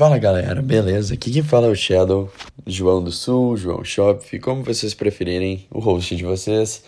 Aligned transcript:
Fala 0.00 0.16
galera, 0.16 0.62
beleza? 0.62 1.12
Aqui 1.12 1.30
quem 1.30 1.42
fala 1.42 1.66
é 1.66 1.70
o 1.70 1.74
Shadow, 1.74 2.32
João 2.66 3.04
do 3.04 3.12
Sul, 3.12 3.54
João 3.58 3.84
Shop, 3.84 4.38
como 4.38 4.62
vocês 4.64 4.94
preferirem, 4.94 5.66
o 5.70 5.78
host 5.78 6.16
de 6.16 6.24
vocês. 6.24 6.82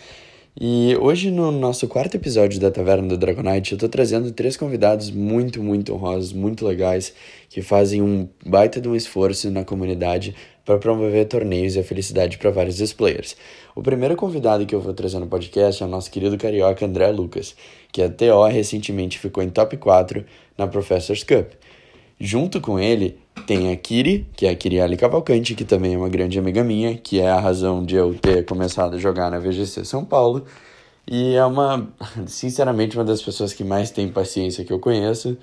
E 0.59 0.97
hoje 0.99 1.29
no 1.29 1.51
nosso 1.51 1.87
quarto 1.87 2.15
episódio 2.15 2.59
da 2.59 2.71
Taverna 2.71 3.09
do 3.09 3.15
Dragonite 3.15 3.73
eu 3.73 3.77
tô 3.77 3.87
trazendo 3.87 4.31
três 4.31 4.57
convidados 4.57 5.11
muito, 5.11 5.61
muito 5.61 5.93
honrosos, 5.93 6.33
muito 6.33 6.65
legais, 6.65 7.13
que 7.51 7.61
fazem 7.61 8.01
um 8.01 8.27
baita 8.43 8.81
de 8.81 8.89
um 8.89 8.95
esforço 8.95 9.51
na 9.51 9.63
comunidade 9.63 10.33
para 10.65 10.79
promover 10.79 11.27
torneios 11.27 11.75
e 11.75 11.79
a 11.81 11.83
felicidade 11.83 12.39
para 12.39 12.49
vários 12.49 12.77
dos 12.77 12.93
players. 12.93 13.37
O 13.75 13.83
primeiro 13.83 14.15
convidado 14.15 14.65
que 14.65 14.73
eu 14.73 14.81
vou 14.81 14.91
trazer 14.91 15.19
no 15.19 15.27
podcast 15.27 15.83
é 15.83 15.85
o 15.85 15.89
nosso 15.89 16.09
querido 16.09 16.35
carioca 16.35 16.83
André 16.83 17.11
Lucas, 17.11 17.55
que 17.91 18.01
a 18.01 18.09
TO 18.09 18.43
recentemente 18.47 19.19
ficou 19.19 19.43
em 19.43 19.51
top 19.51 19.77
4 19.77 20.25
na 20.57 20.65
Professors 20.65 21.23
Cup. 21.23 21.51
Junto 22.25 22.61
com 22.61 22.79
ele 22.79 23.19
tem 23.45 23.69
a 23.69 23.75
Kiri, 23.75 24.25
que 24.33 24.45
é 24.45 24.51
a 24.51 24.55
Kiriali 24.55 24.95
Cavalcante, 24.95 25.53
que 25.55 25.65
também 25.65 25.95
é 25.95 25.97
uma 25.97 26.07
grande 26.07 26.39
amiga 26.39 26.63
minha, 26.63 26.95
que 26.95 27.19
é 27.19 27.29
a 27.29 27.37
razão 27.37 27.83
de 27.83 27.95
eu 27.97 28.13
ter 28.13 28.45
começado 28.45 28.95
a 28.95 28.97
jogar 28.97 29.29
na 29.29 29.39
VGC 29.39 29.83
São 29.83 30.05
Paulo. 30.05 30.45
E 31.05 31.35
é 31.35 31.43
uma, 31.43 31.85
sinceramente, 32.25 32.97
uma 32.97 33.03
das 33.03 33.21
pessoas 33.21 33.51
que 33.51 33.65
mais 33.65 33.91
tem 33.91 34.07
paciência 34.07 34.63
que 34.63 34.71
eu 34.71 34.79
conheço, 34.79 35.37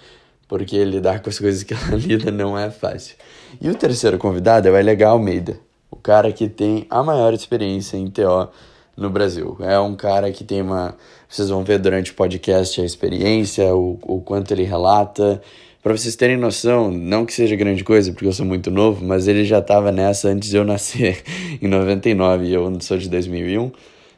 porque 0.48 0.82
lidar 0.82 1.20
com 1.20 1.28
as 1.28 1.38
coisas 1.38 1.62
que 1.62 1.74
ela 1.74 1.96
lida 2.00 2.30
não 2.30 2.58
é 2.58 2.70
fácil. 2.70 3.14
E 3.60 3.68
o 3.68 3.74
terceiro 3.74 4.16
convidado 4.16 4.66
é 4.66 4.70
o 4.70 4.74
LH 4.74 5.06
Almeida, 5.06 5.60
o 5.90 5.96
cara 5.96 6.32
que 6.32 6.48
tem 6.48 6.86
a 6.88 7.02
maior 7.02 7.34
experiência 7.34 7.98
em 7.98 8.08
TO 8.08 8.48
no 8.96 9.10
Brasil. 9.10 9.54
É 9.60 9.78
um 9.78 9.94
cara 9.94 10.32
que 10.32 10.44
tem 10.44 10.62
uma. 10.62 10.96
Vocês 11.28 11.50
vão 11.50 11.62
ver 11.62 11.78
durante 11.78 12.10
o 12.10 12.14
podcast 12.14 12.80
a 12.80 12.86
experiência, 12.86 13.66
o, 13.74 13.98
o 14.00 14.22
quanto 14.22 14.52
ele 14.52 14.64
relata. 14.64 15.42
Para 15.82 15.96
vocês 15.96 16.14
terem 16.14 16.36
noção, 16.36 16.90
não 16.90 17.24
que 17.24 17.32
seja 17.32 17.56
grande 17.56 17.82
coisa, 17.82 18.12
porque 18.12 18.26
eu 18.26 18.32
sou 18.34 18.44
muito 18.44 18.70
novo, 18.70 19.02
mas 19.02 19.26
ele 19.26 19.46
já 19.46 19.60
estava 19.60 19.90
nessa 19.90 20.28
antes 20.28 20.50
de 20.50 20.56
eu 20.56 20.64
nascer, 20.64 21.22
em 21.60 21.66
99, 21.66 22.44
e 22.44 22.52
eu 22.52 22.80
sou 22.80 22.98
de 22.98 23.08
2001. 23.08 23.72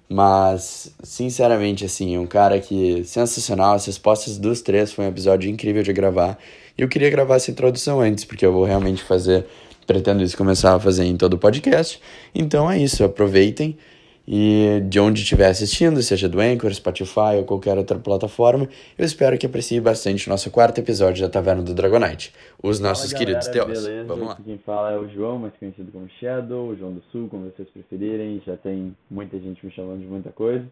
Mas, 0.08 0.92
sinceramente, 1.04 1.84
assim, 1.84 2.18
um 2.18 2.26
cara 2.26 2.58
que 2.58 3.04
sensacional. 3.04 3.74
As 3.74 3.86
respostas 3.86 4.36
dos 4.38 4.60
três 4.60 4.92
foi 4.92 5.04
um 5.04 5.08
episódio 5.08 5.48
incrível 5.48 5.82
de 5.84 5.92
gravar. 5.92 6.36
E 6.76 6.82
eu 6.82 6.88
queria 6.88 7.08
gravar 7.08 7.36
essa 7.36 7.50
introdução 7.50 8.00
antes, 8.00 8.24
porque 8.24 8.44
eu 8.44 8.52
vou 8.52 8.64
realmente 8.64 9.02
fazer. 9.02 9.46
Pretendo 9.86 10.22
isso 10.22 10.36
começar 10.36 10.74
a 10.74 10.80
fazer 10.80 11.04
em 11.04 11.16
todo 11.16 11.34
o 11.34 11.38
podcast. 11.38 12.00
Então 12.34 12.70
é 12.70 12.78
isso, 12.78 13.02
aproveitem. 13.04 13.78
E 14.26 14.80
de 14.88 15.00
onde 15.00 15.22
estiver 15.22 15.48
assistindo, 15.48 16.00
seja 16.00 16.28
do 16.28 16.40
Anchor, 16.40 16.72
Spotify 16.72 17.36
ou 17.38 17.44
qualquer 17.44 17.76
outra 17.76 17.98
plataforma, 17.98 18.68
eu 18.96 19.04
espero 19.04 19.36
que 19.36 19.46
aprecie 19.46 19.80
bastante 19.80 20.28
o 20.28 20.30
nosso 20.30 20.50
quarto 20.50 20.78
episódio 20.78 21.22
da 21.22 21.28
Taverna 21.28 21.62
do 21.62 21.74
Dragonite, 21.74 22.32
os 22.62 22.78
nossos 22.78 23.10
Fala, 23.10 23.18
queridos 23.24 23.48
galera. 23.48 23.66
Beleza? 23.66 24.04
Vamos 24.04 24.28
lá. 24.28 24.38
Quem 24.44 24.58
fala 24.58 24.92
é 24.92 24.98
o 24.98 25.08
João, 25.08 25.38
mais 25.38 25.54
conhecido 25.58 25.90
como 25.90 26.08
Shadow, 26.20 26.68
o 26.68 26.76
João 26.76 26.92
do 26.92 27.02
Sul, 27.10 27.28
como 27.28 27.50
vocês 27.50 27.68
preferirem. 27.70 28.40
Já 28.46 28.56
tem 28.56 28.96
muita 29.10 29.38
gente 29.40 29.64
me 29.66 29.72
chamando 29.72 30.00
de 30.00 30.06
muita 30.06 30.30
coisa. 30.30 30.64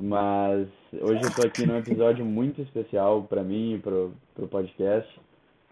Mas 0.00 0.68
hoje 1.00 1.22
eu 1.24 1.34
tô 1.34 1.42
aqui 1.42 1.66
num 1.66 1.76
episódio 1.76 2.24
muito 2.24 2.62
especial 2.62 3.22
para 3.22 3.42
mim 3.42 3.74
e 3.74 3.78
pro, 3.78 4.12
pro 4.34 4.46
podcast. 4.46 5.08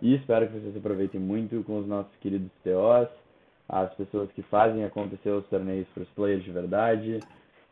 E 0.02 0.14
espero 0.14 0.46
que 0.46 0.58
vocês 0.58 0.76
aproveitem 0.76 1.20
muito 1.20 1.62
com 1.64 1.78
os 1.78 1.86
nossos 1.86 2.12
queridos 2.20 2.50
TOs, 2.62 3.08
as 3.68 3.92
pessoas 3.94 4.30
que 4.32 4.42
fazem 4.42 4.84
acontecer 4.84 5.30
os 5.30 5.46
torneios 5.46 5.86
para 5.92 6.02
os 6.02 6.08
players 6.10 6.44
de 6.44 6.52
verdade 6.52 7.20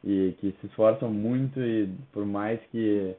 e 0.02 0.34
que 0.40 0.54
se 0.60 0.66
esforçam 0.66 1.10
muito 1.10 1.60
e 1.60 1.88
por 2.12 2.26
mais 2.26 2.60
que 2.70 3.14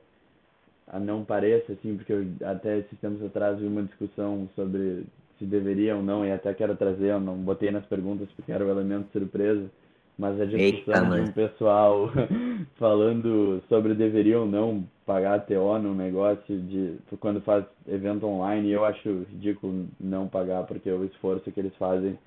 não 1.02 1.24
pareça 1.24 1.74
assim, 1.74 1.96
porque 1.96 2.14
eu 2.14 2.26
até 2.46 2.80
esses 2.80 3.00
tempos 3.00 3.24
atrás 3.24 3.58
vi 3.60 3.66
uma 3.66 3.84
discussão 3.84 4.48
sobre 4.56 5.04
se 5.40 5.46
deveria 5.46 5.96
ou 5.96 6.04
não 6.04 6.26
e 6.26 6.32
até 6.32 6.54
quero 6.54 6.76
trazer, 6.76 7.12
eu 7.12 7.20
não 7.20 7.36
botei 7.38 7.72
nas 7.72 7.86
perguntas 7.86 8.30
porque 8.36 8.52
era 8.52 8.66
o 8.66 8.70
elemento 8.70 9.12
surpresa, 9.12 9.70
mas 10.18 10.40
a 10.40 10.46
discussão 10.46 11.04
Eita, 11.04 11.16
de 11.16 11.30
um 11.30 11.34
pessoal 11.34 12.10
falando 12.78 13.62
sobre 13.68 13.94
deveria 13.96 14.40
ou 14.40 14.46
não 14.46 14.86
pagar 15.06 15.46
TO 15.46 15.80
num 15.80 15.96
negócio 15.96 16.58
de 16.62 16.98
quando 17.20 17.42
faz 17.42 17.66
evento 17.88 18.26
online, 18.26 18.70
eu 18.72 18.86
acho 18.86 19.26
ridículo 19.32 19.88
não 20.00 20.28
pagar 20.28 20.64
porque 20.64 20.90
o 20.90 21.04
esforço 21.06 21.52
que 21.52 21.60
eles 21.60 21.76
fazem 21.78 22.18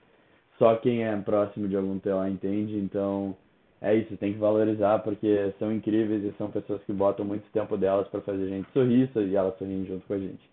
só 0.59 0.75
quem 0.77 1.05
é 1.05 1.17
próximo 1.17 1.69
de 1.69 1.77
algum 1.77 1.99
TO 1.99 2.27
entende, 2.29 2.77
então 2.77 3.37
é 3.81 3.95
isso, 3.95 4.17
tem 4.17 4.33
que 4.33 4.39
valorizar 4.39 4.99
porque 5.01 5.53
são 5.59 5.73
incríveis 5.73 6.25
e 6.25 6.37
são 6.37 6.51
pessoas 6.51 6.83
que 6.83 6.93
botam 6.93 7.25
muito 7.25 7.45
tempo 7.53 7.77
delas 7.77 8.09
para 8.09 8.21
fazer 8.21 8.45
a 8.45 8.49
gente 8.49 8.69
sorrir 8.73 9.09
e 9.15 9.37
elas 9.37 9.57
sorriem 9.57 9.87
junto 9.87 10.07
com 10.07 10.15
a 10.15 10.19
gente. 10.19 10.51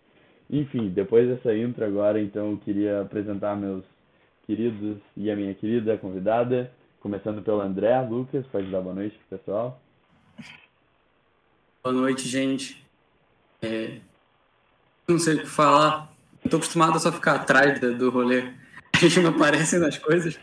Enfim, 0.48 0.88
depois 0.90 1.28
dessa 1.28 1.56
intro 1.56 1.84
agora, 1.84 2.20
então 2.20 2.52
eu 2.52 2.56
queria 2.58 3.00
apresentar 3.00 3.56
meus 3.56 3.84
queridos 4.46 4.98
e 5.16 5.28
a 5.28 5.34
minha 5.34 5.52
querida 5.54 5.98
convidada, 5.98 6.70
começando 7.00 7.42
pelo 7.42 7.60
André 7.60 8.00
Lucas, 8.02 8.46
pode 8.46 8.70
dar 8.70 8.80
boa 8.80 8.94
noite 8.94 9.18
pro 9.18 9.38
pessoal. 9.38 9.80
Boa 11.82 11.92
noite, 11.92 12.28
gente. 12.28 12.84
É... 13.60 13.98
Não 15.08 15.18
sei 15.18 15.34
o 15.34 15.40
que 15.40 15.46
falar. 15.46 16.12
Estou 16.44 16.58
acostumado 16.58 16.96
a 16.96 17.00
só 17.00 17.10
ficar 17.10 17.36
atrás 17.36 17.80
do 17.80 18.10
rolê. 18.10 18.52
A 18.96 18.98
gente 18.98 19.20
não 19.20 19.28
aparece 19.28 19.78
nas 19.78 19.98
coisas. 19.98 20.40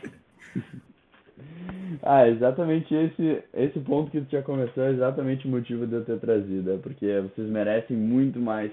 Ah, 2.03 2.27
exatamente 2.27 2.93
esse, 2.93 3.43
esse 3.51 3.79
ponto 3.79 4.11
que 4.11 4.21
tu 4.21 4.29
já 4.29 4.43
começou 4.43 4.83
é 4.83 4.91
exatamente 4.91 5.47
o 5.47 5.49
motivo 5.49 5.87
de 5.87 5.95
eu 5.95 6.05
ter 6.05 6.19
trazido. 6.19 6.73
É 6.73 6.77
porque 6.77 7.19
vocês 7.21 7.49
merecem 7.49 7.97
muito 7.97 8.39
mais, 8.39 8.71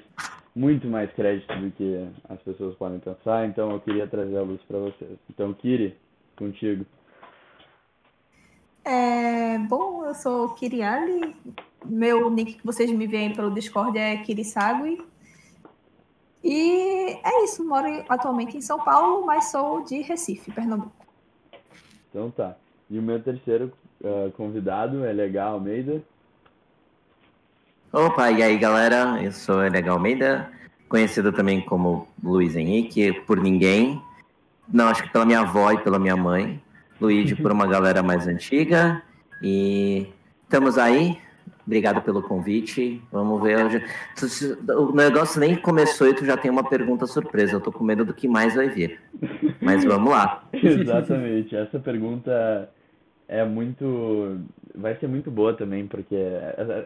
muito 0.55 0.87
mais 0.87 1.11
crédito 1.13 1.55
do 1.55 1.71
que 1.71 2.07
as 2.29 2.39
pessoas 2.43 2.77
podem 2.77 2.99
pensar, 2.99 3.47
então 3.47 3.71
eu 3.71 3.81
queria 3.81 4.07
trazer 4.07 4.37
a 4.37 4.43
luz 4.43 4.61
para 4.69 4.79
vocês. 4.79 5.17
Então, 5.31 5.55
Kiri, 5.55 5.97
contigo. 6.37 6.85
É, 8.85 9.59
bom, 9.61 10.05
eu 10.05 10.15
sou 10.15 10.51
Kiriali. 10.57 11.35
Meu 11.87 12.29
nick 12.29 12.55
que 12.55 12.67
vocês 12.67 12.91
me 12.91 13.07
veem 13.07 13.33
pelo 13.33 13.51
Discord 13.51 13.97
é 13.97 14.19
Kirisagui. 14.19 15.10
E 16.43 17.19
é 17.23 17.45
isso, 17.45 17.67
moro 17.67 17.87
atualmente 18.09 18.57
em 18.57 18.61
São 18.61 18.79
Paulo, 18.79 19.27
mas 19.27 19.51
sou 19.51 19.85
de 19.85 20.01
Recife, 20.01 20.51
Pernambuco. 20.51 21.07
Então 22.09 22.31
tá. 22.31 22.57
E 22.89 22.99
o 22.99 23.03
meu 23.03 23.23
terceiro 23.23 23.73
uh, 24.03 24.31
convidado 24.33 25.05
é 25.05 25.13
Legal 25.13 25.55
Almeida. 25.55 26.03
Opa, 27.93 28.31
e 28.31 28.43
aí 28.43 28.57
galera, 28.57 29.23
eu 29.23 29.33
sou 29.33 29.57
Legal 29.57 29.97
Almeida, 29.97 30.51
conhecido 30.89 31.33
também 31.33 31.61
como 31.61 32.09
Luiz 32.23 32.57
Henrique, 32.57 33.13
por 33.23 33.39
ninguém. 33.39 34.01
Não, 34.73 34.89
acho 34.89 35.03
que 35.03 35.11
pela 35.11 35.25
minha 35.25 35.41
avó 35.41 35.73
e 35.73 35.79
pela 35.79 35.99
minha 35.99 36.17
mãe. 36.17 36.63
Luigi 37.01 37.35
por 37.35 37.51
uma 37.51 37.67
galera 37.69 38.03
mais 38.03 38.27
antiga. 38.27 39.03
E 39.43 40.07
estamos 40.45 40.79
aí. 40.79 41.19
Obrigado 41.71 42.03
pelo 42.03 42.21
convite. 42.21 43.01
Vamos 43.13 43.41
ver. 43.41 43.65
Hoje. 43.65 43.85
O 44.77 44.93
negócio 44.93 45.39
nem 45.39 45.55
começou 45.55 46.09
e 46.09 46.15
tu 46.15 46.25
já 46.25 46.37
tem 46.37 46.51
uma 46.51 46.69
pergunta 46.69 47.07
surpresa. 47.07 47.53
Eu 47.53 47.61
tô 47.61 47.71
com 47.71 47.85
medo 47.85 48.05
do 48.05 48.13
que 48.13 48.27
mais 48.27 48.57
vai 48.57 48.69
vir. 48.69 48.99
Mas 49.63 49.85
vamos 49.85 50.11
lá. 50.11 50.43
Exatamente. 50.53 51.55
Essa 51.55 51.79
pergunta 51.79 52.69
é 53.29 53.45
muito. 53.45 54.41
Vai 54.75 54.97
ser 54.97 55.07
muito 55.07 55.31
boa 55.31 55.55
também, 55.55 55.87
porque 55.87 56.17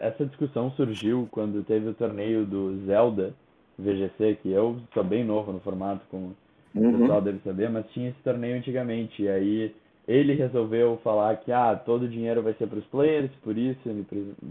essa 0.03 0.27
discussão 0.27 0.71
surgiu 0.72 1.27
quando 1.31 1.65
teve 1.65 1.89
o 1.89 1.95
torneio 1.95 2.45
do 2.45 2.84
Zelda 2.84 3.33
VGC, 3.78 4.39
que 4.43 4.51
eu 4.51 4.77
sou 4.93 5.03
bem 5.03 5.25
novo 5.25 5.51
no 5.51 5.61
formato, 5.61 6.03
como 6.11 6.37
uhum. 6.75 6.91
o 6.91 6.99
pessoal 6.99 7.22
deve 7.22 7.39
saber, 7.43 7.71
mas 7.71 7.87
tinha 7.95 8.11
esse 8.11 8.19
torneio 8.22 8.59
antigamente. 8.59 9.22
E 9.22 9.28
aí 9.31 9.75
ele 10.06 10.34
resolveu 10.34 11.00
falar 11.03 11.37
que 11.37 11.50
ah, 11.50 11.75
todo 11.75 12.03
o 12.03 12.09
dinheiro 12.09 12.42
vai 12.42 12.54
ser 12.54 12.66
para 12.66 12.78
os 12.78 12.84
players, 12.87 13.31
por 13.42 13.56
isso 13.56 13.81
ele 13.87 14.04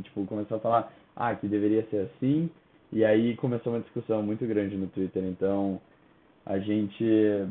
tipo, 0.03 0.25
começou 0.25 0.57
a 0.57 0.59
falar 0.59 0.93
ah, 1.15 1.35
que 1.35 1.47
deveria 1.47 1.85
ser 1.89 2.09
assim. 2.09 2.49
E 2.91 3.03
aí 3.03 3.35
começou 3.35 3.73
uma 3.73 3.81
discussão 3.81 4.21
muito 4.21 4.45
grande 4.45 4.75
no 4.75 4.87
Twitter. 4.87 5.23
Então 5.23 5.79
a 6.45 6.59
gente, 6.59 7.05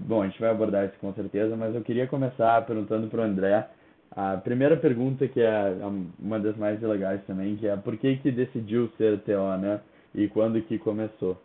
bom, 0.07 0.23
a 0.23 0.27
gente 0.27 0.41
vai 0.41 0.51
abordar 0.51 0.87
isso 0.87 0.99
com 1.01 1.13
certeza, 1.15 1.57
mas 1.57 1.75
eu 1.75 1.83
queria 1.83 2.07
começar 2.07 2.65
perguntando 2.67 3.09
para 3.09 3.21
o 3.21 3.25
André 3.25 3.67
a 4.15 4.37
primeira 4.37 4.77
pergunta 4.77 5.27
que 5.27 5.41
é 5.41 5.75
uma 6.19 6.39
das 6.39 6.57
mais 6.57 6.81
legais 6.83 7.21
também, 7.27 7.57
que 7.57 7.67
é 7.67 7.77
por 7.77 7.97
que 7.97 8.17
que 8.17 8.31
decidiu 8.31 8.91
ser 8.99 9.21
TO, 9.21 9.57
né? 9.59 9.81
E 10.15 10.29
quando 10.29 10.61
que 10.61 10.79
começou? 10.79 11.41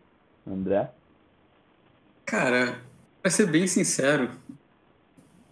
André? 0.46 0.90
Cara, 2.26 2.76
para 3.22 3.32
ser 3.32 3.48
bem 3.50 3.68
sincero, 3.68 4.30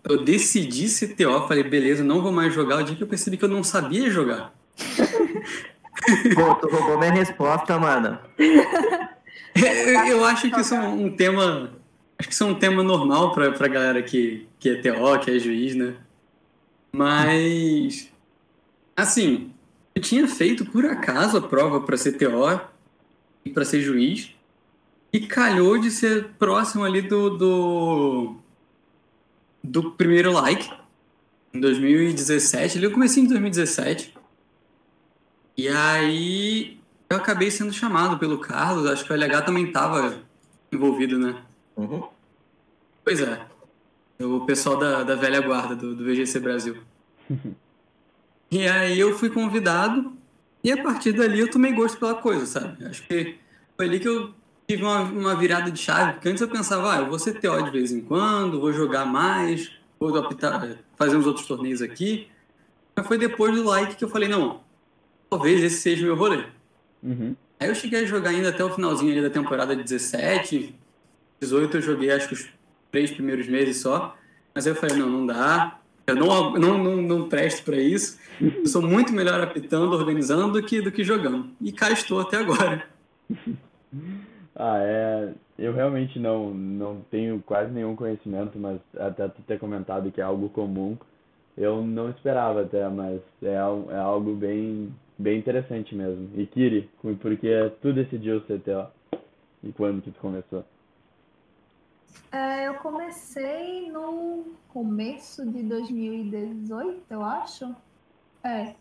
eu 0.08 0.24
decidi 0.24 0.88
ser 0.88 1.16
TO, 1.16 1.48
falei, 1.48 1.64
beleza, 1.64 2.04
não 2.04 2.22
vou 2.22 2.32
mais 2.32 2.54
jogar, 2.54 2.80
o 2.80 2.84
dia 2.84 2.96
que 2.96 3.04
eu 3.04 3.08
percebi 3.08 3.38
que 3.38 3.46
eu 3.46 3.50
não 3.50 3.64
sabia 3.64 4.10
jogar. 4.10 4.54
Pô, 6.36 6.56
tu 6.56 6.68
roubou 6.70 7.00
minha 7.00 7.12
resposta, 7.12 7.80
mano. 7.80 8.20
eu, 8.38 10.08
eu 10.08 10.26
acho 10.26 10.50
que 10.52 10.60
isso 10.60 10.76
é 10.76 10.80
um 10.80 11.16
tema. 11.16 11.72
Acho 12.20 12.30
que 12.30 12.34
isso 12.34 12.44
é 12.44 12.48
um 12.48 12.56
tema 12.56 12.84
normal 12.84 13.34
pra, 13.34 13.52
pra 13.52 13.68
galera 13.68 14.02
que, 14.04 14.48
que 14.60 14.70
é 14.70 14.76
TO, 14.76 15.20
que 15.20 15.32
é 15.32 15.40
juiz, 15.40 15.76
né? 15.76 15.96
Mas. 16.92 18.12
Assim, 18.96 19.52
eu 19.94 20.02
tinha 20.02 20.28
feito 20.28 20.66
por 20.66 20.86
acaso 20.86 21.38
a 21.38 21.42
prova 21.42 21.82
para 21.82 21.98
ser 21.98 22.14
TO 22.14 22.62
e 23.44 23.50
para 23.50 23.66
ser 23.66 23.82
juiz. 23.82 24.32
E 25.12 25.22
calhou 25.22 25.78
de 25.78 25.90
ser 25.90 26.32
próximo 26.38 26.84
ali 26.84 27.02
do, 27.02 27.30
do, 27.38 28.36
do 29.66 29.92
primeiro 29.92 30.32
like, 30.32 30.72
em 31.54 31.60
2017, 31.60 32.78
ali 32.78 32.86
eu 32.88 32.92
comecei 32.92 33.24
em 33.24 33.28
2017. 33.28 34.14
E 35.58 35.68
aí 35.70 36.78
eu 37.10 37.18
acabei 37.18 37.50
sendo 37.50 37.72
chamado 37.72 38.18
pelo 38.18 38.40
Carlos, 38.40 38.86
acho 38.86 39.06
que 39.06 39.12
o 39.12 39.16
LH 39.16 39.42
também 39.42 39.66
estava 39.66 40.20
envolvido, 40.72 41.18
né? 41.18 41.42
Uhum. 41.78 42.08
Pois 43.04 43.22
é. 43.22 43.46
O 44.20 44.46
pessoal 44.46 44.78
da, 44.78 45.04
da 45.04 45.16
velha 45.16 45.42
guarda 45.42 45.76
do, 45.76 45.96
do 45.96 46.04
VGC 46.04 46.40
Brasil. 46.40 46.78
e 48.52 48.68
aí 48.68 49.00
eu 49.00 49.18
fui 49.18 49.30
convidado 49.30 50.14
e 50.64 50.72
a 50.72 50.82
partir 50.82 51.14
dali 51.14 51.40
eu 51.40 51.50
tomei 51.50 51.74
gosto 51.74 52.00
pela 52.00 52.16
coisa, 52.16 52.46
sabe? 52.46 52.86
Acho 52.86 53.04
que 53.08 53.38
foi 53.78 53.86
ali 53.86 54.00
que 54.00 54.08
eu 54.08 54.34
tive 54.68 54.84
uma, 54.84 55.02
uma 55.02 55.36
virada 55.36 55.70
de 55.70 55.80
chave, 55.80 56.14
porque 56.14 56.30
antes 56.30 56.42
eu 56.42 56.48
pensava, 56.48 56.94
ah, 56.94 57.00
eu 57.00 57.08
vou 57.08 57.20
ser 57.20 57.40
TO 57.40 57.62
de 57.64 57.72
vez 57.72 57.92
em 57.92 58.02
quando, 58.02 58.60
vou 58.60 58.74
jogar 58.74 59.06
mais, 59.06 59.72
vou 60.00 60.16
optar, 60.16 60.78
fazer 60.98 61.16
uns 61.16 61.26
outros 61.28 61.46
torneios 61.46 61.82
aqui. 61.82 62.28
Mas 62.96 63.08
foi 63.08 63.18
depois 63.18 63.54
do 63.54 63.64
like 63.64 63.96
que 63.96 64.04
eu 64.04 64.10
falei, 64.10 64.28
não, 64.28 64.62
talvez 65.30 65.64
esse 65.64 65.82
seja 65.82 66.04
o 66.04 66.06
meu 66.06 66.16
rolê. 66.16 66.46
Uhum. 67.04 67.36
Aí 67.60 67.70
eu 67.70 67.76
cheguei 67.76 68.02
a 68.02 68.06
jogar 68.06 68.32
ainda 68.32 68.50
até 68.50 68.64
o 68.64 68.70
finalzinho 68.70 69.12
ali 69.12 69.22
da 69.22 69.30
temporada 69.30 69.76
17, 69.76 70.76
18 71.40 71.78
eu 71.78 71.82
joguei 71.82 72.12
acho 72.12 72.28
que 72.28 72.34
os 72.34 72.50
três 72.92 73.12
primeiros 73.12 73.48
meses 73.48 73.82
só. 73.82 74.18
Mas 74.54 74.66
aí 74.66 74.72
eu 74.72 74.76
falei, 74.76 74.98
não, 74.98 75.10
não 75.10 75.26
dá. 75.26 75.80
Eu 76.08 76.16
não, 76.16 76.54
não, 76.54 76.84
não, 76.84 77.02
não 77.02 77.30
presto 77.30 77.64
para 77.64 77.78
isso. 77.78 78.18
Eu 78.40 78.66
sou 78.68 78.82
muito 78.82 79.12
melhor 79.12 79.42
apitando, 79.42 79.92
organizando 79.94 80.54
do 80.54 80.66
que, 80.66 80.82
do 80.82 80.92
que 80.92 81.04
jogando. 81.04 81.50
E 81.62 81.72
cá 81.72 81.92
estou 81.92 82.22
até 82.22 82.38
agora. 82.38 82.88
Ah, 84.56 84.78
é. 84.80 85.34
Eu 85.58 85.74
realmente 85.74 86.20
não, 86.20 86.54
não 86.54 87.02
tenho 87.12 87.42
quase 87.42 87.72
nenhum 87.72 87.96
conhecimento, 87.96 88.58
mas 88.58 88.80
até 88.98 89.28
tu 89.28 89.42
ter 89.44 89.60
comentado 89.60 90.12
que 90.12 90.22
é 90.22 90.24
algo 90.24 90.50
comum, 90.50 90.98
eu 91.58 91.82
não 91.82 92.10
esperava 92.10 92.62
até, 92.62 92.88
mas 92.90 93.22
é, 93.42 93.54
é 93.54 93.98
algo 93.98 94.36
bem, 94.36 94.94
bem 95.18 95.40
interessante 95.40 95.96
mesmo. 95.96 96.30
E 96.36 96.46
Kiri, 96.46 96.90
por 97.02 97.38
que 97.38 97.72
tu 97.82 97.94
decidiu 97.94 98.42
ser 98.42 98.60
TO? 98.62 98.88
E 99.64 99.72
quando 99.72 100.02
que 100.02 100.12
tu 100.12 100.20
começou? 100.20 100.64
É, 102.32 102.68
eu 102.68 102.76
comecei 102.76 103.90
no 103.90 104.46
começo 104.70 105.50
de 105.50 105.64
2018, 105.64 107.04
eu 107.10 107.24
acho. 107.24 107.74
É. 108.44 108.76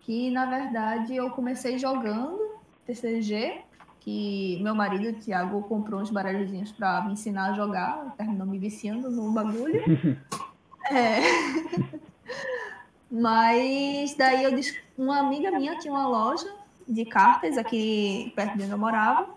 Que 0.00 0.30
na 0.30 0.46
verdade 0.46 1.14
eu 1.14 1.30
comecei 1.30 1.78
jogando 1.78 2.56
TCG, 2.86 3.60
que 4.02 4.58
meu 4.62 4.74
marido, 4.74 5.16
o 5.16 5.20
Thiago, 5.20 5.62
comprou 5.62 6.00
uns 6.00 6.10
baralhozinhos 6.10 6.72
pra 6.72 7.02
me 7.02 7.12
ensinar 7.12 7.50
a 7.50 7.52
jogar, 7.54 8.14
terminou 8.16 8.46
me 8.46 8.58
viciando 8.58 9.10
no 9.10 9.30
bagulho. 9.32 9.82
É. 10.90 11.20
Mas 13.08 14.16
daí 14.16 14.42
eu 14.42 14.60
uma 14.98 15.20
amiga 15.20 15.52
minha 15.52 15.78
tinha 15.78 15.94
uma 15.94 16.08
loja 16.08 16.52
de 16.88 17.04
cartas 17.04 17.56
aqui 17.56 18.32
perto 18.34 18.56
de 18.58 18.64
onde 18.64 18.72
eu 18.72 18.78
morava. 18.78 19.28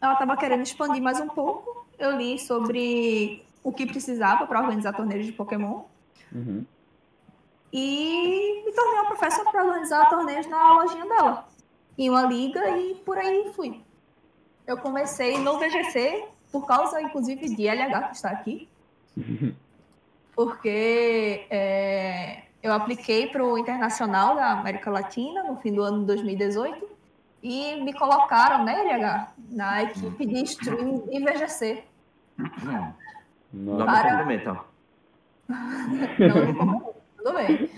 Ela 0.00 0.14
estava 0.14 0.34
querendo 0.34 0.62
expandir 0.62 1.02
mais 1.02 1.20
um 1.20 1.28
pouco. 1.28 1.84
Eu 1.98 2.16
li 2.16 2.38
sobre 2.38 3.44
o 3.62 3.70
que 3.70 3.84
precisava 3.84 4.46
para 4.46 4.60
organizar 4.60 4.94
torneios 4.94 5.26
de 5.26 5.32
Pokémon 5.32 5.82
Uhum. 6.34 6.64
e 7.70 8.62
me 8.64 8.72
tornei 8.72 9.00
uma 9.00 9.06
professora 9.08 9.50
para 9.50 9.64
organizar 9.66 10.08
torneios 10.08 10.46
na 10.46 10.72
lojinha 10.72 11.04
dela, 11.04 11.46
em 11.98 12.08
uma 12.10 12.22
liga 12.22 12.76
e 12.78 12.94
por 13.04 13.18
aí 13.18 13.52
fui. 13.54 13.80
Eu 14.66 14.76
comecei 14.78 15.38
no 15.38 15.58
VGC 15.58 16.24
por 16.50 16.66
causa, 16.66 17.00
inclusive, 17.00 17.54
de 17.54 17.66
LH 17.66 18.08
que 18.08 18.16
está 18.16 18.30
aqui, 18.30 18.68
porque 20.34 21.46
é, 21.50 22.42
eu 22.62 22.72
apliquei 22.72 23.26
para 23.26 23.44
o 23.44 23.58
Internacional 23.58 24.34
da 24.34 24.52
América 24.52 24.90
Latina 24.90 25.42
no 25.44 25.56
fim 25.56 25.72
do 25.72 25.82
ano 25.82 26.00
de 26.00 26.06
2018 26.06 26.88
e 27.42 27.82
me 27.82 27.92
colocaram, 27.92 28.64
né, 28.64 28.82
LH, 28.84 29.32
na 29.50 29.82
equipe 29.82 30.26
de 30.26 30.42
stream 30.44 31.04
em 31.10 31.24
VGC. 31.24 31.82
Nossa. 32.38 32.94
Nome 33.52 33.84
Para- 33.84 34.10
complementar. 34.18 34.64
Não, 35.48 36.94
tudo 37.18 37.34
bem. 37.34 37.68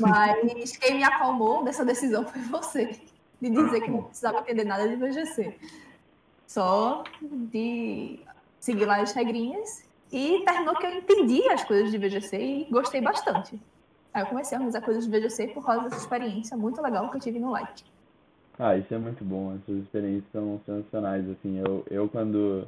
Mas 0.00 0.76
quem 0.76 0.96
me 0.96 1.04
acalmou 1.04 1.62
dessa 1.62 1.84
decisão 1.84 2.26
foi 2.26 2.40
você, 2.42 3.00
de 3.40 3.50
dizer 3.50 3.80
que 3.82 3.90
não 3.90 4.04
precisava 4.04 4.40
entender 4.40 4.64
nada 4.64 4.88
de 4.88 4.96
VGC. 4.96 5.56
Só 6.46 7.04
de 7.20 8.20
seguir 8.58 8.84
lá 8.84 9.00
as 9.00 9.12
regrinhas. 9.12 9.84
E 10.12 10.44
terminou 10.44 10.76
que 10.76 10.86
eu 10.86 10.94
entendi 10.94 11.48
as 11.48 11.64
coisas 11.64 11.90
de 11.90 11.98
VGC 11.98 12.36
e 12.36 12.64
gostei 12.70 13.00
bastante. 13.00 13.60
Aí 14.14 14.22
eu 14.22 14.26
comecei 14.26 14.56
a 14.56 14.60
organizar 14.60 14.80
coisas 14.80 15.04
de 15.04 15.10
VGC 15.10 15.48
por 15.48 15.64
causa 15.64 15.84
dessa 15.84 15.96
experiência 15.96 16.56
muito 16.56 16.80
legal 16.80 17.10
que 17.10 17.16
eu 17.16 17.20
tive 17.20 17.38
no 17.38 17.50
Like. 17.50 17.84
Ah, 18.58 18.76
isso 18.76 18.94
é 18.94 18.98
muito 18.98 19.24
bom. 19.24 19.54
Essas 19.56 19.82
experiências 19.82 20.30
são 20.32 20.60
sensacionais. 20.64 21.28
Assim, 21.28 21.58
eu, 21.58 21.84
eu 21.90 22.08
quando 22.08 22.66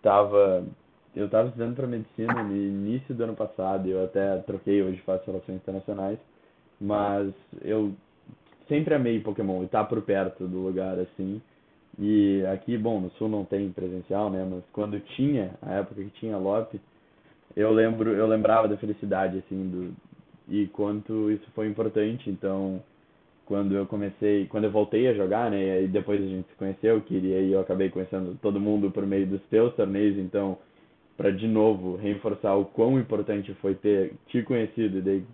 tava, 0.00 0.64
eu 1.16 1.28
tava 1.28 1.48
estudando 1.48 1.74
para 1.74 1.86
medicina 1.86 2.42
no 2.42 2.54
início 2.54 3.14
do 3.14 3.24
ano 3.24 3.34
passado, 3.34 3.88
eu 3.88 4.04
até 4.04 4.38
troquei 4.38 4.82
hoje 4.82 5.00
faço 5.00 5.26
relações 5.26 5.56
internacionais, 5.56 6.18
mas 6.80 7.32
eu 7.62 7.92
sempre 8.72 8.94
amei 8.94 9.20
Pokémon 9.20 9.62
e 9.62 9.68
tá 9.68 9.84
por 9.84 10.00
perto 10.00 10.48
do 10.48 10.60
lugar 10.60 10.98
assim. 10.98 11.42
E 11.98 12.42
aqui, 12.46 12.78
bom, 12.78 13.00
no 13.00 13.10
sul 13.10 13.28
não 13.28 13.44
tem 13.44 13.70
presencial, 13.70 14.30
né, 14.30 14.48
mas 14.50 14.64
quando 14.72 14.98
tinha, 15.14 15.50
a 15.60 15.74
época 15.74 16.02
que 16.02 16.20
tinha 16.20 16.38
Lope, 16.38 16.80
eu 17.54 17.70
lembro, 17.70 18.10
eu 18.12 18.26
lembrava 18.26 18.66
da 18.66 18.78
felicidade 18.78 19.36
assim 19.36 19.68
do 19.68 19.94
e 20.48 20.66
quanto 20.68 21.30
isso 21.30 21.46
foi 21.54 21.68
importante, 21.68 22.30
então 22.30 22.82
quando 23.44 23.74
eu 23.74 23.86
comecei, 23.86 24.46
quando 24.46 24.64
eu 24.64 24.70
voltei 24.70 25.06
a 25.08 25.14
jogar, 25.14 25.50
né, 25.50 25.62
e 25.62 25.70
aí 25.70 25.86
depois 25.86 26.22
a 26.22 26.26
gente 26.26 26.48
se 26.48 26.54
conheceu, 26.56 27.00
que 27.02 27.14
e 27.14 27.52
eu 27.52 27.60
acabei 27.60 27.90
conhecendo 27.90 28.38
todo 28.40 28.58
mundo 28.58 28.90
por 28.90 29.06
meio 29.06 29.26
dos 29.26 29.42
teus 29.50 29.74
torneios, 29.74 30.16
então 30.16 30.56
para 31.14 31.30
de 31.30 31.46
novo 31.46 31.96
reforçar 31.96 32.54
o 32.54 32.64
quão 32.64 32.98
importante 32.98 33.52
foi 33.60 33.74
ter 33.74 34.14
te 34.28 34.42
conhecido, 34.42 34.98
e 34.98 35.02
daí 35.02 35.24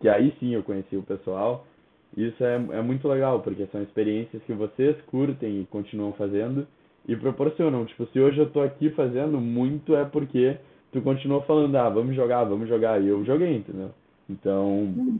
que 0.00 0.08
aí 0.08 0.32
sim 0.38 0.54
eu 0.54 0.62
conheci 0.62 0.96
o 0.96 1.02
pessoal. 1.02 1.66
Isso 2.16 2.42
é, 2.42 2.54
é 2.54 2.82
muito 2.82 3.06
legal, 3.06 3.40
porque 3.40 3.66
são 3.66 3.82
experiências 3.82 4.42
que 4.44 4.52
vocês 4.54 4.96
curtem 5.06 5.60
e 5.60 5.66
continuam 5.66 6.12
fazendo 6.14 6.66
e 7.06 7.14
proporcionam. 7.14 7.84
Tipo, 7.84 8.06
se 8.06 8.18
hoje 8.18 8.38
eu 8.38 8.50
tô 8.50 8.62
aqui 8.62 8.90
fazendo, 8.90 9.38
muito 9.38 9.94
é 9.94 10.04
porque 10.04 10.56
tu 10.92 11.02
continuou 11.02 11.42
falando, 11.42 11.76
ah, 11.76 11.90
vamos 11.90 12.16
jogar, 12.16 12.44
vamos 12.44 12.68
jogar, 12.68 13.02
e 13.02 13.08
eu 13.08 13.22
joguei, 13.24 13.56
entendeu? 13.56 13.90
Então, 14.30 15.18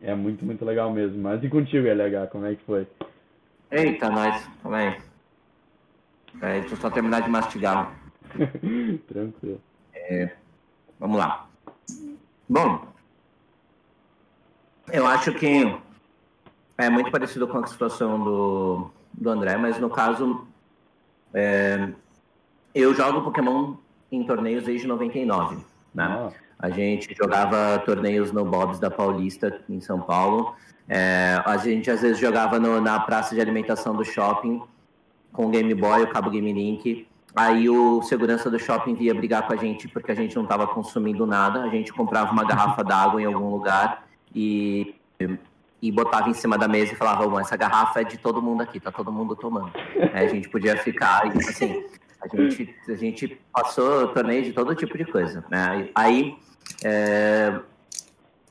é 0.00 0.14
muito, 0.14 0.44
muito 0.44 0.64
legal 0.64 0.92
mesmo. 0.92 1.20
Mas 1.20 1.42
e 1.42 1.48
contigo, 1.48 1.86
LH, 1.86 2.28
como 2.30 2.46
é 2.46 2.54
que 2.54 2.62
foi? 2.62 2.86
Eita, 3.70 4.08
nós. 4.08 4.48
Calma 4.62 4.78
aí. 4.78 4.96
Peraí, 6.38 6.60
deixa 6.60 6.74
eu 6.74 6.78
só 6.78 6.90
terminar 6.90 7.22
de 7.22 7.28
mastigar. 7.28 7.92
Tranquilo. 9.08 9.60
Vamos 11.00 11.18
lá. 11.18 11.48
Bom, 12.48 12.86
eu 14.92 15.04
acho 15.06 15.32
que 15.32 15.76
é 16.78 16.88
muito 16.90 17.10
parecido 17.10 17.46
com 17.48 17.58
a 17.58 17.66
situação 17.66 18.22
do, 18.22 18.90
do 19.12 19.30
André, 19.30 19.56
mas 19.56 19.78
no 19.78 19.88
caso, 19.90 20.46
é, 21.32 21.88
eu 22.74 22.94
jogo 22.94 23.22
Pokémon 23.22 23.74
em 24.10 24.24
torneios 24.24 24.64
desde 24.64 24.86
99, 24.86 25.56
né? 25.94 26.04
Ah, 26.04 26.30
A 26.58 26.70
gente 26.70 27.14
jogava 27.14 27.78
torneios 27.84 28.32
no 28.32 28.44
Bob's 28.44 28.78
da 28.78 28.90
Paulista, 28.90 29.60
em 29.68 29.80
São 29.80 30.00
Paulo. 30.00 30.54
É, 30.88 31.40
a 31.44 31.56
gente 31.58 31.90
às 31.90 32.00
vezes 32.00 32.18
jogava 32.18 32.58
no- 32.58 32.80
na 32.80 32.98
praça 33.00 33.34
de 33.34 33.40
alimentação 33.40 33.94
do 33.94 34.04
shopping 34.04 34.62
com 35.32 35.46
o 35.46 35.50
Game 35.50 35.74
Boy, 35.74 36.04
o 36.04 36.08
cabo 36.08 36.30
Game 36.30 36.50
Link. 36.52 37.06
Aí 37.34 37.68
o 37.68 38.00
segurança 38.02 38.48
do 38.50 38.58
shopping 38.58 38.94
via 38.94 39.14
brigar 39.14 39.46
com 39.46 39.52
a 39.52 39.56
gente 39.56 39.86
porque 39.88 40.10
a 40.12 40.14
gente 40.14 40.34
não 40.36 40.44
estava 40.44 40.66
consumindo 40.66 41.26
nada. 41.26 41.62
A 41.64 41.68
gente 41.68 41.92
comprava 41.92 42.32
uma 42.32 42.44
garrafa 42.44 42.82
d'água 42.82 43.20
em 43.20 43.26
algum 43.26 43.50
lugar 43.50 44.06
e, 44.34 44.94
e 45.80 45.92
botava 45.92 46.28
em 46.28 46.34
cima 46.34 46.56
da 46.56 46.66
mesa 46.68 46.92
e 46.92 46.96
falava: 46.96 47.40
essa 47.40 47.56
garrafa 47.56 48.00
é 48.00 48.04
de 48.04 48.18
todo 48.18 48.40
mundo 48.42 48.62
aqui, 48.62 48.80
tá 48.80 48.90
todo 48.90 49.12
mundo 49.12 49.36
tomando. 49.36 49.72
Aí 50.12 50.26
a 50.26 50.28
gente 50.28 50.48
podia 50.48 50.76
ficar, 50.78 51.26
e, 51.26 51.38
assim, 51.38 51.84
a 52.22 52.36
gente, 52.36 52.74
a 52.88 52.94
gente 52.94 53.40
passou 53.52 54.08
torneio 54.08 54.42
de 54.42 54.52
todo 54.52 54.74
tipo 54.74 54.96
de 54.96 55.04
coisa. 55.04 55.44
Né? 55.50 55.88
Aí 55.94 56.36
é, 56.84 57.60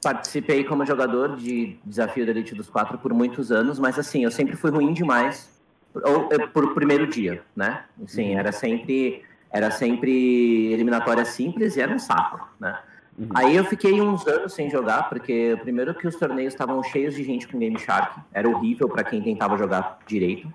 participei 0.01 0.63
como 0.63 0.85
jogador 0.85 1.35
de 1.35 1.77
Desafio 1.83 2.25
da 2.25 2.31
Elite 2.31 2.53
dos 2.53 2.69
Quatro 2.69 2.97
por 2.97 3.13
muitos 3.13 3.51
anos, 3.51 3.79
mas 3.79 3.97
assim, 3.97 4.23
eu 4.23 4.31
sempre 4.31 4.55
fui 4.55 4.69
ruim 4.71 4.93
demais 4.93 5.49
ou 5.93 6.29
é, 6.31 6.45
por 6.47 6.73
primeiro 6.73 7.07
dia, 7.07 7.41
né? 7.55 7.83
Assim, 8.03 8.33
Uhum. 8.33 8.39
era 8.39 8.51
sempre 8.51 9.23
era 9.51 9.71
sempre 9.71 10.73
eliminatória 10.73 11.23
simples 11.23 11.77
e 11.77 11.81
era 11.81 11.93
um 11.93 11.99
saco, 11.99 12.45
né? 12.59 12.77
Uhum. 13.17 13.29
Aí 13.33 13.55
eu 13.55 13.63
fiquei 13.63 14.01
uns 14.01 14.27
anos 14.27 14.53
sem 14.53 14.69
jogar, 14.69 15.07
porque 15.09 15.57
primeiro 15.61 15.93
que 15.93 16.07
os 16.07 16.15
torneios 16.15 16.53
estavam 16.53 16.83
cheios 16.83 17.15
de 17.15 17.23
gente 17.23 17.47
com 17.47 17.57
Game 17.57 17.79
Shark, 17.79 18.19
era 18.33 18.47
horrível 18.47 18.89
para 18.89 19.03
quem 19.03 19.21
tentava 19.21 19.57
jogar 19.57 19.99
direito. 20.05 20.51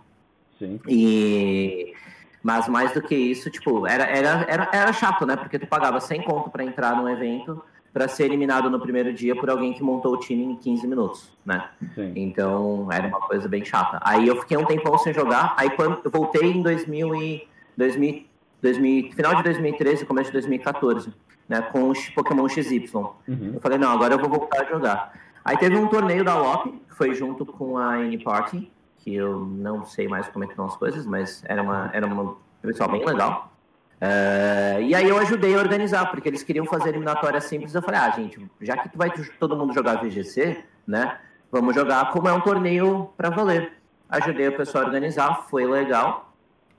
sim. 0.58 0.78
E 0.86 1.94
Mas 2.42 2.68
mais 2.68 2.92
do 2.92 3.02
que 3.02 3.14
isso, 3.14 3.50
tipo, 3.50 3.86
era, 3.86 4.04
era, 4.04 4.46
era, 4.48 4.68
era 4.72 4.92
chato, 4.92 5.26
né? 5.26 5.36
Porque 5.36 5.58
tu 5.58 5.66
pagava 5.66 6.00
100 6.00 6.22
conto 6.22 6.50
para 6.50 6.64
entrar 6.64 6.96
num 6.96 7.08
evento 7.08 7.62
para 7.92 8.06
ser 8.06 8.24
eliminado 8.24 8.70
no 8.70 8.78
primeiro 8.78 9.12
dia 9.12 9.34
por 9.34 9.50
alguém 9.50 9.72
que 9.72 9.82
montou 9.82 10.14
o 10.14 10.16
time 10.18 10.44
em 10.44 10.56
15 10.56 10.86
minutos, 10.86 11.32
né? 11.44 11.70
Sim. 11.94 12.12
Então 12.14 12.88
era 12.90 13.06
uma 13.08 13.20
coisa 13.20 13.48
bem 13.48 13.64
chata. 13.64 13.98
Aí 14.02 14.28
eu 14.28 14.36
fiquei 14.36 14.56
um 14.56 14.64
tempão 14.64 14.96
sem 14.98 15.12
jogar, 15.12 15.54
aí 15.56 15.70
quando 15.70 16.00
eu 16.04 16.10
voltei 16.10 16.50
em 16.50 16.62
2000 16.62 17.14
e 17.16 17.48
2000, 17.76 18.24
2000 18.62 19.12
final 19.12 19.34
de 19.34 19.42
2013, 19.42 20.06
começo 20.06 20.28
de 20.28 20.34
2014, 20.34 21.12
né, 21.50 21.60
com 21.60 21.88
os 21.88 22.08
Pokémon 22.10 22.48
XY. 22.48 22.88
Uhum. 22.94 23.52
Eu 23.54 23.60
falei, 23.60 23.76
não, 23.76 23.90
agora 23.90 24.14
eu 24.14 24.18
vou 24.20 24.28
voltar 24.28 24.62
a 24.62 24.64
jogar. 24.66 25.12
Aí 25.44 25.56
teve 25.56 25.76
um 25.76 25.88
torneio 25.88 26.22
da 26.22 26.36
LOP, 26.36 26.70
que 26.88 26.94
foi 26.94 27.12
junto 27.12 27.44
com 27.44 27.76
a 27.76 27.98
N-Party, 27.98 28.70
que 28.98 29.16
eu 29.16 29.40
não 29.40 29.84
sei 29.84 30.06
mais 30.06 30.28
como 30.28 30.44
é 30.44 30.46
que 30.46 30.52
estão 30.52 30.66
as 30.66 30.76
coisas, 30.76 31.04
mas 31.04 31.42
era 31.46 31.60
uma 31.60 31.90
era 31.92 32.06
uma 32.06 32.36
pessoal 32.62 32.88
bem 32.88 33.04
legal. 33.04 33.52
Uh, 33.96 34.80
e 34.82 34.94
aí 34.94 35.08
eu 35.08 35.18
ajudei 35.18 35.56
a 35.56 35.58
organizar, 35.58 36.08
porque 36.10 36.28
eles 36.28 36.44
queriam 36.44 36.64
fazer 36.66 36.90
eliminatória 36.90 37.40
simples. 37.40 37.74
Eu 37.74 37.82
falei, 37.82 37.98
ah, 37.98 38.10
gente, 38.10 38.48
já 38.60 38.76
que 38.76 38.88
tu 38.88 38.96
vai 38.96 39.10
todo 39.40 39.56
mundo 39.56 39.74
jogar 39.74 39.96
VGC, 39.96 40.64
né? 40.86 41.18
Vamos 41.50 41.74
jogar 41.74 42.12
como 42.12 42.28
é 42.28 42.32
um 42.32 42.40
torneio 42.40 43.10
para 43.16 43.28
valer. 43.28 43.72
Ajudei 44.08 44.46
o 44.46 44.56
pessoal 44.56 44.84
a 44.84 44.86
organizar, 44.86 45.46
foi 45.50 45.66
legal. 45.66 46.29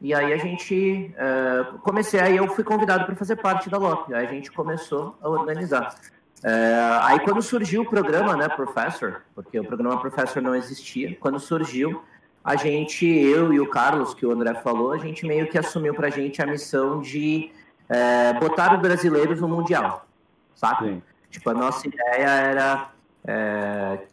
E 0.02 0.16
aí 0.16 0.34
a 0.34 0.38
gente 0.38 1.14
uh, 1.14 1.78
comecei, 1.80 2.20
aí 2.20 2.36
eu 2.36 2.48
fui 2.48 2.64
convidado 2.64 3.06
para 3.06 3.16
fazer 3.16 3.36
parte 3.36 3.70
da 3.70 3.78
LOP. 3.78 4.12
Aí 4.12 4.26
a 4.26 4.30
gente 4.30 4.52
começou 4.52 5.16
a 5.22 5.30
organizar. 5.30 5.96
Uh, 6.44 6.98
aí 7.04 7.20
quando 7.20 7.40
surgiu 7.40 7.84
o 7.84 7.86
programa, 7.90 8.36
né, 8.36 8.50
Professor, 8.50 9.22
porque 9.36 9.60
o 9.60 9.64
programa 9.64 10.02
Professor 10.02 10.42
não 10.42 10.56
existia, 10.56 11.16
quando 11.20 11.40
surgiu, 11.40 12.02
a 12.44 12.56
gente, 12.56 13.06
eu 13.06 13.54
e 13.54 13.60
o 13.60 13.70
Carlos, 13.70 14.16
que 14.16 14.26
o 14.26 14.32
André 14.32 14.56
falou, 14.56 14.92
a 14.92 14.98
gente 14.98 15.24
meio 15.24 15.48
que 15.48 15.60
assumiu 15.60 15.94
para 15.94 16.08
a 16.08 16.10
gente 16.10 16.42
a 16.42 16.48
missão 16.48 17.00
de 17.00 17.52
é, 17.88 18.34
botar 18.34 18.74
os 18.74 18.82
brasileiros 18.82 19.40
no 19.40 19.48
Mundial, 19.48 20.08
saca? 20.56 20.86
Sim. 20.86 21.04
Tipo, 21.30 21.52
a 21.52 21.54
nossa 21.54 21.88
ideia 21.88 22.26
era 22.26 22.92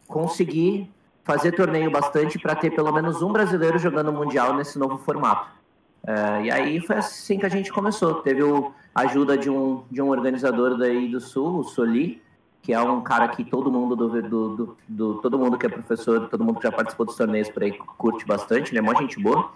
conseguir 0.06 0.92
fazer 1.24 1.52
torneio 1.52 1.90
bastante 1.90 2.38
para 2.38 2.54
ter 2.54 2.70
pelo 2.70 2.92
menos 2.92 3.22
um 3.22 3.32
brasileiro 3.32 3.78
jogando 3.78 4.12
Mundial 4.12 4.54
nesse 4.54 4.78
novo 4.78 4.98
formato. 4.98 5.57
É, 6.08 6.42
e 6.44 6.50
aí 6.50 6.80
foi 6.80 6.96
assim 6.96 7.38
que 7.38 7.44
a 7.44 7.50
gente 7.50 7.70
começou. 7.70 8.14
Teve 8.22 8.40
a 8.94 9.02
ajuda 9.02 9.36
de 9.36 9.50
um, 9.50 9.84
de 9.90 10.00
um 10.00 10.08
organizador 10.08 10.78
daí 10.78 11.06
do 11.06 11.20
Sul, 11.20 11.58
o 11.58 11.64
Soli, 11.64 12.22
que 12.62 12.72
é 12.72 12.80
um 12.80 13.02
cara 13.02 13.28
que 13.28 13.44
todo 13.44 13.70
mundo 13.70 13.94
do, 13.94 14.22
do, 14.22 14.56
do, 14.56 14.76
do, 14.88 15.14
todo 15.16 15.38
mundo 15.38 15.58
que 15.58 15.66
é 15.66 15.68
professor, 15.68 16.26
todo 16.30 16.42
mundo 16.42 16.60
que 16.60 16.66
já 16.66 16.72
participou 16.72 17.04
dos 17.04 17.14
torneios 17.14 17.50
por 17.50 17.62
aí 17.62 17.72
curte 17.72 18.24
bastante, 18.24 18.70
ele 18.70 18.78
é 18.78 18.82
uma 18.82 18.94
gente 18.94 19.20
boa. 19.22 19.52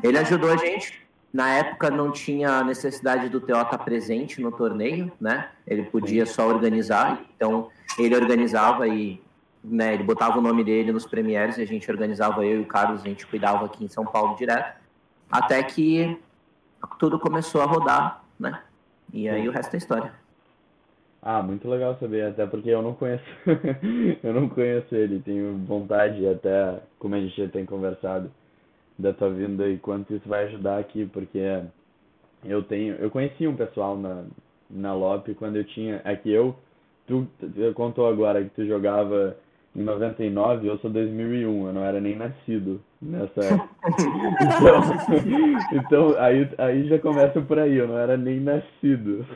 Ele 0.00 0.16
ajudou 0.16 0.52
a 0.52 0.56
gente. 0.56 1.04
Na 1.34 1.48
época 1.50 1.90
não 1.90 2.12
tinha 2.12 2.62
necessidade 2.62 3.28
do 3.28 3.40
TO 3.40 3.60
estar 3.60 3.78
presente 3.78 4.40
no 4.40 4.52
torneio, 4.52 5.10
né? 5.20 5.48
Ele 5.66 5.82
podia 5.82 6.24
só 6.24 6.46
organizar, 6.46 7.20
então 7.34 7.68
ele 7.98 8.14
organizava 8.14 8.86
e 8.86 9.20
né, 9.62 9.94
ele 9.94 10.04
botava 10.04 10.38
o 10.38 10.40
nome 10.40 10.62
dele 10.62 10.92
nos 10.92 11.04
premieres 11.04 11.58
e 11.58 11.62
a 11.62 11.66
gente 11.66 11.90
organizava 11.90 12.46
eu 12.46 12.60
e 12.60 12.62
o 12.62 12.66
Carlos, 12.66 13.00
a 13.00 13.08
gente 13.08 13.26
cuidava 13.26 13.66
aqui 13.66 13.84
em 13.84 13.88
São 13.88 14.04
Paulo 14.06 14.36
direto, 14.36 14.85
até 15.30 15.62
que 15.62 16.18
tudo 16.98 17.18
começou 17.18 17.60
a 17.60 17.66
rodar, 17.66 18.24
né? 18.38 18.62
E 19.12 19.28
aí 19.28 19.48
o 19.48 19.52
resto 19.52 19.74
é 19.74 19.78
história. 19.78 20.12
Ah, 21.22 21.42
muito 21.42 21.68
legal 21.68 21.96
saber, 21.98 22.24
até 22.24 22.46
porque 22.46 22.70
eu 22.70 22.82
não 22.82 22.94
conheço, 22.94 23.24
eu 24.22 24.32
não 24.32 24.48
conheço 24.48 24.94
ele, 24.94 25.20
tenho 25.20 25.56
vontade, 25.66 26.26
até 26.26 26.80
como 26.98 27.16
a 27.16 27.20
gente 27.20 27.36
já 27.36 27.48
tem 27.48 27.66
conversado, 27.66 28.30
da 28.98 29.12
tua 29.12 29.30
vinda 29.30 29.68
e 29.68 29.76
quanto 29.76 30.14
isso 30.14 30.28
vai 30.28 30.44
ajudar 30.44 30.78
aqui, 30.78 31.04
porque 31.06 31.62
eu 32.44 32.62
tenho, 32.62 32.94
eu 32.94 33.10
conheci 33.10 33.46
um 33.46 33.56
pessoal 33.56 33.96
na, 33.96 34.24
na 34.70 34.94
LOP 34.94 35.34
quando 35.34 35.56
eu 35.56 35.64
tinha, 35.64 36.00
é 36.04 36.14
que 36.14 36.30
eu, 36.30 36.54
tu, 37.06 37.26
tu 37.38 37.50
contou 37.74 38.06
agora 38.06 38.42
que 38.42 38.50
tu 38.50 38.64
jogava 38.64 39.36
em 39.76 39.82
99, 39.82 40.68
eu 40.68 40.78
sou 40.78 40.90
2001, 40.90 41.66
eu 41.66 41.72
não 41.72 41.84
era 41.84 42.00
nem 42.00 42.16
nascido 42.16 42.80
nessa 43.00 43.40
então, 44.40 44.80
então 45.72 46.14
aí, 46.18 46.48
aí 46.56 46.88
já 46.88 46.98
começa 46.98 47.42
por 47.42 47.58
aí, 47.58 47.76
eu 47.76 47.86
não 47.86 47.98
era 47.98 48.16
nem 48.16 48.40
nascido. 48.40 49.26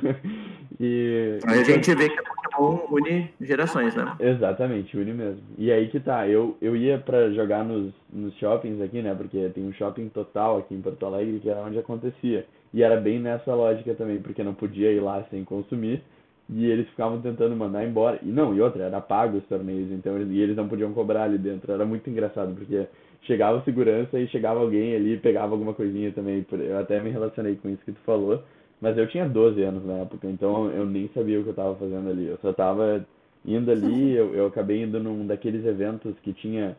E, 0.80 1.38
a 1.44 1.62
gente 1.62 1.94
vê 1.94 2.08
que 2.08 2.18
a 2.18 2.22
Pokémon 2.22 2.78
une 2.90 3.28
gerações, 3.38 3.94
né? 3.94 4.16
Exatamente, 4.18 4.96
une 4.96 5.12
mesmo. 5.12 5.42
E 5.58 5.70
aí 5.70 5.88
que 5.88 6.00
tá, 6.00 6.26
eu, 6.26 6.56
eu 6.62 6.74
ia 6.74 6.96
pra 6.96 7.30
jogar 7.32 7.62
nos, 7.62 7.92
nos 8.10 8.34
shoppings 8.38 8.80
aqui, 8.80 9.02
né? 9.02 9.14
Porque 9.14 9.50
tem 9.50 9.66
um 9.66 9.74
shopping 9.74 10.08
total 10.08 10.56
aqui 10.56 10.74
em 10.74 10.80
Porto 10.80 11.04
Alegre, 11.04 11.38
que 11.38 11.50
era 11.50 11.60
onde 11.60 11.78
acontecia. 11.78 12.46
E 12.72 12.82
era 12.82 12.98
bem 12.98 13.18
nessa 13.18 13.54
lógica 13.54 13.94
também, 13.94 14.22
porque 14.22 14.42
não 14.42 14.54
podia 14.54 14.90
ir 14.90 15.00
lá 15.00 15.22
sem 15.30 15.44
consumir. 15.44 16.02
E 16.52 16.66
eles 16.66 16.88
ficavam 16.88 17.20
tentando 17.20 17.54
mandar 17.54 17.84
embora. 17.84 18.18
E 18.22 18.26
não, 18.26 18.54
e 18.54 18.60
outra, 18.60 18.84
era 18.84 19.00
pago 19.00 19.38
os 19.38 19.44
torneios, 19.44 19.90
então 19.92 20.18
e 20.20 20.40
eles 20.40 20.56
não 20.56 20.68
podiam 20.68 20.92
cobrar 20.92 21.24
ali 21.24 21.38
dentro. 21.38 21.72
Era 21.72 21.84
muito 21.84 22.10
engraçado, 22.10 22.54
porque 22.54 22.86
chegava 23.22 23.62
segurança 23.62 24.18
e 24.18 24.26
chegava 24.28 24.60
alguém 24.60 24.94
ali 24.96 25.14
e 25.14 25.18
pegava 25.18 25.52
alguma 25.52 25.74
coisinha 25.74 26.10
também. 26.12 26.44
Eu 26.50 26.78
até 26.78 27.00
me 27.00 27.10
relacionei 27.10 27.54
com 27.56 27.68
isso 27.68 27.84
que 27.84 27.92
tu 27.92 28.00
falou. 28.04 28.42
Mas 28.80 28.96
eu 28.96 29.06
tinha 29.08 29.28
12 29.28 29.62
anos 29.62 29.84
na 29.84 29.98
época, 29.98 30.26
então 30.26 30.70
eu 30.70 30.86
nem 30.86 31.08
sabia 31.12 31.38
o 31.38 31.42
que 31.42 31.50
eu 31.50 31.52
estava 31.52 31.76
fazendo 31.76 32.08
ali. 32.08 32.26
Eu 32.26 32.38
só 32.40 32.50
estava 32.50 33.04
indo 33.44 33.70
ali, 33.70 34.12
eu, 34.16 34.34
eu 34.34 34.46
acabei 34.46 34.82
indo 34.82 34.98
num 34.98 35.26
daqueles 35.26 35.64
eventos 35.66 36.18
que 36.20 36.32
tinha, 36.32 36.76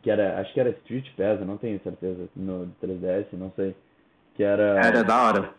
que 0.00 0.10
era, 0.10 0.38
acho 0.40 0.54
que 0.54 0.60
era 0.60 0.70
Street 0.70 1.06
Pass, 1.16 1.40
eu 1.40 1.46
não 1.46 1.56
tenho 1.56 1.80
certeza, 1.80 2.28
no 2.36 2.68
3DS, 2.82 3.26
não 3.32 3.52
sei. 3.56 3.74
Que 4.36 4.44
era... 4.44 4.80
Era 4.80 5.02
da 5.02 5.22
hora. 5.22 5.50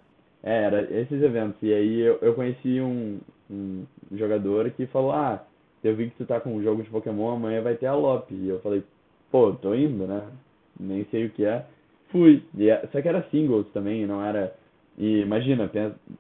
É, 0.42 0.64
era 0.64 0.82
esses 0.82 1.22
eventos. 1.22 1.62
E 1.62 1.74
aí 1.74 2.00
eu, 2.02 2.20
eu 2.22 2.34
conheci 2.34 2.80
um, 2.80 3.20
um 3.50 3.86
jogador 4.12 4.70
que 4.72 4.86
falou, 4.88 5.12
ah, 5.12 5.44
eu 5.84 5.96
vi 5.96 6.10
que 6.10 6.18
tu 6.18 6.26
tá 6.26 6.40
com 6.40 6.56
um 6.56 6.64
jogo 6.64 6.84
de 6.84 6.90
Pokémon, 6.90 7.36
amanhã 7.36 7.62
vai 7.62 7.76
ter 7.76 7.86
a 7.86 7.94
LOP. 7.94 8.34
E 8.34 8.50
eu 8.50 8.60
falei, 8.60 8.84
pô, 9.32 9.54
tô 9.54 9.76
indo, 9.76 10.08
né? 10.08 10.24
Nem 10.80 11.06
sei 11.06 11.26
o 11.26 11.30
que 11.30 11.46
é. 11.46 11.66
Fui. 12.12 12.44
E, 12.58 12.70
é, 12.70 12.88
só 12.92 13.02
que 13.02 13.08
era 13.08 13.28
singles 13.30 13.68
também, 13.74 14.06
não 14.06 14.24
era 14.24 14.54
e 14.98 15.22
imagina, 15.22 15.70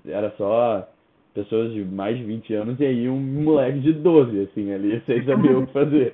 era 0.05 0.31
só 0.31 0.87
pessoas 1.33 1.73
de 1.73 1.83
mais 1.83 2.17
de 2.17 2.23
20 2.23 2.53
anos 2.53 2.79
e 2.79 2.85
aí 2.85 3.09
um 3.09 3.19
moleque 3.19 3.79
de 3.79 3.93
12, 3.93 4.41
assim, 4.41 4.73
ali, 4.73 5.01
sem 5.07 5.23
saber 5.25 5.55
o 5.55 5.65
que 5.65 5.73
fazer. 5.73 6.13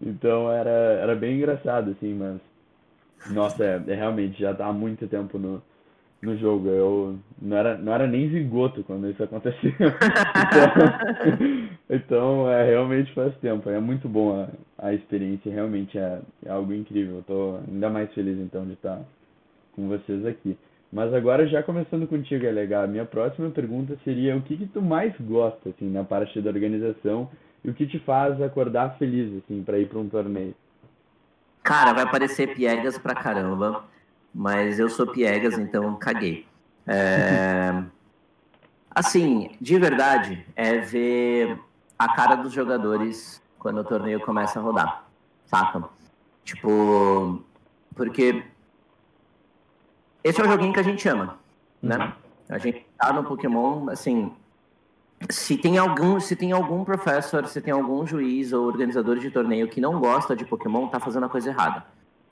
Então 0.00 0.50
era, 0.50 0.70
era 0.70 1.14
bem 1.14 1.36
engraçado, 1.36 1.90
assim, 1.90 2.14
mas. 2.14 2.40
Nossa, 3.32 3.64
é, 3.64 3.82
é 3.86 3.94
realmente 3.94 4.40
já 4.40 4.52
tá 4.52 4.66
há 4.66 4.72
muito 4.72 5.06
tempo 5.06 5.38
no, 5.38 5.62
no 6.22 6.38
jogo. 6.38 6.68
Eu 6.68 7.18
não 7.40 7.56
era, 7.56 7.76
não 7.76 7.92
era 7.92 8.06
nem 8.06 8.30
zigoto 8.30 8.82
quando 8.84 9.10
isso 9.10 9.22
aconteceu. 9.22 9.72
Então, 11.88 11.88
então 11.90 12.50
é, 12.50 12.64
realmente 12.64 13.12
faz 13.12 13.34
tempo. 13.38 13.68
É 13.68 13.80
muito 13.80 14.08
bom 14.08 14.40
a, 14.40 14.48
a 14.86 14.94
experiência, 14.94 15.52
realmente 15.52 15.98
é, 15.98 16.20
é 16.46 16.50
algo 16.50 16.72
incrível. 16.72 17.16
Eu 17.16 17.22
tô 17.22 17.58
ainda 17.68 17.90
mais 17.90 18.12
feliz 18.14 18.38
então 18.38 18.64
de 18.64 18.72
estar 18.72 19.00
com 19.74 19.88
vocês 19.88 20.24
aqui. 20.24 20.56
Mas 20.92 21.12
agora, 21.14 21.46
já 21.46 21.62
começando 21.62 22.06
contigo, 22.06 22.44
LH, 22.44 22.86
minha 22.86 23.06
próxima 23.06 23.48
pergunta 23.50 23.96
seria 24.04 24.36
o 24.36 24.42
que, 24.42 24.58
que 24.58 24.66
tu 24.66 24.82
mais 24.82 25.14
gosta, 25.20 25.70
assim, 25.70 25.90
na 25.90 26.04
parte 26.04 26.38
da 26.42 26.50
organização 26.50 27.30
e 27.64 27.70
o 27.70 27.74
que 27.74 27.86
te 27.86 27.98
faz 28.00 28.40
acordar 28.42 28.98
feliz, 28.98 29.42
assim, 29.42 29.62
para 29.62 29.78
ir 29.78 29.88
para 29.88 29.98
um 29.98 30.08
torneio? 30.08 30.54
Cara, 31.62 31.94
vai 31.94 32.10
parecer 32.10 32.54
piegas 32.54 32.98
pra 32.98 33.14
caramba, 33.14 33.84
mas 34.34 34.78
eu 34.78 34.88
sou 34.88 35.06
piegas, 35.06 35.58
então 35.58 35.94
caguei. 35.96 36.46
É... 36.86 37.82
Assim, 38.90 39.56
de 39.60 39.78
verdade, 39.78 40.46
é 40.54 40.78
ver 40.78 41.58
a 41.98 42.14
cara 42.14 42.36
dos 42.36 42.52
jogadores 42.52 43.42
quando 43.58 43.78
o 43.78 43.84
torneio 43.84 44.20
começa 44.20 44.58
a 44.58 44.62
rodar, 44.62 45.04
saca? 45.46 45.84
Tipo, 46.44 47.42
porque 47.94 48.44
esse 50.24 50.40
é 50.40 50.44
o 50.44 50.48
joguinho 50.48 50.72
que 50.72 50.80
a 50.80 50.84
gente 50.84 51.08
ama, 51.08 51.38
né? 51.80 52.12
A 52.48 52.58
gente 52.58 52.86
tá 52.98 53.12
no 53.12 53.24
Pokémon, 53.24 53.88
assim, 53.88 54.32
se 55.30 55.56
tem 55.56 55.78
algum, 55.78 56.20
se 56.20 56.36
tem 56.36 56.52
algum 56.52 56.84
professor, 56.84 57.46
se 57.46 57.60
tem 57.60 57.72
algum 57.72 58.06
juiz 58.06 58.52
ou 58.52 58.66
organizador 58.66 59.18
de 59.18 59.30
torneio 59.30 59.68
que 59.68 59.80
não 59.80 60.00
gosta 60.00 60.34
de 60.34 60.44
Pokémon, 60.44 60.88
tá 60.88 60.98
fazendo 60.98 61.26
a 61.26 61.28
coisa 61.28 61.50
errada. 61.50 61.84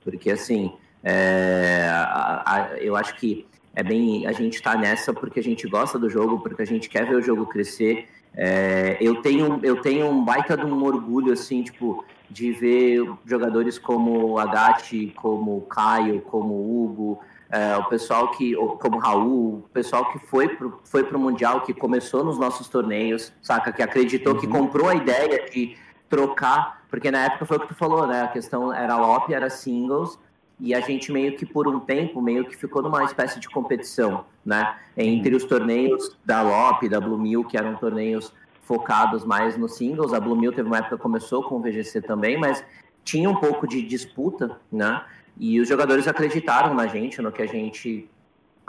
Porque 0.03 0.29
assim, 0.31 0.73
é, 1.03 1.87
a, 1.89 2.43
a, 2.45 2.77
eu 2.77 2.95
acho 2.95 3.15
que 3.15 3.45
é 3.73 3.83
bem 3.83 4.27
a 4.27 4.31
gente 4.31 4.61
tá 4.61 4.75
nessa 4.75 5.13
porque 5.13 5.39
a 5.39 5.43
gente 5.43 5.67
gosta 5.67 5.97
do 5.97 6.09
jogo, 6.09 6.39
porque 6.39 6.61
a 6.61 6.65
gente 6.65 6.89
quer 6.89 7.05
ver 7.05 7.15
o 7.15 7.21
jogo 7.21 7.45
crescer. 7.45 8.07
É, 8.33 8.97
eu 9.01 9.21
tenho 9.21 9.59
eu 9.63 9.81
tenho 9.81 10.07
um 10.07 10.23
baita 10.23 10.55
de 10.55 10.65
um 10.65 10.83
orgulho 10.83 11.33
assim, 11.33 11.63
tipo, 11.63 12.05
de 12.29 12.51
ver 12.51 13.03
jogadores 13.25 13.77
como 13.77 14.37
Agati, 14.37 15.13
como 15.15 15.61
Caio, 15.61 16.21
como 16.21 16.53
Hugo, 16.53 17.19
é, 17.51 17.75
o 17.75 17.83
pessoal 17.83 18.31
que, 18.31 18.55
como 18.55 18.97
Raul, 18.97 19.57
o 19.57 19.69
pessoal 19.73 20.09
que 20.09 20.19
foi 20.19 20.47
pro, 20.47 20.79
foi 20.85 21.03
pro 21.03 21.19
Mundial, 21.19 21.61
que 21.61 21.73
começou 21.73 22.23
nos 22.23 22.39
nossos 22.39 22.69
torneios, 22.69 23.33
saca? 23.41 23.73
Que 23.73 23.83
acreditou, 23.83 24.33
uhum. 24.33 24.39
que 24.39 24.47
comprou 24.47 24.87
a 24.87 24.95
ideia 24.95 25.49
de 25.51 25.75
trocar, 26.09 26.81
porque 26.89 27.11
na 27.11 27.25
época 27.25 27.45
foi 27.45 27.57
o 27.57 27.59
que 27.59 27.67
tu 27.67 27.75
falou, 27.75 28.07
né? 28.07 28.21
A 28.21 28.29
questão 28.29 28.73
era 28.73 28.95
LOP, 28.95 29.33
era 29.33 29.49
singles, 29.49 30.17
e 30.61 30.75
a 30.75 30.79
gente 30.79 31.11
meio 31.11 31.35
que 31.35 31.43
por 31.43 31.67
um 31.67 31.79
tempo 31.79 32.21
meio 32.21 32.45
que 32.45 32.55
ficou 32.55 32.83
numa 32.83 33.03
espécie 33.03 33.39
de 33.39 33.49
competição, 33.49 34.25
né? 34.45 34.75
Entre 34.95 35.35
os 35.35 35.43
torneios 35.43 36.15
da 36.23 36.43
LOP, 36.43 36.87
da 36.87 37.01
Blue 37.01 37.17
Mill, 37.17 37.43
que 37.43 37.57
eram 37.57 37.75
torneios 37.75 38.31
focados 38.61 39.25
mais 39.25 39.57
nos 39.57 39.75
singles. 39.75 40.13
A 40.13 40.19
Blue 40.19 40.35
Mill 40.35 40.53
teve 40.53 40.67
uma 40.67 40.77
época 40.77 40.97
que 40.97 41.01
começou 41.01 41.41
com 41.41 41.55
o 41.55 41.59
VGC 41.59 42.01
também, 42.01 42.37
mas 42.37 42.63
tinha 43.03 43.27
um 43.27 43.35
pouco 43.35 43.67
de 43.67 43.81
disputa, 43.81 44.55
né? 44.71 45.03
E 45.35 45.59
os 45.59 45.67
jogadores 45.67 46.07
acreditaram 46.07 46.75
na 46.75 46.85
gente, 46.85 47.19
no 47.23 47.31
que 47.31 47.41
a 47.41 47.47
gente 47.47 48.07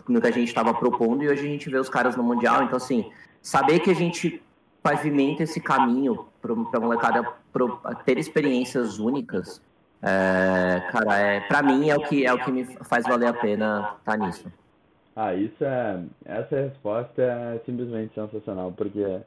no 0.09 0.21
que 0.21 0.27
a 0.27 0.33
gente 0.33 0.49
estava 0.49 0.73
propondo 0.73 1.23
e 1.23 1.29
hoje 1.29 1.47
a 1.47 1.51
gente 1.51 1.69
vê 1.69 1.77
os 1.77 1.91
caras 1.91 2.17
no 2.17 2.23
mundial. 2.23 2.63
Então 2.63 2.79
assim, 2.79 3.13
saber 3.43 3.81
que 3.81 3.91
a 3.91 3.95
gente 3.95 4.43
pavimenta 4.83 5.43
esse 5.43 5.61
caminho 5.61 6.27
para 6.41 6.53
a 6.53 6.81
molecada 6.81 7.23
pro, 7.53 7.79
ter 8.07 8.17
experiências 8.19 8.99
únicas, 8.99 9.61
é, 10.03 10.81
cara, 10.91 11.19
é, 11.19 11.41
para 11.41 11.63
mim 11.63 11.89
é 11.89 11.97
o 11.97 12.01
que 12.01 12.27
é 12.27 12.33
o 12.33 12.39
que 12.39 12.51
me 12.51 12.65
faz 12.85 13.05
valer 13.05 13.29
a 13.29 13.33
pena 13.33 13.95
estar 13.99 14.19
tá 14.19 14.27
nisso. 14.27 14.53
Ah, 15.15 15.35
isso 15.35 15.65
é 15.65 16.03
essa 16.25 16.57
resposta 16.57 17.23
é 17.23 17.61
simplesmente 17.65 18.15
sensacional 18.15 18.73
porque 18.73 19.21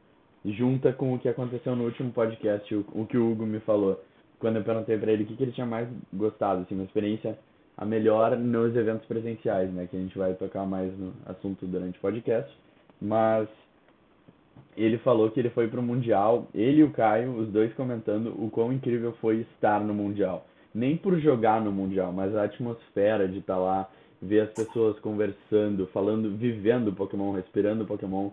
junta 0.43 0.91
com 0.91 1.13
o 1.13 1.19
que 1.19 1.29
aconteceu 1.29 1.75
no 1.75 1.85
último 1.85 2.11
podcast, 2.11 2.73
o, 2.75 2.85
o 2.93 3.05
que 3.05 3.17
o 3.17 3.31
Hugo 3.31 3.45
me 3.45 3.59
falou 3.61 4.03
quando 4.39 4.57
eu 4.57 4.63
perguntei 4.63 4.97
para 4.97 5.11
ele 5.11 5.23
o 5.23 5.25
que, 5.25 5.35
que 5.35 5.43
ele 5.43 5.51
tinha 5.51 5.65
mais 5.65 5.87
gostado, 6.13 6.61
assim, 6.61 6.75
uma 6.75 6.83
experiência 6.83 7.37
a 7.77 7.85
melhor 7.85 8.37
nos 8.37 8.75
eventos 8.75 9.05
presenciais, 9.07 9.71
né, 9.71 9.87
que 9.89 9.95
a 9.95 9.99
gente 9.99 10.17
vai 10.17 10.33
tocar 10.33 10.65
mais 10.65 10.97
no 10.97 11.13
assunto 11.25 11.65
durante 11.65 11.97
o 11.97 12.01
podcast, 12.01 12.51
mas 13.01 13.47
ele 14.77 14.97
falou 14.99 15.31
que 15.31 15.39
ele 15.39 15.49
foi 15.49 15.67
pro 15.67 15.81
Mundial, 15.81 16.47
ele 16.53 16.81
e 16.81 16.83
o 16.83 16.91
Caio, 16.91 17.33
os 17.37 17.49
dois 17.49 17.73
comentando 17.73 18.35
o 18.37 18.49
quão 18.49 18.71
incrível 18.71 19.13
foi 19.19 19.41
estar 19.41 19.79
no 19.81 19.93
Mundial. 19.93 20.45
Nem 20.75 20.97
por 20.97 21.17
jogar 21.19 21.61
no 21.61 21.71
Mundial, 21.71 22.11
mas 22.11 22.35
a 22.35 22.43
atmosfera 22.43 23.27
de 23.27 23.39
estar 23.39 23.55
tá 23.55 23.59
lá, 23.59 23.89
ver 24.21 24.41
as 24.41 24.51
pessoas 24.51 24.99
conversando, 24.99 25.87
falando, 25.87 26.37
vivendo 26.37 26.93
Pokémon, 26.93 27.31
respirando 27.31 27.85
Pokémon. 27.85 28.29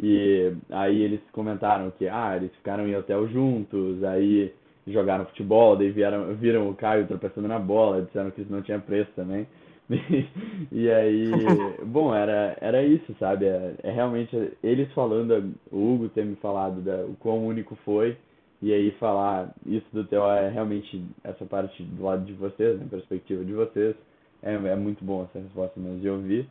E 0.00 0.52
aí 0.70 1.02
eles 1.02 1.20
comentaram 1.32 1.90
que, 1.90 2.08
ah, 2.08 2.34
eles 2.34 2.50
ficaram 2.56 2.88
em 2.88 2.96
hotel 2.96 3.28
juntos, 3.28 4.02
aí 4.02 4.52
jogaram 4.86 5.26
futebol, 5.26 5.76
daí 5.76 5.90
vieram, 5.90 6.34
viram 6.34 6.68
o 6.68 6.74
Caio 6.74 7.06
tropeçando 7.06 7.46
na 7.46 7.58
bola, 7.58 8.02
disseram 8.02 8.30
que 8.30 8.40
isso 8.40 8.52
não 8.52 8.62
tinha 8.62 8.78
preço 8.78 9.10
também. 9.14 9.46
e 10.72 10.90
aí, 10.90 11.30
bom, 11.84 12.14
era, 12.14 12.56
era 12.60 12.82
isso, 12.82 13.14
sabe? 13.18 13.46
É, 13.46 13.74
é, 13.82 13.90
realmente 13.90 14.52
eles 14.62 14.90
falando, 14.92 15.52
o 15.70 15.92
Hugo 15.92 16.08
ter 16.08 16.24
me 16.24 16.36
falado 16.36 16.80
da, 16.80 17.04
o 17.04 17.14
quão 17.18 17.46
único 17.46 17.76
foi, 17.84 18.16
e 18.62 18.72
aí 18.72 18.92
falar 18.92 19.52
isso 19.66 19.86
do 19.92 20.04
Theo 20.04 20.24
é 20.30 20.48
realmente 20.48 21.04
essa 21.24 21.44
parte 21.44 21.82
do 21.82 22.04
lado 22.04 22.24
de 22.24 22.32
vocês, 22.32 22.78
na 22.78 22.84
né, 22.84 22.90
perspectiva 22.90 23.44
de 23.44 23.52
vocês, 23.52 23.96
é, 24.40 24.54
é 24.54 24.76
muito 24.76 25.04
bom 25.04 25.24
essa 25.24 25.40
resposta 25.40 25.80
mesmo 25.80 25.98
de 25.98 26.08
ouvir. 26.08 26.48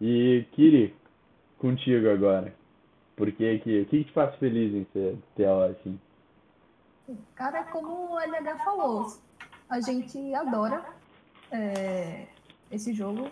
E 0.00 0.44
Kiri, 0.52 0.92
contigo 1.58 2.10
agora. 2.10 2.52
Por 3.14 3.30
que 3.30 3.58
que, 3.60 3.82
o 3.82 3.86
que 3.86 4.04
te 4.04 4.12
faz 4.12 4.34
feliz 4.36 4.74
em 4.74 4.84
ser 4.92 5.16
Theo 5.36 5.62
assim? 5.62 6.00
Cara, 7.36 7.62
como 7.64 8.14
o 8.14 8.18
LH 8.18 8.64
falou, 8.64 9.06
a 9.70 9.80
gente 9.80 10.34
adora 10.34 10.84
é, 11.52 12.26
esse 12.68 12.92
jogo. 12.92 13.28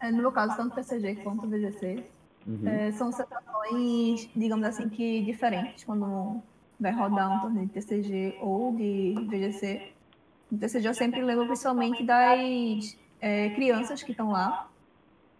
É, 0.00 0.10
no 0.10 0.18
meu 0.22 0.32
caso, 0.32 0.56
tanto 0.56 0.74
TCG 0.74 1.16
quanto 1.16 1.46
VGC. 1.46 2.02
Uhum. 2.46 2.66
É, 2.66 2.92
são 2.92 3.12
sensações, 3.12 4.30
digamos 4.34 4.64
assim, 4.64 4.88
que 4.88 5.22
diferentes 5.22 5.84
quando 5.84 6.42
vai 6.82 6.92
rodar 6.92 7.36
um 7.36 7.40
torneio 7.40 7.66
de 7.66 7.72
TCG 7.72 8.38
ou 8.40 8.74
de 8.74 9.14
VGC. 9.28 9.92
No 10.50 10.58
TCG 10.58 10.88
eu 10.88 10.94
sempre 10.94 11.22
lembro 11.22 11.46
principalmente 11.46 12.02
das 12.02 12.98
é, 13.20 13.50
crianças 13.50 14.02
que 14.02 14.10
estão 14.10 14.32
lá, 14.32 14.68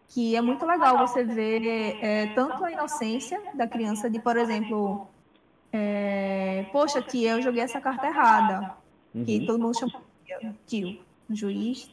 que 0.09 0.37
é 0.37 0.41
muito 0.41 0.65
legal 0.65 0.97
você 0.97 1.25
ver 1.25 1.99
é, 2.01 2.27
tanto 2.35 2.65
a 2.65 2.71
inocência 2.71 3.43
da 3.55 3.67
criança 3.67 4.09
de, 4.09 4.21
por 4.21 4.37
exemplo, 4.37 5.09
é, 5.73 6.67
poxa, 6.71 7.03
tia, 7.03 7.33
eu 7.33 7.43
joguei 7.43 7.63
essa 7.63 7.81
carta 7.81 8.07
errada, 8.07 8.77
uhum. 9.15 9.25
que 9.25 9.45
todo 9.45 9.61
mundo 9.61 9.77
chama 9.77 10.01
tio, 10.67 11.01
juiz 11.29 11.91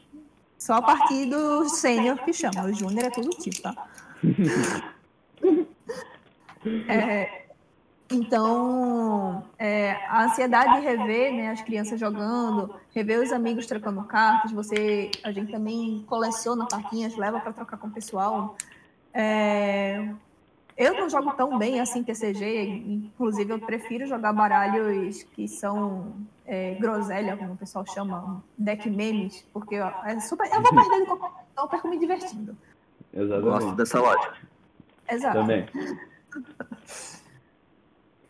só 0.58 0.74
a 0.74 0.82
partir 0.82 1.26
do 1.26 1.68
sênior 1.68 2.18
que 2.18 2.32
chama. 2.32 2.64
O 2.64 2.72
júnior 2.72 3.06
é 3.06 3.10
tudo 3.10 3.30
tipo, 3.30 3.62
tá? 3.62 3.88
é, 6.86 7.49
então, 8.10 9.44
é, 9.56 9.92
a 10.08 10.24
ansiedade 10.24 10.80
de 10.80 10.86
rever 10.86 11.32
né, 11.32 11.50
as 11.50 11.62
crianças 11.62 11.98
jogando, 11.98 12.74
rever 12.92 13.20
os 13.20 13.32
amigos 13.32 13.66
trocando 13.66 14.02
cartas, 14.02 14.50
você, 14.50 15.10
a 15.22 15.30
gente 15.30 15.52
também 15.52 16.04
coleciona 16.08 16.66
cartinhas, 16.66 17.16
leva 17.16 17.38
para 17.38 17.52
trocar 17.52 17.76
com 17.76 17.86
o 17.86 17.90
pessoal. 17.90 18.56
É, 19.14 20.12
eu 20.76 20.94
não 20.94 21.08
jogo 21.08 21.32
tão 21.34 21.56
bem 21.56 21.78
assim 21.80 22.02
TCG, 22.02 22.66
inclusive 22.86 23.52
eu 23.52 23.60
prefiro 23.60 24.06
jogar 24.06 24.32
baralhos 24.32 25.22
que 25.22 25.46
são 25.46 26.12
é, 26.44 26.74
groselha, 26.74 27.36
como 27.36 27.52
o 27.52 27.56
pessoal 27.56 27.86
chama, 27.86 28.42
deck 28.58 28.90
memes, 28.90 29.44
porque 29.52 29.78
ó, 29.78 29.92
é 30.04 30.18
super. 30.18 30.48
Eu 30.52 30.62
vou 30.62 30.74
perder 30.74 31.06
qualquer 31.06 31.30
então 31.52 31.64
eu 31.64 31.68
perco 31.68 31.88
me 31.88 31.98
divertindo. 31.98 32.56
Exatamente. 33.12 33.44
Gosto 33.44 33.72
dessa 33.76 34.00
lógica. 34.00 34.36
Exato. 35.08 35.38
Também. 35.38 35.66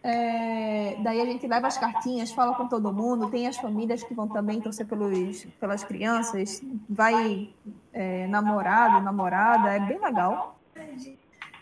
É, 0.03 0.97
daí 1.03 1.21
a 1.21 1.27
gente 1.27 1.47
leva 1.47 1.67
as 1.67 1.77
cartinhas, 1.77 2.33
fala 2.33 2.55
com 2.55 2.67
todo 2.67 2.93
mundo, 2.93 3.31
tem 3.31 3.47
as 3.47 3.57
famílias 3.59 4.03
que 4.03 4.15
vão 4.15 4.27
também 4.27 4.61
torcer 4.61 4.87
pelos, 4.87 5.45
pelas 5.61 5.85
crianças, 5.85 6.63
vai 6.89 7.51
é, 7.93 8.27
namorado, 8.27 9.05
namorada, 9.05 9.71
é 9.71 9.81
bem 9.81 9.99
legal. 9.99 10.59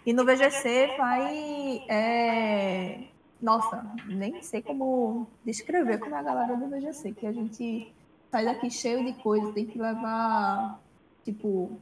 E 0.06 0.12
no 0.12 0.24
VGC 0.24 0.94
vai. 0.96 1.84
É... 1.88 3.04
Nossa, 3.42 3.84
nem 4.06 4.42
sei 4.42 4.62
como 4.62 5.28
descrever 5.44 5.98
como 5.98 6.14
é 6.14 6.18
a 6.18 6.22
galera 6.22 6.56
do 6.56 6.66
VGC, 6.68 7.12
que 7.12 7.26
a 7.26 7.32
gente 7.32 7.92
sai 8.30 8.44
daqui 8.44 8.70
cheio 8.70 9.04
de 9.04 9.12
coisa, 9.22 9.52
tem 9.52 9.66
que 9.66 9.78
levar, 9.78 10.80
tipo, 11.24 11.78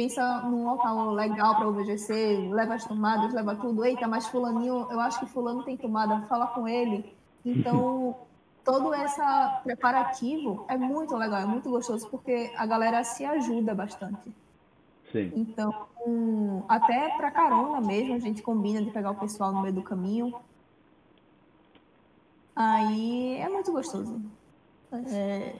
pensa 0.00 0.40
num 0.40 0.64
local 0.64 1.10
legal 1.10 1.56
para 1.56 1.68
o 1.68 1.72
VGC, 1.74 2.48
leva 2.50 2.72
as 2.72 2.86
tomadas, 2.86 3.34
leva 3.34 3.54
tudo. 3.54 3.84
Eita, 3.84 4.08
mas 4.08 4.26
fulaninho, 4.28 4.86
eu 4.90 4.98
acho 4.98 5.20
que 5.20 5.26
fulano 5.26 5.62
tem 5.62 5.76
tomada, 5.76 6.22
fala 6.22 6.46
com 6.46 6.66
ele. 6.66 7.14
Então, 7.44 8.16
todo 8.64 8.94
esse 8.94 9.20
preparativo 9.62 10.64
é 10.68 10.78
muito 10.78 11.14
legal, 11.14 11.40
é 11.40 11.44
muito 11.44 11.68
gostoso, 11.68 12.08
porque 12.08 12.50
a 12.56 12.64
galera 12.64 13.04
se 13.04 13.26
ajuda 13.26 13.74
bastante. 13.74 14.34
Sim. 15.12 15.32
Então, 15.36 15.70
até 16.66 17.10
para 17.18 17.30
carona 17.30 17.82
mesmo, 17.82 18.14
a 18.14 18.18
gente 18.18 18.40
combina 18.40 18.82
de 18.82 18.90
pegar 18.90 19.10
o 19.10 19.16
pessoal 19.16 19.52
no 19.52 19.60
meio 19.60 19.74
do 19.74 19.82
caminho. 19.82 20.34
Aí 22.56 23.36
é 23.36 23.50
muito 23.50 23.70
gostoso. 23.70 24.18
É, 25.12 25.56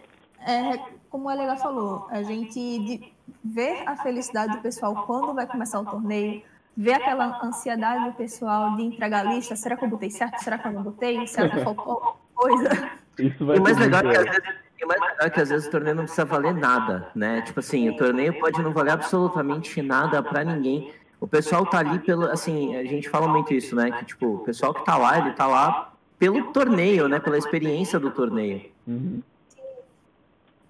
é 0.46 0.79
como 1.11 1.29
a 1.29 1.35
Lega 1.35 1.57
falou, 1.57 2.07
a 2.09 2.22
gente 2.22 3.12
ver 3.45 3.83
a 3.87 3.97
felicidade 3.97 4.57
do 4.57 4.62
pessoal 4.62 5.05
quando 5.07 5.35
vai 5.35 5.47
começar 5.47 5.81
o 5.81 5.85
torneio, 5.85 6.43
ver 6.77 6.95
aquela 6.95 7.45
ansiedade 7.45 8.07
do 8.07 8.12
pessoal 8.12 8.77
de 8.77 8.83
entregar 8.83 9.27
a 9.27 9.35
lista, 9.35 9.57
será 9.57 9.77
que 9.77 9.85
eu 9.85 9.88
botei 9.88 10.11
certo? 10.11 10.43
Será 10.43 10.59
que 10.59 10.69
eu 10.69 10.73
não 10.73 10.83
botei? 10.83 11.27
Será 11.27 11.49
que 11.49 11.61
faltou 11.62 12.21
coisa? 12.35 12.90
Isso 13.19 13.45
vai 13.45 13.57
e 13.57 13.61
mais 13.61 13.77
legal 13.77 14.01
é 14.01 14.11
que 14.11 14.16
às 14.16 14.25
vezes 14.25 14.55
e 14.81 14.85
o 14.85 14.88
mais 14.88 15.01
legal 15.01 15.27
é 15.27 15.31
que 15.31 15.40
às 15.40 15.49
vezes 15.51 15.69
o 15.69 15.71
torneio 15.71 15.95
não 15.97 16.05
precisa 16.05 16.25
valer 16.25 16.55
nada, 16.55 17.09
né? 17.14 17.43
Tipo 17.43 17.61
assim, 17.61 17.90
o 17.90 17.97
torneio 17.97 18.38
pode 18.40 18.62
não 18.62 18.73
valer 18.73 18.93
absolutamente 18.93 19.83
nada 19.83 20.23
para 20.23 20.43
ninguém. 20.43 20.90
O 21.21 21.27
pessoal 21.27 21.66
tá 21.66 21.81
ali 21.81 21.99
pelo, 21.99 22.25
assim, 22.31 22.75
a 22.77 22.85
gente 22.85 23.09
fala 23.11 23.29
muito 23.29 23.53
isso, 23.53 23.77
né? 23.77 23.90
Que 23.90 24.07
tipo, 24.07 24.37
o 24.37 24.38
pessoal 24.38 24.73
que 24.73 24.83
tá 24.85 24.97
lá, 24.97 25.19
ele 25.19 25.33
tá 25.33 25.47
lá 25.47 25.93
pelo 26.19 26.45
torneio, 26.45 27.09
né? 27.09 27.21
Pela 27.21 27.37
experiência 27.37 27.99
do 27.99 28.11
torneio. 28.11 28.71
Uhum. 28.87 29.21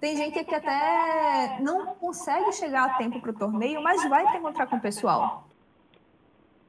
Tem 0.01 0.17
gente 0.17 0.43
que 0.43 0.55
até 0.55 1.59
não 1.61 1.93
consegue 1.93 2.51
chegar 2.53 2.85
a 2.85 2.93
tempo 2.95 3.21
pro 3.21 3.31
torneio, 3.31 3.83
mas 3.83 4.09
vai 4.09 4.29
te 4.31 4.37
encontrar 4.37 4.65
com 4.65 4.77
o 4.77 4.81
pessoal. 4.81 5.47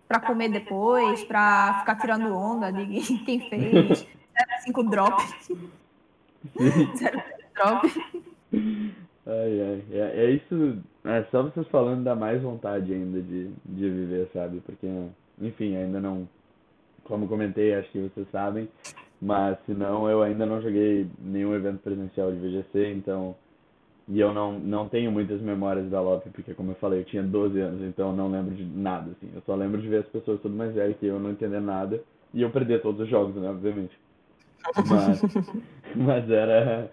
Para 0.06 0.20
comer 0.20 0.50
depois, 0.50 1.24
para 1.24 1.78
ficar 1.80 1.96
tirando 1.96 2.36
onda 2.36 2.70
de 2.70 2.84
quem 3.24 3.48
fez. 3.48 4.06
5 4.64 4.82
drop. 4.84 5.22
Zero 6.94 7.22
drop. 7.54 7.88
Ai, 9.26 9.60
ai. 9.62 9.84
É, 9.90 10.24
é 10.24 10.30
isso. 10.32 10.78
É 11.02 11.24
só 11.30 11.42
vocês 11.42 11.66
falando 11.68 12.04
dá 12.04 12.14
mais 12.14 12.42
vontade 12.42 12.92
ainda 12.92 13.22
de, 13.22 13.48
de 13.64 13.88
viver, 13.88 14.28
sabe? 14.34 14.60
Porque, 14.60 14.86
enfim, 15.40 15.74
ainda 15.74 16.00
não. 16.00 16.28
Como 17.04 17.26
comentei, 17.26 17.74
acho 17.74 17.90
que 17.90 17.98
vocês 17.98 18.28
sabem. 18.30 18.68
Mas 19.22 19.56
se 19.64 19.72
não, 19.72 20.10
eu 20.10 20.20
ainda 20.20 20.44
não 20.44 20.60
joguei 20.60 21.06
nenhum 21.20 21.54
evento 21.54 21.78
presencial 21.78 22.32
de 22.32 22.38
VGC, 22.38 22.92
então. 22.92 23.36
E 24.08 24.18
eu 24.18 24.34
não, 24.34 24.58
não 24.58 24.88
tenho 24.88 25.12
muitas 25.12 25.40
memórias 25.40 25.88
da 25.88 26.00
LOP, 26.00 26.28
porque, 26.30 26.54
como 26.54 26.72
eu 26.72 26.74
falei, 26.74 27.00
eu 27.00 27.04
tinha 27.04 27.22
12 27.22 27.60
anos, 27.60 27.82
então 27.82 28.10
eu 28.10 28.16
não 28.16 28.28
lembro 28.28 28.52
de 28.52 28.64
nada, 28.64 29.12
assim. 29.12 29.30
Eu 29.32 29.40
só 29.46 29.54
lembro 29.54 29.80
de 29.80 29.86
ver 29.86 30.00
as 30.00 30.08
pessoas 30.08 30.40
tudo 30.40 30.56
mais 30.56 30.74
velhas 30.74 30.96
que 30.98 31.06
eu 31.06 31.20
não 31.20 31.30
entender 31.30 31.60
nada. 31.60 32.02
E 32.34 32.42
eu 32.42 32.50
perder 32.50 32.82
todos 32.82 33.00
os 33.00 33.08
jogos, 33.08 33.36
né, 33.36 33.48
obviamente. 33.48 33.96
Mas, 34.88 35.22
mas 35.94 36.28
era, 36.28 36.90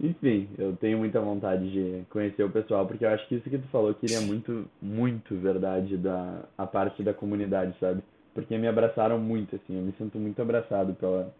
Enfim, 0.00 0.48
eu 0.58 0.74
tenho 0.76 0.96
muita 0.96 1.20
vontade 1.20 1.70
de 1.70 2.04
conhecer 2.08 2.42
o 2.42 2.50
pessoal, 2.50 2.86
porque 2.86 3.04
eu 3.04 3.10
acho 3.10 3.28
que 3.28 3.34
isso 3.34 3.50
que 3.50 3.58
tu 3.58 3.68
falou 3.68 3.94
queria 3.94 4.20
muito, 4.22 4.66
muito 4.80 5.34
verdade 5.36 5.98
da 5.98 6.42
a 6.56 6.66
parte 6.66 7.02
da 7.02 7.12
comunidade, 7.12 7.74
sabe? 7.78 8.02
Porque 8.32 8.56
me 8.56 8.66
abraçaram 8.66 9.18
muito, 9.18 9.56
assim, 9.56 9.76
eu 9.76 9.82
me 9.82 9.92
sinto 9.98 10.18
muito 10.18 10.40
abraçado 10.40 10.94
pela 10.94 11.30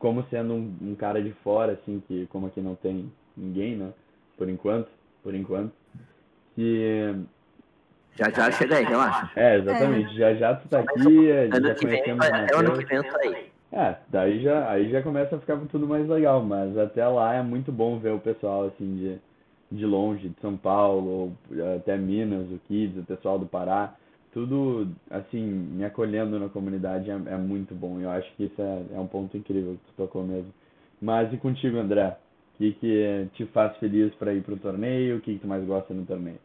como 0.00 0.24
sendo 0.30 0.54
um, 0.54 0.76
um 0.80 0.94
cara 0.96 1.22
de 1.22 1.30
fora, 1.44 1.72
assim, 1.72 2.02
que 2.08 2.26
como 2.28 2.46
aqui 2.46 2.60
não 2.60 2.74
tem 2.74 3.12
ninguém, 3.36 3.76
né? 3.76 3.92
Por 4.36 4.48
enquanto, 4.48 4.88
por 5.22 5.34
enquanto. 5.34 5.72
Que 6.56 7.14
Já 8.16 8.30
já 8.30 8.50
chega 8.50 8.78
aí, 8.78 8.84
relaxa. 8.84 9.30
é, 9.36 9.58
exatamente, 9.58 10.16
já 10.16 10.34
já 10.34 10.54
tu 10.56 10.68
tá 10.68 10.80
aqui, 10.80 11.28
já 11.28 11.56
Ano 11.56 11.74
que 11.74 11.86
vem, 11.86 12.00
até 12.00 12.56
o 12.56 12.58
ano 12.58 12.78
que 12.78 12.84
vem 12.86 12.98
aí. 12.98 13.50
É, 13.72 13.96
daí 14.08 14.42
já, 14.42 14.68
aí 14.68 14.90
já 14.90 15.02
começa 15.02 15.36
a 15.36 15.38
ficar 15.38 15.56
tudo 15.70 15.86
mais 15.86 16.08
legal, 16.08 16.42
mas 16.42 16.76
até 16.76 17.06
lá 17.06 17.34
é 17.34 17.42
muito 17.42 17.70
bom 17.70 17.98
ver 17.98 18.12
o 18.12 18.18
pessoal 18.18 18.64
assim 18.64 18.96
de, 18.96 19.18
de 19.70 19.86
longe, 19.86 20.30
de 20.30 20.40
São 20.40 20.56
Paulo, 20.56 21.36
ou 21.52 21.76
até 21.76 21.96
Minas, 21.96 22.50
o 22.50 22.58
Kids, 22.66 22.98
o 22.98 23.06
pessoal 23.06 23.38
do 23.38 23.46
Pará, 23.46 23.94
tudo 24.32 24.88
assim, 25.10 25.40
me 25.42 25.84
acolhendo 25.84 26.38
na 26.38 26.48
comunidade 26.48 27.10
é, 27.10 27.14
é 27.14 27.36
muito 27.36 27.74
bom. 27.74 28.00
Eu 28.00 28.10
acho 28.10 28.30
que 28.36 28.44
isso 28.44 28.60
é, 28.60 28.82
é 28.94 29.00
um 29.00 29.06
ponto 29.06 29.36
incrível 29.36 29.72
que 29.74 29.92
tu 29.92 29.96
tocou 29.96 30.24
mesmo. 30.24 30.52
Mas 31.00 31.32
e 31.32 31.36
contigo, 31.36 31.78
André? 31.78 32.16
O 32.54 32.58
que 32.58 32.72
que 32.72 33.28
te 33.34 33.46
faz 33.46 33.76
feliz 33.78 34.14
para 34.14 34.34
ir 34.34 34.42
pro 34.42 34.56
torneio? 34.56 35.16
O 35.16 35.20
que 35.20 35.34
que 35.34 35.40
tu 35.40 35.46
mais 35.46 35.64
gosta 35.64 35.94
no 35.94 36.04
torneio? 36.04 36.38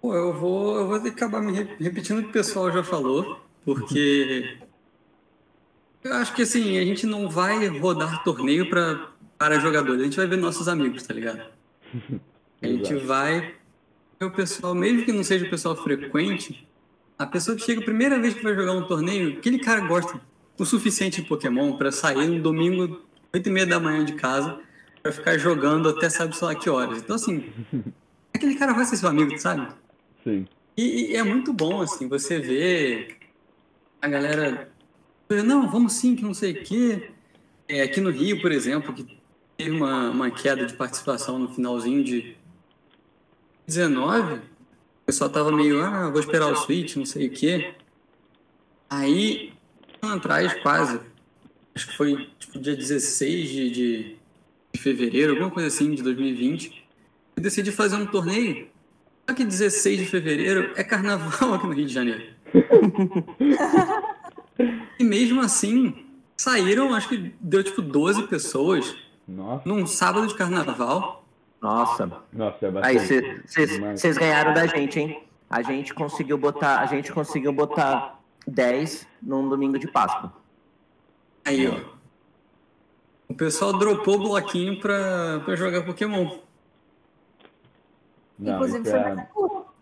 Pô, 0.00 0.14
eu 0.14 0.32
vou, 0.32 0.76
eu 0.76 0.86
vou 0.86 0.96
acabar 0.96 1.40
me 1.40 1.52
re- 1.52 1.76
repetindo 1.80 2.18
o 2.18 2.22
que 2.22 2.28
o 2.28 2.32
pessoal 2.32 2.70
já 2.72 2.84
falou, 2.84 3.40
porque 3.64 4.58
eu 6.02 6.12
acho 6.14 6.34
que 6.34 6.42
assim, 6.42 6.78
a 6.78 6.84
gente 6.84 7.06
não 7.06 7.28
vai 7.28 7.66
rodar 7.78 8.22
torneio 8.24 8.68
para 8.70 9.16
para 9.38 9.60
jogadores, 9.60 10.00
a 10.00 10.04
gente 10.04 10.16
vai 10.16 10.26
ver 10.26 10.36
nossos 10.36 10.66
amigos, 10.66 11.06
tá 11.06 11.14
ligado? 11.14 11.40
A 12.60 12.66
gente 12.66 12.92
vai 12.96 13.54
o 14.24 14.30
pessoal, 14.30 14.74
mesmo 14.74 15.04
que 15.04 15.12
não 15.12 15.22
seja 15.22 15.46
o 15.46 15.50
pessoal 15.50 15.76
frequente, 15.76 16.66
a 17.18 17.26
pessoa 17.26 17.56
que 17.56 17.64
chega 17.64 17.80
a 17.80 17.84
primeira 17.84 18.18
vez 18.20 18.34
que 18.34 18.42
vai 18.42 18.54
jogar 18.54 18.72
um 18.72 18.86
torneio, 18.86 19.38
aquele 19.38 19.58
cara 19.58 19.80
gosta 19.80 20.20
o 20.58 20.64
suficiente 20.64 21.22
de 21.22 21.28
Pokémon 21.28 21.76
para 21.76 21.92
sair 21.92 22.26
no 22.26 22.42
domingo, 22.42 23.00
8 23.32 23.48
e 23.48 23.52
meia 23.52 23.66
da 23.66 23.78
manhã 23.78 24.04
de 24.04 24.14
casa, 24.14 24.58
para 25.02 25.12
ficar 25.12 25.38
jogando 25.38 25.88
até 25.88 26.08
sabe 26.08 26.34
lá 26.42 26.54
que 26.54 26.68
horas. 26.68 26.98
Então, 26.98 27.16
assim, 27.16 27.52
aquele 28.34 28.56
cara 28.56 28.72
vai 28.72 28.84
ser 28.84 28.96
seu 28.96 29.08
amigo, 29.08 29.38
sabe? 29.38 29.68
Sim. 30.24 30.46
E, 30.76 31.12
e 31.12 31.16
é 31.16 31.22
muito 31.22 31.52
bom, 31.52 31.80
assim, 31.80 32.08
você 32.08 32.38
ver 32.38 33.16
a 34.00 34.08
galera. 34.08 34.70
Não, 35.44 35.68
vamos 35.68 35.94
sim, 35.94 36.16
que 36.16 36.22
não 36.22 36.34
sei 36.34 36.52
o 36.52 36.62
quê. 36.62 37.10
É, 37.68 37.82
aqui 37.82 38.00
no 38.00 38.10
Rio, 38.10 38.40
por 38.40 38.50
exemplo, 38.50 38.92
que 38.94 39.06
teve 39.56 39.70
uma, 39.70 40.10
uma 40.10 40.30
queda 40.30 40.64
de 40.64 40.74
participação 40.74 41.38
no 41.38 41.52
finalzinho 41.52 42.02
de 42.02 42.36
19, 43.68 44.34
o 44.34 44.40
pessoal 45.06 45.30
tava 45.30 45.52
meio, 45.52 45.80
ah, 45.80 46.10
vou 46.10 46.18
esperar 46.20 46.50
o 46.50 46.56
Switch, 46.56 46.96
não 46.96 47.06
sei 47.06 47.28
o 47.28 47.30
quê. 47.30 47.74
Aí, 48.90 49.52
um 50.02 50.06
ano 50.08 50.16
atrás, 50.16 50.52
quase, 50.62 50.98
acho 51.74 51.86
que 51.86 51.96
foi 51.96 52.28
tipo 52.38 52.58
dia 52.58 52.74
16 52.74 53.48
de, 53.48 53.70
de, 53.70 54.16
de 54.72 54.80
fevereiro, 54.80 55.32
alguma 55.32 55.50
coisa 55.50 55.68
assim, 55.68 55.94
de 55.94 56.02
2020, 56.02 56.88
eu 57.36 57.42
decidi 57.42 57.70
fazer 57.70 57.94
um 57.94 58.06
torneio 58.06 58.66
só 59.28 59.34
que 59.34 59.44
16 59.44 59.98
de 59.98 60.06
fevereiro 60.06 60.72
é 60.74 60.82
carnaval 60.82 61.52
aqui 61.52 61.66
no 61.66 61.74
Rio 61.74 61.84
de 61.84 61.92
Janeiro. 61.92 62.24
e 64.98 65.04
mesmo 65.04 65.42
assim, 65.42 66.06
saíram, 66.34 66.94
acho 66.94 67.10
que 67.10 67.34
deu 67.38 67.62
tipo 67.62 67.82
12 67.82 68.26
pessoas 68.26 68.96
Nossa, 69.26 69.68
num 69.68 69.86
sábado 69.86 70.26
de 70.26 70.34
carnaval. 70.34 71.27
Nossa. 71.60 72.06
nossa, 72.32 72.66
é 72.66 72.68
Aí 72.82 72.98
bastante. 72.98 73.42
vocês 73.46 73.70
Demais. 73.72 74.02
ganharam 74.18 74.54
da 74.54 74.66
gente, 74.66 75.00
hein? 75.00 75.22
A 75.50 75.62
gente 75.62 75.92
conseguiu 75.94 76.38
botar, 76.38 76.80
a 76.80 76.86
gente 76.86 77.10
conseguiu 77.12 77.52
botar 77.52 78.20
10 78.46 79.06
num 79.22 79.48
domingo 79.48 79.78
de 79.78 79.88
Páscoa. 79.88 80.32
Aí, 81.44 81.66
ó. 81.66 81.80
O 83.28 83.34
pessoal 83.34 83.72
dropou 83.72 84.16
o 84.16 84.18
bloquinho 84.18 84.78
pra, 84.80 85.40
pra 85.44 85.56
jogar 85.56 85.84
Pokémon. 85.84 86.38
Não, 88.38 88.54
Inclusive, 88.54 88.88
foi 88.88 88.98
é- 88.98 89.14
mais 89.14 89.28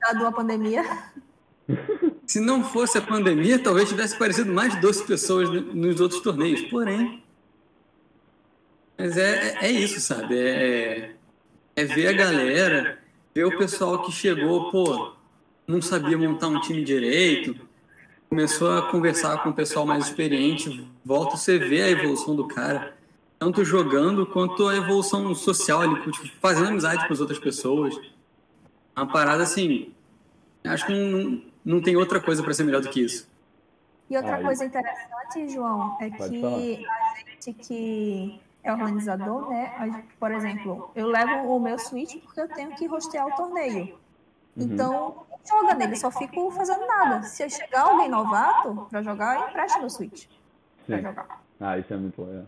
dado 0.01 0.27
a 0.27 0.33
pandemia. 0.33 0.83
Se 2.27 2.41
não 2.41 2.65
fosse 2.65 2.97
a 2.99 3.03
pandemia, 3.03 3.59
talvez 3.62 3.89
tivesse 3.89 4.15
aparecido 4.15 4.53
mais 4.53 4.75
de 4.75 4.81
12 4.81 5.05
pessoas 5.05 5.49
no- 5.51 5.75
nos 5.75 6.01
outros 6.01 6.21
torneios. 6.23 6.62
Porém. 6.62 7.23
Mas 8.99 9.17
é, 9.17 9.49
é, 9.61 9.67
é 9.67 9.71
isso, 9.71 10.01
sabe? 10.01 10.37
É, 10.39 11.15
é 11.77 11.85
ver 11.85 12.09
a 12.09 12.12
galera, 12.12 12.99
ver 13.35 13.45
o 13.45 13.59
pessoal 13.59 14.03
que 14.03 14.11
chegou, 14.11 14.71
pô, 14.71 15.12
não 15.67 15.83
sabia 15.83 16.17
montar 16.17 16.49
um 16.49 16.61
time 16.61 16.83
direito, 16.83 17.55
começou 18.29 18.73
a 18.73 18.91
conversar 18.91 19.43
com 19.43 19.51
o 19.51 19.55
pessoal 19.55 19.85
mais 19.87 20.07
experiente, 20.07 20.89
volta 21.05 21.37
você 21.37 21.59
vê 21.59 21.83
a 21.83 21.91
evolução 21.91 22.35
do 22.35 22.49
cara, 22.49 22.97
tanto 23.39 23.65
jogando 23.65 24.25
quanto 24.27 24.67
a 24.67 24.77
evolução 24.77 25.35
social, 25.35 25.85
ele 25.85 26.11
tipo, 26.11 26.27
fazendo 26.41 26.69
amizade 26.69 27.07
com 27.07 27.12
as 27.12 27.21
outras 27.21 27.39
pessoas. 27.39 27.95
Uma 28.97 29.07
parada 29.07 29.43
assim, 29.43 29.93
acho 30.65 30.87
que 30.87 30.93
não, 30.95 31.43
não 31.62 31.81
tem 31.83 31.95
outra 31.97 32.19
coisa 32.19 32.43
para 32.43 32.55
ser 32.55 32.65
melhor 32.65 32.81
do 32.81 32.89
que 32.89 33.03
isso. 33.03 33.29
E 34.09 34.17
outra 34.17 34.37
Ah, 34.37 34.43
coisa 34.43 34.65
interessante, 34.65 35.53
João, 35.53 35.97
é 36.01 36.09
Pode 36.11 36.31
que 36.31 36.41
falar. 36.41 36.57
a 36.57 37.31
gente 37.31 37.53
que 37.67 38.41
é 38.66 38.72
organizador, 38.72 39.48
né? 39.48 39.72
gente- 39.81 40.02
por 40.18 40.31
exemplo, 40.33 40.90
eu 40.94 41.07
levo 41.07 41.55
o 41.57 41.61
meu 41.61 41.79
Switch 41.79 42.20
porque 42.22 42.40
eu 42.40 42.48
tenho 42.48 42.70
que 42.74 42.87
rostear 42.87 43.26
o 43.26 43.33
torneio. 43.37 43.98
Uhum. 44.57 44.62
Então, 44.64 45.16
joga 45.48 45.74
nele, 45.74 45.96
só 45.96 46.11
fico 46.11 46.50
fazendo 46.50 46.87
nada. 46.87 47.22
Se 47.22 47.48
chegar 47.48 47.83
alguém 47.83 48.09
novato 48.09 48.87
pra 48.90 49.02
jogar, 49.02 49.37
eu 49.40 49.48
empresto 49.48 49.79
meu 49.81 49.90
Switch 49.90 50.26
jogar. 50.88 51.40
Ah, 51.61 51.79
isso 51.79 51.92
é 51.92 51.96
muito 51.96 52.22
legal. 52.22 52.44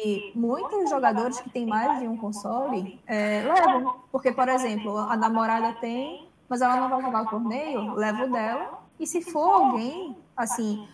E 0.00 0.32
muitos 0.34 0.88
jogadores 0.88 1.40
que 1.40 1.50
têm 1.50 1.66
mais 1.66 1.98
de 1.98 2.06
um 2.06 2.16
console 2.16 3.00
é, 3.06 3.42
levam. 3.42 3.96
Porque, 4.12 4.30
por 4.30 4.48
exemplo, 4.48 4.96
a 4.96 5.16
namorada 5.16 5.72
tem, 5.74 6.28
mas 6.48 6.60
ela 6.60 6.76
não 6.76 6.88
vai 6.88 7.02
jogar 7.02 7.22
o 7.22 7.26
torneio, 7.26 7.94
leva 7.94 8.24
o 8.24 8.30
dela. 8.30 8.82
E 8.98 9.06
se 9.06 9.20
for 9.22 9.50
alguém, 9.50 10.16
assim, 10.36 10.88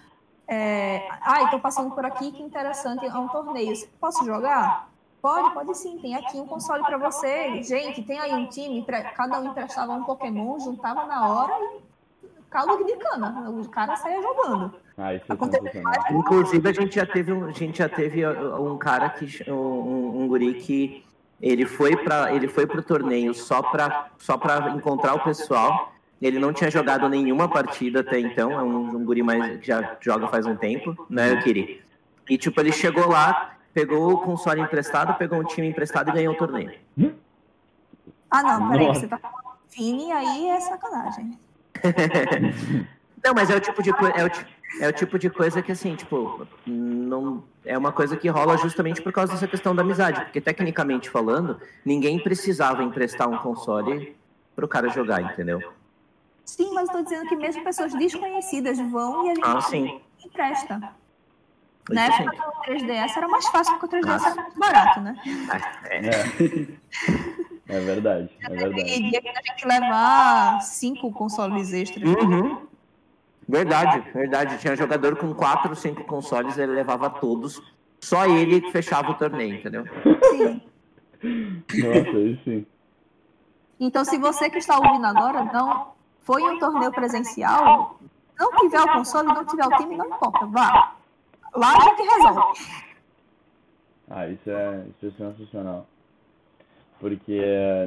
é, 0.46 1.08
ah, 1.22 1.42
estou 1.44 1.60
passando 1.60 1.94
por 1.94 2.04
aqui, 2.04 2.30
que 2.32 2.42
interessante, 2.42 3.06
é 3.06 3.14
um 3.14 3.28
torneio. 3.28 3.74
Posso 4.00 4.24
jogar? 4.24 4.88
Pode, 5.22 5.54
pode 5.54 5.74
sim. 5.78 5.98
Tem 5.98 6.14
aqui 6.14 6.38
um 6.38 6.46
console 6.46 6.84
para 6.84 6.98
você. 6.98 7.62
Gente, 7.62 8.02
tem 8.02 8.20
aí 8.20 8.34
um 8.34 8.46
time, 8.46 8.82
pra- 8.82 9.04
cada 9.12 9.40
um 9.40 9.46
emprestava 9.46 9.92
um 9.92 10.04
Pokémon, 10.04 10.58
juntava 10.60 11.06
na 11.06 11.26
hora 11.26 11.54
e 12.22 12.28
caldo 12.50 12.84
de 12.84 12.94
cana. 12.96 13.48
O 13.48 13.66
cara 13.70 13.96
saía 13.96 14.20
jogando. 14.20 14.74
Ah, 14.98 15.14
é. 15.14 15.22
Inclusive, 16.10 16.68
a 16.68 16.72
gente 16.72 16.94
já 16.94 17.06
teve 17.06 17.32
um, 17.32 17.46
a 17.46 17.52
gente 17.52 17.78
já 17.78 17.88
teve 17.88 18.26
um 18.26 18.76
cara 18.76 19.08
que 19.10 19.50
um, 19.50 20.22
um 20.22 20.28
guri 20.28 20.54
que 20.54 21.04
ele 21.40 21.66
foi 21.66 21.96
para 21.96 22.32
ele 22.32 22.46
foi 22.46 22.66
pro 22.66 22.82
torneio 22.82 23.34
só 23.34 23.60
para 23.62 24.08
só 24.18 24.36
para 24.38 24.70
encontrar 24.70 25.14
o 25.14 25.20
pessoal. 25.24 25.93
Ele 26.24 26.38
não 26.38 26.54
tinha 26.54 26.70
jogado 26.70 27.06
nenhuma 27.06 27.46
partida 27.50 28.00
até 28.00 28.18
então, 28.18 28.50
é 28.52 28.62
um, 28.62 28.96
um 28.96 29.04
guri 29.04 29.22
mais 29.22 29.58
que 29.58 29.66
já 29.66 29.96
joga 30.00 30.26
faz 30.28 30.46
um 30.46 30.56
tempo, 30.56 31.06
né, 31.10 31.36
Kiri? 31.42 31.82
E 32.30 32.38
tipo, 32.38 32.58
ele 32.62 32.72
chegou 32.72 33.06
lá, 33.10 33.56
pegou 33.74 34.10
o 34.10 34.18
console 34.22 34.62
emprestado, 34.62 35.18
pegou 35.18 35.38
um 35.38 35.44
time 35.44 35.68
emprestado 35.68 36.08
e 36.08 36.12
ganhou 36.14 36.32
o 36.32 36.36
torneio. 36.38 36.72
Ah, 38.30 38.42
não, 38.42 38.70
peraí, 38.70 38.86
você 38.86 39.06
tá 39.06 39.18
falando 39.18 39.36
Vini, 39.76 40.10
aí 40.12 40.48
é 40.48 40.58
sacanagem. 40.60 41.38
Não, 43.22 43.32
mas 43.34 43.48
é 43.50 43.56
o 43.56 43.60
tipo 43.60 43.82
de 43.82 43.90
coisa, 43.92 44.14
é 44.16 44.24
o, 44.24 44.28
ti- 44.28 44.46
é 44.80 44.88
o 44.88 44.92
tipo 44.92 45.18
de 45.18 45.30
coisa 45.30 45.62
que 45.62 45.72
assim, 45.72 45.94
tipo, 45.96 46.46
não 46.66 47.42
é 47.64 47.76
uma 47.76 47.90
coisa 47.90 48.16
que 48.18 48.28
rola 48.28 48.58
justamente 48.58 49.00
por 49.00 49.12
causa 49.12 49.32
dessa 49.32 49.46
questão 49.48 49.74
da 49.74 49.80
amizade, 49.80 50.20
porque 50.24 50.42
tecnicamente 50.42 51.08
falando, 51.08 51.58
ninguém 51.84 52.18
precisava 52.18 52.82
emprestar 52.82 53.26
um 53.28 53.38
console 53.38 54.14
pro 54.54 54.68
cara 54.68 54.88
jogar, 54.90 55.22
entendeu? 55.22 55.62
Sim, 56.44 56.72
mas 56.74 56.84
estou 56.88 57.02
dizendo 57.02 57.28
que 57.28 57.36
mesmo 57.36 57.64
pessoas 57.64 57.92
desconhecidas 57.94 58.78
vão 58.78 59.26
e 59.26 59.30
a 59.30 59.34
gente 59.34 59.44
Ah, 59.46 59.60
sim. 59.60 60.00
empresta. 60.24 60.74
Isso 61.90 61.94
Na 61.94 62.12
sim. 62.12 62.22
época 62.22 62.36
do 62.46 62.72
3DS 62.72 63.16
era 63.16 63.28
mais 63.28 63.46
fácil, 63.48 63.78
porque 63.78 63.96
o 63.96 64.00
3DS 64.00 64.06
Nossa. 64.06 64.26
era 64.28 64.36
mais 64.36 64.54
barato, 64.54 65.00
né? 65.00 65.16
É. 65.86 66.00
É 67.66 67.80
verdade, 67.80 68.30
é 68.42 68.48
verdade. 68.48 68.80
E 68.80 69.10
dia 69.10 69.20
que 69.22 69.28
a 69.28 69.32
gente 69.52 69.66
levar 69.66 70.60
cinco 70.62 71.10
consoles 71.12 71.72
extras. 71.72 72.08
Uhum. 72.08 72.66
Verdade, 73.48 74.00
verdade. 74.12 74.58
Tinha 74.58 74.74
jogador 74.76 75.16
com 75.16 75.34
quatro, 75.34 75.74
cinco 75.76 76.04
consoles, 76.04 76.56
ele 76.56 76.72
levava 76.72 77.10
todos. 77.10 77.60
Só 78.00 78.26
ele 78.26 78.60
que 78.60 78.70
fechava 78.70 79.10
o 79.10 79.14
torneio, 79.14 79.56
entendeu? 79.56 79.84
Sim. 80.30 80.62
Nossa, 81.22 82.16
aí 82.16 82.40
sim. 82.44 82.66
Então, 83.80 84.04
se 84.04 84.18
você 84.18 84.48
que 84.50 84.58
está 84.58 84.76
ouvindo 84.78 85.06
agora 85.06 85.44
não 85.44 85.93
foi 86.24 86.42
um 86.42 86.58
torneio 86.58 86.90
presencial, 86.90 87.98
não 88.38 88.50
tiver 88.56 88.80
o 88.80 88.92
console, 88.92 89.28
não 89.28 89.44
tiver 89.46 89.66
o 89.66 89.76
time, 89.76 89.96
não 89.96 90.06
importa, 90.06 90.46
vá. 90.46 90.96
Lá 91.54 91.76
a 91.76 91.80
gente 91.80 92.02
resolve. 92.02 92.60
Ah, 94.10 94.28
isso 94.28 94.50
é, 94.50 94.86
isso 94.88 95.06
é 95.06 95.10
sensacional. 95.10 95.86
Porque, 96.98 97.40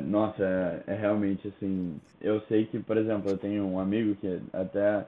nossa, 0.05 0.43
é, 0.43 0.93
é 0.93 0.95
realmente 0.95 1.47
assim. 1.47 1.99
Eu 2.21 2.41
sei 2.41 2.65
que, 2.65 2.79
por 2.79 2.97
exemplo, 2.97 3.29
eu 3.31 3.37
tenho 3.37 3.65
um 3.65 3.79
amigo 3.79 4.15
que 4.15 4.41
até 4.53 5.05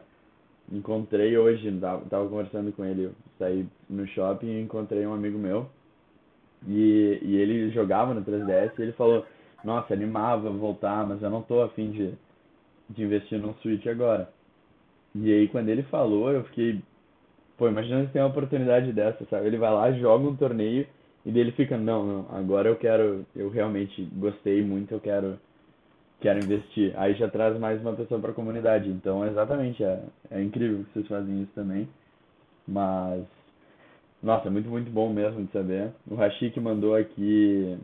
encontrei 0.72 1.38
hoje, 1.38 1.72
tava, 1.80 2.06
tava 2.06 2.28
conversando 2.28 2.72
com 2.72 2.86
ele, 2.86 3.12
saí 3.38 3.68
no 3.90 4.08
shopping 4.08 4.48
e 4.48 4.62
encontrei 4.62 5.06
um 5.06 5.14
amigo 5.14 5.38
meu. 5.38 5.70
E, 6.68 7.20
e 7.22 7.36
ele 7.38 7.70
jogava 7.72 8.14
no 8.14 8.24
3DS 8.24 8.72
e 8.78 8.82
ele 8.82 8.92
falou, 8.94 9.26
nossa, 9.64 9.94
animava 9.94 10.50
voltar, 10.50 11.08
mas 11.08 11.22
eu 11.22 11.30
não 11.30 11.42
tô 11.42 11.62
afim 11.62 11.92
de, 11.92 12.14
de 12.90 13.04
investir 13.04 13.40
no 13.40 13.54
Switch 13.62 13.86
agora. 13.88 14.30
E 15.16 15.32
aí 15.32 15.48
quando 15.48 15.70
ele 15.70 15.84
falou, 15.84 16.32
eu 16.32 16.44
fiquei, 16.46 16.82
pô, 17.58 17.68
imagina 17.68 18.06
se 18.06 18.12
tem 18.12 18.22
uma 18.22 18.30
oportunidade 18.30 18.92
dessa, 18.92 19.26
sabe? 19.26 19.48
Ele 19.48 19.58
vai 19.58 19.72
lá, 19.72 19.92
joga 19.94 20.28
um 20.28 20.36
torneio 20.36 20.88
e 21.26 21.32
dele 21.32 21.52
fica, 21.52 21.78
não, 21.78 22.06
não, 22.06 22.38
agora 22.38 22.70
eu 22.70 22.76
quero, 22.76 23.26
eu 23.36 23.50
realmente 23.50 24.04
gostei 24.14 24.64
muito, 24.64 24.94
eu 24.94 25.00
quero 25.00 25.38
quero 26.20 26.40
investir. 26.40 26.94
Aí 26.98 27.14
já 27.16 27.30
traz 27.30 27.58
mais 27.58 27.82
uma 27.82 27.94
pessoa 27.94 28.20
para 28.20 28.32
a 28.32 28.34
comunidade. 28.34 28.90
Então, 28.90 29.26
exatamente, 29.26 29.84
é, 29.84 30.04
é 30.32 30.42
incrível 30.42 30.84
que 30.84 30.94
vocês 30.94 31.08
fazem 31.08 31.44
isso 31.44 31.52
também. 31.54 31.88
Mas, 32.68 33.26
nossa, 34.22 34.48
é 34.48 34.52
muito, 34.52 34.70
muito 34.70 34.92
bom 34.92 35.12
mesmo 35.12 35.44
de 35.46 35.52
saber. 35.52 35.92
O 36.08 36.16
Rashik 36.16 36.60
mandou 36.60 36.96
aqui. 36.96 37.78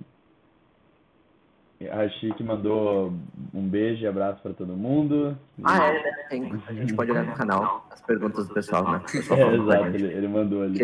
Rashik 1.83 2.41
mandou 2.41 3.13
um 3.53 3.67
beijo 3.67 4.03
e 4.03 4.07
abraço 4.07 4.41
para 4.41 4.53
todo 4.53 4.77
mundo. 4.77 5.37
Ah, 5.63 5.87
é, 5.87 6.39
né? 6.39 6.61
A 6.67 6.73
gente 6.73 6.93
pode 6.93 7.11
olhar 7.11 7.25
no 7.25 7.33
canal 7.33 7.85
as 7.91 8.01
perguntas 8.01 8.47
do 8.47 8.53
pessoal, 8.53 8.89
né? 8.91 8.99
Pessoal 9.11 9.39
é, 9.39 9.55
exato, 9.55 9.85
ele, 9.87 10.07
ele 10.13 10.27
mandou 10.27 10.63
ali. 10.63 10.79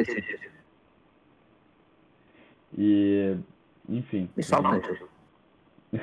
E, 2.78 3.38
enfim. 3.88 4.30
Me. 4.36 4.44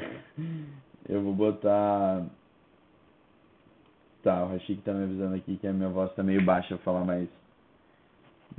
Eu 1.08 1.22
vou 1.22 1.34
botar. 1.34 2.24
Tá, 4.22 4.44
o 4.44 4.48
Rashik 4.48 4.82
tá 4.82 4.92
me 4.92 5.04
avisando 5.04 5.36
aqui 5.36 5.56
que 5.56 5.66
a 5.66 5.72
minha 5.72 5.88
voz 5.88 6.12
tá 6.14 6.22
meio 6.22 6.44
baixa, 6.44 6.74
eu 6.74 6.78
falar 6.78 7.04
mais. 7.04 7.28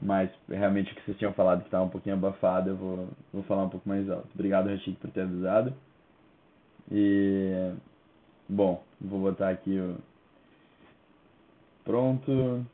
Mas 0.02 0.32
realmente 0.48 0.92
o 0.92 0.96
que 0.96 1.02
vocês 1.04 1.18
tinham 1.18 1.34
falado 1.34 1.64
que 1.64 1.70
tá 1.70 1.82
um 1.82 1.90
pouquinho 1.90 2.16
abafado, 2.16 2.70
eu 2.70 2.76
vou, 2.76 3.10
vou 3.34 3.44
falar 3.44 3.66
um 3.66 3.70
pouco 3.70 3.88
mais 3.88 4.10
alto. 4.10 4.30
Obrigado, 4.34 4.70
Rashik, 4.70 4.94
por 4.94 5.12
ter 5.12 5.22
avisado. 5.22 5.74
E. 6.92 7.74
Bom, 8.48 8.84
vou 9.00 9.20
botar 9.20 9.50
aqui 9.50 9.78
o. 9.80 9.98
Pronto. 11.84 12.66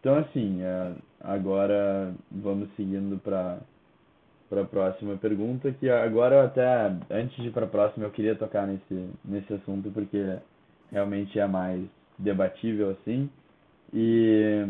Então, 0.00 0.16
assim, 0.16 0.62
é, 0.62 0.94
agora 1.20 2.14
vamos 2.30 2.68
seguindo 2.76 3.18
para 3.18 3.60
para 4.48 4.62
a 4.62 4.64
próxima 4.64 5.14
pergunta, 5.16 5.70
que 5.72 5.90
agora 5.90 6.44
até 6.44 6.86
antes 7.10 7.36
de 7.36 7.48
ir 7.48 7.52
para 7.52 7.66
a 7.66 7.68
próxima 7.68 8.06
eu 8.06 8.10
queria 8.10 8.34
tocar 8.34 8.66
nesse 8.66 9.10
nesse 9.22 9.52
assunto 9.52 9.90
porque 9.90 10.38
realmente 10.90 11.38
é 11.38 11.46
mais 11.46 11.84
debatível 12.18 12.90
assim. 12.90 13.28
E 13.92 14.66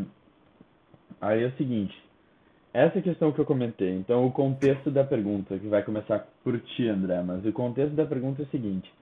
aí 1.20 1.44
é 1.44 1.46
o 1.46 1.56
seguinte, 1.56 1.96
essa 2.72 3.00
questão 3.00 3.32
que 3.32 3.38
eu 3.38 3.44
comentei, 3.44 3.94
então 3.94 4.26
o 4.26 4.32
contexto 4.32 4.90
da 4.90 5.04
pergunta, 5.04 5.58
que 5.58 5.66
vai 5.68 5.82
começar 5.82 6.26
por 6.44 6.58
ti, 6.60 6.88
André, 6.88 7.22
mas 7.22 7.44
o 7.44 7.52
contexto 7.52 7.94
da 7.94 8.06
pergunta 8.06 8.42
é 8.42 8.44
o 8.44 8.48
seguinte: 8.48 8.92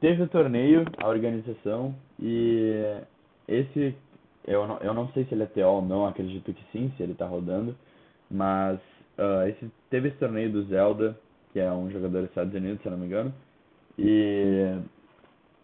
teve 0.00 0.22
o 0.22 0.28
torneio, 0.28 0.84
a 0.98 1.08
organização 1.08 1.94
e 2.20 3.00
esse 3.46 3.94
eu 4.46 4.66
não, 4.66 4.78
eu 4.78 4.94
não 4.94 5.08
sei 5.08 5.24
se 5.24 5.34
ele 5.34 5.42
é 5.42 5.46
TO 5.46 5.60
ou 5.60 5.82
não, 5.82 6.06
acredito 6.06 6.52
que 6.54 6.64
sim, 6.72 6.90
se 6.96 7.02
ele 7.02 7.12
está 7.12 7.26
rodando, 7.26 7.76
mas 8.30 8.78
Uh, 9.18 9.48
esse, 9.48 9.68
teve 9.90 10.08
esse 10.08 10.16
torneio 10.18 10.52
do 10.52 10.62
Zelda, 10.66 11.18
que 11.52 11.58
é 11.58 11.70
um 11.72 11.90
jogador 11.90 12.20
dos 12.20 12.28
Estados 12.28 12.54
Unidos, 12.54 12.80
se 12.80 12.88
não 12.88 12.96
me 12.96 13.06
engano. 13.06 13.34
E, 13.98 14.78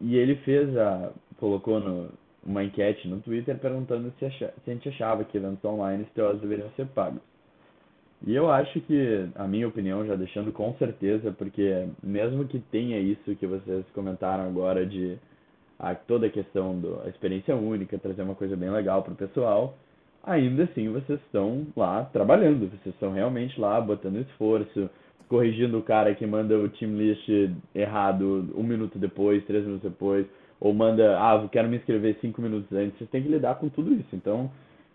e 0.00 0.16
ele 0.16 0.34
fez 0.38 0.76
a. 0.76 1.12
colocou 1.38 1.78
no, 1.78 2.10
uma 2.46 2.62
enquete 2.62 3.08
no 3.08 3.20
Twitter 3.20 3.58
perguntando 3.58 4.12
se, 4.18 4.30
se 4.30 4.44
a 4.44 4.70
gente 4.70 4.88
achava 4.88 5.24
que 5.24 5.36
eventos 5.36 5.64
online 5.64 6.06
TOs 6.14 6.40
deveriam 6.40 6.70
ser 6.76 6.86
pagos. 6.88 7.22
E 8.26 8.34
eu 8.34 8.50
acho 8.50 8.80
que, 8.82 9.28
a 9.34 9.46
minha 9.46 9.68
opinião, 9.68 10.06
já 10.06 10.14
deixando 10.14 10.50
com 10.50 10.72
certeza, 10.74 11.32
porque 11.32 11.86
mesmo 12.02 12.46
que 12.46 12.58
tenha 12.58 12.98
isso 12.98 13.36
que 13.36 13.46
vocês 13.46 13.84
comentaram 13.94 14.44
agora 14.44 14.86
de 14.86 15.18
a, 15.78 15.94
toda 15.94 16.26
a 16.26 16.30
questão 16.30 16.80
da 16.80 17.08
experiência 17.08 17.54
única, 17.54 17.98
trazer 17.98 18.22
uma 18.22 18.34
coisa 18.34 18.56
bem 18.56 18.70
legal 18.70 19.02
para 19.02 19.12
o 19.12 19.16
pessoal, 19.16 19.76
ainda 20.22 20.64
assim 20.64 20.90
vocês 20.90 21.20
estão 21.20 21.66
lá 21.76 22.04
trabalhando, 22.04 22.70
vocês 22.70 22.94
estão 22.94 23.12
realmente 23.12 23.60
lá 23.60 23.78
botando 23.80 24.16
esforço, 24.16 24.88
corrigindo 25.28 25.78
o 25.78 25.82
cara 25.82 26.14
que 26.14 26.26
manda 26.26 26.56
o 26.58 26.68
team 26.68 26.96
list 26.96 27.28
errado 27.74 28.50
um 28.56 28.62
minuto 28.62 28.98
depois, 28.98 29.44
três 29.44 29.64
minutos 29.64 29.90
depois, 29.90 30.26
ou 30.60 30.72
manda, 30.72 31.18
ah, 31.18 31.48
quero 31.50 31.68
me 31.68 31.76
inscrever 31.76 32.18
cinco 32.20 32.40
minutos 32.40 32.70
antes, 32.72 32.98
vocês 32.98 33.10
têm 33.10 33.22
que 33.22 33.28
lidar 33.28 33.56
com 33.56 33.68
tudo 33.68 33.92
isso. 33.92 34.14
Então, 34.14 34.50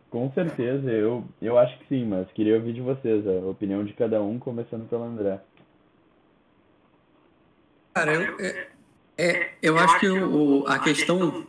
com 0.10 0.32
certeza, 0.32 0.90
eu, 0.90 1.24
eu 1.42 1.58
acho 1.58 1.78
que 1.80 1.88
sim, 1.88 2.06
mas 2.06 2.30
queria 2.32 2.56
ouvir 2.56 2.74
de 2.74 2.82
vocês 2.82 3.26
a 3.28 3.48
opinião 3.48 3.84
de 3.84 3.94
cada 3.94 4.22
um, 4.22 4.40
começando 4.40 4.90
pelo 4.90 5.04
André. 5.04 5.40
Cara, 7.94 8.14
eu, 8.14 8.40
é, 8.40 8.68
é, 9.18 9.54
eu 9.62 9.78
acho 9.78 10.00
que 10.00 10.10
o, 10.10 10.66
a 10.68 10.80
questão 10.80 11.46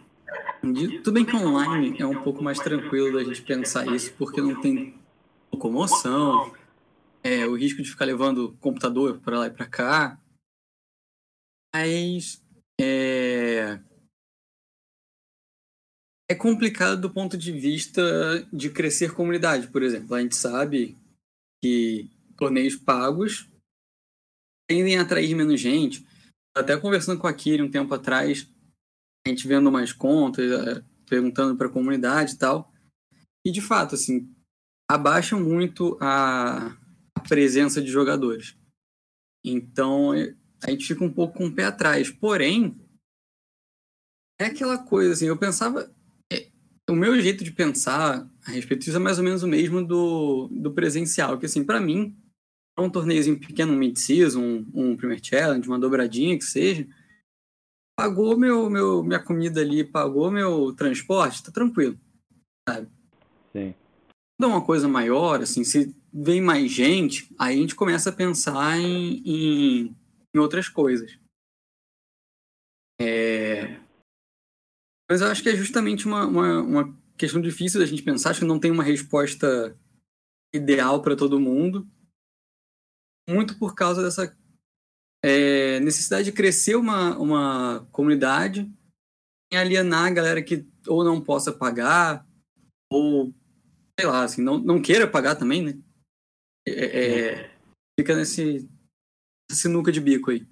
tudo 0.61 1.12
bem 1.12 1.25
que 1.25 1.35
online 1.35 1.96
é 1.99 2.07
um 2.07 2.23
pouco 2.23 2.42
mais 2.42 2.59
tranquilo 2.59 3.16
da 3.16 3.25
gente 3.25 3.42
pensar 3.42 3.87
isso, 3.87 4.12
porque 4.18 4.42
não 4.42 4.61
tem 4.61 4.94
locomoção, 5.53 6.53
é, 7.23 7.46
o 7.46 7.57
risco 7.57 7.83
de 7.83 7.90
ficar 7.90 8.05
levando 8.05 8.57
computador 8.61 9.20
para 9.20 9.38
lá 9.38 9.46
e 9.46 9.51
para 9.51 9.66
cá. 9.66 10.20
Mas 11.75 12.44
é, 12.79 13.81
é 16.31 16.35
complicado 16.37 17.01
do 17.01 17.11
ponto 17.11 17.37
de 17.37 17.51
vista 17.51 18.01
de 18.53 18.71
crescer 18.71 19.12
comunidade, 19.12 19.66
por 19.66 19.83
exemplo. 19.83 20.14
A 20.14 20.23
gente 20.23 20.37
sabe 20.37 20.97
que 21.61 22.09
torneios 22.37 22.77
pagos 22.77 23.51
tendem 24.69 24.97
a 24.97 25.03
atrair 25.03 25.35
menos 25.35 25.61
gente. 25.61 26.07
Até 26.57 26.77
conversando 26.77 27.21
com 27.21 27.27
a 27.27 27.35
Kiri 27.35 27.61
um 27.61 27.71
tempo 27.71 27.93
atrás, 27.93 28.49
a 29.27 29.29
gente 29.29 29.49
vendo 29.49 29.73
mais 29.73 29.93
contas, 29.93 30.53
é, 30.53 30.85
perguntando 31.09 31.57
para 31.57 31.66
a 31.66 31.73
comunidade 31.73 32.35
e 32.35 32.38
tal. 32.38 32.73
E 33.45 33.51
de 33.51 33.61
fato, 33.61 33.97
assim, 33.97 34.33
abaixa 34.88 35.37
muito 35.37 35.99
a, 36.01 36.79
presença 37.29 37.83
de 37.83 37.90
jogadores. 37.90 38.57
Então, 39.45 40.14
é, 40.14 40.33
a 40.62 40.71
gente 40.71 40.87
fica 40.87 41.03
um 41.03 41.12
pouco 41.12 41.38
com 41.38 41.47
o 41.47 41.55
pé 41.55 41.64
atrás. 41.64 42.09
Porém, 42.09 42.81
é 44.40 44.45
aquela 44.45 44.79
coisa 44.79 45.12
assim, 45.12 45.27
eu 45.27 45.37
pensava. 45.37 45.93
É, 46.90 46.92
o 46.92 46.96
meu 46.96 47.20
jeito 47.20 47.44
de 47.44 47.53
pensar 47.53 48.29
a 48.44 48.50
respeito 48.50 48.85
disso 48.85 48.96
é 48.96 49.00
mais 49.00 49.18
ou 49.18 49.24
menos 49.24 49.42
o 49.42 49.48
mesmo 49.48 49.85
do, 49.85 50.48
do 50.48 50.72
presencial, 50.72 51.38
que 51.38 51.46
assim, 51.46 51.64
para 51.64 51.81
mim, 51.81 52.16
um 52.76 52.90
torneiozinho 52.90 53.38
pequeno, 53.38 53.72
um 53.72 53.76
mid-season, 53.76 54.40
um, 54.40 54.66
um 54.74 54.96
Premier 54.96 55.20
Challenge, 55.22 55.68
uma 55.68 55.79
dobradinha 55.79 56.37
que 56.37 56.44
seja, 56.44 56.87
pagou 57.96 58.37
meu, 58.37 58.68
meu, 58.68 59.05
minha 59.05 59.22
comida 59.22 59.61
ali, 59.61 59.85
pagou 59.85 60.31
meu 60.31 60.72
transporte, 60.74 61.42
tá 61.42 61.53
tranquilo. 61.53 61.98
Sabe? 62.68 62.88
Sim. 63.53 63.74
Dá 64.40 64.48
uma 64.48 64.64
coisa 64.64 64.88
maior, 64.88 65.42
assim, 65.42 65.62
se 65.64 65.94
vem 66.12 66.40
mais 66.40 66.70
gente, 66.70 67.33
aí 67.38 67.57
a 67.57 67.61
gente 67.61 67.74
começa 67.74 68.09
a 68.09 68.12
pensar 68.12 68.79
em, 68.79 69.22
em, 69.24 69.96
em 70.35 70.38
outras 70.38 70.68
coisas. 70.68 71.18
É... 72.98 73.79
Mas 75.11 75.20
eu 75.20 75.27
acho 75.27 75.42
que 75.42 75.49
é 75.49 75.57
justamente 75.57 76.07
uma, 76.07 76.25
uma, 76.25 76.62
uma 76.62 76.99
questão 77.18 77.40
difícil 77.40 77.81
da 77.81 77.87
gente 77.87 78.05
pensar, 78.05 78.31
acho 78.31 78.40
que 78.40 78.46
não 78.46 78.61
tem 78.61 78.70
uma 78.70 78.85
resposta 78.85 79.77
ideal 80.55 81.03
para 81.03 81.16
todo 81.16 81.40
mundo, 81.40 81.85
muito 83.29 83.59
por 83.59 83.75
causa 83.75 84.05
dessa 84.05 84.33
é, 85.25 85.81
necessidade 85.81 86.27
de 86.27 86.33
crescer 86.33 86.77
uma, 86.77 87.18
uma 87.18 87.88
comunidade 87.90 88.73
e 89.53 89.57
alienar 89.57 90.07
a 90.07 90.14
galera 90.14 90.42
que 90.42 90.64
ou 90.87 91.03
não 91.03 91.20
possa 91.20 91.53
pagar, 91.53 92.25
ou, 92.88 93.35
sei 93.99 94.09
lá, 94.09 94.23
assim, 94.23 94.42
não, 94.42 94.59
não 94.59 94.81
queira 94.81 95.09
pagar 95.11 95.35
também, 95.35 95.62
né? 95.62 95.79
É, 96.68 96.85
é, 96.85 97.57
fica 97.99 98.14
nesse 98.14 98.70
sinuca 99.51 99.90
de 99.90 100.01
bico 100.01 100.31
aí. 100.31 100.46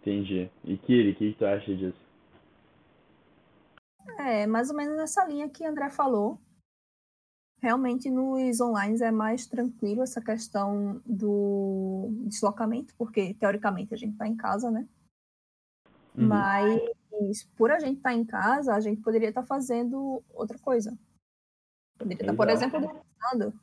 Entendi. 0.00 0.50
E 0.64 0.78
Kiri, 0.78 1.10
o 1.10 1.14
que, 1.14 1.32
que 1.32 1.38
tu 1.38 1.44
acha 1.44 1.74
disso? 1.76 2.03
É, 4.18 4.46
mais 4.46 4.70
ou 4.70 4.76
menos 4.76 4.96
nessa 4.96 5.24
linha 5.24 5.48
que 5.48 5.64
André 5.64 5.90
falou. 5.90 6.40
Realmente 7.60 8.10
nos 8.10 8.60
online 8.60 9.00
é 9.02 9.10
mais 9.10 9.46
tranquilo 9.46 10.02
essa 10.02 10.20
questão 10.20 11.00
do 11.06 12.10
deslocamento, 12.26 12.94
porque 12.96 13.34
teoricamente 13.34 13.94
a 13.94 13.96
gente 13.96 14.12
está 14.12 14.26
em 14.26 14.36
casa, 14.36 14.70
né? 14.70 14.86
Uhum. 16.16 16.28
Mas 16.28 17.44
por 17.56 17.70
a 17.70 17.78
gente 17.78 17.98
estar 17.98 18.10
tá 18.10 18.14
em 18.14 18.24
casa, 18.24 18.74
a 18.74 18.80
gente 18.80 19.00
poderia 19.00 19.28
estar 19.28 19.42
tá 19.42 19.46
fazendo 19.46 20.22
outra 20.34 20.58
coisa. 20.58 20.96
Poderia 21.98 22.22
estar, 22.22 22.32
tá, 22.32 22.36
por 22.36 22.48
exemplo, 22.50 22.80
dançando. 22.80 23.60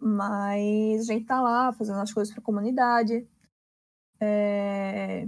Mas 0.00 1.08
a 1.08 1.12
gente 1.12 1.26
tá 1.26 1.40
lá 1.40 1.72
fazendo 1.72 2.00
as 2.00 2.12
coisas 2.12 2.32
para 2.32 2.42
a 2.42 2.44
comunidade. 2.44 3.26
É... 4.20 5.26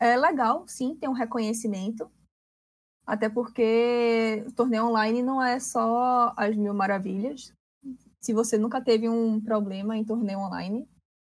é 0.00 0.16
legal, 0.16 0.64
sim, 0.66 0.94
ter 0.94 1.08
um 1.08 1.12
reconhecimento. 1.12 2.10
Até 3.06 3.28
porque 3.28 4.44
o 4.46 4.52
torneio 4.52 4.84
online 4.84 5.22
não 5.22 5.42
é 5.42 5.58
só 5.58 6.34
as 6.36 6.54
mil 6.54 6.74
maravilhas. 6.74 7.52
Se 8.20 8.34
você 8.34 8.58
nunca 8.58 8.80
teve 8.82 9.08
um 9.08 9.40
problema 9.40 9.96
em 9.96 10.04
torneio 10.04 10.40
online, 10.40 10.86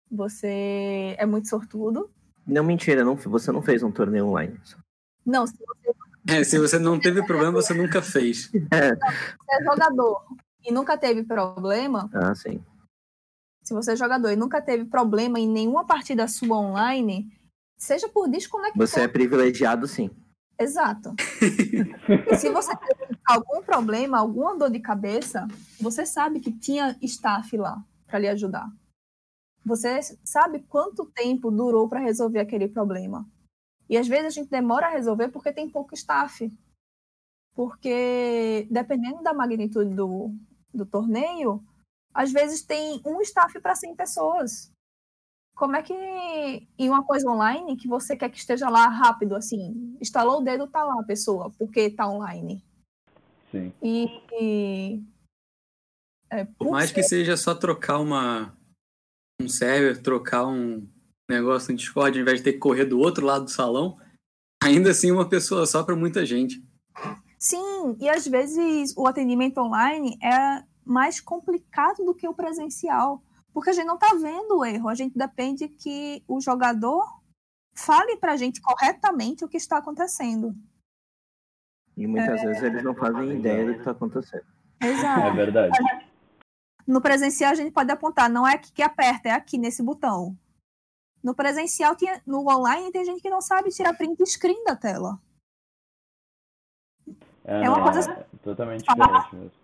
você 0.09 1.15
é 1.19 1.25
muito 1.25 1.49
sortudo. 1.49 2.09
Não, 2.47 2.63
mentira, 2.63 3.03
não, 3.03 3.15
você 3.15 3.51
não 3.51 3.61
fez 3.61 3.83
um 3.83 3.91
torneio 3.91 4.27
online. 4.27 4.59
Não, 5.25 5.45
se 5.45 5.57
você, 5.57 5.93
É, 6.29 6.43
se 6.43 6.57
você 6.57 6.79
não 6.79 6.99
teve 6.99 7.23
problema, 7.27 7.51
você 7.51 7.73
nunca 7.73 8.01
fez. 8.01 8.49
você 8.71 9.61
é 9.61 9.63
jogador 9.63 10.25
e 10.65 10.71
nunca 10.71 10.97
teve 10.97 11.23
problema, 11.23 12.09
Ah, 12.13 12.33
sim. 12.33 12.63
se 13.63 13.73
você 13.73 13.91
é 13.91 13.95
jogador 13.95 14.31
e 14.31 14.35
nunca 14.35 14.61
teve 14.61 14.85
problema 14.85 15.39
em 15.39 15.47
nenhuma 15.47 15.85
partida 15.85 16.27
sua 16.27 16.57
online, 16.57 17.36
seja 17.77 18.09
por 18.09 18.27
desconexão. 18.29 18.85
Você 18.85 19.01
é 19.01 19.07
privilegiado, 19.07 19.87
sim. 19.87 20.09
Exato. 20.59 21.13
e 22.31 22.35
se 22.35 22.49
você 22.49 22.75
teve 22.75 23.19
algum 23.25 23.61
problema, 23.61 24.17
alguma 24.17 24.57
dor 24.57 24.71
de 24.71 24.79
cabeça, 24.79 25.47
você 25.79 26.05
sabe 26.05 26.39
que 26.39 26.51
tinha 26.51 26.97
staff 27.01 27.55
lá 27.55 27.83
para 28.07 28.19
lhe 28.19 28.27
ajudar. 28.27 28.67
Você 29.63 29.99
sabe 30.23 30.61
quanto 30.61 31.11
tempo 31.11 31.51
durou 31.51 31.87
para 31.87 31.99
resolver 31.99 32.39
aquele 32.39 32.67
problema. 32.67 33.29
E 33.89 33.97
às 33.97 34.07
vezes 34.07 34.25
a 34.25 34.29
gente 34.29 34.49
demora 34.49 34.87
a 34.87 34.91
resolver 34.91 35.29
porque 35.29 35.53
tem 35.53 35.69
pouco 35.69 35.93
staff. 35.93 36.51
Porque 37.53 38.67
dependendo 38.71 39.21
da 39.21 39.33
magnitude 39.33 39.93
do, 39.93 40.33
do 40.73 40.85
torneio, 40.85 41.63
às 42.13 42.31
vezes 42.31 42.63
tem 42.63 43.01
um 43.05 43.21
staff 43.21 43.59
para 43.59 43.75
100 43.75 43.95
pessoas. 43.95 44.71
Como 45.57 45.75
é 45.75 45.81
que 45.81 45.93
em 46.77 46.87
uma 46.87 47.03
coisa 47.03 47.27
online 47.27 47.75
que 47.75 47.87
você 47.87 48.15
quer 48.15 48.29
que 48.29 48.37
esteja 48.37 48.69
lá 48.69 48.87
rápido 48.87 49.35
assim, 49.35 49.97
instalou 49.99 50.39
o 50.39 50.43
dedo 50.43 50.67
tá 50.67 50.83
lá 50.83 51.01
a 51.01 51.03
pessoa, 51.03 51.51
porque 51.57 51.89
tá 51.89 52.07
online. 52.07 52.63
Sim. 53.51 53.73
E, 53.81 54.21
e 54.39 55.03
é, 56.29 56.45
Por 56.45 56.69
mais 56.69 56.91
que 56.91 57.01
seja 57.01 57.35
só 57.35 57.55
trocar 57.55 57.99
uma 57.99 58.55
um 59.41 59.49
server, 59.49 60.01
trocar 60.01 60.45
um 60.45 60.87
negócio 61.27 61.71
no 61.71 61.77
Discord, 61.77 62.17
ao 62.17 62.21
invés 62.21 62.37
de 62.37 62.43
ter 62.43 62.53
que 62.53 62.59
correr 62.59 62.85
do 62.85 62.99
outro 62.99 63.25
lado 63.25 63.45
do 63.45 63.51
salão, 63.51 63.97
ainda 64.63 64.91
assim 64.91 65.11
uma 65.11 65.27
pessoa 65.27 65.65
só 65.65 65.83
para 65.83 65.95
muita 65.95 66.23
gente. 66.23 66.63
Sim, 67.39 67.97
e 67.99 68.07
às 68.07 68.27
vezes 68.27 68.93
o 68.95 69.07
atendimento 69.07 69.59
online 69.59 70.17
é 70.23 70.63
mais 70.85 71.19
complicado 71.19 72.05
do 72.05 72.13
que 72.13 72.27
o 72.27 72.33
presencial, 72.33 73.23
porque 73.57 73.71
a 73.71 73.73
gente 73.73 73.87
não 73.87 73.95
está 73.95 74.13
vendo 74.13 74.59
o 74.59 74.63
erro, 74.63 74.87
a 74.87 74.93
gente 74.93 75.17
depende 75.17 75.67
que 75.67 76.23
o 76.27 76.39
jogador 76.39 77.03
fale 77.73 78.15
para 78.15 78.33
a 78.33 78.37
gente 78.37 78.61
corretamente 78.61 79.43
o 79.43 79.49
que 79.49 79.57
está 79.57 79.79
acontecendo. 79.79 80.55
E 81.97 82.05
muitas 82.05 82.39
vezes 82.43 82.61
eles 82.61 82.83
não 82.83 82.93
fazem 82.93 83.39
ideia 83.39 83.65
do 83.65 83.73
que 83.73 83.79
está 83.79 83.89
acontecendo. 83.89 84.45
É 84.79 84.85
Exato. 84.89 85.35
verdade. 85.35 85.75
No 86.85 87.01
presencial 87.01 87.51
a 87.51 87.55
gente 87.55 87.71
pode 87.71 87.91
apontar, 87.91 88.29
não 88.29 88.47
é 88.47 88.53
aqui 88.53 88.71
que 88.71 88.83
aperta, 88.83 89.29
é 89.29 89.31
aqui 89.31 89.57
nesse 89.57 89.81
botão. 89.81 90.37
No 91.23 91.33
presencial, 91.33 91.95
tinha, 91.95 92.21
no 92.27 92.47
online, 92.47 92.91
tem 92.91 93.03
gente 93.03 93.23
que 93.23 93.29
não 93.31 93.41
sabe 93.41 93.71
tirar 93.71 93.97
print 93.97 94.23
screen 94.27 94.63
da 94.65 94.75
tela. 94.75 95.19
É, 97.43 97.63
É 97.63 97.69
uma 97.71 97.77
não, 97.79 97.91
coisa- 97.91 98.11
é 98.11 98.37
totalmente 98.43 98.85
diferente 98.85 99.35
mesmo. 99.35 99.56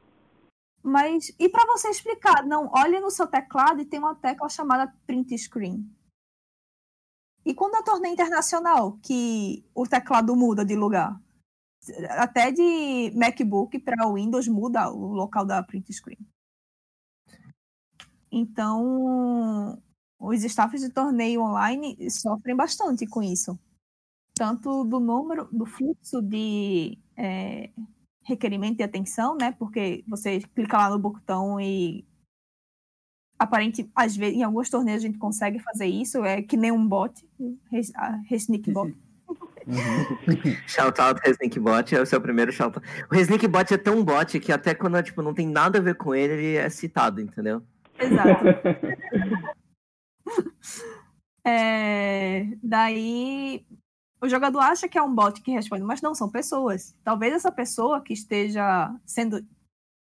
Mas, 0.83 1.33
e 1.39 1.47
para 1.47 1.65
você 1.65 1.87
explicar? 1.87 2.45
Não, 2.45 2.69
olhe 2.75 2.99
no 2.99 3.09
seu 3.09 3.25
teclado 3.25 3.81
e 3.81 3.85
tem 3.85 3.99
uma 3.99 4.15
tecla 4.15 4.49
chamada 4.49 4.93
print 5.07 5.37
screen. 5.37 5.89
E 7.45 7.53
quando 7.53 7.75
é 7.75 7.83
torneio 7.83 8.13
internacional, 8.13 8.97
que 9.01 9.65
o 9.73 9.87
teclado 9.87 10.35
muda 10.35 10.65
de 10.65 10.75
lugar? 10.75 11.17
Até 12.09 12.51
de 12.51 13.11
MacBook 13.15 13.79
para 13.79 14.11
Windows 14.11 14.47
muda 14.47 14.89
o 14.91 15.13
local 15.13 15.45
da 15.45 15.63
print 15.63 15.91
screen. 15.93 16.19
Então, 18.29 19.81
os 20.19 20.43
staffs 20.43 20.81
de 20.81 20.89
torneio 20.89 21.41
online 21.41 22.09
sofrem 22.09 22.55
bastante 22.55 23.05
com 23.05 23.21
isso. 23.21 23.57
Tanto 24.35 24.83
do 24.83 24.99
número, 24.99 25.47
do 25.51 25.65
fluxo 25.65 26.21
de 26.21 26.97
é, 27.15 27.69
requerimento 28.23 28.77
de 28.77 28.83
atenção, 28.83 29.37
né? 29.37 29.53
Porque 29.57 30.03
você 30.07 30.39
clica 30.55 30.77
lá 30.77 30.89
no 30.89 30.99
botão 30.99 31.59
e 31.59 32.05
aparente, 33.37 33.89
às 33.95 34.15
vezes, 34.15 34.37
em 34.37 34.43
alguns 34.43 34.69
torneios 34.69 35.03
a 35.03 35.07
gente 35.07 35.17
consegue 35.17 35.59
fazer 35.59 35.85
isso, 35.85 36.23
é 36.23 36.41
que 36.41 36.55
nem 36.55 36.71
um 36.71 36.87
bot, 36.87 37.13
Resnick 38.29 38.71
bot. 38.71 38.95
Shoutout 40.67 41.21
Resnickbot 41.25 41.95
é 41.95 42.01
o 42.01 42.05
seu 42.05 42.19
primeiro 42.19 42.51
shoutout. 42.51 42.85
O 43.09 43.15
Resnickbot 43.15 43.73
é 43.73 43.77
tão 43.77 44.03
bot 44.03 44.39
que 44.39 44.51
até 44.51 44.75
quando 44.75 45.01
tipo, 45.01 45.21
não 45.21 45.33
tem 45.33 45.47
nada 45.47 45.79
a 45.79 45.81
ver 45.81 45.95
com 45.95 46.13
ele, 46.13 46.33
ele 46.33 46.55
é 46.55 46.69
citado, 46.69 47.21
entendeu? 47.21 47.61
Exato. 47.99 48.43
É, 51.45 52.47
daí 52.63 53.67
o 54.23 54.29
jogador 54.29 54.59
acha 54.59 54.87
que 54.87 54.97
é 54.97 55.01
um 55.01 55.13
bot 55.13 55.41
que 55.41 55.51
responde, 55.51 55.83
mas 55.83 56.01
não, 56.01 56.15
são 56.15 56.29
pessoas. 56.29 56.95
Talvez 57.03 57.33
essa 57.33 57.51
pessoa 57.51 57.99
que 57.99 58.13
esteja 58.13 58.95
sendo 59.05 59.45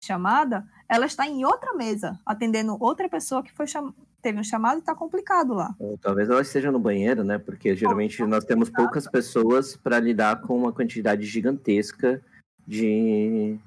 chamada, 0.03 0.67
ela 0.89 1.05
está 1.05 1.25
em 1.25 1.45
outra 1.45 1.73
mesa, 1.73 2.19
atendendo 2.25 2.75
outra 2.82 3.08
pessoa 3.08 3.41
que 3.41 3.53
foi 3.53 3.65
cham... 3.65 3.93
teve 4.21 4.38
um 4.38 4.43
chamado 4.43 4.77
e 4.77 4.79
está 4.79 4.93
complicado 4.93 5.53
lá. 5.53 5.73
Ou 5.79 5.97
talvez 5.97 6.29
ela 6.29 6.41
esteja 6.41 6.69
no 6.69 6.79
banheiro, 6.79 7.23
né? 7.23 7.38
Porque 7.38 7.73
geralmente 7.77 8.21
nós 8.25 8.43
temos 8.43 8.69
poucas 8.69 9.08
pessoas 9.08 9.77
para 9.77 10.01
lidar 10.01 10.41
com 10.41 10.58
uma 10.58 10.73
quantidade 10.73 11.23
gigantesca 11.23 12.21
de, 12.67 13.58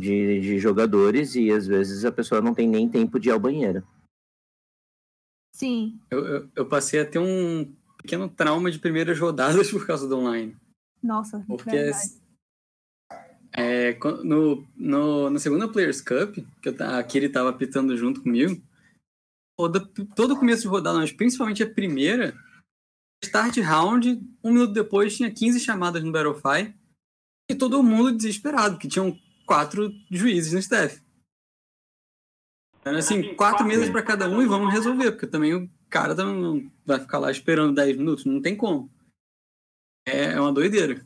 de, 0.00 0.40
de 0.40 0.58
jogadores 0.58 1.36
e 1.36 1.52
às 1.52 1.64
vezes 1.64 2.04
a 2.04 2.10
pessoa 2.10 2.40
não 2.40 2.54
tem 2.54 2.68
nem 2.68 2.88
tempo 2.88 3.20
de 3.20 3.28
ir 3.28 3.32
ao 3.32 3.38
banheiro. 3.38 3.86
Sim, 5.54 6.00
Eu, 6.10 6.26
eu, 6.26 6.48
eu 6.56 6.66
passei 6.66 6.98
a 6.98 7.06
ter 7.06 7.20
um 7.20 7.72
pequeno 8.02 8.28
trauma 8.28 8.70
de 8.70 8.78
primeiras 8.78 9.18
rodadas 9.18 9.70
por 9.70 9.86
causa 9.86 10.06
do 10.08 10.18
online. 10.18 10.56
nossa, 11.02 11.40
Porque 11.46 11.70
verdade. 11.70 12.20
é, 13.52 13.98
no, 14.24 14.66
no, 14.76 15.30
na 15.30 15.38
segunda 15.38 15.68
Players 15.68 16.00
Cup, 16.00 16.38
que 16.60 16.68
eu, 16.68 16.76
a 16.80 17.02
Kiri 17.02 17.28
tava 17.28 17.50
apitando 17.50 17.96
junto 17.96 18.22
comigo, 18.22 18.60
toda, 19.56 19.80
todo 20.14 20.38
começo 20.38 20.62
de 20.62 20.68
rodada, 20.68 20.98
mas 20.98 21.12
principalmente 21.12 21.62
a 21.62 21.70
primeira, 21.70 22.36
start 23.24 23.56
round, 23.58 24.20
um 24.42 24.52
minuto 24.52 24.72
depois 24.72 25.16
tinha 25.16 25.30
15 25.30 25.60
chamadas 25.60 26.02
no 26.02 26.12
Battlefy 26.12 26.74
e 27.50 27.54
todo 27.54 27.82
mundo 27.82 28.16
desesperado, 28.16 28.78
que 28.78 28.88
tinham 28.88 29.16
quatro 29.46 29.92
juízes 30.10 30.52
no 30.52 30.58
staff. 30.58 31.00
Era 32.84 32.98
assim, 32.98 33.34
quatro 33.36 33.64
mesas 33.64 33.88
para 33.90 34.02
cada 34.02 34.28
um 34.28 34.42
e 34.42 34.46
vamos 34.46 34.72
resolver, 34.72 35.12
porque 35.12 35.26
também 35.26 35.54
o 35.54 35.70
cara 35.92 36.16
também 36.16 36.40
não 36.40 36.70
vai 36.86 36.98
ficar 36.98 37.18
lá 37.18 37.30
esperando 37.30 37.74
10 37.74 37.98
minutos, 37.98 38.24
não 38.24 38.40
tem 38.40 38.56
como. 38.56 38.90
É, 40.08 40.32
é 40.32 40.40
uma 40.40 40.52
doideira. 40.52 40.96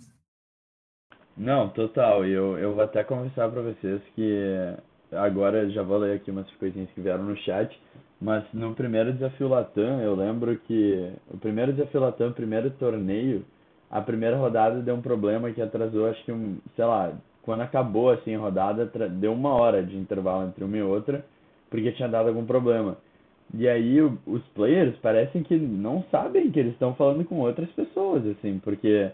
Não, 1.37 1.69
total. 1.69 2.25
Eu, 2.25 2.57
eu 2.57 2.73
vou 2.73 2.83
até 2.83 3.05
confessar 3.05 3.51
pra 3.51 3.61
vocês 3.61 4.01
que 4.15 4.77
agora 5.13 5.69
já 5.71 5.83
vou 5.83 5.99
ler 5.99 6.17
aqui 6.17 6.31
umas 6.31 6.51
coisinhas 6.53 6.91
que 6.93 7.01
vieram 7.01 7.25
no 7.25 7.37
chat, 7.39 7.79
mas 8.21 8.45
no 8.55 8.75
primeiro 8.75 9.13
desafio 9.13 9.49
Latam, 9.49 10.01
eu 10.01 10.15
lembro 10.15 10.57
que 10.61 11.13
o 11.29 11.37
primeiro 11.37 11.73
desafio 11.73 12.01
Latam, 12.01 12.29
o 12.29 12.35
primeiro 12.35 12.71
torneio, 12.71 13.45
a 13.91 14.01
primeira 14.01 14.37
rodada 14.37 14.81
deu 14.81 14.95
um 14.95 15.03
problema 15.03 15.53
que 15.53 15.61
atrasou, 15.61 16.09
acho 16.09 16.25
que 16.25 16.33
um, 16.33 16.59
sei 16.75 16.85
lá, 16.85 17.13
quando 17.43 17.61
acabou 17.61 18.11
assim 18.11 18.35
a 18.35 18.39
rodada, 18.39 18.87
deu 19.11 19.33
uma 19.33 19.51
hora 19.51 19.83
de 19.83 19.97
intervalo 19.97 20.49
entre 20.49 20.65
uma 20.65 20.77
e 20.77 20.83
outra, 20.83 21.25
porque 21.71 21.93
tinha 21.93 22.09
dado 22.09 22.29
algum 22.29 22.47
problema. 22.47 22.97
E 23.55 23.69
aí 23.69 24.01
o- 24.01 24.19
os 24.27 24.43
players 24.49 24.97
parecem 24.97 25.43
que 25.43 25.57
não 25.57 26.05
sabem 26.11 26.51
que 26.51 26.59
eles 26.59 26.73
estão 26.73 26.95
falando 26.95 27.25
com 27.25 27.37
outras 27.41 27.71
pessoas, 27.71 28.27
assim, 28.27 28.59
porque 28.63 29.11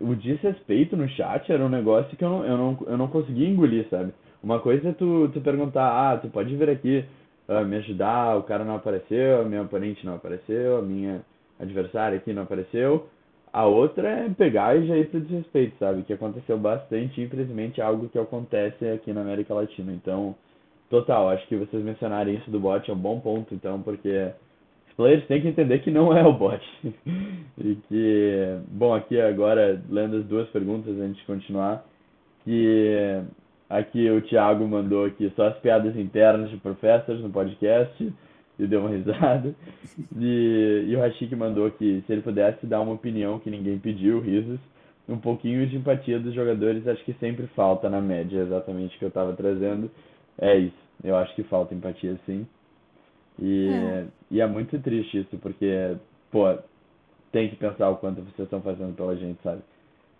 o 0.00 0.14
desrespeito 0.14 0.96
no 0.96 1.08
chat 1.08 1.50
era 1.52 1.64
um 1.64 1.68
negócio 1.68 2.16
que 2.16 2.24
eu 2.24 2.30
não, 2.30 2.44
eu 2.44 2.56
não, 2.58 2.78
eu 2.86 2.98
não 2.98 3.08
conseguia 3.08 3.48
engolir, 3.48 3.86
sabe? 3.88 4.12
Uma 4.42 4.58
coisa 4.60 4.88
é 4.88 4.92
tu, 4.92 5.30
tu 5.32 5.40
perguntar, 5.40 6.12
ah, 6.12 6.16
tu 6.18 6.28
pode 6.28 6.54
vir 6.56 6.68
aqui 6.70 7.04
ah, 7.48 7.62
me 7.62 7.76
ajudar, 7.76 8.36
o 8.38 8.42
cara 8.42 8.64
não 8.64 8.76
apareceu, 8.76 9.42
a 9.42 9.44
minha 9.44 9.62
oponente 9.62 10.04
não 10.04 10.14
apareceu, 10.16 10.78
a 10.78 10.82
minha 10.82 11.22
adversária 11.60 12.16
aqui 12.18 12.32
não 12.32 12.42
apareceu. 12.42 13.06
A 13.52 13.66
outra 13.66 14.08
é 14.08 14.28
pegar 14.30 14.76
e 14.76 14.86
já 14.86 14.96
ir 14.96 15.08
pro 15.08 15.20
desrespeito, 15.20 15.76
sabe? 15.78 16.02
Que 16.02 16.12
aconteceu 16.12 16.58
bastante, 16.58 17.20
infelizmente, 17.20 17.80
algo 17.80 18.08
que 18.08 18.18
acontece 18.18 18.84
aqui 18.88 19.12
na 19.12 19.20
América 19.20 19.54
Latina. 19.54 19.92
Então, 19.92 20.34
total, 20.90 21.30
acho 21.30 21.46
que 21.48 21.56
vocês 21.56 21.82
mencionarem 21.82 22.36
isso 22.36 22.50
do 22.50 22.60
bot 22.60 22.88
é 22.90 22.94
um 22.94 22.98
bom 22.98 23.20
ponto, 23.20 23.54
então, 23.54 23.82
porque 23.82 24.30
os 24.88 24.94
players 24.94 25.26
têm 25.26 25.40
que 25.40 25.48
entender 25.48 25.80
que 25.80 25.90
não 25.90 26.16
é 26.16 26.24
o 26.26 26.32
bot. 26.32 26.62
E 27.56 27.76
que, 27.88 28.58
bom, 28.68 28.92
aqui 28.92 29.20
agora, 29.20 29.80
lendo 29.88 30.16
as 30.16 30.24
duas 30.24 30.48
perguntas 30.48 30.98
antes 30.98 31.16
de 31.18 31.24
continuar, 31.24 31.84
que 32.42 33.22
Aqui 33.68 34.10
o 34.10 34.20
Thiago 34.20 34.66
mandou 34.68 35.06
aqui 35.06 35.32
só 35.34 35.48
as 35.48 35.58
piadas 35.58 35.96
internas 35.96 36.50
de 36.50 36.56
professores 36.58 37.22
no 37.22 37.30
podcast 37.30 38.12
e 38.58 38.66
deu 38.66 38.80
uma 38.80 38.90
risada. 38.90 39.54
E, 40.16 40.84
e 40.86 40.94
o 40.94 41.00
Rashik 41.00 41.34
mandou 41.34 41.70
que 41.70 42.02
se 42.06 42.12
ele 42.12 42.22
pudesse 42.22 42.66
dar 42.66 42.80
uma 42.80 42.92
opinião 42.92 43.38
que 43.38 43.50
ninguém 43.50 43.78
pediu, 43.78 44.20
risos, 44.20 44.60
um 45.08 45.16
pouquinho 45.16 45.66
de 45.66 45.76
empatia 45.76 46.18
dos 46.18 46.34
jogadores 46.34 46.86
acho 46.86 47.04
que 47.04 47.14
sempre 47.14 47.46
falta 47.48 47.88
na 47.90 48.00
média, 48.00 48.38
exatamente 48.38 48.94
o 48.96 48.98
que 48.98 49.04
eu 49.06 49.08
estava 49.08 49.32
trazendo. 49.32 49.90
É 50.38 50.56
isso, 50.56 50.76
eu 51.02 51.16
acho 51.16 51.34
que 51.34 51.42
falta 51.44 51.74
empatia 51.74 52.18
sim. 52.26 52.46
E 53.40 53.68
é. 53.68 54.06
e 54.30 54.40
é 54.40 54.46
muito 54.46 54.78
triste 54.80 55.18
isso, 55.18 55.36
porque, 55.38 55.96
pô, 56.30 56.56
tem 57.32 57.48
que 57.48 57.56
pensar 57.56 57.90
o 57.90 57.96
quanto 57.96 58.20
vocês 58.20 58.46
estão 58.46 58.60
fazendo 58.60 58.94
pela 58.94 59.16
gente, 59.16 59.42
sabe? 59.42 59.60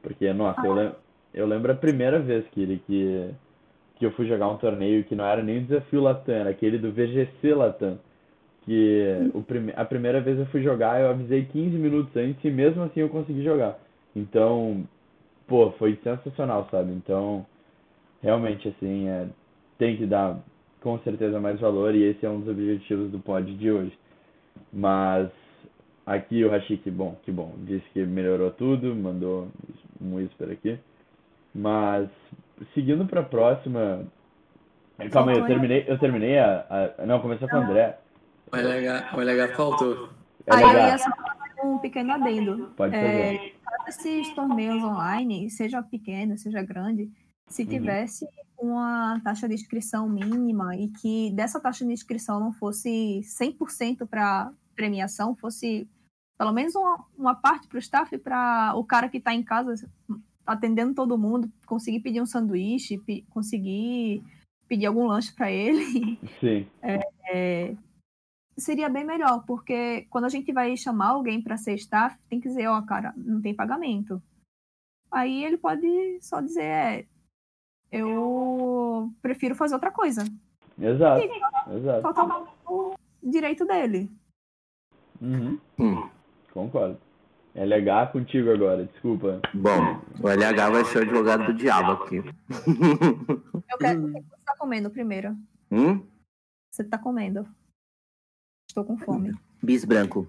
Porque, 0.03 0.33
nossa, 0.33 0.61
ah. 0.61 0.67
eu, 0.67 0.75
lem 0.75 0.93
eu 1.33 1.47
lembro 1.47 1.73
a 1.73 1.77
primeira 1.77 2.19
vez 2.21 2.47
que 2.49 2.61
ele 2.61 2.83
que, 2.87 3.31
que 3.97 4.07
eu 4.07 4.13
fui 4.13 4.27
jogar 4.27 4.49
um 4.49 4.57
torneio 4.57 5.05
que 5.05 5.15
não 5.15 5.25
era 5.25 5.43
nem 5.43 5.59
o 5.59 5.63
desafio 5.63 6.01
Latam, 6.01 6.35
era 6.35 6.51
aquele 6.51 6.79
do 6.79 6.93
VGC 6.93 7.55
Latam. 7.55 7.99
Que 8.65 9.31
o 9.35 9.43
prime 9.43 9.73
a 9.77 9.85
primeira 9.85 10.21
vez 10.21 10.39
eu 10.39 10.47
fui 10.47 10.63
jogar, 10.63 11.01
eu 11.01 11.11
avisei 11.11 11.45
15 11.45 11.77
minutos 11.77 12.17
antes 12.17 12.43
e 12.43 12.51
mesmo 12.51 12.83
assim 12.83 13.01
eu 13.01 13.11
consegui 13.11 13.43
jogar. 13.43 13.79
Então, 14.17 14.85
pô, 15.47 15.71
foi 15.73 15.99
sensacional, 16.03 16.67
sabe? 16.71 16.93
Então, 16.93 17.45
realmente, 18.23 18.69
assim, 18.69 19.09
é, 19.09 19.27
tem 19.79 19.97
que 19.97 20.07
dar 20.07 20.39
com 20.81 20.99
certeza 21.01 21.41
mais 21.41 21.59
valor 21.61 21.95
e 21.95 22.03
esse 22.03 22.25
é 22.25 22.29
um 22.29 22.41
dos 22.41 22.49
objetivos 22.49 23.11
do 23.11 23.19
pod 23.19 23.53
de 23.55 23.71
hoje. 23.71 23.99
Mas 24.73 25.31
aqui 26.07 26.45
o 26.45 26.51
Rashik, 26.51 26.91
bom, 26.91 27.17
que 27.25 27.33
bom, 27.33 27.55
disse 27.59 27.85
que 27.93 28.05
melhorou 28.05 28.51
tudo, 28.51 28.95
mandou 28.95 29.49
um 30.01 30.17
whisper 30.17 30.51
aqui. 30.51 30.79
Mas 31.55 32.09
seguindo 32.75 33.07
para 33.07 33.21
a 33.21 33.25
próxima, 33.25 34.07
calma 35.11 35.33
aí, 35.33 35.39
eu 35.39 35.47
terminei, 35.47 35.85
eu 35.89 35.99
terminei 35.99 36.39
a, 36.39 36.95
a... 36.99 37.07
não, 37.07 37.21
começou 37.21 37.49
com 37.49 37.57
o 37.57 37.61
André. 37.61 37.99
O 38.53 38.57
LH, 38.57 39.17
o 39.17 39.21
LH 39.21 39.57
faltou. 39.57 40.09
Aí 40.51 40.63
eu 40.63 40.73
ia 40.73 40.99
só 40.99 41.11
um 41.65 41.79
pequeno 41.79 42.13
adendo. 42.13 42.73
Pode 42.77 42.93
fazer. 42.93 43.07
É, 43.07 43.53
esses 43.89 44.35
torneios 44.35 44.83
online, 44.83 45.51
seja 45.51 45.83
pequeno, 45.83 46.37
seja 46.37 46.63
grande, 46.63 47.11
se 47.49 47.63
uhum. 47.63 47.69
tivesse 47.69 48.25
uhum. 48.59 48.71
uma 48.71 49.21
taxa 49.21 49.49
de 49.49 49.55
inscrição 49.55 50.09
mínima 50.09 50.77
e 50.77 50.89
que 50.89 51.31
dessa 51.33 51.61
taxa 51.61 51.85
de 51.85 51.93
inscrição 51.93 52.41
não 52.41 52.53
fosse 52.53 53.21
100% 53.23 54.07
para 54.07 54.53
premiação, 54.75 55.37
fosse 55.37 55.89
pelo 56.37 56.53
menos 56.53 56.75
uma, 56.75 57.05
uma 57.17 57.35
parte 57.35 57.69
para 57.69 57.77
o 57.77 57.81
staff, 57.81 58.19
para 58.19 58.75
o 58.77 58.85
cara 58.85 59.09
que 59.09 59.19
está 59.19 59.33
em 59.33 59.43
casa 59.43 59.89
atendendo 60.47 60.95
todo 60.95 61.19
mundo, 61.19 61.51
conseguir 61.67 62.01
pedir 62.01 62.21
um 62.21 62.27
sanduíche, 62.27 62.99
pe 62.99 63.23
conseguir 63.31 64.23
pedir 64.69 64.87
algum 64.87 65.07
lanche 65.07 65.33
para 65.33 65.51
ele. 65.51 66.19
Sim. 66.41 66.67
É, 66.83 67.01
é, 67.31 67.77
seria 68.57 68.89
bem 68.89 69.05
melhor, 69.05 69.45
porque 69.47 70.07
quando 70.11 70.25
a 70.25 70.29
gente 70.29 70.53
vai 70.53 70.77
chamar 70.77 71.09
alguém 71.09 71.43
para 71.43 71.57
ser 71.57 71.75
staff, 71.75 72.17
tem 72.29 72.41
que 72.41 72.49
dizer, 72.49 72.67
ó, 72.67 72.79
oh, 72.79 72.83
cara, 72.83 73.13
não 73.17 73.41
tem 73.41 73.55
pagamento. 73.55 74.23
Aí 75.11 75.45
ele 75.45 75.57
pode 75.57 75.87
só 76.21 76.41
dizer, 76.41 76.65
é, 76.65 77.07
eu 77.95 79.13
prefiro 79.23 79.55
fazer 79.55 79.75
outra 79.75 79.93
coisa. 79.93 80.25
Exato. 80.79 81.21
E, 81.21 81.77
exato. 81.77 82.03
Total 82.03 82.49
o 82.67 82.95
direito 83.23 83.65
dele. 83.65 84.11
Uhum. 85.21 85.59
Hum. 85.79 86.09
Concordo. 86.53 86.99
LH 87.55 88.11
contigo 88.11 88.51
agora, 88.51 88.85
desculpa. 88.85 89.41
Bom, 89.55 90.03
o 90.21 90.29
LH 90.29 90.71
vai 90.71 90.85
ser 90.85 90.99
o 90.99 91.03
advogado 91.03 91.47
do 91.47 91.55
diabo 91.55 91.93
aqui. 91.93 92.17
Eu 92.17 93.79
quero. 93.79 94.07
O 94.07 94.13
que 94.13 94.21
você 94.21 94.37
tá 94.45 94.57
comendo 94.59 94.91
primeiro? 94.91 95.37
Hum? 95.71 96.05
Você 96.73 96.83
tá 96.83 96.99
comendo? 96.99 97.47
Estou 98.69 98.85
com 98.85 98.99
fome. 98.99 99.33
Bis 99.63 99.85
branco. 99.85 100.29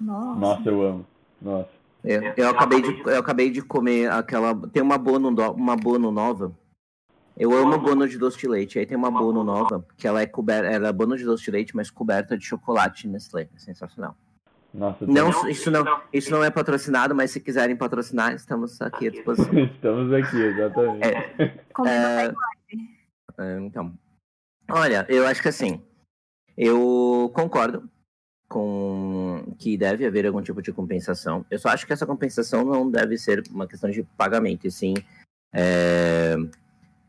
Nossa. 0.00 0.40
Nossa, 0.40 0.68
eu 0.70 0.82
amo. 0.82 1.06
Nossa. 1.42 1.68
Eu, 2.02 2.22
eu, 2.34 2.48
acabei 2.48 2.80
de, 2.80 3.00
eu 3.02 3.18
acabei 3.18 3.50
de 3.50 3.60
comer 3.60 4.10
aquela. 4.10 4.54
Tem 4.68 4.82
uma 4.82 4.96
bono, 4.96 5.28
uma 5.52 5.76
bono 5.76 6.10
nova. 6.10 6.56
Eu 7.38 7.52
amo 7.56 7.78
bono 7.78 8.08
de 8.08 8.18
doce 8.18 8.36
de 8.36 8.48
leite. 8.48 8.78
Aí 8.78 8.84
tem 8.84 8.96
uma 8.96 9.10
bono 9.10 9.44
nova, 9.44 9.86
que 9.96 10.08
ela 10.08 10.20
é 10.20 10.26
coberta. 10.26 10.68
Ela 10.68 10.88
é 10.88 10.92
bono 10.92 11.16
de 11.16 11.24
doce 11.24 11.44
de 11.44 11.50
leite, 11.52 11.76
mas 11.76 11.88
coberta 11.90 12.36
de 12.36 12.44
chocolate 12.44 13.06
Nestlé. 13.06 13.48
É 13.54 13.58
sensacional. 13.58 14.16
Nossa, 14.74 15.06
não, 15.06 15.48
isso 15.48 15.70
não, 15.70 16.02
isso 16.12 16.30
não 16.30 16.44
é 16.44 16.50
patrocinado, 16.50 17.14
mas 17.14 17.30
se 17.30 17.40
quiserem 17.40 17.74
patrocinar, 17.74 18.34
estamos 18.34 18.80
aqui 18.82 19.08
à 19.08 19.10
disposição. 19.10 19.56
estamos 19.64 20.12
aqui, 20.12 20.36
exatamente. 20.36 21.06
É, 21.06 21.42
é, 21.86 22.34
é, 23.38 23.60
então, 23.60 23.94
olha, 24.70 25.06
eu 25.08 25.26
acho 25.26 25.40
que 25.40 25.48
assim, 25.48 25.82
eu 26.56 27.30
concordo 27.34 27.88
com 28.46 29.54
que 29.58 29.78
deve 29.78 30.04
haver 30.04 30.26
algum 30.26 30.42
tipo 30.42 30.60
de 30.60 30.72
compensação. 30.72 31.46
Eu 31.50 31.58
só 31.58 31.70
acho 31.70 31.86
que 31.86 31.92
essa 31.92 32.06
compensação 32.06 32.62
não 32.64 32.90
deve 32.90 33.16
ser 33.16 33.42
uma 33.50 33.66
questão 33.66 33.88
de 33.88 34.02
pagamento, 34.18 34.66
e 34.66 34.70
sim. 34.70 34.94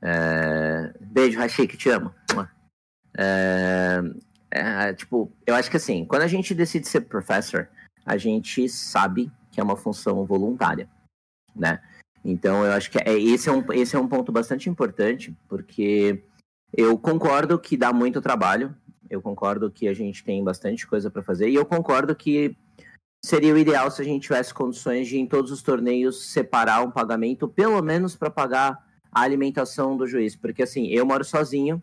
É... 0.02 0.10
É... 0.10 0.94
Beijo, 1.02 1.40
Rashik, 1.40 1.78
te 1.78 1.90
amo. 1.90 2.14
É... 3.18 4.02
é... 4.52 4.94
tipo, 4.94 5.32
eu 5.46 5.56
acho 5.56 5.70
que 5.70 5.78
assim, 5.78 6.06
quando 6.06 6.24
a 6.24 6.28
gente 6.28 6.54
decide 6.54 6.88
ser 6.88 7.02
professor, 7.02 7.70
a 8.06 8.18
gente 8.18 8.68
sabe 8.70 9.32
que 9.52 9.60
é 9.60 9.64
uma 9.64 9.76
função 9.76 10.26
voluntária, 10.26 10.90
né? 11.56 11.82
Então, 12.24 12.66
eu 12.66 12.74
acho 12.74 12.92
que 12.92 12.98
é, 12.98 13.18
esse, 13.18 13.48
é 13.48 13.52
um, 13.52 13.64
esse 13.74 13.96
é 13.96 14.00
um 14.00 14.08
ponto 14.08 14.32
bastante 14.32 14.70
importante, 14.70 15.36
porque 15.48 16.22
eu 16.76 16.98
concordo 16.98 17.58
que 17.58 17.78
dá 17.78 17.94
muito 17.94 18.22
trabalho, 18.22 18.76
eu 19.10 19.22
concordo 19.22 19.72
que 19.72 19.88
a 19.88 19.94
gente 19.94 20.24
tem 20.24 20.44
bastante 20.44 20.86
coisa 20.86 21.10
para 21.10 21.24
fazer 21.24 21.50
e 21.50 21.56
eu 21.56 21.66
concordo 21.66 22.16
que 22.16 22.56
seria 23.24 23.54
o 23.54 23.58
ideal 23.58 23.90
se 23.90 24.02
a 24.02 24.06
gente 24.06 24.24
tivesse 24.24 24.54
condições 24.54 25.08
de 25.08 25.18
em 25.18 25.26
todos 25.26 25.52
os 25.52 25.64
torneios 25.64 26.32
separar 26.32 26.84
um 26.84 26.92
pagamento, 26.92 27.48
pelo 27.48 27.82
menos 27.82 28.16
para 28.16 28.30
pagar 28.30 28.89
a 29.12 29.22
alimentação 29.22 29.98
do 29.98 30.08
juiz, 30.08 30.36
porque 30.36 30.64
assim, 30.64 30.88
eu 30.88 31.06
moro 31.06 31.24
sozinho, 31.24 31.82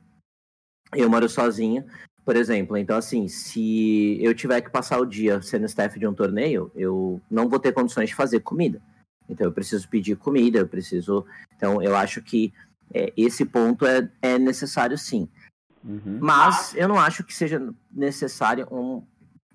eu 0.95 1.11
moro 1.11 1.29
sozinho, 1.29 1.85
por 2.25 2.37
exemplo, 2.37 2.77
então 2.77 2.97
assim, 2.97 3.29
se 3.29 4.19
eu 4.21 4.35
tiver 4.35 4.61
que 4.61 4.71
passar 4.71 4.99
o 4.99 5.07
dia 5.07 5.41
sendo 5.43 5.67
staff 5.67 5.99
de 5.99 6.07
um 6.07 6.15
torneio, 6.15 6.71
eu 6.75 7.21
não 7.31 7.49
vou 7.49 7.59
ter 7.59 7.73
condições 7.73 8.09
de 8.09 8.15
fazer 8.15 8.41
comida. 8.41 8.83
Então 9.29 9.47
eu 9.47 9.53
preciso 9.53 9.89
pedir 9.89 10.17
comida, 10.17 10.59
eu 10.59 10.69
preciso. 10.69 11.27
Então 11.57 11.83
eu 11.83 11.97
acho 11.97 12.23
que 12.23 12.53
é, 12.93 13.13
esse 13.17 13.45
ponto 13.45 13.87
é, 13.87 14.11
é 14.23 14.39
necessário 14.39 14.97
sim. 14.97 15.29
Uhum. 15.85 16.19
Mas 16.21 16.75
eu 16.75 16.89
não 16.89 16.99
acho 16.99 17.23
que 17.25 17.35
seja 17.35 17.63
necessário 17.93 18.67
um 18.71 19.03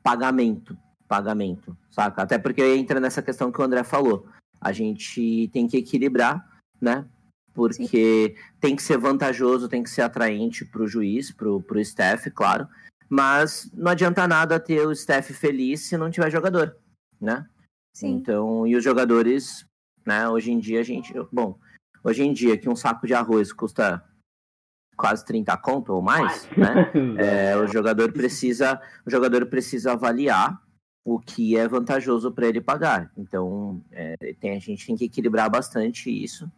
pagamento, 0.02 0.78
pagamento, 1.08 1.76
saca? 1.90 2.22
Até 2.22 2.38
porque 2.38 2.64
entra 2.64 3.00
nessa 3.00 3.22
questão 3.22 3.52
que 3.52 3.60
o 3.60 3.64
André 3.64 3.84
falou. 3.84 4.26
A 4.60 4.72
gente 4.72 5.50
tem 5.52 5.68
que 5.68 5.78
equilibrar, 5.78 6.48
né? 6.80 7.06
Porque 7.54 8.36
Sim. 8.36 8.44
tem 8.60 8.76
que 8.76 8.84
ser 8.84 8.98
vantajoso, 8.98 9.68
tem 9.68 9.84
que 9.84 9.90
ser 9.90 10.02
atraente 10.02 10.64
para 10.64 10.82
o 10.82 10.88
juiz, 10.88 11.32
para 11.32 11.50
o 11.50 11.80
staff, 11.80 12.30
claro. 12.32 12.68
Mas 13.10 13.70
não 13.74 13.92
adianta 13.92 14.28
nada 14.28 14.60
ter 14.60 14.86
o 14.88 14.92
staff 14.94 15.34
feliz 15.34 15.82
se 15.82 15.98
não 15.98 16.10
tiver 16.10 16.32
jogador, 16.32 16.78
né? 17.20 17.46
Sim. 17.94 18.12
Então, 18.14 18.66
e 18.66 18.76
os 18.76 18.84
jogadores, 18.84 19.66
né? 20.06 20.30
Hoje 20.30 20.52
em 20.52 20.60
dia 20.60 20.80
a 20.80 20.84
gente, 20.84 21.14
bom, 21.32 21.60
hoje 22.04 22.24
em 22.24 22.32
dia 22.32 22.58
que 22.58 22.70
um 22.70 22.76
saco 22.76 23.06
de 23.06 23.14
arroz 23.14 23.52
custa 23.52 24.02
quase 24.96 25.26
30 25.26 25.58
conto 25.58 25.94
ou 25.94 26.02
mais, 26.02 26.48
né? 26.56 26.92
É, 27.18 27.58
o 27.58 27.68
jogador 27.68 28.14
precisa, 28.14 28.80
o 29.06 29.12
jogador 29.12 29.46
precisa 29.48 29.94
avaliar 29.94 30.62
o 31.04 31.20
que 31.20 31.58
é 31.58 31.68
vantajoso 31.68 32.32
para 32.32 32.48
ele 32.48 32.62
pagar. 32.62 33.12
Então, 33.18 33.84
é, 33.92 34.16
tem, 34.40 34.56
a 34.56 34.60
gente 34.60 34.86
tem 34.86 34.96
que 34.96 35.06
equilibrar 35.06 35.50
bastante 35.50 36.10
isso. 36.10 36.50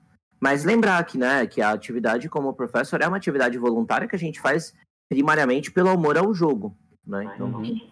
Mas 0.43 0.65
lembrar 0.65 1.01
que, 1.05 1.17
né, 1.17 1.47
que 1.47 1.61
a 1.61 1.71
atividade 1.71 2.27
como 2.27 2.53
professor 2.53 3.01
é 3.01 3.07
uma 3.07 3.15
atividade 3.15 3.57
voluntária 3.57 4.09
que 4.09 4.15
a 4.15 4.19
gente 4.19 4.41
faz 4.41 4.75
primariamente 5.07 5.71
pelo 5.71 5.87
amor 5.87 6.17
ao 6.17 6.33
jogo, 6.33 6.77
né? 7.07 7.31
Então, 7.33 7.47
uhum. 7.47 7.89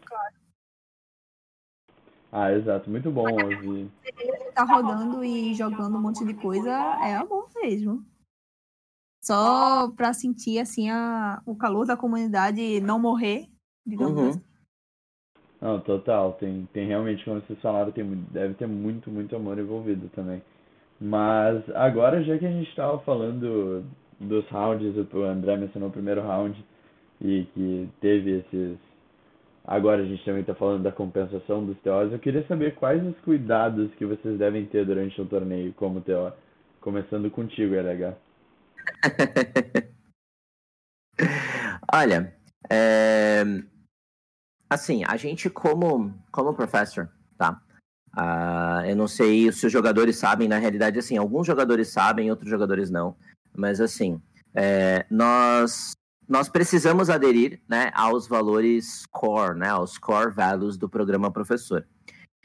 Ah, 2.30 2.52
exato, 2.52 2.90
muito 2.90 3.10
bom 3.10 3.24
ouvir. 3.24 3.90
Tá 4.54 4.66
rodando 4.66 5.24
e 5.24 5.54
jogando 5.54 5.96
um 5.96 6.02
monte 6.02 6.26
de 6.26 6.34
coisa 6.34 6.72
é 7.06 7.16
amor 7.16 7.48
mesmo 7.56 8.06
só 9.24 9.90
para 9.92 10.12
sentir 10.12 10.60
assim 10.60 10.90
a, 10.90 11.42
o 11.46 11.56
calor 11.56 11.86
da 11.86 11.96
comunidade 11.96 12.82
não 12.82 13.00
morrer, 13.00 13.48
digamos 13.86 14.20
uhum. 14.20 14.30
assim. 14.30 14.44
Não, 15.62 15.80
total. 15.80 16.34
Tem, 16.34 16.68
tem 16.74 16.86
realmente, 16.86 17.24
como 17.24 17.40
vocês 17.40 17.62
falaram, 17.62 17.94
tem, 17.94 18.06
deve 18.30 18.56
ter 18.56 18.68
muito, 18.68 19.10
muito 19.10 19.38
amor 19.38 19.58
envolvido 19.58 20.10
também. 20.10 20.44
Mas 21.02 21.68
agora, 21.74 22.24
já 22.24 22.38
que 22.38 22.46
a 22.46 22.52
gente 22.52 22.70
estava 22.70 23.00
falando 23.00 23.84
dos 24.20 24.48
rounds, 24.50 24.96
o 24.96 25.24
André 25.24 25.58
mencionou 25.58 25.90
o 25.90 25.92
primeiro 25.92 26.22
round 26.22 26.64
e 27.20 27.46
que 27.56 27.90
teve 28.00 28.38
esses. 28.38 28.78
Agora 29.66 30.04
a 30.04 30.06
gente 30.06 30.24
também 30.24 30.42
está 30.42 30.54
falando 30.54 30.84
da 30.84 30.92
compensação 30.92 31.66
dos 31.66 31.76
TOs. 31.80 32.12
Eu 32.12 32.20
queria 32.20 32.46
saber 32.48 32.76
quais 32.76 33.04
os 33.04 33.18
cuidados 33.22 33.92
que 33.96 34.06
vocês 34.06 34.38
devem 34.38 34.68
ter 34.68 34.86
durante 34.86 35.20
o 35.20 35.26
torneio 35.26 35.74
como 35.74 36.02
TO. 36.02 36.32
Começando 36.80 37.32
contigo, 37.32 37.74
LH. 37.74 38.16
Olha, 41.94 42.32
é... 42.72 43.44
assim, 44.70 45.04
a 45.08 45.18
gente 45.18 45.50
como, 45.50 46.14
como 46.32 46.54
professor, 46.54 47.10
Uh, 48.16 48.86
eu 48.88 48.96
não 48.96 49.08
sei 49.08 49.52
se 49.52 49.66
os 49.66 49.72
jogadores 49.72 50.18
sabem, 50.18 50.48
na 50.48 50.58
realidade, 50.58 51.00
assim, 51.00 51.18
alguns 51.18 51.48
jogadores 51.48 51.90
sabem, 51.90 52.30
outros 52.30 52.50
jogadores 52.50 52.90
não. 52.90 53.16
Mas 53.56 53.80
assim, 53.80 54.22
é, 54.54 55.06
nós 55.10 55.94
nós 56.28 56.48
precisamos 56.48 57.10
aderir 57.10 57.60
né, 57.68 57.92
aos 57.94 58.26
valores 58.26 59.06
core, 59.12 59.58
né, 59.58 59.68
aos 59.68 59.98
core 59.98 60.32
values 60.32 60.78
do 60.78 60.88
programa 60.88 61.30
professor. 61.30 61.86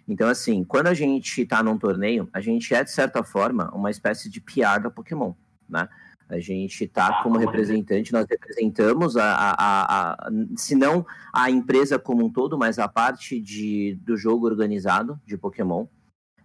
Então, 0.08 0.28
assim, 0.28 0.64
quando 0.64 0.88
a 0.88 0.94
gente 0.94 1.42
está 1.42 1.62
num 1.62 1.78
torneio, 1.78 2.28
a 2.32 2.40
gente 2.40 2.74
é, 2.74 2.82
de 2.82 2.90
certa 2.90 3.22
forma, 3.22 3.70
uma 3.72 3.90
espécie 3.90 4.28
de 4.28 4.40
PR 4.40 4.80
da 4.82 4.90
Pokémon, 4.90 5.34
né? 5.68 5.88
A 6.28 6.40
gente 6.40 6.84
está 6.84 7.22
como 7.22 7.38
representante, 7.38 8.12
nós 8.12 8.26
representamos, 8.28 9.16
a, 9.16 9.32
a, 9.32 10.12
a, 10.12 10.30
se 10.56 10.74
não 10.74 11.06
a 11.32 11.50
empresa 11.50 11.98
como 11.98 12.24
um 12.24 12.30
todo, 12.30 12.58
mas 12.58 12.78
a 12.78 12.88
parte 12.88 13.40
de, 13.40 13.94
do 14.02 14.16
jogo 14.16 14.46
organizado 14.46 15.20
de 15.24 15.38
Pokémon. 15.38 15.86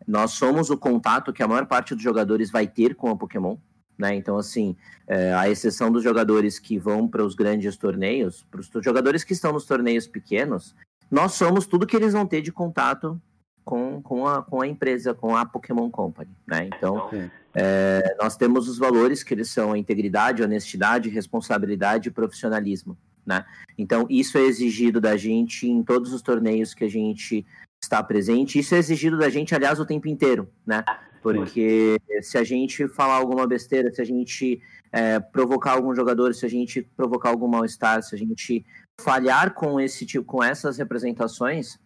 Nós 0.08 0.32
somos 0.32 0.70
o 0.70 0.78
contato 0.78 1.34
que 1.34 1.42
a 1.42 1.48
maior 1.48 1.66
parte 1.66 1.96
dos 1.96 2.04
jogadores 2.04 2.52
vai 2.52 2.68
ter 2.68 2.96
com 2.96 3.10
a 3.10 3.16
Pokémon. 3.16 3.58
Né? 3.98 4.16
Então, 4.16 4.38
assim, 4.38 4.76
é, 5.08 5.34
a 5.34 5.50
exceção 5.50 5.92
dos 5.92 6.04
jogadores 6.04 6.60
que 6.60 6.78
vão 6.78 7.08
para 7.08 7.24
os 7.24 7.36
grandes 7.36 7.78
torneios, 7.78 8.44
para 8.50 8.62
os 8.62 8.70
jogadores 8.84 9.24
que 9.24 9.34
estão 9.34 9.54
nos 9.54 9.66
torneios 9.66 10.08
pequenos, 10.08 10.76
nós 11.10 11.34
somos 11.34 11.66
tudo 11.68 11.86
que 11.86 11.96
eles 11.96 12.14
vão 12.14 12.26
ter 12.26 12.42
de 12.42 12.52
contato 12.52 13.22
com, 13.64 14.01
com, 14.01 14.28
a, 14.28 14.41
com 14.41 14.62
a 14.62 14.68
empresa, 14.68 15.14
com 15.14 15.36
a 15.36 15.45
Pokémon 15.45 15.89
Company, 15.89 16.32
né? 16.47 16.70
Então, 16.76 17.09
é, 17.53 18.16
nós 18.20 18.36
temos 18.36 18.68
os 18.68 18.78
valores 18.78 19.24
que 19.24 19.34
eles 19.34 19.49
são 19.49 19.74
a 19.74 19.78
integridade, 19.78 20.43
honestidade, 20.43 21.09
responsabilidade 21.09 22.09
e 22.09 22.12
profissionalismo, 22.12 22.97
né? 23.26 23.45
Então, 23.78 24.05
isso 24.09 24.38
é 24.38 24.41
exigido 24.41 24.99
da 24.99 25.16
gente 25.18 25.68
em 25.68 25.84
todos 25.84 26.14
os 26.14 26.22
torneios 26.22 26.74
que 26.74 26.84
a 26.84 26.89
gente 26.89 27.45
está 27.82 28.01
presente. 28.03 28.59
Isso 28.59 28.76
é 28.76 28.78
exigido 28.78 29.18
da 29.18 29.30
gente, 29.30 29.55
aliás, 29.55 29.80
o 29.80 29.86
tempo 29.86 30.07
inteiro, 30.07 30.49
né? 30.66 30.84
Porque 31.22 31.99
se 32.22 32.38
a 32.38 32.43
gente 32.43 32.88
falar 32.88 33.16
alguma 33.16 33.45
besteira, 33.45 33.93
se 33.93 34.01
a 34.01 34.05
gente 34.05 34.59
é, 34.91 35.20
provocar 35.20 35.74
algum 35.74 35.93
jogador, 35.93 36.34
se 36.34 36.45
a 36.45 36.49
gente 36.49 36.82
provocar 36.82 37.30
algum 37.30 37.47
mal-estar, 37.47 38.01
se 38.01 38.16
a 38.16 38.18
gente 38.18 38.66
falhar 38.99 39.53
com 39.53 39.80
esse 39.80 40.05
tipo, 40.05 40.26
com 40.26 40.43
essas 40.43 40.78
representações, 40.78 41.80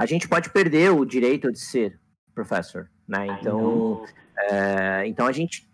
a 0.00 0.06
gente 0.06 0.26
pode 0.26 0.48
perder 0.48 0.90
o 0.90 1.04
direito 1.04 1.52
de 1.52 1.60
ser 1.60 2.00
professor, 2.34 2.90
né? 3.06 3.26
Então, 3.38 4.02
é, 4.38 5.06
então 5.06 5.26
a 5.26 5.32
gente 5.32 5.68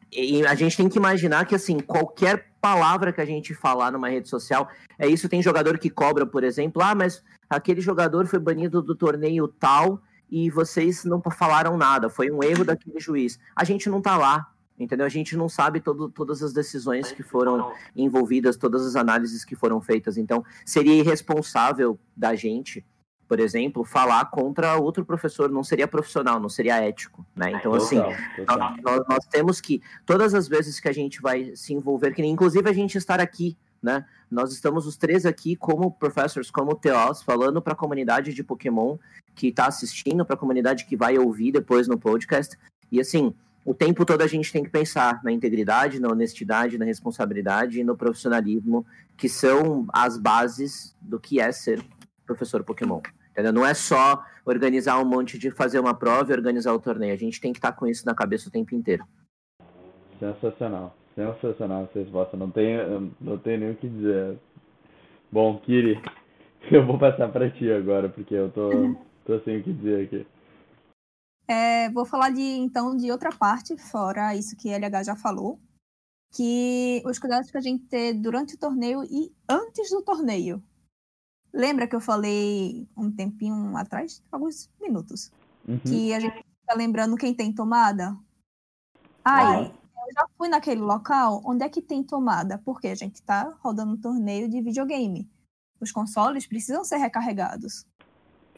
a 0.48 0.54
gente 0.56 0.76
tem 0.76 0.88
que 0.88 0.98
imaginar 0.98 1.46
que 1.46 1.54
assim 1.54 1.78
qualquer 1.78 2.50
palavra 2.60 3.12
que 3.12 3.20
a 3.20 3.24
gente 3.24 3.54
falar 3.54 3.92
numa 3.92 4.08
rede 4.08 4.28
social 4.28 4.68
é 4.98 5.06
isso. 5.06 5.28
Tem 5.28 5.40
jogador 5.40 5.78
que 5.78 5.88
cobra, 5.88 6.26
por 6.26 6.42
exemplo, 6.42 6.82
ah, 6.82 6.92
mas 6.92 7.22
aquele 7.48 7.80
jogador 7.80 8.26
foi 8.26 8.40
banido 8.40 8.82
do 8.82 8.96
torneio 8.96 9.46
tal 9.46 10.02
e 10.28 10.50
vocês 10.50 11.04
não 11.04 11.22
falaram 11.22 11.76
nada. 11.76 12.10
Foi 12.10 12.28
um 12.28 12.42
erro 12.42 12.64
daquele 12.64 12.98
juiz. 12.98 13.38
A 13.54 13.62
gente 13.62 13.88
não 13.88 14.02
tá 14.02 14.16
lá, 14.16 14.52
entendeu? 14.76 15.06
A 15.06 15.10
gente 15.10 15.36
não 15.36 15.48
sabe 15.48 15.78
todo, 15.78 16.08
todas 16.08 16.42
as 16.42 16.52
decisões 16.52 17.12
que 17.12 17.22
foram 17.22 17.72
envolvidas, 17.94 18.56
todas 18.56 18.84
as 18.84 18.96
análises 18.96 19.44
que 19.44 19.54
foram 19.54 19.80
feitas. 19.80 20.16
Então, 20.16 20.44
seria 20.64 20.94
irresponsável 20.94 21.96
da 22.16 22.34
gente 22.34 22.84
por 23.28 23.40
exemplo, 23.40 23.84
falar 23.84 24.24
contra 24.26 24.76
outro 24.76 25.04
professor 25.04 25.50
não 25.50 25.64
seria 25.64 25.88
profissional, 25.88 26.38
não 26.38 26.48
seria 26.48 26.80
ético, 26.80 27.26
né? 27.34 27.50
Então, 27.50 27.72
total, 27.72 27.76
assim, 27.76 28.02
total. 28.36 28.74
Nós, 28.82 29.04
nós, 29.08 29.26
temos 29.26 29.60
que, 29.60 29.82
todas 30.04 30.34
as 30.34 30.46
vezes 30.46 30.78
que 30.78 30.88
a 30.88 30.92
gente 30.92 31.20
vai 31.20 31.52
se 31.56 31.74
envolver, 31.74 32.14
que 32.14 32.24
inclusive 32.24 32.68
a 32.68 32.72
gente 32.72 32.96
estar 32.96 33.20
aqui, 33.20 33.56
né? 33.82 34.04
Nós 34.30 34.52
estamos 34.52 34.86
os 34.86 34.96
três 34.96 35.26
aqui 35.26 35.56
como 35.56 35.90
professores, 35.92 36.50
como 36.50 36.74
TOs, 36.74 37.22
falando 37.22 37.60
para 37.60 37.72
a 37.72 37.76
comunidade 37.76 38.32
de 38.32 38.42
Pokémon 38.42 38.96
que 39.34 39.48
está 39.48 39.66
assistindo, 39.66 40.24
para 40.24 40.34
a 40.34 40.38
comunidade 40.38 40.86
que 40.86 40.96
vai 40.96 41.18
ouvir 41.18 41.52
depois 41.52 41.86
no 41.86 41.98
podcast. 41.98 42.56
E 42.90 43.00
assim, 43.00 43.34
o 43.64 43.74
tempo 43.74 44.04
todo 44.04 44.22
a 44.22 44.26
gente 44.26 44.52
tem 44.52 44.62
que 44.62 44.70
pensar 44.70 45.20
na 45.22 45.32
integridade, 45.32 46.00
na 46.00 46.08
honestidade, 46.08 46.78
na 46.78 46.84
responsabilidade 46.84 47.80
e 47.80 47.84
no 47.84 47.96
profissionalismo, 47.96 48.86
que 49.16 49.28
são 49.28 49.86
as 49.92 50.16
bases 50.16 50.96
do 51.00 51.20
que 51.20 51.40
é 51.40 51.50
ser 51.52 51.84
professor 52.24 52.64
Pokémon. 52.64 53.00
Entendeu? 53.36 53.52
Não 53.52 53.66
é 53.66 53.74
só 53.74 54.24
organizar 54.46 54.98
um 54.98 55.04
monte 55.04 55.38
de 55.38 55.50
fazer 55.50 55.78
uma 55.78 55.92
prova 55.92 56.32
e 56.32 56.34
organizar 56.34 56.72
o 56.72 56.80
torneio. 56.80 57.12
A 57.12 57.18
gente 57.18 57.38
tem 57.38 57.52
que 57.52 57.58
estar 57.58 57.72
com 57.72 57.86
isso 57.86 58.06
na 58.06 58.14
cabeça 58.14 58.48
o 58.48 58.50
tempo 58.50 58.74
inteiro. 58.74 59.04
Sensacional. 60.18 60.96
Sensacional 61.14 61.84
essa 61.84 61.98
resposta. 61.98 62.34
Não 62.34 62.50
tenho, 62.50 63.12
não 63.20 63.36
tenho 63.36 63.60
nem 63.60 63.70
o 63.72 63.76
que 63.76 63.86
dizer. 63.86 64.38
Bom, 65.30 65.58
Kiri, 65.58 66.00
eu 66.72 66.86
vou 66.86 66.98
passar 66.98 67.28
para 67.30 67.50
ti 67.50 67.70
agora, 67.70 68.08
porque 68.08 68.34
eu 68.34 68.50
tô, 68.50 68.70
tô 69.26 69.38
sem 69.40 69.58
o 69.58 69.62
que 69.62 69.72
dizer 69.74 70.06
aqui. 70.06 70.26
É, 71.46 71.90
vou 71.90 72.06
falar 72.06 72.30
de 72.30 72.40
então 72.40 72.96
de 72.96 73.12
outra 73.12 73.30
parte, 73.30 73.76
fora 73.76 74.34
isso 74.34 74.56
que 74.56 74.72
a 74.72 74.78
LH 74.78 75.04
já 75.04 75.14
falou, 75.14 75.60
que 76.34 77.02
os 77.04 77.18
cuidados 77.18 77.50
que 77.50 77.58
a 77.58 77.60
gente 77.60 77.84
tem 77.84 78.18
durante 78.18 78.54
o 78.54 78.58
torneio 78.58 79.04
e 79.04 79.30
antes 79.46 79.90
do 79.90 80.02
torneio. 80.02 80.62
Lembra 81.56 81.86
que 81.86 81.96
eu 81.96 82.00
falei 82.00 82.86
um 82.94 83.10
tempinho 83.10 83.74
atrás, 83.78 84.22
alguns 84.30 84.68
minutos, 84.78 85.32
uhum. 85.66 85.78
que 85.78 86.12
a 86.12 86.20
gente 86.20 86.44
está 86.60 86.74
lembrando 86.74 87.16
quem 87.16 87.32
tem 87.32 87.50
tomada? 87.50 88.14
Aí, 89.24 89.64
eu 89.64 90.14
já 90.14 90.26
fui 90.36 90.50
naquele 90.50 90.82
local, 90.82 91.40
onde 91.46 91.64
é 91.64 91.68
que 91.70 91.80
tem 91.80 92.02
tomada? 92.02 92.60
Porque 92.62 92.88
a 92.88 92.94
gente 92.94 93.14
está 93.14 93.54
rodando 93.60 93.94
um 93.94 93.96
torneio 93.96 94.50
de 94.50 94.60
videogame. 94.60 95.30
Os 95.80 95.90
consoles 95.90 96.46
precisam 96.46 96.84
ser 96.84 96.98
recarregados. 96.98 97.86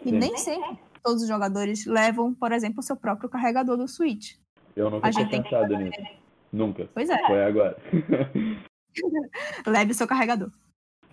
E 0.05 0.11
Sim. 0.11 0.19
nem 0.19 0.37
sempre 0.37 0.77
todos 1.01 1.23
os 1.23 1.29
jogadores 1.29 1.87
levam, 1.87 2.35
por 2.35 2.51
exemplo, 2.51 2.81
o 2.81 2.83
seu 2.83 2.97
próprio 2.97 3.29
carregador 3.29 3.77
do 3.77 3.87
Switch. 3.87 4.35
Eu 4.75 4.91
nunca 4.91 5.07
a 5.07 5.13
tinha 5.13 5.29
pensado 5.29 5.77
nisso. 5.77 6.03
Nunca. 6.53 6.91
Pois 6.93 7.09
é. 7.09 7.27
Foi 7.29 7.45
agora. 7.45 7.77
Leve 9.65 9.93
o 9.93 9.95
seu 9.95 10.09
carregador. 10.09 10.51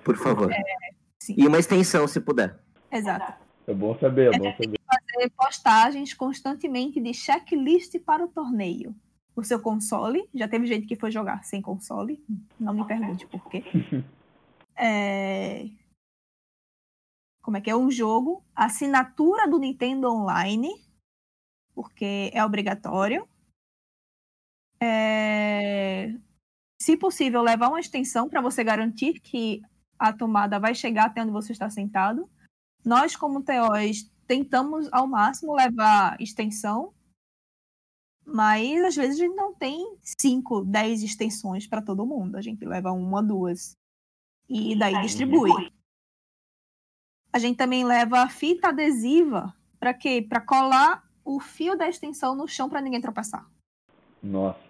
Por 0.03 0.17
favor. 0.17 0.51
É, 0.51 0.94
Sim. 1.25 1.33
E 1.39 1.47
uma 1.47 1.57
extensão, 1.57 2.07
se 2.07 2.21
puder. 2.21 2.59
Exato. 2.91 3.33
É 3.65 3.73
bom 3.73 3.97
saber, 3.97 4.31
é 4.31 4.37
bom 4.37 4.51
saber. 4.51 4.79
fazer 4.85 5.29
postagens 5.31 6.13
constantemente 6.13 7.01
de 7.01 7.15
checklist 7.15 7.97
para 8.01 8.23
o 8.23 8.27
torneio. 8.27 8.95
O 9.35 9.43
seu 9.43 9.59
console, 9.59 10.29
já 10.35 10.47
teve 10.47 10.67
gente 10.67 10.85
que 10.85 10.95
foi 10.95 11.09
jogar 11.09 11.43
sem 11.43 11.63
console, 11.63 12.23
não 12.59 12.75
me 12.75 12.85
pergunte 12.85 13.25
por 13.25 13.49
quê. 13.49 13.63
é... 14.77 15.67
Como 17.41 17.57
é 17.57 17.61
que 17.61 17.71
é? 17.71 17.75
Um 17.75 17.89
jogo, 17.89 18.43
assinatura 18.55 19.47
do 19.47 19.57
Nintendo 19.57 20.11
Online, 20.11 20.69
porque 21.73 22.29
é 22.35 22.45
obrigatório. 22.45 23.27
É... 24.79 26.13
Se 26.79 26.95
possível, 26.95 27.41
levar 27.41 27.69
uma 27.69 27.79
extensão 27.79 28.29
para 28.29 28.41
você 28.41 28.63
garantir 28.63 29.19
que 29.19 29.63
a 29.97 30.13
tomada 30.13 30.59
vai 30.59 30.75
chegar 30.75 31.05
até 31.05 31.21
onde 31.21 31.31
você 31.31 31.51
está 31.51 31.69
sentado. 31.69 32.29
Nós, 32.83 33.15
como 33.15 33.43
TOs, 33.43 34.11
tentamos 34.27 34.87
ao 34.91 35.07
máximo 35.07 35.53
levar 35.53 36.19
extensão, 36.21 36.93
mas 38.25 38.83
às 38.83 38.95
vezes 38.95 39.19
a 39.19 39.23
gente 39.23 39.35
não 39.35 39.53
tem 39.53 39.97
5, 40.01 40.65
10 40.65 41.03
extensões 41.03 41.67
para 41.67 41.81
todo 41.81 42.05
mundo. 42.05 42.35
A 42.35 42.41
gente 42.41 42.65
leva 42.65 42.91
uma, 42.91 43.21
duas. 43.21 43.75
E 44.47 44.77
daí 44.77 44.99
distribui. 45.01 45.51
A 47.33 47.39
gente 47.39 47.57
também 47.57 47.83
leva 47.83 48.29
fita 48.29 48.69
adesiva 48.69 49.53
para 49.79 49.93
quê? 49.93 50.25
Para 50.27 50.41
colar 50.41 51.03
o 51.23 51.39
fio 51.39 51.75
da 51.75 51.89
extensão 51.89 52.35
no 52.35 52.47
chão 52.47 52.69
para 52.69 52.81
ninguém 52.81 53.01
tropeçar. 53.01 53.47
Nossa 54.21 54.64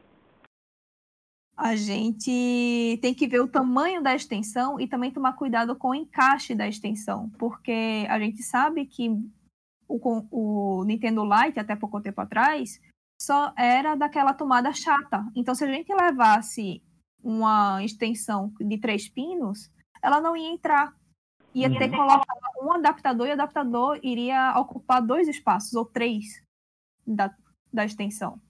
a 1.58 1.76
gente 1.76 3.00
tem 3.02 3.14
que 3.14 3.28
ver 3.28 3.40
o 3.40 3.48
tamanho 3.48 4.04
da 4.04 4.14
extensão 4.14 4.80
e 4.80 4.88
também 4.88 5.12
tomar 5.12 5.34
cuidado 5.34 5.76
com 5.76 5.90
o 5.90 5.96
encaixe 5.96 6.54
da 6.54 6.68
extensão, 6.68 7.30
porque 7.38 8.06
a 8.10 8.20
gente 8.20 8.44
sabe 8.44 8.86
que 8.86 9.10
o, 9.88 10.80
o 10.80 10.84
Nintendo 10.84 11.24
Lite, 11.24 11.60
até 11.60 11.76
pouco 11.76 12.02
tempo 12.02 12.20
atrás, 12.20 12.82
só 13.22 13.54
era 13.58 13.96
daquela 13.96 14.34
tomada 14.34 14.74
chata. 14.74 15.26
Então, 15.36 15.56
se 15.56 15.64
a 15.64 15.72
gente 15.72 15.94
levasse 15.94 16.84
uma 17.24 17.84
extensão 17.84 18.54
de 18.60 18.78
três 18.78 19.08
pinos, 19.08 19.72
ela 20.02 20.20
não 20.20 20.36
ia 20.36 20.50
entrar. 20.50 20.94
Ia 21.54 21.70
ter 21.70 21.90
que 21.90 21.96
colocar 21.96 22.26
um 22.62 22.74
adaptador 22.74 23.28
e 23.28 23.30
o 23.30 23.34
adaptador 23.34 24.00
iria 24.04 24.60
ocupar 24.60 25.02
dois 25.02 25.28
espaços 25.30 25.74
ou 25.74 25.86
três 25.86 26.44
da, 27.08 27.34
da 27.72 27.86
extensão. 27.86 28.42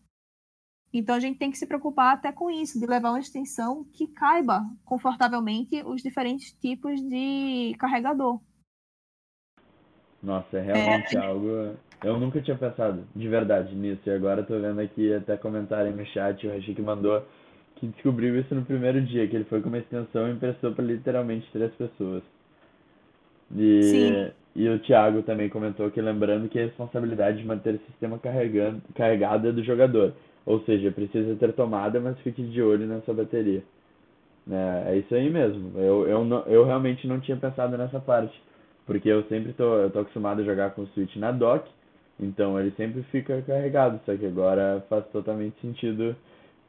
Então 0.98 1.14
a 1.14 1.20
gente 1.20 1.38
tem 1.38 1.52
que 1.52 1.58
se 1.58 1.68
preocupar 1.68 2.14
até 2.14 2.32
com 2.32 2.50
isso, 2.50 2.80
de 2.80 2.86
levar 2.86 3.10
uma 3.10 3.20
extensão 3.20 3.86
que 3.94 4.08
caiba 4.08 4.62
confortavelmente 4.86 5.84
os 5.86 6.02
diferentes 6.02 6.54
tipos 6.54 7.02
de 7.02 7.76
carregador. 7.78 8.40
Nossa, 10.24 10.58
é 10.58 10.62
realmente 10.62 11.18
é... 11.18 11.20
algo. 11.20 11.76
Eu 12.02 12.18
nunca 12.18 12.42
tinha 12.42 12.58
pensado 12.58 13.06
de 13.14 13.28
verdade 13.28 13.76
nisso. 13.76 14.02
E 14.06 14.10
agora 14.10 14.42
tô 14.42 14.58
vendo 14.58 14.80
aqui 14.80 15.14
até 15.14 15.36
comentário 15.36 15.94
no 15.94 16.06
chat, 16.06 16.48
o 16.48 16.54
Henrique 16.54 16.82
mandou 16.82 17.22
que 17.76 17.88
descobriu 17.88 18.40
isso 18.40 18.56
no 18.56 18.64
primeiro 18.64 19.02
dia, 19.02 19.28
que 19.28 19.36
ele 19.36 19.44
foi 19.44 19.62
com 19.62 19.68
uma 19.68 19.80
extensão 19.80 20.30
e 20.30 20.32
emprestou 20.32 20.72
para 20.74 20.86
literalmente 20.86 21.52
três 21.52 21.74
pessoas. 21.76 22.24
E, 23.54 23.84
Sim. 23.84 24.32
e 24.56 24.70
o 24.70 24.80
Thiago 24.80 25.24
também 25.24 25.50
comentou 25.50 25.92
que 25.92 26.00
lembrando 26.00 26.48
que 26.48 26.58
a 26.58 26.66
responsabilidade 26.66 27.40
de 27.40 27.46
manter 27.46 27.76
o 27.76 27.86
sistema 27.86 28.18
carregando, 28.18 28.82
carregado 28.96 29.50
é 29.50 29.52
do 29.52 29.62
jogador. 29.62 30.14
Ou 30.46 30.62
seja, 30.62 30.92
precisa 30.92 31.36
ter 31.36 31.54
tomada, 31.54 32.00
mas 32.00 32.20
fique 32.20 32.44
de 32.44 32.62
olho 32.62 32.86
na 32.88 33.02
sua 33.02 33.14
bateria. 33.14 33.64
É, 34.50 34.94
é 34.94 34.98
isso 34.98 35.14
aí 35.16 35.30
mesmo. 35.30 35.80
Eu, 35.80 36.08
eu, 36.08 36.24
não, 36.24 36.44
eu 36.46 36.66
realmente 36.66 37.08
não 37.08 37.20
tinha 37.20 37.38
pensado 37.38 37.78
nessa 37.78 38.00
parte. 38.00 38.40
Porque 38.86 39.10
eu 39.10 39.24
sempre 39.24 39.54
tô, 39.54 39.76
eu 39.78 39.90
tô 39.90 40.00
acostumado 40.00 40.42
a 40.42 40.46
jogar 40.46 40.72
com 40.72 40.84
o 40.84 40.88
Switch 40.88 41.16
na 41.16 41.32
dock, 41.32 41.68
então 42.20 42.60
ele 42.60 42.72
sempre 42.78 43.02
fica 43.04 43.42
carregado, 43.42 44.00
só 44.06 44.16
que 44.16 44.26
agora 44.26 44.84
faz 44.88 45.06
totalmente 45.08 45.60
sentido 45.60 46.16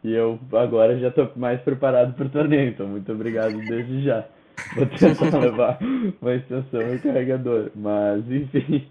e 0.03 0.13
eu 0.15 0.39
agora 0.53 0.99
já 0.99 1.11
tô 1.11 1.29
mais 1.37 1.61
preparado 1.61 2.15
para 2.15 2.27
o 2.27 2.31
torneio, 2.31 2.71
então 2.71 2.87
muito 2.87 3.11
obrigado 3.13 3.59
desde 3.59 4.03
já. 4.03 4.27
Vou 4.75 4.87
tentar 4.99 5.39
levar 5.39 5.79
uma 6.21 6.35
extensão 6.35 6.95
e 6.95 6.99
carregador, 6.99 7.71
mas 7.75 8.25
enfim. 8.31 8.87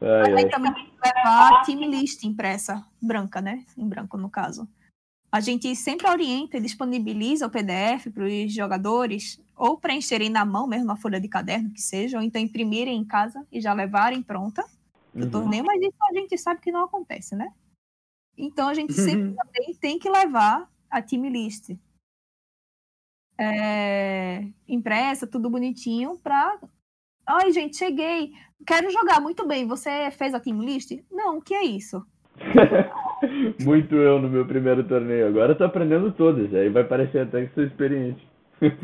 Ai, 0.00 0.34
ai. 0.34 0.48
também 0.48 0.74
tem 0.74 0.84
que 0.84 0.96
levar 1.04 1.52
a 1.52 1.62
team 1.64 1.90
list 1.90 2.24
impressa, 2.24 2.84
branca, 3.00 3.40
né? 3.40 3.64
Em 3.76 3.88
branco, 3.88 4.16
no 4.16 4.30
caso. 4.30 4.68
A 5.32 5.38
gente 5.40 5.74
sempre 5.76 6.08
orienta 6.08 6.56
e 6.56 6.60
disponibiliza 6.60 7.46
o 7.46 7.50
PDF 7.50 8.10
para 8.12 8.24
os 8.24 8.52
jogadores, 8.52 9.40
ou 9.56 9.78
preencherem 9.78 10.28
na 10.28 10.44
mão 10.44 10.66
mesmo, 10.66 10.86
na 10.86 10.96
folha 10.96 11.20
de 11.20 11.28
caderno 11.28 11.70
que 11.70 11.80
seja, 11.80 12.18
ou 12.18 12.22
então 12.22 12.42
imprimirem 12.42 12.98
em 12.98 13.04
casa 13.04 13.46
e 13.52 13.60
já 13.60 13.72
levarem 13.72 14.22
pronta 14.22 14.64
do 15.14 15.26
Uhum. 15.26 15.30
torneio, 15.30 15.64
mas 15.64 15.80
isso 15.80 15.96
a 16.02 16.14
gente 16.14 16.36
sabe 16.38 16.60
que 16.60 16.72
não 16.72 16.84
acontece, 16.84 17.36
né? 17.36 17.52
Então 18.36 18.68
a 18.68 18.74
gente 18.74 18.92
sempre 18.94 19.34
também 19.34 19.74
tem 19.74 19.98
que 19.98 20.10
levar 20.10 20.68
a 20.90 21.00
team 21.00 21.28
list 21.28 21.70
é, 23.40 24.44
impressa, 24.68 25.26
tudo 25.26 25.48
bonitinho, 25.48 26.18
para. 26.22 26.58
Ai, 27.26 27.50
gente, 27.52 27.76
cheguei. 27.76 28.32
Quero 28.66 28.90
jogar 28.90 29.20
muito 29.20 29.46
bem. 29.46 29.66
Você 29.66 30.10
fez 30.10 30.34
a 30.34 30.40
team 30.40 30.60
list? 30.60 30.92
Não, 31.10 31.38
o 31.38 31.42
que 31.42 31.54
é 31.54 31.64
isso? 31.64 32.04
Muito 33.62 33.94
eu 33.96 34.18
no 34.18 34.28
meu 34.28 34.46
primeiro 34.46 34.82
torneio. 34.84 35.28
Agora 35.28 35.52
eu 35.52 35.58
tô 35.58 35.64
aprendendo 35.64 36.10
todas, 36.12 36.52
aí 36.54 36.70
vai 36.70 36.84
parecer 36.84 37.20
até 37.20 37.46
que 37.46 37.54
sou 37.54 37.64
experiente. 37.64 38.26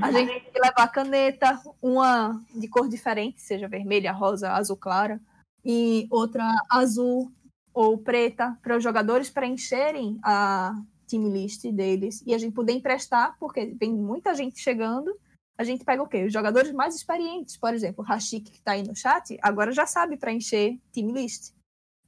A 0.02 0.12
gente 0.12 0.28
tem 0.28 0.52
que 0.52 0.60
levar 0.60 0.88
caneta, 0.88 1.58
uma 1.80 2.38
de 2.54 2.68
cor 2.68 2.88
diferente, 2.88 3.40
seja 3.40 3.68
vermelha, 3.68 4.12
rosa, 4.12 4.52
azul 4.52 4.76
clara, 4.76 5.18
e 5.64 6.06
outra 6.10 6.44
azul 6.70 7.30
ou 7.74 7.98
preta, 7.98 8.56
para 8.62 8.76
os 8.76 8.82
jogadores 8.82 9.28
preencherem 9.28 10.18
a 10.22 10.74
team 11.06 11.32
list 11.32 11.64
deles 11.70 12.22
e 12.26 12.34
a 12.34 12.38
gente 12.38 12.54
poder 12.54 12.72
emprestar, 12.72 13.36
porque 13.38 13.74
vem 13.78 13.92
muita 13.92 14.34
gente 14.34 14.58
chegando. 14.58 15.16
A 15.58 15.64
gente 15.64 15.84
pega 15.84 16.02
o 16.02 16.06
quê? 16.06 16.24
Os 16.24 16.32
jogadores 16.32 16.70
mais 16.72 16.94
experientes, 16.94 17.56
por 17.56 17.72
exemplo, 17.72 18.04
o 18.04 18.06
Rashik, 18.06 18.50
que 18.50 18.58
está 18.58 18.72
aí 18.72 18.82
no 18.82 18.94
chat, 18.94 19.38
agora 19.40 19.72
já 19.72 19.86
sabe 19.86 20.16
preencher 20.16 20.78
team 20.92 21.12
list. 21.12 21.54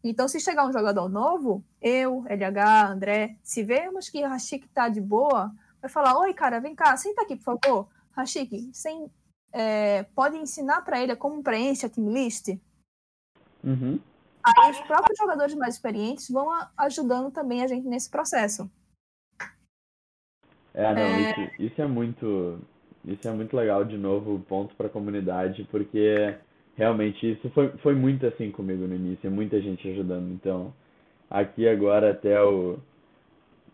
Então, 0.05 0.28
se 0.28 0.38
chegar 0.38 0.66
um 0.66 0.72
jogador 0.72 1.09
novo, 1.09 1.64
eu, 1.80 2.24
LH, 2.28 2.92
André, 2.92 3.36
se 3.42 3.62
vemos 3.62 4.09
que 4.09 4.24
o 4.24 4.28
Rashik 4.28 4.66
está 4.66 4.88
de 4.88 5.01
boa, 5.01 5.53
vai 5.80 5.90
falar: 5.90 6.18
Oi, 6.18 6.34
cara, 6.34 6.61
vem 6.61 6.74
cá, 6.74 6.96
senta 6.96 7.22
aqui, 7.22 7.36
por 7.36 7.59
favor. 7.59 7.88
Rashik, 8.12 8.70
sem, 8.72 9.11
é, 9.53 10.03
pode 10.14 10.36
ensinar 10.36 10.82
para 10.82 11.01
ele 11.01 11.16
como 11.16 11.42
preenche 11.42 11.86
a 11.86 11.88
team 11.88 12.12
list? 12.12 12.49
Uhum. 13.64 13.99
Aí 14.42 14.70
os 14.70 14.80
próprios 14.82 15.18
jogadores 15.18 15.55
mais 15.55 15.74
experientes 15.74 16.30
vão 16.30 16.49
ajudando 16.76 17.30
também 17.30 17.62
a 17.62 17.66
gente 17.66 17.86
nesse 17.86 18.09
processo. 18.09 18.70
É, 20.75 20.95
não, 20.95 21.01
É. 21.01 21.31
Isso, 21.31 21.62
isso 21.62 21.83
é 21.83 21.87
muito, 21.87 22.59
isso 23.05 23.29
é 23.29 23.33
muito 23.33 23.57
legal, 23.57 23.85
de 23.85 23.97
novo, 23.97 24.39
ponto 24.49 24.75
para 24.75 24.87
a 24.87 24.91
comunidade, 24.91 25.66
porque 25.71 26.35
realmente 26.77 27.33
isso 27.33 27.51
foi, 27.51 27.69
foi 27.83 27.95
muito 27.95 28.27
assim 28.27 28.51
comigo 28.51 28.87
no 28.87 28.95
início, 28.95 29.31
muita 29.31 29.61
gente 29.61 29.89
ajudando. 29.89 30.33
Então, 30.33 30.73
aqui 31.31 31.69
agora 31.69 32.11
até 32.12 32.41
o 32.43 32.79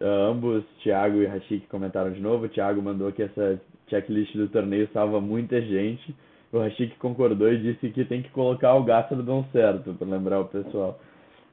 ah, 0.01 0.29
ambos, 0.31 0.65
Thiago 0.83 1.23
e 1.23 1.27
Rashik 1.27 1.67
comentaram 1.69 2.13
de 2.13 2.21
novo. 2.21 2.47
O 2.47 2.49
Thiago 2.49 2.83
mandou 2.83 3.13
que 3.13 3.23
essa 3.23 3.61
checklist 3.89 4.35
do 4.37 4.49
torneio 4.49 4.89
salva 4.93 5.21
muita 5.21 5.61
gente. 5.61 6.15
O 6.53 6.59
Rashik 6.59 6.97
concordou 6.99 7.53
e 7.53 7.59
disse 7.59 7.91
que 7.91 8.05
tem 8.05 8.23
que 8.23 8.31
colocar 8.31 8.75
o 8.75 8.85
Gastrodon 8.85 9.45
certo, 9.53 9.95
para 9.95 10.07
lembrar 10.07 10.41
o 10.41 10.47
pessoal. 10.47 11.01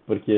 Porque 0.06 0.36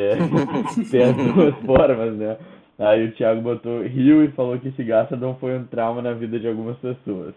tem 0.92 1.04
as 1.04 1.16
duas 1.16 1.56
formas, 1.66 2.16
né? 2.16 2.38
Aí 2.78 3.06
o 3.06 3.12
Thiago 3.12 3.42
botou 3.42 3.84
riu 3.84 4.24
e 4.24 4.32
falou 4.32 4.58
que 4.60 4.70
esse 4.70 4.84
Gastrodon 4.84 5.36
foi 5.36 5.58
um 5.58 5.66
trauma 5.66 6.02
na 6.02 6.14
vida 6.14 6.40
de 6.40 6.48
algumas 6.48 6.78
pessoas. 6.78 7.36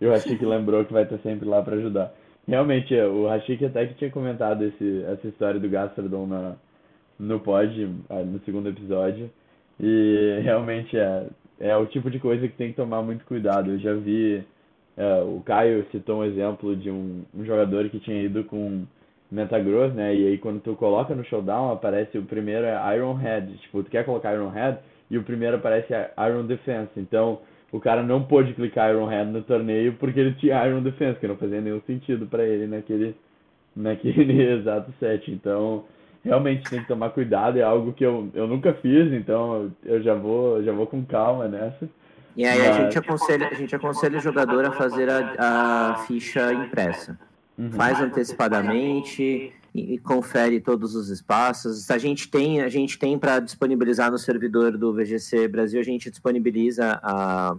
E 0.00 0.06
o 0.06 0.10
Rashik 0.10 0.42
lembrou 0.44 0.84
que 0.84 0.92
vai 0.92 1.02
estar 1.02 1.18
sempre 1.18 1.48
lá 1.48 1.62
para 1.62 1.76
ajudar. 1.76 2.12
Realmente, 2.48 2.96
é, 2.96 3.06
o 3.06 3.26
Rashik 3.26 3.64
até 3.64 3.86
que 3.86 3.94
tinha 3.94 4.10
comentado 4.10 4.64
esse, 4.64 5.04
essa 5.06 5.28
história 5.28 5.60
do 5.60 5.68
Gastrodon 5.68 6.26
na, 6.26 6.56
no 7.18 7.38
pod, 7.38 7.94
ah, 8.08 8.22
no 8.22 8.40
segundo 8.40 8.68
episódio. 8.70 9.30
E 9.78 10.40
realmente 10.42 10.96
é, 10.96 11.26
é 11.60 11.76
o 11.76 11.86
tipo 11.86 12.10
de 12.10 12.18
coisa 12.18 12.48
que 12.48 12.56
tem 12.56 12.70
que 12.70 12.76
tomar 12.76 13.02
muito 13.02 13.24
cuidado. 13.26 13.70
Eu 13.70 13.78
já 13.78 13.94
vi, 13.94 14.42
é, 14.96 15.22
o 15.22 15.42
Caio 15.44 15.86
citou 15.92 16.20
um 16.20 16.24
exemplo 16.24 16.74
de 16.74 16.90
um, 16.90 17.22
um 17.34 17.44
jogador 17.44 17.88
que 17.90 18.00
tinha 18.00 18.22
ido 18.22 18.44
com 18.44 18.84
Metagross, 19.30 19.92
né? 19.94 20.14
E 20.14 20.26
aí 20.26 20.38
quando 20.38 20.60
tu 20.60 20.74
coloca 20.74 21.14
no 21.14 21.24
showdown, 21.24 21.72
aparece 21.72 22.18
o 22.18 22.22
primeiro 22.22 22.64
é 22.66 22.96
Iron 22.96 23.14
Head. 23.14 23.52
Tipo, 23.58 23.82
tu 23.82 23.90
quer 23.90 24.04
colocar 24.04 24.34
Iron 24.34 24.48
Head 24.50 24.78
e 25.10 25.16
o 25.18 25.22
primeiro 25.22 25.56
aparece 25.56 25.92
Iron 26.28 26.44
Defense. 26.46 26.90
Então, 26.96 27.40
o 27.72 27.78
cara 27.78 28.02
não 28.02 28.22
pôde 28.24 28.52
clicar 28.54 28.90
Iron 28.90 29.06
Head 29.06 29.30
no 29.30 29.42
torneio 29.42 29.92
porque 29.94 30.18
ele 30.18 30.32
tinha 30.34 30.66
Iron 30.66 30.82
Defense, 30.82 31.20
que 31.20 31.28
não 31.28 31.36
fazia 31.36 31.60
nenhum 31.60 31.80
sentido 31.86 32.26
pra 32.26 32.42
ele 32.44 32.66
naquele, 32.66 33.14
naquele 33.76 34.42
exato 34.58 34.92
set. 34.98 35.30
Então, 35.30 35.84
realmente 36.24 36.68
tem 36.68 36.80
que 36.80 36.88
tomar 36.88 37.10
cuidado, 37.10 37.58
é 37.58 37.62
algo 37.62 37.92
que 37.92 38.04
eu, 38.04 38.28
eu 38.34 38.46
nunca 38.46 38.74
fiz, 38.74 39.12
então 39.12 39.70
eu 39.84 40.02
já 40.02 40.14
vou, 40.14 40.62
já 40.62 40.72
vou 40.72 40.86
com 40.86 41.04
calma 41.04 41.46
nessa. 41.48 41.88
E 42.36 42.44
aí 42.44 42.60
a 42.60 42.68
Mas- 42.68 42.76
gente 42.76 42.98
aconselha, 42.98 43.48
a 43.48 43.54
gente 43.54 43.74
aconselha 43.74 44.18
o 44.18 44.20
jogador 44.20 44.64
a 44.64 44.72
fazer 44.72 45.08
a, 45.10 45.92
a 45.92 45.94
ficha 46.06 46.52
impressa. 46.52 47.18
Uhum. 47.60 47.72
Faz 47.72 48.00
antecipadamente 48.00 49.52
e, 49.74 49.94
e 49.94 49.98
confere 49.98 50.62
todos 50.62 50.94
os 50.94 51.10
espaços. 51.10 51.90
A 51.90 51.98
gente 51.98 52.30
tem, 52.30 52.62
a 52.62 52.70
gente 52.70 52.98
tem 52.98 53.18
para 53.18 53.38
disponibilizar 53.38 54.10
no 54.10 54.16
servidor 54.16 54.78
do 54.78 54.94
VGC 54.94 55.46
Brasil, 55.46 55.78
a 55.78 55.84
gente 55.84 56.10
disponibiliza 56.10 56.98
a, 57.02 57.54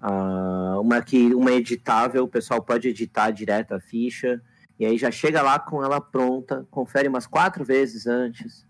a 0.00 0.80
uma 0.80 1.02
que 1.02 1.34
uma 1.34 1.52
editável, 1.52 2.24
o 2.24 2.28
pessoal 2.28 2.62
pode 2.62 2.88
editar 2.88 3.30
direto 3.30 3.74
a 3.74 3.80
ficha 3.80 4.40
e 4.78 4.86
aí 4.86 4.96
já 4.96 5.10
chega 5.10 5.42
lá 5.42 5.58
com 5.58 5.84
ela 5.84 6.00
pronta, 6.00 6.66
confere 6.70 7.06
umas 7.06 7.26
quatro 7.26 7.62
vezes 7.62 8.06
antes. 8.06 8.66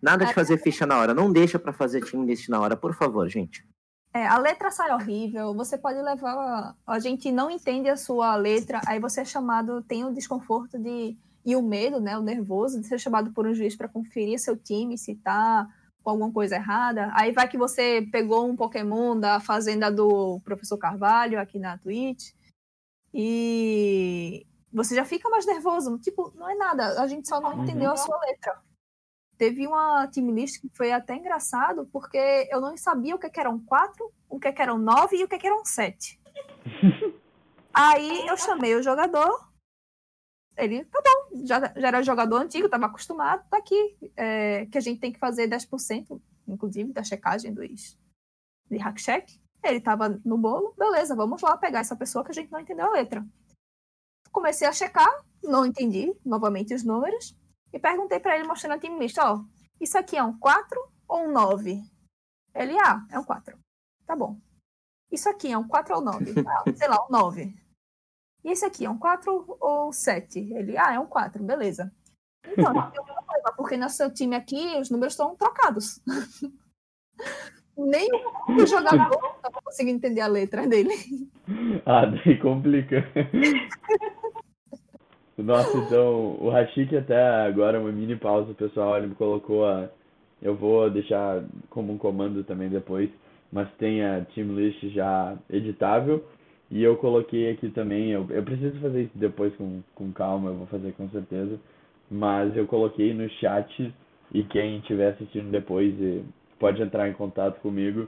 Nada 0.00 0.26
de 0.26 0.34
fazer 0.34 0.58
ficha 0.58 0.84
na 0.84 0.98
hora, 0.98 1.14
não 1.14 1.32
deixa 1.32 1.58
para 1.58 1.72
fazer 1.72 2.04
team 2.04 2.26
list 2.26 2.50
na 2.50 2.60
hora, 2.60 2.76
por 2.76 2.92
favor, 2.92 3.26
gente. 3.30 3.66
É, 4.16 4.26
a 4.28 4.38
letra 4.38 4.70
sai 4.70 4.92
horrível, 4.94 5.52
você 5.54 5.76
pode 5.76 6.00
levar. 6.00 6.76
A 6.86 6.98
gente 7.00 7.32
não 7.32 7.50
entende 7.50 7.88
a 7.88 7.96
sua 7.96 8.36
letra, 8.36 8.80
aí 8.86 9.00
você 9.00 9.22
é 9.22 9.24
chamado, 9.24 9.82
tem 9.82 10.04
o 10.04 10.12
desconforto 10.14 10.78
de. 10.78 11.16
E 11.46 11.54
o 11.56 11.60
medo, 11.62 12.00
né? 12.00 12.16
O 12.16 12.22
nervoso 12.22 12.80
de 12.80 12.86
ser 12.86 12.98
chamado 12.98 13.32
por 13.32 13.46
um 13.46 13.52
juiz 13.54 13.76
para 13.76 13.88
conferir 13.88 14.38
seu 14.38 14.56
time, 14.56 14.96
se 14.96 15.14
tá 15.16 15.68
com 16.02 16.10
alguma 16.10 16.32
coisa 16.32 16.54
errada. 16.54 17.10
Aí 17.14 17.32
vai 17.32 17.46
que 17.48 17.58
você 17.58 18.06
pegou 18.10 18.46
um 18.48 18.56
Pokémon 18.56 19.18
da 19.18 19.40
fazenda 19.40 19.90
do 19.90 20.40
professor 20.40 20.78
Carvalho 20.78 21.38
aqui 21.40 21.58
na 21.58 21.76
Twitch. 21.76 22.30
E 23.12 24.46
você 24.72 24.94
já 24.94 25.04
fica 25.04 25.28
mais 25.28 25.44
nervoso. 25.44 25.98
Tipo, 25.98 26.32
não 26.36 26.48
é 26.48 26.54
nada, 26.54 27.02
a 27.02 27.06
gente 27.06 27.28
só 27.28 27.40
não 27.40 27.54
Uhum. 27.56 27.62
entendeu 27.64 27.90
a 27.90 27.96
sua 27.96 28.18
letra. 28.20 28.58
Teve 29.36 29.66
uma 29.66 30.06
team 30.08 30.30
list 30.30 30.60
que 30.60 30.70
foi 30.74 30.92
até 30.92 31.16
engraçado, 31.16 31.88
porque 31.92 32.48
eu 32.50 32.60
não 32.60 32.76
sabia 32.76 33.14
o 33.14 33.18
que, 33.18 33.28
que 33.28 33.40
eram 33.40 33.58
quatro, 33.58 34.12
o 34.28 34.38
que, 34.38 34.52
que 34.52 34.62
eram 34.62 34.78
nove 34.78 35.16
e 35.16 35.24
o 35.24 35.28
que, 35.28 35.38
que 35.38 35.46
eram 35.46 35.64
sete. 35.64 36.20
Aí 37.74 38.26
eu 38.28 38.36
chamei 38.36 38.76
o 38.76 38.82
jogador. 38.82 39.52
Ele, 40.56 40.84
tá 40.84 41.02
bom, 41.02 41.44
já, 41.44 41.60
já 41.74 41.88
era 41.88 42.02
jogador 42.02 42.36
antigo, 42.36 42.66
estava 42.66 42.86
acostumado, 42.86 43.44
tá 43.50 43.58
aqui. 43.58 43.96
é, 44.16 44.66
que 44.66 44.78
a 44.78 44.80
gente 44.80 45.00
tem 45.00 45.12
que 45.12 45.18
fazer 45.18 45.48
10%, 45.48 46.20
inclusive, 46.46 46.92
da 46.92 47.02
checagem 47.02 47.52
dos 47.52 47.98
de 48.70 48.76
hack 48.78 48.98
check. 48.98 49.28
Ele 49.64 49.78
estava 49.78 50.20
no 50.24 50.38
bolo, 50.38 50.74
beleza, 50.78 51.16
vamos 51.16 51.42
lá 51.42 51.56
pegar 51.56 51.80
essa 51.80 51.96
pessoa 51.96 52.24
que 52.24 52.30
a 52.30 52.34
gente 52.34 52.52
não 52.52 52.60
entendeu 52.60 52.86
a 52.86 52.92
letra. 52.92 53.26
Comecei 54.30 54.68
a 54.68 54.72
checar, 54.72 55.24
não 55.42 55.64
entendi 55.64 56.14
novamente 56.24 56.74
os 56.74 56.84
números, 56.84 57.36
e 57.74 57.78
perguntei 57.80 58.20
para 58.20 58.36
ele 58.36 58.46
mostrando 58.46 58.74
a 58.74 58.78
team 58.78 59.00
list, 59.00 59.18
ó, 59.18 59.42
isso 59.80 59.98
aqui 59.98 60.16
é 60.16 60.22
um 60.22 60.38
4 60.38 60.80
ou 61.08 61.24
um 61.24 61.32
9? 61.32 61.82
Ele, 62.54 62.78
ah, 62.78 63.04
é 63.10 63.18
um 63.18 63.24
4. 63.24 63.58
Tá 64.06 64.14
bom. 64.14 64.38
Isso 65.10 65.28
aqui 65.28 65.50
é 65.50 65.58
um 65.58 65.66
4 65.66 65.96
ou 65.96 66.00
9? 66.00 66.34
Ah, 66.46 66.62
sei 66.72 66.86
lá, 66.86 67.04
um 67.04 67.10
9. 67.10 67.52
E 68.44 68.52
esse 68.52 68.64
aqui 68.64 68.84
é 68.84 68.90
um 68.90 68.96
4 68.96 69.58
ou 69.60 69.92
7? 69.92 70.38
Ele, 70.38 70.78
ah, 70.78 70.94
é 70.94 71.00
um 71.00 71.06
4, 71.06 71.42
beleza. 71.42 71.92
Então, 72.46 72.72
não 72.72 72.90
tem 72.92 73.00
um 73.00 73.04
problema, 73.04 73.52
porque 73.56 73.76
no 73.76 73.90
seu 73.90 74.08
time 74.12 74.36
aqui 74.36 74.78
os 74.78 74.88
números 74.88 75.14
estão 75.14 75.34
trocados. 75.34 76.00
Nem 77.76 78.08
o 78.56 78.64
jogador 78.64 79.18
tava 79.42 79.60
conseguindo 79.64 79.96
entender 79.96 80.20
a 80.20 80.28
letra 80.28 80.64
dele. 80.64 80.94
Ah, 81.84 82.06
daí 82.06 82.40
complica. 82.40 83.04
Nossa, 85.36 85.76
então, 85.78 86.36
o 86.40 86.48
Hashik 86.48 86.96
até 86.96 87.20
agora, 87.20 87.80
uma 87.80 87.90
mini 87.90 88.14
pausa, 88.14 88.54
pessoal, 88.54 88.96
ele 88.96 89.08
me 89.08 89.14
colocou 89.16 89.66
a... 89.66 89.88
Eu 90.40 90.54
vou 90.54 90.88
deixar 90.90 91.42
como 91.70 91.92
um 91.92 91.98
comando 91.98 92.44
também 92.44 92.68
depois, 92.68 93.10
mas 93.52 93.68
tem 93.78 94.04
a 94.04 94.24
team 94.34 94.54
list 94.54 94.80
já 94.90 95.36
editável, 95.50 96.24
e 96.70 96.82
eu 96.82 96.96
coloquei 96.96 97.50
aqui 97.50 97.68
também, 97.70 98.10
eu, 98.10 98.26
eu 98.30 98.42
preciso 98.42 98.78
fazer 98.78 99.04
isso 99.04 99.18
depois 99.18 99.54
com, 99.56 99.80
com 99.94 100.12
calma, 100.12 100.50
eu 100.50 100.54
vou 100.54 100.66
fazer 100.66 100.92
com 100.92 101.08
certeza, 101.08 101.58
mas 102.10 102.56
eu 102.56 102.66
coloquei 102.66 103.12
no 103.12 103.28
chat, 103.30 103.92
e 104.32 104.42
quem 104.44 104.78
estiver 104.78 105.12
assistindo 105.12 105.50
depois 105.50 105.94
pode 106.58 106.80
entrar 106.82 107.08
em 107.08 107.12
contato 107.12 107.60
comigo, 107.60 108.06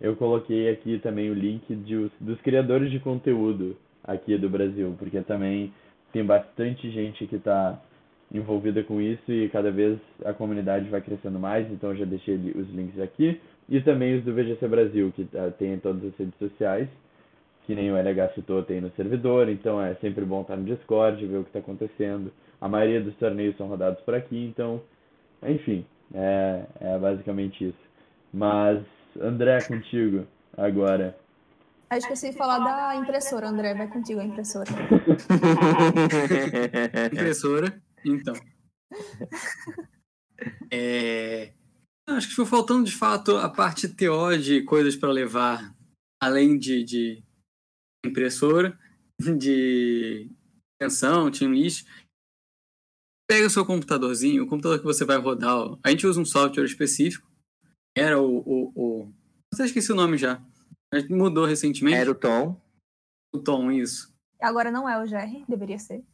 eu 0.00 0.14
coloquei 0.14 0.68
aqui 0.70 0.98
também 0.98 1.30
o 1.30 1.34
link 1.34 1.74
de, 1.74 2.10
dos 2.20 2.40
criadores 2.42 2.90
de 2.90 3.00
conteúdo 3.00 3.76
aqui 4.04 4.36
do 4.38 4.48
Brasil, 4.48 4.94
porque 4.98 5.20
também 5.22 5.72
tem 6.12 6.24
bastante 6.24 6.90
gente 6.90 7.26
que 7.26 7.36
está 7.36 7.80
envolvida 8.32 8.82
com 8.82 9.00
isso 9.00 9.32
e 9.32 9.48
cada 9.48 9.70
vez 9.70 9.98
a 10.24 10.32
comunidade 10.32 10.88
vai 10.88 11.00
crescendo 11.00 11.38
mais, 11.38 11.70
então 11.70 11.94
já 11.94 12.04
deixei 12.04 12.34
os 12.34 12.68
links 12.70 13.00
aqui. 13.00 13.40
E 13.68 13.80
também 13.80 14.16
os 14.16 14.24
do 14.24 14.34
VGC 14.34 14.66
Brasil, 14.66 15.12
que 15.14 15.22
uh, 15.22 15.50
tem 15.58 15.74
em 15.74 15.78
todas 15.78 16.02
as 16.04 16.16
redes 16.16 16.38
sociais, 16.38 16.88
que 17.66 17.74
nem 17.74 17.92
o 17.92 17.96
LH 17.96 18.34
citou, 18.34 18.62
tem 18.62 18.80
no 18.80 18.90
servidor, 18.92 19.48
então 19.48 19.80
é 19.82 19.94
sempre 19.96 20.24
bom 20.24 20.40
estar 20.40 20.56
no 20.56 20.64
Discord, 20.64 21.24
ver 21.26 21.36
o 21.36 21.42
que 21.42 21.50
está 21.50 21.58
acontecendo. 21.58 22.32
A 22.60 22.68
maioria 22.68 23.00
dos 23.00 23.14
torneios 23.16 23.56
são 23.56 23.68
rodados 23.68 24.00
por 24.00 24.14
aqui, 24.14 24.46
então, 24.46 24.80
enfim, 25.42 25.84
é, 26.14 26.62
é 26.80 26.98
basicamente 26.98 27.68
isso. 27.68 27.88
Mas, 28.32 28.82
André, 29.20 29.58
contigo 29.66 30.26
agora. 30.56 31.14
Aí 31.90 31.96
ah, 31.96 31.98
esqueci 31.98 32.30
de 32.30 32.36
falar 32.36 32.58
da 32.58 32.96
impressora, 32.96 33.48
André. 33.48 33.74
Vai 33.74 33.88
contigo 33.88 34.20
a 34.20 34.24
impressora. 34.24 34.70
impressora, 37.12 37.82
então. 38.04 38.34
É... 40.70 41.52
Acho 42.08 42.28
que 42.28 42.34
foi 42.34 42.46
faltando 42.46 42.84
de 42.84 42.94
fato 42.94 43.36
a 43.36 43.48
parte 43.48 43.88
teórica 43.88 44.40
de 44.40 44.62
coisas 44.62 44.94
para 44.94 45.10
levar, 45.10 45.74
além 46.22 46.56
de, 46.56 46.84
de 46.84 47.24
impressora, 48.06 48.78
de 49.18 50.30
extensão, 50.80 51.28
team 51.30 51.52
list. 51.52 51.84
Pega 53.28 53.48
o 53.48 53.50
seu 53.50 53.66
computadorzinho, 53.66 54.44
o 54.44 54.46
computador 54.46 54.78
que 54.78 54.84
você 54.84 55.04
vai 55.04 55.16
rodar. 55.16 55.76
A 55.82 55.90
gente 55.90 56.06
usa 56.06 56.20
um 56.20 56.24
software 56.24 56.64
específico. 56.64 57.28
Era 57.96 58.20
o. 58.20 58.38
o, 58.38 58.72
o... 58.76 59.12
Não 59.58 59.66
esqueci 59.66 59.90
o 59.90 59.96
nome 59.96 60.16
já 60.16 60.40
mudou 61.10 61.44
recentemente. 61.44 61.96
Era 61.96 62.10
o 62.10 62.14
Tom. 62.14 62.60
O 63.32 63.38
Tom, 63.38 63.70
isso. 63.70 64.14
Agora 64.40 64.70
não 64.70 64.88
é 64.88 65.02
o 65.02 65.06
Jerry, 65.06 65.44
deveria 65.48 65.78
ser. 65.78 66.04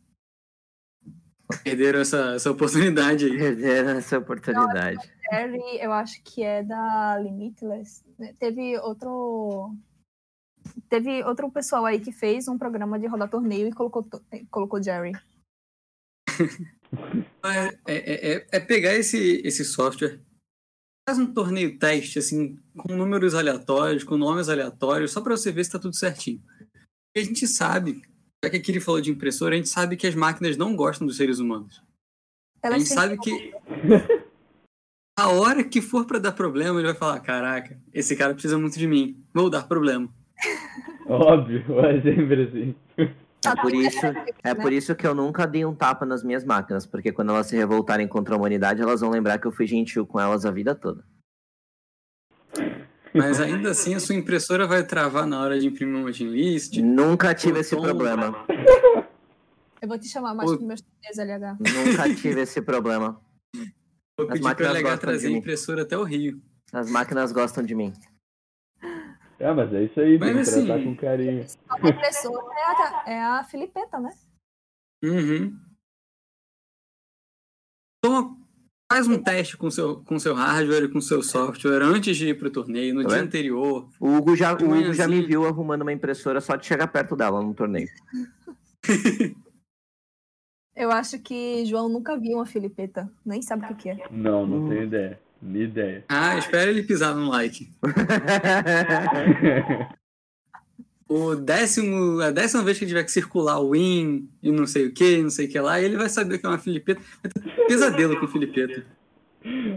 Perderam 1.63 2.01
essa, 2.01 2.35
essa 2.35 2.51
oportunidade 2.51 3.27
aí. 3.27 3.37
Perderam 3.37 3.91
essa 3.91 4.19
oportunidade. 4.19 4.97
Não, 4.97 5.39
Jerry, 5.39 5.79
eu 5.81 5.93
acho 5.93 6.23
que 6.23 6.43
é 6.43 6.63
da 6.63 7.19
Limitless. 7.19 8.03
Teve 8.39 8.79
outro. 8.79 9.75
Teve 10.89 11.23
outro 11.25 11.51
pessoal 11.51 11.85
aí 11.85 12.01
que 12.01 12.11
fez 12.11 12.49
um 12.49 12.57
programa 12.57 12.99
de 12.99 13.07
rodar 13.07 13.29
torneio 13.29 13.69
e 13.69 13.73
colocou, 13.73 14.09
colocou 14.51 14.83
Jerry. 14.83 15.13
É, 17.45 17.67
é, 17.87 18.33
é, 18.33 18.47
é, 18.53 18.61
pegar 18.61 18.95
esse, 18.95 19.43
esse 19.45 19.65
software, 19.65 20.21
faz 21.09 21.19
um 21.19 21.33
torneio 21.33 21.79
teste, 21.79 22.19
assim, 22.19 22.59
com 22.77 22.97
números 22.97 23.35
aleatórios, 23.35 24.05
com 24.05 24.17
nomes 24.17 24.49
aleatórios, 24.49 25.13
só 25.13 25.21
para 25.21 25.37
você 25.37 25.53
ver 25.53 25.65
se 25.65 25.69
está 25.69 25.79
tudo 25.79 25.95
certinho. 25.95 26.43
E 27.15 27.21
a 27.21 27.23
gente 27.23 27.47
sabe, 27.47 28.03
já 28.43 28.51
que 28.51 28.57
aqui 28.57 28.73
ele 28.73 28.81
falou 28.81 29.01
de 29.01 29.11
impressora, 29.11 29.55
a 29.55 29.57
gente 29.57 29.69
sabe 29.69 29.97
que 29.97 30.07
as 30.07 30.15
máquinas 30.15 30.57
não 30.57 30.75
gostam 30.75 31.07
dos 31.07 31.17
seres 31.17 31.39
humanos. 31.39 31.83
Elas 32.63 32.77
a 32.77 32.79
gente 32.79 32.93
sabe 32.93 33.19
que 33.19 33.53
a 35.19 35.29
hora 35.29 35.63
que 35.63 35.83
for 35.83 36.07
para 36.07 36.19
dar 36.19 36.33
problema, 36.33 36.81
ele 36.81 36.89
vai 36.89 36.97
falar: 36.97 37.21
caraca, 37.21 37.79
esse 37.93 38.17
cara 38.17 38.33
precisa 38.33 38.59
muito 38.59 38.79
de 38.79 38.87
mim, 38.87 39.23
vou 39.33 39.51
dar 39.51 39.69
problema. 39.69 40.09
Óbvio, 41.07 41.63
é 41.81 42.01
sempre 42.01 42.43
assim. 42.45 42.75
É 43.51 43.57
por, 43.57 43.75
isso, 43.75 44.07
é 44.43 44.55
por 44.55 44.73
isso 44.73 44.95
que 44.95 45.07
eu 45.07 45.15
nunca 45.15 45.47
dei 45.47 45.65
um 45.65 45.75
tapa 45.75 46.05
nas 46.07 46.23
minhas 46.23 46.45
máquinas, 46.45 46.87
porque 46.87 47.13
quando 47.13 47.31
elas 47.31 47.47
se 47.47 47.57
revoltarem 47.57 48.09
contra 48.09 48.35
a 48.35 48.39
humanidade, 48.39 48.83
elas 48.83 49.01
vão 49.01 49.11
lembrar 49.11 49.39
que 49.39 49.47
eu 49.47 49.53
fui 49.53 49.67
gentil 49.67 50.07
com 50.07 50.21
elas 50.21 50.45
a 50.45 50.51
vida 50.51 50.75
toda. 50.75 51.05
Mas 53.15 53.41
ainda 53.41 53.71
assim 53.71 53.95
a 53.95 54.01
sua 54.01 54.17
impressora 54.17 54.67
vai 54.67 54.85
travar 54.85 55.27
na 55.27 55.41
hora 55.41 55.59
de 55.59 55.69
imprimir 55.69 55.97
uma 55.97 56.13
team 56.13 56.31
list. 56.31 56.77
Nunca 56.79 57.33
tive 57.33 57.61
esse 57.61 57.77
tom... 57.77 57.83
problema. 57.83 58.45
Eu 59.81 59.89
vou 59.89 59.99
te 59.99 60.09
chamar 60.09 60.35
mais 60.35 60.51
o... 60.51 60.57
para 60.57 60.67
meus 60.67 60.81
TDs, 60.81 61.19
LH. 61.19 61.59
Nunca 61.61 62.15
tive 62.15 62.41
esse 62.41 62.61
problema. 62.61 63.21
Vou 64.19 64.27
pedir 64.27 64.43
para 64.43 64.73
LH 64.73 64.99
trazer 64.99 65.29
a 65.29 65.31
impressora 65.31 65.83
até 65.83 65.97
o 65.97 66.03
Rio. 66.03 66.41
As 66.73 66.91
máquinas 66.91 67.31
gostam 67.31 67.63
de 67.63 67.75
mim. 67.75 67.93
É, 69.39 69.53
mas 69.53 69.73
é 69.73 69.85
isso 69.85 70.01
aí, 70.01 70.19
tem 70.19 70.33
que 70.33 70.39
assim, 70.41 70.67
tratar 70.67 70.85
com 70.85 70.97
carinho. 70.97 71.45
A 71.69 71.89
impressora 71.89 72.55
é 72.55 72.65
a, 72.65 73.05
é 73.07 73.21
a 73.21 73.45
Filipeta, 73.45 73.99
né? 73.99 74.11
Uhum. 75.03 75.59
Toma, 78.03 78.37
faz 78.91 79.09
um 79.09 79.23
teste 79.23 79.57
com 79.57 79.71
seu, 79.71 80.03
com 80.05 80.19
seu 80.19 80.35
hardware 80.35 80.85
e 80.85 80.89
com 80.89 81.01
seu 81.01 81.23
software 81.23 81.83
antes 81.83 82.17
de 82.17 82.29
ir 82.29 82.39
pro 82.39 82.51
torneio, 82.51 82.95
no 82.95 83.03
tá 83.03 83.09
dia 83.09 83.19
bem? 83.19 83.27
anterior. 83.27 83.89
O 83.99 84.17
Hugo, 84.17 84.37
já, 84.37 84.53
o 84.53 84.57
Hugo 84.57 84.93
já 84.93 85.09
me 85.09 85.23
viu 85.23 85.47
arrumando 85.47 85.83
uma 85.83 85.93
impressora 85.93 86.41
só 86.41 86.55
de 86.57 86.67
chegar 86.67 86.87
perto 86.89 87.17
dela 87.17 87.43
no 87.43 87.55
torneio. 87.55 87.89
Eu 90.77 90.91
acho 90.91 91.21
que 91.21 91.65
João 91.65 91.89
nunca 91.89 92.19
viu 92.19 92.37
uma 92.37 92.47
filipeta, 92.47 93.09
nem 93.25 93.41
sabe 93.41 93.73
o 93.73 93.77
que 93.77 93.91
é. 93.91 94.09
Não, 94.11 94.45
não 94.45 94.65
hum. 94.65 94.69
tenho 94.69 94.83
ideia. 94.83 95.24
Nem 95.45 95.65
ideia. 95.65 96.05
Ah, 96.09 96.39
espera 96.39 96.71
ele 96.71 96.83
pisar 96.83 97.15
no 97.15 97.29
like. 97.29 97.69
o 101.07 101.35
décimo, 101.35 102.23
a 102.23 102.31
décima 102.31 102.63
vez 102.63 102.79
que 102.79 102.85
ele 102.85 102.93
tiver 102.93 103.05
que 103.05 103.13
circular 103.13 103.61
o 103.61 103.73
win 103.73 104.27
e 104.43 104.51
não 104.51 104.67
sei 104.67 104.87
o 104.87 104.95
que, 104.95 105.23
não 105.23 105.29
sei 105.29 105.45
o 105.47 105.51
que 105.51 105.61
lá, 105.61 105.79
ele 105.79 105.99
vai 105.99 106.09
saber 106.09 106.39
que 106.39 106.47
é 106.47 106.49
uma 106.49 106.57
filipeta. 106.59 107.03
Vai 107.23 107.31
ter 107.31 107.43
pesadelo 107.67 108.19
com 108.19 108.27
filipeta. 108.27 108.83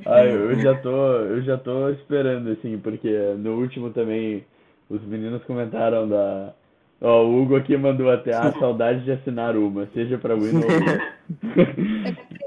Ah, 0.06 0.24
eu 0.24 0.58
já 0.62 0.74
tô, 0.76 1.18
eu 1.18 1.42
já 1.42 1.58
tô 1.58 1.90
esperando, 1.90 2.50
assim, 2.52 2.80
porque 2.80 3.12
no 3.38 3.60
último 3.60 3.90
também 3.90 4.46
os 4.90 5.04
meninos 5.04 5.44
comentaram 5.44 6.08
da. 6.08 6.54
Ó, 7.02 7.26
o 7.26 7.42
Hugo 7.42 7.58
aqui 7.58 7.76
mandou 7.76 8.10
até 8.10 8.34
a 8.34 8.54
saudade 8.54 9.04
de 9.04 9.12
assinar 9.12 9.58
uma, 9.58 9.86
seja 9.94 10.18
pra 10.18 10.34
win 10.34 10.56
ou 10.56 10.62
não. 10.64 10.70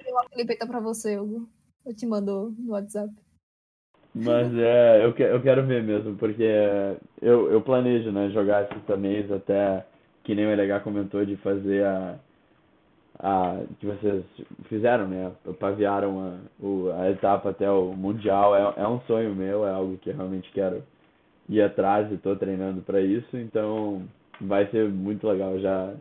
Eu 0.09 0.15
uma 0.15 0.25
filipeta 0.31 0.67
pra 0.67 0.81
você, 0.81 1.19
Hugo. 1.19 1.47
Eu 1.85 1.95
te 1.95 2.07
mando 2.07 2.55
no 2.59 2.73
WhatsApp. 2.73 3.13
Mas 4.15 4.53
é, 4.57 5.05
eu, 5.05 5.13
que, 5.13 5.23
eu 5.23 5.41
quero 5.41 5.65
ver 5.65 5.83
mesmo, 5.83 6.17
porque 6.17 6.43
eu, 7.23 7.51
eu 7.51 7.61
planejo, 7.63 8.11
né, 8.11 8.29
jogar 8.31 8.65
esses 8.65 8.83
torneios 8.85 9.31
até, 9.31 9.87
que 10.25 10.35
nem 10.35 10.47
o 10.47 10.51
LH 10.51 10.81
comentou, 10.83 11.25
de 11.25 11.37
fazer 11.37 11.85
a, 11.85 12.19
a 13.21 13.61
que 13.79 13.87
vocês 13.87 14.25
fizeram, 14.69 15.07
né, 15.07 15.31
paviaram 15.61 16.21
a, 16.21 17.03
a 17.03 17.11
etapa 17.11 17.51
até 17.51 17.71
o 17.71 17.93
Mundial, 17.93 18.57
é, 18.57 18.83
é 18.83 18.89
um 18.89 19.01
sonho 19.03 19.35
meu, 19.35 19.65
é 19.65 19.71
algo 19.71 19.97
que 19.99 20.11
eu 20.11 20.17
realmente 20.17 20.51
quero 20.53 20.83
ir 21.49 21.63
atrás 21.63 22.11
e 22.11 22.15
estou 22.15 22.35
treinando 22.35 22.81
para 22.83 23.01
isso, 23.01 23.37
então 23.37 24.03
vai 24.41 24.67
ser 24.71 24.89
muito 24.89 25.27
legal 25.27 25.59
já. 25.61 25.95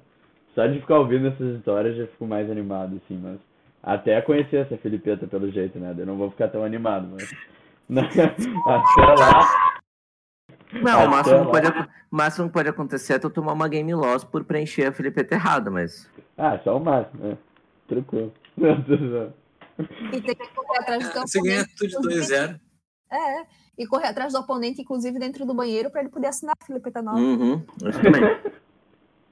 Só 0.55 0.65
de 0.65 0.79
ficar 0.79 0.97
ouvindo 0.97 1.27
essas 1.27 1.57
histórias 1.57 1.95
já 1.95 2.07
fico 2.07 2.25
mais 2.25 2.49
animado, 2.49 2.99
assim, 3.03 3.19
mas 3.21 3.39
até 3.81 4.21
conhecer 4.21 4.57
essa 4.57 4.77
Filipeta 4.77 5.27
pelo 5.27 5.51
jeito, 5.51 5.79
né? 5.79 5.95
Eu 5.97 6.05
não 6.05 6.17
vou 6.17 6.29
ficar 6.31 6.47
tão 6.49 6.63
animado, 6.63 7.07
mas. 7.11 7.31
Até 7.89 9.05
lá. 9.17 9.79
Não, 10.71 11.05
o 11.05 11.09
máximo, 11.09 11.45
que 11.45 11.51
pode, 11.51 11.89
máximo 12.11 12.47
que 12.47 12.53
pode 12.53 12.69
acontecer 12.69 13.13
é 13.13 13.19
tu 13.19 13.29
tomar 13.29 13.53
uma 13.53 13.67
game 13.67 13.91
loss 13.95 14.23
por 14.23 14.43
preencher 14.43 14.85
a 14.85 14.91
Filipeta 14.91 15.33
errada, 15.33 15.71
mas. 15.71 16.07
Ah, 16.37 16.59
só 16.63 16.77
o 16.77 16.79
máximo, 16.79 17.23
né? 17.23 17.37
Tranquilo. 17.87 18.33
E 20.11 20.19
tem 20.19 20.35
que 20.35 20.53
correr 20.53 20.79
atrás 20.79 21.13
do. 21.13 21.21
Você 21.21 21.41
ganha 21.41 21.65
tudo 21.77 22.09
de 22.09 22.19
2-0. 22.19 22.59
É, 23.09 23.45
e 23.77 23.87
correr 23.87 24.07
atrás 24.07 24.33
do 24.33 24.39
oponente, 24.39 24.81
inclusive 24.81 25.17
dentro 25.17 25.45
do 25.45 25.53
banheiro, 25.53 25.89
para 25.89 26.01
ele 26.01 26.09
poder 26.09 26.27
assinar 26.27 26.53
a 26.61 26.65
Filipeta 26.65 27.01
nova. 27.01 27.17
Uhum, 27.17 27.63
isso 27.85 28.01
também. 28.01 28.39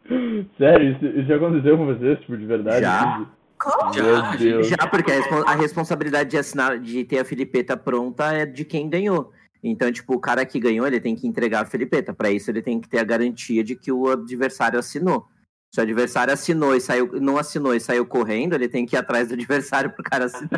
Sério, 0.57 0.91
isso, 0.93 1.05
isso 1.05 1.27
já 1.27 1.35
aconteceu 1.35 1.77
com 1.77 1.85
vocês, 1.85 2.17
tipo, 2.21 2.37
de 2.37 2.45
verdade? 2.45 2.79
Já. 2.79 3.25
Como? 3.59 3.93
Já, 3.93 4.37
já 4.61 4.87
porque 4.89 5.11
a, 5.11 5.51
a, 5.51 5.55
responsabilidade 5.55 6.29
de 6.29 6.37
assinar, 6.37 6.79
de 6.79 7.03
ter 7.03 7.19
a 7.19 7.25
Filipeta 7.25 7.75
pronta 7.75 8.31
é 8.31 8.45
de 8.45 8.63
quem 8.63 8.89
ganhou. 8.89 9.31
Então, 9.63 9.91
tipo, 9.91 10.13
o 10.13 10.19
cara 10.19 10.45
que 10.45 10.59
ganhou, 10.59 10.85
ele 10.85 10.99
tem 10.99 11.15
que 11.15 11.27
entregar 11.27 11.61
a 11.61 11.65
Filipeta. 11.65 12.13
Para 12.13 12.29
isso, 12.29 12.51
ele 12.51 12.61
tem 12.61 12.79
que 12.79 12.87
ter 12.87 12.99
a 12.99 13.03
garantia 13.03 13.63
de 13.63 13.75
que 13.75 13.91
o 13.91 14.09
adversário 14.09 14.77
assinou. 14.77 15.27
Se 15.73 15.79
o 15.79 15.83
adversário 15.83 16.33
assinou 16.33 16.75
e 16.75 16.81
saiu, 16.81 17.19
não 17.19 17.37
assinou 17.37 17.73
e 17.73 17.79
saiu 17.79 18.05
correndo, 18.05 18.53
ele 18.53 18.69
tem 18.69 18.85
que 18.85 18.95
ir 18.95 18.99
atrás 18.99 19.27
do 19.27 19.33
adversário 19.33 19.91
pro 19.91 20.03
cara 20.03 20.25
assinar. 20.25 20.51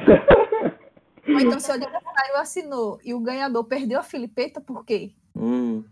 Ou 1.27 1.39
então, 1.39 1.59
se 1.59 1.71
o 1.71 1.73
adversário 1.73 2.35
assinou 2.35 2.99
e 3.03 3.13
o 3.13 3.19
ganhador 3.19 3.63
perdeu 3.63 3.99
a 3.99 4.03
filipeta, 4.03 4.59
por 4.59 4.83
quê? 4.85 5.11
Hum, 5.35 5.83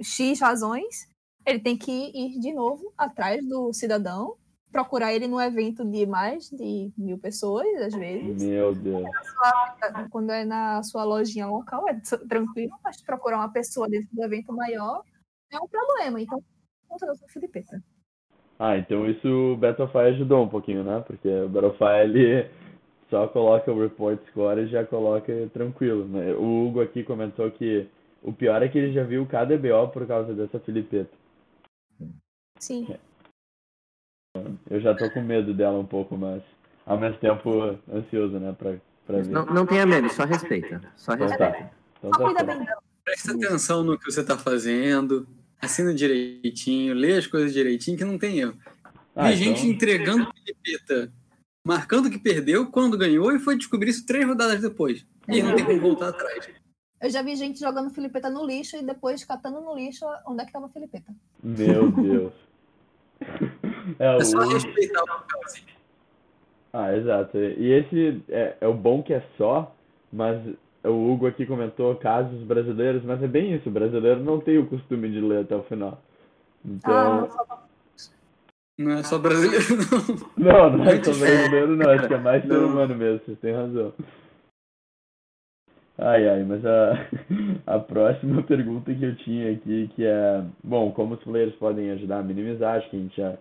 X 0.00 0.40
razões, 0.40 1.08
ele 1.44 1.58
tem 1.58 1.76
que 1.76 1.90
ir 2.14 2.38
de 2.38 2.52
novo 2.52 2.92
atrás 2.96 3.44
do 3.46 3.72
cidadão, 3.72 4.36
procurar 4.74 5.14
ele 5.14 5.28
num 5.28 5.40
evento 5.40 5.84
de 5.84 6.04
mais 6.04 6.50
de 6.50 6.90
mil 6.98 7.16
pessoas, 7.16 7.64
às 7.80 7.94
vezes. 7.94 8.42
Meu 8.42 8.74
Deus. 8.74 9.06
Quando 10.10 10.30
é 10.30 10.44
na 10.44 10.82
sua 10.82 11.04
lojinha 11.04 11.46
local, 11.46 11.88
é 11.88 11.94
tr- 11.94 12.26
tranquilo, 12.28 12.72
mas 12.82 13.00
procurar 13.00 13.36
uma 13.36 13.52
pessoa 13.52 13.88
dentro 13.88 14.08
do 14.12 14.24
evento 14.24 14.52
maior 14.52 15.04
é 15.52 15.58
um 15.60 15.68
problema. 15.68 16.20
Então, 16.20 16.42
conta 16.88 17.06
da 17.06 17.14
sua 17.14 17.28
filipeta. 17.28 17.80
Ah, 18.58 18.76
então 18.76 19.08
isso 19.08 19.28
o 19.28 19.56
Battlefy 19.56 19.98
ajudou 19.98 20.42
um 20.42 20.48
pouquinho, 20.48 20.82
né? 20.82 21.04
Porque 21.06 21.28
o 21.28 21.48
Battlefy 21.48 22.02
ele 22.02 22.50
só 23.08 23.28
coloca 23.28 23.70
o 23.70 23.80
report 23.80 24.20
score 24.30 24.62
e 24.62 24.66
já 24.66 24.84
coloca 24.84 25.32
tranquilo, 25.52 26.04
né? 26.08 26.32
O 26.34 26.66
Hugo 26.66 26.80
aqui 26.80 27.04
comentou 27.04 27.48
que 27.48 27.88
o 28.24 28.32
pior 28.32 28.60
é 28.60 28.68
que 28.68 28.76
ele 28.76 28.92
já 28.92 29.04
viu 29.04 29.24
cada 29.24 29.56
BO 29.56 29.88
por 29.92 30.04
causa 30.04 30.34
dessa 30.34 30.58
filipeta. 30.58 31.16
Sim. 32.58 32.88
Eu 34.68 34.80
já 34.80 34.94
tô 34.94 35.08
com 35.10 35.22
medo 35.22 35.54
dela 35.54 35.78
um 35.78 35.86
pouco, 35.86 36.16
mas 36.16 36.42
ao 36.84 36.98
mesmo 36.98 37.18
tempo 37.18 37.78
ansioso, 37.92 38.38
né? 38.40 38.52
Pra, 38.58 38.74
pra 39.06 39.18
ver. 39.18 39.28
não, 39.28 39.46
não 39.46 39.64
tenha 39.66 39.86
medo, 39.86 40.08
só 40.12 40.24
respeita. 40.24 40.80
Só 40.96 41.14
Então 41.14 41.28
respeita. 41.28 41.52
tá. 41.52 41.70
Então 41.98 42.10
Só 42.14 42.34
tá 42.34 42.42
bem 42.42 42.58
dela. 42.64 42.82
Presta 43.04 43.32
atenção 43.32 43.84
no 43.84 43.98
que 43.98 44.10
você 44.10 44.24
tá 44.24 44.36
fazendo, 44.36 45.26
assina 45.60 45.94
direitinho, 45.94 46.94
lê 46.94 47.12
as 47.16 47.26
coisas 47.26 47.52
direitinho, 47.52 47.96
que 47.96 48.04
não 48.04 48.18
tem 48.18 48.40
erro. 48.40 48.56
Ah, 49.14 49.28
Vi 49.30 49.36
gente 49.36 49.60
então- 49.60 49.70
entregando 49.70 50.28
filipeta, 50.34 51.12
marcando 51.64 52.10
que 52.10 52.18
perdeu, 52.18 52.66
quando 52.70 52.98
ganhou, 52.98 53.30
e 53.32 53.38
foi 53.38 53.56
descobrir 53.56 53.90
isso 53.90 54.04
três 54.06 54.26
rodadas 54.26 54.60
depois. 54.60 55.06
E 55.28 55.42
não 55.42 55.54
tem 55.54 55.64
como 55.64 55.80
voltar 55.80 56.08
atrás. 56.08 56.48
Eu 57.00 57.10
já 57.10 57.22
vi 57.22 57.36
gente 57.36 57.60
jogando 57.60 57.90
filipeta 57.90 58.28
no 58.30 58.44
lixo 58.44 58.76
e 58.76 58.82
depois 58.82 59.22
catando 59.24 59.60
no 59.60 59.74
lixo 59.76 60.04
onde 60.26 60.42
é 60.42 60.46
que 60.46 60.52
tava 60.52 60.66
a 60.66 60.70
filipeta. 60.70 61.14
Meu 61.42 61.92
Deus. 61.92 62.32
É, 63.98 64.20
É 64.20 64.24
só 64.24 64.38
o... 64.38 64.48
respeitar 64.52 65.02
o 65.02 65.06
papelzinho. 65.06 65.66
Ah, 66.72 66.96
exato. 66.96 67.38
E 67.38 67.70
esse 67.72 68.22
é, 68.28 68.56
é 68.60 68.66
o 68.68 68.74
bom 68.74 69.02
que 69.02 69.14
é 69.14 69.22
só, 69.36 69.74
mas 70.12 70.40
o 70.84 71.12
Hugo 71.12 71.26
aqui 71.26 71.46
comentou 71.46 71.94
casos 71.96 72.42
brasileiros, 72.42 73.04
mas 73.04 73.22
é 73.22 73.28
bem 73.28 73.54
isso, 73.54 73.68
o 73.68 73.72
brasileiro 73.72 74.20
não 74.20 74.40
tem 74.40 74.58
o 74.58 74.66
costume 74.66 75.10
de 75.10 75.20
ler 75.20 75.42
até 75.44 75.54
o 75.56 75.62
final. 75.64 76.02
Então, 76.64 77.28
Ah, 77.48 77.62
Não 78.78 78.90
é 78.92 79.02
só 79.04 79.18
brasileiro, 79.18 79.64
não. 80.36 80.68
não, 80.68 80.78
não 80.78 80.84
é 80.84 80.92
Muito 80.94 81.14
só 81.14 81.20
brasileiro 81.20 81.76
não, 81.76 81.90
acho 81.90 82.08
que 82.08 82.14
é 82.14 82.18
mais 82.18 82.42
ser 82.42 82.58
humano 82.58 82.94
mesmo, 82.96 83.20
vocês 83.24 83.38
têm 83.38 83.54
razão. 83.54 83.92
Ai, 85.96 86.28
ai, 86.28 86.42
mas 86.42 86.64
a, 86.66 86.92
a 87.76 87.78
próxima 87.78 88.42
pergunta 88.44 88.92
que 88.92 89.04
eu 89.04 89.14
tinha 89.18 89.52
aqui, 89.52 89.88
que 89.94 90.04
é, 90.04 90.44
bom, 90.62 90.90
como 90.90 91.14
os 91.14 91.22
players 91.22 91.54
podem 91.54 91.90
ajudar 91.92 92.18
a 92.18 92.22
minimizar, 92.22 92.78
acho 92.78 92.90
que 92.90 92.96
a 92.96 92.98
gente 93.00 93.16
já 93.16 93.36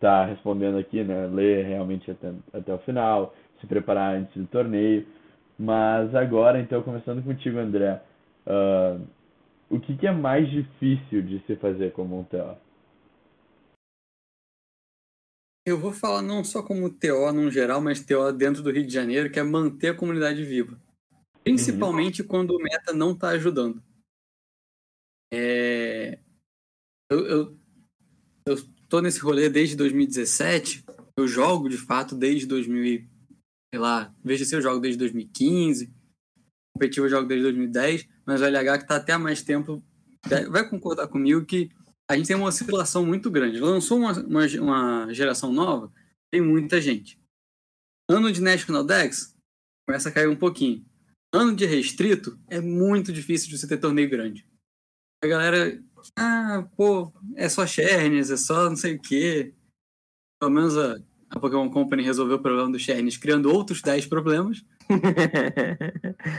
tá 0.00 0.26
respondendo 0.26 0.78
aqui, 0.78 1.02
né, 1.02 1.26
ler 1.26 1.64
realmente 1.66 2.10
até, 2.10 2.32
até 2.52 2.74
o 2.74 2.78
final, 2.78 3.34
se 3.60 3.66
preparar 3.66 4.16
antes 4.16 4.34
do 4.34 4.46
torneio, 4.46 5.06
mas 5.58 6.14
agora, 6.14 6.60
então, 6.60 6.82
começando 6.82 7.24
contigo, 7.24 7.58
André, 7.58 8.02
ah, 8.46 8.98
o 9.70 9.80
que 9.80 9.96
que 9.96 10.06
é 10.06 10.12
mais 10.12 10.48
difícil 10.50 11.22
de 11.22 11.42
se 11.46 11.56
fazer 11.56 11.92
como 11.92 12.20
um 12.20 12.24
TO? 12.24 12.56
Eu 15.66 15.80
vou 15.80 15.92
falar 15.92 16.22
não 16.22 16.44
só 16.44 16.62
como 16.62 16.88
TO 16.88 17.32
num 17.32 17.50
geral, 17.50 17.80
mas 17.80 18.04
TO 18.04 18.32
dentro 18.32 18.62
do 18.62 18.70
Rio 18.70 18.86
de 18.86 18.92
Janeiro, 18.92 19.30
que 19.30 19.40
é 19.40 19.42
manter 19.42 19.88
a 19.88 19.96
comunidade 19.96 20.44
viva. 20.44 20.80
Principalmente 21.42 22.22
quando 22.22 22.52
o 22.52 22.62
meta 22.62 22.92
não 22.92 23.12
está 23.12 23.30
ajudando. 23.30 23.82
É, 25.32 26.20
Eu, 27.10 27.26
eu, 27.26 27.58
eu 28.46 28.56
tô 28.88 29.00
nesse 29.00 29.20
rolê 29.20 29.48
desde 29.48 29.76
2017, 29.76 30.84
eu 31.16 31.26
jogo 31.26 31.68
de 31.68 31.76
fato 31.76 32.14
desde 32.14 32.46
2000, 32.46 32.84
e- 32.84 33.08
sei 33.72 33.80
lá, 33.80 34.14
se 34.24 34.54
eu 34.54 34.62
jogo 34.62 34.80
desde 34.80 34.98
2015, 34.98 35.92
competitivo 36.74 37.06
eu 37.06 37.10
jogo 37.10 37.26
desde 37.26 37.44
2010, 37.44 38.06
mas 38.24 38.40
o 38.40 38.44
LH 38.44 38.78
que 38.78 38.84
está 38.84 38.96
até 38.96 39.12
há 39.12 39.18
mais 39.18 39.42
tempo 39.42 39.82
vai 40.50 40.68
concordar 40.68 41.08
comigo 41.08 41.44
que 41.44 41.70
a 42.08 42.16
gente 42.16 42.26
tem 42.26 42.36
uma 42.36 42.48
oscilação 42.48 43.04
muito 43.04 43.30
grande. 43.30 43.58
Lançou 43.58 43.98
uma, 43.98 44.12
uma, 44.12 44.46
uma 44.60 45.14
geração 45.14 45.52
nova, 45.52 45.92
tem 46.30 46.40
muita 46.40 46.80
gente. 46.80 47.18
Ano 48.08 48.30
de 48.30 48.40
National 48.40 48.84
Dex, 48.84 49.34
começa 49.86 50.08
a 50.08 50.12
cair 50.12 50.28
um 50.28 50.36
pouquinho. 50.36 50.84
Ano 51.34 51.54
de 51.54 51.64
restrito, 51.64 52.38
é 52.48 52.60
muito 52.60 53.12
difícil 53.12 53.48
de 53.48 53.58
você 53.58 53.66
ter 53.66 53.78
torneio 53.78 54.08
grande. 54.08 54.46
A 55.22 55.26
galera, 55.26 55.82
ah, 56.16 56.66
pô, 56.76 57.12
é 57.34 57.48
só 57.48 57.66
Shernes, 57.66 58.30
é 58.30 58.36
só 58.36 58.68
não 58.68 58.76
sei 58.76 58.94
o 58.96 59.00
quê. 59.00 59.54
Pelo 60.40 60.52
menos 60.52 60.76
a, 60.76 60.96
a 61.30 61.40
Pokémon 61.40 61.70
Company 61.70 62.02
resolveu 62.02 62.36
o 62.36 62.42
problema 62.42 62.70
do 62.70 62.78
Shernes, 62.78 63.16
criando 63.16 63.52
outros 63.52 63.80
10 63.82 64.06
problemas. 64.08 64.64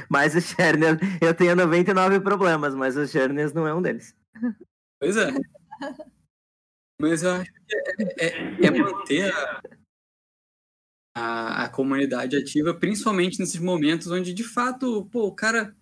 mas 0.10 0.36
o 0.36 0.42
Chernes, 0.42 0.98
eu 1.22 1.34
tenho 1.34 1.56
99 1.56 2.20
problemas, 2.22 2.74
mas 2.76 2.96
o 2.96 3.06
Chernes 3.08 3.54
não 3.54 3.68
é 3.68 3.74
um 3.74 3.82
deles. 3.82 4.16
Pois 5.00 5.18
é. 5.18 5.30
Mas 7.00 7.22
eu 7.24 7.32
acho 7.32 7.52
que 7.52 7.76
é, 8.20 8.26
é- 8.28 8.66
é 8.68 8.72
manter 8.72 9.32
a, 9.34 9.62
a, 11.16 11.64
a 11.66 11.70
comunidade 11.70 12.36
ativa, 12.38 12.74
principalmente 12.74 13.40
nesses 13.40 13.60
momentos 13.60 14.08
onde, 14.10 14.34
de 14.34 14.44
fato, 14.44 15.06
pô, 15.12 15.28
o 15.28 15.36
cara. 15.36 15.76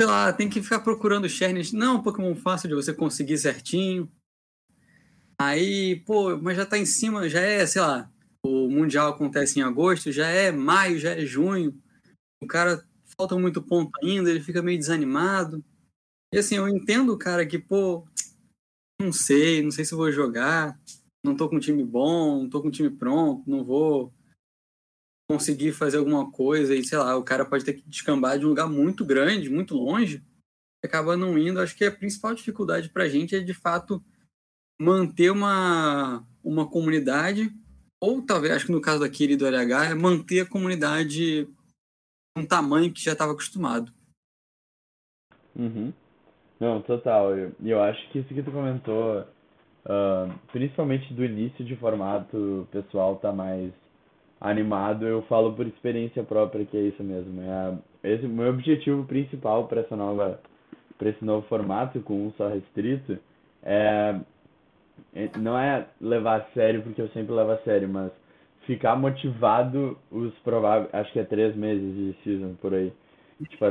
Sei 0.00 0.06
lá, 0.06 0.32
tem 0.32 0.48
que 0.48 0.62
ficar 0.62 0.80
procurando 0.80 1.28
Shernes. 1.28 1.72
Não 1.72 1.94
é 1.94 1.98
um 1.98 2.02
Pokémon 2.02 2.34
fácil 2.34 2.68
de 2.68 2.74
você 2.74 2.92
conseguir 2.92 3.38
certinho. 3.38 4.10
Aí, 5.40 5.96
pô, 6.04 6.36
mas 6.38 6.56
já 6.56 6.66
tá 6.66 6.78
em 6.78 6.86
cima, 6.86 7.28
já 7.28 7.40
é, 7.40 7.66
sei 7.66 7.82
lá, 7.82 8.10
o 8.44 8.68
Mundial 8.68 9.10
acontece 9.10 9.58
em 9.58 9.62
agosto, 9.62 10.12
já 10.12 10.28
é 10.28 10.52
maio, 10.52 10.98
já 10.98 11.10
é 11.10 11.24
junho. 11.24 11.80
O 12.42 12.46
cara 12.46 12.86
falta 13.16 13.36
muito 13.36 13.62
ponto 13.62 13.90
ainda, 14.02 14.30
ele 14.30 14.40
fica 14.40 14.62
meio 14.62 14.78
desanimado. 14.78 15.64
E 16.32 16.38
assim, 16.38 16.56
eu 16.56 16.68
entendo 16.68 17.12
o 17.12 17.18
cara 17.18 17.46
que, 17.46 17.58
pô, 17.58 18.06
não 19.00 19.12
sei, 19.12 19.62
não 19.62 19.70
sei 19.70 19.84
se 19.84 19.94
vou 19.94 20.10
jogar, 20.10 20.78
não 21.24 21.36
tô 21.36 21.48
com 21.48 21.56
um 21.56 21.60
time 21.60 21.82
bom, 21.84 22.42
não 22.42 22.50
tô 22.50 22.60
com 22.60 22.68
um 22.68 22.72
time 22.72 22.90
pronto, 22.90 23.48
não 23.48 23.64
vou 23.64 24.12
conseguir 25.28 25.72
fazer 25.72 25.98
alguma 25.98 26.30
coisa 26.30 26.74
e, 26.74 26.84
sei 26.84 26.98
lá, 26.98 27.16
o 27.16 27.24
cara 27.24 27.44
pode 27.44 27.64
ter 27.64 27.74
que 27.74 27.88
descambar 27.88 28.38
de 28.38 28.44
um 28.44 28.50
lugar 28.50 28.68
muito 28.68 29.04
grande, 29.04 29.48
muito 29.48 29.74
longe, 29.74 30.22
acaba 30.84 31.16
não 31.16 31.38
indo. 31.38 31.60
Acho 31.60 31.76
que 31.76 31.84
a 31.84 31.92
principal 31.92 32.34
dificuldade 32.34 32.90
pra 32.90 33.08
gente 33.08 33.34
é, 33.34 33.40
de 33.40 33.54
fato, 33.54 34.04
manter 34.80 35.30
uma, 35.30 36.26
uma 36.42 36.68
comunidade, 36.68 37.50
ou 38.00 38.20
talvez, 38.20 38.52
acho 38.54 38.66
que 38.66 38.72
no 38.72 38.80
caso 38.80 39.00
daquele 39.00 39.32
e 39.34 39.36
do 39.36 39.46
LH, 39.46 39.90
é 39.90 39.94
manter 39.94 40.40
a 40.40 40.46
comunidade 40.48 41.48
um 42.36 42.44
tamanho 42.44 42.92
que 42.92 43.02
já 43.02 43.12
estava 43.12 43.32
acostumado. 43.32 43.92
Uhum. 45.56 45.92
Não, 46.58 46.82
total. 46.82 47.36
Eu- 47.36 47.52
E 47.60 47.70
eu, 47.70 47.80
acho 47.82 48.10
que 48.10 48.18
isso 48.18 48.28
que 48.28 48.42
tu 48.42 48.50
comentou, 48.50 49.24
ah, 49.86 50.28
principalmente 50.52 51.14
do 51.14 51.24
início 51.24 51.64
de 51.64 51.76
formato, 51.76 52.36
o 52.36 52.66
pessoal 52.66 53.16
tá 53.16 53.32
mais 53.32 53.72
animado. 54.44 55.06
Eu 55.06 55.22
falo 55.22 55.52
por 55.54 55.66
experiência 55.66 56.22
própria 56.22 56.64
que 56.64 56.76
é 56.76 56.80
isso 56.80 57.02
mesmo. 57.02 57.40
É 57.42 57.78
esse 58.04 58.26
meu 58.26 58.50
objetivo 58.50 59.04
principal 59.04 59.66
para 59.66 59.80
essa 59.80 59.96
nova, 59.96 60.38
para 60.98 61.08
esse 61.08 61.24
novo 61.24 61.46
formato 61.48 62.00
com 62.00 62.26
um 62.26 62.32
só 62.32 62.48
restrito 62.48 63.18
é 63.62 64.20
é- 65.14 65.30
não 65.38 65.58
é 65.58 65.86
levar 66.00 66.40
a 66.40 66.44
sério 66.52 66.82
porque 66.82 67.00
eu 67.00 67.08
sempre 67.08 67.32
levo 67.32 67.52
a 67.52 67.58
sério, 67.58 67.88
mas 67.88 68.12
ficar 68.66 68.96
motivado 68.96 69.98
os 70.10 70.32
prováveis, 70.40 70.88
acho 70.92 71.12
que 71.12 71.18
é 71.18 71.24
três 71.24 71.54
meses 71.56 71.94
de 71.94 72.16
season 72.22 72.54
por 72.60 72.74
aí. 72.74 72.92
Tipo, 73.48 73.66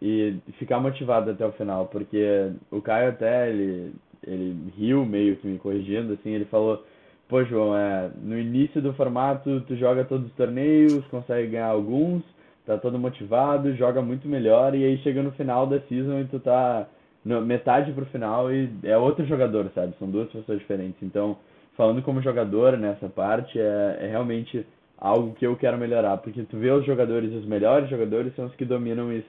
e 0.00 0.36
ficar 0.58 0.78
motivado 0.80 1.30
até 1.30 1.46
o 1.46 1.52
final, 1.52 1.86
porque 1.86 2.52
o 2.70 2.82
Caio 2.82 3.10
até, 3.10 3.48
ele, 3.50 3.94
ele 4.26 4.72
riu 4.76 5.04
meio 5.06 5.36
que 5.36 5.46
me 5.46 5.58
corrigindo, 5.58 6.12
assim, 6.12 6.30
ele 6.30 6.44
falou, 6.46 6.84
pô, 7.28 7.44
João, 7.44 7.76
é, 7.76 8.10
no 8.22 8.38
início 8.38 8.80
do 8.80 8.92
formato 8.94 9.60
tu 9.62 9.76
joga 9.76 10.04
todos 10.04 10.26
os 10.26 10.32
torneios, 10.34 11.04
consegue 11.06 11.48
ganhar 11.48 11.66
alguns, 11.66 12.22
tá 12.64 12.76
todo 12.78 12.98
motivado, 12.98 13.74
joga 13.76 14.02
muito 14.02 14.28
melhor, 14.28 14.74
e 14.74 14.84
aí 14.84 14.98
chega 14.98 15.22
no 15.22 15.32
final 15.32 15.66
da 15.66 15.80
season 15.82 16.20
e 16.20 16.24
tu 16.24 16.40
tá 16.40 16.86
no, 17.24 17.40
metade 17.40 17.92
pro 17.92 18.06
final 18.06 18.52
e 18.52 18.70
é 18.84 18.96
outro 18.96 19.24
jogador, 19.26 19.70
sabe? 19.74 19.94
São 19.98 20.08
duas 20.08 20.30
pessoas 20.30 20.58
diferentes. 20.58 21.02
Então, 21.02 21.36
falando 21.76 22.02
como 22.02 22.22
jogador 22.22 22.76
nessa 22.78 23.08
parte, 23.08 23.58
é, 23.58 23.98
é 24.00 24.08
realmente 24.08 24.66
algo 24.98 25.34
que 25.34 25.46
eu 25.46 25.56
quero 25.56 25.76
melhorar, 25.76 26.16
porque 26.18 26.42
tu 26.44 26.56
vê 26.56 26.70
os 26.70 26.86
jogadores, 26.86 27.32
os 27.34 27.44
melhores 27.44 27.90
jogadores 27.90 28.34
são 28.34 28.46
os 28.46 28.54
que 28.54 28.64
dominam 28.64 29.12
isso. 29.12 29.28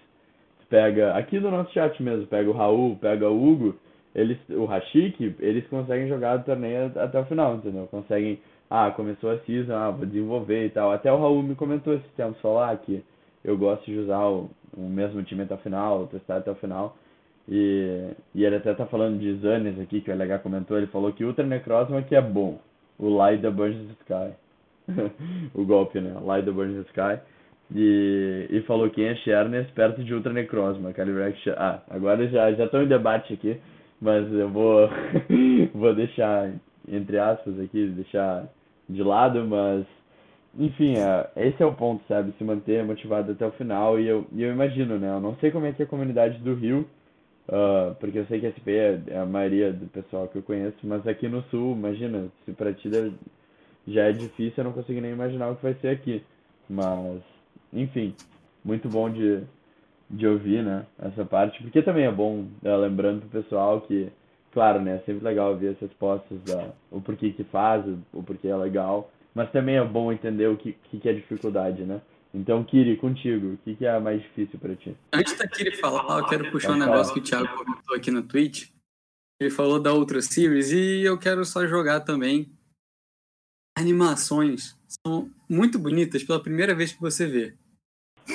Tu 0.61 0.67
pega, 0.69 1.13
aqui 1.13 1.39
no 1.39 1.51
nosso 1.51 1.73
chat 1.73 2.01
mesmo, 2.01 2.27
pega 2.27 2.49
o 2.49 2.53
Raul, 2.53 2.95
pega 2.95 3.29
o 3.29 3.43
Hugo, 3.43 3.75
eles, 4.17 4.37
o 4.49 4.65
Rashik, 4.65 5.35
eles 5.39 5.65
conseguem 5.67 6.07
jogar 6.07 6.39
o 6.39 6.43
torneio 6.43 6.91
até 6.95 7.19
o 7.19 7.25
final, 7.25 7.55
entendeu? 7.55 7.87
Conseguem, 7.87 8.39
ah, 8.67 8.89
começou 8.89 9.29
a 9.29 9.37
season, 9.41 9.73
ah, 9.73 9.91
vou 9.91 10.07
desenvolver 10.07 10.65
e 10.65 10.69
tal. 10.71 10.91
Até 10.91 11.13
o 11.13 11.19
Raul 11.19 11.43
me 11.43 11.53
comentou 11.53 11.93
esses 11.93 12.11
tempos 12.13 12.41
falar 12.41 12.75
que 12.77 13.03
eu 13.45 13.55
gosto 13.55 13.85
de 13.85 13.95
usar 13.99 14.25
o, 14.25 14.49
o 14.75 14.81
mesmo 14.81 15.21
time 15.21 15.43
até 15.43 15.53
o 15.53 15.59
final, 15.59 16.07
testar 16.07 16.37
até 16.37 16.49
o 16.49 16.55
final. 16.55 16.97
E, 17.47 18.09
e 18.33 18.43
ele 18.43 18.55
até 18.55 18.73
tá 18.73 18.87
falando 18.87 19.19
de 19.19 19.35
Zanes 19.35 19.79
aqui, 19.79 20.01
que 20.01 20.09
o 20.09 20.13
LH 20.13 20.39
comentou, 20.39 20.77
ele 20.77 20.87
falou 20.87 21.13
que 21.13 21.23
Ultra 21.23 21.45
Necrozma 21.45 22.01
que 22.01 22.15
é 22.15 22.21
bom, 22.21 22.59
o 22.97 23.09
Light 23.09 23.39
the 23.41 23.51
Burns 23.51 23.87
Sky. 24.01 24.33
o 25.53 25.63
golpe, 25.63 26.01
né? 26.01 26.17
Light 26.23 26.43
the 26.43 26.51
Burns 26.51 26.87
Sky. 26.87 27.21
E, 27.75 28.47
e 28.49 28.61
falou 28.61 28.89
quem 28.89 29.05
é 29.05 29.15
Shernes 29.17 29.69
perto 29.71 30.03
de 30.03 30.11
Ultra 30.11 30.33
Necrozma, 30.33 30.91
Calyrex. 30.91 31.37
Ah, 31.55 31.81
agora 31.89 32.27
já 32.27 32.49
estão 32.49 32.81
em 32.81 32.87
debate 32.87 33.33
aqui, 33.33 33.59
mas 34.01 34.31
eu 34.33 34.49
vou 34.49 34.89
vou 35.73 35.95
deixar 35.95 36.51
entre 36.87 37.19
aspas 37.19 37.59
aqui, 37.59 37.87
deixar 37.87 38.47
de 38.87 39.03
lado, 39.03 39.45
mas 39.45 39.85
enfim, 40.57 40.95
é, 40.97 41.29
esse 41.47 41.61
é 41.61 41.65
o 41.65 41.73
ponto, 41.73 42.03
sabe? 42.07 42.33
Se 42.37 42.43
manter 42.43 42.83
motivado 42.83 43.31
até 43.31 43.45
o 43.45 43.51
final. 43.51 43.99
E 43.99 44.07
eu, 44.07 44.25
e 44.31 44.41
eu 44.41 44.51
imagino, 44.51 44.97
né? 44.97 45.09
Eu 45.09 45.19
não 45.19 45.35
sei 45.35 45.51
como 45.51 45.65
é 45.65 45.73
que 45.73 45.83
é 45.83 45.85
a 45.85 45.89
comunidade 45.89 46.39
do 46.39 46.55
Rio, 46.55 46.87
uh, 47.47 47.93
porque 47.99 48.17
eu 48.19 48.25
sei 48.25 48.39
que 48.39 48.47
SP 48.49 48.73
é, 48.73 49.01
é, 49.07 49.17
a 49.19 49.25
maioria 49.25 49.71
do 49.71 49.85
pessoal 49.87 50.27
que 50.27 50.37
eu 50.37 50.41
conheço, 50.41 50.77
mas 50.83 51.05
aqui 51.05 51.27
no 51.27 51.43
Sul, 51.43 51.73
imagina, 51.75 52.27
se 52.45 52.53
pra 52.53 52.73
ti 52.73 52.89
já 53.87 54.03
é 54.03 54.11
difícil, 54.11 54.55
eu 54.57 54.63
não 54.63 54.73
consigo 54.73 54.99
nem 54.99 55.11
imaginar 55.11 55.49
o 55.49 55.55
que 55.55 55.63
vai 55.63 55.75
ser 55.75 55.89
aqui. 55.89 56.23
Mas, 56.69 57.21
enfim, 57.71 58.15
muito 58.65 58.89
bom 58.89 59.09
de, 59.09 59.43
de 60.09 60.27
ouvir, 60.27 60.63
né? 60.63 60.85
Essa 60.99 61.25
parte, 61.25 61.61
porque 61.61 61.81
também 61.81 62.05
é 62.05 62.11
bom, 62.11 62.45
né, 62.61 62.75
lembrando 62.77 63.21
pro 63.21 63.41
pessoal 63.41 63.81
que, 63.81 64.09
claro, 64.53 64.81
né? 64.81 64.95
É 64.95 64.99
sempre 64.99 65.25
legal 65.25 65.55
ver 65.57 65.69
as 65.69 65.79
respostas, 65.79 66.39
da, 66.43 66.69
o 66.91 67.01
porquê 67.01 67.31
que 67.31 67.43
faz, 67.45 67.85
o 68.13 68.23
porquê 68.23 68.47
é 68.47 68.55
legal 68.55 69.11
mas 69.37 69.51
também 69.51 69.75
é 69.75 69.85
bom 69.85 70.11
entender 70.11 70.47
o 70.47 70.57
que, 70.57 70.73
que, 70.73 71.07
é 71.07 71.13
dificuldade, 71.13 71.83
né? 71.83 72.01
Então, 72.33 72.63
Kiri, 72.63 72.97
contigo, 72.97 73.53
o 73.53 73.57
que, 73.57 73.75
que 73.75 73.85
é 73.85 73.99
mais 73.99 74.19
difícil 74.19 74.57
para 74.57 74.75
ti? 74.75 74.97
Antes 75.13 75.37
da 75.37 75.47
Kiri 75.47 75.75
falar, 75.77 76.17
eu 76.17 76.25
quero 76.25 76.51
puxar 76.51 76.71
um 76.71 76.77
negócio 76.77 77.13
que 77.13 77.19
o 77.19 77.23
Thiago 77.23 77.47
comentou 77.55 77.95
aqui 77.95 78.09
no 78.09 78.23
Twitch. 78.23 78.71
Ele 79.39 79.51
falou 79.51 79.79
da 79.79 79.93
outra 79.93 80.23
series 80.23 80.71
e 80.71 81.03
eu 81.03 81.19
quero 81.19 81.45
só 81.45 81.67
jogar 81.67 81.99
também. 81.99 82.51
Animações 83.77 84.75
são 84.87 85.29
muito 85.47 85.77
bonitas 85.77 86.23
pela 86.23 86.41
primeira 86.41 86.73
vez 86.73 86.91
que 86.91 86.99
você 86.99 87.27
vê. 87.27 87.55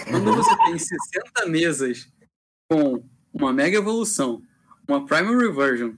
Quando 0.09 0.35
você 0.35 0.57
tem 0.65 0.79
60 0.79 1.47
mesas 1.49 2.09
com 2.71 3.05
uma 3.33 3.53
mega 3.53 3.77
evolução, 3.77 4.43
uma 4.89 5.05
primary 5.05 5.47
reversion, 5.47 5.95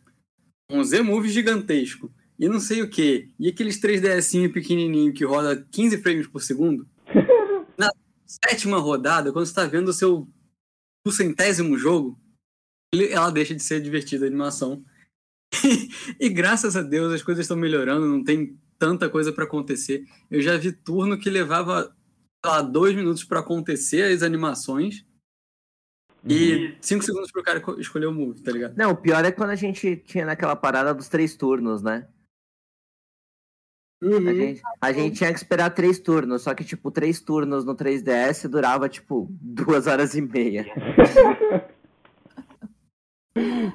um 0.71 0.83
Z-Move 0.83 1.29
gigantesco 1.29 2.13
e 2.39 2.49
não 2.49 2.59
sei 2.59 2.83
o 2.83 2.91
que. 2.91 3.31
E 3.39 3.49
aqueles 3.49 3.81
3DS 3.81 4.53
pequenininho 4.53 5.13
que 5.13 5.25
roda 5.25 5.67
15 5.71 5.99
frames 5.99 6.27
por 6.27 6.43
segundo. 6.43 6.89
Na 7.79 7.91
sétima 8.27 8.79
rodada, 8.79 9.33
quando 9.33 9.47
você 9.47 9.55
tá 9.55 9.67
vendo 9.67 9.89
o 9.89 9.93
seu 9.93 10.29
o 11.07 11.13
centésimo 11.13 11.77
jogo, 11.77 12.19
ela 13.11 13.31
deixa 13.31 13.55
de 13.55 13.63
ser 13.63 13.81
divertida 13.81 14.25
a 14.25 14.29
animação. 14.29 14.83
e 16.19 16.29
graças 16.31 16.77
a 16.77 16.83
Deus 16.83 17.13
as 17.13 17.23
coisas 17.23 17.45
estão 17.45 17.57
melhorando, 17.57 18.09
não 18.09 18.25
tem 18.25 18.59
tanta 18.79 19.09
coisa 19.09 19.33
para 19.33 19.45
acontecer. 19.45 20.05
Eu 20.31 20.41
já 20.41 20.57
vi 20.57 20.73
turno 20.73 21.19
que 21.19 21.29
levava 21.29 21.95
lá, 22.49 22.63
dois 22.63 22.95
minutos 22.95 23.25
para 23.25 23.41
acontecer 23.41 24.03
as 24.03 24.23
animações. 24.23 25.05
Uhum. 26.25 26.31
E 26.31 26.77
cinco 26.81 27.05
segundos 27.05 27.31
pro 27.31 27.43
cara 27.43 27.63
escolher 27.79 28.07
o 28.07 28.13
move, 28.13 28.43
tá 28.43 28.51
ligado? 28.51 28.77
Não, 28.77 28.93
o 28.93 28.97
pior 28.97 29.25
é 29.25 29.33
quando 29.33 29.51
a 29.51 29.57
gente 29.57 29.97
tinha 29.97 30.25
naquela 30.25 30.57
parada 30.57 30.95
dos 30.95 31.09
três 31.09 31.37
turnos, 31.37 31.83
né? 31.83 32.09
Uhum. 34.03 34.29
A, 34.29 34.35
gente, 34.35 34.63
a 34.81 34.93
gente 34.93 35.17
tinha 35.17 35.33
que 35.33 35.39
esperar 35.39 35.71
três 35.71 35.99
turnos, 35.99 36.43
só 36.43 36.55
que, 36.55 36.65
tipo, 36.65 36.91
três 36.91 37.21
turnos 37.21 37.65
no 37.65 37.75
3DS 37.75 38.49
durava, 38.49 38.89
tipo, 38.89 39.29
duas 39.41 39.87
horas 39.87 40.15
e 40.15 40.21
meia. 40.21 40.67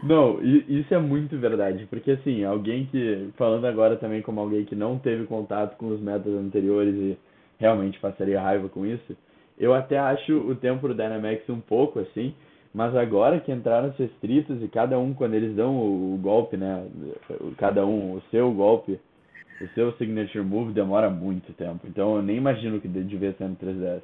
Não, 0.02 0.42
isso 0.42 0.94
é 0.94 0.98
muito 0.98 1.38
verdade, 1.38 1.86
porque 1.90 2.12
assim, 2.12 2.46
alguém 2.46 2.86
que, 2.86 3.30
falando 3.36 3.66
agora 3.66 3.98
também 3.98 4.22
como 4.22 4.40
alguém 4.40 4.64
que 4.64 4.74
não 4.74 4.98
teve 4.98 5.26
contato 5.26 5.76
com 5.76 5.90
os 5.90 6.00
metas 6.00 6.34
anteriores 6.34 6.96
e 6.96 7.18
realmente 7.60 8.00
passaria 8.00 8.42
raiva 8.42 8.70
com 8.70 8.86
isso, 8.86 9.16
eu 9.58 9.74
até 9.74 10.00
acho 10.00 10.34
o 10.34 10.56
tempo 10.56 10.88
do 10.88 10.94
Dynamax 10.94 11.48
um 11.50 11.60
pouco 11.60 12.00
assim, 12.00 12.34
mas 12.74 12.96
agora 12.96 13.40
que 13.40 13.52
entraram 13.52 13.90
os 13.90 13.98
restritos 13.98 14.64
e 14.64 14.68
cada 14.70 14.98
um, 14.98 15.14
quando 15.14 15.34
eles 15.34 15.56
dão 15.56 15.76
o, 15.76 16.18
golpe, 16.18 16.56
né, 16.56 16.88
cada 17.58 17.86
um, 17.86 18.16
o 18.16 18.22
seu 18.32 18.52
golpe, 18.54 19.00
o 19.60 19.68
seu 19.74 19.92
signature 19.98 20.44
move 20.44 20.72
demora 20.72 21.10
muito 21.10 21.52
tempo. 21.54 21.86
Então 21.86 22.16
eu 22.16 22.22
nem 22.22 22.38
imagino 22.38 22.80
que 22.80 22.88
devia 22.88 23.34
ser 23.34 23.50
no 23.50 23.56
3DS. 23.58 24.02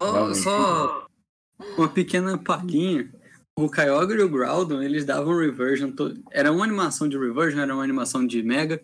Oh, 0.00 0.34
só 0.34 1.06
uma 1.76 1.88
pequena 1.88 2.38
palhinha. 2.38 3.10
O 3.56 3.70
Kyogre 3.70 4.18
e 4.18 4.22
o 4.22 4.28
Groudon, 4.28 4.82
eles 4.82 5.04
davam 5.04 5.38
reversion. 5.38 5.92
To... 5.92 6.12
Era 6.32 6.50
uma 6.50 6.64
animação 6.64 7.08
de 7.08 7.16
reversion, 7.16 7.60
era 7.60 7.72
uma 7.72 7.84
animação 7.84 8.26
de 8.26 8.42
mega. 8.42 8.82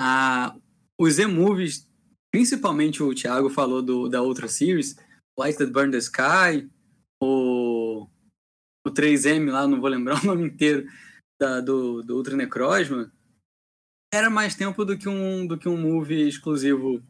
Ah, 0.00 0.54
os 1.02 1.14
Z-Movies, 1.14 1.88
principalmente 2.32 3.02
o 3.02 3.14
Thiago 3.14 3.50
falou 3.50 3.82
do, 3.82 4.08
da 4.08 4.22
outra 4.22 4.48
series, 4.48 4.96
Light 5.38 5.58
That 5.58 5.72
Burn 5.72 5.90
the 5.90 5.98
Sky, 5.98 6.70
o, 7.22 8.06
o 8.86 8.90
3M 8.90 9.50
lá, 9.50 9.66
não 9.66 9.80
vou 9.80 9.90
lembrar 9.90 10.20
o 10.22 10.26
nome 10.26 10.46
inteiro, 10.46 10.86
da, 11.40 11.60
do, 11.60 12.02
do 12.02 12.16
Ultra 12.16 12.36
Necrosma 12.36 13.12
era 14.12 14.28
mais 14.28 14.54
tempo 14.54 14.84
do 14.84 14.96
que 14.98 15.08
um, 15.08 15.46
do 15.46 15.56
que 15.56 15.68
um 15.68 15.76
movie 15.76 16.28
exclusivo 16.28 17.02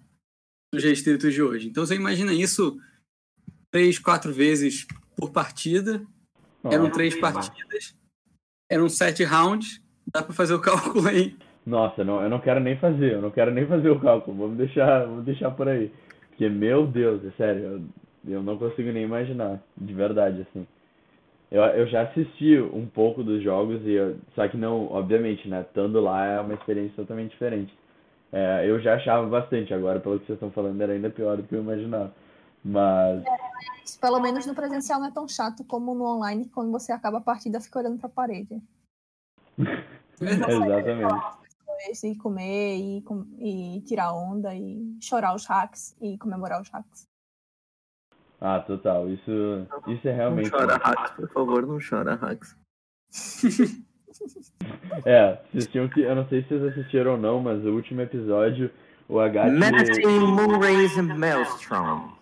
dos 0.73 0.85
restritos 0.85 1.35
de 1.35 1.43
hoje. 1.43 1.69
Então 1.69 1.85
você 1.85 1.97
imagina 1.97 2.33
isso 2.33 2.81
três, 3.73 3.99
quatro 3.99 4.33
vezes 4.33 4.87
por 5.17 5.31
partida. 5.31 6.07
Eram 6.65 6.91
três 6.93 7.19
partidas. 7.19 7.95
Eram 8.71 8.89
sete 8.89 9.25
rounds. 9.25 9.83
Dá 10.07 10.23
para 10.23 10.33
fazer 10.33 10.55
o 10.55 10.61
cálculo 10.63 11.09
aí. 11.09 11.37
Nossa, 11.65 12.03
não, 12.03 12.23
eu 12.23 12.29
não 12.29 12.41
quero 12.41 12.59
nem 12.61 12.77
fazer, 12.77 13.15
eu 13.15 13.23
não 13.23 13.31
quero 13.31 13.53
nem 13.53 13.67
fazer 13.67 13.89
o 13.89 14.01
cálculo. 14.01 14.37
Vamos 14.37 14.57
deixar, 14.57 15.07
vamos 15.07 15.25
deixar 15.25 15.51
por 15.53 15.69
aí. 15.69 15.93
Porque, 16.29 16.49
meu 16.49 16.87
Deus, 16.87 17.25
é 17.25 17.31
sério, 17.33 17.63
eu, 17.63 18.35
eu 18.35 18.43
não 18.43 18.59
consigo 18.59 18.91
nem 18.91 19.05
imaginar, 19.05 19.61
de 19.77 19.95
verdade, 19.95 20.41
assim. 20.43 20.67
Eu, 21.51 21.63
eu 21.63 21.87
já 21.87 22.03
assisti 22.03 22.59
um 22.59 22.87
pouco 22.87 23.23
dos 23.23 23.43
jogos, 23.43 23.81
e 23.85 23.93
eu, 23.93 24.17
só 24.35 24.49
que 24.49 24.57
não, 24.57 24.91
obviamente, 24.91 25.47
né? 25.49 25.61
Estando 25.61 26.01
lá 26.01 26.25
é 26.25 26.41
uma 26.41 26.55
experiência 26.55 26.97
totalmente 26.97 27.33
diferente. 27.33 27.73
É, 28.33 28.69
eu 28.69 28.81
já 28.81 28.95
achava 28.95 29.27
bastante, 29.29 29.75
agora 29.75 30.01
pelo 30.01 30.19
que 30.19 30.27
vocês 30.27 30.37
estão 30.37 30.51
falando 30.51 30.81
era 30.81 30.95
ainda 30.95 31.11
pior 31.11 31.37
do 31.37 31.43
que 31.43 31.55
eu 31.55 31.61
imaginava. 31.61 32.13
Mas. 32.65 33.23
É, 33.23 34.01
pelo 34.01 34.21
menos 34.21 34.47
no 34.47 34.55
presencial 34.55 34.99
não 34.99 35.09
é 35.09 35.13
tão 35.13 35.29
chato 35.29 35.63
como 35.65 35.95
no 35.95 36.05
online, 36.05 36.49
quando 36.49 36.73
você 36.73 36.91
acaba 36.91 37.19
a 37.19 37.21
partida 37.21 37.61
fica 37.61 37.79
olhando 37.79 38.01
pra 38.01 38.09
parede. 38.09 38.61
Exatamente. 40.19 41.42
E 42.05 42.17
comer, 42.17 42.77
e, 42.77 43.05
e 43.39 43.81
tirar 43.83 44.13
onda, 44.13 44.55
e 44.55 44.97
chorar 45.01 45.35
os 45.35 45.47
hacks, 45.47 45.97
e 46.01 46.17
comemorar 46.19 46.61
os 46.61 46.69
hacks. 46.71 47.09
Ah, 48.41 48.59
total. 48.61 49.09
Isso, 49.09 49.67
isso 49.87 50.09
é 50.09 50.13
realmente. 50.13 50.51
Não 50.51 50.59
chora, 50.59 50.75
Hax, 50.75 51.11
por 51.13 51.29
favor, 51.29 51.65
não 51.65 51.79
chora, 51.79 52.15
Hax. 52.15 52.57
é, 55.07 55.41
vocês 55.53 55.69
tinham 55.69 55.89
que. 55.89 56.01
Eu 56.01 56.17
não 56.17 56.29
sei 56.29 56.43
se 56.43 56.49
vocês 56.49 56.73
assistiram 56.73 57.13
ou 57.13 57.19
não, 57.19 57.41
mas 57.41 57.65
o 57.65 57.71
último 57.71 58.01
episódio, 58.01 58.69
o 59.09 59.21
H. 59.21 59.45
Menacing 59.45 60.19
Moonrays 60.19 60.99
and 60.99 61.15
Maelstrom. 61.17 62.13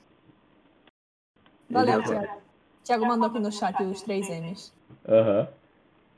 Valeu, 1.71 2.03
Thiago. 2.03 2.41
Thiago 2.85 3.07
mandou 3.07 3.29
aqui 3.29 3.39
no 3.39 3.51
chat 3.51 3.83
os 3.83 4.03
três 4.03 4.29
M's. 4.29 4.75
Aham. 5.09 5.41
Uhum. 5.41 5.60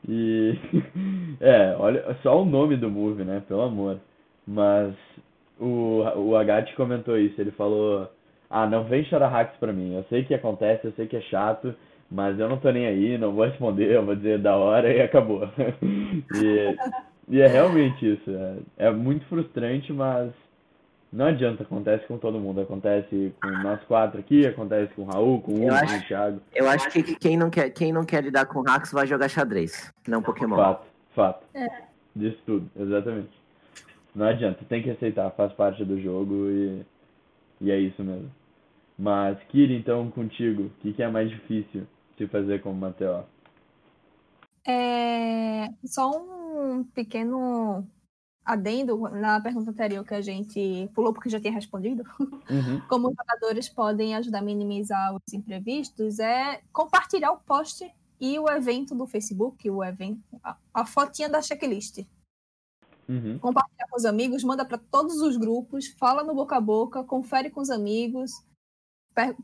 E. 0.08 0.58
é, 1.40 1.74
olha, 1.78 2.16
só 2.22 2.42
o 2.42 2.44
nome 2.44 2.76
do 2.76 2.90
movie, 2.90 3.24
né? 3.24 3.42
Pelo 3.46 3.62
amor. 3.62 3.98
Mas 4.46 4.94
o, 5.60 6.02
o 6.16 6.36
Agat 6.36 6.74
comentou 6.74 7.18
isso, 7.18 7.40
ele 7.40 7.52
falou 7.52 8.08
ah, 8.52 8.66
não 8.66 8.84
vem 8.84 9.02
chorar 9.04 9.28
hacks 9.28 9.56
pra 9.58 9.72
mim. 9.72 9.94
Eu 9.94 10.04
sei 10.10 10.24
que 10.24 10.34
acontece, 10.34 10.86
eu 10.86 10.92
sei 10.92 11.06
que 11.06 11.16
é 11.16 11.22
chato, 11.22 11.74
mas 12.10 12.38
eu 12.38 12.50
não 12.50 12.58
tô 12.58 12.70
nem 12.70 12.86
aí, 12.86 13.16
não 13.16 13.32
vou 13.32 13.46
responder, 13.46 13.90
eu 13.90 14.04
vou 14.04 14.14
dizer 14.14 14.38
da 14.38 14.54
hora 14.54 14.92
e 14.92 15.00
acabou. 15.00 15.48
e, 16.34 16.76
e, 17.30 17.40
é 17.40 17.46
realmente 17.46 18.12
isso. 18.12 18.30
É, 18.76 18.88
é, 18.88 18.90
muito 18.90 19.24
frustrante, 19.24 19.90
mas 19.90 20.30
não 21.12 21.26
adianta, 21.26 21.62
acontece 21.62 22.06
com 22.06 22.16
todo 22.16 22.40
mundo. 22.40 22.62
Acontece 22.62 23.34
com 23.40 23.50
nós 23.62 23.82
quatro 23.84 24.18
aqui, 24.18 24.46
acontece 24.46 24.94
com 24.94 25.02
o 25.02 25.04
Raul, 25.04 25.42
com 25.42 25.52
o 25.52 25.66
Hugo, 25.66 25.86
com 25.86 25.96
o 25.96 26.02
Thiago. 26.06 26.40
Eu 26.54 26.66
acho 26.68 26.88
que 26.88 27.02
quem 27.16 27.36
não, 27.36 27.50
quer, 27.50 27.68
quem 27.70 27.92
não 27.92 28.04
quer 28.04 28.24
lidar 28.24 28.46
com 28.46 28.62
hacks 28.62 28.92
vai 28.92 29.06
jogar 29.06 29.28
xadrez, 29.28 29.92
não 30.08 30.22
Pokémon. 30.22 30.56
Fato, 30.56 30.86
fato. 31.14 31.46
É. 31.52 31.66
Disso 32.16 32.38
tudo, 32.46 32.70
exatamente. 32.74 33.30
Não 34.14 34.26
adianta, 34.26 34.64
tem 34.66 34.82
que 34.82 34.90
aceitar, 34.90 35.30
faz 35.32 35.52
parte 35.52 35.84
do 35.84 36.00
jogo 36.00 36.48
e, 36.48 36.82
e 37.60 37.70
é 37.70 37.78
isso 37.78 38.02
mesmo. 38.02 38.30
Mas, 38.98 39.38
Kira, 39.48 39.72
então, 39.72 40.10
contigo, 40.10 40.64
o 40.64 40.70
que, 40.80 40.94
que 40.94 41.02
é 41.02 41.08
mais 41.08 41.28
difícil 41.28 41.86
se 42.16 42.26
fazer 42.26 42.62
como 42.62 42.76
Mateo? 42.76 43.24
É 44.66 45.68
só 45.84 46.10
um 46.10 46.84
pequeno 46.84 47.86
adendo 48.44 48.98
na 49.10 49.40
pergunta 49.40 49.70
anterior 49.70 50.04
que 50.04 50.14
a 50.14 50.20
gente 50.20 50.90
pulou 50.94 51.12
porque 51.12 51.30
já 51.30 51.40
tinha 51.40 51.52
respondido, 51.52 52.02
Uhum. 52.50 52.80
como 52.88 53.08
os 53.08 53.14
jogadores 53.16 53.68
podem 53.68 54.14
ajudar 54.16 54.40
a 54.40 54.42
minimizar 54.42 55.14
os 55.14 55.32
imprevistos, 55.32 56.18
é 56.18 56.60
compartilhar 56.72 57.32
o 57.32 57.38
post 57.38 57.88
e 58.20 58.38
o 58.38 58.48
evento 58.48 58.94
do 58.94 59.06
Facebook, 59.06 59.68
o 59.70 59.82
evento, 59.82 60.22
a, 60.42 60.56
a 60.74 60.86
fotinha 60.86 61.28
da 61.28 61.42
checklist. 61.42 62.04
Uhum. 63.08 63.38
Compartilhar 63.38 63.88
com 63.88 63.96
os 63.96 64.04
amigos, 64.04 64.44
manda 64.44 64.64
para 64.64 64.78
todos 64.78 65.20
os 65.20 65.36
grupos, 65.36 65.88
fala 65.98 66.22
no 66.22 66.34
boca 66.34 66.56
a 66.56 66.60
boca, 66.60 67.04
confere 67.04 67.50
com 67.50 67.60
os 67.60 67.70
amigos. 67.70 68.30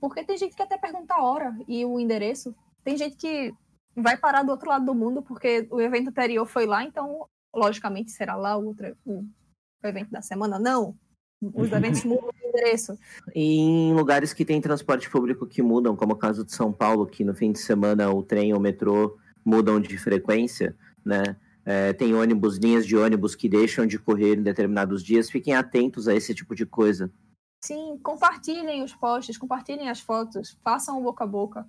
Porque 0.00 0.24
tem 0.24 0.38
gente 0.38 0.56
que 0.56 0.62
até 0.62 0.78
pergunta 0.78 1.14
a 1.14 1.22
hora 1.22 1.56
e 1.66 1.84
o 1.84 2.00
endereço. 2.00 2.54
Tem 2.82 2.96
gente 2.96 3.16
que 3.16 3.54
vai 3.94 4.16
parar 4.16 4.42
do 4.42 4.50
outro 4.50 4.68
lado 4.68 4.86
do 4.86 4.94
mundo 4.94 5.22
porque 5.22 5.68
o 5.70 5.80
evento 5.80 6.08
anterior 6.08 6.46
foi 6.46 6.64
lá, 6.64 6.84
então 6.84 7.28
logicamente 7.54 8.10
será 8.10 8.36
lá 8.36 8.56
o 8.56 8.66
outro 8.66 8.96
o 9.06 9.24
evento 9.86 10.10
da 10.10 10.22
semana. 10.22 10.58
Não. 10.58 10.96
Os 11.40 11.70
eventos 11.70 12.02
mudam 12.04 12.30
de 12.32 12.48
endereço. 12.48 12.98
E 13.34 13.60
em 13.60 13.94
lugares 13.94 14.32
que 14.32 14.44
tem 14.44 14.60
transporte 14.60 15.08
público 15.08 15.46
que 15.46 15.62
mudam, 15.62 15.96
como 15.96 16.14
o 16.14 16.18
caso 16.18 16.44
de 16.44 16.52
São 16.52 16.72
Paulo, 16.72 17.06
que 17.06 17.24
no 17.24 17.34
fim 17.34 17.52
de 17.52 17.60
semana 17.60 18.10
o 18.10 18.22
trem 18.22 18.52
ou 18.52 18.58
o 18.58 18.62
metrô 18.62 19.16
mudam 19.44 19.80
de 19.80 19.96
frequência, 19.96 20.76
né? 21.04 21.36
É, 21.64 21.92
tem 21.92 22.14
ônibus, 22.14 22.56
linhas 22.56 22.86
de 22.86 22.96
ônibus 22.96 23.34
que 23.34 23.46
deixam 23.46 23.86
de 23.86 23.98
correr 23.98 24.38
em 24.38 24.42
determinados 24.42 25.02
dias. 25.02 25.30
Fiquem 25.30 25.54
atentos 25.54 26.08
a 26.08 26.14
esse 26.14 26.34
tipo 26.34 26.54
de 26.54 26.64
coisa. 26.64 27.12
Sim, 27.62 27.98
compartilhem 28.02 28.82
os 28.82 28.94
posts, 28.94 29.36
compartilhem 29.36 29.90
as 29.90 30.00
fotos, 30.00 30.56
façam 30.64 30.98
o 30.98 31.02
boca 31.02 31.24
a 31.24 31.26
boca. 31.26 31.66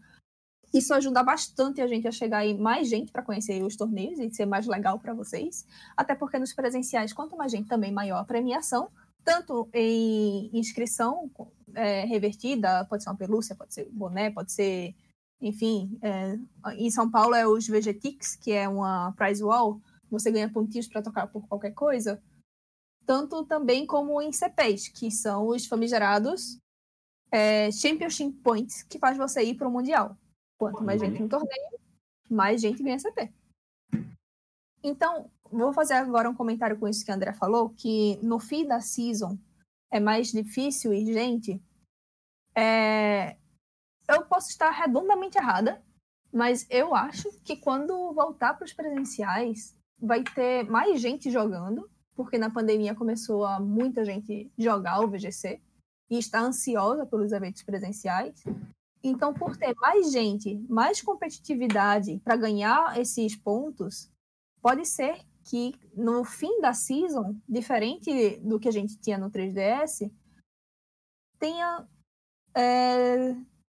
Isso 0.74 0.93
ajuda 0.93 1.24
bastante 1.24 1.82
a 1.82 1.88
gente 1.88 2.07
a 2.07 2.11
chegar 2.11 2.39
aí 2.39 2.57
mais 2.57 2.88
gente 2.88 3.11
para 3.11 3.24
conhecer 3.24 3.61
os 3.63 3.76
torneios 3.76 4.20
e 4.20 4.32
ser 4.32 4.45
mais 4.45 4.67
legal 4.67 4.99
para 4.99 5.13
vocês. 5.13 5.65
Até 5.97 6.15
porque 6.15 6.38
nos 6.38 6.53
presenciais, 6.53 7.13
quanto 7.13 7.36
mais 7.36 7.51
gente, 7.51 7.67
também 7.67 7.91
maior 7.91 8.20
a 8.20 8.24
premiação, 8.24 8.89
tanto 9.24 9.67
em 9.74 10.49
inscrição 10.53 11.30
é, 11.74 12.05
revertida, 12.05 12.86
pode 12.86 13.03
ser 13.03 13.09
uma 13.09 13.17
pelúcia, 13.17 13.55
pode 13.55 13.74
ser 13.74 13.89
boné, 13.91 14.30
pode 14.30 14.51
ser, 14.51 14.95
enfim, 15.41 15.97
é, 16.01 16.38
em 16.78 16.91
São 16.91 17.09
Paulo 17.09 17.34
é 17.34 17.47
os 17.47 17.67
VGTix, 17.67 18.36
que 18.36 18.51
é 18.51 18.70
uma 18.70 19.11
prize 19.13 19.43
wall, 19.43 19.82
você 20.09 20.32
ganha 20.32 20.49
pontinhos 20.49 20.88
para 20.88 21.01
tocar 21.01 21.28
por 21.28 21.47
qualquer 21.47 21.72
coisa 21.72 22.22
tanto 23.09 23.43
também 23.43 23.88
como 23.88 24.22
em 24.22 24.32
CPs, 24.32 24.88
que 24.89 25.09
são 25.09 25.47
os 25.47 25.65
famigerados 25.65 26.59
é, 27.32 27.72
Championship 27.72 28.34
Points, 28.43 28.84
que 28.84 28.99
faz 28.99 29.17
você 29.17 29.41
ir 29.41 29.55
para 29.55 29.67
o 29.67 29.72
Mundial. 29.72 30.15
Quanto 30.60 30.84
mais 30.84 30.99
gente 30.99 31.22
no 31.22 31.30
torneio, 31.30 31.80
mais 32.30 32.60
gente 32.60 32.84
ganha 32.84 32.99
CP. 32.99 33.34
Então, 34.84 35.32
vou 35.49 35.72
fazer 35.72 35.93
agora 35.93 36.30
um 36.30 36.36
comentário 36.36 36.78
com 36.78 36.88
isso 36.88 37.03
que 37.03 37.12
a 37.12 37.16
André 37.16 37.32
falou, 37.34 37.70
que 37.70 38.18
no 38.22 38.39
fim 38.39 38.68
da 38.68 38.82
season 38.82 39.38
é 39.89 39.99
mais 39.99 40.32
difícil 40.32 40.93
ir 40.93 41.14
gente. 41.14 41.62
É, 42.53 43.38
Eu 44.07 44.26
posso 44.26 44.49
estar 44.49 44.70
redondamente 44.72 45.38
errada, 45.38 45.82
mas 46.32 46.68
eu 46.70 46.93
acho 46.93 47.32
que 47.41 47.55
quando 47.55 48.14
voltar 48.14 48.53
para 48.53 48.66
os 48.66 48.74
presenciais, 48.74 49.78
vai 49.97 50.24
ter 50.24 50.64
mais 50.64 50.99
gente 50.99 51.32
jogando, 51.32 51.89
porque 52.16 52.38
na 52.38 52.49
pandemia 52.49 52.95
começou 52.95 53.45
a 53.45 53.60
muita 53.60 54.03
gente 54.03 54.51
jogar 54.57 54.99
o 54.99 55.07
VGC 55.07 55.62
e 56.10 56.18
está 56.18 56.41
ansiosa 56.41 57.05
pelos 57.05 57.32
eventos 57.32 57.64
presenciais. 57.64 58.43
Então, 59.04 59.34
por 59.34 59.56
ter 59.56 59.74
mais 59.76 60.12
gente, 60.12 60.58
mais 60.70 61.02
competitividade 61.02 62.20
para 62.24 62.36
ganhar 62.36 63.00
esses 63.00 63.36
pontos, 63.36 64.12
pode 64.62 64.86
ser 64.86 65.22
que 65.43 65.74
no 65.95 66.24
fim 66.24 66.60
da 66.60 66.74
season, 66.74 67.36
diferente 67.47 68.38
do 68.39 68.60
que 68.60 68.68
a 68.68 68.72
gente 68.72 68.97
tinha 69.00 69.18
no 69.18 69.32
3DS, 69.32 70.12
tenha 71.39 71.88
é, 72.56 73.36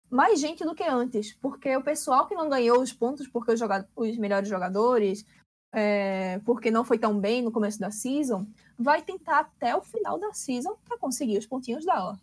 mais 0.10 0.40
gente 0.40 0.64
do 0.66 0.76
que 0.76 0.84
antes, 0.84 1.34
porque 1.34 1.76
o 1.76 1.84
pessoal 1.84 2.28
que 2.28 2.36
não 2.36 2.50
ganhou 2.50 2.82
os 2.82 2.92
pontos 2.92 3.28
porque 3.28 3.52
os, 3.52 3.62
os 3.96 4.18
melhores 4.18 4.50
jogadores, 4.50 5.26
é, 5.74 6.40
porque 6.40 6.70
não 6.70 6.84
foi 6.84 7.00
tão 7.00 7.20
bem 7.20 7.42
no 7.42 7.52
começo 7.52 7.80
da 7.80 7.90
season, 7.90 8.46
vai 8.78 9.02
tentar 9.02 9.40
até 9.40 9.76
o 9.76 9.82
final 9.82 10.20
da 10.20 10.34
season 10.34 10.76
para 10.86 11.00
conseguir 11.00 11.38
os 11.38 11.48
pontinhos 11.48 11.86
dela. 11.86 12.20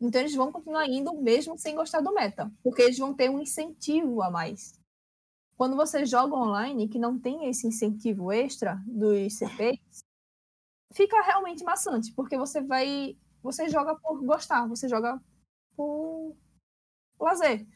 Então 0.00 0.20
eles 0.20 0.34
vão 0.34 0.50
continuar 0.50 0.86
indo 0.86 1.12
mesmo 1.14 1.58
sem 1.58 1.74
gostar 1.74 2.00
do 2.00 2.12
meta, 2.14 2.50
porque 2.62 2.82
eles 2.82 2.98
vão 2.98 3.12
ter 3.14 3.28
um 3.28 3.38
incentivo 3.40 4.22
a 4.22 4.30
mais. 4.30 4.78
Quando 5.56 5.76
você 5.76 6.06
joga 6.06 6.34
online 6.34 6.88
que 6.88 6.98
não 6.98 7.18
tem 7.18 7.46
esse 7.50 7.66
incentivo 7.66 8.32
extra 8.32 8.82
dos 8.86 9.34
CPs, 9.36 10.00
fica 10.92 11.20
realmente 11.20 11.62
maçante, 11.62 12.12
porque 12.14 12.38
você 12.38 12.62
vai, 12.62 13.14
você 13.42 13.68
joga 13.68 13.94
por 13.94 14.24
gostar, 14.24 14.66
você 14.66 14.88
joga 14.88 15.20
por 15.76 16.34
lazer. 17.20 17.66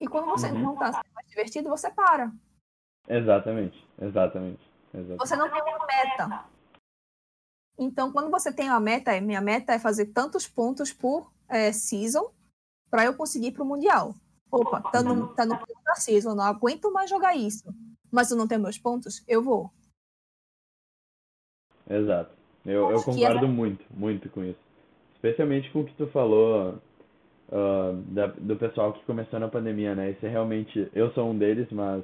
E 0.00 0.08
quando 0.08 0.26
você 0.26 0.50
Uhum. 0.50 0.62
não 0.62 0.72
está 0.72 0.92
sendo 0.94 1.12
mais 1.14 1.28
divertido, 1.28 1.68
você 1.68 1.90
para. 1.90 2.32
Exatamente, 3.06 3.86
exatamente. 4.00 4.62
exatamente. 4.94 5.18
Você 5.18 5.36
não 5.36 5.50
tem 5.50 5.62
uma 5.62 5.86
meta. 5.86 6.48
Então, 7.76 8.10
quando 8.10 8.30
você 8.30 8.52
tem 8.52 8.70
uma 8.70 8.80
meta, 8.80 9.20
minha 9.20 9.40
meta 9.42 9.74
é 9.74 9.78
fazer 9.78 10.06
tantos 10.06 10.46
pontos 10.48 10.92
por 10.92 11.33
é, 11.48 11.72
season 11.72 12.30
para 12.90 13.04
eu 13.04 13.14
conseguir 13.16 13.48
ir 13.48 13.52
para 13.52 13.62
o 13.62 13.66
Mundial. 13.66 14.14
Opa, 14.50 14.80
tá 14.80 15.02
no, 15.02 15.34
tá 15.34 15.44
no 15.44 15.58
ponto 15.58 15.82
da 15.84 15.94
season, 15.96 16.34
não 16.34 16.44
aguento 16.44 16.92
mais 16.92 17.10
jogar 17.10 17.34
isso. 17.34 17.64
Mas 18.10 18.30
eu 18.30 18.36
não 18.36 18.46
tenho 18.46 18.60
meus 18.60 18.78
pontos, 18.78 19.24
eu 19.26 19.42
vou. 19.42 19.70
Exato. 21.88 22.30
Eu, 22.64 22.90
eu 22.90 22.98
que 22.98 23.04
concordo 23.04 23.48
muito, 23.48 23.84
muito 23.90 24.28
com 24.30 24.44
isso. 24.44 24.58
Especialmente 25.16 25.70
com 25.70 25.80
o 25.80 25.84
que 25.84 25.94
tu 25.94 26.06
falou 26.08 26.78
ah, 27.52 27.92
da- 28.08 28.26
do 28.26 28.56
pessoal 28.56 28.92
que 28.92 29.04
começou 29.04 29.38
na 29.38 29.48
pandemia, 29.48 29.94
né? 29.94 30.12
Isso 30.12 30.24
é 30.24 30.28
realmente. 30.28 30.88
Eu 30.94 31.12
sou 31.12 31.30
um 31.30 31.36
deles, 31.36 31.68
mas 31.70 32.02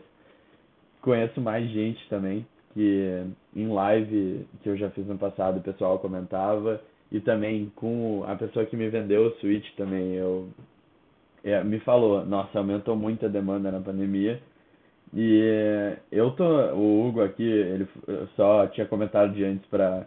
conheço 1.01 1.41
mais 1.41 1.69
gente 1.71 2.07
também 2.09 2.47
que 2.75 3.25
em 3.57 3.69
live 3.69 4.47
que 4.63 4.69
eu 4.69 4.77
já 4.77 4.91
fiz 4.91 5.05
no 5.07 5.19
passado 5.19 5.59
o 5.59 5.63
pessoal 5.63 5.99
comentava 5.99 6.81
e 7.11 7.21
também 7.21 7.73
com 7.75 8.25
a 8.27 8.35
pessoa 8.37 8.67
que 8.67 8.77
me 8.77 8.89
vendeu 8.89 9.27
o 9.27 9.31
Switch 9.41 9.75
também 9.77 10.15
eu 10.15 10.49
é, 11.43 11.63
me 11.65 11.81
falou, 11.81 12.25
nossa, 12.25 12.59
aumentou 12.59 12.95
muito 12.95 13.25
a 13.25 13.29
demanda 13.29 13.71
na 13.71 13.81
pandemia 13.81 14.41
e 15.13 15.97
eu 16.13 16.31
tô, 16.33 16.45
o 16.45 17.09
Hugo 17.09 17.23
aqui, 17.23 17.43
ele 17.43 17.89
só 18.37 18.67
tinha 18.69 18.87
comentado 18.87 19.33
de 19.33 19.45
antes 19.45 19.67
para 19.67 20.07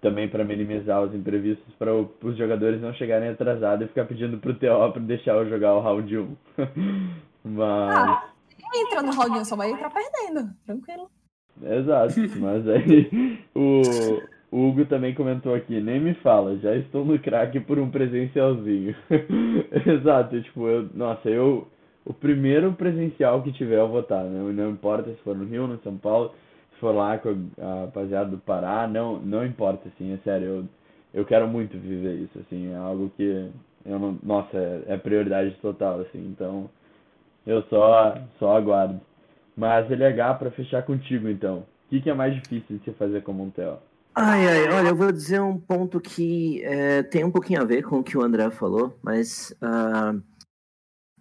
também 0.00 0.26
para 0.26 0.42
minimizar 0.42 1.02
os 1.02 1.14
imprevistos 1.14 1.74
para 1.74 1.92
os 1.94 2.36
jogadores 2.36 2.80
não 2.80 2.94
chegarem 2.94 3.28
atrasados 3.28 3.84
e 3.84 3.88
ficar 3.88 4.06
pedindo 4.06 4.38
pro 4.38 4.54
TO 4.54 4.92
para 4.92 5.02
deixar 5.02 5.34
eu 5.34 5.48
jogar 5.48 5.74
o 5.74 5.80
round 5.80 6.18
1. 6.18 6.36
Mas 7.44 7.94
Ah, 7.94 8.30
entra 8.74 9.02
no 9.02 9.12
round 9.12 9.38
1, 9.38 9.44
só 9.44 9.54
vai 9.54 9.70
entrar 9.70 9.90
perdendo. 9.90 10.50
Tranquilo. 10.64 11.10
Exato, 11.62 12.14
mas 12.38 12.68
aí 12.68 13.38
o, 13.54 13.80
o 14.50 14.68
Hugo 14.68 14.86
também 14.86 15.14
comentou 15.14 15.54
aqui, 15.54 15.80
nem 15.80 16.00
me 16.00 16.14
fala, 16.14 16.56
já 16.58 16.74
estou 16.76 17.04
no 17.04 17.18
crack 17.18 17.58
por 17.60 17.78
um 17.78 17.90
presencialzinho. 17.90 18.94
Exato, 19.86 20.40
tipo, 20.42 20.68
eu, 20.68 20.88
nossa, 20.94 21.28
eu, 21.28 21.66
o 22.04 22.12
primeiro 22.14 22.72
presencial 22.72 23.42
que 23.42 23.52
tiver 23.52 23.78
eu 23.78 23.88
vou 23.88 24.00
estar, 24.00 24.22
né? 24.22 24.52
Não 24.52 24.70
importa 24.70 25.10
se 25.10 25.22
for 25.22 25.36
no 25.36 25.44
Rio, 25.44 25.66
no 25.66 25.78
São 25.82 25.96
Paulo, 25.96 26.32
se 26.72 26.80
for 26.80 26.94
lá 26.94 27.18
com 27.18 27.48
a 27.60 27.80
rapaziada 27.82 28.30
do 28.30 28.38
Pará, 28.38 28.86
não, 28.86 29.18
não 29.18 29.44
importa, 29.44 29.88
assim, 29.88 30.12
é 30.12 30.18
sério, 30.18 30.46
eu, 30.46 30.64
eu 31.14 31.24
quero 31.24 31.48
muito 31.48 31.76
viver 31.76 32.14
isso, 32.14 32.38
assim, 32.38 32.72
é 32.72 32.76
algo 32.76 33.10
que 33.16 33.50
eu 33.84 33.98
não, 33.98 34.18
nossa, 34.22 34.56
é, 34.56 34.94
é 34.94 34.96
prioridade 34.96 35.52
total, 35.62 36.00
assim, 36.00 36.26
então 36.28 36.68
eu 37.46 37.62
só, 37.64 38.14
só 38.38 38.56
aguardo. 38.56 39.00
Mas 39.56 39.90
LH, 39.90 40.34
para 40.38 40.50
fechar 40.50 40.82
contigo 40.82 41.28
então, 41.28 41.58
o 41.58 41.88
que, 41.88 42.00
que 42.00 42.10
é 42.10 42.14
mais 42.14 42.34
difícil 42.34 42.78
de 42.78 42.84
se 42.84 42.92
fazer 42.92 43.22
como 43.22 43.42
um 43.42 43.50
TO? 43.50 43.78
Ai, 44.18 44.46
ai, 44.46 44.68
olha, 44.72 44.88
eu 44.88 44.96
vou 44.96 45.12
dizer 45.12 45.42
um 45.42 45.58
ponto 45.58 46.00
que 46.00 46.64
é, 46.64 47.02
tem 47.02 47.22
um 47.22 47.30
pouquinho 47.30 47.60
a 47.60 47.66
ver 47.66 47.82
com 47.82 47.98
o 47.98 48.02
que 48.02 48.16
o 48.16 48.22
André 48.22 48.48
falou, 48.48 48.98
mas 49.02 49.54
ah, 49.60 50.14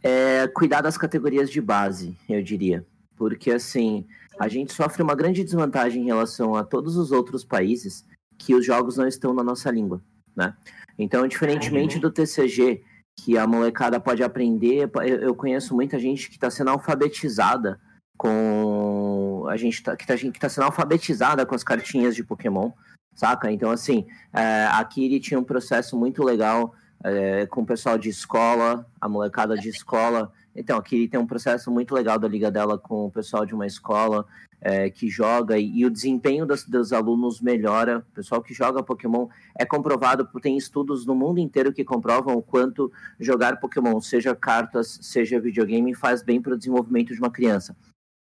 é 0.01 0.47
cuidar 0.47 0.79
das 0.79 0.97
categorias 0.97 1.49
de 1.49 1.59
base, 1.59 2.17
eu 2.29 2.41
diria. 2.41 2.85
Porque, 3.17 3.51
assim, 3.51 4.07
a 4.39 4.47
gente 4.47 4.71
sofre 4.71 5.03
uma 5.03 5.13
grande 5.13 5.43
desvantagem 5.43 6.03
em 6.03 6.05
relação 6.05 6.55
a 6.55 6.63
todos 6.63 6.95
os 6.95 7.11
outros 7.11 7.43
países 7.43 8.05
que 8.37 8.55
os 8.55 8.65
jogos 8.65 8.95
não 8.95 9.05
estão 9.05 9.33
na 9.33 9.43
nossa 9.43 9.69
língua, 9.69 10.01
né? 10.33 10.55
Então, 10.97 11.27
diferentemente 11.27 11.99
do 11.99 12.09
TCG, 12.09 12.81
que 13.19 13.37
a 13.37 13.45
molecada 13.45 13.99
pode 13.99 14.23
aprender, 14.23 14.89
eu 15.19 15.35
conheço 15.35 15.75
muita 15.75 15.99
gente 15.99 16.29
que 16.29 16.35
está 16.35 16.49
sendo 16.49 16.69
alfabetizada 16.69 17.77
com 18.17 19.45
a 19.49 19.57
gente 19.57 19.83
tá, 19.83 19.95
que, 19.95 20.05
tá, 20.05 20.17
que 20.17 20.39
tá 20.39 20.49
sendo 20.49 20.65
alfabetizada 20.65 21.45
com 21.45 21.55
as 21.55 21.63
cartinhas 21.63 22.15
de 22.15 22.23
Pokémon, 22.23 22.71
saca? 23.13 23.51
Então, 23.51 23.71
assim, 23.71 24.05
é, 24.33 24.67
aqui 24.71 25.05
ele 25.05 25.19
tinha 25.19 25.39
um 25.39 25.43
processo 25.43 25.97
muito 25.97 26.23
legal 26.23 26.73
é, 27.03 27.45
com 27.45 27.61
o 27.61 27.65
pessoal 27.65 27.97
de 27.97 28.09
escola, 28.09 28.85
a 28.99 29.07
molecada 29.07 29.55
de 29.55 29.69
escola 29.69 30.31
Então, 30.55 30.77
aqui 30.77 31.07
tem 31.07 31.19
um 31.19 31.27
processo 31.27 31.69
muito 31.69 31.93
legal 31.93 32.17
da 32.17 32.27
liga 32.27 32.49
dela 32.49 32.77
com 32.77 33.05
o 33.05 33.11
pessoal 33.11 33.45
de 33.45 33.53
uma 33.53 33.67
escola 33.67 34.25
é, 34.61 34.89
que 34.89 35.09
joga 35.09 35.57
e, 35.57 35.79
e 35.79 35.85
o 35.85 35.89
desempenho 35.91 36.45
dos, 36.45 36.63
dos, 36.63 36.93
alunos 36.93 37.41
melhora. 37.41 37.99
O 37.99 38.15
pessoal 38.15 38.41
que 38.41 38.53
joga 38.53 38.81
Pokémon 38.81 39.27
é 39.59 39.65
comprovado, 39.65 40.27
tem 40.41 40.57
estudos 40.57 41.05
no 41.05 41.13
mundo 41.13 41.39
inteiro 41.39 41.73
que 41.73 41.83
comprovam 41.83 42.35
o 42.35 42.41
quanto 42.41 42.91
jogar 43.19 43.59
Pokémon, 43.59 43.99
seja 43.99 44.33
cartas, 44.33 44.97
seja 45.01 45.39
videogame, 45.39 45.93
faz 45.93 46.23
bem 46.23 46.41
para 46.41 46.53
o 46.53 46.57
desenvolvimento 46.57 47.13
de 47.13 47.19
uma 47.19 47.29
criança. 47.29 47.75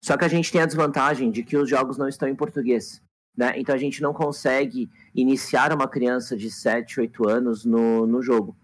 Só 0.04 0.18
que 0.18 0.26
a 0.26 0.28
gente 0.28 0.52
tem 0.52 0.62
a 0.62 0.66
desvantagem 0.66 1.30
de 1.30 1.44
que 1.44 1.56
os 1.56 1.70
jogos 1.70 1.98
não 1.98 2.08
estão 2.08 2.28
em 2.28 2.36
português. 2.36 3.02
Né? 3.38 3.54
Então 3.58 3.74
a 3.74 3.78
gente 3.78 4.02
não 4.02 4.14
consegue 4.14 4.90
iniciar 5.14 5.74
uma 5.74 5.88
criança 5.88 6.36
de 6.36 6.50
7, 6.50 7.00
8 7.00 7.30
anos 7.30 7.66
no, 7.66 8.06
no 8.06 8.22
jogo. 8.22 8.56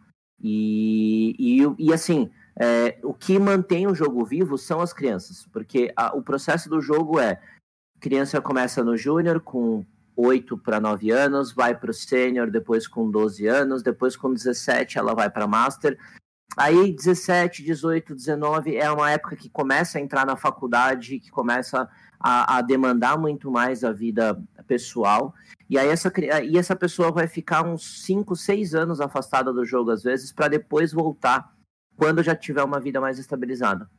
E, 0.42 1.36
e, 1.40 1.88
e 1.88 1.94
assim, 1.94 2.30
é, 2.60 2.98
o 3.04 3.14
que 3.14 3.38
mantém 3.40 3.88
o 3.88 3.96
jogo 3.96 4.26
vivo 4.26 4.58
são 4.58 4.82
as 4.82 4.94
crianças, 4.94 5.48
porque 5.52 5.92
a, 5.96 6.16
o 6.16 6.22
processo 6.22 6.70
do 6.70 6.82
jogo 6.82 7.20
é: 7.20 7.40
criança 8.00 8.42
começa 8.42 8.84
no 8.84 8.98
júnior 8.98 9.40
com 9.40 9.86
8 10.16 10.58
para 10.58 10.80
9 10.80 11.12
anos, 11.12 11.52
vai 11.52 11.78
para 11.78 11.92
o 11.92 11.94
sênior 11.94 12.50
depois 12.50 12.88
com 12.88 13.10
12 13.10 13.48
anos, 13.48 13.84
depois 13.84 14.16
com 14.16 14.34
17 14.34 14.98
ela 14.98 15.14
vai 15.14 15.30
para 15.30 15.48
master. 15.48 15.98
Aí 16.56 16.92
17, 16.92 17.64
18, 17.64 18.16
19 18.16 18.76
é 18.76 18.90
uma 18.92 19.12
época 19.12 19.36
que 19.36 19.50
começa 19.50 19.98
a 19.98 20.02
entrar 20.02 20.26
na 20.26 20.36
faculdade, 20.36 21.20
que 21.20 21.30
começa 21.30 21.90
a, 22.20 22.58
a 22.58 22.62
demandar 22.62 23.18
muito 23.18 23.52
mais 23.52 23.84
a 23.84 23.92
vida 23.92 24.42
pessoal. 24.68 25.34
E 25.70 25.78
aí 25.78 25.88
essa, 25.88 26.12
e 26.44 26.58
essa 26.58 26.76
pessoa 26.76 27.12
vai 27.12 27.28
ficar 27.28 27.66
uns 27.66 28.04
5, 28.06 28.36
6 28.36 28.74
anos 28.74 29.02
afastada 29.02 29.52
do 29.52 29.66
jogo, 29.66 29.92
às 29.92 30.04
vezes, 30.04 30.32
para 30.32 30.48
depois 30.48 30.94
voltar 30.94 31.54
quando 31.96 32.24
já 32.24 32.36
tiver 32.36 32.64
uma 32.64 32.80
vida 32.80 33.02
mais 33.02 33.20
estabilizada. 33.20 33.90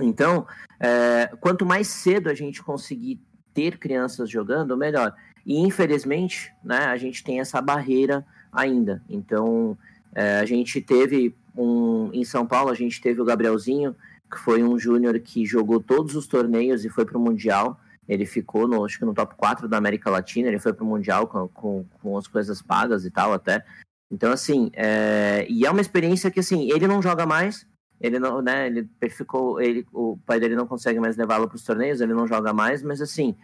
Então, 0.00 0.46
é, 0.80 1.30
quanto 1.40 1.64
mais 1.64 1.88
cedo 1.88 2.28
a 2.28 2.34
gente 2.34 2.62
conseguir 2.62 3.20
ter 3.52 3.78
crianças 3.78 4.28
jogando, 4.28 4.76
melhor. 4.76 5.14
E 5.46 5.58
infelizmente, 5.58 6.52
né, 6.62 6.86
a 6.86 6.96
gente 6.96 7.22
tem 7.22 7.40
essa 7.40 7.60
barreira 7.60 8.26
ainda. 8.52 9.02
Então, 9.08 9.78
é, 10.14 10.38
a 10.38 10.44
gente 10.44 10.80
teve 10.80 11.34
um 11.56 12.10
em 12.12 12.24
São 12.24 12.46
Paulo, 12.46 12.70
a 12.70 12.74
gente 12.74 13.00
teve 13.00 13.20
o 13.20 13.24
Gabrielzinho, 13.24 13.94
que 14.30 14.38
foi 14.38 14.62
um 14.62 14.78
júnior 14.78 15.18
que 15.20 15.44
jogou 15.46 15.80
todos 15.80 16.14
os 16.16 16.26
torneios 16.26 16.84
e 16.84 16.88
foi 16.88 17.04
para 17.04 17.18
o 17.18 17.20
Mundial. 17.20 17.78
Ele 18.08 18.26
ficou, 18.26 18.68
no, 18.68 18.84
acho 18.84 18.98
que 18.98 19.04
no 19.04 19.14
top 19.14 19.34
4 19.36 19.68
da 19.68 19.78
América 19.78 20.10
Latina, 20.10 20.48
ele 20.48 20.58
foi 20.58 20.72
para 20.72 20.84
o 20.84 20.86
Mundial 20.86 21.26
com, 21.26 21.48
com, 21.48 21.84
com 22.02 22.18
as 22.18 22.26
coisas 22.26 22.60
pagas 22.60 23.04
e 23.04 23.10
tal 23.10 23.32
até. 23.32 23.64
Então, 24.10 24.30
assim, 24.30 24.70
é... 24.74 25.46
e 25.48 25.64
é 25.64 25.70
uma 25.70 25.80
experiência 25.80 26.30
que, 26.30 26.40
assim, 26.40 26.70
ele 26.70 26.86
não 26.86 27.00
joga 27.00 27.24
mais, 27.24 27.66
ele 28.00 28.18
não, 28.18 28.42
né, 28.42 28.66
ele 28.66 28.88
ficou, 29.08 29.60
ele, 29.60 29.86
o 29.92 30.18
pai 30.26 30.38
dele 30.38 30.54
não 30.54 30.66
consegue 30.66 31.00
mais 31.00 31.16
levá-lo 31.16 31.48
para 31.48 31.56
os 31.56 31.64
torneios, 31.64 32.00
ele 32.00 32.12
não 32.12 32.26
joga 32.26 32.52
mais, 32.52 32.82
mas, 32.82 33.00
assim, 33.00 33.34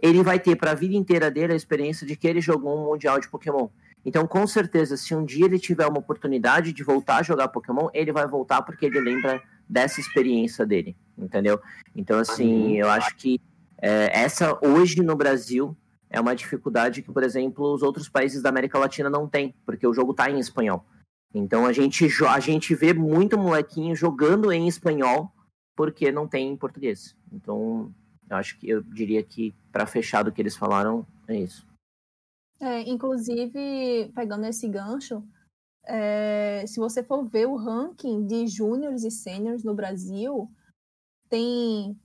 ele 0.00 0.22
vai 0.22 0.40
ter 0.40 0.56
para 0.56 0.72
a 0.72 0.74
vida 0.74 0.94
inteira 0.94 1.30
dele 1.30 1.52
a 1.52 1.56
experiência 1.56 2.06
de 2.06 2.16
que 2.16 2.26
ele 2.26 2.40
jogou 2.40 2.76
um 2.76 2.90
Mundial 2.90 3.20
de 3.20 3.28
Pokémon. 3.28 3.68
Então, 4.04 4.26
com 4.26 4.46
certeza, 4.46 4.96
se 4.96 5.14
um 5.14 5.24
dia 5.24 5.44
ele 5.44 5.58
tiver 5.58 5.86
uma 5.86 5.98
oportunidade 5.98 6.72
de 6.72 6.82
voltar 6.82 7.18
a 7.18 7.22
jogar 7.22 7.48
Pokémon, 7.48 7.88
ele 7.92 8.12
vai 8.12 8.26
voltar 8.26 8.62
porque 8.62 8.86
ele 8.86 9.00
lembra 9.00 9.42
dessa 9.68 10.00
experiência 10.00 10.64
dele, 10.64 10.96
entendeu? 11.16 11.60
Então, 11.94 12.18
assim, 12.18 12.76
eu 12.76 12.88
acho 12.88 13.14
que 13.16 13.40
é, 13.80 14.10
essa 14.18 14.58
hoje 14.64 15.02
no 15.02 15.14
Brasil 15.14 15.76
é 16.08 16.20
uma 16.20 16.34
dificuldade 16.34 17.02
que, 17.02 17.12
por 17.12 17.22
exemplo, 17.22 17.72
os 17.72 17.82
outros 17.82 18.08
países 18.08 18.42
da 18.42 18.48
América 18.48 18.78
Latina 18.78 19.10
não 19.10 19.28
têm, 19.28 19.54
porque 19.66 19.86
o 19.86 19.92
jogo 19.92 20.12
está 20.12 20.30
em 20.30 20.38
espanhol. 20.38 20.86
Então 21.34 21.66
a 21.66 21.72
gente, 21.72 22.08
a 22.26 22.40
gente 22.40 22.74
vê 22.74 22.94
muito 22.94 23.36
molequinho 23.36 23.94
jogando 23.94 24.50
em 24.50 24.66
espanhol 24.66 25.30
porque 25.76 26.10
não 26.10 26.26
tem 26.26 26.50
em 26.50 26.56
português. 26.56 27.14
Então, 27.30 27.94
eu 28.28 28.36
acho 28.36 28.58
que 28.58 28.68
eu 28.68 28.82
diria 28.82 29.22
que, 29.22 29.54
para 29.70 29.86
fechar 29.86 30.24
do 30.24 30.32
que 30.32 30.42
eles 30.42 30.56
falaram, 30.56 31.06
é 31.28 31.36
isso. 31.36 31.67
É, 32.60 32.80
inclusive, 32.82 34.10
pegando 34.14 34.46
esse 34.46 34.68
gancho, 34.68 35.22
é, 35.84 36.64
se 36.66 36.80
você 36.80 37.02
for 37.02 37.24
ver 37.24 37.46
o 37.46 37.56
ranking 37.56 38.26
de 38.26 38.46
júniores 38.46 39.04
e 39.04 39.10
sêniores 39.10 39.62
no 39.62 39.74
Brasil, 39.74 40.50
tem 41.28 41.96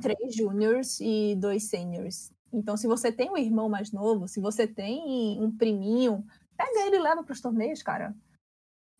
três 0.00 0.34
júniores 0.34 1.00
e 1.00 1.34
dois 1.36 1.64
sêniores. 1.64 2.32
Então, 2.52 2.76
se 2.76 2.86
você 2.86 3.10
tem 3.10 3.30
um 3.30 3.36
irmão 3.36 3.68
mais 3.68 3.92
novo, 3.92 4.28
se 4.28 4.40
você 4.40 4.66
tem 4.66 5.42
um 5.42 5.54
priminho, 5.54 6.24
pega 6.56 6.86
ele 6.86 6.96
e 6.96 7.00
leva 7.00 7.24
para 7.24 7.32
os 7.32 7.40
torneios, 7.40 7.82
cara. 7.82 8.14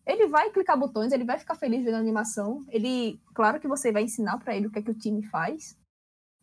Ele 0.05 0.27
vai 0.27 0.51
clicar 0.51 0.79
botões, 0.79 1.11
ele 1.11 1.25
vai 1.25 1.39
ficar 1.39 1.55
feliz 1.55 1.83
vendo 1.83 1.95
a 1.95 1.99
animação. 1.99 2.65
Ele, 2.69 3.19
claro 3.33 3.59
que 3.59 3.67
você 3.67 3.91
vai 3.91 4.03
ensinar 4.03 4.37
para 4.37 4.55
ele 4.55 4.67
o 4.67 4.71
que 4.71 4.79
é 4.79 4.81
que 4.81 4.91
o 4.91 4.97
time 4.97 5.23
faz, 5.23 5.77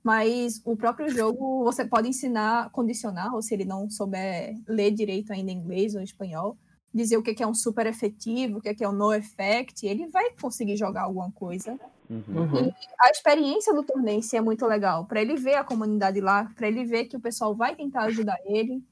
mas 0.05 0.60
o 0.66 0.76
próprio 0.76 1.09
jogo 1.09 1.64
você 1.64 1.82
pode 1.82 2.09
ensinar 2.09 2.70
condicional, 2.70 3.40
se 3.40 3.55
ele 3.55 3.64
não 3.64 3.89
souber 3.89 4.55
ler 4.68 4.90
direito 4.90 5.32
ainda 5.32 5.51
inglês 5.51 5.94
ou 5.94 6.02
espanhol, 6.02 6.59
dizer 6.93 7.16
o 7.16 7.22
que 7.22 7.43
é 7.43 7.47
um 7.47 7.55
super 7.55 7.86
efetivo, 7.86 8.59
o 8.59 8.60
que 8.60 8.85
é 8.85 8.89
um 8.89 8.93
no 8.93 9.12
effect, 9.14 9.86
ele 9.86 10.06
vai 10.09 10.31
conseguir 10.40 10.76
jogar 10.76 11.05
alguma 11.05 11.32
coisa. 11.32 11.78
Uhum. 12.09 12.66
E 12.66 12.72
a 13.01 13.10
experiência 13.10 13.72
do 13.72 13.82
torneio 13.82 14.20
é 14.32 14.40
muito 14.43 14.66
legal, 14.66 15.06
para 15.06 15.22
ele 15.22 15.36
ver 15.36 15.55
a 15.55 15.64
comunidade 15.64 16.20
lá, 16.20 16.52
para 16.55 16.68
ele 16.68 16.85
ver 16.85 17.06
que 17.06 17.16
o 17.16 17.20
pessoal 17.20 17.55
vai 17.55 17.74
tentar 17.74 18.02
ajudar 18.02 18.36
ele 18.44 18.85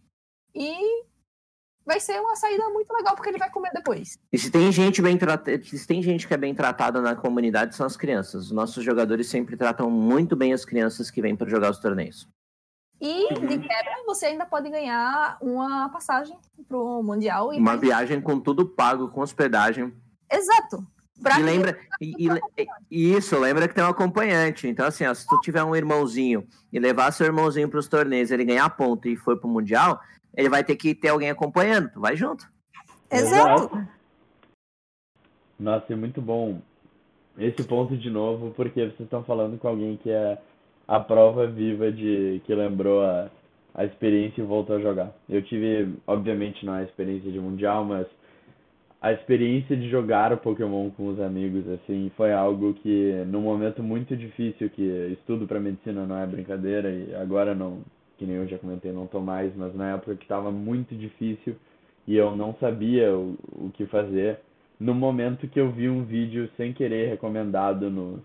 e 0.55 1.05
vai 1.85 2.01
ser 2.01 2.21
uma 2.21 2.37
saída 2.37 2.69
muito 2.71 2.93
legal 2.93 3.15
porque 3.15 3.31
ele 3.31 3.39
vai 3.39 3.51
comer 3.51 3.71
depois. 3.73 4.19
E 4.33 4.39
se 4.39 4.51
tem 4.51 4.71
gente 4.73 5.03
bem 5.03 5.17
tratada, 5.17 5.63
se 5.63 5.87
tem 5.87 6.03
gente 6.03 6.27
que 6.27 6.35
é 6.35 6.37
bem 6.37 6.55
tratada 6.55 7.01
na 7.01 7.15
comunidade 7.15 7.75
são 7.75 7.87
as 7.87 7.97
crianças. 7.97 8.47
Os 8.47 8.53
nossos 8.53 8.85
jogadores 8.85 9.29
sempre 9.29 9.57
tratam 9.57 9.91
muito 9.91 10.37
bem 10.37 10.53
as 10.53 10.65
crianças 10.65 11.11
que 11.11 11.21
vêm 11.21 11.37
para 11.37 11.49
jogar 11.49 11.71
os 11.71 11.79
torneios. 11.79 12.29
E 13.01 13.35
de 13.35 13.59
quebra, 13.59 14.05
você 14.07 14.27
ainda 14.27 14.47
pode 14.47 14.71
ganhar 14.71 15.37
uma 15.41 15.89
passagem 15.89 16.39
pro 16.69 17.03
Mundial. 17.03 17.49
uma 17.49 17.77
viagem 17.77 18.21
com 18.21 18.39
tudo 18.39 18.65
pago, 18.65 19.09
com 19.09 19.21
hospedagem. 19.21 19.93
Exato. 20.31 20.87
Pra 21.21 21.39
e 21.39 21.43
lembra, 21.43 21.79
e, 22.01 22.29
e, 22.91 23.13
isso, 23.17 23.39
lembra 23.39 23.67
que 23.67 23.75
tem 23.75 23.83
um 23.83 23.89
acompanhante. 23.89 24.69
Então, 24.69 24.87
assim, 24.87 25.05
ó, 25.05 25.15
se 25.15 25.27
tu 25.27 25.41
tiver 25.41 25.63
um 25.63 25.75
irmãozinho 25.75 26.47
e 26.73 26.79
levar 26.79 27.13
seu 27.13 27.27
irmãozinho 27.27 27.69
para 27.69 27.79
os 27.79 27.89
torneios, 27.89 28.31
ele 28.31 28.45
ganhar 28.45 28.69
ponto 28.71 29.09
e 29.09 29.17
for 29.17 29.37
pro 29.39 29.49
Mundial, 29.49 30.01
ele 30.37 30.49
vai 30.49 30.65
ter 30.65 30.77
que 30.77 30.95
ter 30.95 31.09
alguém 31.09 31.31
acompanhando. 31.31 31.91
Tu 31.91 32.01
vai 32.01 32.17
junto. 32.17 32.47
Exato. 33.11 33.87
Nossa, 35.59 35.93
é 35.93 35.97
muito 35.97 36.21
bom 36.21 36.61
esse 37.39 37.65
ponto 37.65 37.97
de 37.97 38.11
novo, 38.11 38.53
porque 38.55 38.81
vocês 38.81 39.01
estão 39.01 39.23
falando 39.25 39.59
com 39.59 39.69
alguém 39.69 39.97
que 39.97 40.11
é 40.11 40.39
a 40.87 41.01
prova 41.01 41.47
viva 41.47 41.91
de 41.91 42.43
que 42.45 42.55
lembrou 42.55 43.03
a, 43.03 43.31
a 43.75 43.85
experiência 43.85 44.43
e 44.43 44.45
voltou 44.45 44.77
a 44.77 44.81
jogar. 44.81 45.13
Eu 45.29 45.43
tive, 45.43 45.95
obviamente, 46.07 46.67
não 46.67 46.75
a 46.75 46.83
experiência 46.83 47.31
de 47.31 47.39
mundial, 47.39 47.85
mas 47.85 48.07
a 49.01 49.13
experiência 49.13 49.77
de 49.77 49.89
jogar 49.89 50.33
o 50.33 50.37
Pokémon 50.37 50.91
com 50.91 51.09
os 51.09 51.21
amigos, 51.21 51.69
assim, 51.69 52.11
foi 52.17 52.33
algo 52.33 52.75
que, 52.75 53.13
num 53.27 53.41
momento 53.41 53.83
muito 53.83 54.17
difícil, 54.17 54.71
que 54.71 54.83
estudo 55.19 55.47
para 55.47 55.59
medicina 55.59 56.07
não 56.07 56.17
é 56.17 56.27
brincadeira, 56.27 56.91
e 56.91 57.15
agora 57.15 57.55
não, 57.55 57.81
que 58.19 58.25
nem 58.25 58.37
eu 58.37 58.47
já 58.47 58.59
comentei, 58.59 58.93
não 58.93 59.07
tô 59.07 59.21
mais, 59.21 59.55
mas 59.57 59.75
na 59.75 59.95
época 59.95 60.17
que 60.17 60.25
estava 60.25 60.51
muito 60.51 60.95
difícil 60.95 61.57
e 62.07 62.17
eu 62.17 62.37
não 62.37 62.55
sabia 62.55 63.15
o, 63.15 63.37
o 63.53 63.71
que 63.73 63.87
fazer, 63.87 64.39
no 64.79 64.95
momento 64.95 65.47
que 65.49 65.61
eu 65.61 65.71
vi 65.71 65.89
um 65.89 66.05
vídeo 66.05 66.51
sem 66.57 66.73
querer 66.73 67.09
recomendado 67.09 67.89
no, 67.91 68.21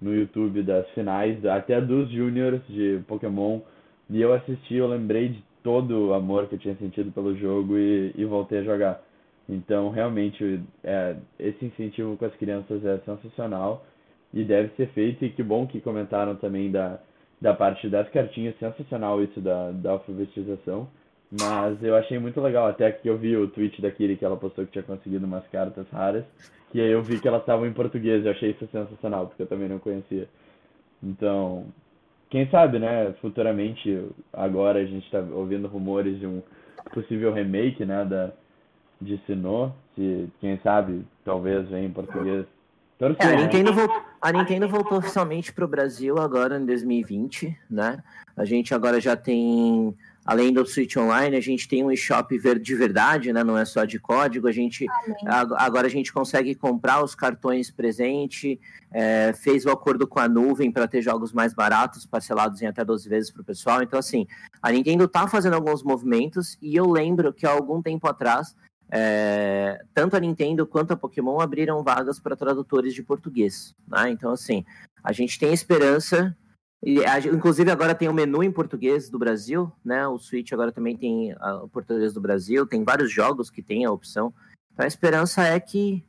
no 0.00 0.14
YouTube 0.14 0.62
das 0.62 0.88
finais, 0.90 1.44
até 1.44 1.80
dos 1.80 2.10
juniors 2.10 2.62
de 2.68 3.00
Pokémon, 3.08 3.60
e 4.08 4.20
eu 4.20 4.32
assisti, 4.32 4.76
eu 4.76 4.86
lembrei 4.86 5.30
de 5.30 5.42
todo 5.62 6.08
o 6.08 6.14
amor 6.14 6.46
que 6.46 6.54
eu 6.54 6.58
tinha 6.60 6.76
sentido 6.76 7.10
pelo 7.10 7.36
jogo 7.36 7.76
e, 7.76 8.12
e 8.14 8.24
voltei 8.24 8.58
a 8.58 8.62
jogar. 8.62 9.02
Então, 9.48 9.90
realmente, 9.90 10.60
é, 10.84 11.16
esse 11.38 11.64
incentivo 11.64 12.16
com 12.16 12.24
as 12.24 12.34
crianças 12.36 12.84
é 12.84 12.98
sensacional 12.98 13.84
e 14.32 14.44
deve 14.44 14.68
ser 14.76 14.88
feito. 14.90 15.24
E 15.24 15.30
que 15.30 15.42
bom 15.42 15.66
que 15.66 15.80
comentaram 15.80 16.36
também 16.36 16.70
da, 16.70 17.00
da 17.40 17.54
parte 17.54 17.88
das 17.88 18.08
cartinhas, 18.10 18.58
sensacional 18.58 19.22
isso 19.22 19.40
da, 19.40 19.70
da 19.72 19.92
alfabetização. 19.92 20.88
Mas 21.30 21.82
eu 21.82 21.96
achei 21.96 22.18
muito 22.18 22.40
legal, 22.40 22.68
até 22.68 22.90
que 22.92 23.08
eu 23.08 23.18
vi 23.18 23.36
o 23.36 23.48
tweet 23.48 23.82
da 23.82 23.90
Kiri 23.90 24.16
que 24.16 24.24
ela 24.24 24.36
postou 24.36 24.64
que 24.64 24.72
tinha 24.72 24.84
conseguido 24.84 25.26
umas 25.26 25.46
cartas 25.48 25.86
raras, 25.90 26.24
que 26.70 26.80
aí 26.80 26.90
eu 26.90 27.02
vi 27.02 27.20
que 27.20 27.26
elas 27.26 27.40
estavam 27.40 27.66
em 27.66 27.72
português, 27.72 28.24
eu 28.24 28.30
achei 28.30 28.50
isso 28.50 28.66
sensacional, 28.70 29.26
porque 29.26 29.42
eu 29.42 29.46
também 29.46 29.68
não 29.68 29.78
conhecia. 29.78 30.28
Então, 31.02 31.66
quem 32.30 32.48
sabe, 32.48 32.78
né, 32.78 33.12
futuramente, 33.20 34.08
agora 34.32 34.78
a 34.78 34.84
gente 34.84 35.04
está 35.04 35.20
ouvindo 35.20 35.68
rumores 35.68 36.18
de 36.18 36.26
um 36.26 36.42
possível 36.92 37.32
remake, 37.32 37.84
né, 37.84 38.04
da, 38.04 38.30
de 39.00 39.18
Sinnoh, 39.26 39.72
se, 39.94 40.28
quem 40.40 40.58
sabe, 40.58 41.04
talvez 41.24 41.68
venha 41.68 41.86
em 41.86 41.92
português. 41.92 42.46
É, 42.98 43.26
a, 43.26 43.36
Nintendo 43.36 43.74
voltou, 43.74 44.02
a 44.22 44.32
Nintendo 44.32 44.68
voltou 44.68 44.98
oficialmente 44.98 45.52
para 45.52 45.64
o 45.64 45.68
Brasil 45.68 46.18
agora 46.18 46.58
em 46.58 46.64
2020, 46.64 47.56
né? 47.70 48.02
A 48.34 48.44
gente 48.44 48.74
agora 48.74 49.00
já 49.00 49.14
tem 49.14 49.94
além 50.26 50.52
do 50.52 50.66
Switch 50.66 50.96
Online, 50.96 51.36
a 51.36 51.40
gente 51.40 51.68
tem 51.68 51.84
um 51.84 51.92
eShop 51.92 52.36
de 52.58 52.74
verdade, 52.74 53.32
né? 53.32 53.44
Não 53.44 53.56
é 53.56 53.64
só 53.64 53.84
de 53.84 54.00
código. 54.00 54.48
A 54.48 54.52
gente 54.52 54.86
agora 55.56 55.86
a 55.86 55.90
gente 55.90 56.12
consegue 56.12 56.54
comprar 56.54 57.02
os 57.04 57.14
cartões 57.14 57.70
presente, 57.70 58.58
é, 58.90 59.32
fez 59.32 59.64
o 59.64 59.70
acordo 59.70 60.06
com 60.06 60.18
a 60.18 60.26
nuvem 60.26 60.72
para 60.72 60.88
ter 60.88 61.00
jogos 61.00 61.32
mais 61.32 61.54
baratos, 61.54 62.04
parcelados 62.04 62.60
em 62.60 62.66
até 62.66 62.84
12 62.84 63.08
vezes 63.08 63.30
para 63.30 63.42
o 63.42 63.44
pessoal. 63.44 63.82
Então, 63.82 63.98
assim, 63.98 64.26
a 64.60 64.72
Nintendo 64.72 65.04
está 65.04 65.28
fazendo 65.28 65.54
alguns 65.54 65.84
movimentos 65.84 66.58
e 66.60 66.74
eu 66.74 66.90
lembro 66.90 67.32
que 67.32 67.46
há 67.46 67.50
algum 67.50 67.80
tempo 67.80 68.08
atrás, 68.08 68.56
é, 68.90 69.84
tanto 69.92 70.16
a 70.16 70.20
Nintendo 70.20 70.66
quanto 70.66 70.92
a 70.92 70.96
Pokémon 70.96 71.40
abriram 71.40 71.82
vagas 71.82 72.20
para 72.20 72.36
tradutores 72.36 72.94
de 72.94 73.02
português. 73.02 73.74
Né? 73.88 74.10
Então, 74.10 74.32
assim, 74.32 74.64
a 75.02 75.12
gente 75.12 75.38
tem 75.38 75.52
esperança 75.52 76.36
e, 76.82 76.98
inclusive 77.32 77.70
agora 77.70 77.94
tem 77.94 78.08
o 78.08 78.14
menu 78.14 78.42
em 78.42 78.52
português 78.52 79.08
do 79.08 79.18
Brasil, 79.18 79.72
né? 79.84 80.06
O 80.06 80.18
Switch 80.18 80.52
agora 80.52 80.70
também 80.70 80.96
tem 80.96 81.34
o 81.62 81.68
português 81.68 82.12
do 82.12 82.20
Brasil, 82.20 82.66
tem 82.66 82.84
vários 82.84 83.10
jogos 83.10 83.50
que 83.50 83.62
tem 83.62 83.84
a 83.84 83.90
opção. 83.90 84.32
Então 84.72 84.84
a 84.84 84.86
esperança 84.86 85.42
é 85.42 85.58
que 85.58 86.04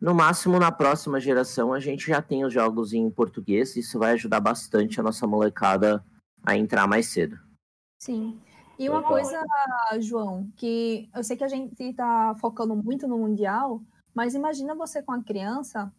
no 0.00 0.14
máximo 0.14 0.58
na 0.58 0.70
próxima 0.70 1.20
geração 1.20 1.72
a 1.72 1.80
gente 1.80 2.06
já 2.06 2.22
tem 2.22 2.44
os 2.44 2.52
jogos 2.54 2.92
em 2.92 3.10
português, 3.10 3.76
isso 3.76 3.98
vai 3.98 4.12
ajudar 4.12 4.40
bastante 4.40 5.00
a 5.00 5.02
nossa 5.02 5.26
molecada 5.26 6.04
a 6.42 6.56
entrar 6.56 6.86
mais 6.86 7.08
cedo. 7.08 7.38
Sim. 8.00 8.40
E 8.78 8.90
uma 8.90 9.02
coisa, 9.02 9.42
João, 10.00 10.50
que 10.56 11.08
eu 11.14 11.24
sei 11.24 11.36
que 11.36 11.44
a 11.44 11.48
gente 11.48 11.82
está 11.82 12.34
focando 12.38 12.76
muito 12.76 13.08
no 13.08 13.18
Mundial, 13.18 13.80
mas 14.14 14.34
imagina 14.34 14.74
você 14.74 15.02
com 15.02 15.12
a 15.12 15.22
criança 15.22 15.92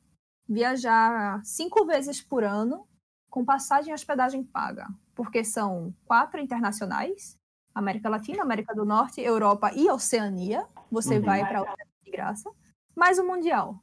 viajar 0.47 1.43
cinco 1.43 1.85
vezes 1.85 2.21
por 2.21 2.43
ano 2.43 2.87
com 3.29 3.43
passagem 3.43 3.91
e 3.91 3.93
hospedagem 3.93 4.43
paga, 4.43 4.87
porque 5.13 5.43
são 5.43 5.93
quatro 6.05 6.39
internacionais, 6.39 7.37
América 7.73 8.09
Latina, 8.09 8.43
América 8.43 8.73
do 8.73 8.85
Norte, 8.85 9.21
Europa 9.21 9.71
e 9.75 9.89
Oceania. 9.89 10.65
Você 10.91 11.17
uhum. 11.17 11.23
vai 11.23 11.47
para 11.47 11.75
de 12.03 12.11
graça, 12.11 12.49
mais 12.95 13.19
o 13.19 13.27
Mundial. 13.27 13.81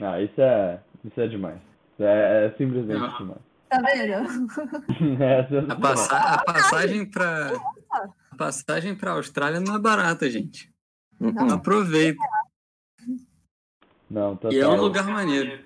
Ah, 0.00 0.20
isso 0.20 0.40
é, 0.40 0.82
isso 1.04 1.20
é 1.20 1.28
demais. 1.28 1.60
É, 1.98 2.46
é 2.46 2.50
simplesmente 2.56 3.16
demais. 3.16 3.51
Tá 3.72 3.80
vendo? 3.80 4.12
é, 5.24 5.72
a, 5.72 5.76
passa 5.76 6.14
a 6.14 6.44
passagem 6.44 7.06
para 7.06 7.52
a 8.30 8.36
passagem 8.36 8.94
para 8.94 9.12
Austrália 9.12 9.60
não 9.60 9.76
é 9.76 9.78
barata, 9.78 10.28
gente. 10.28 10.70
Não. 11.18 11.54
Aproveita. 11.54 12.20
Não, 14.10 14.36
total. 14.36 14.52
E 14.52 14.60
é 14.60 14.68
um 14.68 14.76
lugar 14.76 15.06
maneiro. 15.06 15.60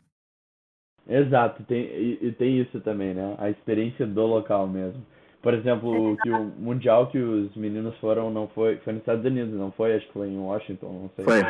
Exato, 1.09 1.65
tem, 1.65 1.81
e, 1.81 2.19
e, 2.23 2.33
tem 2.33 2.61
isso 2.61 2.81
também, 2.81 3.13
né? 3.13 3.35
A 3.39 3.51
experiência 3.51 4.07
do 4.07 4.25
local 4.25 4.69
mesmo. 4.69 5.05
Por 5.43 5.55
exemplo, 5.55 6.13
o, 6.13 6.17
que 6.17 6.31
o 6.31 6.45
Mundial 6.45 7.09
que 7.09 7.19
os 7.19 7.57
meninos 7.57 7.97
foram 7.99 8.31
não 8.31 8.47
foi, 8.49 8.77
foi 8.79 8.93
nos 8.93 9.03
Estados 9.03 9.25
Unidos, 9.25 9.53
não 9.53 9.73
foi? 9.73 9.97
Acho 9.97 10.07
que 10.07 10.13
foi 10.13 10.29
em 10.29 10.39
Washington, 10.39 10.93
não 10.93 11.11
sei. 11.17 11.25
Foi. 11.25 11.43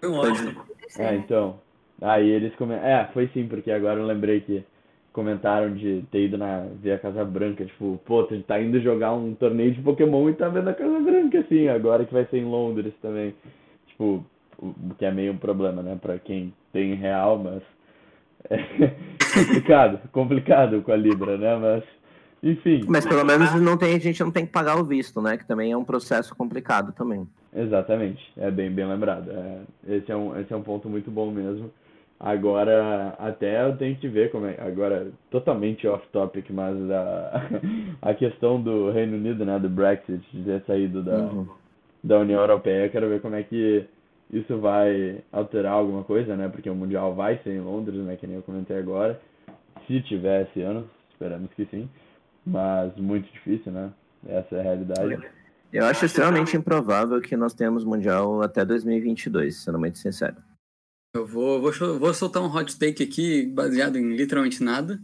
Foi 0.00 0.08
em 0.08 0.12
Washington. 0.12 0.62
É, 0.98 1.14
então. 1.14 1.60
Aí 2.02 2.28
eles 2.28 2.54
comentaram. 2.56 2.88
É, 2.88 3.10
foi 3.12 3.28
sim, 3.28 3.46
porque 3.46 3.70
agora 3.70 4.00
eu 4.00 4.06
lembrei 4.06 4.40
que 4.40 4.64
comentaram 5.12 5.74
de 5.74 6.04
ter 6.10 6.26
ido 6.26 6.38
na 6.38 6.66
ver 6.80 6.92
a 6.92 6.98
Casa 6.98 7.24
Branca, 7.24 7.64
tipo, 7.64 8.00
pô, 8.04 8.22
tu 8.24 8.40
tá 8.42 8.60
indo 8.60 8.80
jogar 8.80 9.12
um 9.12 9.34
torneio 9.34 9.72
de 9.72 9.82
Pokémon 9.82 10.28
e 10.28 10.34
tá 10.34 10.48
vendo 10.48 10.68
a 10.68 10.74
Casa 10.74 11.00
Branca, 11.00 11.40
assim, 11.40 11.68
agora 11.68 12.04
que 12.04 12.12
vai 12.12 12.24
ser 12.26 12.38
em 12.38 12.44
Londres 12.44 12.94
também. 13.02 13.34
Tipo, 13.88 14.24
o 14.58 14.94
que 14.96 15.04
é 15.04 15.10
meio 15.10 15.32
um 15.32 15.38
problema, 15.38 15.82
né, 15.82 15.98
pra 16.00 16.18
quem 16.18 16.52
tem 16.72 16.94
real, 16.94 17.38
mas 17.38 17.62
é 18.50 18.56
complicado, 19.34 20.00
complicado 20.12 20.82
com 20.82 20.92
a 20.92 20.96
Libra, 20.96 21.36
né? 21.36 21.56
Mas, 21.56 21.84
enfim. 22.42 22.82
Mas 22.88 23.06
pelo 23.06 23.24
menos 23.24 23.52
não 23.60 23.76
tem, 23.76 23.94
a 23.94 23.98
gente 23.98 24.22
não 24.22 24.30
tem 24.30 24.46
que 24.46 24.52
pagar 24.52 24.76
o 24.76 24.84
visto, 24.84 25.20
né? 25.20 25.36
Que 25.36 25.46
também 25.46 25.72
é 25.72 25.76
um 25.76 25.84
processo 25.84 26.34
complicado 26.34 26.92
também. 26.92 27.26
Exatamente, 27.54 28.32
é 28.36 28.50
bem, 28.50 28.70
bem 28.70 28.86
lembrado. 28.86 29.30
É, 29.30 29.96
esse, 29.96 30.10
é 30.10 30.16
um, 30.16 30.38
esse 30.38 30.52
é 30.52 30.56
um 30.56 30.62
ponto 30.62 30.88
muito 30.88 31.10
bom 31.10 31.30
mesmo. 31.30 31.70
Agora, 32.22 33.14
até 33.18 33.66
eu 33.66 33.78
tenho 33.78 33.96
que 33.96 34.06
ver 34.06 34.30
como 34.30 34.44
é. 34.44 34.54
Agora, 34.60 35.10
totalmente 35.30 35.88
off-topic, 35.88 36.50
mas 36.50 36.76
a, 36.90 37.48
a 38.10 38.14
questão 38.14 38.60
do 38.60 38.90
Reino 38.90 39.16
Unido, 39.16 39.46
né? 39.46 39.58
Do 39.58 39.70
Brexit, 39.70 40.20
de 40.30 40.44
ter 40.44 40.62
saído 40.66 41.02
da, 41.02 41.16
uhum. 41.16 41.48
da 42.04 42.18
União 42.18 42.38
Europeia, 42.38 42.90
quero 42.90 43.08
ver 43.08 43.22
como 43.22 43.36
é 43.36 43.42
que 43.42 43.86
isso 44.30 44.58
vai 44.58 45.22
alterar 45.32 45.72
alguma 45.72 46.04
coisa, 46.04 46.36
né? 46.36 46.50
Porque 46.50 46.68
o 46.68 46.74
Mundial 46.74 47.14
vai 47.14 47.38
ser 47.38 47.54
em 47.54 47.60
Londres, 47.60 47.96
né? 48.04 48.16
Que 48.16 48.26
nem 48.26 48.36
eu 48.36 48.42
comentei 48.42 48.76
agora. 48.76 49.18
Se 49.86 50.02
tiver 50.02 50.42
esse 50.42 50.60
ano, 50.60 50.86
esperamos 51.10 51.50
que 51.54 51.64
sim. 51.70 51.88
Mas 52.46 52.94
muito 52.96 53.32
difícil, 53.32 53.72
né? 53.72 53.90
Essa 54.28 54.56
é 54.56 54.60
a 54.60 54.62
realidade. 54.62 55.26
Eu 55.72 55.86
acho 55.86 56.04
extremamente 56.04 56.54
improvável 56.54 57.18
que 57.22 57.34
nós 57.34 57.54
tenhamos 57.54 57.82
Mundial 57.82 58.42
até 58.42 58.62
2022, 58.62 59.62
sendo 59.62 59.78
muito 59.78 59.96
sincero. 59.96 60.36
Eu 61.14 61.26
vou, 61.26 61.60
vou, 61.60 61.98
vou 61.98 62.14
soltar 62.14 62.42
um 62.42 62.54
hot 62.54 62.78
take 62.78 63.02
aqui, 63.02 63.46
baseado 63.46 63.96
em 63.96 64.14
literalmente 64.14 64.62
nada. 64.62 65.00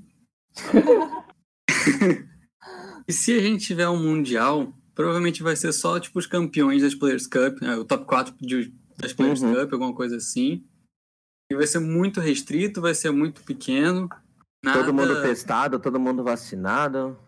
e 3.09 3.13
se 3.13 3.33
a 3.33 3.41
gente 3.41 3.67
tiver 3.67 3.89
um 3.89 4.03
Mundial, 4.03 4.73
provavelmente 4.95 5.43
vai 5.43 5.57
ser 5.57 5.73
só 5.73 5.99
tipo 5.99 6.19
os 6.19 6.27
campeões 6.27 6.83
das 6.83 6.95
Players 6.95 7.27
Cup, 7.27 7.61
né? 7.61 7.77
o 7.77 7.85
top 7.85 8.07
4 8.07 8.35
de 8.41 8.73
das 8.97 9.13
Players 9.13 9.43
uhum. 9.43 9.55
Cup, 9.55 9.73
alguma 9.73 9.95
coisa 9.95 10.17
assim. 10.17 10.65
E 11.51 11.55
vai 11.55 11.67
ser 11.67 11.79
muito 11.79 12.21
restrito, 12.21 12.81
vai 12.81 12.95
ser 12.95 13.11
muito 13.11 13.43
pequeno. 13.43 14.09
Nada... 14.65 14.81
Todo 14.81 14.95
mundo 14.95 15.23
testado, 15.23 15.79
todo 15.79 16.01
mundo 16.01 16.25
vacinado. 16.25 17.19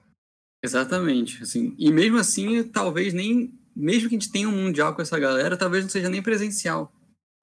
Exatamente. 0.64 1.42
Assim, 1.42 1.74
e 1.78 1.92
mesmo 1.92 2.16
assim, 2.16 2.64
talvez 2.64 3.12
nem. 3.12 3.54
Mesmo 3.76 4.08
que 4.08 4.16
a 4.16 4.18
gente 4.18 4.32
tenha 4.32 4.48
um 4.48 4.64
mundial 4.64 4.94
com 4.94 5.02
essa 5.02 5.18
galera, 5.18 5.56
talvez 5.56 5.84
não 5.84 5.90
seja 5.90 6.08
nem 6.08 6.22
presencial. 6.22 6.92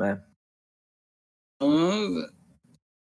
É. 0.02 0.20
Então, 1.56 2.28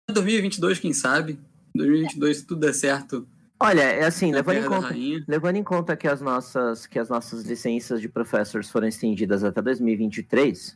2022, 0.09 0.79
quem 0.79 0.93
sabe? 0.93 1.39
2022, 1.75 2.37
se 2.37 2.45
tudo 2.45 2.61
der 2.61 2.73
certo. 2.73 3.27
Olha, 3.59 3.81
é 3.81 4.05
assim, 4.05 4.31
levando 4.31 4.57
em, 4.57 4.67
conta, 4.67 4.95
levando 5.27 5.55
em 5.55 5.63
conta 5.63 5.95
que 5.95 6.07
as 6.07 6.19
nossas 6.19 6.87
que 6.87 6.97
as 6.97 7.09
nossas 7.09 7.43
licenças 7.43 8.01
de 8.01 8.09
professores 8.09 8.69
foram 8.69 8.87
estendidas 8.87 9.43
até 9.43 9.61
2023, 9.61 10.75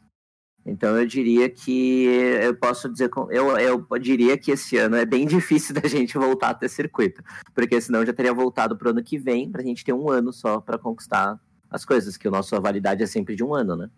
então 0.65 0.97
eu 0.97 1.05
diria 1.05 1.49
que 1.49 2.05
eu 2.41 2.55
posso 2.55 2.87
dizer, 2.87 3.09
eu, 3.31 3.57
eu 3.57 3.87
diria 3.99 4.37
que 4.37 4.51
esse 4.51 4.77
ano 4.77 4.95
é 4.95 5.05
bem 5.05 5.25
difícil 5.27 5.73
da 5.73 5.87
gente 5.87 6.17
voltar 6.17 6.49
a 6.49 6.53
ter 6.53 6.69
circuito, 6.69 7.23
porque 7.53 7.81
senão 7.81 8.05
já 8.05 8.13
teria 8.13 8.33
voltado 8.33 8.77
para 8.77 8.87
o 8.87 8.91
ano 8.91 9.03
que 9.03 9.17
vem, 9.17 9.51
para 9.51 9.61
a 9.61 9.65
gente 9.65 9.83
ter 9.83 9.93
um 9.93 10.09
ano 10.09 10.31
só 10.31 10.61
para 10.61 10.77
conquistar 10.77 11.39
as 11.69 11.83
coisas, 11.83 12.17
que 12.17 12.27
a 12.27 12.31
nossa 12.31 12.59
validade 12.59 13.03
é 13.03 13.07
sempre 13.07 13.35
de 13.35 13.43
um 13.43 13.53
ano, 13.53 13.75
né? 13.75 13.89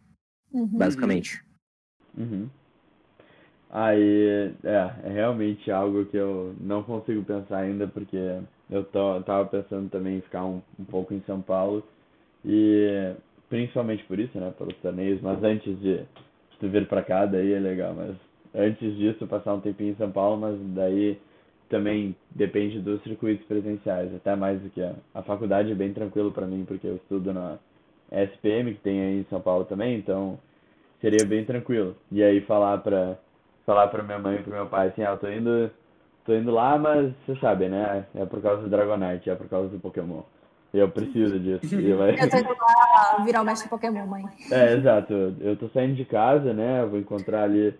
Uhum. 0.51 0.77
Basicamente. 0.77 1.43
Uhum. 2.17 2.49
Aí, 3.69 4.53
é, 4.63 4.91
é 5.03 5.09
realmente 5.11 5.69
algo 5.69 6.05
que 6.05 6.17
eu 6.17 6.55
não 6.59 6.83
consigo 6.83 7.23
pensar 7.23 7.59
ainda, 7.59 7.87
porque 7.87 8.17
eu 8.69 8.83
tô, 8.85 9.21
tava 9.21 9.45
pensando 9.45 9.89
também 9.89 10.17
em 10.17 10.21
ficar 10.21 10.45
um, 10.45 10.61
um 10.79 10.85
pouco 10.85 11.13
em 11.13 11.21
São 11.21 11.41
Paulo, 11.41 11.83
e 12.45 13.13
principalmente 13.49 14.03
por 14.05 14.19
isso, 14.19 14.37
né, 14.39 14.53
pelos 14.57 14.75
torneios, 14.77 15.21
mas 15.21 15.43
antes 15.43 15.77
de 15.81 16.01
tu 16.59 16.69
vir 16.69 16.87
pra 16.87 17.03
cá, 17.03 17.25
daí 17.25 17.53
é 17.53 17.59
legal, 17.59 17.93
mas 17.93 18.15
antes 18.55 18.95
disso 18.95 19.27
passar 19.27 19.53
um 19.53 19.61
tempinho 19.61 19.91
em 19.91 19.95
São 19.95 20.11
Paulo, 20.11 20.39
mas 20.39 20.57
daí 20.73 21.19
também 21.69 22.15
depende 22.31 22.79
dos 22.79 23.01
circuitos 23.03 23.45
presenciais, 23.47 24.13
até 24.15 24.35
mais 24.35 24.61
do 24.61 24.69
que 24.69 24.81
a, 24.81 24.95
a 25.13 25.21
faculdade 25.23 25.71
é 25.71 25.75
bem 25.75 25.93
tranquilo 25.93 26.31
para 26.31 26.47
mim, 26.47 26.63
porque 26.65 26.87
eu 26.87 26.95
estudo 26.95 27.33
na 27.33 27.57
SPM, 28.11 28.73
que 28.73 28.81
tem 28.81 29.01
aí 29.01 29.19
em 29.19 29.25
São 29.25 29.41
Paulo 29.41 29.65
também, 29.65 29.97
então 29.97 30.39
seria 31.01 31.25
bem 31.25 31.43
tranquilo. 31.45 31.95
E 32.11 32.23
aí 32.23 32.41
falar 32.41 32.77
pra, 32.79 33.17
falar 33.67 33.87
pra 33.89 34.01
minha 34.01 34.17
mãe 34.17 34.37
e 34.37 34.41
pro 34.41 34.53
meu 34.53 34.65
pai 34.65 34.87
assim, 34.87 35.03
ah, 35.03 35.11
eu 35.11 35.17
tô 35.17 35.29
indo, 35.29 35.69
tô 36.25 36.33
indo 36.33 36.51
lá, 36.51 36.77
mas 36.77 37.13
você 37.25 37.37
sabe, 37.41 37.67
né, 37.67 38.05
é 38.15 38.25
por 38.25 38.41
causa 38.41 38.61
do 38.61 38.69
Dragonite, 38.69 39.29
é 39.29 39.35
por 39.35 39.49
causa 39.49 39.67
do 39.67 39.77
Pokémon. 39.77 40.21
Eu 40.73 40.89
preciso 40.89 41.39
disso. 41.39 41.75
E 41.75 41.93
vai... 41.93 42.11
Eu 42.11 42.29
tô 42.29 42.37
indo 42.37 42.49
lá 42.49 43.23
virar 43.23 43.41
o 43.41 43.45
mestre 43.45 43.69
Pokémon, 43.69 44.05
mãe. 44.05 44.25
É, 44.51 44.73
exato. 44.73 45.35
Eu 45.39 45.55
tô 45.55 45.69
saindo 45.69 45.95
de 45.95 46.03
casa, 46.03 46.53
né? 46.53 46.81
Eu 46.81 46.89
vou 46.89 46.99
encontrar 46.99 47.43
ali. 47.43 47.73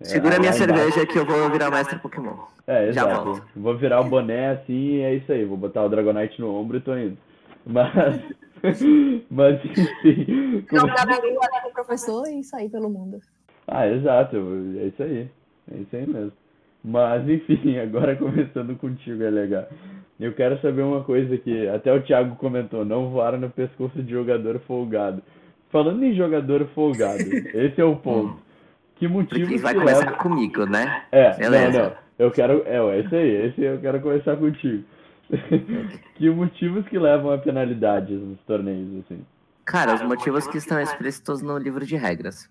É, 0.00 0.04
Segura 0.04 0.36
a 0.36 0.40
minha 0.40 0.52
cerveja 0.52 1.06
que 1.06 1.18
eu 1.18 1.26
vou 1.26 1.50
virar 1.50 1.70
mestre 1.70 1.98
Pokémon. 1.98 2.34
É, 2.66 2.88
exato. 2.88 3.08
Já 3.10 3.20
volto. 3.20 3.44
Vou 3.54 3.76
virar 3.76 4.00
o 4.00 4.04
boné 4.04 4.52
assim 4.52 4.72
e 4.72 5.02
é 5.02 5.14
isso 5.14 5.30
aí. 5.30 5.44
Vou 5.44 5.58
botar 5.58 5.84
o 5.84 5.88
Dragonite 5.88 6.40
no 6.40 6.52
ombro 6.52 6.78
e 6.78 6.80
tô 6.80 6.96
indo. 6.96 7.18
Mas. 7.66 8.20
Mas 9.30 9.64
enfim. 9.64 10.66
Não, 10.72 10.86
dá 10.86 11.06
pra 11.06 11.16
ir 11.16 11.34
com 11.34 11.68
o 11.68 11.72
professor 11.72 12.26
e 12.26 12.42
sair 12.42 12.70
pelo 12.70 12.88
mundo. 12.88 13.20
Ah, 13.66 13.86
exato. 13.86 14.36
É 14.78 14.86
isso 14.86 15.02
aí. 15.02 15.28
É 15.72 15.76
isso 15.76 15.96
aí 15.96 16.06
mesmo. 16.06 16.32
Mas 16.84 17.26
enfim, 17.28 17.78
agora 17.78 18.16
começando 18.16 18.76
contigo 18.76 19.22
é 19.22 19.30
legal. 19.30 19.66
Eu 20.18 20.34
quero 20.34 20.60
saber 20.60 20.82
uma 20.82 21.02
coisa 21.02 21.36
que 21.38 21.66
até 21.68 21.92
o 21.92 22.02
Thiago 22.02 22.36
comentou, 22.36 22.84
não 22.84 23.08
voar 23.08 23.38
no 23.38 23.48
pescoço 23.48 24.02
de 24.02 24.10
jogador 24.10 24.60
folgado. 24.66 25.22
Falando 25.70 26.02
em 26.02 26.14
jogador 26.14 26.66
folgado, 26.74 27.22
esse 27.54 27.80
é 27.80 27.84
o 27.84 27.96
ponto. 27.96 28.36
Que 28.96 29.08
motivo 29.08 29.46
Porque 29.46 29.58
vai 29.58 29.74
começar 29.74 30.04
leva... 30.04 30.16
comigo, 30.18 30.66
né? 30.66 31.04
É, 31.10 31.34
Beleza. 31.36 31.78
não, 31.78 31.88
não. 31.88 31.96
Eu 32.18 32.30
quero, 32.30 32.62
é, 32.66 32.76
é 32.76 33.00
esse 33.00 33.16
aí, 33.16 33.46
esse 33.46 33.62
eu 33.62 33.80
quero 33.80 34.00
começar 34.00 34.36
contigo. 34.36 34.84
que 36.16 36.28
motivos 36.28 36.86
que 36.88 36.98
levam 36.98 37.32
a 37.32 37.38
penalidades 37.38 38.20
nos 38.20 38.38
torneios, 38.40 39.04
assim? 39.04 39.24
Cara, 39.64 39.94
os 39.94 40.02
motivos 40.02 40.46
que 40.48 40.58
estão 40.58 40.78
explícitos 40.80 41.40
no 41.40 41.56
livro 41.56 41.86
de 41.86 41.96
regras. 41.96 42.50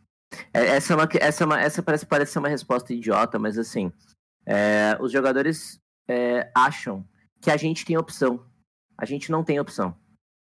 É, 0.53 0.67
essa, 0.67 0.93
é 0.93 0.95
uma, 0.95 1.09
essa, 1.19 1.43
é 1.43 1.45
uma, 1.45 1.61
essa 1.61 1.83
parece, 1.83 2.05
parece 2.05 2.31
ser 2.33 2.39
uma 2.39 2.49
resposta 2.49 2.93
idiota, 2.93 3.39
mas 3.39 3.57
assim, 3.57 3.91
é, 4.45 4.97
os 4.99 5.11
jogadores 5.11 5.79
é, 6.07 6.51
acham 6.55 7.05
que 7.41 7.51
a 7.51 7.57
gente 7.57 7.85
tem 7.85 7.97
opção. 7.97 8.45
A 8.97 9.05
gente 9.05 9.31
não 9.31 9.43
tem 9.43 9.59
opção. 9.59 9.95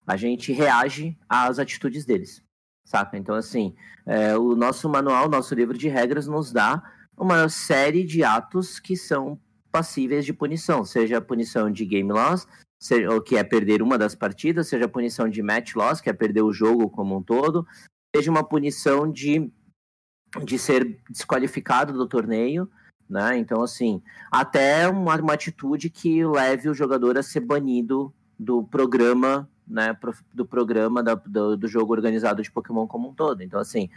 A 0.07 0.17
gente 0.17 0.53
reage 0.53 1.17
às 1.29 1.59
atitudes 1.59 2.05
deles, 2.05 2.43
saca? 2.85 3.17
Então, 3.17 3.35
assim, 3.35 3.75
é, 4.07 4.37
o 4.37 4.57
nosso 4.57 4.89
manual, 4.89 5.29
nosso 5.29 5.55
livro 5.55 5.77
de 5.77 5.89
regras 5.89 6.27
nos 6.27 6.51
dá 6.51 6.83
uma 7.17 7.49
série 7.49 8.05
de 8.05 8.25
atos 8.25 8.81
que 8.81 8.97
são 8.97 9.39
passíveis 9.71 10.25
de 10.25 10.33
punição, 10.33 10.85
seja 10.85 11.21
punição 11.21 11.71
de 11.71 11.85
game 11.85 12.11
loss, 12.11 12.47
seja, 12.81 13.21
que 13.21 13.37
é 13.37 13.45
perder 13.45 13.83
uma 13.83 13.99
das 13.99 14.15
partidas, 14.15 14.69
seja 14.69 14.89
punição 14.89 15.29
de 15.29 15.43
match 15.43 15.75
loss, 15.75 16.01
que 16.01 16.09
é 16.09 16.13
perder 16.13 16.43
o 16.43 16.53
jogo 16.53 16.89
como 16.89 17.17
um 17.17 17.23
todo, 17.23 17.67
seja 18.15 18.31
uma 18.31 18.43
punição 18.43 19.11
de, 19.11 19.53
de 20.45 20.59
ser 20.59 20.99
desqualificado 21.09 21.93
do 21.93 22.07
torneio, 22.07 22.71
né? 23.09 23.39
Então, 23.39 23.63
assim, 23.63 24.03
até 24.31 24.89
uma, 24.89 25.17
uma 25.17 25.33
atitude 25.33 25.89
que 25.89 26.25
leve 26.25 26.69
o 26.69 26.75
jogador 26.75 27.17
a 27.17 27.23
ser 27.23 27.41
banido 27.41 28.13
do 28.39 28.63
programa 28.63 29.49
né, 29.69 29.97
do 30.33 30.47
programa 30.47 31.03
da, 31.03 31.15
do, 31.15 31.57
do, 31.57 31.69
jogo 31.69 31.93
organizado 31.93 32.43
de 32.43 32.51
Pokémon 32.51 32.87
como 32.87 33.11
um 33.11 33.15
todo. 33.15 33.43
Então, 33.43 33.61
assim, 33.61 33.91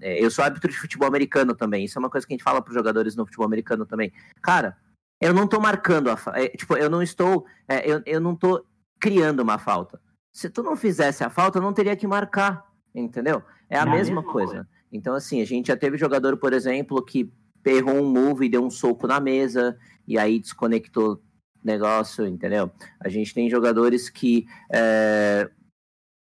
é, 0.00 0.24
eu 0.24 0.30
sou 0.30 0.44
árbitro 0.44 0.70
de 0.70 0.78
futebol 0.78 1.08
americano 1.08 1.54
também. 1.54 1.84
Isso 1.84 1.98
é 1.98 2.00
uma 2.00 2.10
coisa 2.10 2.26
que 2.26 2.32
a 2.32 2.36
gente 2.36 2.44
fala 2.44 2.62
para 2.62 2.70
os 2.70 2.74
jogadores 2.74 3.16
no 3.16 3.26
futebol 3.26 3.46
americano 3.46 3.84
também. 3.84 4.12
Cara, 4.40 4.76
eu 5.20 5.34
não 5.34 5.44
estou 5.44 5.60
marcando 5.60 6.08
a 6.08 6.18
é, 6.34 6.48
tipo, 6.48 6.76
eu 6.76 6.88
não 6.88 7.02
estou, 7.02 7.44
é, 7.68 7.90
eu, 7.90 8.02
eu 8.06 8.20
não 8.20 8.36
tô 8.36 8.64
criando 9.00 9.40
uma 9.40 9.58
falta. 9.58 10.00
Se 10.32 10.48
tu 10.48 10.62
não 10.62 10.76
fizesse 10.76 11.24
a 11.24 11.30
falta, 11.30 11.58
eu 11.58 11.62
não 11.62 11.72
teria 11.72 11.96
que 11.96 12.06
marcar, 12.06 12.64
entendeu? 12.94 13.42
É 13.68 13.78
a 13.78 13.86
mesma 13.86 14.22
coisa. 14.22 14.68
Então, 14.94 15.14
assim, 15.14 15.42
a 15.42 15.44
gente 15.44 15.66
já 15.66 15.76
teve 15.76 15.98
jogador, 15.98 16.36
por 16.36 16.52
exemplo, 16.52 17.04
que 17.04 17.28
errou 17.66 17.96
um 17.96 18.08
move 18.08 18.46
e 18.46 18.48
deu 18.48 18.64
um 18.64 18.70
soco 18.70 19.08
na 19.08 19.18
mesa 19.18 19.76
e 20.06 20.16
aí 20.16 20.38
desconectou 20.38 21.20
negócio, 21.64 22.24
entendeu? 22.24 22.70
A 23.00 23.08
gente 23.08 23.34
tem 23.34 23.50
jogadores 23.50 24.08
que 24.08 24.46
é, 24.72 25.50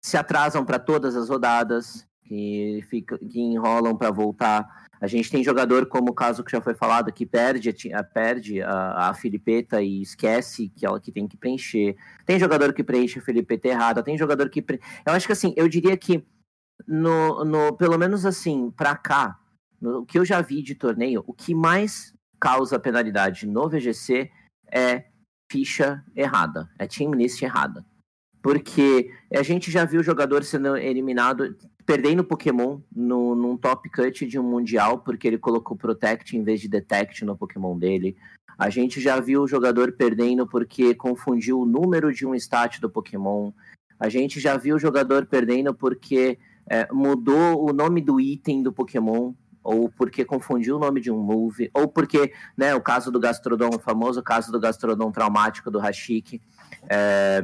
se 0.01 0.17
atrasam 0.17 0.65
para 0.65 0.79
todas 0.79 1.17
as 1.17 1.29
rodadas, 1.29 2.07
que, 2.23 2.85
fica, 2.89 3.19
que 3.19 3.41
enrolam 3.41 3.97
para 3.97 4.13
voltar. 4.13 4.89
A 5.01 5.09
gente 5.09 5.31
tem 5.31 5.43
jogador, 5.43 5.87
como 5.87 6.13
o 6.13 6.15
caso 6.15 6.45
que 6.45 6.53
já 6.53 6.61
foi 6.61 6.75
falado, 6.75 7.13
que 7.13 7.27
perde, 7.27 7.75
a, 7.93 8.05
perde 8.05 8.63
a, 8.63 9.09
a 9.09 9.15
Filipeta 9.15 9.83
e 9.83 10.01
esquece 10.01 10.69
que 10.69 10.87
ela 10.87 11.01
que 11.01 11.11
tem 11.11 11.27
que 11.27 11.37
preencher. 11.37 11.97
Tem 12.25 12.39
jogador 12.39 12.73
que 12.73 12.85
preenche 12.85 13.19
a 13.19 13.23
Filipeta 13.23 13.67
errada, 13.67 14.03
tem 14.03 14.17
jogador 14.17 14.49
que. 14.49 14.63
Pre... 14.63 14.79
Eu 15.05 15.13
acho 15.13 15.27
que 15.27 15.33
assim, 15.33 15.53
eu 15.57 15.67
diria 15.69 15.97
que, 15.97 16.25
no, 16.91 17.45
no, 17.45 17.77
pelo 17.77 17.97
menos 17.97 18.27
assim, 18.27 18.69
para 18.73 18.97
cá, 18.97 19.39
no, 19.81 20.01
o 20.01 20.05
que 20.05 20.19
eu 20.19 20.25
já 20.25 20.41
vi 20.41 20.61
de 20.61 20.75
torneio, 20.75 21.23
o 21.25 21.33
que 21.33 21.55
mais 21.55 22.12
causa 22.41 22.81
penalidade 22.81 23.47
no 23.47 23.69
VGC 23.69 24.29
é 24.67 25.05
ficha 25.51 26.05
errada, 26.17 26.69
é 26.77 26.89
team 26.89 27.12
list 27.12 27.41
errada. 27.43 27.87
Porque 28.43 29.09
a 29.33 29.43
gente 29.43 29.71
já 29.71 29.85
viu 29.85 30.01
o 30.01 30.05
jogador 30.05 30.43
sendo 30.43 30.77
eliminado, 30.77 31.57
perdendo 31.87 32.25
Pokémon 32.25 32.81
no, 32.93 33.37
num 33.37 33.57
top 33.57 33.89
cut 33.91 34.27
de 34.27 34.39
um 34.39 34.43
Mundial, 34.43 34.99
porque 34.99 35.29
ele 35.29 35.39
colocou 35.39 35.77
Protect 35.77 36.37
em 36.37 36.43
vez 36.43 36.61
de 36.61 36.69
Detect 36.69 37.25
no 37.25 37.37
Pokémon 37.37 37.79
dele. 37.79 38.17
A 38.59 38.69
gente 38.69 39.01
já 39.01 39.21
viu 39.21 39.43
o 39.43 39.49
jogador 39.49 39.93
perdendo 39.93 40.45
porque 40.45 40.93
confundiu 40.95 41.61
o 41.61 41.67
número 41.67 42.12
de 42.12 42.27
um 42.27 42.35
stat 42.35 42.81
do 42.81 42.91
Pokémon. 42.91 43.53
A 43.99 44.09
gente 44.09 44.41
já 44.41 44.57
viu 44.57 44.77
o 44.77 44.79
jogador 44.79 45.27
perdendo 45.27 45.75
porque 45.75 46.39
é, 46.71 46.87
mudou 46.93 47.69
o 47.69 47.73
nome 47.73 48.01
do 48.01 48.21
item 48.21 48.63
do 48.63 48.73
Pokémon 48.73 49.35
ou 49.63 49.91
porque 49.91 50.25
confundiu 50.25 50.77
o 50.77 50.79
nome 50.79 51.01
de 51.01 51.11
um 51.11 51.19
move, 51.19 51.71
ou 51.75 51.87
porque, 51.87 52.33
né, 52.57 52.75
o 52.75 52.81
caso 52.81 53.11
do 53.11 53.21
Gastrodon, 53.21 53.71
o 53.75 53.79
famoso 53.79 54.23
caso 54.23 54.51
do 54.51 54.59
Gastrodon 54.59 55.11
traumático 55.13 55.71
do 55.71 55.79
Hashik, 55.79 56.41
é, 56.89 57.43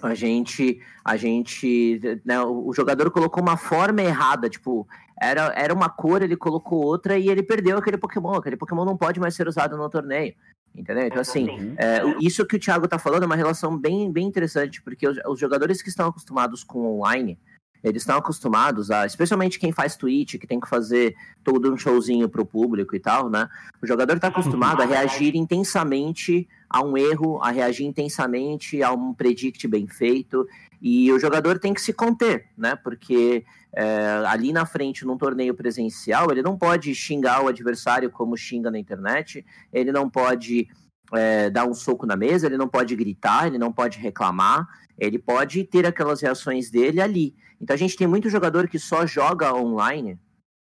a 0.00 0.14
gente, 0.14 0.80
a 1.04 1.16
gente, 1.16 2.00
né, 2.24 2.40
o 2.40 2.72
jogador 2.72 3.10
colocou 3.10 3.42
uma 3.42 3.56
forma 3.56 4.00
errada, 4.00 4.48
tipo, 4.48 4.88
era, 5.20 5.52
era 5.54 5.74
uma 5.74 5.90
cor, 5.90 6.22
ele 6.22 6.36
colocou 6.36 6.82
outra 6.82 7.18
e 7.18 7.28
ele 7.28 7.42
perdeu 7.42 7.76
aquele 7.76 7.98
Pokémon, 7.98 8.34
aquele 8.34 8.56
Pokémon 8.56 8.86
não 8.86 8.96
pode 8.96 9.20
mais 9.20 9.34
ser 9.34 9.46
usado 9.46 9.76
no 9.76 9.90
torneio. 9.90 10.34
Entendeu? 10.74 11.04
Então, 11.04 11.20
assim, 11.20 11.74
é, 11.76 12.00
isso 12.20 12.46
que 12.46 12.56
o 12.56 12.58
Thiago 12.58 12.86
tá 12.86 12.98
falando 12.98 13.24
é 13.24 13.26
uma 13.26 13.36
relação 13.36 13.76
bem, 13.76 14.10
bem 14.10 14.26
interessante, 14.26 14.80
porque 14.80 15.06
os, 15.06 15.18
os 15.26 15.38
jogadores 15.38 15.82
que 15.82 15.88
estão 15.88 16.08
acostumados 16.08 16.62
com 16.62 16.86
online, 16.96 17.38
eles 17.82 18.02
estão 18.02 18.16
acostumados 18.16 18.90
a, 18.90 19.06
especialmente 19.06 19.58
quem 19.58 19.72
faz 19.72 19.96
tweet, 19.96 20.38
que 20.38 20.46
tem 20.46 20.60
que 20.60 20.68
fazer 20.68 21.14
todo 21.42 21.72
um 21.72 21.76
showzinho 21.76 22.28
pro 22.28 22.44
público 22.44 22.94
e 22.94 23.00
tal, 23.00 23.30
né? 23.30 23.48
O 23.82 23.86
jogador 23.86 24.16
está 24.16 24.28
acostumado 24.28 24.82
a 24.82 24.86
reagir 24.86 25.34
intensamente 25.34 26.48
a 26.68 26.82
um 26.82 26.96
erro, 26.96 27.42
a 27.42 27.50
reagir 27.50 27.86
intensamente 27.86 28.82
a 28.82 28.92
um 28.92 29.14
predict 29.14 29.66
bem 29.66 29.86
feito, 29.86 30.46
e 30.80 31.10
o 31.12 31.18
jogador 31.18 31.58
tem 31.58 31.74
que 31.74 31.80
se 31.80 31.92
conter, 31.92 32.46
né? 32.56 32.76
Porque 32.76 33.44
é, 33.72 34.22
ali 34.26 34.52
na 34.52 34.66
frente, 34.66 35.04
num 35.04 35.16
torneio 35.16 35.54
presencial, 35.54 36.30
ele 36.30 36.42
não 36.42 36.56
pode 36.56 36.94
xingar 36.94 37.44
o 37.44 37.48
adversário 37.48 38.10
como 38.10 38.36
xinga 38.36 38.70
na 38.70 38.78
internet, 38.78 39.44
ele 39.72 39.92
não 39.92 40.08
pode 40.08 40.68
é, 41.12 41.50
dar 41.50 41.66
um 41.66 41.74
soco 41.74 42.06
na 42.06 42.16
mesa, 42.16 42.46
ele 42.46 42.56
não 42.56 42.68
pode 42.68 42.94
gritar, 42.96 43.46
ele 43.46 43.58
não 43.58 43.72
pode 43.72 43.98
reclamar, 43.98 44.66
ele 45.00 45.18
pode 45.18 45.64
ter 45.64 45.86
aquelas 45.86 46.20
reações 46.20 46.70
dele 46.70 47.00
ali. 47.00 47.34
Então 47.60 47.74
a 47.74 47.78
gente 47.78 47.96
tem 47.96 48.06
muito 48.06 48.28
jogador 48.28 48.68
que 48.68 48.78
só 48.78 49.06
joga 49.06 49.54
online 49.54 50.18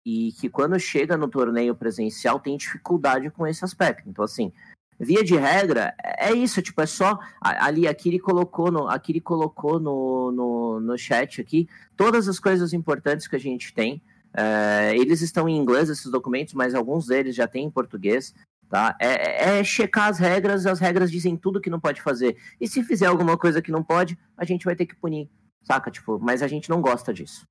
e 0.07 0.33
que 0.33 0.49
quando 0.49 0.79
chega 0.79 1.17
no 1.17 1.29
torneio 1.29 1.75
presencial 1.75 2.39
tem 2.39 2.57
dificuldade 2.57 3.29
com 3.31 3.47
esse 3.47 3.65
aspecto. 3.65 4.09
Então, 4.09 4.25
assim, 4.25 4.53
via 4.99 5.23
de 5.23 5.37
regra, 5.37 5.95
é 6.03 6.33
isso, 6.33 6.63
tipo, 6.63 6.81
é 6.81 6.87
só. 6.87 7.19
Ali, 7.41 7.87
aqui 7.87 8.09
ele 8.09 8.19
colocou 8.19 8.71
no, 8.71 8.89
aqui 8.89 9.13
ele 9.13 9.21
colocou 9.21 9.79
no, 9.79 10.33
no, 10.33 10.81
no 10.81 10.97
chat 10.97 11.41
aqui 11.41 11.69
todas 11.97 12.29
as 12.29 12.39
coisas 12.39 12.73
importantes 12.73 13.27
que 13.27 13.37
a 13.37 13.41
gente 13.41 13.75
tem. 13.75 14.01
É, 14.33 14.97
eles 14.97 15.21
estão 15.21 15.49
em 15.49 15.57
inglês, 15.57 15.91
esses 15.91 16.11
documentos, 16.11 16.55
mas 16.55 16.75
alguns 16.75 17.07
deles 17.07 17.35
já 17.35 17.49
têm 17.49 17.65
em 17.65 17.71
português. 17.71 18.35
Tá? 18.69 18.97
É, 19.01 19.57
é, 19.57 19.59
é 19.61 19.65
checar 19.65 20.09
as 20.09 20.19
regras, 20.19 20.67
as 20.67 20.79
regras 20.79 21.11
dizem 21.11 21.37
tudo 21.37 21.61
que 21.61 21.71
não 21.71 21.81
pode 21.81 22.03
fazer. 22.03 22.37
E 22.61 22.69
se 22.69 22.83
fizer 22.83 23.07
alguma 23.07 23.37
coisa 23.37 23.63
que 23.63 23.73
não 23.73 23.83
pode, 23.83 24.19
a 24.37 24.45
gente 24.45 24.65
vai 24.65 24.77
ter 24.77 24.85
que 24.85 24.95
punir. 24.95 25.31
Saca? 25.63 25.91
Tipo, 25.91 26.19
mas 26.19 26.43
a 26.43 26.47
gente 26.47 26.69
não 26.69 26.81
gosta 26.81 27.13
disso. 27.13 27.47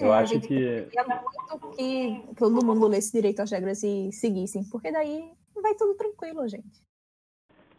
Eu 0.00 0.14
é, 0.14 0.18
acho 0.18 0.40
que. 0.40 0.48
Queria 0.48 1.04
muito 1.04 1.76
que 1.76 2.34
todo 2.36 2.64
mundo 2.64 2.86
lesse 2.86 3.12
direito 3.12 3.40
as 3.40 3.50
regras 3.50 3.82
e 3.82 4.10
seguissem, 4.12 4.64
porque 4.70 4.90
daí 4.90 5.30
vai 5.60 5.74
tudo 5.74 5.94
tranquilo, 5.94 6.48
gente. 6.48 6.82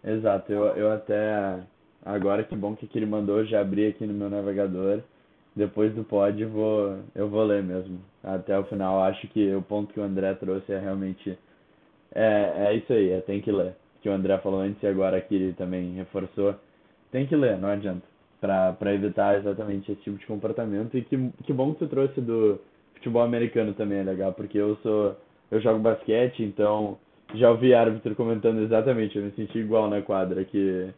Exato, 0.04 0.52
eu, 0.52 0.66
eu 0.76 0.92
até. 0.92 1.64
Agora 2.04 2.44
que 2.44 2.56
bom 2.56 2.76
que 2.76 2.90
ele 2.96 3.06
mandou, 3.06 3.46
já 3.46 3.62
abri 3.62 3.88
aqui 3.88 4.06
no 4.06 4.14
meu 4.14 4.30
navegador. 4.30 5.02
Depois 5.56 5.94
do 5.94 6.04
pod 6.04 6.46
vou, 6.46 7.00
eu 7.14 7.30
vou 7.30 7.44
ler 7.44 7.62
mesmo. 7.62 8.00
Até 8.24 8.58
o 8.58 8.64
final. 8.64 9.04
Acho 9.04 9.28
que 9.28 9.54
o 9.54 9.62
ponto 9.62 9.94
que 9.94 10.00
o 10.00 10.04
André 10.04 10.34
trouxe 10.36 10.72
é 10.72 10.80
realmente. 10.80 11.38
É, 12.14 12.68
é 12.68 12.76
isso 12.76 12.92
aí, 12.92 13.12
é 13.12 13.22
tem 13.22 13.42
que 13.42 13.52
ler. 13.52 13.74
Que 14.02 14.10
o 14.10 14.14
André 14.14 14.38
falou 14.40 14.62
antes 14.62 14.82
e 14.82 14.88
agora 14.88 15.18
aqui 15.18 15.36
ele 15.36 15.54
também 15.54 15.94
reforçou. 15.94 16.56
Tem 17.12 17.26
que 17.28 17.36
ler, 17.36 17.58
não 17.58 17.70
adianta 17.70 18.12
para 18.42 18.94
evitar 18.94 19.38
exatamente 19.38 19.92
esse 19.92 20.02
tipo 20.02 20.18
de 20.18 20.26
comportamento. 20.26 20.98
E 20.98 21.04
que, 21.04 21.30
que 21.44 21.54
bom 21.54 21.74
que 21.74 21.80
tu 21.80 21.88
trouxe 21.88 22.20
do 22.20 22.60
futebol 22.96 23.22
americano 23.22 23.74
também, 23.74 24.00
é 24.00 24.04
legal, 24.04 24.34
porque 24.34 24.58
eu 24.58 24.76
sou 24.78 25.16
eu 25.52 25.60
jogo 25.60 25.80
basquete, 25.80 26.44
então 26.44 26.98
já 27.36 27.50
ouvi 27.52 27.74
árbitro 27.74 28.16
comentando 28.16 28.62
exatamente, 28.62 29.18
eu 29.18 29.24
me 29.24 29.32
senti 29.32 29.60
igual 29.60 29.90
na 29.90 30.02
quadra 30.02 30.44
que 30.46 30.90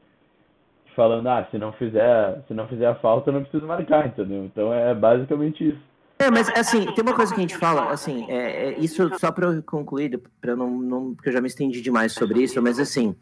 falando, 0.96 1.28
ah, 1.28 1.48
se 1.50 1.58
não 1.58 1.72
fizer, 1.74 2.44
se 2.48 2.54
não 2.54 2.68
fizer 2.68 2.86
a 2.86 2.96
falta, 2.96 3.30
eu 3.30 3.34
não 3.34 3.42
preciso 3.42 3.66
marcar, 3.66 4.06
entendeu? 4.08 4.46
Então 4.46 4.72
é 4.72 4.94
basicamente 4.94 5.68
isso. 5.70 5.93
É, 6.24 6.32
mas 6.32 6.50
assim, 6.50 6.86
tem 6.94 7.04
uma 7.04 7.16
coisa 7.16 7.34
que 7.34 7.40
a 7.40 7.44
gente 7.44 7.58
fala, 7.58 7.92
assim, 7.92 8.26
é, 8.30 8.68
é 8.68 8.80
isso 8.80 9.10
só 9.20 9.32
para 9.32 9.48
eu 9.48 9.64
concluir, 9.64 10.22
para 10.40 10.56
não, 10.56 10.70
não, 10.70 11.16
porque 11.16 11.30
eu 11.30 11.34
já 11.34 11.42
me 11.42 11.48
estendi 11.48 11.82
demais 11.82 12.14
sobre 12.14 12.42
isso, 12.44 12.62
mas 12.62 12.80
assim, 12.80 13.16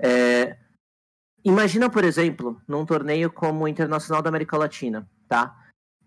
é, 0.00 0.56
Imagina, 1.46 1.88
por 1.88 2.02
exemplo, 2.02 2.60
num 2.66 2.84
torneio 2.84 3.30
como 3.30 3.62
o 3.62 3.68
Internacional 3.68 4.20
da 4.20 4.28
América 4.28 4.56
Latina, 4.56 5.08
tá? 5.28 5.56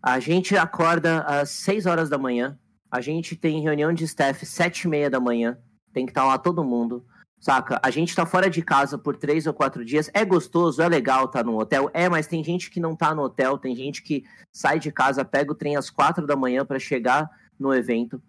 A 0.04 0.20
gente 0.20 0.58
acorda 0.58 1.22
às 1.22 1.50
6 1.52 1.86
horas 1.86 2.10
da 2.10 2.18
manhã, 2.18 2.60
a 2.92 3.00
gente 3.00 3.38
tem 3.38 3.62
reunião 3.62 3.94
de 3.94 4.04
staff 4.04 4.44
às 4.44 4.50
7 4.50 4.82
e 4.82 4.88
meia 4.90 5.10
da 5.10 5.18
manhã, 5.18 5.58
tem 5.94 6.06
que 6.06 6.12
estar 6.12 6.24
tá 6.24 6.28
lá 6.28 6.38
todo 6.38 6.62
mundo, 6.62 7.06
saca? 7.40 7.80
A 7.82 7.90
gente 7.90 8.16
tá 8.16 8.26
fora 8.26 8.50
de 8.50 8.62
casa 8.62 8.98
por 8.98 9.16
três 9.16 9.48
ou 9.48 9.54
quatro 9.54 9.84
dias, 9.86 10.10
é 10.14 10.26
gostoso, 10.26 10.82
é 10.82 10.88
legal 10.88 11.26
estar 11.26 11.40
tá 11.40 11.44
no 11.44 11.58
hotel, 11.58 11.90
é, 11.94 12.10
mas 12.10 12.28
tem 12.28 12.44
gente 12.44 12.70
que 12.70 12.80
não 12.80 12.96
tá 12.96 13.16
no 13.16 13.24
hotel, 13.24 13.58
tem 13.58 13.76
gente 13.76 14.04
que 14.04 14.24
sai 14.52 14.80
de 14.80 14.92
casa, 14.92 15.24
pega 15.24 15.52
o 15.52 15.56
trem 15.56 15.76
às 15.76 15.90
quatro 15.90 16.28
da 16.28 16.36
manhã 16.36 16.66
para 16.66 16.80
chegar 16.80 17.30
no 17.58 17.74
evento. 17.74 18.22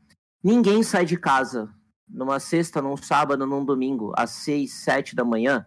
Ninguém 0.43 0.82
sai 0.82 1.05
de 1.05 1.16
casa 1.16 1.69
numa 2.09 2.41
sexta, 2.41 2.82
num 2.82 2.97
sábado, 2.97 3.47
num 3.47 3.65
domingo, 3.65 4.12
às 4.16 4.31
seis, 4.31 4.73
sete 4.73 5.15
da 5.15 5.24
manhã, 5.24 5.65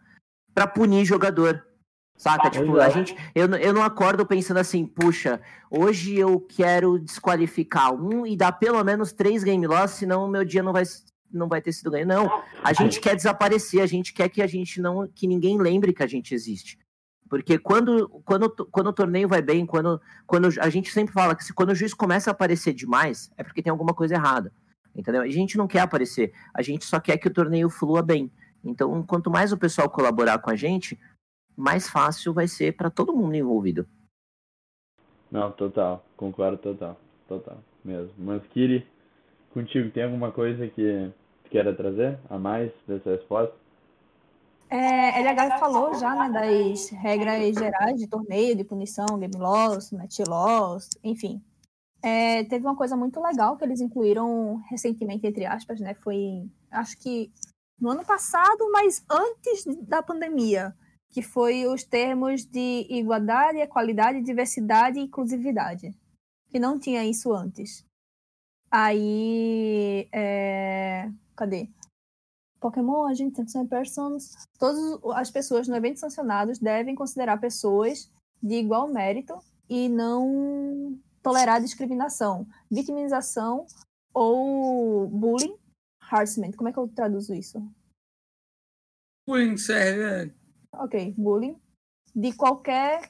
para 0.53 0.67
punir 0.67 1.05
jogador. 1.05 1.65
Saca? 2.15 2.49
Tipo, 2.49 2.79
a 2.79 2.89
gente, 2.89 3.15
eu, 3.33 3.47
eu 3.55 3.73
não 3.73 3.83
acordo 3.83 4.25
pensando 4.25 4.57
assim, 4.57 4.85
puxa, 4.85 5.41
hoje 5.69 6.15
eu 6.17 6.39
quero 6.39 6.99
desqualificar 6.99 7.91
um 7.93 8.25
e 8.25 8.37
dar 8.37 8.51
pelo 8.51 8.83
menos 8.83 9.11
três 9.11 9.43
game 9.43 9.65
loss, 9.65 9.91
senão 9.91 10.25
o 10.25 10.29
meu 10.29 10.45
dia 10.45 10.61
não 10.61 10.71
vai, 10.71 10.83
não 11.33 11.47
vai 11.47 11.61
ter 11.61 11.73
sido 11.73 11.91
ganho. 11.91 12.05
Não, 12.05 12.43
a 12.63 12.73
gente 12.73 12.99
quer 12.99 13.15
desaparecer, 13.15 13.81
a 13.81 13.87
gente 13.87 14.13
quer 14.13 14.29
que 14.29 14.41
a 14.41 14.47
gente 14.47 14.79
não, 14.79 15.07
que 15.07 15.27
ninguém 15.27 15.57
lembre 15.57 15.93
que 15.93 16.03
a 16.03 16.07
gente 16.07 16.33
existe. 16.33 16.77
Porque 17.29 17.57
quando, 17.57 18.07
quando, 18.23 18.49
quando 18.49 18.87
o 18.87 18.93
torneio 18.93 19.27
vai 19.27 19.41
bem, 19.41 19.65
quando, 19.65 19.99
quando 20.27 20.49
a 20.59 20.69
gente 20.69 20.91
sempre 20.91 21.13
fala 21.13 21.35
que 21.35 21.43
se, 21.43 21.53
quando 21.53 21.69
o 21.69 21.75
juiz 21.75 21.93
começa 21.93 22.29
a 22.29 22.31
aparecer 22.31 22.73
demais, 22.73 23.31
é 23.35 23.43
porque 23.43 23.61
tem 23.61 23.71
alguma 23.71 23.93
coisa 23.93 24.13
errada. 24.13 24.53
Entendeu? 24.95 25.21
A 25.21 25.27
gente 25.27 25.57
não 25.57 25.67
quer 25.67 25.79
aparecer, 25.79 26.31
a 26.53 26.61
gente 26.61 26.85
só 26.85 26.99
quer 26.99 27.17
que 27.17 27.27
o 27.27 27.33
torneio 27.33 27.69
flua 27.69 28.03
bem. 28.03 28.31
Então, 28.63 29.01
quanto 29.03 29.31
mais 29.31 29.51
o 29.51 29.57
pessoal 29.57 29.89
colaborar 29.89 30.37
com 30.39 30.51
a 30.51 30.55
gente, 30.55 30.99
mais 31.57 31.89
fácil 31.89 32.33
vai 32.33 32.47
ser 32.47 32.75
para 32.77 32.89
todo 32.89 33.15
mundo 33.15 33.35
envolvido. 33.35 33.87
Não, 35.31 35.51
total, 35.51 36.05
concordo 36.15 36.57
total, 36.57 36.99
total, 37.27 37.63
mesmo. 37.83 38.13
Mas 38.19 38.45
Kiri, 38.47 38.85
contigo 39.51 39.89
tem 39.89 40.03
alguma 40.03 40.31
coisa 40.31 40.67
que 40.67 41.11
queira 41.53 41.75
trazer 41.75 42.17
a 42.31 42.39
mais 42.39 42.71
dessa 42.87 43.11
resposta? 43.11 43.55
É, 44.67 45.21
LH 45.21 45.59
falou 45.59 45.93
já 45.93 46.15
né, 46.15 46.31
das 46.31 46.89
regras 46.89 47.53
gerais 47.53 47.99
de 47.99 48.07
torneio, 48.07 48.55
de 48.55 48.63
punição, 48.63 49.05
game 49.19 49.37
loss, 49.37 49.91
match 49.91 50.17
loss, 50.27 50.89
enfim. 51.03 51.39
É, 52.01 52.43
teve 52.45 52.65
uma 52.65 52.75
coisa 52.75 52.97
muito 52.97 53.21
legal 53.21 53.55
que 53.55 53.63
eles 53.63 53.79
incluíram 53.79 54.63
recentemente, 54.67 55.27
entre 55.27 55.45
aspas, 55.45 55.79
né? 55.79 55.93
Foi, 55.93 56.49
acho 56.71 56.97
que 56.97 57.31
no 57.79 57.91
ano 57.91 58.03
passado, 58.03 58.67
mas 58.71 59.05
antes 59.09 59.63
da 59.87 60.01
pandemia, 60.01 60.75
que 61.11 61.21
foi 61.21 61.67
os 61.67 61.83
termos 61.83 62.43
de 62.43 62.87
igualdade, 62.89 63.59
equalidade, 63.59 64.23
diversidade 64.23 64.97
e 64.97 65.03
inclusividade, 65.03 65.93
que 66.49 66.57
não 66.59 66.79
tinha 66.79 67.05
isso 67.05 67.31
antes. 67.31 67.85
Aí, 68.71 70.09
é... 70.11 71.11
cadê? 71.35 71.69
Pokémon, 72.59 73.05
a 73.05 73.13
gente 73.13 73.43
tem 73.43 73.67
persons. 73.67 74.31
Todas 74.57 74.79
as 75.15 75.29
pessoas 75.29 75.67
no 75.67 75.75
evento 75.75 75.99
sancionados 75.99 76.59
devem 76.59 76.95
considerar 76.95 77.39
pessoas 77.39 78.09
de 78.41 78.55
igual 78.55 78.87
mérito 78.87 79.37
e 79.69 79.89
não 79.89 80.97
tolerar 81.21 81.61
discriminação, 81.61 82.47
vitimização 82.69 83.65
ou 84.13 85.07
bullying, 85.07 85.57
harassment. 86.01 86.51
Como 86.53 86.69
é 86.69 86.73
que 86.73 86.79
eu 86.79 86.87
traduzo 86.87 87.33
isso? 87.33 87.61
Bullying 89.27 89.57
serve 89.57 90.33
Ok, 90.73 91.13
bullying 91.17 91.57
de 92.15 92.33
qualquer 92.33 93.09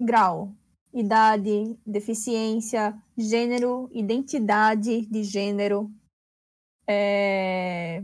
grau, 0.00 0.54
idade, 0.92 1.78
deficiência, 1.86 2.96
gênero, 3.16 3.88
identidade 3.92 5.06
de 5.06 5.24
gênero, 5.24 5.90
é, 6.88 8.02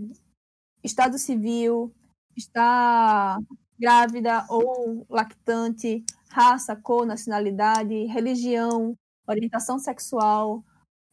estado 0.82 1.18
civil, 1.18 1.92
está 2.36 3.38
grávida 3.78 4.44
ou 4.48 5.06
lactante, 5.08 6.04
raça, 6.28 6.76
cor, 6.76 7.06
nacionalidade, 7.06 8.04
religião, 8.04 8.94
orientação 9.26 9.78
sexual, 9.78 10.62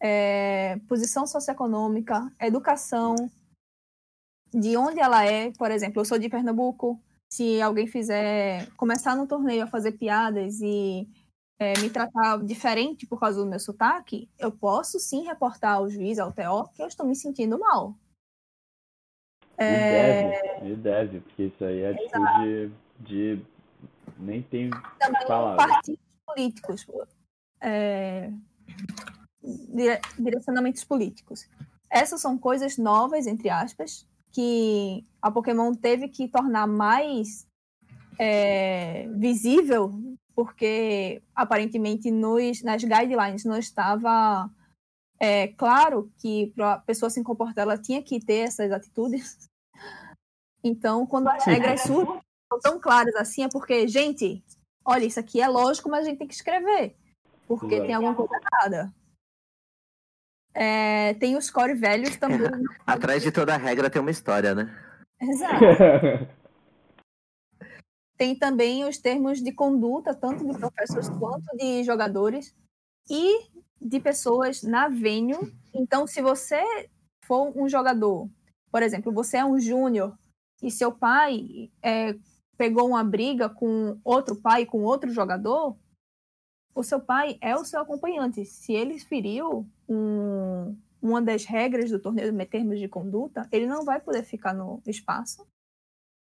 é, 0.02 0.77
posição 0.88 1.26
socioeconômica, 1.26 2.31
educação, 2.39 3.15
de 4.53 4.76
onde 4.76 4.99
ela 4.99 5.26
é, 5.26 5.52
por 5.52 5.72
exemplo, 5.72 6.02
eu 6.02 6.06
sou 6.06 6.19
de 6.19 6.27
Pernambuco, 6.27 6.99
se 7.31 7.61
alguém 7.61 7.88
fizer 7.88 8.69
começar 8.76 9.15
no 9.15 9.26
torneio 9.26 9.64
a 9.64 9.68
fazer 9.68 9.93
piadas 9.93 10.60
e 10.61 11.07
é, 11.62 11.80
me 11.80 11.92
tratar 11.92 12.44
diferente 12.44 13.06
por 13.06 13.20
causa 13.20 13.40
do 13.40 13.48
meu 13.48 13.60
sotaque, 13.60 14.28
eu 14.40 14.52
posso 14.52 15.00
sim 15.00 15.24
reportar 15.24 15.76
ao 15.76 15.88
juiz, 15.88 16.18
ao 16.18 16.32
TO, 16.32 16.68
que 16.74 16.82
eu 16.82 16.88
estou 16.88 17.06
me 17.06 17.16
sentindo 17.16 17.60
mal. 17.60 17.96
É... 19.60 20.24
E 20.24 20.32
deve, 20.32 20.72
e 20.72 20.76
deve, 20.76 21.20
porque 21.20 21.44
isso 21.44 21.64
aí 21.64 21.82
é 21.82 21.92
atitude 21.92 22.72
de, 22.98 23.36
de. 23.38 23.46
Nem 24.18 24.42
tem 24.42 24.72
Também 25.00 25.28
palavras. 25.28 25.68
partidos 25.68 26.04
políticos. 26.26 26.88
É... 27.62 28.32
Direcionamentos 30.18 30.84
políticos. 30.84 31.48
Essas 31.92 32.22
são 32.22 32.40
coisas 32.40 32.80
novas, 32.80 33.28
entre 33.28 33.52
aspas, 33.52 34.08
que 34.32 35.06
a 35.22 35.30
Pokémon 35.30 35.76
teve 35.76 36.08
que 36.08 36.28
tornar 36.28 36.66
mais 36.66 37.48
é, 38.18 39.08
visível, 39.10 40.11
porque 40.36 41.22
aparentemente 41.36 42.10
nos, 42.10 42.64
nas 42.64 42.84
guidelines 42.84 43.44
não 43.44 43.58
estava 43.58 44.49
é, 45.20 45.49
claro 45.49 46.12
que 46.18 46.52
para 46.56 46.74
a 46.74 46.80
pessoa 46.80 47.10
se 47.12 47.24
comportar 47.24 47.62
ela 47.62 47.78
tinha 47.78 48.02
que 48.02 48.20
ter 48.20 48.48
essas 48.48 48.72
atitudes. 48.72 49.38
Então, 50.64 51.08
quando 51.08 51.28
as 51.28 51.44
regras 51.44 51.82
surgem, 51.82 52.22
são 52.48 52.60
tão 52.60 52.80
claras 52.80 53.16
assim, 53.16 53.44
é 53.44 53.49
porque, 53.49 53.88
gente, 53.88 54.44
olha, 54.86 55.06
isso 55.06 55.20
aqui 55.20 55.41
é 55.41 55.48
lógico, 55.48 55.90
mas 55.90 56.06
a 56.06 56.10
gente 56.10 56.20
tem 56.20 56.28
que 56.28 56.36
escrever, 56.36 56.95
porque 57.48 57.74
Exato. 57.74 57.88
tem 57.88 57.95
alguma 57.95 58.14
coisa 58.14 58.36
errada. 58.36 58.94
É, 60.53 61.16
tem 61.16 61.36
os 61.36 61.49
core 61.49 61.74
velhos 61.74 62.16
também. 62.18 62.48
Atrás 62.86 63.24
de 63.24 63.32
toda 63.32 63.58
regra 63.58 63.90
tem 63.90 63.99
uma 63.99 64.12
história, 64.12 64.53
né? 64.53 64.72
Exato. 65.20 65.66
tem 68.22 68.35
também 68.35 68.85
os 68.88 68.99
termos 68.99 69.41
de 69.41 69.52
conduta, 69.52 70.14
tanto 70.14 70.45
de 70.45 70.56
professores 70.56 71.10
quanto 71.10 71.57
de 71.57 71.84
jogadores 71.84 72.56
e 73.10 73.49
de 73.81 73.99
pessoas 73.99 74.61
na 74.61 74.88
venue. 74.88 75.52
Então, 75.73 76.06
se 76.06 76.22
você 76.22 76.61
for 77.26 77.52
um 77.57 77.68
jogador, 77.68 78.30
por 78.72 78.84
exemplo, 78.84 79.11
você 79.11 79.38
é 79.38 79.43
um 79.43 79.60
júnior 79.60 80.15
e 80.61 80.69
seu 80.69 80.91
pai 80.91 81.72
é, 81.81 82.15
pegou 82.56 82.89
uma 82.89 83.03
briga 83.03 83.49
com 83.49 83.99
outro 84.03 84.35
pai, 84.35 84.68
com 84.68 84.84
outro 84.84 85.10
jogador, 85.10 85.76
o 86.76 86.84
seu 86.84 86.99
pai 86.99 87.39
é 87.41 87.56
o 87.56 87.65
seu 87.65 87.81
acompanhante. 87.81 88.45
Se 88.45 88.72
ele 88.72 88.99
feriu 88.99 89.68
um, 89.89 90.77
uma 91.02 91.23
das 91.23 91.43
regras 91.45 91.89
do 91.89 91.99
torneio 91.99 92.31
de 92.31 92.45
termos 92.45 92.80
de 92.80 92.88
conduta, 92.88 93.49
ele 93.52 93.65
não 93.65 93.84
vai 93.84 93.99
poder 93.99 94.22
ficar 94.23 94.53
no 94.53 94.80
espaço. 94.85 95.43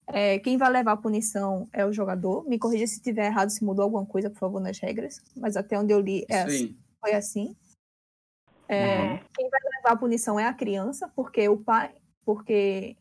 É, 0.06 0.38
quem 0.40 0.56
vai 0.56 0.70
levar 0.70 0.92
a 0.92 0.96
punição 0.96 1.68
é 1.72 1.86
o 1.86 1.92
jogador. 1.92 2.48
Me 2.48 2.58
corrija 2.58 2.86
se 2.86 2.96
estiver 2.96 3.26
errado, 3.26 3.50
se 3.50 3.64
mudou 3.64 3.84
alguma 3.84 4.04
coisa, 4.04 4.28
por 4.30 4.38
favor, 4.38 4.60
nas 4.60 4.78
regras. 4.78 5.22
Mas 5.36 5.56
até 5.56 5.78
onde 5.78 5.92
eu 5.92 6.00
li 6.00 6.26
é 6.28 6.42
assim, 6.42 6.76
foi 7.00 7.12
assim. 7.12 7.56
É, 8.68 8.98
uhum. 8.98 9.18
Quem 9.34 9.50
vai 9.50 9.60
levar 9.76 9.92
a 9.92 9.96
punição 9.96 10.38
é 10.38 10.46
a 10.46 10.54
criança, 10.54 11.08
porque 11.14 11.48
o 11.48 11.58
pai, 11.58 11.94
porque 12.24 12.96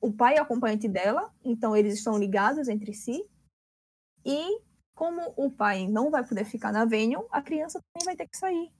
o 0.00 0.12
pai 0.12 0.36
é 0.36 0.40
o 0.40 0.44
acompanhante 0.44 0.88
dela, 0.88 1.32
então 1.44 1.76
eles 1.76 1.94
estão 1.94 2.18
ligados 2.18 2.68
entre 2.68 2.94
si. 2.94 3.24
E 4.24 4.60
como 4.94 5.32
o 5.36 5.50
pai 5.50 5.88
não 5.88 6.10
vai 6.10 6.26
poder 6.26 6.44
ficar 6.44 6.72
na 6.72 6.84
venue, 6.84 7.24
a 7.30 7.42
criança 7.42 7.80
também 7.92 8.04
vai 8.04 8.16
ter 8.16 8.28
que 8.28 8.36
sair. 8.36 8.70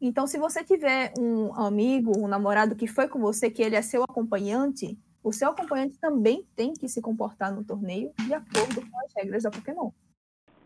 Então, 0.00 0.26
se 0.26 0.38
você 0.38 0.62
tiver 0.62 1.12
um 1.18 1.54
amigo, 1.54 2.18
um 2.18 2.28
namorado 2.28 2.76
que 2.76 2.86
foi 2.86 3.08
com 3.08 3.20
você, 3.20 3.50
que 3.50 3.62
ele 3.62 3.76
é 3.76 3.82
seu 3.82 4.02
acompanhante, 4.02 4.98
o 5.24 5.32
seu 5.32 5.48
acompanhante 5.48 5.98
também 5.98 6.44
tem 6.54 6.74
que 6.74 6.86
se 6.86 7.00
comportar 7.00 7.52
no 7.52 7.64
torneio 7.64 8.12
de 8.26 8.34
acordo 8.34 8.88
com 8.88 9.00
as 9.00 9.12
regras 9.16 9.42
da 9.42 9.50
Pokémon. 9.50 9.90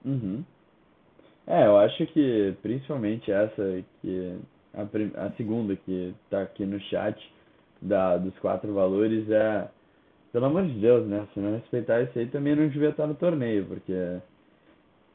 Uhum. 0.05 0.45
É, 1.47 1.67
eu 1.67 1.79
acho 1.79 2.05
que 2.09 2.55
principalmente 2.61 3.31
essa 3.31 3.83
que 4.03 4.37
a, 4.75 5.27
a 5.27 5.31
segunda 5.33 5.77
que 5.77 6.15
está 6.25 6.43
aqui 6.43 6.67
no 6.67 6.81
chat 6.81 7.17
da, 7.81 8.19
dos 8.19 8.37
quatro 8.41 8.75
valores 8.75 9.31
é 9.31 9.69
pelo 10.33 10.47
amor 10.47 10.67
de 10.67 10.79
Deus, 10.79 11.07
né? 11.07 11.27
Se 11.33 11.41
não 11.41 11.53
respeitar 11.53 12.03
isso 12.03 12.19
aí 12.19 12.27
também 12.27 12.55
não 12.55 12.69
devia 12.69 12.91
estar 12.91 13.07
no 13.07 13.15
torneio, 13.15 13.65
porque 13.65 14.19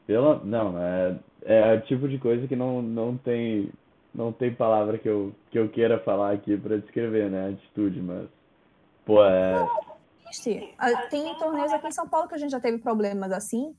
pela, 0.06 0.42
não, 0.42 0.76
é, 0.78 1.16
é 1.44 1.74
o 1.74 1.80
tipo 1.82 2.08
de 2.08 2.18
coisa 2.18 2.48
que 2.48 2.56
não, 2.56 2.80
não 2.80 3.16
tem 3.18 3.70
não 4.14 4.32
tem 4.32 4.54
palavra 4.54 4.96
que 4.96 5.08
eu, 5.08 5.32
que 5.50 5.58
eu 5.58 5.68
queira 5.68 5.98
falar 5.98 6.32
aqui 6.32 6.56
para 6.56 6.78
descrever, 6.78 7.30
né? 7.30 7.50
Atitude, 7.50 8.00
mas 8.00 8.28
pô, 9.04 9.24
é 9.24 9.66
tem 11.10 11.36
torneios 11.38 11.72
aqui 11.72 11.86
em 11.86 11.92
São 11.92 12.08
Paulo 12.08 12.28
que 12.28 12.34
a 12.34 12.38
gente 12.38 12.50
já 12.50 12.60
teve 12.60 12.78
problemas 12.78 13.30
assim, 13.32 13.76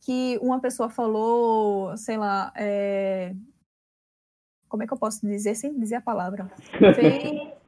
que 0.00 0.38
uma 0.42 0.60
pessoa 0.60 0.90
falou, 0.90 1.96
sei 1.96 2.16
lá, 2.16 2.52
é... 2.56 3.34
como 4.68 4.82
é 4.82 4.86
que 4.86 4.92
eu 4.92 4.98
posso 4.98 5.26
dizer 5.26 5.54
sem 5.54 5.78
dizer 5.78 5.96
a 5.96 6.00
palavra? 6.02 6.50
Fez 6.94 7.24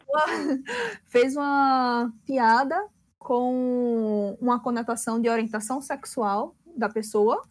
uma, 0.09 0.25
fez 1.07 1.37
uma 1.37 2.13
piada 2.25 2.89
com 3.19 4.37
uma 4.41 4.61
conotação 4.61 5.21
de 5.21 5.29
orientação 5.29 5.81
sexual 5.81 6.55
da 6.77 6.89
pessoa 6.89 7.43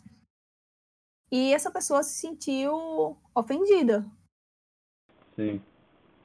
e 1.31 1.53
essa 1.53 1.71
pessoa 1.71 2.03
se 2.03 2.19
sentiu 2.19 3.17
ofendida. 3.33 4.05
Sim. 5.35 5.61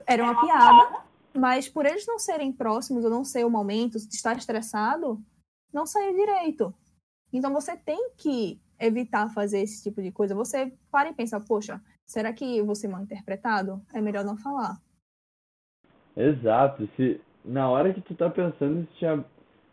Era 0.07 0.23
uma 0.23 0.41
piada, 0.41 1.03
mas 1.35 1.69
por 1.69 1.87
eles 1.87 2.07
não 2.07 2.19
serem 2.19 2.53
próximos 2.53 3.05
ou 3.05 3.11
não 3.11 3.25
ser 3.25 3.45
o 3.45 3.51
momento 3.51 3.99
de 3.99 4.15
estar 4.15 4.37
estressado, 4.37 5.21
não 5.73 5.87
saiu 5.87 6.15
direito. 6.15 6.75
Então 7.33 7.53
você 7.53 7.77
tem 7.77 8.11
que 8.17 8.61
evitar 8.79 9.29
fazer 9.29 9.61
esse 9.61 9.83
tipo 9.83 10.03
de 10.03 10.11
coisa. 10.11 10.35
Você 10.35 10.73
para 10.91 11.11
e 11.11 11.15
pensa, 11.15 11.41
poxa, 11.41 11.81
será 12.07 12.33
que 12.33 12.63
vou 12.63 12.75
ser 12.75 12.89
mal 12.89 13.03
interpretado? 13.03 13.81
É 13.95 14.01
melhor 14.01 14.25
não 14.25 14.37
falar. 14.37 14.79
Exato. 16.17 16.89
Se 16.97 17.21
na 17.45 17.69
hora 17.71 17.95
que 17.95 18.01
tu 18.01 18.15
tá 18.15 18.29
pensando 18.29 18.87
se 18.95 19.01
já, 19.01 19.23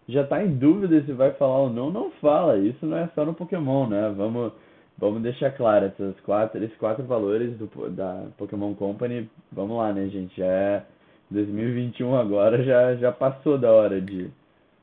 já 0.08 0.28
tá 0.28 0.44
em 0.44 0.56
dúvida 0.56 1.04
se 1.04 1.14
vai 1.14 1.34
falar 1.34 1.62
ou 1.62 1.70
não, 1.70 1.90
não 1.90 2.12
fala. 2.12 2.58
Isso 2.58 2.86
não 2.86 2.98
é 2.98 3.10
só 3.16 3.26
no 3.26 3.34
Pokémon, 3.34 3.88
né? 3.88 4.10
Vamos, 4.16 4.54
vamos 4.98 5.22
deixar 5.24 5.52
claro 5.52 5.86
essas 5.86 6.20
quatro, 6.22 6.64
esses 6.64 6.78
quatro 6.78 7.04
valores 7.06 7.58
do, 7.58 7.68
da 7.90 8.28
Pokémon 8.38 8.76
Company. 8.76 9.30
Vamos 9.52 9.78
lá, 9.78 9.92
né, 9.92 10.08
gente? 10.10 10.42
É 10.42 10.86
2021 11.30 12.16
agora, 12.16 12.64
já, 12.64 12.96
já 12.96 13.12
passou 13.12 13.58
da 13.58 13.72
hora 13.72 14.00
de. 14.02 14.32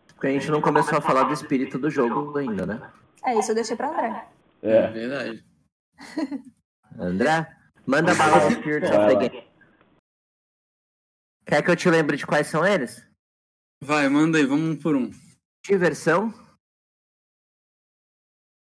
Porque 0.08 0.26
a 0.26 0.30
gente 0.30 0.50
não 0.50 0.60
começou 0.60 0.98
a 0.98 1.00
falar 1.00 1.24
do 1.24 1.32
espírito 1.32 1.78
do 1.78 1.90
jogo 1.90 2.36
ainda, 2.38 2.66
né? 2.66 2.92
É 3.24 3.38
isso, 3.38 3.50
eu 3.50 3.54
deixei 3.54 3.76
pra 3.76 3.88
André. 3.90 4.28
É 4.62 4.76
É, 4.76 4.90
verdade. 4.90 5.44
André, 6.98 7.56
manda 7.86 8.14
bala 8.14 8.46
o 8.46 8.50
Spirit 8.50 8.86
of 8.86 9.06
the 9.08 9.28
Game. 9.28 9.44
Quer 11.46 11.62
que 11.62 11.70
eu 11.70 11.76
te 11.76 11.90
lembre 11.90 12.16
de 12.16 12.26
quais 12.26 12.46
são 12.46 12.66
eles? 12.66 13.06
Vai, 13.82 14.08
manda 14.08 14.38
aí, 14.38 14.44
vamos 14.46 14.76
um 14.76 14.80
por 14.80 14.94
um. 14.96 15.10
Diversão, 15.66 16.32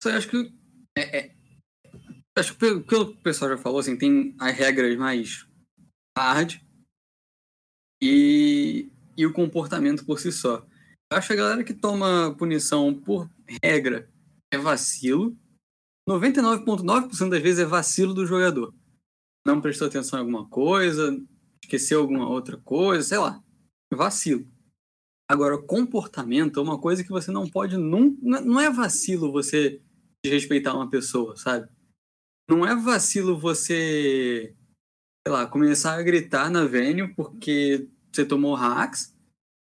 Só 0.02 0.10
eu 0.10 0.18
acho 0.18 0.30
que. 0.30 0.53
É, 0.97 1.18
é- 1.19 1.35
acho 2.38 2.53
que 2.53 2.60
pelo, 2.60 2.84
pelo 2.84 3.06
que 3.14 3.19
o 3.19 3.23
pessoal 3.23 3.52
já 3.52 3.57
falou, 3.57 3.80
assim, 3.80 3.97
tem 3.97 4.35
as 4.39 4.56
regras 4.57 4.95
mais 4.97 5.47
hard 6.18 6.56
e, 8.06 8.91
e 9.18 9.26
o 9.26 9.34
comportamento 9.34 10.06
por 10.06 10.19
si 10.19 10.32
só. 10.32 10.65
Eu 11.11 11.18
acho 11.18 11.34
a 11.34 11.36
galera 11.36 11.64
que 11.64 11.73
toma 11.73 12.36
punição 12.38 12.94
por 12.94 13.30
regra 13.64 14.07
é 14.52 14.57
vacilo. 14.57 15.36
99,9% 16.07 17.30
das 17.30 17.41
vezes 17.41 17.60
é 17.60 17.65
vacilo 17.65 18.14
do 18.14 18.26
jogador. 18.26 18.73
Não 19.45 19.60
prestou 19.60 19.88
atenção 19.88 20.19
em 20.19 20.22
alguma 20.22 20.48
coisa, 20.48 21.19
esqueceu 21.64 22.02
alguma 22.02 22.30
outra 22.30 22.57
coisa, 22.57 23.07
sei 23.07 23.18
lá. 23.18 23.44
Vacilo. 23.91 24.48
Agora, 25.27 25.57
comportamento 25.57 26.60
é 26.60 26.64
uma 26.64 26.80
coisa 26.80 27.03
que 27.03 27.10
você 27.10 27.32
não 27.32 27.49
pode 27.49 27.76
nunca. 27.76 28.19
Não 28.41 28.61
é 28.61 28.69
vacilo 28.69 29.32
você 29.32 29.82
desrespeitar 30.23 30.76
uma 30.76 30.90
pessoa, 30.90 31.36
sabe? 31.36 31.68
Não 32.48 32.65
é 32.65 32.76
vacilo 32.76 33.40
você, 33.40 34.56
sei 35.26 35.34
lá, 35.34 35.48
começar 35.48 35.95
a 35.95 36.03
gritar 36.03 36.52
na 36.52 36.65
venue 36.65 37.15
porque 37.15 37.90
você 38.16 38.26
tomou 38.26 38.56
hacks 38.56 39.16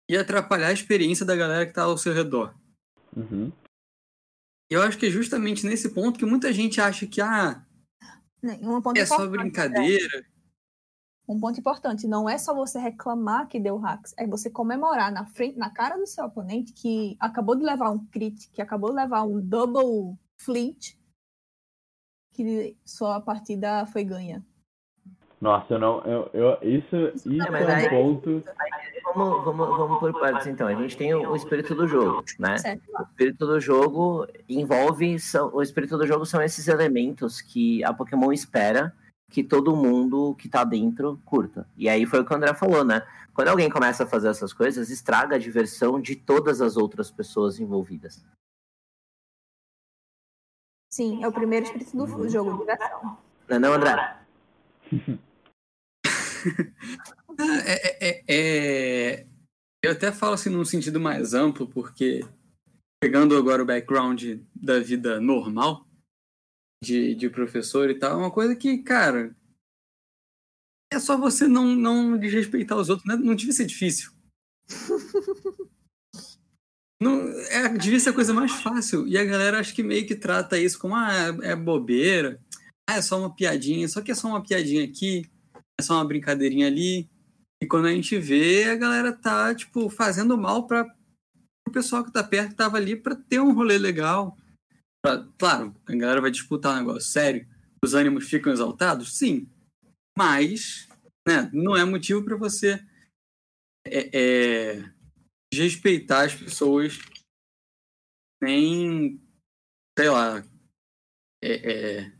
e 0.10 0.16
atrapalhar 0.16 0.68
a 0.68 0.74
experiência 0.74 1.26
da 1.26 1.36
galera 1.36 1.66
que 1.66 1.74
tá 1.74 1.84
ao 1.84 1.98
seu 1.98 2.14
redor. 2.14 2.56
uhum. 3.16 3.52
E 4.70 4.74
eu 4.74 4.82
acho 4.82 4.98
que 4.98 5.06
é 5.06 5.10
justamente 5.10 5.66
nesse 5.66 5.94
ponto 5.94 6.20
que 6.20 6.26
muita 6.26 6.52
gente 6.52 6.82
acha 6.82 7.08
que, 7.08 7.22
ah, 7.22 7.66
Um 8.44 8.82
ponto 8.82 8.98
é 8.98 9.06
só 9.06 9.26
brincadeira. 9.28 10.26
Um 11.28 11.40
ponto 11.40 11.60
importante, 11.60 12.08
não 12.08 12.30
é 12.30 12.38
só 12.38 12.54
você 12.54 12.80
reclamar 12.80 13.48
que 13.48 13.60
deu 13.60 13.78
hacks, 13.78 14.14
é 14.18 14.26
você 14.26 14.50
comemorar 14.50 15.12
na 15.12 15.26
frente, 15.26 15.58
na 15.58 15.70
cara 15.70 15.98
do 15.98 16.08
seu 16.08 16.26
oponente 16.26 16.72
que 16.72 17.18
acabou 17.20 17.56
de 17.56 17.66
levar 17.66 17.92
um 17.92 18.06
crit, 18.08 18.50
que 18.50 18.62
acabou 18.62 18.92
de 18.92 18.96
levar 18.96 19.24
um 19.24 19.42
double 19.42 20.18
flint, 20.38 20.96
que 22.34 22.78
sua 22.86 23.20
partida 23.20 23.86
foi 23.88 24.06
ganha. 24.06 24.46
Nossa, 25.40 25.74
eu 25.76 25.80
não. 25.80 26.02
Eu, 26.02 26.30
eu, 26.34 26.58
isso 26.64 26.96
isso 27.16 27.30
Não, 27.30 27.52
mas 27.52 27.62
é 27.70 27.72
um 27.72 27.76
aí- 27.76 27.90
ponto. 27.90 28.44
vamos, 29.14 29.46
vamos, 29.46 29.68
vamos 29.78 30.00
por 30.00 30.20
partes 30.20 30.48
então. 30.48 30.68
A 30.68 30.74
gente 30.74 30.98
tem 30.98 31.14
o, 31.14 31.32
o 31.32 31.36
espírito 31.36 31.76
do 31.76 31.88
jogo, 31.88 32.24
né? 32.40 32.58
Certo? 32.58 32.82
O 32.98 33.04
espírito 33.04 33.46
do 33.46 33.60
jogo 33.60 34.28
envolve. 34.50 35.20
São, 35.20 35.54
o 35.54 35.62
espírito 35.62 35.96
do 35.98 36.08
jogo 36.08 36.26
são 36.26 36.42
esses 36.42 36.68
elementos 36.68 37.40
que 37.40 37.84
a 37.84 37.94
Pokémon 37.94 38.32
espera 38.32 38.96
que 39.30 39.44
todo 39.44 39.76
mundo 39.76 40.34
que 40.40 40.50
tá 40.50 40.64
dentro 40.64 41.22
curta. 41.26 41.68
E 41.78 41.88
aí 41.88 42.06
foi 42.06 42.22
o 42.22 42.26
que 42.26 42.34
o 42.34 42.36
André 42.36 42.54
falou, 42.56 42.84
né? 42.84 43.06
Quando 43.34 43.50
alguém 43.50 43.70
começa 43.70 44.06
a 44.06 44.08
fazer 44.08 44.30
essas 44.30 44.52
coisas, 44.54 44.90
estraga 44.90 45.36
a 45.36 45.40
diversão 45.40 46.02
de 46.02 46.16
todas 46.16 46.62
as 46.62 46.78
outras 46.78 47.12
pessoas 47.12 47.60
envolvidas. 47.60 48.26
Sim, 50.92 51.24
é 51.24 51.28
o 51.28 51.32
primeiro 51.32 51.66
espírito 51.66 51.96
do 51.96 52.28
jogo, 52.30 52.58
diversão. 52.58 53.18
Não 53.48 53.56
é 53.56 53.60
não, 53.60 53.74
André? 53.74 54.18
É, 57.40 58.10
é- 58.10 58.24
é- 58.28 59.28
Eu 59.84 59.92
até 59.92 60.12
falo 60.12 60.34
assim 60.34 60.50
num 60.50 60.66
sentido 60.66 61.00
mais 61.00 61.36
amplo, 61.36 61.68
porque 61.68 62.22
pegando 63.00 63.38
agora 63.38 63.62
o 63.62 63.66
background 63.66 64.40
da 64.56 64.80
vida 64.80 65.22
normal 65.22 65.88
de, 66.84 67.14
de 67.14 67.30
professor 67.30 67.92
e 67.92 68.00
tal, 68.00 68.14
é 68.14 68.16
uma 68.16 68.32
coisa 68.32 68.56
que, 68.56 68.80
cara, 68.80 69.36
é 70.92 71.00
só 71.00 71.18
você 71.18 71.48
não, 71.48 71.76
não 71.76 72.18
desrespeitar 72.18 72.78
os 72.78 72.90
outros, 72.90 73.08
né? 73.08 73.16
não 73.16 73.36
devia 73.36 73.54
ser 73.54 73.66
difícil. 73.66 74.12
Não, 77.00 77.30
é, 77.52 77.70
devia 77.78 78.00
ser 78.00 78.10
a 78.10 78.14
coisa 78.14 78.34
mais 78.34 78.52
fácil. 78.54 79.08
E 79.08 79.20
a 79.20 79.24
galera 79.24 79.60
acho 79.60 79.76
que 79.76 79.84
meio 79.84 80.08
que 80.08 80.16
trata 80.16 80.58
isso 80.58 80.80
como 80.80 80.96
ah, 80.96 81.12
é, 81.44 81.52
é 81.52 81.56
bobeira, 81.56 82.42
ah, 82.90 82.96
é 82.96 83.02
só 83.04 83.20
uma 83.20 83.36
piadinha, 83.36 83.88
só 83.88 84.02
que 84.02 84.10
é 84.12 84.16
só 84.16 84.28
uma 84.28 84.42
piadinha 84.42 84.84
aqui, 84.84 85.30
é 85.80 85.84
só 85.84 85.96
uma 85.96 86.06
brincadeirinha 86.06 86.68
ali. 86.68 87.10
E 87.62 87.68
quando 87.68 87.88
a 87.88 87.92
gente 87.92 88.18
vê, 88.18 88.66
a 88.66 88.76
galera 88.76 89.14
tá, 89.14 89.54
tipo, 89.54 89.90
fazendo 89.90 90.38
mal 90.38 90.68
para 90.68 90.86
o 91.68 91.72
pessoal 91.72 92.04
que 92.04 92.12
tá 92.12 92.24
perto, 92.24 92.50
que 92.50 92.56
tava 92.56 92.78
ali 92.78 92.96
para 92.96 93.16
ter 93.16 93.40
um 93.40 93.54
rolê 93.54 93.78
legal. 93.78 94.38
Pra- 95.04 95.28
claro, 95.38 95.76
a 95.86 95.96
galera 95.96 96.22
vai 96.22 96.32
disputar 96.32 96.76
um 96.76 96.80
negócio 96.80 97.10
sério, 97.10 97.48
os 97.84 97.94
ânimos 97.94 98.30
ficam 98.30 98.52
exaltados, 98.52 99.18
sim. 99.18 99.48
Mas, 100.18 100.88
né, 101.28 101.50
não 101.54 101.76
é 101.76 101.86
motivo 101.86 102.24
para 102.24 102.36
você 102.36 102.84
é, 103.86 104.10
é, 104.14 104.94
desrespeitar 105.54 106.26
as 106.26 106.36
pessoas, 106.36 107.00
nem, 108.42 109.22
sei 109.98 110.10
lá, 110.10 110.44
é, 111.44 111.52
é, 111.52 112.12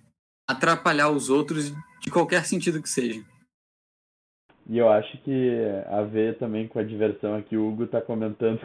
atrapalhar 0.50 1.10
os 1.10 1.30
outros 1.30 1.72
de 2.02 2.12
qualquer 2.12 2.46
sentido 2.46 2.82
que 2.82 2.90
seja. 2.90 3.26
E 4.70 4.78
eu 4.78 4.90
acho 4.90 5.18
que 5.20 5.52
a 5.90 6.02
ver 6.02 6.38
também 6.38 6.68
com 6.68 6.80
a 6.80 6.84
diversão 6.84 7.36
aqui, 7.36 7.56
o 7.56 7.68
Hugo 7.68 7.88
tá 7.88 8.02
comentando. 8.02 8.60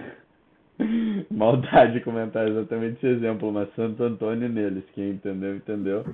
Maldade 1.31 2.01
comentar 2.01 2.49
exatamente 2.49 2.97
esse 2.97 3.07
exemplo, 3.07 3.53
mas 3.53 3.73
Santo 3.75 4.03
Antônio 4.03 4.49
neles. 4.49 4.85
Quem 4.95 5.11
entendeu, 5.11 5.57
entendeu. 5.57 6.05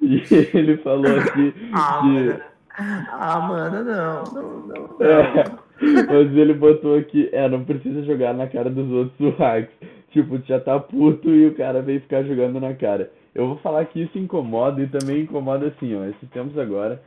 E, 0.00 0.16
e 0.16 0.56
ele 0.56 0.76
falou 0.78 1.18
aqui 1.18 1.52
Ah. 1.72 2.02
Ah, 3.10 3.40
mano, 3.40 3.84
não. 3.84 4.22
Não, 4.32 4.58
não, 4.60 4.88
não. 4.98 5.06
É, 5.06 5.44
mas 5.80 6.36
ele 6.36 6.54
botou 6.54 6.96
aqui, 6.96 7.28
é, 7.32 7.48
não 7.48 7.64
precisa 7.64 8.04
jogar 8.04 8.32
na 8.34 8.46
cara 8.46 8.70
dos 8.70 8.88
outros 8.90 9.20
o 9.20 9.36
hacks. 9.36 9.74
Tipo, 10.12 10.38
tu 10.38 10.46
já 10.46 10.60
tá 10.60 10.78
puto 10.78 11.28
e 11.30 11.48
o 11.48 11.54
cara 11.54 11.82
vem 11.82 12.00
ficar 12.00 12.22
jogando 12.22 12.60
na 12.60 12.72
cara. 12.74 13.10
Eu 13.34 13.48
vou 13.48 13.56
falar 13.58 13.84
que 13.86 14.02
isso 14.02 14.18
incomoda 14.18 14.82
e 14.82 14.88
também 14.88 15.22
incomoda 15.22 15.68
assim, 15.68 15.94
ó, 15.94 16.04
esses 16.04 16.28
tempos 16.30 16.58
agora. 16.58 17.00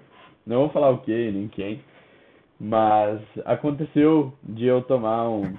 Não 0.45 0.61
vou 0.61 0.69
falar 0.69 0.89
o 0.89 0.99
que, 0.99 1.31
nem 1.31 1.47
quem. 1.47 1.81
Mas 2.59 3.19
aconteceu 3.45 4.33
de 4.43 4.65
eu 4.65 4.81
tomar 4.83 5.29
um, 5.29 5.53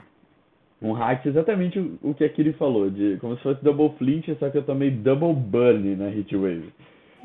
um 0.80 0.92
hack, 0.92 1.26
exatamente 1.26 1.78
o, 1.78 1.98
o 2.02 2.14
que 2.14 2.24
a 2.24 2.28
Kiri 2.28 2.52
falou, 2.52 2.88
de 2.90 3.16
como 3.20 3.36
se 3.36 3.42
fosse 3.42 3.62
double 3.62 3.92
flint, 3.98 4.26
só 4.38 4.50
que 4.50 4.58
eu 4.58 4.62
tomei 4.62 4.90
double 4.90 5.34
burn 5.34 5.96
na 5.96 6.10
Hitwave. 6.10 6.72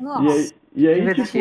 Nossa, 0.00 0.54
e 0.74 0.88
aí 0.88 1.14
tipo, 1.14 1.38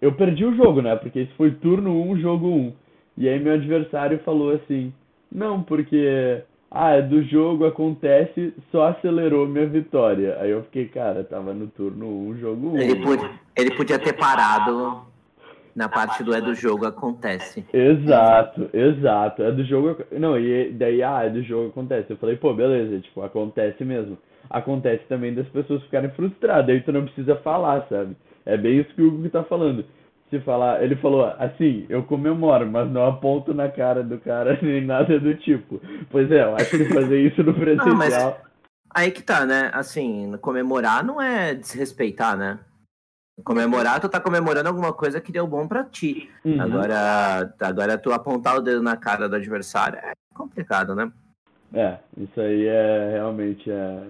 eu 0.00 0.12
perdi 0.12 0.44
o 0.44 0.54
jogo, 0.54 0.82
né? 0.82 0.94
Porque 0.96 1.20
isso 1.20 1.34
foi 1.36 1.52
turno 1.52 2.02
1, 2.10 2.20
jogo 2.20 2.48
1. 2.48 2.72
E 3.16 3.28
aí 3.28 3.38
meu 3.40 3.54
adversário 3.54 4.18
falou 4.20 4.52
assim: 4.52 4.92
Não, 5.30 5.62
porque. 5.62 6.42
Ah, 6.76 6.96
é 6.96 7.02
do 7.02 7.22
jogo, 7.22 7.66
acontece, 7.66 8.52
só 8.72 8.88
acelerou 8.88 9.46
minha 9.46 9.64
vitória. 9.64 10.36
Aí 10.40 10.50
eu 10.50 10.64
fiquei, 10.64 10.88
cara, 10.88 11.22
tava 11.22 11.54
no 11.54 11.68
turno 11.68 12.04
1, 12.30 12.38
jogo 12.38 12.70
1. 12.70 12.78
Ele, 12.78 12.96
podia, 12.96 13.30
ele 13.54 13.70
podia 13.76 13.96
ter 13.96 14.12
parado 14.14 15.02
na 15.72 15.88
parte 15.88 16.24
do 16.24 16.34
é 16.34 16.40
do 16.40 16.52
jogo 16.52 16.84
acontece. 16.84 17.64
Exato, 17.72 18.68
exato. 18.72 19.44
É 19.44 19.52
do 19.52 19.62
jogo. 19.64 20.02
Não, 20.10 20.36
e 20.36 20.72
daí, 20.72 21.00
ah, 21.00 21.22
é 21.22 21.30
do 21.30 21.44
jogo 21.44 21.68
acontece. 21.68 22.10
Eu 22.10 22.16
falei, 22.16 22.34
pô, 22.34 22.52
beleza, 22.52 22.98
tipo, 23.00 23.22
acontece 23.22 23.84
mesmo. 23.84 24.18
Acontece 24.50 25.04
também 25.08 25.32
das 25.32 25.46
pessoas 25.50 25.80
ficarem 25.84 26.10
frustradas, 26.10 26.70
aí 26.70 26.80
tu 26.80 26.90
não 26.90 27.04
precisa 27.04 27.36
falar, 27.36 27.86
sabe? 27.88 28.16
É 28.44 28.56
bem 28.56 28.80
isso 28.80 28.92
que 28.96 29.02
o 29.02 29.08
Hugo 29.08 29.30
tá 29.30 29.44
falando. 29.44 29.84
Se 30.34 30.40
falar, 30.40 30.82
ele 30.82 30.96
falou 30.96 31.26
assim, 31.38 31.86
eu 31.88 32.02
comemoro, 32.02 32.66
mas 32.68 32.90
não 32.90 33.06
aponto 33.06 33.54
na 33.54 33.68
cara 33.68 34.02
do 34.02 34.18
cara 34.18 34.58
nem 34.62 34.84
nada 34.84 35.20
do 35.20 35.32
tipo. 35.36 35.80
Pois 36.10 36.28
é, 36.32 36.42
eu 36.42 36.56
acho 36.56 36.70
que 36.70 36.92
fazer 36.92 37.20
isso 37.20 37.40
no 37.44 37.54
presencial. 37.54 37.94
mas- 37.94 38.36
Aí 38.92 39.10
que 39.12 39.22
tá, 39.22 39.46
né? 39.46 39.70
Assim, 39.72 40.36
comemorar 40.40 41.04
não 41.04 41.20
é 41.22 41.54
desrespeitar, 41.54 42.36
né? 42.36 42.58
Comemorar, 43.44 44.00
tu 44.00 44.08
tá 44.08 44.18
comemorando 44.20 44.68
alguma 44.68 44.92
coisa 44.92 45.20
que 45.20 45.30
deu 45.32 45.46
bom 45.46 45.66
pra 45.68 45.84
ti. 45.84 46.28
Uhum. 46.44 46.60
Agora, 46.60 47.54
agora 47.60 47.98
tu 47.98 48.12
apontar 48.12 48.56
o 48.56 48.60
dedo 48.60 48.82
na 48.82 48.96
cara 48.96 49.28
do 49.28 49.36
adversário 49.36 49.98
é 49.98 50.12
complicado, 50.34 50.94
né? 50.96 51.10
É, 51.72 51.98
isso 52.16 52.40
aí 52.40 52.66
é 52.66 53.10
realmente 53.12 53.68
é, 53.70 54.02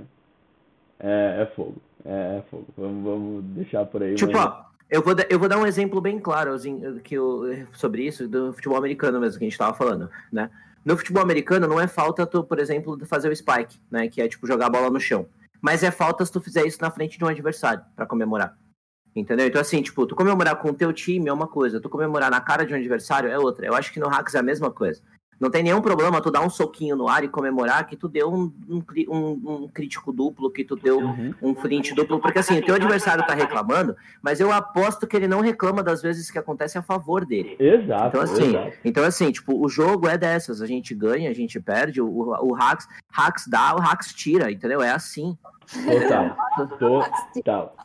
é, 1.01 1.43
é 1.43 1.47
fogo. 1.57 1.77
É, 2.05 2.39
é 2.39 2.43
fogo. 2.51 2.67
Vamos, 2.77 3.05
vamos 3.05 3.45
deixar 3.55 3.85
por 3.87 4.03
aí. 4.03 4.15
Tipo, 4.15 4.33
mas- 4.33 4.45
ó, 4.47 4.64
eu 4.91 5.03
vou, 5.03 5.15
eu 5.29 5.39
vou 5.39 5.49
dar 5.49 5.59
um 5.59 5.67
exemplo 5.67 6.01
bem 6.01 6.19
claro 6.19 6.53
assim, 6.53 6.99
que 7.01 7.15
eu- 7.15 7.67
sobre 7.73 8.07
isso, 8.07 8.29
do 8.29 8.53
futebol 8.53 8.79
americano 8.79 9.21
mesmo, 9.21 9.39
que 9.39 9.45
a 9.45 9.49
gente 9.49 9.59
tava 9.59 9.77
falando, 9.77 10.11
né? 10.33 10.51
No 10.85 10.97
futebol 10.97 11.23
americano 11.23 11.67
não 11.67 11.81
é 11.81 11.87
falta 11.87 12.27
tu, 12.27 12.45
por 12.45 12.59
exemplo, 12.59 12.99
fazer 13.07 13.31
o 13.31 13.37
spike, 13.37 13.81
né? 13.91 14.09
Que 14.09 14.21
é 14.21 14.29
tipo 14.29 14.47
jogar 14.47 14.67
a 14.67 14.71
bola 14.71 14.91
no 14.91 15.01
chão. 15.01 15.27
Mas 15.61 15.83
é 15.83 15.91
falta 15.91 16.25
se 16.27 16.31
tu 16.31 16.41
fizer 16.41 16.67
isso 16.67 16.79
na 16.83 16.91
frente 16.91 17.17
de 17.17 17.25
um 17.25 17.29
adversário 17.29 17.83
pra 17.97 18.05
comemorar. 18.05 18.57
Entendeu? 19.17 19.47
Então, 19.47 19.61
assim, 19.61 19.81
tipo, 19.81 20.07
tu 20.07 20.15
comemorar 20.15 20.57
com 20.57 20.69
o 20.71 20.75
teu 20.75 20.93
time 20.93 21.29
é 21.29 21.33
uma 21.33 21.47
coisa, 21.47 21.81
tu 21.81 21.89
comemorar 21.89 22.31
na 22.31 22.41
cara 22.41 22.67
de 22.67 22.75
um 22.75 22.77
adversário 22.77 23.31
é 23.31 23.39
outra. 23.39 23.65
Eu 23.65 23.75
acho 23.75 23.93
que 23.93 24.01
no 24.01 24.09
Hacks 24.09 24.35
é 24.35 24.41
a 24.41 24.43
mesma 24.43 24.71
coisa. 24.71 25.01
Não 25.45 25.51
tem 25.51 25.63
nenhum 25.63 25.83
problema 25.83 26.23
tu 26.23 26.31
dar 26.31 26.41
um 26.41 26.49
soquinho 26.49 26.97
no 26.97 27.07
ar 27.07 27.23
e 27.23 27.29
comemorar 27.29 27.87
que 27.87 27.97
tu 27.99 28.09
deu 28.09 28.33
um, 28.33 28.51
um, 28.67 28.83
um- 29.11 29.65
um 29.65 29.69
crítico 29.69 30.11
duplo, 30.11 30.51
que 30.51 30.65
tu 30.65 30.75
deu 30.75 30.99
Uhum. 31.01 31.35
um 31.43 31.55
flint 31.55 31.93
duplo, 31.93 32.19
porque 32.19 32.39
assim, 32.39 32.59
o 32.61 32.65
teu 32.65 32.75
adversário 32.75 33.27
tá 33.27 33.35
reclamando, 33.35 33.95
mas 34.23 34.41
eu 34.41 34.51
aposto 34.51 35.07
que 35.07 35.15
ele 35.15 35.29
não 35.29 35.43
reclama 35.43 35.83
das 35.83 36.01
vezes 36.01 36.31
que 36.31 36.39
acontece 36.39 36.79
a 36.79 36.83
favor 36.83 37.27
dele. 37.27 37.57
Exato, 37.61 38.07
Então 38.09 38.21
assim, 38.23 38.49
exato. 38.49 38.77
então 38.83 39.05
assim, 39.05 39.31
tipo, 39.31 39.63
o 39.63 39.69
jogo 39.69 40.09
é 40.09 40.17
dessas, 40.17 40.63
a 40.63 40.67
gente 40.67 40.95
ganha, 40.95 41.29
a 41.29 41.35
gente 41.35 41.61
perde, 41.61 42.01
o, 42.01 42.07
o, 42.09 42.49
o 42.49 42.55
hacks, 42.55 42.89
hacks 43.13 43.47
dá, 43.47 43.75
o 43.77 43.81
hacks 43.81 44.15
tira, 44.15 44.51
entendeu? 44.51 44.81
É 44.81 44.93
assim. 44.93 45.37
Total. 45.85 47.19
Total. 47.35 47.77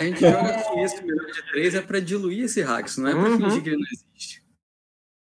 A 0.00 0.04
gente 0.04 0.20
joga 0.20 0.54
assim, 0.56 0.80
esse 0.80 1.00
melhor 1.04 1.26
de 1.26 1.42
três 1.52 1.74
é 1.76 1.80
pra 1.80 2.00
diluir 2.00 2.44
esse 2.44 2.60
hacks, 2.62 2.96
não 2.96 3.08
é 3.08 3.12
pra 3.12 3.22
Uhum. 3.22 3.36
fingir 3.38 3.62
que 3.62 3.68
ele 3.68 3.76
não 3.76 3.86
existe. 3.92 4.39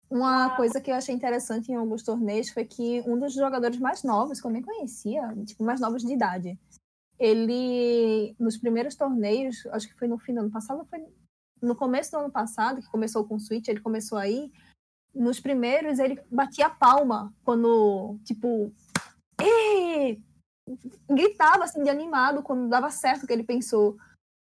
Uma 0.09 0.55
coisa 0.55 0.81
que 0.81 0.89
eu 0.89 0.95
achei 0.95 1.13
interessante 1.13 1.71
em 1.71 1.75
alguns 1.75 2.01
torneios 2.01 2.49
foi 2.49 2.65
que 2.65 3.01
um 3.01 3.19
dos 3.19 3.33
jogadores 3.33 3.79
mais 3.79 4.03
novos, 4.03 4.41
que 4.41 4.47
eu 4.47 4.51
nem 4.51 4.61
conhecia, 4.61 5.21
tipo, 5.45 5.63
mais 5.63 5.79
novos 5.79 6.01
de 6.01 6.11
idade, 6.11 6.57
ele, 7.19 8.35
nos 8.39 8.57
primeiros 8.57 8.95
torneios, 8.95 9.65
acho 9.67 9.87
que 9.87 9.93
foi 9.93 10.07
no 10.07 10.17
fim 10.17 10.33
do 10.33 10.39
ano 10.39 10.49
passado, 10.49 10.83
foi 10.89 11.05
no 11.61 11.75
começo 11.75 12.11
do 12.11 12.17
ano 12.17 12.31
passado, 12.31 12.81
que 12.81 12.89
começou 12.89 13.23
com 13.25 13.35
o 13.35 13.39
Switch, 13.39 13.67
ele 13.67 13.81
começou 13.81 14.17
aí, 14.17 14.51
nos 15.13 15.39
primeiros 15.39 15.99
ele 15.99 16.19
batia 16.31 16.69
palma 16.69 17.33
quando, 17.43 18.17
tipo, 18.23 18.73
"Ê!" 19.39 20.19
gritava 21.09 21.63
assim 21.63 21.83
de 21.83 21.89
animado 21.89 22.43
quando 22.43 22.69
dava 22.69 22.89
certo 22.89 23.23
o 23.23 23.27
que 23.27 23.33
ele 23.33 23.43
pensou. 23.43 23.97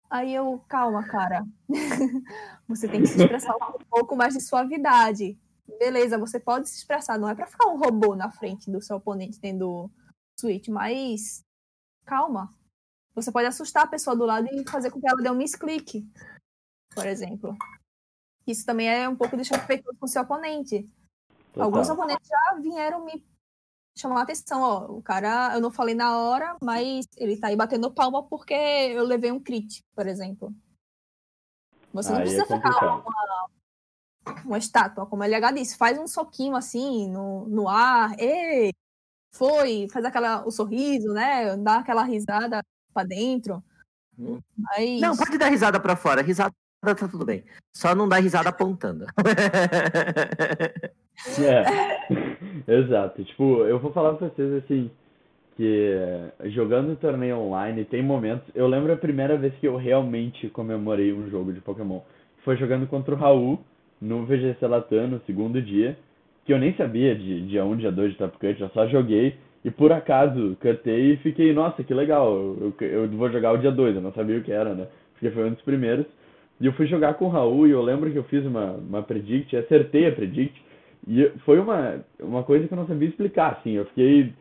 Aí 0.09 0.33
eu, 0.33 0.63
calma, 0.67 1.03
cara. 1.03 1.45
você 2.67 2.87
tem 2.87 3.01
que 3.01 3.07
se 3.07 3.21
expressar 3.21 3.55
um 3.55 3.83
pouco 3.89 4.15
mais 4.15 4.33
de 4.33 4.41
suavidade. 4.41 5.39
Beleza, 5.77 6.17
você 6.17 6.39
pode 6.39 6.69
se 6.69 6.77
expressar, 6.77 7.17
não 7.17 7.29
é 7.29 7.35
pra 7.35 7.47
ficar 7.47 7.67
um 7.67 7.77
robô 7.77 8.15
na 8.15 8.31
frente 8.31 8.69
do 8.69 8.81
seu 8.81 8.97
oponente 8.97 9.39
tendo 9.39 9.89
Switch, 10.39 10.67
mas 10.67 11.43
calma. 12.05 12.53
Você 13.13 13.31
pode 13.31 13.47
assustar 13.47 13.83
a 13.83 13.87
pessoa 13.87 14.15
do 14.15 14.25
lado 14.25 14.47
e 14.51 14.69
fazer 14.69 14.89
com 14.89 14.99
que 14.99 15.07
ela 15.07 15.21
dê 15.21 15.29
um 15.29 15.35
misclick, 15.35 16.07
por 16.95 17.05
exemplo. 17.05 17.57
Isso 18.47 18.65
também 18.65 18.89
é 18.89 19.07
um 19.07 19.15
pouco 19.15 19.37
desrespeitoso 19.37 19.97
com 19.99 20.05
o 20.05 20.09
seu 20.09 20.21
oponente. 20.21 20.89
Alguns 21.57 21.87
Total. 21.87 22.03
oponentes 22.03 22.27
já 22.27 22.59
vieram 22.59 23.03
me 23.03 23.25
chamar 23.97 24.21
a 24.21 24.23
atenção, 24.23 24.61
ó. 24.61 24.85
O 24.85 25.01
cara, 25.01 25.53
eu 25.53 25.61
não 25.61 25.71
falei 25.71 25.93
na 25.93 26.17
hora, 26.17 26.57
mas 26.61 27.05
ele 27.17 27.37
tá 27.37 27.47
aí 27.47 27.55
batendo 27.55 27.91
palma 27.91 28.23
porque 28.23 28.53
eu 28.53 29.03
levei 29.03 29.31
um 29.31 29.39
crit, 29.39 29.83
por 29.93 30.07
exemplo. 30.07 30.53
Você 31.93 32.09
não 32.09 32.17
Aí 32.17 32.23
precisa 32.23 32.43
é 32.43 32.45
ficar 32.45 32.73
complicado. 32.73 33.60
Uma 34.45 34.57
estátua, 34.57 35.05
como 35.05 35.23
a 35.23 35.27
LH 35.27 35.51
disse, 35.53 35.77
faz 35.77 35.97
um 35.97 36.07
soquinho 36.07 36.55
assim 36.55 37.09
no, 37.09 37.47
no 37.47 37.67
ar, 37.67 38.13
ei, 38.19 38.71
foi, 39.33 39.87
faz 39.91 40.05
aquela, 40.05 40.45
o 40.45 40.51
sorriso, 40.51 41.13
né? 41.13 41.55
Dá 41.57 41.77
aquela 41.77 42.03
risada 42.03 42.61
pra 42.93 43.03
dentro. 43.03 43.63
Hum. 44.19 44.39
Mas 44.57 44.99
Não, 45.01 45.15
pode 45.15 45.37
dar 45.37 45.49
risada 45.49 45.79
pra 45.79 45.95
fora, 45.95 46.21
risada 46.21 46.53
tá 46.81 47.07
tudo 47.07 47.25
bem. 47.25 47.43
Só 47.75 47.93
não 47.93 48.09
dá 48.09 48.17
risada 48.17 48.49
apontando. 48.49 49.05
É, 51.39 52.07
exato. 52.67 53.23
Tipo, 53.23 53.63
eu 53.65 53.77
vou 53.77 53.93
falar 53.93 54.15
pra 54.15 54.27
vocês 54.27 54.63
assim, 54.63 54.89
que 55.55 55.93
eh, 55.93 56.49
jogando 56.49 56.95
torneio 56.95 57.37
online 57.37 57.85
tem 57.85 58.01
momentos. 58.01 58.47
Eu 58.55 58.67
lembro 58.67 58.91
a 58.91 58.97
primeira 58.97 59.37
vez 59.37 59.53
que 59.59 59.67
eu 59.67 59.77
realmente 59.77 60.49
comemorei 60.49 61.13
um 61.13 61.29
jogo 61.29 61.53
de 61.53 61.61
Pokémon. 61.61 62.01
Foi 62.43 62.57
jogando 62.57 62.87
contra 62.87 63.13
o 63.13 63.17
Raul 63.17 63.63
no 64.01 64.25
VGC 64.25 64.65
Latam, 64.65 65.07
no 65.07 65.21
segundo 65.21 65.61
dia, 65.61 65.97
que 66.45 66.53
eu 66.53 66.57
nem 66.57 66.73
sabia 66.73 67.15
de 67.15 67.41
dia 67.47 67.63
1, 67.63 67.77
dia 67.77 67.91
2 67.91 68.11
de 68.11 68.17
Top 68.17 68.37
Cut, 68.37 68.59
eu 68.59 68.69
só 68.69 68.87
joguei 68.87 69.35
e 69.63 69.69
por 69.69 69.91
acaso 69.91 70.57
cantei 70.59 71.13
e 71.13 71.17
fiquei, 71.17 71.53
nossa, 71.53 71.83
que 71.83 71.93
legal, 71.93 72.33
eu, 72.33 72.73
eu 72.79 73.07
vou 73.09 73.29
jogar 73.31 73.51
o 73.51 73.57
dia 73.57 73.71
2, 73.71 73.95
eu 73.95 74.01
não 74.01 74.11
sabia 74.11 74.37
o 74.37 74.41
que 74.41 74.51
era, 74.51 74.73
né? 74.73 74.87
Porque 75.13 75.29
foi 75.29 75.47
um 75.47 75.53
dos 75.53 75.61
primeiros. 75.61 76.05
E 76.59 76.65
eu 76.65 76.73
fui 76.73 76.87
jogar 76.87 77.13
com 77.15 77.25
o 77.25 77.29
Raul 77.29 77.67
e 77.67 77.71
eu 77.71 77.81
lembro 77.81 78.11
que 78.11 78.17
eu 78.17 78.23
fiz 78.23 78.45
uma, 78.45 78.73
uma 78.73 79.03
predict, 79.03 79.55
acertei 79.55 80.07
a 80.07 80.11
predict. 80.11 80.59
E 81.07 81.31
foi 81.45 81.59
uma, 81.59 82.03
uma 82.19 82.43
coisa 82.43 82.67
que 82.67 82.73
eu 82.73 82.77
não 82.77 82.87
sabia 82.87 83.07
explicar, 83.07 83.57
assim. 83.59 83.71
Eu 83.71 83.85
fiquei 83.85 84.33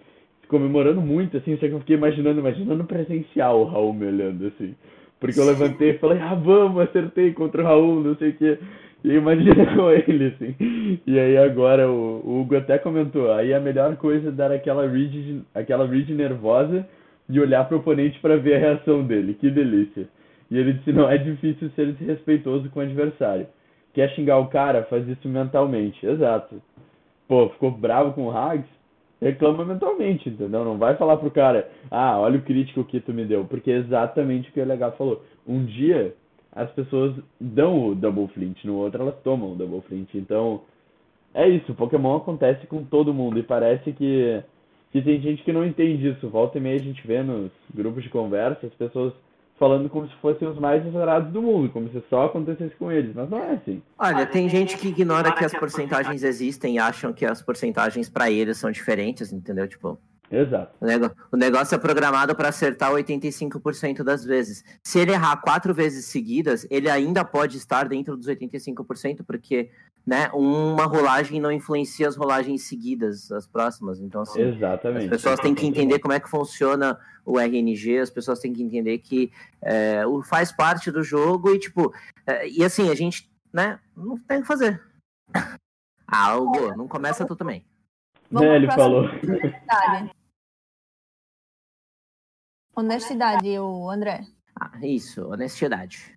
comemorando 0.48 1.00
muito, 1.00 1.36
assim, 1.36 1.56
só 1.56 1.66
que 1.66 1.72
eu 1.72 1.78
fiquei 1.80 1.96
imaginando, 1.96 2.40
imaginando 2.40 2.84
presencial 2.84 3.60
o 3.60 3.64
Raul 3.64 3.94
me 3.94 4.06
olhando, 4.06 4.46
assim. 4.48 4.74
Porque 5.18 5.38
eu 5.38 5.44
levantei 5.44 5.90
e 5.90 5.98
falei, 5.98 6.18
ah, 6.18 6.34
vamos, 6.34 6.82
acertei 6.82 7.32
contra 7.32 7.62
o 7.62 7.64
Raul, 7.64 8.02
não 8.02 8.16
sei 8.16 8.30
o 8.30 8.34
quê. 8.34 8.58
E 9.02 9.14
imagina 9.14 9.66
com 9.74 9.90
ele, 9.90 10.26
assim. 10.26 11.00
E 11.06 11.18
aí 11.18 11.36
agora 11.38 11.90
o, 11.90 12.20
o 12.24 12.40
Hugo 12.40 12.56
até 12.56 12.78
comentou, 12.78 13.32
aí 13.32 13.54
a 13.54 13.60
melhor 13.60 13.96
coisa 13.96 14.28
é 14.28 14.32
dar 14.32 14.52
aquela 14.52 14.86
read, 14.86 15.42
aquela 15.54 15.86
read 15.86 16.12
nervosa 16.14 16.86
e 17.28 17.40
olhar 17.40 17.66
pro 17.66 17.78
oponente 17.78 18.18
para 18.20 18.36
ver 18.36 18.56
a 18.56 18.58
reação 18.58 19.02
dele. 19.02 19.34
Que 19.34 19.50
delícia. 19.50 20.08
E 20.50 20.58
ele 20.58 20.74
disse, 20.74 20.92
não 20.92 21.08
é 21.08 21.16
difícil 21.16 21.70
ser 21.70 21.92
desrespeitoso 21.92 22.68
com 22.70 22.80
o 22.80 22.82
adversário. 22.82 23.46
Quer 23.94 24.10
xingar 24.10 24.38
o 24.38 24.48
cara? 24.48 24.82
Faz 24.84 25.06
isso 25.08 25.28
mentalmente. 25.28 26.04
Exato. 26.04 26.60
Pô, 27.28 27.48
ficou 27.50 27.70
bravo 27.70 28.12
com 28.12 28.26
o 28.26 28.36
Hags? 28.36 28.68
Reclama 29.20 29.64
mentalmente, 29.64 30.28
entendeu? 30.28 30.64
Não 30.64 30.78
vai 30.78 30.96
falar 30.96 31.18
pro 31.18 31.30
cara, 31.30 31.68
ah, 31.90 32.18
olha 32.18 32.38
o 32.38 32.42
crítico 32.42 32.84
que 32.84 33.00
tu 33.00 33.12
me 33.12 33.24
deu. 33.24 33.44
Porque 33.44 33.70
é 33.70 33.76
exatamente 33.76 34.48
o 34.48 34.52
que 34.52 34.60
o 34.60 34.64
LH 34.64 34.92
falou. 34.96 35.22
Um 35.46 35.64
dia 35.64 36.14
as 36.52 36.70
pessoas 36.72 37.14
dão 37.40 37.88
o 37.88 37.94
double 37.94 38.28
flint, 38.28 38.64
no 38.64 38.76
outro 38.76 39.02
elas 39.02 39.14
tomam 39.22 39.52
o 39.52 39.56
double 39.56 39.82
flint. 39.82 40.14
Então, 40.14 40.62
é 41.32 41.48
isso. 41.48 41.74
Pokémon 41.74 42.16
acontece 42.16 42.66
com 42.66 42.84
todo 42.84 43.14
mundo 43.14 43.38
e 43.38 43.42
parece 43.42 43.92
que, 43.92 44.42
que 44.92 45.02
tem 45.02 45.20
gente 45.20 45.42
que 45.42 45.52
não 45.52 45.64
entende 45.64 46.08
isso. 46.08 46.28
Volta 46.28 46.58
e 46.58 46.60
meia 46.60 46.76
a 46.76 46.82
gente 46.82 47.06
vê 47.06 47.22
nos 47.22 47.50
grupos 47.72 48.02
de 48.02 48.10
conversa 48.10 48.66
as 48.66 48.74
pessoas 48.74 49.12
falando 49.60 49.90
como 49.90 50.08
se 50.08 50.14
fossem 50.16 50.48
os 50.48 50.58
mais 50.58 50.84
adorados 50.86 51.30
do 51.30 51.42
mundo, 51.42 51.68
como 51.68 51.86
se 51.90 52.02
só 52.08 52.24
acontecesse 52.24 52.74
com 52.76 52.90
eles, 52.90 53.14
mas 53.14 53.28
não 53.28 53.38
é 53.38 53.52
assim. 53.52 53.82
Olha, 53.98 54.24
tem 54.24 54.48
gente 54.48 54.78
que 54.78 54.88
ignora 54.88 55.32
que 55.32 55.44
as 55.44 55.52
porcentagens 55.52 56.22
existem 56.22 56.76
e 56.76 56.78
acham 56.78 57.12
que 57.12 57.26
as 57.26 57.42
porcentagens 57.42 58.08
pra 58.08 58.30
eles 58.30 58.56
são 58.56 58.70
diferentes, 58.70 59.30
entendeu? 59.30 59.68
Tipo, 59.68 59.98
Exato. 60.30 60.72
o 61.32 61.36
negócio 61.36 61.74
é 61.74 61.78
programado 61.78 62.36
para 62.36 62.50
acertar 62.50 62.92
85% 62.92 64.04
das 64.04 64.24
vezes. 64.24 64.64
Se 64.82 64.98
ele 65.00 65.10
errar 65.12 65.36
quatro 65.38 65.74
vezes 65.74 66.04
seguidas, 66.06 66.66
ele 66.70 66.88
ainda 66.88 67.24
pode 67.24 67.56
estar 67.56 67.88
dentro 67.88 68.16
dos 68.16 68.28
85%, 68.28 69.24
porque 69.26 69.70
né, 70.06 70.30
uma 70.32 70.84
rolagem 70.86 71.40
não 71.40 71.50
influencia 71.50 72.08
as 72.08 72.16
rolagens 72.16 72.62
seguidas, 72.62 73.30
as 73.32 73.46
próximas. 73.46 74.00
Então, 74.00 74.22
assim, 74.22 74.40
as 74.42 74.56
Exatamente. 74.56 75.08
pessoas 75.08 75.40
têm 75.40 75.54
que 75.54 75.66
entender 75.66 75.98
como 75.98 76.14
é 76.14 76.20
que 76.20 76.30
funciona 76.30 76.98
o 77.24 77.38
RNG, 77.38 77.98
as 77.98 78.10
pessoas 78.10 78.38
têm 78.38 78.52
que 78.52 78.62
entender 78.62 78.98
que 78.98 79.30
é, 79.60 80.06
o- 80.06 80.22
faz 80.22 80.50
parte 80.52 80.90
do 80.90 81.02
jogo 81.02 81.50
e, 81.54 81.58
tipo, 81.58 81.92
é, 82.26 82.48
e 82.48 82.64
assim, 82.64 82.88
a 82.88 82.94
gente, 82.94 83.28
né, 83.52 83.78
não 83.96 84.16
tem 84.16 84.38
o 84.38 84.42
que 84.42 84.46
fazer. 84.46 84.80
Hugo, 86.38 86.76
não 86.76 86.88
começa 86.88 87.24
tu 87.26 87.36
também. 87.36 87.64
Vamos 88.30 88.48
É, 88.48 88.56
ele 88.56 88.70
falou. 88.70 89.04
Honestidade. 92.80 93.58
O 93.58 93.90
André. 93.90 94.26
Ah, 94.58 94.72
isso, 94.82 95.26
honestidade. 95.26 96.14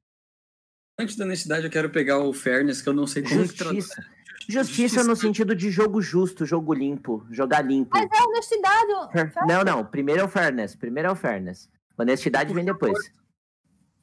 Antes 0.99 1.15
da 1.15 1.26
honestidade, 1.26 1.65
eu 1.65 1.72
quero 1.72 1.90
pegar 1.90 2.19
o 2.19 2.34
fairness, 2.34 2.81
que 2.81 2.90
eu 2.90 2.94
não 2.94 3.07
sei 3.07 3.23
como 3.23 3.48
que 3.48 3.56
traduz. 3.56 3.85
Justiça. 3.85 4.14
Justiça 4.48 5.03
no 5.03 5.15
sentido 5.15 5.56
de 5.56 5.72
jogo 5.72 6.02
justo, 6.02 6.45
jogo 6.45 6.73
limpo, 6.73 7.26
jogar 7.31 7.61
limpo. 7.61 7.91
Mas 7.94 8.10
é 8.11 8.23
honestidade. 8.23 9.38
Não, 9.48 9.64
não, 9.64 9.85
primeiro 9.85 10.22
é 10.22 10.23
o 10.23 10.27
fairness, 10.27 10.76
primeiro 10.76 11.07
é 11.10 11.11
o 11.11 11.15
fairness. 11.15 11.69
Honestidade 11.98 12.53
vem 12.53 12.65
depois. 12.65 12.98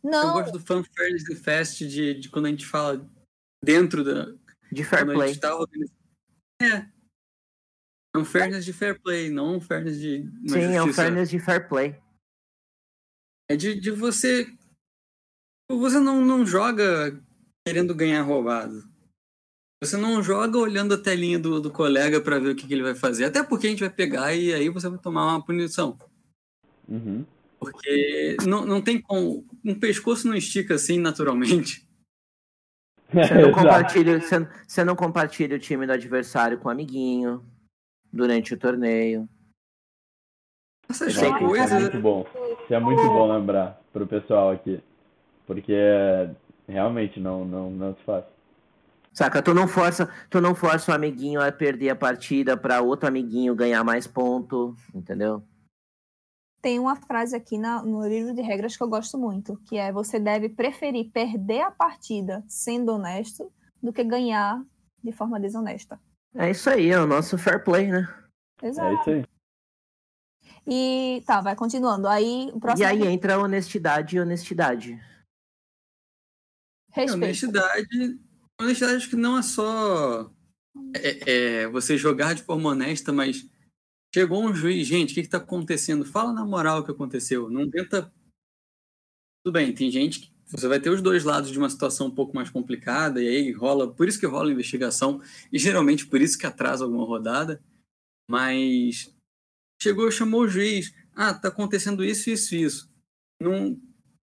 Eu 0.03 0.11
Não, 0.11 0.33
gosto 0.33 0.53
do 0.53 0.61
fan 0.61 0.83
fairness 0.97 1.29
e 1.29 1.37
fest 1.37 1.79
de, 1.81 2.15
de 2.15 2.29
quando 2.31 2.47
a 2.47 2.49
gente 2.49 2.65
fala 2.67 3.07
dentro 3.63 4.03
da. 4.03 4.33
De 4.73 4.83
fair 4.83 5.01
quando 5.01 5.11
a 5.11 5.15
play. 5.15 5.29
gente 5.29 5.41
tá 5.41 5.55
organizando. 5.55 5.99
É. 6.63 6.87
É 8.17 8.19
um 8.19 8.25
fairness 8.25 8.65
de 8.65 8.73
fair 8.73 9.01
play, 9.01 9.31
não 9.31 9.57
um 9.57 9.61
fairness 9.61 10.01
de. 10.01 10.23
Sim, 10.49 10.63
é 10.63 10.83
um 10.83 10.87
justiça. 10.87 11.03
fairness 11.03 11.31
de 11.31 11.39
fair 11.39 11.69
play. 11.69 12.01
É 13.51 13.57
de, 13.57 13.81
de 13.81 13.91
você 13.91 14.47
Você 15.69 15.99
não, 15.99 16.25
não 16.25 16.47
joga 16.47 17.21
querendo 17.67 17.93
ganhar 17.97 18.23
roubado. 18.23 18.89
Você 19.83 19.97
não 19.97 20.23
joga 20.23 20.57
olhando 20.57 20.95
a 20.95 20.99
telinha 20.99 21.37
do, 21.37 21.61
do 21.61 21.69
colega 21.69 22.21
para 22.21 22.39
ver 22.39 22.51
o 22.51 22.55
que, 22.55 22.65
que, 22.65 22.73
ele 22.73 22.85
vai 22.85 22.95
fazer. 22.95 23.25
Até 23.25 23.43
porque 23.43 23.67
a 23.67 23.71
gente 23.71 23.81
vai 23.81 23.91
pegar 23.91 24.33
e 24.33 24.55
aí 24.55 24.69
você 24.69 24.89
vai 24.89 25.01
tomar 25.01 25.27
uma 25.27 25.45
punição. 25.45 25.99
Uhum. 26.87 27.27
Porque 27.59 28.37
não, 28.47 28.65
não 28.65 28.81
tem 28.81 29.03
como. 29.03 29.45
Um 29.65 29.75
pescoço 29.75 30.29
não 30.29 30.37
estica 30.37 30.75
assim 30.75 31.01
naturalmente. 31.01 31.85
Você 33.13 33.35
não, 33.35 33.51
compartilha, 33.51 34.21
você, 34.21 34.49
você 34.69 34.85
não 34.85 34.95
compartilha 34.95 35.57
o 35.57 35.61
time 35.61 35.85
do 35.85 35.93
adversário 35.93 36.57
com 36.59 36.69
o 36.69 36.71
amiguinho 36.71 37.45
durante 38.13 38.55
o 38.55 38.59
torneio. 38.59 39.29
Essas 40.89 41.19
é 41.19 41.37
coisas. 41.37 41.83
muito 41.83 42.01
bom. 42.01 42.25
Isso 42.71 42.77
é 42.77 42.79
muito 42.79 43.03
bom 43.03 43.27
lembrar 43.27 43.83
pro 43.93 44.07
pessoal 44.07 44.53
aqui. 44.53 44.81
Porque 45.45 45.75
realmente 46.69 47.19
não, 47.19 47.45
não, 47.45 47.69
não 47.69 47.97
se 47.97 48.03
faz. 48.05 48.25
Saca, 49.13 49.43
tu 49.43 49.53
não 49.53 49.67
força, 49.67 50.09
tu 50.31 50.41
não 50.41 50.55
força 50.55 50.93
o 50.93 50.95
amiguinho 50.95 51.43
a 51.43 51.51
perder 51.51 51.91
a 51.91 51.97
partida 51.97 52.57
para 52.57 52.81
outro 52.81 53.09
amiguinho 53.09 53.57
ganhar 53.57 53.83
mais 53.83 54.07
ponto, 54.07 54.77
entendeu? 54.95 55.43
Tem 56.63 56.79
uma 56.79 56.95
frase 56.95 57.35
aqui 57.35 57.59
na, 57.59 57.83
no 57.83 58.07
livro 58.07 58.33
de 58.33 58.41
regras 58.41 58.77
que 58.77 58.83
eu 58.85 58.89
gosto 58.89 59.19
muito, 59.19 59.57
que 59.67 59.77
é 59.77 59.91
você 59.91 60.21
deve 60.21 60.49
preferir 60.49 61.11
perder 61.11 61.63
a 61.63 61.73
partida 61.73 62.45
sendo 62.47 62.93
honesto 62.93 63.51
do 63.83 63.93
que 63.93 64.05
ganhar 64.05 64.63
de 65.03 65.11
forma 65.11 65.41
desonesta. 65.41 65.99
É 66.37 66.49
isso 66.49 66.71
aí, 66.71 66.93
é 66.93 67.01
o 67.01 67.07
nosso 67.07 67.37
fair 67.37 67.65
play, 67.65 67.89
né? 67.89 68.09
Exato. 68.63 68.89
É 68.89 68.95
isso 68.95 69.11
aí. 69.11 69.40
E 70.67 71.23
tá, 71.27 71.41
vai 71.41 71.57
continuando. 71.57 72.07
Aí 72.07 72.51
o 72.53 72.61
próximo 72.61 72.83
E 72.83 72.85
aí 72.85 73.07
entra 73.07 73.39
honestidade 73.39 74.17
e 74.17 74.21
honestidade. 74.21 74.93
É, 76.93 77.01
respeito. 77.03 77.25
honestidade. 77.25 78.21
Honestidade 78.61 78.97
acho 78.97 79.11
que 79.11 79.17
não 79.17 79.39
é 79.39 79.43
só 79.43 80.31
é, 80.95 81.63
é, 81.63 81.69
você 81.69 81.97
jogar 81.97 82.35
de 82.35 82.43
forma 82.43 82.71
honesta, 82.71 83.13
mas 83.13 83.49
chegou 84.15 84.45
um 84.45 84.55
juiz, 84.55 84.87
gente, 84.87 85.13
o 85.13 85.15
que, 85.15 85.21
está 85.21 85.39
acontecendo? 85.39 86.05
Fala 86.05 86.33
na 86.33 86.45
moral 86.45 86.81
o 86.81 86.85
que 86.85 86.91
aconteceu. 86.91 87.51
Não 87.51 87.69
tenta. 87.71 88.13
Tudo 89.45 89.55
bem, 89.55 89.75
tem 89.75 89.91
gente 89.91 90.21
que 90.21 90.33
você 90.47 90.69
vai 90.69 90.81
ter 90.81 90.91
os 90.91 91.01
dois 91.01 91.25
lados 91.25 91.51
de 91.51 91.59
uma 91.59 91.71
situação 91.71 92.09
um 92.09 92.15
pouco 92.15 92.35
mais 92.35 92.51
complicada, 92.51 93.23
e 93.23 93.29
aí 93.29 93.53
rola. 93.53 93.93
Por 93.93 94.09
isso 94.09 94.19
que 94.19 94.27
rola 94.27 94.53
investigação, 94.53 95.23
e 95.53 95.59
geralmente 95.59 96.07
por 96.07 96.21
isso 96.21 96.39
que 96.39 96.47
atrasa 96.47 96.85
alguma 96.85 97.05
rodada. 97.05 97.63
Mas 98.29 99.15
chegou, 99.83 100.11
chamou 100.11 100.43
o 100.43 100.49
juiz. 100.49 100.95
Ah, 101.15 101.35
tá 101.35 101.49
acontecendo 101.49 102.05
isso, 102.05 102.31
isso, 102.31 102.55
isso. 102.55 102.91
Não, 103.41 103.79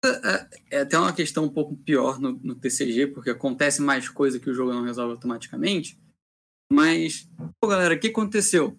é, 0.05 0.49
é 0.71 0.81
até 0.81 0.99
uma 0.99 1.13
questão 1.13 1.45
um 1.45 1.49
pouco 1.49 1.77
pior 1.77 2.19
no, 2.21 2.33
no, 2.33 2.55
TCG, 2.55 3.09
porque 3.09 3.31
acontece 3.31 3.81
mais 3.81 4.09
coisa 4.09 4.39
que 4.39 4.51
o 4.51 4.55
jogo 4.55 4.73
não 4.73 4.85
resolve 4.85 5.13
automaticamente. 5.13 5.99
Mas, 6.73 7.29
pô, 7.61 7.69
galera, 7.69 7.95
o 7.95 7.99
que 7.99 8.09
aconteceu? 8.09 8.79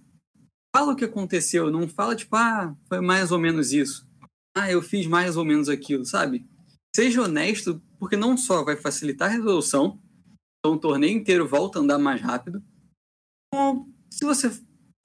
Fala 0.75 0.93
o 0.93 0.95
que 0.95 1.05
aconteceu, 1.05 1.71
não 1.71 1.87
fala 1.87 2.15
tipo, 2.15 2.35
ah, 2.35 2.75
foi 2.87 3.01
mais 3.01 3.31
ou 3.31 3.39
menos 3.39 3.71
isso. 3.71 4.07
Ah, 4.55 4.71
eu 4.71 4.81
fiz 4.81 5.07
mais 5.07 5.37
ou 5.37 5.45
menos 5.45 5.69
aquilo, 5.69 6.05
sabe? 6.05 6.45
Seja 6.95 7.21
honesto, 7.21 7.81
porque 7.99 8.17
não 8.17 8.35
só 8.35 8.63
vai 8.63 8.75
facilitar 8.75 9.29
a 9.29 9.33
resolução, 9.33 10.01
então 10.59 10.75
o 10.75 10.79
torneio 10.79 11.17
inteiro 11.17 11.47
volta 11.47 11.79
a 11.79 11.81
andar 11.81 11.97
mais 11.97 12.21
rápido. 12.21 12.63
Como 13.51 13.93
se 14.09 14.25
você 14.25 14.51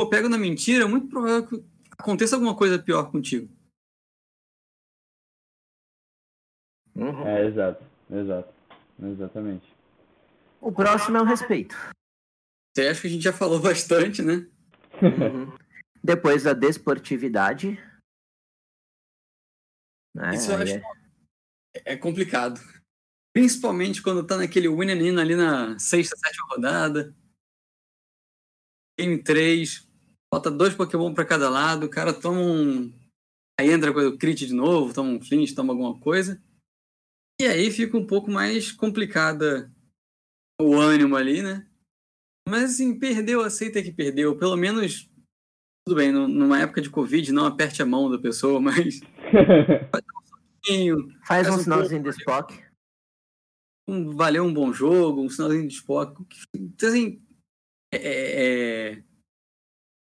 for 0.03 0.11
pego 0.11 0.29
na 0.29 0.39
mentira, 0.39 0.85
é 0.85 0.89
muito 0.89 1.09
provável 1.09 1.47
que 1.49 1.65
aconteça 1.99 2.35
alguma 2.35 2.57
coisa 2.57 2.83
pior 2.83 3.11
contigo. 3.11 3.49
Uhum. 6.95 7.27
É, 7.27 7.47
exato. 7.47 7.85
Exato. 8.11 8.55
Exatamente. 9.01 9.73
O 10.61 10.71
próximo 10.73 11.17
é 11.17 11.23
o 11.23 11.25
respeito. 11.25 11.75
Você 12.75 12.89
acha 12.89 13.01
que 13.01 13.07
a 13.07 13.11
gente 13.11 13.23
já 13.23 13.33
falou 13.33 13.61
bastante, 13.63 14.23
né? 14.23 14.49
Uhum. 15.01 15.57
Depois 16.03 16.47
a 16.47 16.53
desportividade. 16.53 17.79
É, 20.17 20.35
Isso 20.35 20.51
eu 20.53 20.57
acho 20.57 20.75
é- 20.75 20.83
é 21.95 21.97
complicado. 21.97 22.61
Principalmente 23.33 24.03
quando 24.03 24.27
tá 24.27 24.37
naquele 24.37 24.69
winning 24.69 25.19
ali 25.19 25.35
na 25.35 25.79
sexta, 25.79 26.17
sétima 26.17 26.49
rodada. 26.51 27.15
Game 28.99 29.23
3, 29.23 29.89
bota 30.33 30.51
dois 30.51 30.75
Pokémon 30.75 31.13
pra 31.13 31.25
cada 31.27 31.51
lado, 31.51 31.85
o 31.87 31.91
cara 31.91 32.13
toma 32.13 32.41
um. 32.41 32.91
Aí 33.61 33.71
entra 33.71 33.93
com 33.93 34.01
o 34.01 34.17
crit 34.19 34.47
de 34.47 34.55
novo, 34.55 34.95
toma 34.95 35.11
um 35.11 35.21
flinch, 35.21 35.55
toma 35.55 35.73
alguma 35.73 35.99
coisa. 36.01 36.43
E 37.41 37.45
aí 37.45 37.71
fica 37.71 37.97
um 37.99 38.07
pouco 38.07 38.31
mais 38.31 38.73
complicada 38.73 39.71
o 40.61 40.75
ânimo 40.75 41.17
ali, 41.17 41.43
né? 41.43 41.67
Mas 42.49 42.73
assim, 42.75 42.99
perdeu, 42.99 43.43
aceita 43.43 43.83
que 43.83 43.93
perdeu. 43.93 44.37
Pelo 44.39 44.57
menos, 44.57 45.09
tudo 45.87 45.97
bem, 45.97 46.11
nu- 46.11 46.29
numa 46.29 46.61
época 46.61 46.81
de 46.81 46.89
Covid, 46.91 47.31
não 47.33 47.45
aperte 47.47 47.83
a 47.83 47.87
mão 47.87 48.11
da 48.11 48.19
pessoa, 48.19 48.59
mas. 48.61 49.01
Faz 49.91 50.05
um 50.71 51.25
Faz 51.27 51.49
um 51.49 51.59
sinalzinho 51.59 52.03
do 52.03 52.11
Spock. 52.11 52.59
um, 53.89 54.11
valeu 54.17 54.45
um 54.45 54.53
bom 54.55 54.73
jogo, 54.73 55.23
um 55.23 55.29
sinalzinho 55.29 55.69
de 55.69 55.75
Spock. 55.75 56.25
Então, 56.55 56.89
assim, 56.89 57.23
é- 57.93 57.97
é- 57.99 58.93
é, 58.93 59.05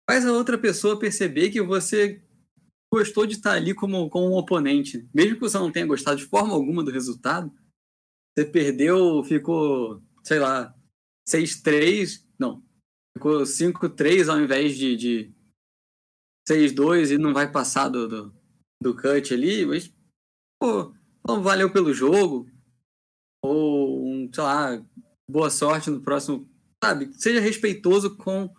faz 0.09 0.27
a 0.27 0.33
outra 0.33 0.59
pessoa 0.59 0.99
perceber 0.99 1.51
que 1.51 1.61
você 1.61 2.23
gostou 2.93 3.27
de 3.27 3.35
estar 3.35 3.53
ali 3.53 3.75
como, 3.75 4.09
como 4.09 4.29
um 4.29 4.37
oponente. 4.37 5.09
Mesmo 5.13 5.35
que 5.35 5.41
você 5.41 5.59
não 5.59 5.73
tenha 5.73 5.87
gostado 5.87 6.17
de 6.17 6.27
forma 6.27 6.55
alguma 6.55 6.85
do 6.85 6.91
resultado, 6.91 7.53
você 8.37 8.45
perdeu, 8.45 9.23
ficou, 9.25 10.03
sei 10.23 10.39
lá, 10.39 10.75
6-3, 11.29 12.25
não, 12.39 12.63
ficou 13.17 13.43
5-3 13.43 14.29
ao 14.29 14.41
invés 14.41 14.77
de, 14.77 14.97
de 14.97 15.35
6-2 16.49 17.15
e 17.15 17.19
não 17.19 17.33
vai 17.33 17.51
passar 17.51 17.89
do, 17.89 18.07
do, 18.09 18.35
do 18.83 18.95
cut 18.95 19.33
ali, 19.33 19.65
mas, 19.65 19.93
pô, 20.61 20.95
não 21.27 21.43
valeu 21.43 21.73
pelo 21.73 21.93
jogo, 21.93 22.49
ou, 23.43 24.29
sei 24.33 24.45
lá, 24.45 24.85
boa 25.29 25.51
sorte 25.51 25.91
no 25.91 26.01
próximo, 26.01 26.49
sabe? 26.83 27.13
Seja 27.15 27.41
respeitoso 27.41 28.17
com 28.17 28.55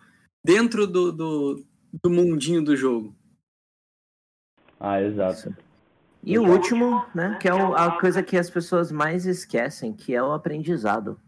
dentro 0.46 0.86
do, 0.86 1.10
do, 1.10 1.66
do 2.02 2.08
mundinho 2.08 2.62
do 2.62 2.76
jogo. 2.76 3.14
ah, 4.78 5.02
exato. 5.02 5.56
E 6.22 6.38
o 6.38 6.48
último, 6.48 7.04
né? 7.14 7.36
Que 7.40 7.48
é 7.48 7.54
o- 7.54 7.74
a 7.74 8.00
coisa 8.00 8.22
que 8.22 8.36
as 8.36 8.48
pessoas 8.50 8.90
mais 8.92 9.26
esquecem, 9.26 9.92
que 9.94 10.14
é 10.14 10.22
o 10.22 10.32
aprendizado. 10.32 11.20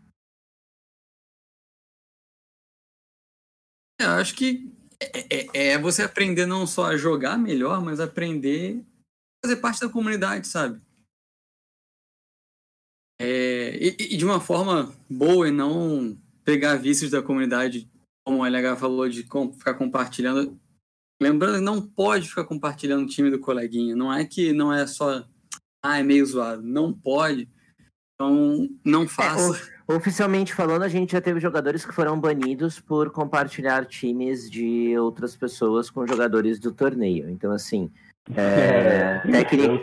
É, 4.01 4.05
Eu 4.05 4.11
acho 4.11 4.35
que 4.37 4.73
é, 5.01 5.37
é- 5.59 5.73
é 5.73 5.79
você 5.79 6.03
aprender 6.03 6.47
não 6.47 6.67
só 6.67 6.87
a 6.87 6.97
jogar 6.97 7.37
melhor, 7.39 7.81
mas 7.83 8.01
aprender 8.01 8.85
a 9.43 9.49
fazer 9.49 9.61
parte 9.61 9.81
da 9.81 9.89
comunidade, 9.89 10.47
sabe? 10.47 10.81
É, 13.21 13.77
e, 13.77 14.15
e 14.15 14.17
de 14.17 14.25
uma 14.25 14.41
forma 14.41 14.95
boa 15.11 15.49
e 15.49 15.51
não 15.51 16.17
pegar 16.45 16.77
vícios 16.77 17.11
da 17.11 17.23
comunidade, 17.23 17.91
como 18.29 18.43
o 18.43 18.45
LH 18.47 18.77
falou, 18.77 19.09
de 19.09 19.23
ficar 19.23 19.73
compartilhando. 19.73 20.61
Lembrando 21.21 21.55
que 21.55 21.65
não 21.65 21.81
pode 21.81 22.29
ficar 22.29 22.45
compartilhando 22.45 23.05
o 23.05 23.09
time 23.09 23.31
do 23.31 23.39
coleguinha. 23.39 23.97
Não 23.97 24.13
é 24.13 24.23
que 24.27 24.53
não 24.53 24.71
é 24.71 24.87
só. 24.87 25.25
Ah, 25.83 25.99
é 25.99 26.03
meio 26.03 26.27
zoado. 26.27 26.63
Não 26.63 26.93
pode. 26.93 27.49
Então, 28.15 28.69
não 28.85 29.09
faça. 29.09 29.73
Oficialmente 29.87 30.53
falando, 30.53 30.83
a 30.83 30.89
gente 30.89 31.13
já 31.13 31.23
teve 31.23 31.41
jogadores 31.41 31.87
que 31.87 31.95
foram 31.95 32.21
banidos 32.21 32.79
por 32.79 33.11
compartilhar 33.11 33.87
times 33.87 34.51
de 34.51 34.95
outras 34.99 35.35
pessoas 35.35 35.89
com 35.89 36.07
jogadores 36.07 36.59
do 36.61 36.71
torneio. 36.71 37.31
Então, 37.31 37.51
assim, 37.51 37.91
é, 38.37 39.21
tecni- 39.33 39.81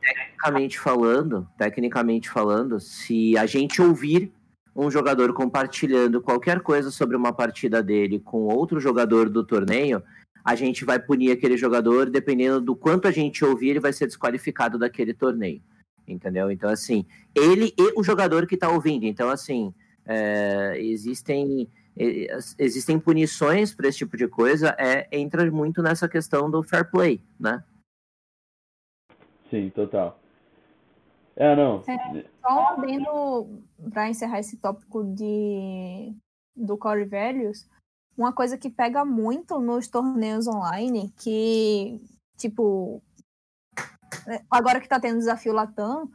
tecnicamente 0.00 0.80
falando, 0.80 1.48
tecnicamente 1.56 2.28
falando, 2.28 2.80
se 2.80 3.38
a 3.38 3.46
gente 3.46 3.80
ouvir 3.80 4.32
um 4.78 4.90
jogador 4.92 5.32
compartilhando 5.32 6.22
qualquer 6.22 6.60
coisa 6.60 6.88
sobre 6.88 7.16
uma 7.16 7.32
partida 7.32 7.82
dele 7.82 8.20
com 8.20 8.42
outro 8.44 8.78
jogador 8.78 9.28
do 9.28 9.44
torneio, 9.44 10.00
a 10.44 10.54
gente 10.54 10.84
vai 10.84 11.00
punir 11.00 11.32
aquele 11.32 11.56
jogador, 11.56 12.08
dependendo 12.08 12.60
do 12.60 12.76
quanto 12.76 13.08
a 13.08 13.10
gente 13.10 13.44
ouvir, 13.44 13.70
ele 13.70 13.80
vai 13.80 13.92
ser 13.92 14.06
desqualificado 14.06 14.78
daquele 14.78 15.12
torneio. 15.12 15.60
Entendeu? 16.06 16.48
Então, 16.48 16.70
assim, 16.70 17.04
ele 17.34 17.74
e 17.76 17.92
o 17.98 18.04
jogador 18.04 18.46
que 18.46 18.54
está 18.54 18.70
ouvindo. 18.70 19.04
Então, 19.04 19.28
assim, 19.28 19.74
é, 20.06 20.76
existem, 20.78 21.68
existem 22.56 23.00
punições 23.00 23.74
para 23.74 23.88
esse 23.88 23.98
tipo 23.98 24.16
de 24.16 24.28
coisa, 24.28 24.76
é, 24.78 25.08
entra 25.10 25.50
muito 25.50 25.82
nessa 25.82 26.08
questão 26.08 26.48
do 26.48 26.62
fair 26.62 26.88
play, 26.88 27.20
né? 27.38 27.64
Sim, 29.50 29.70
total. 29.70 30.20
É, 31.38 31.54
não. 31.54 31.84
Só 31.84 32.52
um 32.52 32.68
adendo 32.68 33.62
para 33.92 34.08
encerrar 34.08 34.40
esse 34.40 34.56
tópico 34.56 35.04
de 35.14 36.12
do 36.56 36.76
Core 36.76 37.04
Values, 37.04 37.68
uma 38.16 38.32
coisa 38.32 38.58
que 38.58 38.68
pega 38.68 39.04
muito 39.04 39.60
nos 39.60 39.86
torneios 39.86 40.48
online, 40.48 41.14
que, 41.16 42.00
tipo, 42.36 43.00
é, 44.26 44.42
agora 44.50 44.80
que 44.80 44.86
está 44.86 44.98
tendo 44.98 45.18
desafio 45.18 45.52
Latam, 45.52 46.10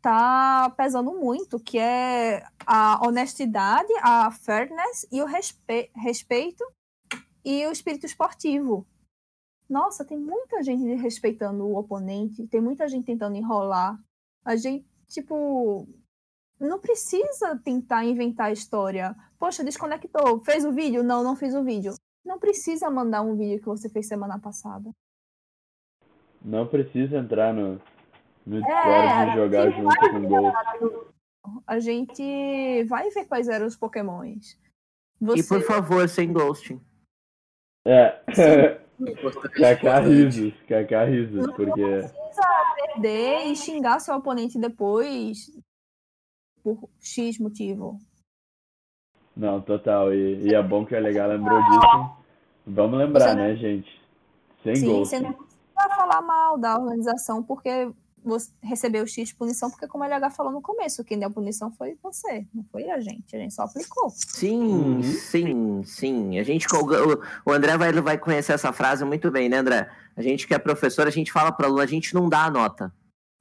tá 0.00 0.72
pesando 0.76 1.12
muito, 1.12 1.58
que 1.58 1.76
é 1.76 2.44
a 2.64 3.04
honestidade, 3.04 3.92
a 4.00 4.30
fairness 4.30 5.04
e 5.10 5.20
o 5.20 5.26
respe 5.26 5.90
respeito 5.96 6.64
e 7.44 7.66
o 7.66 7.72
espírito 7.72 8.06
esportivo. 8.06 8.86
Nossa, 9.68 10.04
tem 10.04 10.18
muita 10.18 10.62
gente 10.62 10.84
respeitando 10.94 11.64
o 11.66 11.76
oponente, 11.76 12.46
tem 12.46 12.60
muita 12.60 12.88
gente 12.88 13.06
tentando 13.06 13.36
enrolar. 13.36 13.98
A 14.44 14.56
gente, 14.56 14.86
tipo, 15.08 15.86
não 16.58 16.78
precisa 16.78 17.58
tentar 17.64 18.04
inventar 18.04 18.46
a 18.46 18.52
história. 18.52 19.14
Poxa, 19.38 19.64
desconectou, 19.64 20.42
fez 20.44 20.64
o 20.64 20.72
vídeo? 20.72 21.02
Não, 21.02 21.22
não 21.22 21.36
fez 21.36 21.54
o 21.54 21.64
vídeo. 21.64 21.94
Não 22.24 22.38
precisa 22.38 22.90
mandar 22.90 23.22
um 23.22 23.36
vídeo 23.36 23.58
que 23.58 23.66
você 23.66 23.88
fez 23.88 24.06
semana 24.06 24.38
passada. 24.38 24.90
Não 26.42 26.66
precisa 26.66 27.18
entrar 27.18 27.52
no, 27.52 27.80
no 28.46 28.62
Discord 28.62 29.30
e 29.30 29.34
jogar 29.34 29.70
junto 29.70 30.10
com 30.10 30.16
o 30.16 30.28
Ghost. 30.28 31.10
A 31.66 31.78
gente 31.78 32.84
vai 32.84 33.08
ver 33.10 33.24
quais 33.26 33.48
eram 33.48 33.66
os 33.66 33.76
pokémons. 33.76 34.58
E 35.36 35.42
por 35.42 35.62
favor, 35.62 36.08
sem 36.08 36.32
ghosting. 36.32 36.80
É. 37.86 38.20
Kaká 39.56 40.00
risos, 40.04 40.54
Kaká 40.68 41.04
risos, 41.04 41.46
porque. 41.54 41.80
Não 41.80 42.08
precisa 42.08 42.69
perder 42.94 43.46
e 43.46 43.56
xingar 43.56 44.00
seu 44.00 44.14
oponente 44.16 44.58
depois 44.58 45.38
por 46.62 46.88
X 47.00 47.38
motivo. 47.38 47.98
Não, 49.36 49.60
total. 49.60 50.12
E, 50.12 50.48
e 50.48 50.54
é 50.54 50.62
bom 50.62 50.84
que 50.84 50.94
a 50.94 51.00
Legal 51.00 51.28
lembrou 51.28 51.58
disso. 51.64 52.10
Vamos 52.66 52.98
lembrar, 52.98 53.34
não- 53.34 53.42
né, 53.44 53.56
gente? 53.56 53.88
Sem 54.62 54.76
Sim, 54.76 54.86
gol. 54.86 55.04
você 55.06 55.18
não 55.18 55.32
precisa 55.32 55.96
falar 55.96 56.20
mal 56.20 56.58
da 56.58 56.76
organização 56.78 57.42
porque 57.42 57.90
você 58.24 58.50
recebeu 58.62 59.06
X 59.06 59.28
de 59.28 59.34
punição, 59.34 59.70
porque 59.70 59.86
como 59.86 60.04
a 60.04 60.06
LH 60.08 60.30
falou 60.30 60.52
no 60.52 60.60
começo, 60.62 61.04
quem 61.04 61.18
deu 61.18 61.28
a 61.28 61.32
punição 61.32 61.70
foi 61.72 61.96
você, 62.02 62.46
não 62.54 62.64
foi 62.64 62.90
a 62.90 63.00
gente. 63.00 63.34
A 63.34 63.38
gente 63.38 63.54
só 63.54 63.62
aplicou. 63.62 64.10
Sim, 64.10 64.60
Uhum. 64.62 65.02
sim, 65.02 65.82
sim. 65.84 66.38
A 66.38 66.42
gente, 66.42 66.66
o, 66.74 66.80
o 67.46 67.52
André 67.52 67.76
vai, 67.76 67.92
vai 67.92 68.18
conhecer 68.18 68.52
essa 68.52 68.72
frase 68.72 69.04
muito 69.04 69.30
bem, 69.30 69.48
né, 69.48 69.58
André? 69.58 69.90
A 70.16 70.22
gente 70.22 70.46
que 70.46 70.54
é 70.54 70.58
professor, 70.58 71.06
a 71.06 71.10
gente 71.10 71.32
fala 71.32 71.50
para 71.52 71.64
o 71.64 71.66
aluno, 71.68 71.82
a 71.82 71.86
gente 71.86 72.14
não 72.14 72.28
dá 72.28 72.44
a 72.44 72.50
nota. 72.50 72.92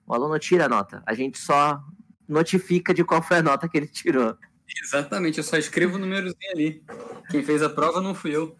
O 0.08 0.14
aluno 0.14 0.38
tira 0.40 0.66
a 0.66 0.70
nota. 0.70 1.04
A 1.06 1.14
gente 1.14 1.38
só 1.38 1.80
notifica 2.28 2.94
de 2.94 3.04
qual 3.04 3.22
foi 3.22 3.38
a 3.38 3.44
nota 3.44 3.68
que 3.68 3.78
ele 3.78 3.88
tirou. 3.88 4.36
Exatamente, 4.84 5.40
eu 5.40 5.44
só 5.44 5.58
escrevo 5.58 5.96
o 5.96 6.00
númerozinho 6.00 6.52
ali. 6.52 6.84
Quem 7.30 7.44
fez 7.44 7.62
a 7.64 7.70
prova 7.70 8.00
não 8.02 8.14
fui 8.14 8.36
eu. 8.36 8.56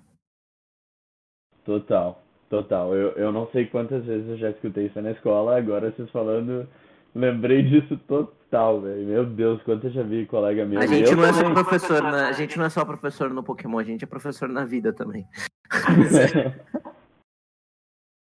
Total, 1.64 2.24
total. 2.50 2.94
Eu, 2.96 3.12
eu 3.12 3.32
não 3.32 3.48
sei 3.52 3.66
quantas 3.68 4.04
vezes 4.06 4.28
eu 4.28 4.38
já 4.38 4.50
escutei 4.50 4.88
isso 4.88 5.02
na 5.02 5.12
escola, 5.12 5.58
agora 5.58 5.92
vocês 5.92 6.10
falando, 6.10 6.68
lembrei 7.16 7.64
disso 7.64 7.98
total, 8.08 8.82
velho. 8.82 9.06
Meu 9.06 9.26
Deus, 9.26 9.62
quanto 9.64 9.88
eu 9.88 9.92
já 9.92 10.04
vi 10.04 10.26
colega 10.26 10.66
meu. 10.66 10.80
A 10.80 10.86
gente 10.86 11.12
eu 11.12 11.18
não 11.18 11.26
é 11.26 11.34
só 11.34 11.44
também. 11.44 11.54
professor, 11.54 12.02
na, 12.02 12.28
a 12.28 12.34
gente 12.34 12.58
não 12.58 12.66
é 12.66 12.70
só 12.70 12.84
professor 12.84 13.30
no 13.30 13.44
Pokémon, 13.44 13.80
a 13.80 13.84
gente 13.84 14.04
é 14.04 14.08
professor 14.08 14.50
na 14.50 14.66
vida 14.66 14.92
também. 14.92 15.26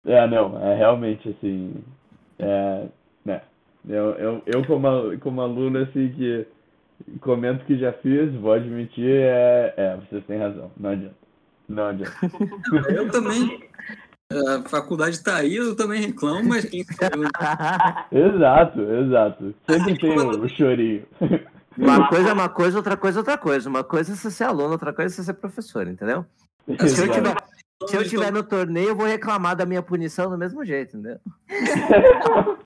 É, 0.06 0.26
não, 0.26 0.62
é 0.62 0.76
realmente 0.76 1.30
assim. 1.30 1.82
É, 2.38 2.86
né. 3.24 3.40
Eu, 3.88 4.10
eu, 4.12 4.42
eu 4.44 4.66
como, 4.66 5.18
como 5.18 5.40
aluno, 5.40 5.78
assim, 5.78 6.12
que 6.12 6.46
comento 7.20 7.64
que 7.64 7.78
já 7.78 7.92
fiz, 7.94 8.32
vou 8.34 8.52
admitir, 8.52 9.10
é, 9.10 9.74
é, 9.76 9.96
vocês 9.96 10.24
têm 10.26 10.38
razão, 10.38 10.70
não 10.76 10.90
adianta. 10.90 11.16
Não 11.68 11.86
adianta. 11.86 12.12
Eu 12.94 13.10
também. 13.10 13.64
A 14.32 14.68
faculdade 14.68 15.22
tá 15.22 15.36
aí, 15.36 15.56
eu 15.56 15.76
também 15.76 16.00
reclamo, 16.00 16.48
mas 16.48 16.64
quem 16.64 16.80
eu, 16.80 16.86
Exato, 18.34 18.80
exato. 18.80 19.54
Sempre 19.68 19.98
tem 19.98 20.18
o, 20.18 20.44
o 20.44 20.48
chorinho. 20.48 21.06
Uma 21.76 22.08
coisa 22.08 22.30
é 22.30 22.32
uma 22.32 22.48
coisa, 22.48 22.76
outra 22.78 22.96
coisa 22.96 23.18
é 23.18 23.20
outra 23.20 23.38
coisa. 23.38 23.68
Uma 23.68 23.84
coisa 23.84 24.12
é 24.12 24.16
você 24.16 24.30
ser 24.30 24.44
aluno, 24.44 24.72
outra 24.72 24.92
coisa 24.92 25.12
é 25.12 25.16
você 25.16 25.24
ser 25.24 25.34
professor, 25.34 25.86
entendeu? 25.86 26.24
Se 26.66 27.02
eu 27.02 27.12
tiver, 27.12 27.36
se 27.86 27.96
eu 27.96 28.08
tiver 28.08 28.32
no 28.32 28.42
torneio, 28.42 28.90
eu 28.90 28.96
vou 28.96 29.06
reclamar 29.06 29.54
da 29.54 29.66
minha 29.66 29.82
punição 29.82 30.30
do 30.30 30.38
mesmo 30.38 30.64
jeito, 30.64 30.96
entendeu? 30.96 31.20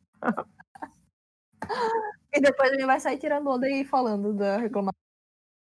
E 2.32 2.40
depois 2.40 2.70
a 2.70 2.74
gente 2.74 2.86
vai 2.86 3.00
sair 3.00 3.18
tirando 3.18 3.48
onda 3.48 3.68
e 3.68 3.84
falando 3.84 4.32
da 4.32 4.58
reclamação. 4.58 5.00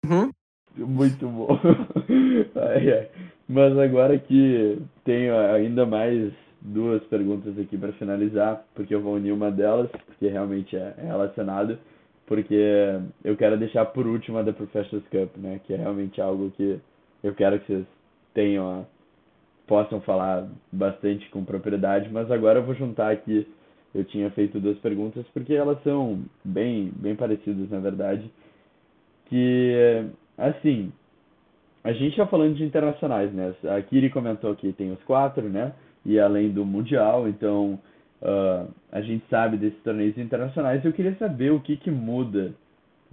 Uhum. 0.06 0.32
Muito 0.76 1.28
bom. 1.28 1.48
Ai, 2.56 2.92
ai. 2.92 3.10
Mas 3.48 3.78
agora 3.78 4.18
que 4.20 4.78
tenho 5.06 5.38
ainda 5.38 5.86
mais 5.86 6.34
duas 6.62 7.02
perguntas 7.06 7.58
aqui 7.58 7.78
para 7.78 7.94
finalizar, 7.94 8.66
porque 8.76 8.94
eu 8.94 9.02
vou 9.02 9.16
unir 9.16 9.32
uma 9.32 9.50
delas, 9.50 9.90
porque 10.06 10.28
realmente 10.28 10.76
é 10.76 10.94
é 10.98 11.06
relacionado, 11.06 11.80
porque 12.26 13.00
eu 13.24 13.38
quero 13.38 13.58
deixar 13.58 13.86
por 13.86 14.06
último 14.06 14.38
a 14.38 14.44
da 14.44 14.52
Professors 14.52 15.04
Cup, 15.10 15.38
né? 15.38 15.62
Que 15.66 15.74
é 15.74 15.78
realmente 15.78 16.20
algo 16.22 16.52
que 16.52 16.80
eu 17.24 17.34
quero 17.34 17.60
que 17.60 17.68
vocês 17.68 17.86
tenham, 18.34 18.86
possam 19.66 20.02
falar 20.02 20.48
bastante 20.72 21.30
com 21.30 21.46
propriedade, 21.46 22.10
mas 22.12 22.30
agora 22.32 22.60
eu 22.60 22.64
vou 22.66 22.76
juntar 22.76 23.12
aqui. 23.12 23.48
Eu 23.96 24.04
tinha 24.04 24.30
feito 24.32 24.60
duas 24.60 24.78
perguntas 24.80 25.26
porque 25.34 25.54
elas 25.54 25.82
são 25.84 26.22
bem, 26.44 26.92
bem 26.98 27.16
parecidas, 27.16 27.70
na 27.70 27.80
verdade. 27.80 28.30
Que, 29.28 30.06
assim, 30.38 30.92
a 31.88 31.94
gente 31.94 32.18
tá 32.18 32.28
falando 32.28 32.56
de 32.56 32.64
internacionais, 32.64 33.32
né? 33.34 33.54
A 33.76 33.82
Kiri 33.82 34.10
comentou 34.10 34.54
que 34.56 34.74
tem 34.74 34.92
os 34.92 35.02
quatro, 35.04 35.48
né? 35.48 35.74
E 36.06 36.20
além 36.20 36.50
do 36.50 36.66
Mundial, 36.66 37.28
então 37.28 37.80
ah, 38.22 38.66
a 38.92 39.02
gente 39.02 39.24
sabe 39.30 39.58
desses 39.58 39.82
torneios 39.84 40.18
internacionais. 40.18 40.84
Eu 40.84 40.94
queria 40.94 41.16
saber 41.16 41.52
o 41.52 41.60
que 41.60 41.78
que 41.78 41.90
muda 41.92 42.54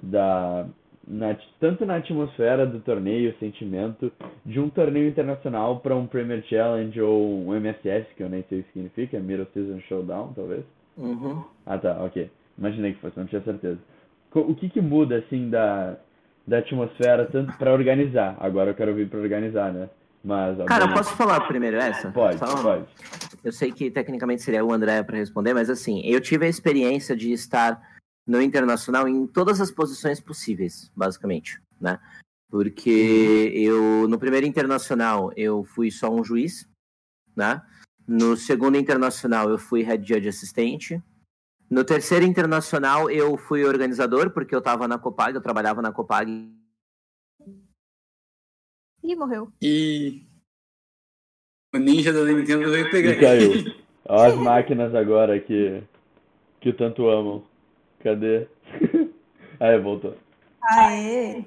da, 0.02 0.66
na- 1.06 1.36
tanto 1.60 1.86
na 1.86 1.96
atmosfera 1.96 2.66
do 2.66 2.80
torneio, 2.80 3.30
o 3.30 3.38
sentimento 3.38 4.12
de 4.44 4.58
um 4.58 4.68
torneio 4.68 5.08
internacional 5.08 5.80
para 5.80 5.94
um 5.94 6.06
Premier 6.06 6.42
Challenge 6.44 7.00
ou 7.00 7.46
um 7.46 7.54
MSS, 7.54 8.06
que 8.16 8.22
eu 8.22 8.28
nem 8.28 8.42
sei 8.48 8.60
o 8.60 8.62
que 8.64 8.72
significa, 8.72 9.20
Middle 9.20 9.46
Season 9.54 9.80
Showdown, 9.88 10.32
talvez. 10.34 10.64
Uhum. 10.96 11.42
Ah, 11.66 11.78
tá, 11.78 12.02
ok. 12.04 12.30
Imaginei 12.58 12.92
que 12.94 13.00
fosse, 13.00 13.18
não 13.18 13.26
tinha 13.26 13.42
certeza. 13.42 13.78
O 14.34 14.54
que 14.54 14.68
que 14.68 14.80
muda, 14.80 15.18
assim, 15.18 15.48
da, 15.48 15.96
da 16.46 16.58
atmosfera, 16.58 17.26
tanto 17.26 17.56
para 17.56 17.72
organizar? 17.72 18.36
Agora 18.38 18.70
eu 18.70 18.74
quero 18.74 18.94
vir 18.94 19.08
para 19.08 19.20
organizar, 19.20 19.72
né? 19.72 19.88
Mas, 20.22 20.56
Cara, 20.66 20.88
posso 20.92 21.14
falar 21.16 21.40
primeiro 21.42 21.76
essa? 21.76 22.10
Pode, 22.10 22.38
Só- 22.38 22.62
pode. 22.62 22.86
Eu 23.42 23.52
sei 23.52 23.70
que 23.70 23.90
tecnicamente 23.90 24.42
seria 24.42 24.64
o 24.64 24.72
André 24.72 25.02
para 25.02 25.18
responder, 25.18 25.52
mas 25.52 25.68
assim, 25.68 26.00
eu 26.02 26.18
tive 26.20 26.46
a 26.46 26.48
experiência 26.48 27.14
de 27.14 27.30
estar 27.32 27.78
no 28.26 28.40
internacional 28.40 29.06
em 29.06 29.26
todas 29.26 29.60
as 29.60 29.70
posições 29.70 30.20
possíveis, 30.20 30.90
basicamente, 30.96 31.60
né? 31.78 31.98
Porque 32.50 33.50
eu 33.54 34.08
no 34.08 34.18
primeiro 34.18 34.46
internacional 34.46 35.30
eu 35.36 35.62
fui 35.64 35.90
só 35.90 36.08
um 36.08 36.24
juiz, 36.24 36.66
né? 37.36 37.60
No 38.06 38.34
segundo 38.36 38.78
internacional 38.78 39.50
eu 39.50 39.58
fui 39.58 39.82
head 39.82 40.06
judge 40.06 40.28
assistente. 40.28 41.02
No 41.70 41.84
terceiro 41.84 42.24
internacional 42.24 43.10
eu 43.10 43.36
fui 43.36 43.64
organizador 43.64 44.30
porque 44.30 44.54
eu 44.54 44.58
estava 44.58 44.86
na 44.86 44.98
Copag, 44.98 45.34
eu 45.34 45.42
trabalhava 45.42 45.80
na 45.82 45.92
Copag 45.92 46.52
Ih, 49.04 49.16
morreu. 49.16 49.52
E 49.60 50.22
o 51.74 51.78
ninja 51.78 52.10
da 52.10 52.24
Nintendo 52.24 52.70
veio 52.70 52.90
pegar 52.90 53.10
E 53.10 53.20
caiu. 53.20 53.74
Ó 54.06 54.24
as 54.24 54.34
máquinas 54.34 54.94
agora 54.94 55.38
que, 55.38 55.82
que 56.60 56.72
tanto 56.72 57.08
amam. 57.08 57.44
Cadê? 58.02 58.48
Aí, 59.60 59.78
voltou. 59.78 60.16
Aê! 60.62 61.44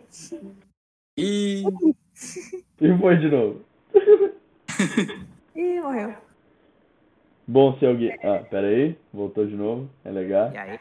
E 1.17 1.63
E 2.79 2.97
foi 2.99 3.17
de 3.17 3.29
novo. 3.29 3.65
Ih, 5.55 5.81
morreu. 5.81 6.26
Bom, 7.47 7.77
se 7.79 7.85
alguém... 7.85 8.11
Ah, 8.23 8.39
pera 8.39 8.67
aí. 8.67 8.97
Voltou 9.13 9.45
de 9.45 9.55
novo. 9.55 9.89
É 10.03 10.11
legal. 10.11 10.51
e 10.53 10.57
aí 10.57 10.69
Aí, 10.71 10.79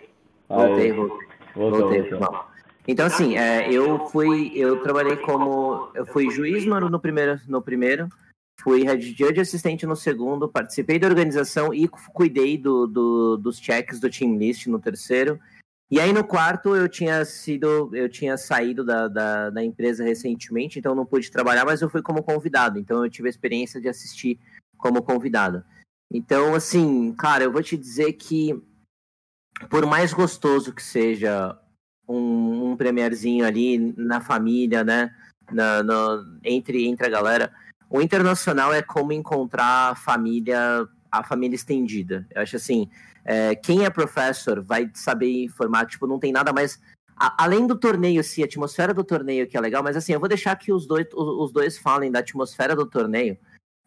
voltei, 0.49 0.93
voltei. 0.93 1.27
voltou, 1.55 1.81
Voltei, 1.81 2.11
voltou. 2.11 2.45
Então, 2.89 3.07
assim, 3.07 3.37
é, 3.37 3.73
eu 3.73 4.07
fui, 4.09 4.53
eu 4.55 4.81
trabalhei 4.83 5.17
como, 5.17 5.91
eu 5.95 6.07
fui 6.07 6.31
juiz 6.31 6.65
no, 6.65 6.79
no 6.89 7.01
primeiro, 7.01 7.41
no 7.49 7.61
primeiro, 7.61 8.09
fui 8.61 8.85
head 8.85 9.03
judge 9.13 9.41
assistente 9.41 9.85
no 9.87 9.97
segundo, 9.97 10.49
participei 10.49 10.97
da 10.97 11.09
organização 11.09 11.75
e 11.75 11.89
cu- 11.89 11.99
cuidei 12.13 12.57
do, 12.57 12.87
do- 12.87 13.37
dos 13.37 13.59
checks 13.59 13.99
do 13.99 14.09
team 14.09 14.37
list 14.39 14.67
no 14.69 14.79
terceiro. 14.79 15.39
E 15.91 15.99
aí 16.01 16.13
no 16.13 16.23
quarto 16.25 16.77
eu 16.77 16.89
tinha 16.89 17.25
sido, 17.25 17.91
eu 17.95 18.09
tinha 18.09 18.37
saído 18.37 18.85
da, 18.85 19.09
da, 19.09 19.51
da 19.51 19.65
empresa 19.65 20.05
recentemente, 20.05 20.79
então 20.79 20.95
não 20.95 21.07
pude 21.07 21.31
trabalhar, 21.31 21.65
mas 21.65 21.83
eu 21.83 21.91
fui 21.91 22.03
como 22.03 22.23
convidado. 22.23 22.79
Então 22.79 23.05
eu 23.05 23.11
tive 23.11 23.29
a 23.29 23.31
experiência 23.31 23.81
de 23.81 23.89
assistir 23.89 24.39
como 24.79 25.03
convidado. 25.03 25.65
Então, 26.13 26.55
assim, 26.55 27.13
cara, 27.15 27.45
eu 27.45 27.53
vou 27.53 27.63
te 27.63 27.77
dizer 27.77 28.13
que 28.15 28.61
por 29.69 29.87
mais 29.87 30.13
gostoso 30.13 30.73
que 30.73 30.83
seja 30.83 31.59
um, 32.09 32.71
um 32.71 32.77
premierzinho 32.77 33.45
ali 33.45 33.79
na 33.97 34.21
família, 34.21 34.85
né? 34.85 35.15
Na, 35.51 35.83
entre, 36.45 36.87
entre 36.87 37.07
a 37.07 37.11
galera. 37.11 37.53
O 37.89 38.01
internacional 38.01 38.73
é 38.73 38.83
como 38.83 39.13
encontrar 39.13 39.93
a 39.93 39.95
família 39.95 40.89
a 41.11 41.23
família 41.23 41.55
estendida. 41.55 42.27
Eu 42.35 42.43
acho 42.43 42.57
assim, 42.57 42.91
é, 43.25 43.55
quem 43.55 43.85
é 43.85 43.91
professor 43.91 44.63
vai 44.63 44.91
saber 44.95 45.45
informar, 45.45 45.87
tipo, 45.87 46.07
não 46.07 46.19
tem 46.19 46.33
nada 46.33 46.53
mais. 46.53 46.81
A, 47.17 47.45
além 47.45 47.67
do 47.67 47.77
torneio, 47.77 48.23
sim, 48.23 48.43
a 48.43 48.45
atmosfera 48.45 48.93
do 48.93 49.05
torneio 49.05 49.47
que 49.47 49.57
é 49.57 49.61
legal, 49.61 49.83
mas 49.83 49.97
assim, 49.97 50.13
eu 50.13 50.21
vou 50.21 50.29
deixar 50.29 50.57
que 50.57 50.73
os 50.73 50.87
dois, 50.87 51.07
os, 51.15 51.45
os 51.47 51.53
dois 51.53 51.79
falem 51.79 52.11
da 52.11 52.19
atmosfera 52.19 52.77
do 52.77 52.85
torneio, 52.85 53.39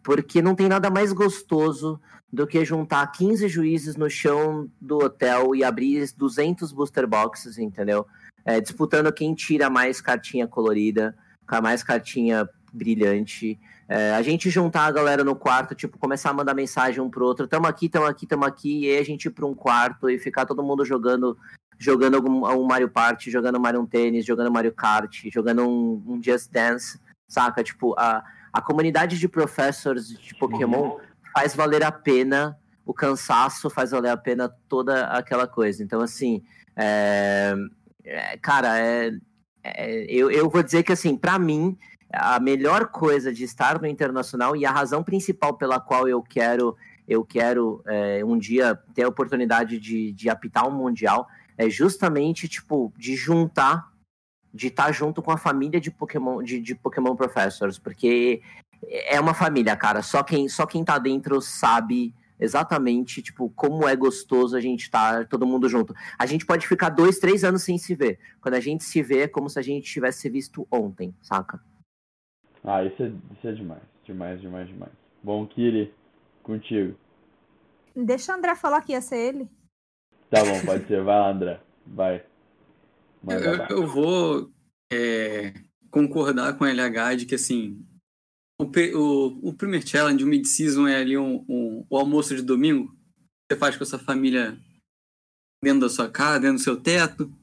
porque 0.03 0.41
não 0.41 0.55
tem 0.55 0.69
nada 0.69 0.89
mais 0.89 1.11
gostoso 1.13 1.99
do 2.31 2.45
que 2.45 2.63
juntar 2.63 3.07
15 3.07 3.47
juízes 3.47 3.95
no 3.95 4.09
chão 4.09 4.69
do 4.79 4.97
hotel 4.97 5.55
e 5.55 5.63
abrir 5.63 6.11
200 6.15 6.71
booster 6.71 7.07
boxes, 7.07 7.57
entendeu? 7.57 8.05
É, 8.45 8.61
disputando 8.61 9.11
quem 9.11 9.33
tira 9.33 9.69
mais 9.69 9.99
cartinha 9.99 10.47
colorida, 10.47 11.15
com 11.47 11.61
mais 11.61 11.83
cartinha 11.83 12.47
brilhante. 12.71 13.59
É, 13.87 14.13
a 14.13 14.21
gente 14.21 14.49
juntar 14.49 14.85
a 14.85 14.91
galera 14.91 15.23
no 15.23 15.35
quarto, 15.35 15.73
tipo, 15.73 15.97
começar 15.97 16.29
a 16.29 16.33
mandar 16.33 16.53
mensagem 16.53 17.01
um 17.01 17.09
pro 17.09 17.25
outro, 17.25 17.47
tamo 17.47 17.65
aqui, 17.65 17.89
tamo 17.89 18.05
aqui, 18.05 18.27
tamo 18.27 18.45
aqui, 18.45 18.85
e 18.85 18.91
aí 18.91 18.97
a 18.99 19.03
gente 19.03 19.25
ir 19.25 19.31
pra 19.31 19.47
um 19.47 19.55
quarto 19.55 20.07
e 20.09 20.19
ficar 20.19 20.45
todo 20.45 20.63
mundo 20.63 20.85
jogando 20.85 21.35
jogando 21.79 22.15
algum, 22.15 22.45
um 22.45 22.67
Mario 22.67 22.89
Party, 22.89 23.31
jogando 23.31 23.59
Mario 23.59 23.87
Tênis, 23.87 24.25
jogando 24.25 24.51
Mario 24.51 24.73
Kart, 24.73 25.23
jogando 25.31 25.63
um, 25.65 26.03
um 26.05 26.21
Just 26.21 26.51
Dance, 26.51 26.99
saca? 27.25 27.63
Tipo, 27.63 27.95
a, 27.97 28.21
a 28.51 28.61
comunidade 28.61 29.17
de 29.17 29.27
professors 29.27 30.09
de 30.09 30.35
Pokémon 30.35 30.97
faz 31.33 31.55
valer 31.55 31.83
a 31.83 31.91
pena 31.91 32.57
o 32.85 32.93
cansaço, 32.93 33.69
faz 33.69 33.91
valer 33.91 34.09
a 34.09 34.17
pena 34.17 34.49
toda 34.67 35.05
aquela 35.07 35.47
coisa. 35.47 35.83
Então, 35.83 36.01
assim, 36.01 36.41
é, 36.75 37.53
é, 38.03 38.37
cara, 38.37 38.79
é, 38.79 39.11
é, 39.63 40.05
eu, 40.09 40.31
eu 40.31 40.49
vou 40.49 40.63
dizer 40.63 40.81
que, 40.81 40.91
assim, 40.91 41.15
para 41.15 41.37
mim, 41.37 41.77
a 42.11 42.39
melhor 42.39 42.87
coisa 42.87 43.31
de 43.31 43.43
estar 43.43 43.79
no 43.79 43.87
internacional 43.87 44.55
e 44.55 44.65
a 44.65 44.71
razão 44.71 45.03
principal 45.03 45.53
pela 45.53 45.79
qual 45.79 46.07
eu 46.07 46.21
quero 46.21 46.75
eu 47.07 47.25
quero 47.25 47.81
é, 47.87 48.23
um 48.23 48.37
dia 48.37 48.77
ter 48.93 49.01
a 49.01 49.07
oportunidade 49.07 49.79
de, 49.79 50.11
de 50.11 50.29
apitar 50.29 50.67
um 50.67 50.71
mundial 50.71 51.27
é 51.57 51.67
justamente 51.67 52.47
tipo 52.47 52.93
de 52.95 53.15
juntar 53.15 53.88
de 54.53 54.67
estar 54.67 54.85
tá 54.85 54.91
junto 54.91 55.21
com 55.21 55.31
a 55.31 55.37
família 55.37 55.79
de 55.79 55.91
Pokémon 55.91 56.41
de, 56.43 56.59
de 56.59 56.75
Pokémon 56.75 57.15
Professors 57.15 57.77
porque 57.77 58.41
é 58.91 59.19
uma 59.19 59.33
família 59.33 59.75
cara 59.75 60.01
só 60.01 60.23
quem 60.23 60.47
só 60.47 60.65
quem 60.65 60.83
tá 60.83 60.97
dentro 60.97 61.41
sabe 61.41 62.13
exatamente 62.39 63.21
tipo 63.21 63.49
como 63.55 63.87
é 63.87 63.95
gostoso 63.95 64.55
a 64.55 64.61
gente 64.61 64.83
estar 64.83 65.19
tá, 65.19 65.25
todo 65.25 65.45
mundo 65.45 65.67
junto 65.67 65.93
a 66.17 66.25
gente 66.25 66.45
pode 66.45 66.67
ficar 66.67 66.89
dois 66.89 67.19
três 67.19 67.43
anos 67.43 67.63
sem 67.63 67.77
se 67.77 67.93
ver 67.93 68.19
quando 68.41 68.55
a 68.55 68.59
gente 68.59 68.83
se 68.83 69.01
vê 69.03 69.23
é 69.23 69.27
como 69.27 69.49
se 69.49 69.59
a 69.59 69.61
gente 69.61 69.91
tivesse 69.91 70.29
visto 70.29 70.67
ontem 70.71 71.13
saca 71.21 71.59
ah, 72.63 72.83
isso 72.83 73.01
é, 73.01 73.11
isso 73.37 73.47
é 73.47 73.51
demais. 73.51 73.81
Demais, 74.03 74.41
demais, 74.41 74.67
demais. 74.67 74.91
Bom, 75.23 75.45
Kiri, 75.47 75.93
contigo. 76.43 76.95
Deixa 77.95 78.33
o 78.33 78.35
André 78.35 78.55
falar 78.55 78.81
que 78.81 78.93
ia 78.93 79.01
ser 79.01 79.17
ele. 79.17 79.49
Tá 80.29 80.43
bom, 80.43 80.65
pode 80.65 80.87
ser. 80.87 81.03
Vai 81.03 81.19
lá, 81.19 81.29
André. 81.29 81.59
Vai. 81.85 82.23
Eu, 83.27 83.77
eu, 83.77 83.87
vou 83.87 84.51
é, 84.91 85.53
concordar 85.91 86.57
com 86.57 86.63
a 86.63 86.69
LH 86.69 87.15
de 87.15 87.25
que, 87.25 87.35
assim, 87.35 87.85
o, 88.59 88.65
o, 88.65 89.49
o 89.49 89.53
Premier 89.53 89.85
Challenge, 89.85 90.23
o 90.23 90.27
Mid-Season 90.27 90.87
é 90.87 90.97
ali 90.97 91.17
um, 91.17 91.45
um, 91.47 91.85
o 91.89 91.97
almoço 91.97 92.35
de 92.35 92.41
domingo. 92.41 92.95
Você 93.49 93.57
faz 93.57 93.75
com 93.75 93.83
a 93.83 93.87
sua 93.87 93.99
família 93.99 94.57
dentro 95.63 95.81
da 95.81 95.89
sua 95.89 96.09
casa, 96.09 96.39
dentro 96.39 96.57
do 96.57 96.63
seu 96.63 96.79
teto. 96.79 97.33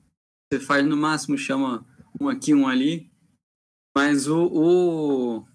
Você 0.53 0.61
faz 0.61 0.87
no 0.87 0.97
máximo, 0.97 1.37
chama 1.37 1.87
um 2.21 2.29
aqui, 2.29 2.55
um 2.55 2.69
ali. 2.69 3.11
Mas 3.97 4.29
o, 4.29 4.47
o, 4.47 5.47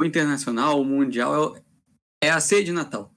o 0.00 0.04
internacional, 0.04 0.80
o 0.80 0.84
mundial, 0.84 1.56
é, 1.56 2.28
é 2.28 2.30
a 2.30 2.40
ceia 2.40 2.64
de 2.64 2.72
Natal. 2.72 3.12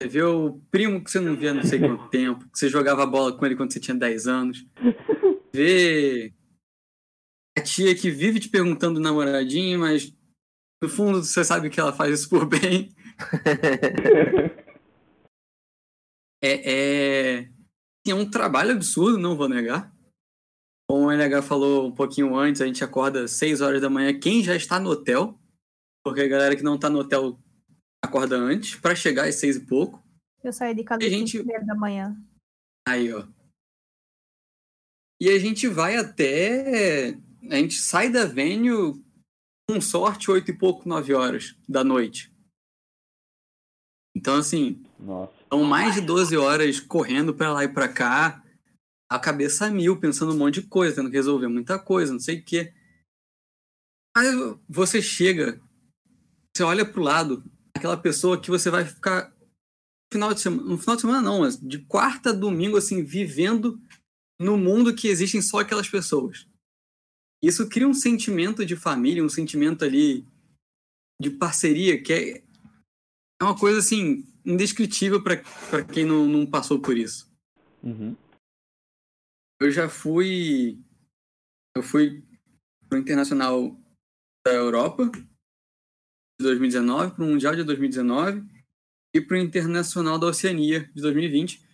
Você 0.00 0.08
vê 0.08 0.22
o 0.22 0.60
primo 0.70 1.02
que 1.02 1.10
você 1.10 1.20
não 1.20 1.36
via 1.36 1.54
não 1.54 1.62
sei 1.62 1.78
quanto 1.78 2.08
tempo, 2.08 2.48
que 2.50 2.58
você 2.58 2.68
jogava 2.68 3.06
bola 3.06 3.36
com 3.36 3.46
ele 3.46 3.54
quando 3.54 3.72
você 3.72 3.78
tinha 3.78 3.96
10 3.96 4.26
anos. 4.26 4.66
Vê 5.52 6.32
a 7.56 7.60
tia 7.60 7.94
que 7.94 8.10
vive 8.10 8.40
te 8.40 8.48
perguntando 8.48 8.98
namoradinho, 8.98 9.78
mas 9.78 10.12
no 10.82 10.88
fundo 10.88 11.22
você 11.22 11.44
sabe 11.44 11.68
que 11.68 11.78
ela 11.78 11.92
faz 11.92 12.20
isso 12.20 12.28
por 12.28 12.46
bem. 12.46 12.88
é, 16.42 16.72
é, 16.72 17.48
é 18.06 18.14
um 18.14 18.28
trabalho 18.28 18.72
absurdo, 18.72 19.18
não 19.18 19.36
vou 19.36 19.48
negar. 19.48 19.92
Como 20.88 21.06
o 21.06 21.12
NH 21.12 21.42
falou 21.42 21.86
um 21.86 21.94
pouquinho 21.94 22.34
antes, 22.36 22.60
a 22.60 22.66
gente 22.66 22.82
acorda 22.82 23.28
6 23.28 23.60
horas 23.60 23.80
da 23.80 23.88
manhã. 23.88 24.18
Quem 24.18 24.42
já 24.42 24.56
está 24.56 24.80
no 24.80 24.90
hotel, 24.90 25.38
porque 26.04 26.22
a 26.22 26.28
galera 26.28 26.56
que 26.56 26.62
não 26.62 26.74
está 26.74 26.90
no 26.90 26.98
hotel 27.00 27.38
acorda 28.04 28.36
antes, 28.36 28.74
para 28.76 28.94
chegar 28.94 29.28
às 29.28 29.36
6 29.36 29.56
e 29.56 29.60
pouco. 29.66 30.02
Eu 30.42 30.52
saí 30.52 30.74
de 30.74 30.82
casa 30.82 31.04
às 31.04 31.10
gente... 31.10 31.42
da 31.42 31.74
manhã. 31.74 32.16
Aí, 32.88 33.12
ó. 33.12 33.24
E 35.22 35.28
a 35.30 35.38
gente 35.38 35.68
vai 35.68 35.96
até. 35.96 37.16
A 37.48 37.54
gente 37.54 37.74
sai 37.74 38.10
da 38.10 38.24
venue 38.24 39.00
com 39.70 39.80
sorte, 39.80 40.28
8 40.28 40.50
e 40.50 40.58
pouco, 40.58 40.88
9 40.88 41.14
horas 41.14 41.54
da 41.68 41.84
noite. 41.84 42.34
Então, 44.16 44.34
assim, 44.34 44.82
Nossa. 44.98 45.32
são 45.48 45.62
mais 45.62 45.94
de 45.94 46.00
12 46.00 46.36
horas 46.36 46.80
correndo 46.80 47.32
para 47.32 47.52
lá 47.52 47.62
e 47.62 47.68
para 47.72 47.88
cá 47.88 48.44
a 49.08 49.16
cabeça 49.16 49.66
a 49.66 49.70
mil, 49.70 50.00
pensando 50.00 50.34
um 50.34 50.38
monte 50.38 50.60
de 50.60 50.66
coisa, 50.66 50.96
tendo 50.96 51.08
que 51.08 51.16
resolver 51.16 51.46
muita 51.46 51.78
coisa, 51.78 52.12
não 52.12 52.18
sei 52.18 52.40
o 52.40 52.44
quê. 52.44 52.74
Aí 54.16 54.26
você 54.68 55.00
chega, 55.00 55.62
você 56.52 56.64
olha 56.64 56.84
pro 56.84 57.00
lado, 57.00 57.44
aquela 57.76 57.96
pessoa 57.96 58.40
que 58.40 58.50
você 58.50 58.70
vai 58.70 58.84
ficar 58.84 59.30
no 59.30 60.12
final 60.12 60.34
de 60.34 60.40
semana, 60.40 60.62
no 60.64 60.78
final 60.78 60.96
de 60.96 61.02
semana 61.02 61.22
não, 61.22 61.38
mas 61.42 61.56
de 61.60 61.78
quarta 61.78 62.30
a 62.30 62.32
domingo, 62.32 62.76
assim, 62.76 63.04
vivendo 63.04 63.80
no 64.40 64.56
mundo 64.56 64.94
que 64.94 65.08
existem 65.08 65.40
só 65.40 65.60
aquelas 65.60 65.88
pessoas. 65.88 66.46
Isso 67.42 67.68
cria 67.68 67.88
um 67.88 67.94
sentimento 67.94 68.64
de 68.64 68.76
família, 68.76 69.24
um 69.24 69.28
sentimento 69.28 69.84
ali 69.84 70.26
de 71.20 71.30
parceria 71.30 72.00
que 72.00 72.12
é, 72.12 72.38
é 73.40 73.44
uma 73.44 73.58
coisa, 73.58 73.78
assim, 73.78 74.24
indescritível 74.44 75.22
para 75.22 75.36
quem 75.84 76.04
não, 76.04 76.26
não 76.26 76.46
passou 76.46 76.80
por 76.80 76.96
isso. 76.96 77.30
Uhum 77.82 78.16
eu 79.62 79.70
já 79.70 79.88
fui. 79.88 80.78
Eu 81.74 81.82
fui 81.82 82.22
pro 82.88 82.98
Internacional 82.98 83.74
da 84.44 84.52
Europa 84.52 85.10
de 85.10 86.44
2019, 86.44 87.14
pro 87.14 87.24
Mundial 87.24 87.54
de 87.54 87.64
2019 87.64 88.44
e 89.14 89.20
pro 89.20 89.36
Internacional 89.36 90.18
da 90.18 90.26
Oceania 90.26 90.90
de 90.92 91.00
2020. 91.00 91.64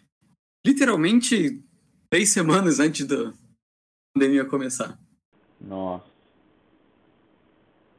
Literalmente 0.66 1.64
três 2.10 2.30
semanas 2.30 2.80
antes 2.80 3.06
da 3.06 3.32
pandemia 4.14 4.44
começar. 4.44 4.98
Nossa. 5.60 6.05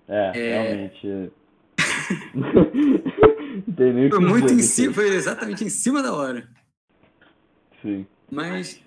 É, 0.07 0.31
é... 0.35 0.63
realmente. 0.63 1.31
foi 4.09 4.19
muito 4.19 4.53
em 4.53 4.61
cima, 4.61 4.93
foi 4.93 5.09
exatamente 5.09 5.63
em 5.63 5.69
cima 5.69 6.01
da 6.01 6.13
hora. 6.13 6.49
Sim. 7.81 8.05
Mas 8.31 8.81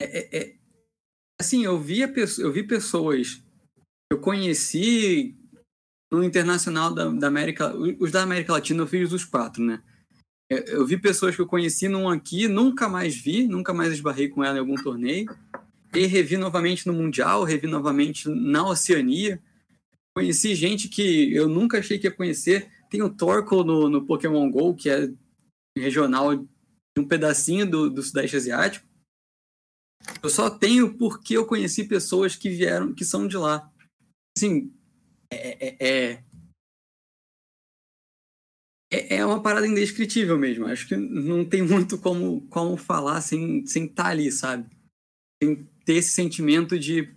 é, 0.00 0.18
é, 0.18 0.38
é, 0.38 0.54
assim, 1.40 1.64
eu, 1.64 1.78
via, 1.78 2.12
eu 2.38 2.52
vi 2.52 2.62
pessoas 2.62 3.42
eu 4.12 4.20
conheci 4.20 5.36
no 6.10 6.24
Internacional 6.24 6.92
da, 6.92 7.08
da, 7.08 7.28
América, 7.28 7.74
os 7.76 8.10
da 8.10 8.22
América 8.22 8.52
Latina 8.52 8.82
eu 8.82 8.86
fiz 8.86 9.12
os 9.12 9.24
quatro, 9.24 9.62
né? 9.62 9.82
É, 10.50 10.74
eu 10.74 10.84
vi 10.84 10.98
pessoas 10.98 11.36
que 11.36 11.40
eu 11.40 11.46
conheci 11.46 11.88
num 11.88 12.08
aqui, 12.08 12.48
nunca 12.48 12.88
mais 12.88 13.14
vi, 13.16 13.46
nunca 13.46 13.72
mais 13.72 13.92
esbarrei 13.92 14.28
com 14.28 14.42
ela 14.42 14.56
em 14.56 14.60
algum 14.60 14.74
torneio, 14.74 15.26
e 15.94 16.06
revi 16.06 16.36
novamente 16.36 16.86
no 16.86 16.92
Mundial, 16.92 17.44
revi 17.44 17.66
novamente 17.66 18.28
na 18.28 18.66
Oceania. 18.66 19.40
Conheci 20.14 20.54
gente 20.54 20.88
que 20.88 21.32
eu 21.32 21.48
nunca 21.48 21.78
achei 21.78 21.98
que 21.98 22.06
ia 22.06 22.12
conhecer. 22.12 22.68
Tem 22.90 23.02
o 23.02 23.10
Torkoal 23.10 23.64
no, 23.64 23.88
no 23.88 24.04
Pokémon 24.04 24.50
GO, 24.50 24.74
que 24.74 24.90
é 24.90 25.08
regional 25.78 26.36
de 26.36 26.48
um 26.98 27.06
pedacinho 27.06 27.68
do, 27.68 27.88
do 27.88 28.02
Sudeste 28.02 28.36
Asiático. 28.36 28.86
Eu 30.22 30.30
só 30.30 30.50
tenho 30.50 30.96
porque 30.96 31.36
eu 31.36 31.46
conheci 31.46 31.84
pessoas 31.84 32.34
que 32.34 32.48
vieram, 32.48 32.92
que 32.92 33.04
são 33.04 33.28
de 33.28 33.36
lá. 33.36 33.70
Assim, 34.36 34.72
é, 35.32 35.68
é, 35.68 35.76
é, 35.80 36.24
é, 38.90 39.16
é 39.16 39.26
uma 39.26 39.40
parada 39.40 39.66
indescritível 39.66 40.36
mesmo. 40.36 40.66
Acho 40.66 40.88
que 40.88 40.96
não 40.96 41.44
tem 41.44 41.62
muito 41.66 41.96
como, 41.98 42.42
como 42.48 42.76
falar 42.76 43.20
sem, 43.20 43.64
sem 43.66 43.84
estar 43.84 44.04
tá 44.04 44.08
ali, 44.10 44.30
sabe? 44.32 44.66
Sem 45.42 45.68
ter 45.84 45.94
esse 45.94 46.10
sentimento 46.10 46.78
de 46.78 47.08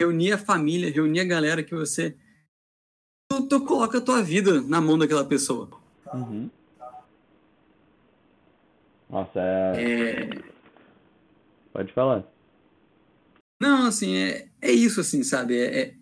reunir 0.00 0.32
a 0.32 0.38
família, 0.38 0.92
reunir 0.92 1.20
a 1.20 1.24
galera 1.24 1.62
que 1.62 1.74
você. 1.74 2.16
Tu, 3.30 3.48
tu 3.48 3.64
coloca 3.64 3.98
a 3.98 4.02
tua 4.02 4.22
vida 4.22 4.60
na 4.60 4.80
mão 4.80 4.98
daquela 4.98 5.24
pessoa. 5.24 5.68
Uhum. 6.12 6.50
Nossa, 9.08 9.40
é... 9.40 9.82
é... 9.82 10.52
Pode 11.72 11.92
falar. 11.92 12.24
Não, 13.60 13.86
assim, 13.86 14.16
é, 14.16 14.48
é 14.60 14.70
isso, 14.70 15.00
assim, 15.00 15.22
sabe? 15.22 15.56
É, 15.56 15.94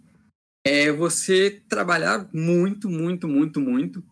é, 0.64 0.86
é 0.86 0.92
você 0.92 1.62
trabalhar 1.68 2.28
muito, 2.32 2.88
muito, 2.88 3.28
muito, 3.28 3.60
muito, 3.60 4.02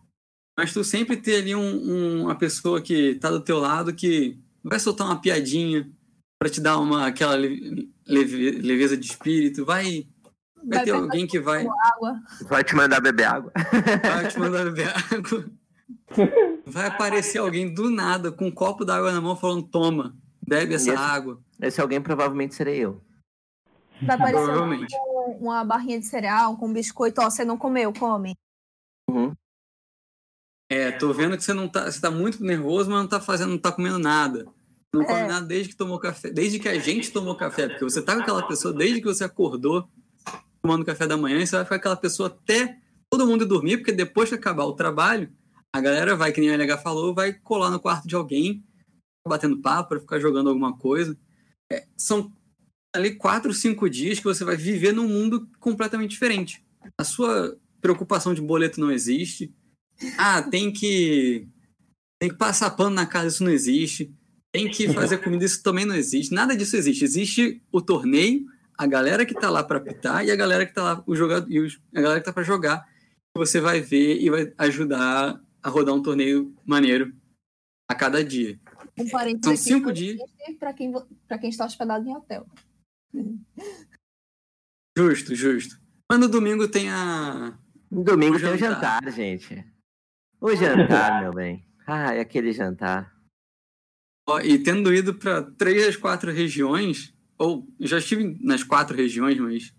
Mas 0.59 0.73
tu 0.73 0.83
sempre 0.83 1.15
ter 1.15 1.37
ali 1.37 1.55
um, 1.55 1.61
um, 1.61 2.23
uma 2.23 2.35
pessoa 2.35 2.81
que 2.81 3.15
tá 3.15 3.29
do 3.29 3.39
teu 3.39 3.59
lado 3.59 3.95
que 3.95 4.37
vai 4.61 4.77
soltar 4.77 5.07
uma 5.07 5.21
piadinha 5.21 5.89
para 6.37 6.49
te 6.49 6.59
dar 6.59 6.77
uma 6.79 7.07
aquela 7.07 7.33
leve, 7.33 8.51
leveza 8.59 8.97
de 8.97 9.05
espírito, 9.05 9.63
vai 9.63 10.05
vai, 10.57 10.79
vai 10.79 10.83
ter 10.83 10.91
alguém 10.91 11.25
que 11.25 11.39
vai 11.39 11.65
água. 11.65 12.19
vai 12.41 12.61
te 12.61 12.75
mandar 12.75 12.99
beber 12.99 13.23
água. 13.23 13.53
Vai 14.03 14.27
te 14.27 14.37
mandar 14.37 14.65
beber 14.65 14.89
água. 14.89 15.49
Vai 16.65 16.87
aparecer 16.87 17.37
alguém 17.37 17.73
do 17.73 17.89
nada 17.89 18.29
com 18.29 18.47
um 18.47 18.51
copo 18.51 18.83
d'água 18.83 19.13
na 19.13 19.21
mão 19.21 19.37
falando: 19.37 19.63
"Toma, 19.63 20.13
bebe 20.45 20.73
essa 20.73 20.91
esse, 20.91 21.01
água". 21.01 21.39
Esse 21.61 21.79
alguém 21.79 22.01
provavelmente 22.01 22.53
serei 22.53 22.79
eu. 22.79 23.01
Vai 24.01 24.17
aparecer 24.17 24.99
uma 25.39 25.63
barrinha 25.63 26.01
de 26.01 26.05
cereal 26.05 26.57
com 26.57 26.73
biscoito, 26.73 27.21
ó, 27.21 27.29
você 27.29 27.45
não 27.45 27.57
comeu, 27.57 27.93
come. 27.93 28.35
Uhum. 29.09 29.33
É, 30.69 30.91
tô 30.91 31.11
vendo 31.11 31.35
que 31.35 31.43
você 31.43 31.53
não 31.53 31.67
tá, 31.67 31.91
você 31.91 31.99
tá 31.99 32.11
muito 32.11 32.43
nervoso, 32.43 32.89
mas 32.89 32.99
não 32.99 33.07
tá 33.07 33.19
fazendo, 33.19 33.49
não 33.49 33.57
tá 33.57 33.71
comendo 33.71 33.97
nada. 33.97 34.45
Não 34.93 35.03
come 35.03 35.19
É. 35.19 35.27
nada 35.27 35.45
desde 35.45 35.69
que 35.69 35.75
tomou 35.75 35.99
café, 35.99 36.29
desde 36.29 36.59
que 36.59 36.67
a 36.67 36.77
gente 36.77 37.11
tomou 37.11 37.35
café, 37.35 37.67
porque 37.67 37.83
você 37.83 38.01
tá 38.01 38.15
com 38.15 38.21
aquela 38.21 38.47
pessoa 38.47 38.73
desde 38.73 38.99
que 39.01 39.07
você 39.07 39.23
acordou 39.23 39.87
tomando 40.61 40.85
café 40.85 41.07
da 41.07 41.17
manhã, 41.17 41.39
e 41.39 41.47
você 41.47 41.55
vai 41.55 41.65
ficar 41.65 41.75
com 41.75 41.79
aquela 41.79 41.95
pessoa 41.95 42.27
até 42.27 42.77
todo 43.09 43.25
mundo 43.25 43.45
dormir, 43.45 43.77
porque 43.77 43.91
depois 43.91 44.29
que 44.29 44.35
acabar 44.35 44.65
o 44.65 44.73
trabalho, 44.73 45.31
a 45.73 45.79
galera 45.79 46.15
vai, 46.15 46.31
que 46.31 46.41
nem 46.41 46.49
a 46.49 46.53
LH 46.53 46.77
falou, 46.81 47.13
vai 47.13 47.33
colar 47.33 47.71
no 47.71 47.79
quarto 47.79 48.07
de 48.07 48.15
alguém, 48.15 48.63
batendo 49.27 49.61
papo, 49.61 49.89
pra 49.89 49.99
ficar 49.99 50.19
jogando 50.19 50.49
alguma 50.49 50.75
coisa. 50.75 51.17
É, 51.71 51.85
são 51.95 52.31
ali 52.95 53.15
quatro, 53.15 53.53
cinco 53.53 53.89
dias 53.89 54.17
que 54.17 54.25
você 54.25 54.43
vai 54.43 54.55
viver 54.57 54.91
num 54.91 55.07
mundo 55.07 55.47
completamente 55.59 56.11
diferente. 56.11 56.63
A 56.99 57.03
sua 57.03 57.57
preocupação 57.79 58.33
de 58.33 58.41
boleto 58.41 58.79
não 58.79 58.91
existe. 58.91 59.53
Ah, 60.17 60.41
tem 60.41 60.71
que 60.71 61.47
tem 62.19 62.29
que 62.29 62.35
passar 62.37 62.71
pano 62.71 62.91
na 62.95 63.05
casa, 63.05 63.27
isso 63.27 63.43
não 63.43 63.51
existe. 63.51 64.13
Tem 64.51 64.69
que 64.69 64.91
fazer 64.93 65.19
comida, 65.19 65.45
isso 65.45 65.61
também 65.61 65.85
não 65.85 65.95
existe. 65.95 66.33
Nada 66.33 66.55
disso 66.55 66.75
existe. 66.75 67.03
Existe 67.05 67.61
o 67.71 67.81
torneio, 67.81 68.45
a 68.77 68.85
galera 68.87 69.25
que 69.25 69.33
tá 69.33 69.49
lá 69.49 69.63
para 69.63 69.77
apitar 69.77 70.25
e 70.25 70.31
a 70.31 70.35
galera 70.35 70.65
que 70.65 70.73
tá 70.73 70.83
lá 70.83 71.03
o 71.05 71.15
jogador 71.15 71.49
e 71.51 71.59
os, 71.59 71.79
a 71.95 72.01
galera 72.01 72.19
que 72.19 72.25
tá 72.25 72.33
para 72.33 72.43
jogar. 72.43 72.87
Você 73.37 73.61
vai 73.61 73.79
ver 73.79 74.19
e 74.19 74.29
vai 74.29 74.51
ajudar 74.57 75.39
a 75.61 75.69
rodar 75.69 75.93
um 75.95 76.01
torneio 76.01 76.53
maneiro 76.65 77.13
a 77.87 77.95
cada 77.95 78.23
dia. 78.23 78.59
Um 78.97 79.07
parênteses 79.09 79.45
São 79.45 79.55
cinco 79.55 79.93
dias. 79.93 80.19
Pra 80.59 80.73
quem, 80.73 80.91
pra 81.27 81.37
quem 81.37 81.49
está 81.49 81.65
hospedado 81.65 82.07
em 82.07 82.15
hotel. 82.15 82.45
Justo, 84.97 85.35
justo. 85.35 85.79
Mas 86.09 86.19
no 86.19 86.27
domingo 86.27 86.67
tem 86.67 86.89
a 86.89 87.57
No 87.89 88.03
domingo 88.03 88.35
O 88.35 88.39
tem 88.39 88.49
o 88.53 88.57
jantar. 88.57 89.03
jantar, 89.03 89.11
gente. 89.13 89.63
O 90.41 90.55
jantar, 90.55 91.21
meu 91.21 91.33
bem. 91.33 91.65
Ai, 91.87 92.19
aquele 92.19 92.51
jantar. 92.53 93.13
Ó, 94.27 94.39
E 94.39 94.59
tendo 94.59 94.93
ido 94.93 95.13
para 95.13 95.43
três 95.43 95.85
das 95.85 95.95
quatro 95.97 96.31
regiões, 96.31 97.13
ou 97.37 97.67
já 97.79 97.97
estive 97.97 98.37
nas 98.41 98.63
quatro 98.63 98.95
regiões, 98.95 99.37
mas 99.39 99.73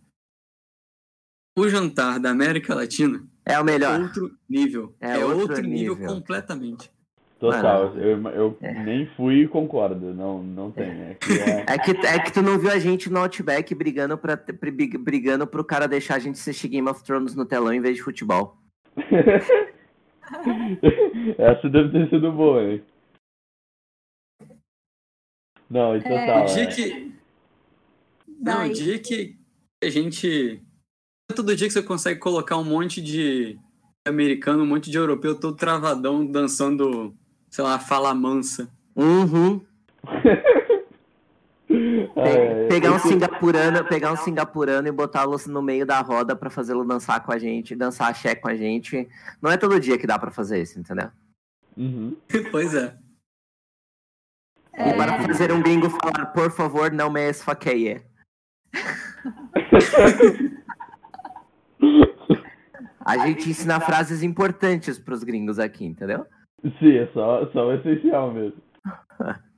o 1.58 1.68
jantar 1.68 2.18
da 2.18 2.30
América 2.30 2.74
Latina 2.74 3.26
É 3.44 3.56
o 3.58 3.60
é 3.60 3.64
melhor. 3.64 4.00
outro 4.00 4.30
nível. 4.48 4.94
É 5.00 5.12
É, 5.18 5.24
outro 5.24 5.40
outro, 5.40 5.62
nível. 5.62 5.94
nível. 5.94 6.08
completamente. 6.14 6.90
Total, 7.38 7.88
Mano. 7.94 8.00
eu, 8.02 8.28
eu 8.32 8.58
É. 8.60 8.84
nem 8.84 9.06
fui 9.16 9.44
e 9.44 9.48
concordo, 9.48 10.12
não, 10.12 10.42
não 10.42 10.70
tem. 10.70 10.90
É 10.90 11.14
que 11.14 11.32
é... 11.40 11.64
É 11.74 11.78
que, 11.78 11.90
é 12.06 12.18
que 12.18 12.32
tu 12.32 12.42
não 12.42 12.58
viu 12.58 12.70
a 12.70 12.78
gente 12.78 13.08
no 13.08 13.18
Outback 13.18 13.74
brigando, 13.74 14.18
pra, 14.18 14.36
brig- 14.36 14.98
brigando 14.98 15.46
pro 15.46 15.64
cara 15.64 15.88
deixar 15.88 16.16
a 16.16 16.18
gente 16.18 16.34
assistir 16.34 16.68
Game 16.68 16.86
of 16.86 17.02
Thrones 17.02 17.34
no 17.34 17.46
telão 17.46 17.72
em 17.72 17.80
vez 17.80 17.96
de 17.96 18.02
futebol. 18.02 18.58
Essa 21.38 21.68
deve 21.68 21.90
ter 21.90 22.08
sido 22.10 22.32
boa, 22.32 22.62
hein? 22.62 22.82
Não, 25.68 25.96
e 25.96 26.02
total. 26.02 26.44
O 26.44 26.46
dia 26.46 26.62
é. 26.62 26.66
que. 26.66 27.12
Não, 28.40 28.66
o 28.66 28.72
dia 28.72 28.98
que 28.98 29.36
a 29.82 29.88
gente. 29.88 30.60
é 31.30 31.34
Todo 31.34 31.54
dia 31.54 31.66
que 31.66 31.72
você 31.72 31.82
consegue 31.82 32.18
colocar 32.18 32.56
um 32.56 32.64
monte 32.64 33.00
de 33.00 33.58
americano, 34.06 34.64
um 34.64 34.66
monte 34.66 34.90
de 34.90 34.98
europeu 34.98 35.38
todo 35.38 35.56
travadão 35.56 36.26
dançando, 36.26 37.14
sei 37.48 37.62
lá, 37.62 37.78
fala 37.78 38.14
mansa. 38.14 38.68
Uhum. 38.96 39.60
Ai, 42.16 42.66
pegar 42.68 42.92
um 42.92 42.98
singapurano, 42.98 43.84
pegar 43.84 44.12
um 44.12 44.16
singapurano 44.16 44.88
e 44.88 44.92
botá-lo 44.92 45.36
no 45.46 45.62
meio 45.62 45.86
da 45.86 46.00
roda 46.00 46.34
pra 46.34 46.50
fazê-lo 46.50 46.84
dançar 46.84 47.24
com 47.24 47.32
a 47.32 47.38
gente, 47.38 47.76
dançar 47.76 48.10
axé 48.10 48.34
com 48.34 48.48
a 48.48 48.56
gente. 48.56 49.08
Não 49.40 49.50
é 49.50 49.56
todo 49.56 49.78
dia 49.78 49.96
que 49.96 50.06
dá 50.06 50.18
pra 50.18 50.30
fazer 50.30 50.60
isso, 50.60 50.80
entendeu? 50.80 51.10
Uhum. 51.76 52.16
pois 52.50 52.74
é. 52.74 52.96
E 54.74 54.92
para 54.94 55.22
fazer 55.22 55.52
um 55.52 55.62
gringo 55.62 55.88
falar, 55.90 56.26
por 56.26 56.50
favor, 56.50 56.90
não 56.90 57.10
me 57.10 57.28
esfaqueie. 57.28 58.02
A 63.04 63.18
gente 63.26 63.50
ensina 63.50 63.80
frases 63.80 64.22
importantes 64.22 64.98
pros 64.98 65.22
gringos 65.22 65.58
aqui, 65.58 65.84
entendeu? 65.84 66.26
Sim, 66.78 66.96
é 66.96 67.06
só, 67.12 67.46
só 67.52 67.66
o 67.68 67.74
essencial 67.74 68.32
mesmo. 68.32 68.60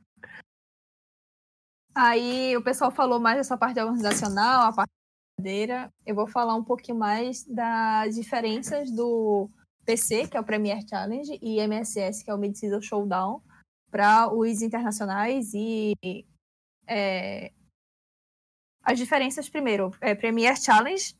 aí 1.94 2.56
o 2.56 2.62
pessoal 2.62 2.90
falou 2.90 3.20
mais 3.20 3.36
dessa 3.36 3.56
parte 3.56 3.81
organizacional, 3.81 4.69
a 4.69 4.73
parte 4.73 4.90
da 4.90 5.43
cadeira. 5.43 5.93
Eu 6.06 6.14
vou 6.14 6.27
falar 6.27 6.55
um 6.55 6.64
pouquinho 6.64 6.98
mais 6.98 7.44
das 7.44 8.14
diferenças 8.14 8.90
do 8.90 9.48
PC, 9.85 10.28
que 10.28 10.36
é 10.36 10.40
o 10.40 10.44
Premier 10.44 10.81
Challenge, 10.89 11.39
e 11.43 11.59
MSS, 11.60 12.24
que 12.24 12.31
é 12.31 12.35
o 12.35 12.39
Mid-Season 12.39 12.81
Showdown, 12.81 13.43
para 13.90 14.32
os 14.32 14.62
internacionais 14.62 15.52
e 15.55 15.94
é, 16.86 17.52
as 18.82 18.98
diferenças 18.98 19.48
primeiro. 19.48 19.90
É, 20.01 20.14
Premier 20.14 20.56
Challenge 20.56 21.14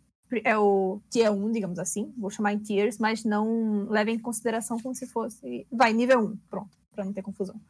é 0.45 0.57
o 0.57 1.01
tier 1.11 1.31
1, 1.31 1.53
digamos 1.53 1.79
assim, 1.79 2.13
vou 2.17 2.31
chamar 2.31 2.55
em 2.55 2.59
tiers, 2.59 2.99
mas 2.99 3.25
não 3.25 3.87
levem 3.89 4.17
em 4.17 4.19
consideração 4.19 4.81
como 4.81 4.95
se 4.95 5.07
fosse. 5.07 5.67
Vai, 5.71 5.93
nível 5.93 6.21
1, 6.21 6.37
pronto, 6.49 6.77
para 6.91 7.05
não 7.05 7.13
ter 7.13 7.23
confusão. 7.23 7.61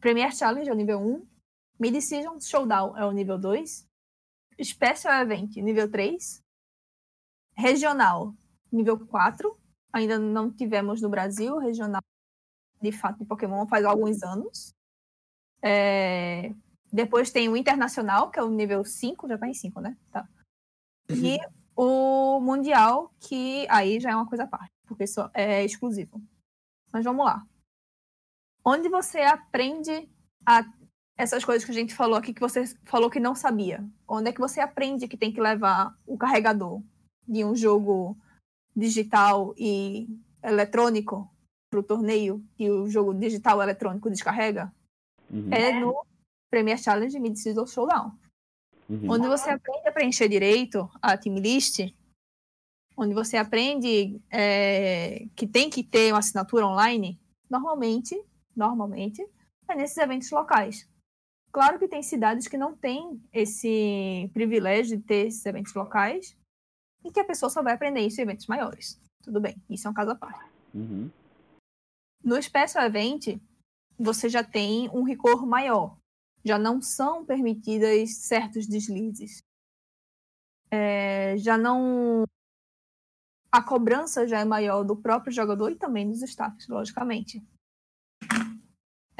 Premier 0.00 0.32
Challenge 0.32 0.68
é 0.68 0.72
o 0.72 0.76
nível 0.76 1.00
1, 1.00 1.26
Mid-Season 1.80 2.38
Showdown 2.40 2.96
é 2.96 3.04
o 3.04 3.10
nível 3.12 3.38
2, 3.38 3.88
Special 4.62 5.14
Event 5.22 5.56
nível 5.56 5.90
3, 5.90 6.42
Regional 7.56 8.34
nível 8.70 8.98
4, 9.06 9.58
ainda 9.92 10.18
não 10.18 10.50
tivemos 10.52 11.00
no 11.00 11.08
Brasil 11.08 11.58
regional 11.58 12.00
de 12.80 12.92
fato 12.92 13.18
de 13.18 13.24
Pokémon 13.24 13.66
faz 13.66 13.84
alguns 13.84 14.22
anos. 14.22 14.72
É, 15.62 16.54
Depois 16.92 17.30
tem 17.30 17.48
o 17.48 17.56
Internacional, 17.56 18.30
que 18.30 18.38
é 18.38 18.42
o 18.42 18.50
nível 18.50 18.84
5, 18.84 19.28
já 19.28 19.36
tá 19.36 19.46
em 19.48 19.54
5, 19.54 19.80
né? 19.80 19.96
Tá. 20.10 20.26
E 21.10 21.38
o 21.76 22.40
Mundial, 22.40 23.12
que 23.20 23.66
aí 23.68 24.00
já 24.00 24.10
é 24.10 24.14
uma 24.16 24.26
coisa 24.28 24.44
à 24.44 24.46
parte, 24.46 24.72
porque 24.86 25.06
só 25.06 25.30
é 25.34 25.64
exclusivo. 25.64 26.22
Mas 26.92 27.04
vamos 27.04 27.24
lá. 27.24 27.46
Onde 28.64 28.88
você 28.88 29.20
aprende 29.20 30.08
a- 30.46 30.64
essas 31.20 31.44
coisas 31.44 31.64
que 31.64 31.70
a 31.70 31.74
gente 31.74 31.94
falou 31.94 32.16
aqui, 32.16 32.32
que 32.32 32.40
você 32.40 32.64
falou 32.84 33.10
que 33.10 33.20
não 33.20 33.34
sabia? 33.34 33.84
Onde 34.06 34.30
é 34.30 34.32
que 34.32 34.40
você 34.40 34.60
aprende 34.60 35.08
que 35.08 35.16
tem 35.16 35.32
que 35.32 35.40
levar 35.40 35.94
o 36.06 36.16
carregador 36.16 36.82
de 37.26 37.44
um 37.44 37.54
jogo 37.54 38.16
digital 38.74 39.54
e 39.56 40.08
eletrônico 40.42 41.30
para 41.70 41.80
o 41.80 41.84
torneio 41.84 42.44
que 42.56 42.70
o 42.70 42.88
jogo 42.88 43.14
digital 43.14 43.60
e 43.60 43.64
eletrônico 43.64 44.10
descarrega? 44.10 44.72
Uhum. 45.30 45.52
É 45.52 45.72
no 45.78 46.04
Premier 46.50 46.78
Challenge 46.78 47.18
Mid-Season 47.20 47.66
Showdown 47.66 48.12
Uhum. 48.90 49.12
onde 49.12 49.28
você 49.28 49.50
aprende 49.50 49.86
a 49.86 49.92
preencher 49.92 50.28
direito 50.28 50.90
a 51.00 51.16
team 51.16 51.36
list, 51.36 51.78
onde 52.96 53.14
você 53.14 53.36
aprende 53.36 54.20
é, 54.28 55.28
que 55.36 55.46
tem 55.46 55.70
que 55.70 55.84
ter 55.84 56.12
uma 56.12 56.18
assinatura 56.18 56.66
online, 56.66 57.20
normalmente, 57.48 58.20
normalmente, 58.54 59.24
é 59.68 59.76
nesses 59.76 59.96
eventos 59.96 60.28
locais. 60.32 60.88
Claro 61.52 61.78
que 61.78 61.88
tem 61.88 62.02
cidades 62.02 62.46
que 62.46 62.56
não 62.56 62.76
têm 62.76 63.20
esse 63.32 64.30
privilégio 64.32 64.96
de 64.96 65.02
ter 65.02 65.26
esses 65.26 65.44
eventos 65.44 65.74
locais 65.74 66.36
e 67.04 67.10
que 67.10 67.18
a 67.18 67.24
pessoa 67.24 67.50
só 67.50 67.62
vai 67.62 67.74
aprender 67.74 68.00
isso 68.00 68.20
em 68.20 68.22
eventos 68.22 68.46
maiores. 68.46 69.00
Tudo 69.22 69.40
bem, 69.40 69.56
isso 69.68 69.86
é 69.86 69.90
um 69.90 69.94
caso 69.94 70.12
à 70.12 70.14
parte. 70.14 70.48
Uhum. 70.72 71.10
No 72.22 72.40
Special 72.40 72.84
Event, 72.84 73.40
você 73.98 74.28
já 74.28 74.44
tem 74.44 74.88
um 74.90 75.02
rigor 75.02 75.46
maior. 75.46 75.96
Já 76.44 76.58
não 76.58 76.80
são 76.80 77.24
permitidas 77.24 78.16
certos 78.18 78.66
deslizes. 78.66 79.42
É, 80.70 81.36
já 81.38 81.58
não. 81.58 82.24
A 83.50 83.62
cobrança 83.62 84.28
já 84.28 84.40
é 84.40 84.44
maior 84.44 84.84
do 84.84 84.96
próprio 84.96 85.32
jogador 85.32 85.70
e 85.72 85.76
também 85.76 86.08
dos 86.08 86.22
staffs, 86.22 86.68
logicamente. 86.68 87.44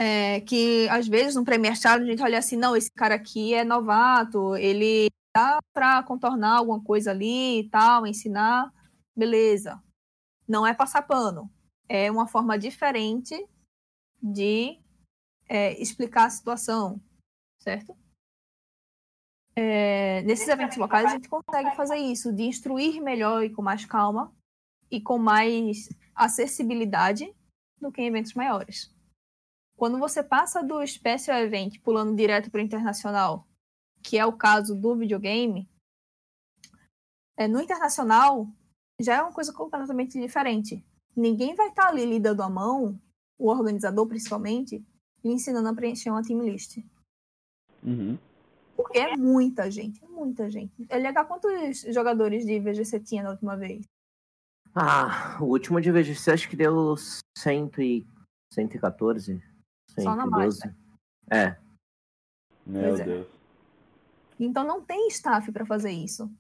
É, 0.03 0.41
que 0.41 0.89
às 0.89 1.07
vezes 1.07 1.35
no 1.35 1.45
Premier 1.45 1.77
Challenge 1.77 2.09
a 2.09 2.11
gente 2.13 2.23
olha 2.23 2.39
assim, 2.39 2.57
não, 2.57 2.75
esse 2.75 2.91
cara 2.91 3.17
aqui 3.17 3.53
é 3.53 3.63
novato, 3.63 4.57
ele 4.57 5.11
dá 5.37 5.59
para 5.75 6.03
contornar 6.05 6.57
alguma 6.57 6.83
coisa 6.83 7.11
ali 7.11 7.61
e 7.61 7.69
tal, 7.69 8.07
ensinar, 8.07 8.73
beleza. 9.15 9.79
Não 10.49 10.67
é 10.67 10.73
passar 10.73 11.03
pano, 11.03 11.51
é 11.87 12.11
uma 12.11 12.27
forma 12.27 12.59
diferente 12.59 13.47
de 14.23 14.81
é, 15.47 15.79
explicar 15.79 16.25
a 16.25 16.31
situação, 16.31 16.99
certo? 17.59 17.95
É, 19.55 20.23
nesses 20.23 20.49
eventos 20.49 20.79
locais 20.79 21.07
a 21.07 21.11
gente 21.11 21.29
consegue 21.29 21.77
fazer 21.77 21.97
isso, 21.97 22.33
de 22.33 22.45
instruir 22.45 23.03
melhor 23.03 23.45
e 23.45 23.51
com 23.51 23.61
mais 23.61 23.85
calma 23.85 24.35
e 24.91 24.99
com 24.99 25.19
mais 25.19 25.91
acessibilidade 26.15 27.31
do 27.79 27.93
que 27.93 28.01
em 28.01 28.07
eventos 28.07 28.33
maiores. 28.33 28.99
Quando 29.81 29.99
você 29.99 30.23
passa 30.23 30.63
do 30.63 30.87
Special 30.87 31.39
Event 31.39 31.81
pulando 31.81 32.15
direto 32.15 32.51
para 32.51 32.59
o 32.59 32.63
internacional, 32.63 33.49
que 34.03 34.19
é 34.19 34.27
o 34.27 34.37
caso 34.37 34.75
do 34.75 34.95
videogame, 34.95 35.67
é, 37.35 37.49
no 37.49 37.63
internacional 37.63 38.47
já 39.01 39.15
é 39.15 39.23
uma 39.23 39.33
coisa 39.33 39.55
completamente 39.55 40.21
diferente. 40.21 40.85
Ninguém 41.17 41.55
vai 41.55 41.69
estar 41.69 41.89
ali 41.89 42.05
lhe 42.05 42.21
dando 42.21 42.43
a 42.43 42.51
mão, 42.51 43.01
o 43.39 43.49
organizador 43.49 44.07
principalmente, 44.07 44.85
lhe 45.25 45.33
ensinando 45.33 45.71
a 45.71 45.75
preencher 45.75 46.11
uma 46.11 46.23
team 46.23 46.43
list. 46.43 46.85
Uhum. 47.83 48.19
Porque 48.77 48.99
é 48.99 49.17
muita 49.17 49.71
gente, 49.71 50.05
é 50.05 50.09
muita 50.09 50.51
gente. 50.51 50.87
LH, 50.91 51.25
quantos 51.25 51.81
jogadores 51.89 52.45
de 52.45 52.61
VGC 52.61 53.01
tinha 53.01 53.23
na 53.23 53.31
última 53.31 53.57
vez? 53.57 53.87
Ah, 54.75 55.39
o 55.41 55.47
último 55.47 55.81
de 55.81 55.91
VGC 55.91 56.33
acho 56.33 56.51
que 56.51 56.55
deu 56.55 56.95
100 57.39 57.71
e 57.79 58.07
114. 58.53 59.50
Só 60.03 60.15
na 60.17 60.25
112. 60.25 60.59
máquina. 60.61 60.77
É. 61.31 61.57
Meu 62.67 62.89
Pois 62.89 63.01
é. 63.01 63.05
Deus. 63.05 63.27
Então 64.39 64.65
não 64.67 64.81
tem 64.83 65.09
staff 65.09 65.51
para 65.53 65.67
fazer 65.67 65.91
isso. 65.91 66.31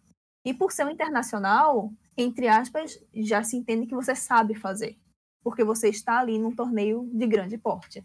E 0.45 0.55
por 0.55 0.73
ser 0.73 0.87
um 0.87 0.91
internacional, 0.91 1.93
entre 2.17 2.49
aspas, 2.49 2.99
já 3.15 3.43
se 3.43 3.57
entende 3.57 3.87
que 3.87 3.95
você 3.95 4.15
sabe 4.15 4.55
fazer. 4.55 4.99
Porque 5.43 5.63
você 5.65 5.89
está 5.89 6.19
ali 6.19 6.39
num 6.39 6.55
torneio 6.55 7.09
de 7.13 7.27
grande 7.27 7.59
porte. 7.59 8.05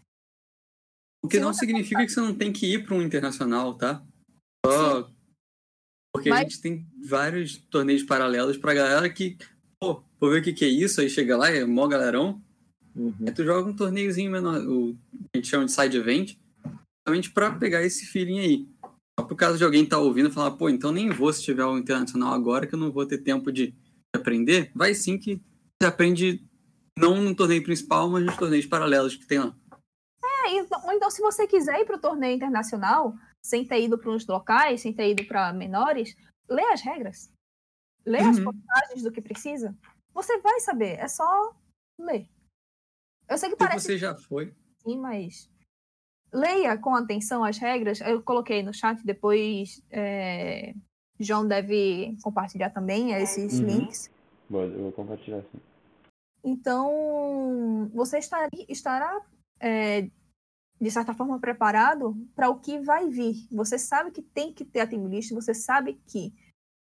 O 1.24 1.28
que 1.28 1.36
Se 1.36 1.42
não 1.42 1.52
significa 1.52 2.04
que 2.04 2.10
você 2.10 2.20
não 2.20 2.34
tem 2.36 2.52
que 2.52 2.74
ir 2.74 2.84
para 2.84 2.94
um 2.94 3.02
internacional, 3.02 3.74
tá? 3.76 4.04
Só 4.66 5.10
porque 6.14 6.28
a 6.30 6.34
Mas- 6.34 6.42
gente 6.44 6.60
tem 6.62 6.86
vários 7.06 7.56
torneios 7.68 8.02
paralelos 8.02 8.56
pra 8.56 8.72
galera 8.74 9.08
que, 9.12 9.36
pô, 9.78 10.02
vou 10.18 10.30
ver 10.30 10.40
o 10.40 10.44
que, 10.44 10.52
que 10.54 10.64
é 10.64 10.68
isso, 10.68 11.00
aí 11.00 11.10
chega 11.10 11.36
lá, 11.36 11.50
é 11.50 11.62
mó 11.64 11.86
galerão, 11.86 12.42
Uhum. 12.96 13.14
aí 13.26 13.32
tu 13.34 13.44
joga 13.44 13.68
um 13.68 13.76
torneiozinho 13.76 14.30
menor, 14.30 14.58
o 14.66 14.94
que 14.94 15.30
a 15.34 15.36
gente 15.38 15.48
chama 15.48 15.66
de 15.66 15.72
side 15.72 15.96
event, 15.98 16.36
justamente 17.06 17.30
pra 17.30 17.52
pegar 17.52 17.82
esse 17.82 18.06
feeling 18.06 18.38
aí. 18.40 18.68
Só 19.18 19.26
por 19.26 19.36
caso 19.36 19.58
de 19.58 19.64
alguém 19.64 19.84
tá 19.86 19.98
ouvindo 19.98 20.28
e 20.28 20.32
falar, 20.32 20.52
pô, 20.52 20.68
então 20.68 20.92
nem 20.92 21.10
vou 21.10 21.32
se 21.32 21.42
tiver 21.42 21.64
o 21.64 21.76
internacional 21.78 22.32
agora, 22.32 22.66
que 22.66 22.74
eu 22.74 22.78
não 22.78 22.90
vou 22.90 23.06
ter 23.06 23.18
tempo 23.18 23.52
de 23.52 23.74
aprender. 24.14 24.70
Vai 24.74 24.94
sim 24.94 25.18
que 25.18 25.40
você 25.80 25.86
aprende 25.88 26.42
não 26.98 27.20
no 27.20 27.34
torneio 27.34 27.62
principal, 27.62 28.08
mas 28.08 28.24
nos 28.24 28.36
torneios 28.36 28.64
paralelos 28.66 29.14
que 29.16 29.26
tem 29.26 29.38
lá. 29.38 29.54
É, 30.24 30.50
então- 30.56 30.80
ou 30.84 30.92
então, 30.92 31.10
se 31.10 31.20
você 31.20 31.46
quiser 31.46 31.80
ir 31.80 31.84
para 31.84 31.96
o 31.96 32.00
torneio 32.00 32.34
internacional, 32.34 33.14
sem 33.44 33.64
ter 33.66 33.82
ido 33.82 33.98
para 33.98 34.10
uns 34.10 34.26
locais, 34.26 34.80
sem 34.80 34.92
ter 34.92 35.10
ido 35.10 35.24
para 35.24 35.52
menores, 35.52 36.16
lê 36.48 36.62
as 36.72 36.80
regras. 36.80 37.30
Lê 38.06 38.18
as 38.20 38.38
Uhum. 38.38 38.44
portagens 38.44 39.02
do 39.02 39.10
que 39.12 39.20
precisa. 39.20 39.76
Você 40.14 40.38
vai 40.38 40.60
saber, 40.60 40.98
é 40.98 41.08
só 41.08 41.54
ler. 42.00 42.28
Eu 43.28 43.38
sei 43.38 43.50
que 43.50 43.56
parece 43.56 43.86
você 43.86 43.98
já 43.98 44.14
foi. 44.14 44.52
assim, 44.80 44.98
mas 44.98 45.50
leia 46.32 46.76
com 46.78 46.94
atenção 46.94 47.44
as 47.44 47.58
regras. 47.58 48.00
Eu 48.00 48.22
coloquei 48.22 48.62
no 48.62 48.72
chat, 48.72 49.04
depois 49.04 49.82
é, 49.90 50.74
João 51.18 51.46
deve 51.46 52.16
compartilhar 52.22 52.70
também 52.70 53.12
esses 53.12 53.60
Uhum. 53.60 53.66
links. 53.66 54.10
Vou, 54.48 54.62
eu 54.62 54.82
vou 54.82 54.92
compartilhar 54.92 55.38
assim. 55.38 55.58
Então, 56.44 57.90
você 57.92 58.18
estará, 58.18 58.48
estará 58.68 59.20
é, 59.58 60.08
de 60.80 60.90
certa 60.90 61.14
forma, 61.14 61.40
preparado 61.40 62.14
para 62.34 62.50
o 62.50 62.60
que 62.60 62.78
vai 62.78 63.08
vir. 63.08 63.48
Você 63.50 63.78
sabe 63.78 64.10
que 64.10 64.22
tem 64.22 64.52
que 64.52 64.64
ter 64.64 64.80
a 64.80 64.86
team 64.86 65.08
list, 65.08 65.32
você 65.32 65.54
sabe 65.54 66.00
que 66.06 66.32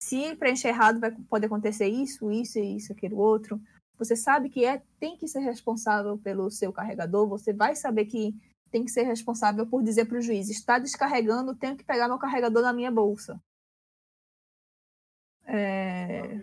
se 0.02 0.34
preencher 0.36 0.68
errado 0.68 1.00
vai, 1.00 1.12
pode 1.30 1.46
acontecer 1.46 1.86
isso, 1.86 2.30
isso, 2.30 2.58
isso, 2.58 2.92
aquilo 2.92 3.16
outro. 3.16 3.60
Você 3.98 4.16
sabe 4.16 4.48
que 4.48 4.64
é, 4.64 4.82
tem 4.98 5.16
que 5.16 5.28
ser 5.28 5.40
responsável 5.40 6.18
pelo 6.18 6.50
seu 6.50 6.72
carregador, 6.72 7.28
você 7.28 7.52
vai 7.52 7.76
saber 7.76 8.06
que 8.06 8.34
tem 8.70 8.84
que 8.84 8.90
ser 8.90 9.02
responsável 9.02 9.66
por 9.66 9.82
dizer 9.82 10.06
para 10.06 10.18
o 10.18 10.20
juiz: 10.20 10.50
está 10.50 10.78
descarregando, 10.78 11.54
tenho 11.54 11.76
que 11.76 11.84
pegar 11.84 12.08
meu 12.08 12.18
carregador 12.18 12.62
na 12.62 12.72
minha 12.72 12.90
bolsa. 12.90 13.40
É, 15.46 16.40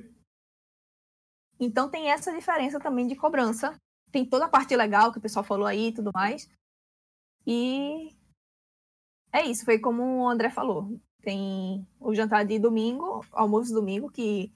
Então 1.60 1.90
tem 1.90 2.10
essa 2.10 2.32
diferença 2.34 2.80
também 2.80 3.07
de 3.07 3.15
cobrança. 3.15 3.76
Tem 4.11 4.26
toda 4.26 4.45
a 4.45 4.49
parte 4.49 4.76
legal 4.76 5.11
que 5.11 5.19
o 5.19 5.22
pessoal 5.22 5.44
falou 5.44 5.68
aí 5.68 5.88
e 5.90 5.94
tudo 5.94 6.11
mais. 6.14 6.49
E 7.45 8.15
é 9.32 9.45
isso, 9.45 9.65
foi 9.65 9.80
como 9.80 10.03
o 10.23 10.30
André 10.30 10.49
falou. 10.49 10.99
Tem 11.22 11.86
o 11.99 12.14
jantar 12.15 12.45
de 12.45 12.57
domingo, 12.60 13.26
almoço 13.32 13.68
de 13.69 13.76
domingo, 13.76 14.11
que 14.11 14.52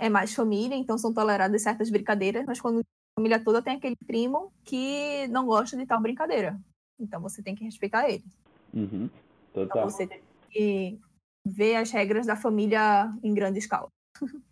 é 0.00 0.08
mais 0.08 0.34
família, 0.34 0.74
então 0.74 0.96
são 0.96 1.12
toleradas 1.12 1.62
certas 1.62 1.90
brincadeiras, 1.90 2.46
mas 2.46 2.60
quando 2.60 2.80
a 2.80 2.84
família 3.20 3.42
toda 3.42 3.62
tem 3.62 3.76
aquele 3.76 3.96
primo 4.06 4.52
que 4.64 5.28
não 5.28 5.46
gosta 5.46 5.76
de 5.76 5.86
tal 5.86 6.00
brincadeira. 6.00 6.58
Então 6.98 7.20
você 7.20 7.42
tem 7.42 7.54
que 7.54 7.64
respeitar 7.64 8.08
ele. 8.08 8.24
Uhum. 8.72 9.10
Então 9.50 9.66
Total. 9.66 9.90
você 9.90 10.06
tem 10.06 10.20
que 10.50 10.98
ver 11.44 11.76
as 11.76 11.90
regras 11.90 12.26
da 12.26 12.34
família 12.36 13.12
em 13.22 13.34
grande 13.34 13.58
escala. 13.58 13.88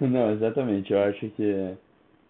Não, 0.00 0.32
exatamente. 0.32 0.92
Eu 0.92 1.02
acho 1.04 1.30
que 1.30 1.76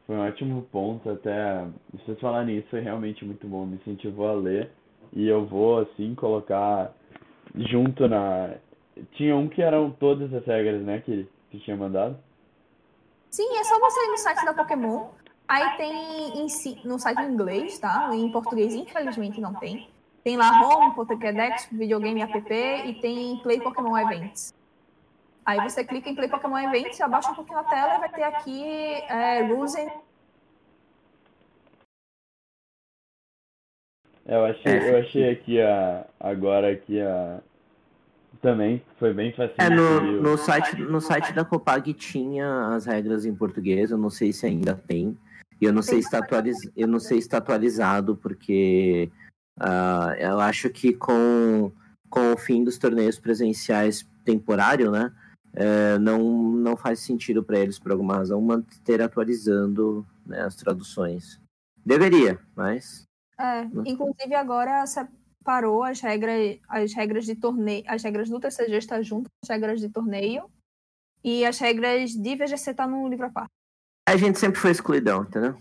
foi 0.07 0.17
um 0.17 0.21
ótimo 0.21 0.63
ponto. 0.71 1.11
Até 1.11 1.67
vocês 1.93 2.21
falarem 2.21 2.59
isso 2.59 2.69
foi 2.69 2.81
realmente 2.81 3.25
muito 3.25 3.49
bom. 3.49 3.67
Me 3.67 3.77
incentivou 3.77 4.29
a 4.29 4.35
ler. 4.35 4.71
E 5.13 5.27
eu 5.27 5.47
vou, 5.47 5.81
assim, 5.81 6.15
colocar 6.15 6.95
junto 7.55 8.09
na. 8.09 8.55
Tinha 9.13 9.37
um 9.37 9.49
que 9.49 9.61
eram 9.63 9.91
todas 9.91 10.33
as 10.33 10.45
regras, 10.47 10.83
né? 10.83 11.01
Que, 11.01 11.29
que 11.51 11.59
tinha 11.61 11.77
mandado. 11.77 12.17
Sim, 13.31 13.57
é 13.59 13.65
só 13.65 13.79
você 13.81 14.05
ir 14.05 14.11
no 14.11 14.19
site 14.19 14.45
da 14.45 14.55
Pokémon. 14.55 15.09
Aí 15.49 15.77
tem 15.77 16.39
em 16.41 16.49
si- 16.49 16.81
no 16.85 16.99
site 16.99 17.21
em 17.21 17.33
inglês, 17.33 17.79
tá? 17.79 18.09
Em 18.13 18.31
português, 18.31 18.75
infelizmente, 18.75 19.41
não 19.41 19.55
tem. 19.55 19.89
Tem 20.23 20.37
lá 20.37 20.63
Home, 20.63 20.95
Pokédex, 20.95 21.69
Videogame 21.71 22.23
App 22.23 22.39
e 22.87 22.95
tem 22.95 23.39
Play 23.43 23.61
Pokémon 23.61 23.99
Events. 23.99 24.55
Aí 25.45 25.61
você 25.61 25.85
clica 25.85 26.09
em 26.09 26.15
Play 26.15 26.29
Pokémon 26.29 26.57
Events, 26.57 26.99
abaixa 27.01 27.31
um 27.31 27.35
pouquinho 27.35 27.59
a 27.59 27.65
tela 27.65 27.97
e 27.97 27.99
vai 27.99 28.09
ter 28.09 28.23
aqui 28.23 28.65
é, 29.09 29.43
Rules 29.43 29.75
and 29.75 29.91
É, 34.27 34.37
Eu 34.37 34.45
achei, 34.47 34.91
eu 34.91 34.99
achei 34.99 35.31
aqui 35.31 35.61
a. 35.61 36.07
Agora 36.19 36.73
aqui 36.73 36.99
a. 37.01 37.43
Também 38.45 38.83
foi 38.99 39.15
bem 39.15 39.33
facinho. 39.33 39.57
É, 39.59 39.71
no, 39.71 40.21
no, 40.21 40.37
site, 40.37 40.77
no 40.77 41.01
site 41.01 41.33
da 41.33 41.45
Copag 41.45 41.93
tinha 41.95 42.69
as 42.75 42.85
regras 42.85 43.25
em 43.25 43.35
português, 43.35 43.91
eu 43.91 43.99
não 43.99 44.11
sei 44.11 44.33
se 44.33 44.47
ainda 44.47 44.75
tem. 44.75 45.17
E 45.61 45.65
eu 45.65 45.73
não 45.73 45.83
sei 45.83 46.03
se 46.03 46.09
está 46.09 46.19
atualiz... 46.19 46.59
eu 46.77 46.87
não 46.87 47.01
sei 47.01 47.21
se 47.21 47.27
está 47.27 47.39
atualizado, 47.39 48.17
porque 48.17 49.11
ah, 49.59 50.15
eu 50.19 50.41
acho 50.41 50.69
que 50.69 50.93
com, 50.93 51.73
com 52.11 52.33
o 52.33 52.37
fim 52.37 52.63
dos 52.63 52.77
torneios 52.77 53.19
presenciais 53.19 54.07
temporário, 54.25 54.91
né? 54.91 55.11
é, 55.55 55.99
não, 55.99 56.21
não 56.23 56.77
faz 56.77 57.01
sentido 57.01 57.43
para 57.43 57.59
eles, 57.59 57.79
por 57.79 57.93
alguma 57.93 58.17
razão, 58.17 58.41
manter 58.41 59.01
atualizando 59.01 60.07
né, 60.27 60.43
as 60.43 60.57
traduções. 60.57 61.41
Deveria, 61.85 62.39
mas. 62.57 63.05
É, 63.39 63.63
inclusive 63.85 64.35
agora 64.35 64.85
separou 65.45 65.83
as 65.85 66.01
regras, 66.01 66.59
as 66.69 66.95
regras 66.95 67.27
de 67.27 67.35
torneio, 67.37 67.85
as 67.87 68.03
regras 68.03 68.31
do 68.31 68.41
TCG 68.41 68.77
está 68.77 69.03
junto 69.03 69.25
com 69.25 69.37
as 69.45 69.49
regras 69.51 69.79
de 69.79 69.91
torneio 69.91 70.45
e 71.23 71.45
as 71.45 71.59
regras 71.59 72.13
de 72.13 72.35
VGC 72.35 72.73
tá 72.73 72.87
no 72.87 73.07
livro 73.07 73.27
à 73.27 73.31
parte. 73.31 73.51
A 74.09 74.17
gente 74.17 74.39
sempre 74.39 74.59
foi 74.59 74.71
excluidão, 74.71 75.23
entendeu? 75.23 75.55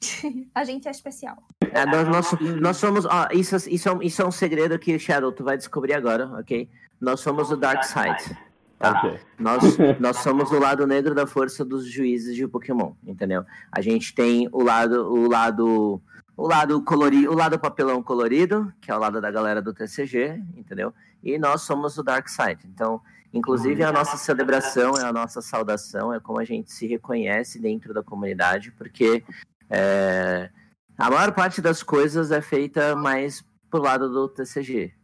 A 0.54 0.64
gente 0.64 0.86
é 0.86 0.90
especial. 0.90 1.36
É, 1.72 1.84
nós, 1.86 2.08
nós, 2.08 2.40
nós 2.60 2.76
somos. 2.76 3.04
ó, 3.04 3.28
isso, 3.32 3.56
isso, 3.68 3.88
é 3.88 3.92
um- 3.92 4.02
isso 4.02 4.22
é 4.22 4.26
um 4.26 4.30
segredo 4.30 4.78
que, 4.78 4.96
Shadow, 4.98 5.32
tu 5.32 5.42
vai 5.42 5.56
descobrir 5.56 5.92
agora, 5.94 6.28
ok? 6.38 6.68
Nós 7.00 7.20
somos 7.20 7.50
o 7.50 7.56
Dark 7.56 7.82
Side. 7.84 8.38
Tá? 8.78 8.92
Ok. 8.92 9.18
Nós, 9.38 9.60
nós 9.98 10.18
somos 10.18 10.52
o 10.52 10.58
lado 10.58 10.86
negro 10.86 11.16
da 11.16 11.26
força 11.26 11.64
dos 11.64 11.84
juízes 11.90 12.36
de 12.36 12.46
Pokémon, 12.46 12.92
entendeu? 13.04 13.44
A 13.72 13.80
gente 13.80 14.14
tem 14.14 14.48
o 14.52 14.62
lado, 14.62 15.12
o 15.12 15.28
lado, 15.28 16.00
o 16.38 16.46
lado 16.46 16.80
colorido, 16.84 17.32
o 17.32 17.34
lado 17.34 17.58
papelão 17.58 18.00
colorido, 18.00 18.72
que 18.80 18.92
é 18.92 18.94
o 18.94 18.98
lado 18.98 19.20
da 19.20 19.28
galera 19.28 19.60
do 19.60 19.74
TCG, 19.74 20.40
entendeu? 20.56 20.94
E 21.20 21.36
nós 21.36 21.62
somos 21.62 21.98
o 21.98 22.02
Dark 22.04 22.28
Side. 22.28 22.60
Então, 22.72 23.00
inclusive 23.34 23.82
a 23.82 23.90
nossa 23.90 24.16
celebração, 24.16 24.94
é 24.96 25.02
a 25.02 25.12
nossa 25.12 25.42
saudação, 25.42 26.14
é 26.14 26.20
como 26.20 26.38
a 26.38 26.44
gente 26.44 26.70
se 26.70 26.86
reconhece 26.86 27.60
dentro 27.60 27.92
da 27.92 28.04
comunidade, 28.04 28.70
porque 28.70 29.24
é, 29.68 30.48
a 30.96 31.10
maior 31.10 31.32
parte 31.32 31.60
das 31.60 31.82
coisas 31.82 32.30
é 32.30 32.40
feita 32.40 32.94
mais 32.94 33.44
pro 33.68 33.82
lado 33.82 34.08
do 34.08 34.28
TCG. 34.28 34.94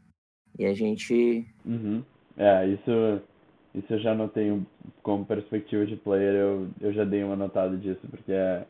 E 0.56 0.65
a 0.65 0.73
gente 0.73 1.44
Uhum. 1.66 2.05
É, 2.36 2.69
isso 2.69 3.20
isso 3.74 3.93
eu 3.93 3.98
já 3.98 4.15
não 4.15 4.28
tenho 4.28 4.65
como 5.02 5.27
perspectiva 5.27 5.85
de 5.85 5.97
player, 5.97 6.32
eu, 6.32 6.69
eu 6.81 6.93
já 6.93 7.05
dei 7.05 7.24
uma 7.24 7.35
notada 7.35 7.77
disso, 7.77 8.06
porque 8.09 8.31
é, 8.31 8.65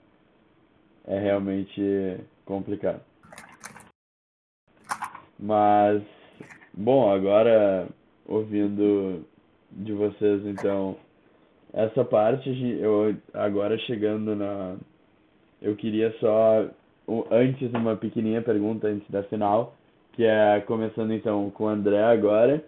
é 1.07 1.19
realmente 1.19 2.25
complicado. 2.45 3.01
Mas, 5.39 6.03
bom, 6.73 7.11
agora 7.11 7.89
ouvindo 8.27 9.25
de 9.71 9.93
vocês, 9.93 10.47
então, 10.47 10.97
essa 11.73 12.05
parte, 12.05 12.49
eu 12.81 13.17
agora 13.33 13.77
chegando 13.79 14.35
na. 14.37 14.77
Eu 15.61 15.75
queria 15.77 16.13
só, 16.21 16.69
antes, 17.31 17.73
uma 17.73 17.97
pequenininha 17.97 18.43
pergunta 18.43 18.87
antes 18.87 19.09
da 19.11 19.23
final, 19.25 19.75
que 20.13 20.25
é 20.25 20.61
começando 20.61 21.13
então 21.13 21.51
com 21.51 21.65
o 21.65 21.69
André 21.69 22.03
agora. 22.03 22.65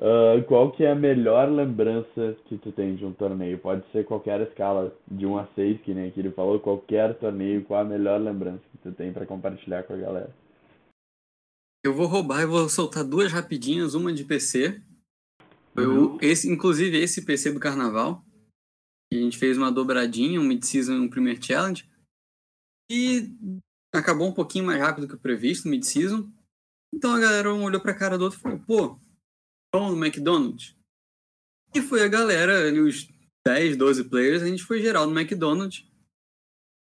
Uh, 0.00 0.42
qual 0.48 0.72
que 0.72 0.82
é 0.82 0.92
a 0.92 0.94
melhor 0.94 1.50
lembrança 1.50 2.34
que 2.46 2.56
tu 2.56 2.72
tem 2.72 2.96
de 2.96 3.04
um 3.04 3.12
torneio? 3.12 3.58
Pode 3.58 3.84
ser 3.92 4.06
qualquer 4.06 4.40
escala, 4.40 4.96
de 5.06 5.26
1 5.26 5.38
a 5.38 5.46
6, 5.54 5.82
que 5.82 5.92
nem 5.92 6.08
aqui 6.08 6.20
ele 6.20 6.30
falou, 6.30 6.58
qualquer 6.58 7.18
torneio, 7.18 7.62
qual 7.64 7.82
a 7.82 7.84
melhor 7.84 8.18
lembrança 8.18 8.62
que 8.72 8.78
tu 8.78 8.92
tem 8.92 9.12
para 9.12 9.26
compartilhar 9.26 9.82
com 9.82 9.92
a 9.92 9.98
galera? 9.98 10.34
Eu 11.84 11.92
vou 11.92 12.06
roubar 12.06 12.40
e 12.40 12.46
vou 12.46 12.66
soltar 12.70 13.04
duas 13.04 13.30
rapidinhas, 13.30 13.94
uma 13.94 14.10
de 14.10 14.24
PC. 14.24 14.80
Foi 15.74 15.86
uhum. 15.86 16.18
esse, 16.22 16.50
inclusive 16.50 16.96
esse 16.96 17.26
PC 17.26 17.52
do 17.52 17.60
carnaval. 17.60 18.24
A 19.12 19.16
gente 19.16 19.36
fez 19.36 19.58
uma 19.58 19.70
dobradinha, 19.70 20.40
um 20.40 20.44
mid-season 20.44 20.94
e 20.94 21.00
um 21.00 21.10
primeiro 21.10 21.44
challenge. 21.44 21.86
E 22.90 23.30
acabou 23.94 24.26
um 24.26 24.32
pouquinho 24.32 24.64
mais 24.64 24.80
rápido 24.80 25.06
que 25.06 25.14
o 25.14 25.20
previsto, 25.20 25.68
mid-season. 25.68 26.26
Então 26.94 27.12
a 27.12 27.20
galera 27.20 27.52
um 27.52 27.64
olhou 27.64 27.82
pra 27.82 27.94
cara 27.94 28.16
do 28.16 28.24
outro 28.24 28.38
e 28.38 28.42
falou, 28.42 28.60
pô, 28.66 28.98
vamos 29.72 29.96
no 29.96 30.04
McDonald's? 30.04 30.76
E 31.74 31.80
foi 31.80 32.02
a 32.02 32.08
galera, 32.08 32.66
ali, 32.66 32.80
os 32.80 33.08
10, 33.46 33.76
12 33.76 34.04
players, 34.04 34.42
a 34.42 34.46
gente 34.46 34.62
foi 34.62 34.80
geral 34.80 35.06
no 35.06 35.18
McDonald's. 35.18 35.86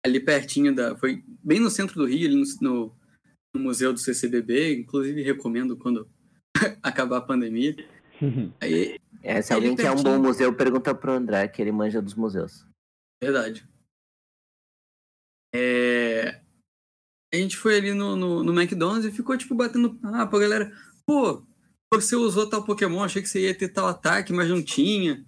Ali 0.04 0.18
pertinho 0.18 0.74
da. 0.74 0.96
Foi 0.96 1.22
bem 1.42 1.60
no 1.60 1.70
centro 1.70 1.94
do 1.94 2.06
Rio, 2.06 2.26
ali 2.26 2.36
no, 2.36 2.44
no, 2.60 2.96
no 3.54 3.60
museu 3.60 3.92
do 3.92 4.00
CCBB. 4.00 4.80
Inclusive 4.80 5.22
recomendo 5.22 5.76
quando 5.76 6.10
acabar 6.82 7.18
a 7.18 7.22
pandemia. 7.22 7.76
Aí, 8.60 8.98
é, 9.22 9.40
se 9.40 9.52
alguém 9.52 9.76
quer 9.76 9.92
um 9.92 10.02
bom 10.02 10.18
museu, 10.18 10.52
pergunta 10.54 10.92
pro 10.92 11.12
André, 11.12 11.46
que 11.46 11.62
ele 11.62 11.70
manja 11.70 12.02
dos 12.02 12.14
museus. 12.14 12.66
Verdade. 13.22 13.64
É... 15.54 16.40
A 17.32 17.36
gente 17.36 17.56
foi 17.56 17.76
ali 17.76 17.94
no, 17.94 18.16
no, 18.16 18.42
no 18.42 18.52
McDonald's 18.52 19.06
e 19.06 19.16
ficou, 19.16 19.38
tipo, 19.38 19.54
batendo 19.54 19.94
papo, 19.94 20.36
a 20.36 20.40
galera. 20.40 20.72
Pô, 21.06 21.46
você 22.00 22.16
usou 22.16 22.48
tal 22.48 22.64
Pokémon, 22.64 23.02
achei 23.02 23.20
que 23.20 23.28
você 23.28 23.40
ia 23.40 23.54
ter 23.54 23.68
tal 23.68 23.86
ataque, 23.86 24.32
mas 24.32 24.48
não 24.48 24.62
tinha. 24.62 25.24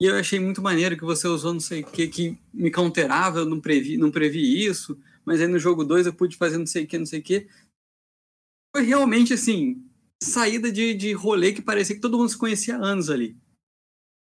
E 0.00 0.04
eu 0.04 0.14
achei 0.14 0.38
muito 0.38 0.60
maneiro 0.60 0.96
que 0.96 1.04
você 1.04 1.26
usou 1.26 1.52
não 1.52 1.60
sei 1.60 1.80
o 1.82 1.86
que, 1.86 2.06
que 2.06 2.38
me 2.52 2.70
counterava, 2.70 3.40
eu 3.40 3.46
não 3.46 3.60
previ, 3.60 3.96
não 3.96 4.10
previ 4.10 4.64
isso. 4.64 4.98
Mas 5.24 5.40
aí 5.40 5.48
no 5.48 5.58
jogo 5.58 5.84
2 5.84 6.06
eu 6.06 6.14
pude 6.14 6.36
fazer 6.36 6.58
não 6.58 6.66
sei 6.66 6.84
o 6.84 6.86
que, 6.86 6.98
não 6.98 7.06
sei 7.06 7.20
o 7.20 7.22
que. 7.22 7.48
Foi 8.74 8.84
realmente, 8.84 9.32
assim, 9.32 9.82
saída 10.22 10.70
de, 10.70 10.94
de 10.94 11.12
rolê 11.12 11.52
que 11.52 11.62
parecia 11.62 11.96
que 11.96 12.00
todo 12.00 12.18
mundo 12.18 12.28
se 12.28 12.38
conhecia 12.38 12.76
há 12.76 12.84
anos 12.84 13.10
ali. 13.10 13.36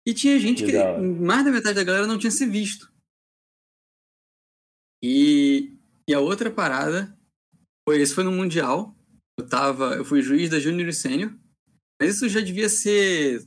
E 0.06 0.15
tinha 0.15 0.39
gente 0.39 0.65
que, 0.65 0.73
que 0.73 1.01
mais 1.01 1.44
da 1.44 1.51
metade 1.51 1.74
da 1.74 1.85
galera 1.85 2.06
não 2.06 2.19
tinha 2.19 2.31
se 2.31 2.47
visto. 2.47 2.93
E, 5.02 5.77
e 6.09 6.15
a 6.15 6.20
outra 6.20 6.51
parada 6.51 7.19
foi, 7.86 8.01
esse 8.01 8.15
foi 8.15 8.24
no 8.24 8.32
Mundial. 8.32 8.97
Eu 9.39 9.48
tava, 9.48 9.97
eu 9.97 10.05
fui 10.05 10.23
juiz 10.23 10.48
da 10.48 10.61
Júnior 10.61 10.89
e 10.89 10.93
Sênior. 10.93 11.35
Mas 12.00 12.16
isso 12.16 12.28
já 12.28 12.40
devia 12.40 12.68
ser 12.68 13.46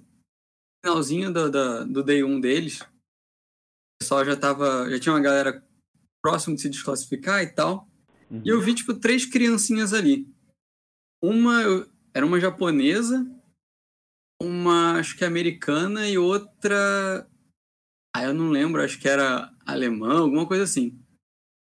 finalzinho 0.84 1.32
do, 1.32 1.52
do, 1.52 1.86
do 1.86 2.04
Day 2.04 2.24
1 2.24 2.40
deles. 2.40 2.82
O 2.82 2.88
pessoal 4.02 4.24
já 4.24 4.36
tava, 4.36 4.90
já 4.90 5.00
tinha 5.00 5.14
uma 5.14 5.22
galera 5.22 5.66
próximo 6.22 6.56
de 6.56 6.62
se 6.62 6.70
desclassificar 6.70 7.44
e 7.44 7.48
tal. 7.48 7.88
Uhum. 8.30 8.42
E 8.46 8.50
eu 8.50 8.62
vi, 8.62 8.76
tipo, 8.76 8.94
três 8.94 9.26
criancinhas 9.26 9.94
ali. 9.94 10.28
Uma, 11.22 11.62
era 12.14 12.26
uma 12.26 12.40
japonesa, 12.40 13.26
uma 14.42 15.00
acho 15.00 15.18
que 15.18 15.26
americana 15.26 16.08
e 16.08 16.18
outra. 16.18 17.28
Ah, 18.16 18.24
eu 18.24 18.34
não 18.34 18.50
lembro, 18.50 18.82
acho 18.82 19.00
que 19.00 19.08
era 19.08 19.54
alemã, 19.66 20.20
alguma 20.20 20.46
coisa 20.46 20.64
assim. 20.64 21.00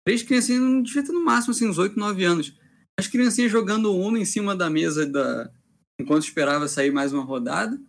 Três 0.05 0.23
criancinhas, 0.23 0.83
devia 0.83 1.03
ter 1.03 1.11
no 1.11 1.23
máximo 1.23 1.51
assim, 1.51 1.67
uns 1.67 1.77
8, 1.77 1.97
9 1.97 2.23
anos. 2.23 2.57
As 2.99 3.07
criancinhas 3.07 3.51
jogando 3.51 3.95
Uno 3.95 4.17
em 4.17 4.25
cima 4.25 4.55
da 4.55 4.69
mesa 4.69 5.05
da. 5.05 5.51
Enquanto 5.99 6.23
esperava 6.23 6.67
sair 6.67 6.91
mais 6.91 7.13
uma 7.13 7.23
rodada. 7.23 7.79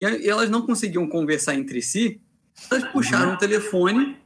E 0.00 0.28
elas 0.28 0.48
não 0.50 0.64
conseguiam 0.64 1.08
conversar 1.08 1.54
entre 1.54 1.82
si. 1.82 2.20
Elas 2.70 2.84
puxaram 2.92 3.34
o 3.34 3.38
telefone, 3.38 4.16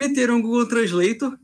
meteram 0.00 0.38
o 0.38 0.42
Google 0.42 0.68
Translator. 0.68 1.38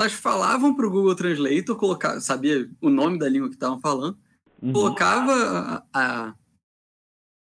Elas 0.00 0.12
falavam 0.12 0.74
para 0.74 0.86
o 0.86 0.90
Google 0.90 1.14
Translator, 1.14 1.76
colocar, 1.76 2.20
sabia 2.20 2.68
o 2.80 2.88
nome 2.88 3.18
da 3.18 3.28
língua 3.28 3.48
que 3.48 3.54
estavam 3.54 3.78
falando 3.80 4.18
Uhum. 4.62 4.72
Colocava 4.72 5.32
a, 5.32 5.84
a, 5.94 6.34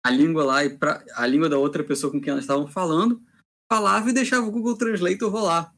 a, 0.07 0.11
língua 0.11 0.45
lá, 0.45 0.65
e 0.65 0.71
pra, 0.79 1.05
a 1.17 1.27
língua 1.27 1.49
da 1.49 1.59
outra 1.59 1.83
pessoa 1.83 2.13
com 2.13 2.21
quem 2.21 2.31
elas 2.31 2.45
estavam 2.45 2.69
falando, 2.69 3.21
falava 3.71 4.09
e 4.09 4.15
deixava 4.15 4.47
o 4.47 4.51
Google 4.51 4.77
Translate 4.79 5.25
rolar. 5.25 5.75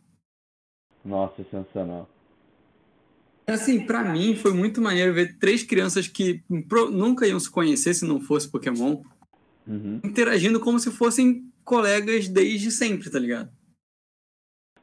Nossa, 1.04 1.42
sensacional. 1.44 2.08
Assim, 3.46 3.84
para 3.84 4.02
mim 4.02 4.34
foi 4.34 4.54
muito 4.54 4.80
maneiro 4.80 5.12
ver 5.12 5.36
três 5.38 5.62
crianças 5.62 6.08
que 6.08 6.42
nunca 6.48 7.26
iam 7.26 7.38
se 7.38 7.50
conhecer 7.50 7.92
se 7.92 8.06
não 8.06 8.20
fosse 8.20 8.50
Pokémon 8.50 9.02
uhum. 9.66 10.00
interagindo 10.02 10.58
como 10.60 10.78
se 10.78 10.90
fossem 10.90 11.42
colegas 11.62 12.28
desde 12.28 12.70
sempre, 12.70 13.10
tá 13.10 13.18
ligado? 13.18 13.50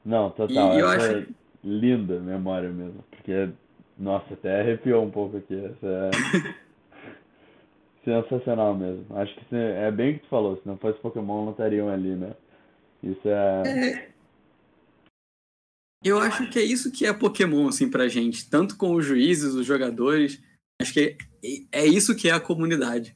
Não, 0.06 0.30
total. 0.32 0.76
E 0.76 0.80
eu 0.80 0.88
acho... 0.88 1.06
é 1.06 1.26
linda 1.64 2.20
memória 2.20 2.70
mesmo. 2.70 3.04
Porque 3.10 3.50
nossa, 3.98 4.34
até 4.34 4.62
arrepiou 4.62 5.04
um 5.04 5.12
pouco 5.12 5.38
aqui. 5.38 5.56
Essa 5.56 6.10
é 8.06 8.22
sensacional 8.22 8.76
mesmo. 8.76 9.06
Acho 9.16 9.34
que 9.36 9.56
é 9.56 9.92
bem 9.92 10.12
o 10.12 10.14
que 10.16 10.24
tu 10.24 10.30
falou. 10.30 10.58
Se 10.58 10.68
não 10.68 10.78
fosse 10.78 11.00
Pokémon, 11.00 11.46
não 11.46 11.52
estariam 11.52 11.90
ali, 11.90 12.16
né? 12.16 12.34
Isso 13.04 13.28
é... 13.28 13.64
é... 13.66 14.11
Eu 16.04 16.20
acho 16.20 16.50
que 16.50 16.58
é 16.58 16.64
isso 16.64 16.92
que 16.92 17.06
é 17.06 17.14
Pokémon, 17.14 17.68
assim, 17.68 17.90
pra 17.90 18.08
gente. 18.08 18.50
Tanto 18.50 18.78
com 18.78 18.96
os 18.96 19.06
juízes, 19.06 19.54
os 19.54 19.66
jogadores. 19.66 20.42
Acho 20.82 20.94
que 20.94 21.18
é, 21.72 21.84
é 21.84 21.86
isso 21.86 22.16
que 22.16 22.28
é 22.30 22.34
a 22.34 22.40
comunidade. 22.40 23.16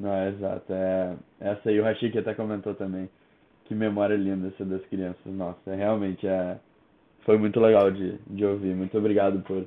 Não, 0.00 0.12
é 0.12 0.30
exato. 0.30 0.72
É... 0.72 1.16
Essa 1.40 1.68
aí 1.68 1.78
o 1.78 1.84
Rashik 1.84 2.16
até 2.18 2.34
comentou 2.34 2.74
também. 2.74 3.08
Que 3.66 3.74
memória 3.74 4.16
linda 4.16 4.48
essa 4.48 4.64
das 4.64 4.84
crianças. 4.86 5.26
Nossa, 5.26 5.70
é, 5.70 5.76
realmente 5.76 6.26
é 6.26 6.58
foi 7.28 7.36
muito 7.36 7.60
legal 7.60 7.90
de, 7.90 8.16
de 8.26 8.42
ouvir. 8.46 8.74
Muito 8.74 8.96
obrigado 8.96 9.42
por 9.42 9.62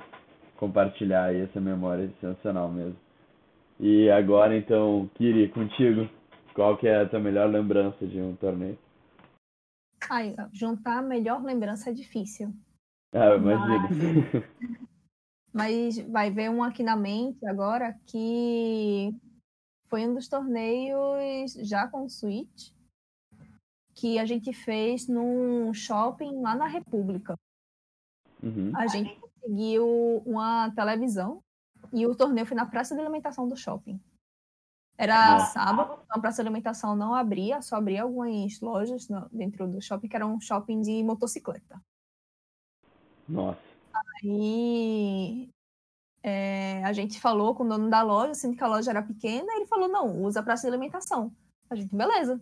compartilhar 0.56 1.26
aí 1.26 1.42
essa 1.42 1.60
memória 1.60 2.10
sensacional 2.20 2.68
mesmo. 2.68 2.96
E 3.78 4.10
agora 4.10 4.56
então, 4.56 5.08
Kiri, 5.14 5.46
contigo, 5.48 6.08
qual 6.54 6.76
que 6.76 6.88
é 6.88 7.02
a 7.02 7.08
tua 7.08 7.20
melhor 7.20 7.48
lembrança 7.48 8.04
de 8.04 8.18
um 8.20 8.34
torneio? 8.34 8.76
Ai, 10.10 10.34
juntar 10.52 10.98
a 10.98 11.02
melhor 11.02 11.42
lembrança 11.42 11.90
é 11.90 11.92
difícil. 11.92 12.54
Ah, 13.12 13.36
imagino. 13.36 14.28
Mas, 15.52 15.96
mas 15.98 15.98
vai 16.08 16.30
ver 16.30 16.50
um 16.50 16.62
aqui 16.62 16.82
na 16.82 16.96
mente 16.96 17.46
agora 17.46 17.98
que 18.06 19.14
foi 19.88 20.06
um 20.06 20.14
dos 20.14 20.28
torneios 20.28 21.52
já 21.54 21.86
com 21.86 22.08
Switch 22.08 22.72
que 23.94 24.18
a 24.18 24.24
gente 24.24 24.52
fez 24.52 25.06
num 25.06 25.72
shopping 25.72 26.40
lá 26.40 26.54
na 26.54 26.66
República. 26.66 27.38
Uhum. 28.42 28.72
A 28.74 28.86
gente 28.86 29.14
conseguiu 29.20 30.22
uma 30.26 30.70
televisão 30.70 31.42
e 31.92 32.06
o 32.06 32.14
torneio 32.14 32.46
foi 32.46 32.56
na 32.56 32.66
praça 32.66 32.94
de 32.94 33.00
alimentação 33.00 33.46
do 33.48 33.56
shopping. 33.56 34.00
Era 34.96 35.32
Nossa. 35.32 35.52
sábado, 35.52 35.98
então 36.04 36.18
a 36.18 36.20
praça 36.20 36.42
de 36.42 36.48
alimentação 36.48 36.94
não 36.94 37.14
abria, 37.14 37.62
só 37.62 37.76
abria 37.76 38.02
algumas 38.02 38.60
lojas 38.60 39.08
dentro 39.32 39.66
do 39.66 39.80
shopping, 39.80 40.08
que 40.08 40.16
era 40.16 40.26
um 40.26 40.40
shopping 40.40 40.80
de 40.82 41.02
motocicleta. 41.02 41.82
Nossa. 43.28 43.60
Aí 44.22 45.48
é, 46.22 46.84
a 46.84 46.92
gente 46.92 47.20
falou 47.20 47.54
com 47.54 47.64
o 47.64 47.68
dono 47.68 47.90
da 47.90 48.02
loja, 48.02 48.34
sendo 48.34 48.56
que 48.56 48.62
a 48.62 48.68
loja 48.68 48.90
era 48.90 49.02
pequena, 49.02 49.52
ele 49.54 49.66
falou, 49.66 49.88
não, 49.88 50.22
usa 50.22 50.40
a 50.40 50.42
praça 50.42 50.62
de 50.62 50.68
alimentação. 50.68 51.34
A 51.68 51.74
gente, 51.74 51.94
beleza. 51.94 52.40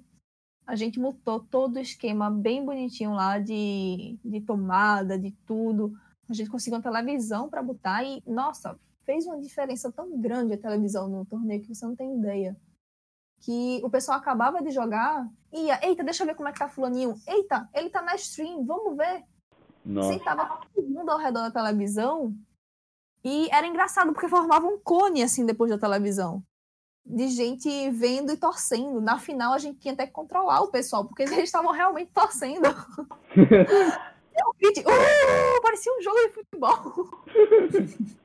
A 0.66 0.76
gente 0.76 1.00
montou 1.00 1.40
todo 1.40 1.76
o 1.76 1.80
esquema 1.80 2.30
bem 2.30 2.64
bonitinho 2.64 3.12
lá 3.12 3.38
de, 3.38 4.18
de 4.24 4.40
tomada, 4.40 5.18
de 5.18 5.32
tudo. 5.46 5.92
A 6.28 6.34
gente 6.34 6.50
conseguiu 6.50 6.78
uma 6.78 6.82
televisão 6.82 7.48
para 7.48 7.62
botar 7.62 8.04
e, 8.04 8.22
nossa, 8.26 8.78
fez 9.10 9.26
uma 9.26 9.40
diferença 9.40 9.90
tão 9.90 10.16
grande 10.20 10.54
a 10.54 10.58
televisão 10.58 11.08
no 11.08 11.26
torneio 11.26 11.60
que 11.60 11.74
você 11.74 11.84
não 11.84 11.96
tem 11.96 12.16
ideia. 12.16 12.56
Que 13.40 13.80
o 13.82 13.90
pessoal 13.90 14.16
acabava 14.16 14.62
de 14.62 14.70
jogar 14.70 15.28
ia, 15.52 15.80
eita, 15.84 16.04
deixa 16.04 16.22
eu 16.22 16.28
ver 16.28 16.36
como 16.36 16.48
é 16.48 16.52
que 16.52 16.60
tá 16.60 16.68
fulaninho. 16.68 17.16
Eita, 17.26 17.68
ele 17.74 17.90
tá 17.90 18.00
na 18.02 18.14
stream, 18.14 18.64
vamos 18.64 18.96
ver. 18.96 19.24
Nossa. 19.84 20.12
Sentava 20.12 20.60
todo 20.72 20.88
mundo 20.88 21.10
ao 21.10 21.18
redor 21.18 21.40
da 21.40 21.50
televisão 21.50 22.32
e 23.24 23.48
era 23.50 23.66
engraçado 23.66 24.12
porque 24.12 24.28
formava 24.28 24.66
um 24.66 24.78
cone 24.78 25.24
assim 25.24 25.44
depois 25.44 25.70
da 25.72 25.78
televisão. 25.78 26.44
de 27.04 27.26
gente 27.28 27.90
vendo 27.90 28.30
e 28.30 28.36
torcendo. 28.36 29.00
Na 29.00 29.18
final, 29.18 29.54
a 29.54 29.58
gente 29.58 29.80
tinha 29.80 29.94
até 29.94 30.06
que 30.06 30.12
controlar 30.12 30.60
o 30.60 30.70
pessoal, 30.70 31.04
porque 31.04 31.24
eles 31.24 31.36
estavam 31.38 31.72
realmente 31.72 32.12
torcendo. 32.12 32.68
Eu 34.32 34.48
uh, 34.48 35.62
parecia 35.62 35.92
um 35.98 36.00
jogo 36.00 36.18
de 36.20 36.28
futebol. 36.28 37.10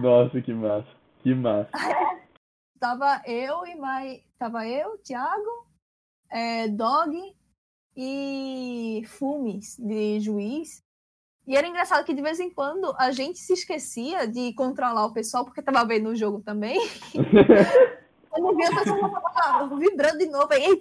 Nossa, 0.00 0.40
que 0.40 0.52
massa. 0.52 0.88
Que 1.22 1.34
massa. 1.34 1.70
Tava 2.78 3.22
eu 3.26 3.66
e 3.66 3.74
mais. 3.74 4.22
Tava 4.38 4.66
eu, 4.66 4.98
Thiago, 4.98 5.66
é, 6.30 6.68
Dog 6.68 7.34
e 7.96 9.02
Fumes 9.06 9.76
de 9.78 10.20
juiz. 10.20 10.84
E 11.46 11.56
era 11.56 11.66
engraçado 11.66 12.04
que 12.04 12.12
de 12.12 12.20
vez 12.20 12.40
em 12.40 12.50
quando 12.50 12.94
a 12.98 13.12
gente 13.12 13.38
se 13.38 13.52
esquecia 13.52 14.26
de 14.26 14.52
controlar 14.54 15.06
o 15.06 15.12
pessoal, 15.12 15.44
porque 15.44 15.62
tava 15.62 15.86
vendo 15.86 16.10
o 16.10 16.16
jogo 16.16 16.40
também. 16.40 16.78
Quando 18.28 18.56
via 18.56 18.68
o 18.68 18.76
pessoal 18.76 19.22
tava 19.32 19.76
vibrando 19.78 20.18
de 20.18 20.26
novo, 20.26 20.48
aí. 20.52 20.78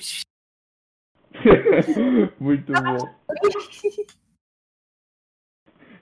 Muito 2.39 2.73
bom. 2.73 4.15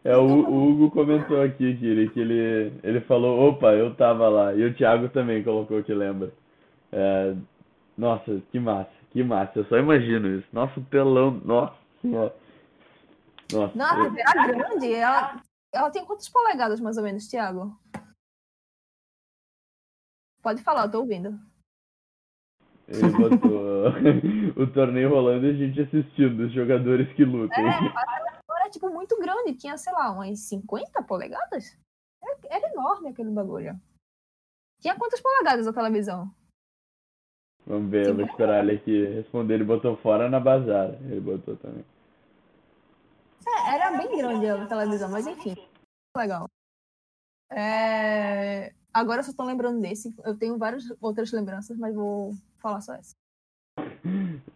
É, 0.06 0.18
o, 0.18 0.22
o 0.26 0.70
Hugo 0.70 0.92
comentou 0.92 1.42
aqui, 1.42 1.78
Kiri, 1.78 2.10
que 2.10 2.20
ele, 2.20 2.74
ele 2.84 3.00
falou, 3.02 3.50
opa, 3.50 3.74
eu 3.74 3.96
tava 3.96 4.28
lá. 4.28 4.54
E 4.54 4.66
o 4.66 4.74
Thiago 4.74 5.08
também 5.10 5.42
colocou 5.44 5.82
que 5.82 5.94
lembra. 5.94 6.34
É, 6.92 7.34
nossa, 7.98 8.42
que 8.52 8.60
massa, 8.60 8.92
que 9.12 9.24
massa. 9.24 9.60
Eu 9.60 9.66
só 9.66 9.78
imagino 9.78 10.28
isso. 10.40 10.48
Nossa, 10.52 10.78
o 10.80 10.84
telão, 10.86 11.32
nossa 11.46 11.76
senhora. 12.02 12.36
Nossa, 13.54 13.78
Não, 13.78 13.86
a 13.86 14.06
eu- 14.08 14.16
era 14.18 14.48
grande. 14.48 14.94
Ela, 14.94 15.42
ela 15.74 15.90
tem 15.90 16.04
quantas 16.06 16.28
polegadas, 16.28 16.82
mais 16.82 16.98
ou 16.98 17.04
menos, 17.04 17.28
Thiago? 17.28 17.72
Pode 20.42 20.62
falar, 20.64 20.84
eu 20.86 20.92
tô 20.92 21.00
ouvindo. 21.00 21.40
ele 22.90 23.10
botou 23.12 23.86
o 24.62 24.68
torneio 24.68 25.10
rolando 25.10 25.46
e 25.46 25.52
a 25.52 25.54
gente 25.54 25.80
assistindo, 25.82 26.42
os 26.42 26.52
jogadores 26.52 27.08
que 27.14 27.24
lutam. 27.24 27.58
Era, 27.64 28.33
tipo, 28.74 28.90
muito 28.90 29.18
grande. 29.18 29.56
Tinha, 29.56 29.78
sei 29.78 29.94
lá, 29.94 30.12
umas 30.12 30.40
50 30.40 31.02
polegadas? 31.04 31.78
Era, 32.22 32.38
era 32.50 32.74
enorme 32.74 33.10
aquele 33.10 33.32
bagulho. 33.32 33.80
Tinha 34.82 34.98
quantas 34.98 35.22
polegadas 35.22 35.68
a 35.68 35.74
televisão? 35.74 36.30
Vamos 37.66 37.90
ver, 37.90 38.08
eu 38.08 38.16
vou 38.16 38.26
esperar 38.26 38.64
ele 38.64 38.78
aqui 38.78 39.06
responder. 39.06 39.54
Ele 39.54 39.64
botou 39.64 39.96
fora 39.96 40.30
na 40.30 40.40
bazar. 40.40 40.90
Ele 41.04 41.22
botou 41.22 41.56
também. 41.56 41.86
É, 43.48 43.76
era 43.76 43.98
bem 43.98 44.18
grande 44.18 44.48
a 44.50 44.66
televisão, 44.66 45.10
mas 45.10 45.26
enfim. 45.26 45.56
Legal. 46.16 46.50
É, 47.50 48.74
Agora 48.94 49.22
eu 49.22 49.24
só 49.24 49.34
tô 49.34 49.44
lembrando 49.44 49.82
desse. 49.82 50.14
Eu 50.24 50.38
tenho 50.38 50.56
várias 50.58 50.84
outras 51.02 51.32
lembranças, 51.32 51.76
mas 51.78 51.96
vou 51.96 52.36
falar 52.60 52.80
só 52.82 52.94
essa. 52.94 53.16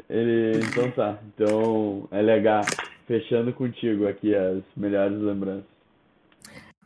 Ele, 0.07 0.59
então 0.59 0.91
tá. 0.91 1.19
Então, 1.25 2.07
LH, 2.11 2.61
fechando 3.07 3.53
contigo 3.53 4.07
aqui 4.07 4.35
as 4.35 4.61
melhores 4.75 5.17
lembranças. 5.19 5.65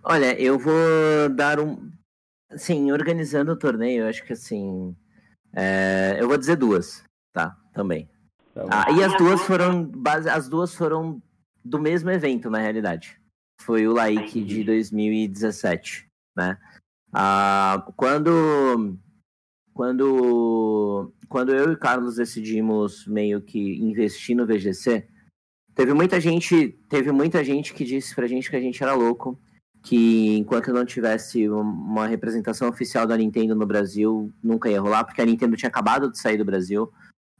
Olha, 0.03 0.39
eu 0.39 0.57
vou 0.57 1.29
dar 1.35 1.59
um. 1.59 1.91
Assim, 2.49 2.91
organizando 2.91 3.51
o 3.51 3.57
torneio, 3.57 4.03
eu 4.03 4.07
acho 4.07 4.23
que 4.25 4.33
assim. 4.33 4.95
é, 5.53 6.17
Eu 6.19 6.27
vou 6.27 6.37
dizer 6.37 6.55
duas, 6.55 7.03
tá? 7.33 7.57
Também. 7.73 8.09
Tá? 8.53 8.65
Ah, 8.69 8.91
e 8.91 9.03
as 9.03 9.15
duas 9.17 9.41
foram. 9.41 9.83
base- 9.85 10.29
As 10.29 10.47
duas 10.49 10.73
foram 10.75 11.21
do 11.63 11.79
mesmo 11.79 12.09
evento, 12.09 12.49
na 12.49 12.59
realidade. 12.59 13.19
Foi 13.61 13.87
o 13.87 13.93
Laik 13.93 14.43
de 14.43 14.63
2017, 14.63 16.07
né? 16.35 16.57
Ah, 17.13 17.85
quando. 17.95 18.97
Quando. 19.73 21.13
Quando 21.29 21.53
eu 21.55 21.69
e 21.69 21.73
o 21.75 21.79
Carlos 21.79 22.15
decidimos 22.17 23.07
meio 23.07 23.39
que 23.41 23.79
investir 23.81 24.35
no 24.35 24.45
VGC, 24.45 25.07
teve 25.75 25.93
muita 25.93 26.19
gente. 26.19 26.69
Teve 26.89 27.11
muita 27.11 27.43
gente 27.43 27.73
que 27.73 27.83
disse 27.83 28.13
pra 28.15 28.27
gente 28.27 28.49
que 28.49 28.55
a 28.55 28.61
gente 28.61 28.81
era 28.81 28.93
louco. 28.93 29.39
Que 29.83 30.37
enquanto 30.37 30.71
não 30.71 30.85
tivesse 30.85 31.49
um- 31.49 31.61
uma 31.61 32.05
representação 32.05 32.69
oficial 32.69 33.07
da 33.07 33.17
Nintendo 33.17 33.55
no 33.55 33.65
Brasil, 33.65 34.31
nunca 34.43 34.69
ia 34.69 34.79
rolar, 34.79 35.03
porque 35.03 35.21
a 35.21 35.25
Nintendo 35.25 35.57
tinha 35.57 35.69
acabado 35.69 36.11
de 36.11 36.19
sair 36.19 36.37
do 36.37 36.45
Brasil 36.45 36.91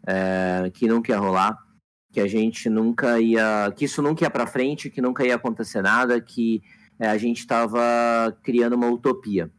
é, 0.07 0.71
que 0.73 0.87
nunca 0.87 1.11
ia 1.11 1.19
rolar, 1.19 1.55
que 2.11 2.19
a 2.19 2.27
gente 2.27 2.67
nunca 2.67 3.19
ia, 3.21 3.71
que 3.75 3.85
isso 3.85 4.01
nunca 4.01 4.25
ia 4.25 4.31
para 4.31 4.47
frente, 4.47 4.89
que 4.89 5.01
nunca 5.01 5.23
ia 5.23 5.35
acontecer 5.35 5.83
nada, 5.83 6.19
que 6.19 6.63
é, 6.97 7.07
a 7.07 7.17
gente 7.17 7.39
estava 7.39 7.79
criando 8.41 8.73
uma 8.73 8.89
utopia. 8.89 9.51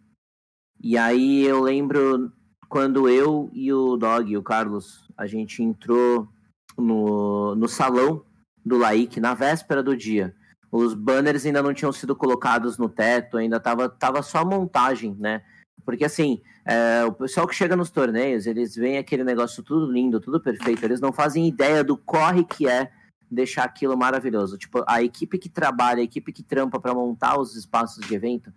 E 0.82 0.99
aí 0.99 1.44
eu 1.44 1.61
lembro 1.61 2.32
quando 2.69 3.09
eu 3.09 3.49
e 3.53 3.73
o 3.73 3.97
Dog, 3.97 4.36
o 4.36 4.43
Carlos, 4.43 5.09
a 5.16 5.27
gente 5.27 5.62
entrou 5.62 6.28
no, 6.77 7.55
no 7.55 7.69
salão 7.69 8.24
do 8.64 8.78
Laik 8.78 9.20
na 9.20 9.34
véspera 9.34 9.82
do 9.82 9.97
dia. 9.97 10.34
Os 10.70 10.94
banners 10.94 11.44
ainda 11.44 11.62
não 11.62 11.74
tinham 11.74 11.93
sido 11.93 12.16
colocados 12.16 12.78
no 12.78 12.89
teto, 12.89 13.36
ainda 13.36 13.60
tava, 13.60 13.89
tava 13.89 14.22
só 14.22 14.39
a 14.39 14.44
montagem, 14.44 15.14
né? 15.18 15.43
Porque 15.84 16.05
assim, 16.05 16.40
é, 16.64 17.05
o 17.05 17.12
pessoal 17.12 17.47
que 17.47 17.55
chega 17.55 17.76
nos 17.76 17.90
torneios, 17.90 18.47
eles 18.47 18.74
veem 18.74 18.98
aquele 18.98 19.24
negócio 19.24 19.62
tudo 19.62 19.90
lindo, 19.90 20.20
tudo 20.20 20.40
perfeito, 20.40 20.84
eles 20.84 21.01
não 21.01 21.12
fazem 21.12 21.47
ideia 21.47 21.82
do 21.82 21.97
corre 21.97 22.44
que 22.44 22.68
é 22.68 22.90
deixar 23.30 23.64
aquilo 23.64 23.97
maravilhoso. 23.97 24.56
Tipo, 24.56 24.84
a 24.86 25.02
equipe 25.02 25.39
que 25.39 25.48
trabalha, 25.48 26.01
a 26.01 26.05
equipe 26.05 26.32
que 26.32 26.43
trampa 26.43 26.78
para 26.78 26.94
montar 26.94 27.39
os 27.39 27.56
espaços 27.56 28.06
de 28.06 28.14
evento, 28.14 28.52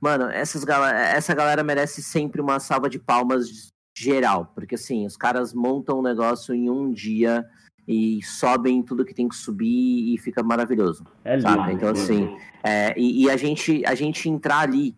mano, 0.00 0.24
essas 0.24 0.64
galera, 0.64 0.98
essa 0.98 1.34
galera 1.34 1.62
merece 1.62 2.02
sempre 2.02 2.40
uma 2.40 2.58
salva 2.58 2.90
de 2.90 2.98
palmas 2.98 3.70
geral, 3.96 4.52
porque 4.54 4.74
assim, 4.74 5.06
os 5.06 5.16
caras 5.16 5.54
montam 5.54 5.98
o 5.98 6.02
negócio 6.02 6.54
em 6.54 6.68
um 6.68 6.90
dia 6.90 7.46
e 7.86 8.22
sobem 8.22 8.82
tudo 8.82 9.04
que 9.04 9.14
tem 9.14 9.28
que 9.28 9.36
subir 9.36 10.14
e 10.14 10.18
fica 10.18 10.42
maravilhoso. 10.42 11.04
É 11.24 11.36
lindo. 11.36 11.48
Saca? 11.48 11.72
Então, 11.72 11.88
assim, 11.90 12.36
é, 12.62 12.98
e, 12.98 13.24
e 13.24 13.30
a, 13.30 13.36
gente, 13.36 13.84
a 13.84 13.94
gente 13.94 14.28
entrar 14.28 14.60
ali, 14.60 14.96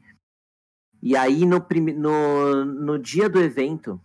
e 1.03 1.17
aí 1.17 1.45
no, 1.45 1.65
no, 1.97 2.65
no 2.65 2.99
dia 2.99 3.29
do 3.29 3.41
evento, 3.41 4.01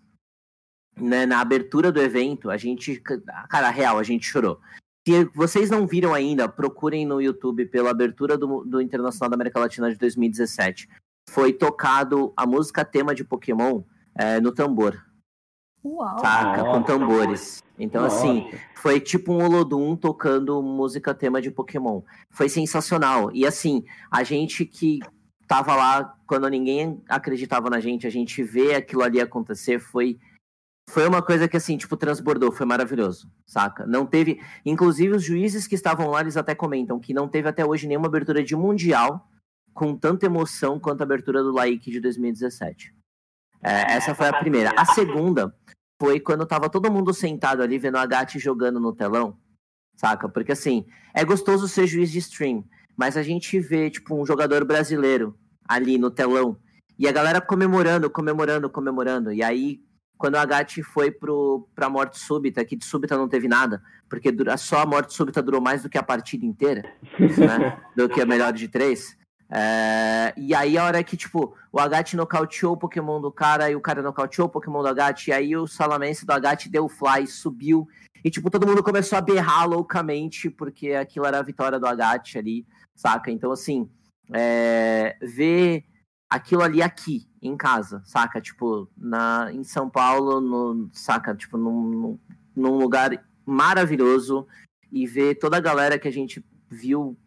né, 1.00 1.26
na 1.26 1.40
abertura 1.40 1.92
do 1.92 2.02
evento, 2.02 2.50
a 2.50 2.58
gente, 2.58 3.02
cara, 3.50 3.70
real, 3.70 3.98
a 3.98 4.04
gente 4.04 4.26
chorou. 4.26 4.60
Se 5.08 5.26
vocês 5.36 5.70
não 5.70 5.88
viram 5.88 6.14
ainda, 6.14 6.48
procurem 6.48 7.06
no 7.06 7.22
YouTube 7.22 7.66
pela 7.66 7.90
abertura 7.90 8.38
do, 8.38 8.64
do 8.64 8.82
Internacional 8.82 9.30
da 9.30 9.36
América 9.36 9.60
Latina 9.60 9.92
de 9.92 9.98
2017. 9.98 10.88
Foi 11.30 11.54
tocado 11.54 12.34
a 12.38 12.46
música 12.46 12.86
tema 12.86 13.16
de 13.16 13.24
Pokémon 13.24 13.84
é, 14.16 14.40
no 14.40 14.52
tambor, 14.52 15.04
Uau! 15.84 16.20
saca? 16.20 16.64
Com 16.64 16.84
tambores. 16.84 17.64
Então, 17.78 18.06
assim, 18.06 18.44
Nossa. 18.44 18.58
foi 18.76 19.00
tipo 19.00 19.34
um 19.34 19.44
Olodum 19.44 19.96
tocando 19.96 20.62
música 20.62 21.14
tema 21.14 21.42
de 21.42 21.50
Pokémon. 21.50 22.02
Foi 22.30 22.48
sensacional. 22.48 23.32
E 23.34 23.46
assim, 23.46 23.84
a 24.12 24.24
gente 24.24 24.66
que 24.66 25.00
tava 25.48 25.76
lá 25.76 26.16
quando 26.28 26.48
ninguém 26.48 27.02
acreditava 27.10 27.70
na 27.70 27.80
gente, 27.80 28.06
a 28.06 28.10
gente 28.10 28.44
vê 28.44 28.76
aquilo 28.76 29.04
ali 29.04 29.20
acontecer, 29.20 29.80
foi 29.80 30.18
foi 30.90 31.08
uma 31.08 31.22
coisa 31.22 31.48
que 31.48 31.56
assim, 31.56 31.78
tipo, 31.78 31.96
transbordou, 31.96 32.52
foi 32.52 32.66
maravilhoso, 32.66 33.32
saca? 33.46 33.86
Não 33.86 34.06
teve, 34.06 34.42
inclusive 34.66 35.16
os 35.16 35.24
juízes 35.24 35.66
que 35.66 35.76
estavam 35.76 36.10
lá, 36.10 36.20
eles 36.20 36.36
até 36.36 36.54
comentam 36.54 37.00
que 37.00 37.14
não 37.14 37.30
teve 37.30 37.48
até 37.48 37.66
hoje 37.66 37.88
nenhuma 37.88 38.08
abertura 38.08 38.44
de 38.44 38.56
mundial 38.56 39.30
com 39.74 39.96
tanta 39.96 40.26
emoção 40.26 40.80
quanto 40.80 41.02
a 41.02 41.06
abertura 41.06 41.42
do 41.42 41.52
Laik 41.52 41.90
de 41.90 42.02
2017. 42.02 42.94
É, 43.64 43.94
essa 43.94 44.16
foi 44.16 44.28
a 44.28 44.34
primeira. 44.34 44.74
A 44.78 44.86
segunda 44.86 45.56
foi 46.02 46.20
quando 46.20 46.46
tava 46.46 46.70
todo 46.70 46.92
mundo 46.92 47.14
sentado 47.14 47.62
ali 47.62 47.78
vendo 47.78 47.98
a 47.98 48.06
Gatti 48.06 48.40
jogando 48.40 48.80
no 48.80 48.94
telão, 48.94 49.38
saca? 49.96 50.28
Porque 50.28 50.52
assim, 50.52 50.86
é 51.14 51.24
gostoso 51.24 51.68
ser 51.68 51.86
juiz 51.86 52.12
de 52.12 52.18
stream, 52.18 52.66
mas 52.98 53.16
a 53.16 53.24
gente 53.24 53.60
vê, 53.60 53.90
tipo, 53.90 54.20
um 54.20 54.26
jogador 54.26 54.66
brasileiro 54.66 55.38
ali 55.68 55.98
no 55.98 56.10
telão 56.10 56.58
e 56.98 57.08
a 57.08 57.12
galera 57.12 57.40
comemorando, 57.40 58.10
comemorando, 58.10 58.70
comemorando. 58.70 59.32
E 59.32 59.42
aí, 59.42 59.82
quando 60.18 60.36
a 60.36 60.46
Gatti 60.46 60.84
foi 60.84 61.10
pro, 61.10 61.68
pra 61.74 61.90
morte 61.90 62.20
súbita, 62.20 62.64
que 62.64 62.76
de 62.76 62.86
súbita 62.86 63.18
não 63.18 63.28
teve 63.28 63.48
nada, 63.48 63.82
porque 64.08 64.32
só 64.58 64.82
a 64.82 64.86
morte 64.86 65.14
súbita 65.14 65.42
durou 65.42 65.60
mais 65.62 65.82
do 65.82 65.90
que 65.90 65.98
a 65.98 66.04
partida 66.04 66.46
inteira, 66.46 66.84
né? 67.20 67.82
do 67.98 68.08
que 68.08 68.22
a 68.22 68.26
melhor 68.26 68.54
de 68.54 68.68
três. 68.68 69.18
É, 69.54 70.34
e 70.38 70.56
aí, 70.56 70.78
a 70.78 70.86
hora 70.86 71.04
que, 71.04 71.18
tipo, 71.18 71.54
o 71.74 71.80
Agat 71.80 72.16
nocauteou 72.16 72.74
o 72.74 72.78
Pokémon 72.78 73.20
do 73.20 73.30
cara 73.30 73.70
e 73.70 73.76
o 73.76 73.82
cara 73.82 74.02
nocauteou 74.02 74.48
o 74.48 74.50
Pokémon 74.50 74.82
do 74.82 74.88
Agat, 74.88 75.28
e 75.28 75.34
aí 75.34 75.58
o 75.58 75.68
Salamense 75.68 76.26
do 76.26 76.32
Agat 76.32 76.70
deu 76.70 76.88
fly, 76.88 77.28
subiu, 77.28 77.86
e, 78.24 78.30
tipo, 78.30 78.50
todo 78.50 78.66
mundo 78.66 78.82
começou 78.82 79.18
a 79.18 79.22
berrar 79.22 79.68
loucamente, 79.68 80.50
porque 80.50 80.94
aquilo 80.94 81.26
era 81.26 81.40
a 81.40 81.44
vitória 81.44 81.78
do 81.78 81.86
Agat 81.86 82.38
ali, 82.38 82.66
saca? 82.96 83.30
Então, 83.30 83.52
assim, 83.52 83.90
é, 84.32 85.18
ver 85.22 85.84
aquilo 86.30 86.62
ali 86.62 86.82
aqui, 86.82 87.28
em 87.42 87.58
casa, 87.58 88.02
saca? 88.06 88.40
Tipo, 88.40 88.88
na, 88.96 89.50
em 89.52 89.66
São 89.66 89.90
Paulo, 89.90 90.40
no, 90.40 90.90
saca? 90.94 91.36
Tipo, 91.36 91.58
num, 91.58 92.18
num 92.56 92.78
lugar 92.78 93.22
maravilhoso, 93.46 94.48
e 94.92 95.06
ver 95.06 95.36
toda 95.36 95.58
a 95.58 95.62
galera 95.62 96.00
que 96.00 96.08
a 96.08 96.12
gente 96.12 96.46
viu 96.70 97.18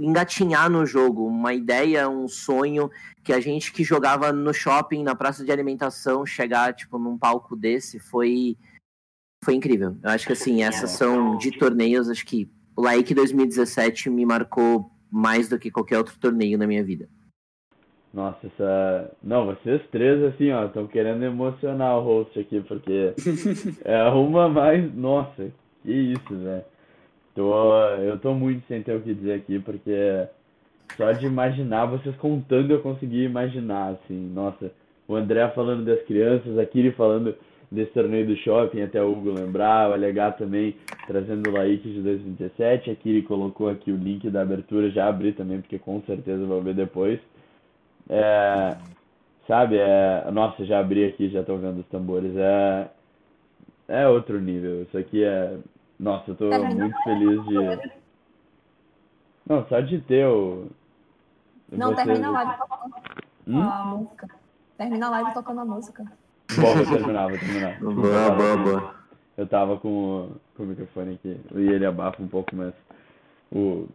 engatinhar 0.00 0.70
no 0.70 0.86
jogo, 0.86 1.26
uma 1.26 1.52
ideia, 1.52 2.08
um 2.08 2.26
sonho 2.28 2.90
que 3.22 3.32
a 3.32 3.40
gente 3.40 3.72
que 3.72 3.84
jogava 3.84 4.32
no 4.32 4.52
shopping, 4.52 5.02
na 5.02 5.14
praça 5.14 5.44
de 5.44 5.52
alimentação, 5.52 6.24
chegar 6.24 6.74
tipo 6.74 6.98
num 6.98 7.18
palco 7.18 7.56
desse 7.56 7.98
foi 7.98 8.56
foi 9.44 9.54
incrível. 9.54 9.96
Eu 10.02 10.10
acho 10.10 10.26
que 10.26 10.32
assim, 10.32 10.62
essas 10.64 10.90
são 10.90 11.36
de 11.36 11.52
torneios, 11.52 12.08
acho 12.08 12.24
que 12.26 12.50
o 12.76 12.82
Laik 12.82 13.14
2017 13.14 14.10
me 14.10 14.24
marcou 14.24 14.90
mais 15.10 15.48
do 15.48 15.58
que 15.58 15.70
qualquer 15.70 15.98
outro 15.98 16.18
torneio 16.18 16.56
na 16.56 16.66
minha 16.66 16.84
vida. 16.84 17.08
Nossa, 18.12 18.46
essa. 18.46 19.12
Não, 19.22 19.46
vocês 19.46 19.80
três, 19.92 20.22
assim, 20.24 20.50
ó, 20.50 20.66
estão 20.66 20.86
querendo 20.86 21.24
emocionar 21.24 21.96
o 21.98 22.02
host 22.02 22.38
aqui, 22.38 22.60
porque 22.60 23.14
é 23.84 24.02
uma 24.08 24.48
mais. 24.48 24.92
Nossa, 24.94 25.50
que 25.82 25.92
isso, 25.92 26.36
velho. 26.36 26.64
Tô... 27.34 27.74
Eu 27.98 28.18
tô 28.18 28.34
muito 28.34 28.66
sem 28.66 28.82
ter 28.82 28.96
o 28.96 29.00
que 29.00 29.14
dizer 29.14 29.34
aqui, 29.34 29.58
porque 29.58 30.26
só 30.96 31.12
de 31.12 31.26
imaginar, 31.26 31.86
vocês 31.86 32.14
contando, 32.16 32.72
eu 32.72 32.80
consegui 32.80 33.24
imaginar, 33.24 33.92
assim, 33.92 34.30
nossa. 34.34 34.70
O 35.08 35.16
André 35.16 35.48
falando 35.48 35.84
das 35.84 36.02
crianças, 36.02 36.58
a 36.58 36.64
Kiri 36.64 36.92
falando 36.92 37.34
desse 37.70 37.92
torneio 37.92 38.26
do 38.26 38.36
shopping, 38.36 38.82
até 38.82 39.02
o 39.02 39.12
Hugo 39.12 39.32
lembrar, 39.32 39.90
o 39.90 39.94
LH 39.94 40.32
também 40.32 40.76
trazendo 41.06 41.48
o 41.48 41.52
Laik 41.52 41.88
de 41.88 42.02
2017. 42.02 42.90
A 42.90 42.94
Kiri 42.96 43.22
colocou 43.22 43.68
aqui 43.68 43.92
o 43.92 43.96
link 43.96 44.28
da 44.28 44.42
abertura, 44.42 44.90
já 44.90 45.08
abri 45.08 45.32
também, 45.32 45.60
porque 45.60 45.78
com 45.78 46.00
certeza 46.02 46.44
vou 46.44 46.60
ver 46.60 46.74
depois. 46.74 47.20
É, 48.08 48.76
sabe, 49.46 49.76
é, 49.78 50.28
nossa, 50.32 50.64
já 50.64 50.80
abri 50.80 51.04
aqui, 51.04 51.28
já 51.28 51.42
tô 51.42 51.56
vendo 51.56 51.80
os 51.80 51.86
tambores. 51.86 52.36
É, 52.36 52.88
é 53.88 54.08
outro 54.08 54.40
nível. 54.40 54.82
Isso 54.82 54.98
aqui 54.98 55.22
é. 55.22 55.56
Nossa, 56.00 56.30
eu 56.30 56.34
tô 56.34 56.46
muito 56.46 57.02
feliz 57.02 57.44
de. 57.44 57.90
Não, 59.46 59.66
só 59.66 59.80
de 59.80 60.00
ter 60.00 60.26
o. 60.26 60.68
Não, 61.70 61.94
termina 61.94 62.28
a 62.28 62.30
live 62.30 62.58
tocando 62.58 62.94
hum? 63.46 63.60
a 63.60 63.84
música. 63.84 64.28
Termina 64.78 65.06
a 65.06 65.10
live 65.10 65.34
tocando 65.34 65.60
a 65.60 65.64
música. 65.66 66.04
Bom, 66.56 66.74
vou 66.74 66.86
terminar, 66.86 67.28
vou 67.28 67.38
terminar. 67.38 67.78
Boa, 67.80 68.30
boa, 68.30 68.56
boa. 68.56 68.94
Eu 69.36 69.46
tava 69.46 69.76
com, 69.76 70.30
com 70.56 70.62
o 70.62 70.66
microfone 70.66 71.14
aqui. 71.16 71.38
E 71.54 71.68
ele 71.68 71.84
abafa 71.84 72.22
um 72.22 72.28
pouco, 72.28 72.56
mas 72.56 72.72
o 73.52 73.86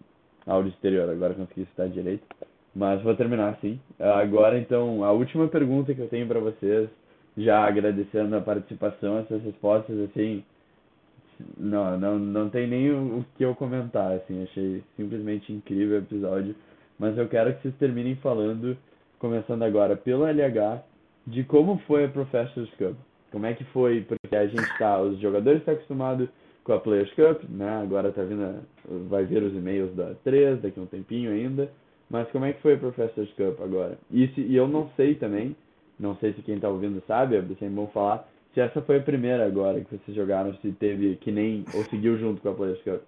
áudio 0.46 0.70
exterior 0.70 1.10
agora 1.10 1.34
consegui 1.34 1.64
estar 1.64 1.88
direito. 1.88 2.24
Mas 2.76 3.02
vou 3.02 3.16
terminar 3.16 3.58
sim. 3.62 3.80
Agora, 4.00 4.60
então, 4.60 5.04
a 5.04 5.12
última 5.12 5.48
pergunta 5.48 5.94
que 5.96 6.02
eu 6.02 6.10
tenho 6.10 6.28
para 6.28 6.40
vocês, 6.40 6.88
já 7.36 7.66
agradecendo 7.66 8.36
a 8.36 8.42
participação, 8.42 9.18
essas 9.18 9.42
respostas, 9.42 9.98
assim, 10.02 10.44
não, 11.58 11.98
não, 12.00 12.20
não 12.20 12.50
tem 12.50 12.68
nem 12.68 12.92
o, 12.92 13.26
que 13.38 13.44
eu 13.44 13.56
comentar, 13.56 14.14
assim, 14.14 14.44
achei 14.44 14.84
simplesmente 14.96 15.52
incrível 15.52 15.98
o 15.98 16.02
episódio. 16.02 16.56
Mas 16.98 17.18
eu 17.18 17.28
quero 17.28 17.54
que 17.54 17.62
vocês 17.62 17.76
terminem 17.76 18.16
falando, 18.16 18.78
começando 19.20 19.64
agora 19.64 19.96
pelo 19.96 20.26
LH, 20.26 20.82
de 21.28 21.44
como 21.44 21.78
foi 21.88 22.06
a 22.06 22.10
Professors 22.10 22.70
Cup. 22.72 22.96
Como 23.32 23.46
é 23.46 23.54
que 23.54 23.64
foi, 23.66 24.02
porque 24.02 24.36
a 24.36 24.48
gente 24.48 24.78
tá, 24.78 25.02
os 25.02 25.20
jogadores 25.20 25.60
estão 25.60 25.74
acostumados 25.74 26.30
com 26.64 26.74
a 26.74 26.80
Players 26.80 27.12
Cup, 27.14 27.44
né? 27.50 27.82
Agora 27.82 28.12
tá 28.12 28.24
vindo, 28.24 28.62
vai 29.10 29.26
ver 29.26 29.44
os 29.44 29.54
e-mails 29.54 29.94
da 29.96 30.14
3 30.24 30.62
daqui 30.62 30.80
a 30.80 30.84
um 30.84 30.88
tempinho 30.88 31.32
ainda. 31.32 31.70
Mas 32.10 32.30
como 32.32 32.46
é 32.46 32.54
que 32.54 32.62
foi 32.62 32.74
a 32.74 32.78
Professors 32.78 33.32
Cup 33.34 33.62
agora? 33.62 33.98
E, 34.12 34.28
se, 34.30 34.42
e 34.42 34.56
eu 34.56 34.68
não 34.68 34.90
sei 34.96 35.16
também, 35.16 35.56
não 36.00 36.16
sei 36.18 36.34
se 36.34 36.42
quem 36.42 36.56
está 36.56 36.70
ouvindo 36.70 37.02
sabe, 37.08 37.36
é 37.36 37.42
sempre 37.42 37.70
bom 37.70 37.88
falar, 37.88 38.28
se 38.56 38.62
essa 38.62 38.82
foi 38.82 38.98
a 38.98 39.04
primeira 39.04 39.46
agora 39.46 39.84
que 39.84 39.92
vocês 39.92 40.16
jogaram, 40.16 40.58
se 40.62 40.72
teve 40.72 41.18
que 41.18 41.30
nem, 41.30 41.66
ou 41.74 41.84
seguiu 41.84 42.18
junto 42.18 42.42
com 42.42 42.50
a 42.50 42.54
Players 42.54 42.82
Cup. 42.82 43.02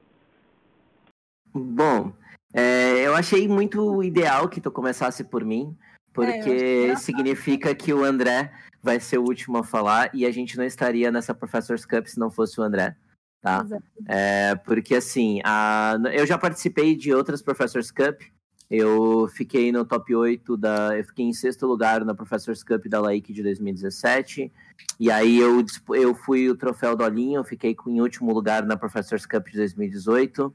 Bom, 1.56 2.12
é, 2.54 3.08
eu 3.08 3.16
achei 3.16 3.48
muito 3.48 4.04
ideal 4.04 4.50
que 4.50 4.60
tu 4.60 4.70
começasse 4.70 5.24
por 5.24 5.46
mim, 5.46 5.76
porque 6.14 6.90
é, 6.92 6.96
significa 6.98 7.74
que 7.74 7.94
o 7.94 8.04
André 8.04 8.52
vai 8.84 9.00
ser 9.00 9.20
o 9.20 9.24
último 9.24 9.58
a 9.58 9.64
falar 9.64 10.14
e 10.14 10.26
a 10.26 10.32
gente 10.32 10.58
não 10.58 10.66
estaria 10.66 11.10
nessa 11.10 11.34
Professors 11.34 11.86
Cup 11.86 12.06
se 12.08 12.20
não 12.20 12.30
fosse 12.30 12.60
o 12.60 12.64
André. 12.64 12.98
Tá? 13.42 13.66
É, 14.10 14.54
porque 14.56 14.96
assim, 14.96 15.40
a, 15.46 15.96
eu 16.12 16.26
já 16.26 16.38
participei 16.38 16.94
de 16.94 17.14
outras 17.14 17.42
Professors 17.42 17.90
Cup, 17.90 18.22
eu 18.70 19.28
fiquei 19.30 19.72
no 19.72 19.86
top 19.86 20.14
8 20.14 20.58
da. 20.58 20.98
Eu 20.98 21.04
fiquei 21.04 21.26
em 21.26 21.34
sexto 21.34 21.66
lugar 21.66 22.04
na 22.04 22.14
Professors 22.14 22.64
Cup 22.64 22.86
da 22.88 23.00
Laik 23.00 23.32
de 23.32 23.42
2017. 23.42 24.52
E 25.00 25.10
aí 25.10 25.38
eu, 25.40 25.66
eu 25.96 26.14
fui 26.14 26.50
o 26.50 26.56
troféu 26.56 26.96
do 26.96 27.04
Olinho, 27.04 27.44
fiquei 27.44 27.76
em 27.88 28.02
último 28.02 28.34
lugar 28.34 28.66
na 28.66 28.76
Professors 28.76 29.26
Cup 29.26 29.48
de 29.48 29.58
2018. 29.58 30.54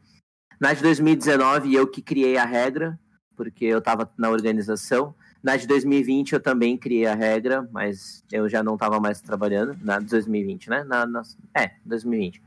Na 0.61 0.75
de 0.75 0.83
2019, 0.83 1.75
eu 1.75 1.87
que 1.87 2.03
criei 2.03 2.37
a 2.37 2.45
regra, 2.45 2.99
porque 3.35 3.65
eu 3.65 3.79
estava 3.79 4.11
na 4.19 4.31
organização. 4.31 5.15
Na 5.43 5.57
de 5.57 5.67
2020 5.67 6.35
eu 6.35 6.41
também 6.41 6.77
criei 6.77 7.07
a 7.07 7.15
regra, 7.15 7.69
mas 7.73 8.23
eu 8.31 8.49
já 8.49 8.63
não 8.63 8.75
estava 8.75 9.01
mais 9.01 9.21
trabalhando. 9.21 9.77
Na 9.83 9.99
de 9.99 10.07
2020, 10.07 10.69
né? 10.69 10.85
Na, 10.85 11.07
na, 11.07 11.23
é, 11.57 11.73
2020. 11.85 12.43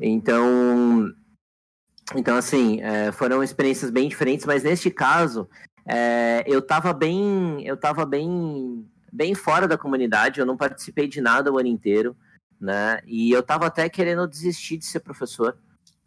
Então, 0.00 1.14
então, 2.14 2.36
assim, 2.36 2.80
é, 2.82 3.10
foram 3.12 3.42
experiências 3.42 3.90
bem 3.90 4.08
diferentes, 4.08 4.44
mas 4.44 4.62
neste 4.62 4.90
caso, 4.90 5.48
é, 5.86 6.44
eu 6.46 6.58
estava 6.58 6.92
bem, 6.92 7.64
eu 7.66 7.76
tava 7.76 8.04
bem, 8.04 8.86
bem 9.10 9.34
fora 9.34 9.66
da 9.66 9.78
comunidade, 9.78 10.40
eu 10.40 10.46
não 10.46 10.56
participei 10.56 11.08
de 11.08 11.20
nada 11.20 11.50
o 11.50 11.58
ano 11.58 11.68
inteiro, 11.68 12.14
né? 12.60 13.00
E 13.06 13.30
eu 13.32 13.40
estava 13.40 13.66
até 13.66 13.88
querendo 13.88 14.26
desistir 14.28 14.76
de 14.76 14.84
ser 14.84 15.00
professor, 15.00 15.56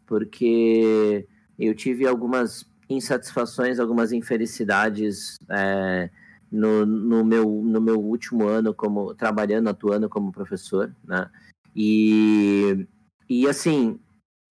porque 0.06 1.26
eu 1.58 1.74
tive 1.74 2.06
algumas 2.06 2.64
insatisfações, 2.88 3.78
algumas 3.78 4.12
infelicidades 4.12 5.36
é, 5.50 6.08
no, 6.50 6.86
no, 6.86 7.24
meu, 7.24 7.44
no 7.44 7.80
meu 7.80 8.00
último 8.00 8.46
ano 8.46 8.72
como 8.72 9.14
trabalhando, 9.14 9.68
atuando 9.68 10.08
como 10.08 10.32
professor, 10.32 10.94
né? 11.04 11.28
E, 11.74 12.86
e 13.28 13.46
assim, 13.46 14.00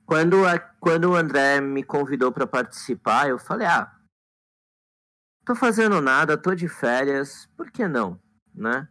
quando, 0.08 0.48
a, 0.48 0.58
quando 0.58 1.12
o 1.12 1.16
André 1.16 1.60
me 1.60 1.84
convidou 1.84 2.32
para 2.32 2.48
participar, 2.48 3.28
eu 3.28 3.38
falei, 3.38 3.68
ah, 3.68 3.94
tô 5.46 5.54
fazendo 5.54 6.00
nada, 6.00 6.38
tô 6.38 6.56
de 6.56 6.70
férias, 6.70 7.50
por 7.58 7.70
que 7.70 7.86
não, 7.90 8.18
né? 8.56 8.88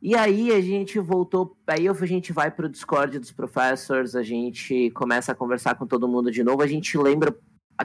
E 0.00 0.14
aí 0.14 0.52
a 0.52 0.60
gente 0.60 1.00
voltou, 1.00 1.58
aí 1.66 1.88
a 1.88 1.92
gente 2.06 2.32
vai 2.32 2.48
para 2.48 2.66
o 2.66 2.68
Discord 2.68 3.18
dos 3.18 3.32
professors, 3.32 4.14
a 4.14 4.22
gente 4.22 4.90
começa 4.92 5.32
a 5.32 5.34
conversar 5.34 5.74
com 5.74 5.86
todo 5.86 6.06
mundo 6.06 6.30
de 6.30 6.44
novo, 6.44 6.62
a 6.62 6.66
gente 6.66 6.96
lembra 6.96 7.36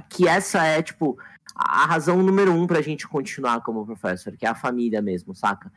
que 0.07 0.27
essa 0.27 0.63
é, 0.63 0.83
tipo, 0.83 1.17
a 1.55 1.87
razão 1.87 2.21
número 2.21 2.53
um 2.53 2.67
para 2.67 2.77
a 2.77 2.83
gente 2.83 3.07
continuar 3.07 3.61
como 3.61 3.85
professor, 3.85 4.37
que 4.37 4.45
é 4.45 4.49
a 4.49 4.55
família 4.55 5.01
mesmo, 5.01 5.33
saca? 5.33 5.71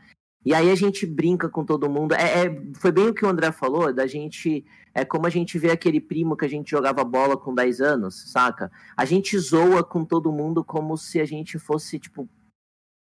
E 0.45 0.53
aí 0.53 0.71
a 0.71 0.75
gente 0.75 1.07
brinca 1.07 1.49
com 1.49 1.65
todo 1.65 1.89
mundo. 1.89 2.15
É, 2.15 2.47
é, 2.47 2.63
foi 2.75 2.91
bem 2.91 3.09
o 3.09 3.15
que 3.15 3.25
o 3.25 3.29
André 3.29 3.53
falou, 3.53 3.93
da 3.93 4.07
gente. 4.07 4.65
É 4.95 5.05
como 5.05 5.27
a 5.27 5.31
gente 5.31 5.59
vê 5.59 5.71
aquele 5.71 6.01
primo 6.01 6.37
que 6.37 6.45
a 6.45 6.49
gente 6.49 6.71
jogava 6.71 7.03
bola 7.05 7.37
com 7.37 7.55
10 7.55 7.81
anos, 7.81 8.31
saca? 8.31 8.71
A 8.97 9.05
gente 9.05 9.39
zoa 9.39 9.83
com 9.83 10.05
todo 10.05 10.33
mundo 10.33 10.65
como 10.65 10.99
se 10.99 11.21
a 11.21 11.25
gente 11.25 11.59
fosse, 11.59 11.99
tipo, 11.99 12.29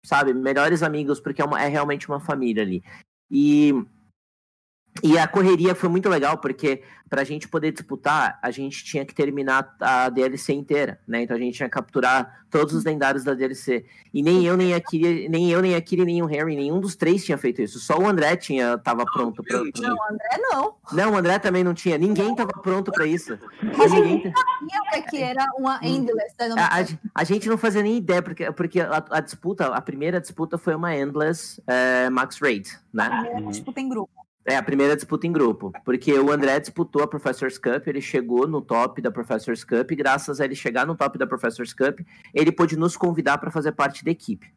sabe, 0.06 0.34
melhores 0.34 0.84
amigos, 0.84 1.20
porque 1.20 1.42
é, 1.42 1.46
uma, 1.46 1.62
é 1.62 1.68
realmente 1.68 2.10
uma 2.10 2.20
família 2.20 2.64
ali. 2.64 2.84
E 3.32 3.74
e 5.04 5.18
a 5.18 5.28
correria 5.28 5.76
foi 5.76 5.90
muito 5.90 6.10
legal, 6.10 6.38
porque 6.38 6.82
para 7.10 7.22
a 7.22 7.26
gente 7.26 7.48
poder 7.48 7.72
disputar, 7.72 8.38
a 8.42 8.52
gente 8.52 8.84
tinha 8.84 9.04
que 9.04 9.16
terminar 9.16 9.76
a 9.80 10.10
DLC 10.10 10.54
inteira, 10.54 11.00
né? 11.08 11.24
Então 11.24 11.36
a 11.36 11.40
gente 11.40 11.56
tinha 11.56 11.68
que 11.68 11.74
capturar 11.74 12.46
todos 12.52 12.74
os 12.74 12.84
lendários 12.84 13.24
da 13.24 13.34
DLC. 13.34 13.86
E 14.14 14.22
nem 14.22 14.46
eu, 14.46 14.56
nem 14.56 14.74
a 14.74 14.80
Kiri, 14.80 15.28
nem 15.28 15.50
eu, 15.50 15.62
nem 15.62 15.76
a 15.76 15.82
Kiri, 15.82 16.06
nem 16.06 16.22
o 16.22 16.26
Harry, 16.28 16.56
nenhum 16.56 16.80
dos 16.80 16.96
três 16.96 17.26
tinha 17.26 17.38
feito 17.38 17.62
isso. 17.62 17.80
Só 17.80 17.98
o 17.98 18.08
André 18.08 18.36
tinha, 18.36 18.78
tava 18.78 19.06
pronto 19.06 19.44
para 19.44 19.58
Não, 19.58 19.96
o 19.96 20.04
André 20.12 20.38
não. 20.38 20.76
Não, 20.92 21.14
o 21.14 21.18
André 21.18 21.40
também 21.40 21.64
não 21.64 21.74
tinha. 21.74 21.98
Ninguém 21.98 22.36
tava 22.36 22.52
pronto 22.62 22.92
para 22.92 23.08
isso. 23.08 23.38
Mas 23.76 23.92
ninguém 23.92 24.22
sabia 24.22 25.02
o 25.02 25.10
que 25.10 25.18
era 25.18 25.46
uma 25.58 25.80
Endless. 25.82 26.36
Né? 26.40 26.56
A, 26.58 26.82
a, 26.82 26.86
a, 27.16 27.24
gente 27.24 27.50
não 27.50 27.58
fazia 27.58 27.82
nem 27.82 27.98
ideia, 27.98 28.22
porque, 28.22 28.52
porque 28.52 28.82
a, 28.82 29.04
a, 29.10 29.20
disputa, 29.20 29.68
a 29.68 29.82
primeira 29.82 30.22
disputa 30.22 30.58
foi 30.58 30.76
uma 30.76 30.96
Endless 30.96 31.62
é, 31.66 32.10
Max 32.10 32.40
Raid, 32.40 32.70
né? 32.94 33.06
A 33.06 33.22
primeira 33.22 33.48
disputa 33.48 33.80
em 33.80 33.90
grupo. 33.90 34.19
É 34.50 34.56
a 34.56 34.64
primeira 34.64 34.96
disputa 34.96 35.28
em 35.28 35.32
grupo, 35.32 35.72
porque 35.86 36.12
o 36.18 36.32
André 36.32 36.60
disputou 36.60 37.04
a 37.04 37.08
Professors 37.08 37.60
Cup, 37.60 37.86
ele 37.86 38.02
chegou 38.02 38.48
no 38.48 38.64
top 38.64 39.00
da 39.00 39.12
Professors 39.12 39.64
Cup, 39.64 39.92
e 39.92 39.96
graças 39.96 40.42
a 40.42 40.46
ele 40.46 40.56
chegar 40.56 40.88
no 40.88 40.96
top 40.96 41.20
da 41.20 41.28
Professors 41.28 41.72
Cup, 41.72 42.00
ele 42.34 42.52
pôde 42.52 42.76
nos 42.76 42.98
convidar 42.98 43.38
para 43.38 43.52
fazer 43.52 43.74
parte 43.74 44.04
da 44.04 44.10
equipe. 44.10 44.52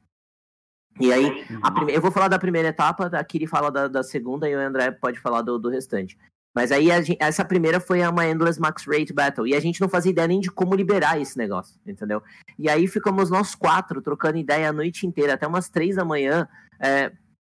E 0.98 1.12
aí, 1.12 1.44
prime... 1.74 1.92
eu 1.92 2.00
vou 2.00 2.10
falar 2.10 2.28
da 2.28 2.38
primeira 2.38 2.68
etapa, 2.68 3.06
a 3.06 3.22
Kiri 3.22 3.46
fala 3.46 3.70
da, 3.70 3.86
da, 3.86 4.02
segunda 4.02 4.48
e 4.48 4.56
o 4.56 4.58
André 4.58 4.90
pode 4.92 5.20
falar 5.20 5.42
do, 5.42 5.58
do 5.58 5.68
restante. 5.68 6.16
Mas 6.54 6.72
aí, 6.72 6.86
gente, 7.02 7.18
essa 7.20 7.44
primeira 7.44 7.78
foi 7.78 8.00
uma 8.00 8.26
Endless 8.26 8.58
Max 8.58 8.86
Rate 8.86 9.12
Battle, 9.12 9.46
e 9.46 9.54
a 9.54 9.60
gente 9.60 9.78
não 9.78 9.90
fazia 9.90 10.10
ideia 10.10 10.28
nem 10.28 10.40
de 10.40 10.50
como 10.50 10.74
liberar 10.74 11.20
esse 11.20 11.36
negócio, 11.36 11.78
entendeu? 11.86 12.22
E 12.58 12.66
aí 12.66 12.86
ficamos 12.86 13.28
nós 13.28 13.54
quatro 13.54 14.00
trocando 14.00 14.38
ideia 14.38 14.70
a 14.70 14.72
noite 14.72 15.06
inteira, 15.06 15.34
até 15.34 15.46
umas 15.46 15.68
três 15.68 15.96
da 15.96 16.04
manhã, 16.04 16.48
é, 16.80 17.12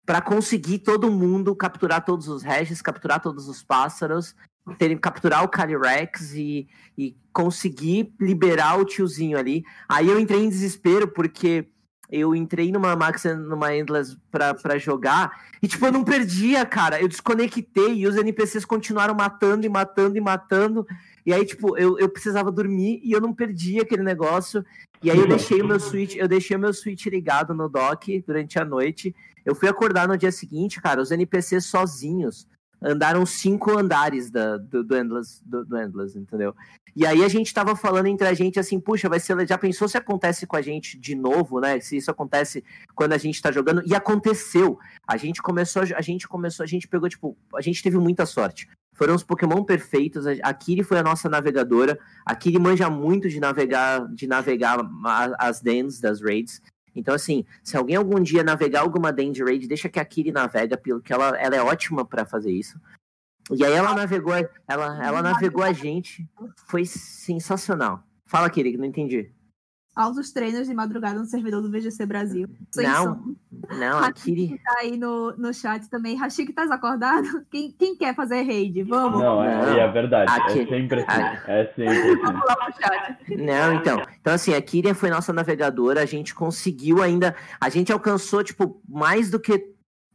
para 0.05 0.20
conseguir 0.20 0.81
todo 0.81 1.10
mundo 1.10 1.55
capturar 1.55 2.05
todos 2.05 2.28
os 2.28 2.42
hashes, 2.42 2.82
capturar 2.82 3.20
todos 3.20 3.48
os 3.48 3.62
pássaros 3.62 4.34
ter, 4.78 4.97
capturar 4.98 5.44
o 5.44 5.48
Calyrex 5.48 6.34
e, 6.34 6.68
e 6.97 7.16
conseguir 7.32 8.12
liberar 8.20 8.78
o 8.78 8.84
tiozinho 8.84 9.39
ali. 9.39 9.64
Aí 9.89 10.08
eu 10.08 10.18
entrei 10.18 10.44
em 10.44 10.48
desespero, 10.48 11.08
porque 11.08 11.66
eu 12.10 12.34
entrei 12.34 12.70
numa 12.70 12.94
Max, 12.94 13.24
numa 13.24 13.74
Endless 13.74 14.16
pra, 14.31 14.52
pra 14.52 14.76
jogar, 14.76 15.32
e 15.62 15.66
tipo, 15.66 15.86
eu 15.86 15.92
não 15.92 16.05
perdia, 16.05 16.64
cara. 16.66 17.00
Eu 17.00 17.08
desconectei 17.08 17.94
e 17.94 18.06
os 18.06 18.16
NPCs 18.16 18.64
continuaram 18.64 19.14
matando 19.14 19.66
e 19.66 19.68
matando 19.68 20.16
e 20.16 20.20
matando. 20.20 20.86
E 21.24 21.32
aí, 21.32 21.44
tipo, 21.44 21.76
eu, 21.78 21.98
eu 21.98 22.08
precisava 22.08 22.52
dormir 22.52 23.00
e 23.02 23.12
eu 23.12 23.20
não 23.20 23.32
perdia 23.32 23.82
aquele 23.82 24.02
negócio. 24.02 24.64
E 25.02 25.10
aí 25.10 25.18
eu 25.18 25.26
deixei 25.26 25.60
o 25.62 25.66
meu 25.66 25.81
Switch, 25.81 26.14
eu 26.16 26.28
deixei 26.28 26.56
o 26.56 26.60
meu 26.60 26.72
Switch 26.72 27.06
ligado 27.06 27.55
no 27.55 27.68
dock 27.68 28.22
durante 28.26 28.58
a 28.58 28.64
noite. 28.64 29.14
Eu 29.44 29.54
fui 29.54 29.68
acordar 29.68 30.08
no 30.08 30.16
dia 30.16 30.32
seguinte, 30.32 30.80
cara, 30.80 31.00
os 31.00 31.10
NPCs 31.10 31.66
sozinhos 31.66 32.46
andaram 32.82 33.24
cinco 33.24 33.76
andares 33.78 34.30
da, 34.30 34.56
do, 34.56 34.82
do, 34.82 34.96
Endless, 34.96 35.40
do, 35.44 35.64
do 35.64 35.78
Endless, 35.78 36.18
entendeu? 36.18 36.54
E 36.94 37.06
aí 37.06 37.24
a 37.24 37.28
gente 37.28 37.54
tava 37.54 37.74
falando 37.74 38.06
entre 38.06 38.26
a 38.26 38.34
gente 38.34 38.58
assim, 38.58 38.78
puxa, 38.78 39.08
vai 39.08 39.18
ser. 39.18 39.46
Já 39.46 39.56
pensou 39.56 39.88
se 39.88 39.96
acontece 39.96 40.46
com 40.46 40.56
a 40.56 40.62
gente 40.62 40.98
de 40.98 41.14
novo, 41.14 41.60
né? 41.60 41.80
Se 41.80 41.96
isso 41.96 42.10
acontece 42.10 42.62
quando 42.94 43.14
a 43.14 43.18
gente 43.18 43.40
tá 43.40 43.50
jogando. 43.50 43.82
E 43.86 43.94
aconteceu. 43.94 44.78
A 45.06 45.16
gente 45.16 45.40
começou, 45.40 45.82
a 45.82 46.02
gente 46.02 46.28
começou, 46.28 46.64
a 46.64 46.66
gente 46.66 46.86
pegou, 46.86 47.08
tipo, 47.08 47.36
a 47.54 47.62
gente 47.62 47.82
teve 47.82 47.96
muita 47.98 48.26
sorte. 48.26 48.68
Foram 48.94 49.14
os 49.14 49.22
Pokémon 49.22 49.64
perfeitos. 49.64 50.26
A 50.26 50.52
Kiri 50.52 50.82
foi 50.82 50.98
a 50.98 51.02
nossa 51.02 51.28
navegadora. 51.30 51.98
A 52.26 52.34
Kiri 52.34 52.58
manja 52.58 52.90
muito 52.90 53.26
de 53.28 53.40
navegar, 53.40 54.06
de 54.12 54.26
navegar 54.26 54.78
as 55.38 55.62
dens 55.62 55.98
das 55.98 56.20
raids. 56.20 56.60
Então, 56.94 57.14
assim, 57.14 57.44
se 57.62 57.76
alguém 57.76 57.96
algum 57.96 58.20
dia 58.20 58.44
navegar 58.44 58.80
alguma 58.80 59.12
den 59.12 59.32
de 59.32 59.42
raid, 59.42 59.66
deixa 59.66 59.88
que 59.88 59.98
a 59.98 60.04
Kiri 60.04 60.30
navega, 60.30 60.76
porque 60.76 61.12
ela, 61.12 61.28
ela 61.38 61.56
é 61.56 61.62
ótima 61.62 62.04
para 62.04 62.24
fazer 62.24 62.52
isso. 62.52 62.78
E 63.50 63.64
aí 63.64 63.72
ela 63.72 63.94
navegou, 63.94 64.34
ela, 64.34 65.04
ela 65.04 65.22
navegou 65.22 65.62
a 65.62 65.72
gente. 65.72 66.28
Foi 66.66 66.84
sensacional. 66.84 68.02
Fala, 68.26 68.48
Kiri, 68.48 68.72
que 68.72 68.78
não 68.78 68.84
entendi 68.84 69.32
altos 69.94 70.32
treinos 70.32 70.66
de 70.66 70.74
madrugada 70.74 71.18
no 71.18 71.24
servidor 71.26 71.62
do 71.62 71.70
VGC 71.70 72.06
Brasil. 72.06 72.48
Sem 72.70 72.86
não, 72.86 73.04
som. 73.04 73.34
não, 73.78 73.98
Akiri... 73.98 74.58
tá 74.64 74.76
aí 74.80 74.96
no, 74.96 75.32
no 75.36 75.52
chat 75.52 75.88
também. 75.88 76.16
Rashik, 76.16 76.52
tá 76.52 76.64
acordado? 76.64 77.44
Quem, 77.50 77.70
quem 77.70 77.96
quer 77.96 78.14
fazer 78.14 78.42
raid? 78.42 78.82
Vamos? 78.84 79.20
Não, 79.20 79.44
é, 79.44 79.80
é 79.80 79.88
verdade. 79.88 80.32
Akiri... 80.32 80.62
É 80.62 80.66
sempre 80.66 81.04
assim. 81.06 81.22
É 81.46 81.72
sempre 81.76 82.12
assim. 82.12 83.36
Não, 83.36 83.74
então. 83.74 84.02
Então, 84.20 84.34
assim, 84.34 84.54
a 84.54 84.62
Kyria 84.62 84.94
foi 84.94 85.10
nossa 85.10 85.32
navegadora. 85.32 86.02
A 86.02 86.06
gente 86.06 86.34
conseguiu 86.34 87.02
ainda... 87.02 87.34
A 87.60 87.68
gente 87.68 87.92
alcançou, 87.92 88.42
tipo, 88.42 88.80
mais 88.88 89.30
do 89.30 89.38
que 89.38 89.72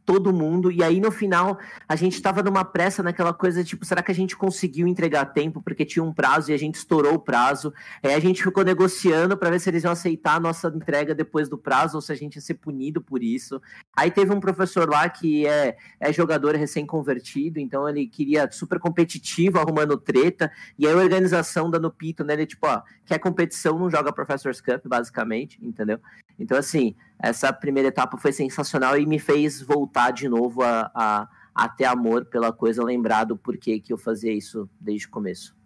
todo 0.08 0.32
mundo. 0.32 0.72
E 0.72 0.82
aí, 0.82 1.00
no 1.00 1.10
final, 1.10 1.58
a 1.86 1.94
gente 1.94 2.22
tava 2.22 2.42
numa 2.42 2.64
pressa 2.64 3.02
naquela 3.02 3.34
coisa, 3.34 3.62
tipo, 3.62 3.84
será 3.84 4.02
que 4.02 4.10
a 4.10 4.14
gente 4.14 4.34
conseguiu 4.34 4.88
entregar 4.88 5.26
tempo 5.26 5.60
porque 5.60 5.84
tinha 5.84 6.02
um 6.02 6.14
prazo 6.14 6.50
e 6.50 6.54
a 6.54 6.56
gente 6.56 6.76
estourou 6.76 7.12
o 7.12 7.18
prazo? 7.18 7.74
Aí 8.02 8.14
a 8.14 8.18
gente 8.18 8.42
ficou 8.42 8.64
negociando 8.64 9.36
para 9.36 9.50
ver 9.50 9.60
se 9.60 9.68
eles 9.68 9.84
iam 9.84 9.92
aceitar 9.92 10.36
a 10.36 10.40
nossa 10.40 10.68
entrega 10.74 11.14
depois 11.14 11.46
do 11.46 11.58
prazo 11.58 11.96
ou 11.96 12.00
se 12.00 12.10
a 12.10 12.14
gente 12.14 12.36
ia 12.36 12.40
ser 12.40 12.54
punido 12.54 13.02
por 13.02 13.22
isso. 13.22 13.60
Aí 13.94 14.10
teve 14.10 14.32
um 14.32 14.40
professor 14.40 14.88
lá 14.88 15.06
que 15.10 15.46
é, 15.46 15.76
é 16.00 16.10
jogador 16.10 16.54
recém-convertido, 16.54 17.60
então 17.60 17.86
ele 17.86 18.06
queria 18.06 18.50
super 18.50 18.78
competitivo, 18.78 19.58
arrumando 19.58 19.98
treta, 19.98 20.50
e 20.78 20.86
aí 20.86 20.92
a 20.94 20.96
organização 20.96 21.70
dando 21.70 21.90
pito, 21.90 22.24
né? 22.24 22.32
Ele, 22.32 22.46
tipo, 22.46 22.66
ó, 22.66 22.80
quer 23.04 23.18
competição, 23.18 23.78
não 23.78 23.90
joga 23.90 24.10
Professor's 24.10 24.62
Cup, 24.62 24.86
basicamente, 24.86 25.58
entendeu? 25.62 26.00
Então, 26.38 26.56
assim, 26.56 26.94
essa 27.18 27.52
primeira 27.52 27.88
etapa 27.88 28.16
foi 28.16 28.32
sensacional 28.32 28.98
e 28.98 29.06
me 29.06 29.18
fez 29.18 29.60
voltar 29.60 30.12
de 30.12 30.28
novo 30.28 30.62
a, 30.62 30.90
a, 30.94 31.28
a 31.54 31.68
ter 31.68 31.84
amor 31.84 32.26
pela 32.26 32.52
coisa, 32.52 32.84
lembrado 32.84 33.36
por 33.36 33.58
que 33.58 33.82
eu 33.88 33.98
fazia 33.98 34.32
isso 34.32 34.68
desde 34.80 35.06
o 35.06 35.10
começo. 35.10 35.56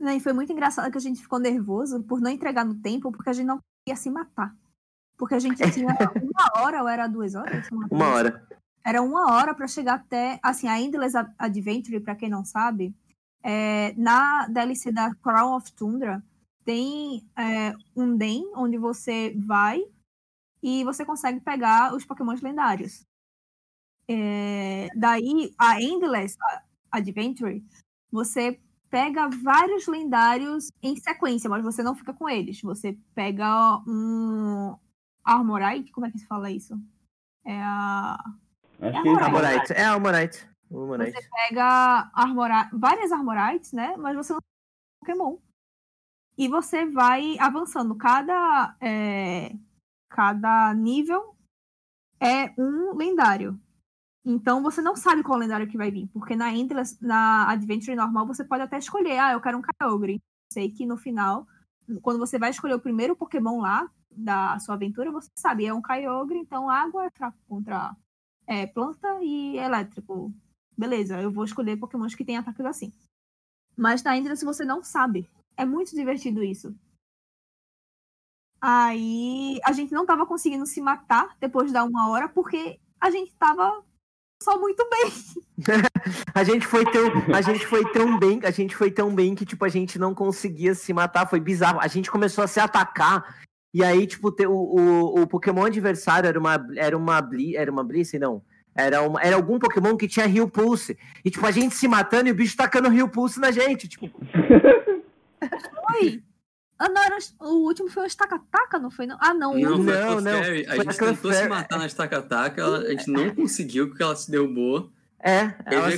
E 0.00 0.20
foi 0.20 0.32
muito 0.32 0.52
engraçado 0.52 0.90
que 0.90 0.98
a 0.98 1.00
gente 1.00 1.22
ficou 1.22 1.38
nervoso 1.38 2.02
por 2.02 2.20
não 2.20 2.30
entregar 2.30 2.64
no 2.64 2.74
tempo, 2.74 3.12
porque 3.12 3.30
a 3.30 3.32
gente 3.32 3.46
não 3.46 3.60
ia 3.88 3.96
se 3.96 4.10
matar. 4.10 4.54
Porque 5.16 5.34
a 5.34 5.38
gente 5.38 5.58
tinha 5.72 5.86
uma 5.88 6.62
hora 6.62 6.82
ou 6.82 6.88
era 6.88 7.06
duas 7.06 7.34
horas? 7.34 7.70
Uma, 7.70 7.88
uma 7.90 8.08
hora. 8.08 8.48
Era 8.84 9.00
uma 9.00 9.32
hora 9.32 9.54
para 9.54 9.68
chegar 9.68 9.94
até. 9.94 10.38
Assim, 10.42 10.68
a 10.68 10.80
Endless 10.80 11.16
Adventure, 11.38 12.00
para 12.00 12.16
quem 12.16 12.28
não 12.28 12.44
sabe, 12.44 12.94
é, 13.42 13.94
na 13.96 14.46
DLC 14.48 14.90
da 14.90 15.14
Crown 15.14 15.56
of 15.56 15.72
Tundra, 15.72 16.22
tem 16.64 17.28
é, 17.36 17.74
um 17.94 18.16
Den, 18.16 18.50
onde 18.56 18.78
você 18.78 19.34
vai 19.36 19.82
e 20.62 20.82
você 20.84 21.04
consegue 21.04 21.40
pegar 21.40 21.94
os 21.94 22.04
pokémons 22.04 22.40
lendários. 22.40 23.04
É, 24.08 24.88
daí, 24.96 25.54
a 25.58 25.80
Endless 25.80 26.36
Adventure, 26.90 27.62
você 28.10 28.58
pega 28.90 29.28
vários 29.28 29.86
lendários 29.86 30.70
em 30.82 30.96
sequência, 30.96 31.50
mas 31.50 31.64
você 31.64 31.82
não 31.82 31.94
fica 31.94 32.14
com 32.14 32.28
eles. 32.28 32.60
Você 32.62 32.98
pega 33.14 33.82
um 33.86 34.76
Armorite, 35.22 35.92
como 35.92 36.06
é 36.06 36.10
que 36.10 36.18
se 36.18 36.26
fala 36.26 36.50
isso? 36.50 36.78
É 37.44 37.60
a... 37.60 38.16
é 38.80 38.88
Armorite. 38.88 39.72
É 39.72 39.84
Armorite. 39.84 40.48
Você 40.70 41.28
pega 41.30 42.10
Armorite, 42.14 42.70
várias 42.72 43.12
Armorites, 43.12 43.72
né? 43.72 43.96
Mas 43.96 44.16
você 44.16 44.32
não 44.32 44.40
tem 44.40 45.14
Pokémon 45.14 45.36
e 46.36 46.48
você 46.48 46.86
vai 46.86 47.38
avançando. 47.38 47.94
Cada, 47.94 48.76
é, 48.80 49.54
cada 50.08 50.74
nível 50.74 51.34
é 52.20 52.52
um 52.58 52.94
lendário. 52.96 53.58
Então 54.24 54.62
você 54.62 54.80
não 54.80 54.96
sabe 54.96 55.22
qual 55.22 55.38
lendário 55.38 55.68
que 55.68 55.76
vai 55.76 55.90
vir, 55.90 56.08
porque 56.08 56.34
na 56.34 56.50
Endless, 56.52 56.96
na 57.00 57.50
Adventure 57.50 57.94
normal 57.94 58.26
você 58.26 58.42
pode 58.42 58.62
até 58.62 58.78
escolher, 58.78 59.18
ah, 59.18 59.32
eu 59.32 59.40
quero 59.40 59.58
um 59.58 59.62
Kyogre. 59.62 60.20
Sei 60.50 60.70
que 60.70 60.86
no 60.86 60.96
final, 60.96 61.46
quando 62.00 62.18
você 62.18 62.38
vai 62.38 62.50
escolher 62.50 62.74
o 62.74 62.80
primeiro 62.80 63.14
Pokémon 63.14 63.60
lá 63.60 63.90
da 64.10 64.58
sua 64.60 64.76
aventura, 64.76 65.10
você 65.10 65.28
sabe, 65.36 65.66
é 65.66 65.74
um 65.74 65.82
Kyogre, 65.82 66.38
então 66.38 66.70
água 66.70 67.04
é 67.04 67.10
fraco 67.10 67.36
contra 67.46 67.94
é, 68.46 68.66
planta 68.66 69.22
e 69.22 69.58
elétrico. 69.58 70.32
Beleza, 70.76 71.20
eu 71.20 71.30
vou 71.30 71.44
escolher 71.44 71.76
Pokémons 71.76 72.14
que 72.14 72.24
têm 72.24 72.38
ataques 72.38 72.64
assim. 72.64 72.92
Mas 73.76 74.02
na 74.02 74.16
Endless 74.16 74.44
você 74.44 74.64
não 74.64 74.82
sabe. 74.82 75.28
É 75.56 75.64
muito 75.64 75.94
divertido 75.94 76.42
isso. 76.42 76.74
Aí 78.60 79.60
a 79.64 79.72
gente 79.72 79.92
não 79.92 80.06
tava 80.06 80.24
conseguindo 80.24 80.64
se 80.64 80.80
matar 80.80 81.36
depois 81.38 81.70
da 81.70 81.84
uma 81.84 82.08
hora, 82.08 82.28
porque 82.28 82.80
a 82.98 83.10
gente 83.10 83.34
tava 83.34 83.82
só 84.42 84.58
muito 84.58 84.88
bem. 84.88 85.12
a 86.34 86.42
gente 86.42 86.66
foi 86.66 86.84
tão, 86.90 87.04
a 87.34 87.42
gente 87.42 87.66
foi 87.66 87.84
tão 87.92 88.18
bem, 88.18 88.40
a 88.42 88.50
gente 88.50 88.74
foi 88.74 88.90
tão 88.90 89.14
bem 89.14 89.34
que 89.34 89.44
tipo 89.44 89.64
a 89.64 89.68
gente 89.68 89.98
não 89.98 90.14
conseguia 90.14 90.74
se 90.74 90.92
matar, 90.94 91.28
foi 91.28 91.40
bizarro. 91.40 91.78
A 91.80 91.86
gente 91.86 92.10
começou 92.10 92.42
a 92.42 92.46
se 92.46 92.58
atacar 92.58 93.38
e 93.72 93.84
aí 93.84 94.06
tipo 94.06 94.34
o, 94.46 94.80
o, 94.80 95.22
o 95.22 95.26
Pokémon 95.26 95.64
adversário 95.64 96.26
era 96.26 96.38
uma 96.38 96.54
era 96.76 96.96
uma 96.96 97.28
era 97.54 97.70
uma 97.70 97.84
Blissey, 97.84 98.18
não. 98.18 98.42
Era, 98.76 99.02
uma, 99.02 99.20
era 99.20 99.36
algum 99.36 99.58
Pokémon 99.58 99.96
que 99.96 100.08
tinha 100.08 100.26
Rio 100.26 100.48
Pulse. 100.48 100.98
E, 101.24 101.30
tipo, 101.30 101.46
a 101.46 101.52
gente 101.52 101.76
se 101.76 101.86
matando 101.86 102.28
e 102.28 102.32
o 102.32 102.34
bicho 102.34 102.56
tacando 102.56 102.88
Rio 102.88 103.08
Pulse 103.08 103.38
na 103.38 103.52
gente. 103.52 103.86
Tipo. 103.86 104.10
Foi! 105.48 106.22
Ah, 106.78 106.88
não, 106.88 107.02
era, 107.02 107.18
o 107.40 107.66
último 107.66 107.88
foi 107.88 108.02
o 108.02 108.06
Estaca-Taca, 108.06 108.78
não 108.78 108.90
foi? 108.90 109.06
Não? 109.06 109.16
Ah, 109.20 109.32
não. 109.32 109.54
Não, 109.54 109.78
não, 109.78 109.84
não, 109.84 110.20
não. 110.20 110.40
A 110.40 110.76
gente 110.76 110.98
tentou 110.98 111.32
se 111.32 111.48
matar 111.48 111.78
na 111.78 111.86
Estaca-Taca, 111.86 112.66
a 112.66 112.90
gente 112.90 113.10
não 113.10 113.34
conseguiu 113.34 113.88
porque 113.88 114.02
ela 114.02 114.16
se 114.16 114.30
derrubou. 114.30 114.90
É, 115.22 115.54
ela 115.66 115.90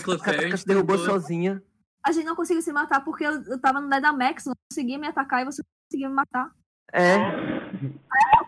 se 0.56 0.66
derrubou 0.66 0.98
tentou... 0.98 1.12
sozinha. 1.12 1.62
A 2.04 2.12
gente 2.12 2.26
não 2.26 2.36
conseguiu 2.36 2.62
se 2.62 2.72
matar 2.72 3.04
porque 3.04 3.24
eu, 3.24 3.42
eu 3.44 3.58
tava 3.58 3.80
no 3.80 3.90
Dynamax, 3.90 4.44
não 4.44 4.54
conseguia 4.70 4.98
me 4.98 5.08
atacar 5.08 5.42
e 5.42 5.46
você 5.46 5.62
conseguia 5.88 6.08
me 6.08 6.14
matar. 6.14 6.52
É. 6.92 7.16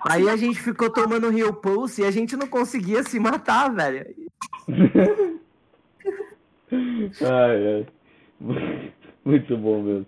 Aí 0.09 0.29
a 0.29 0.37
gente 0.37 0.61
ficou 0.61 0.91
tomando 0.91 1.31
Rio 1.31 1.53
Pulse 1.53 2.03
e 2.03 2.05
a 2.05 2.11
gente 2.11 2.37
não 2.37 2.47
conseguia 2.47 3.03
se 3.03 3.19
matar, 3.19 3.75
velho. 3.75 4.07
ai, 7.21 7.67
ai. 7.75 7.87
Muito 9.25 9.59
bom 9.59 9.83
mesmo. 9.83 10.07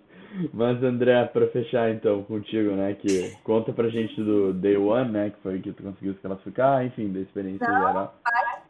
Mas, 0.53 0.81
André, 0.83 1.25
para 1.25 1.47
fechar 1.47 1.91
então 1.91 2.23
contigo, 2.23 2.71
né, 2.71 2.93
que 2.93 3.35
conta 3.43 3.73
pra 3.73 3.89
gente 3.89 4.15
do 4.21 4.53
Day 4.53 4.77
One, 4.77 5.11
né, 5.11 5.29
que 5.29 5.41
foi 5.41 5.59
que 5.59 5.71
tu 5.73 5.83
conseguiu 5.83 6.13
se 6.13 6.19
classificar, 6.19 6.85
enfim, 6.85 7.11
da 7.11 7.19
experiência 7.19 7.67
não, 7.67 7.87
geral. 7.87 8.15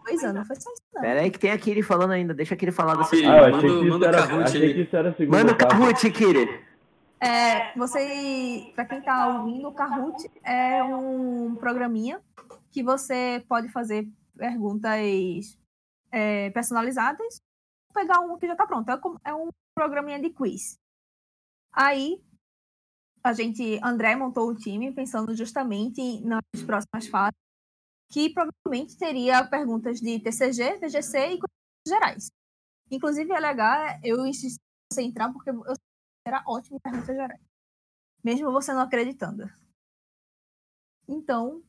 Coisa, 0.04 0.34
não 0.34 0.44
foi 0.46 0.56
só 0.56 0.72
isso, 0.72 0.82
não. 0.94 1.02
Pera 1.02 1.22
aí 1.22 1.30
que 1.30 1.40
tem 1.40 1.52
a 1.52 1.58
Kiri 1.58 1.84
falando 1.84 2.12
ainda, 2.12 2.34
deixa 2.34 2.56
a 2.56 2.58
Kiri 2.58 2.72
falar 2.72 2.96
dessa 2.96 3.16
ah, 3.16 3.20
eu 3.20 3.56
achei, 3.56 3.70
que 3.70 3.88
isso 3.88 4.06
era, 4.06 4.44
achei 4.44 4.74
que 4.74 4.82
isso 4.82 4.96
era 4.96 5.10
a 5.10 5.14
segunda 5.16 5.38
Manda 5.38 5.54
o 5.54 5.58
Kahoot, 5.58 6.12
Kiri. 6.12 6.72
É, 7.24 7.78
você, 7.78 8.72
para 8.74 8.86
quem 8.86 9.02
tá 9.02 9.28
ouvindo, 9.28 9.68
o 9.68 9.74
Kahoot 9.74 10.28
é 10.44 10.84
um 10.84 11.56
programinha 11.56 12.20
que 12.72 12.82
você 12.82 13.44
pode 13.48 13.70
fazer 13.70 14.08
perguntas 14.36 15.60
é, 16.12 16.50
personalizadas, 16.50 17.40
pegar 17.94 18.22
um 18.22 18.38
que 18.38 18.48
já 18.48 18.56
tá 18.56 18.66
pronto. 18.66 18.90
É, 18.90 19.30
é 19.30 19.34
um 19.36 19.50
programinha 19.76 20.20
de 20.20 20.32
quiz. 20.32 20.81
Aí 21.72 22.22
a 23.24 23.34
gente, 23.34 23.80
André 23.84 24.16
montou 24.16 24.50
o 24.50 24.56
time 24.56 24.92
pensando 24.92 25.36
justamente 25.36 26.22
nas 26.22 26.42
próximas 26.66 27.08
fases, 27.08 27.38
que 28.12 28.34
provavelmente 28.34 28.98
teria 28.98 29.46
perguntas 29.48 30.00
de 30.00 30.20
TCG, 30.20 30.80
VGC 30.80 31.18
e 31.34 31.40
coisas 31.40 31.88
gerais. 31.88 32.32
Inclusive, 32.90 33.32
é 33.32 33.40
legal 33.40 34.00
eu 34.04 34.26
insisti 34.26 34.60
você 34.92 35.02
entrar, 35.02 35.32
porque 35.32 35.50
eu 35.50 35.64
era 36.26 36.44
ótimo 36.48 36.78
em 36.78 36.80
perguntas 36.80 37.16
gerais. 37.16 37.40
Mesmo 38.24 38.52
você 38.52 38.74
não 38.74 38.82
acreditando. 38.82 39.50
Então, 41.08 41.64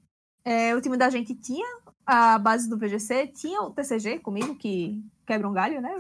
é, 0.44 0.74
o 0.74 0.80
time 0.80 0.96
da 0.96 1.08
gente 1.08 1.34
tinha 1.34 1.66
a 2.04 2.38
base 2.38 2.68
do 2.68 2.76
VGC, 2.76 3.28
tinha 3.28 3.62
o 3.62 3.72
TCG 3.72 4.18
comigo, 4.20 4.56
que 4.56 5.02
quebra 5.26 5.48
um 5.48 5.52
galho, 5.52 5.80
né? 5.80 5.90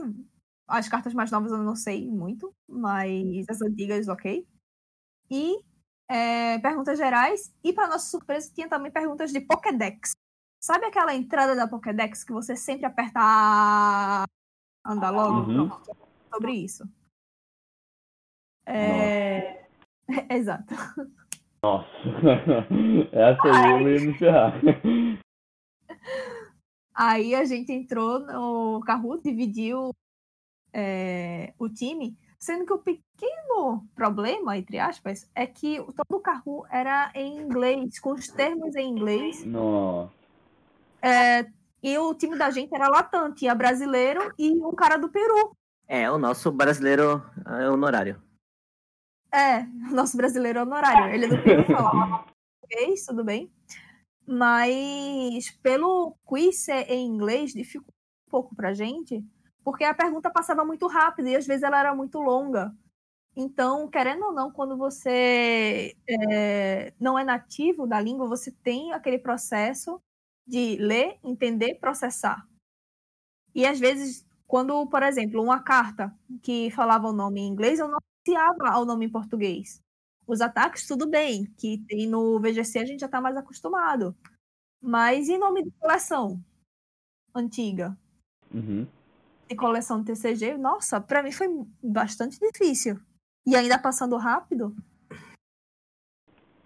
As 0.72 0.88
cartas 0.88 1.12
mais 1.12 1.30
novas 1.30 1.52
eu 1.52 1.58
não 1.58 1.76
sei 1.76 2.10
muito, 2.10 2.54
mas 2.66 3.46
as 3.46 3.60
antigas, 3.60 4.08
ok. 4.08 4.46
E 5.30 5.62
é, 6.08 6.58
perguntas 6.60 6.96
gerais. 6.96 7.54
E, 7.62 7.74
para 7.74 7.88
nossa 7.88 8.10
surpresa, 8.10 8.50
tinha 8.54 8.68
também 8.68 8.90
perguntas 8.90 9.30
de 9.30 9.40
Pokédex. 9.40 10.12
Sabe 10.64 10.86
aquela 10.86 11.14
entrada 11.14 11.54
da 11.54 11.68
Pokédex 11.68 12.24
que 12.24 12.32
você 12.32 12.56
sempre 12.56 12.86
aperta 12.86 13.18
a... 13.20 14.24
anda 14.86 15.10
logo? 15.10 15.50
Uhum. 15.50 15.70
Sobre 16.32 16.52
isso. 16.52 16.84
É... 18.64 19.66
Exato. 20.30 20.74
Nossa. 21.62 21.86
Essa 23.12 23.42
aí 23.42 23.82
eu 23.82 23.88
ia 23.90 24.06
me 24.06 24.18
ferrar. 24.18 24.54
Aí 26.94 27.34
a 27.34 27.44
gente 27.44 27.72
entrou 27.72 28.20
no 28.20 28.80
Kahoot, 28.80 29.22
dividiu 29.22 29.92
é, 30.72 31.52
o 31.58 31.68
time, 31.68 32.16
sendo 32.38 32.64
que 32.64 32.72
o 32.72 32.78
pequeno 32.78 33.86
problema, 33.94 34.56
entre 34.56 34.78
aspas, 34.78 35.30
é 35.34 35.46
que 35.46 35.76
todo 35.78 36.18
o 36.18 36.20
Kahoot 36.20 36.68
era 36.70 37.12
em 37.14 37.38
inglês, 37.38 37.98
com 37.98 38.12
os 38.12 38.28
termos 38.28 38.74
em 38.74 38.88
inglês, 38.88 39.44
Nossa. 39.44 40.12
é, 41.02 41.46
e 41.82 41.98
o 41.98 42.14
time 42.14 42.36
da 42.36 42.50
gente 42.50 42.74
era 42.74 42.88
latão, 42.88 43.34
tinha 43.34 43.54
brasileiro 43.54 44.32
e 44.38 44.50
um 44.52 44.74
cara 44.74 44.96
do 44.96 45.08
Peru. 45.08 45.56
É, 45.88 46.10
o 46.10 46.16
nosso 46.16 46.50
brasileiro 46.50 47.22
é 47.46 47.68
honorário. 47.68 48.22
É, 49.32 49.62
nosso 49.90 50.16
brasileiro 50.16 50.62
honorário. 50.62 51.14
Ele 51.14 51.24
é 51.24 51.28
do 51.28 51.42
Peru, 51.42 51.64
falava 51.64 52.24
português, 52.60 53.04
tudo 53.04 53.24
bem. 53.24 53.50
Mas 54.26 55.50
pelo 55.62 56.16
quiz 56.24 56.64
ser 56.64 56.88
em 56.90 57.06
inglês, 57.06 57.52
dificultou 57.52 57.94
um 58.26 58.30
pouco 58.30 58.54
pra 58.54 58.72
gente, 58.72 59.24
porque 59.64 59.84
a 59.84 59.94
pergunta 59.94 60.30
passava 60.30 60.64
muito 60.64 60.86
rápido 60.86 61.28
e 61.28 61.36
às 61.36 61.46
vezes 61.46 61.62
ela 61.62 61.78
era 61.78 61.94
muito 61.94 62.18
longa. 62.20 62.74
Então, 63.34 63.88
querendo 63.88 64.26
ou 64.26 64.32
não, 64.32 64.50
quando 64.50 64.76
você 64.76 65.96
é, 66.06 66.92
não 67.00 67.18
é 67.18 67.24
nativo 67.24 67.86
da 67.86 68.00
língua, 68.00 68.28
você 68.28 68.50
tem 68.50 68.92
aquele 68.92 69.18
processo 69.18 70.00
de 70.46 70.76
ler, 70.76 71.18
entender, 71.24 71.76
processar. 71.76 72.46
E 73.54 73.64
às 73.66 73.78
vezes, 73.80 74.26
quando, 74.46 74.86
por 74.86 75.02
exemplo, 75.02 75.42
uma 75.42 75.62
carta 75.62 76.14
que 76.42 76.70
falava 76.72 77.08
o 77.08 77.12
nome 77.12 77.40
em 77.40 77.48
inglês, 77.48 77.78
eu 77.78 77.88
não 77.88 77.98
associava 77.98 78.74
ao 78.74 78.84
nome 78.84 79.06
em 79.06 79.10
português. 79.10 79.80
Os 80.26 80.40
ataques, 80.40 80.86
tudo 80.86 81.08
bem, 81.08 81.46
que 81.56 81.78
tem 81.88 82.06
no 82.06 82.38
VGC 82.38 82.78
a 82.80 82.84
gente 82.84 83.00
já 83.00 83.06
está 83.06 83.20
mais 83.20 83.36
acostumado. 83.36 84.14
Mas 84.80 85.28
e 85.28 85.38
nome 85.38 85.62
de 85.64 85.70
coleção 85.72 86.42
antiga? 87.34 87.96
Uhum. 88.52 88.86
De 89.48 89.56
coleção 89.56 90.02
de 90.02 90.12
TCG, 90.12 90.56
nossa, 90.56 91.00
para 91.00 91.22
mim 91.22 91.32
foi 91.32 91.48
bastante 91.82 92.38
difícil. 92.38 92.98
E 93.46 93.56
ainda 93.56 93.78
passando 93.78 94.16
rápido. 94.16 94.74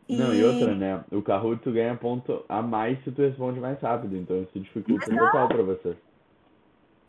Não, 0.08 0.32
e 0.32 0.44
outra, 0.44 0.74
né? 0.74 1.04
O 1.10 1.20
Kahoot 1.20 1.60
tu 1.62 1.72
ganha 1.72 1.96
ponto 1.96 2.44
a 2.48 2.62
mais 2.62 3.02
se 3.02 3.10
tu 3.10 3.22
responde 3.22 3.58
mais 3.58 3.80
rápido, 3.80 4.16
então 4.16 4.40
isso 4.40 4.60
dificulta 4.60 5.06
total 5.06 5.48
pra 5.48 5.62
você. 5.62 5.96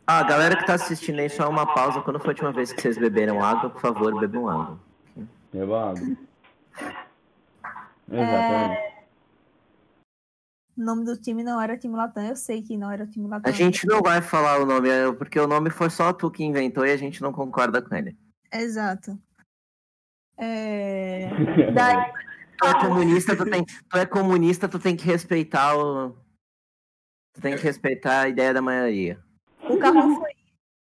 Ah, 0.04 0.22
galera 0.24 0.56
que 0.56 0.66
tá 0.66 0.74
assistindo 0.74 1.20
aí, 1.20 1.28
só 1.28 1.48
uma 1.48 1.66
pausa. 1.74 2.00
Quando 2.00 2.18
foi 2.18 2.28
a 2.28 2.30
última 2.30 2.50
vez 2.50 2.72
que 2.72 2.80
vocês 2.80 2.98
beberam 2.98 3.44
água, 3.44 3.70
por 3.70 3.80
favor, 3.80 4.18
bebam 4.18 4.48
água. 4.48 4.80
Levado. 5.52 6.00
Exatamente. 8.10 8.87
O 10.78 10.82
nome 10.82 11.04
do 11.04 11.16
time 11.16 11.42
não 11.42 11.60
era 11.60 11.76
time 11.76 11.96
Latam, 11.96 12.24
eu 12.24 12.36
sei 12.36 12.62
que 12.62 12.76
não 12.76 12.90
era 12.90 13.06
time 13.06 13.28
Latam. 13.28 13.50
A 13.50 13.54
gente 13.54 13.84
não 13.86 14.00
vai 14.00 14.22
falar 14.22 14.60
o 14.60 14.64
nome, 14.64 14.88
é, 14.88 15.12
porque 15.12 15.38
o 15.40 15.46
nome 15.46 15.70
foi 15.70 15.90
só 15.90 16.12
tu 16.12 16.30
que 16.30 16.44
inventou 16.44 16.86
e 16.86 16.92
a 16.92 16.96
gente 16.96 17.20
não 17.20 17.32
concorda 17.32 17.82
com 17.82 17.94
ele. 17.94 18.16
Exato. 18.52 19.18
É... 20.36 21.28
Daí, 21.74 22.12
Tu 22.58 22.66
é 22.66 22.80
comunista, 22.80 23.36
tu 23.36 23.44
tem, 23.44 23.64
tu 23.64 23.96
é 23.96 24.04
comunista, 24.04 24.68
tu 24.68 24.78
tem 24.80 24.96
que 24.96 25.04
respeitar 25.04 25.76
o. 25.76 26.10
Tu 27.34 27.40
tem 27.40 27.56
que 27.56 27.62
respeitar 27.62 28.22
a 28.22 28.28
ideia 28.28 28.52
da 28.52 28.60
maioria. 28.60 29.22
o 29.62 29.78
carro 29.78 30.16
foi. 30.16 30.32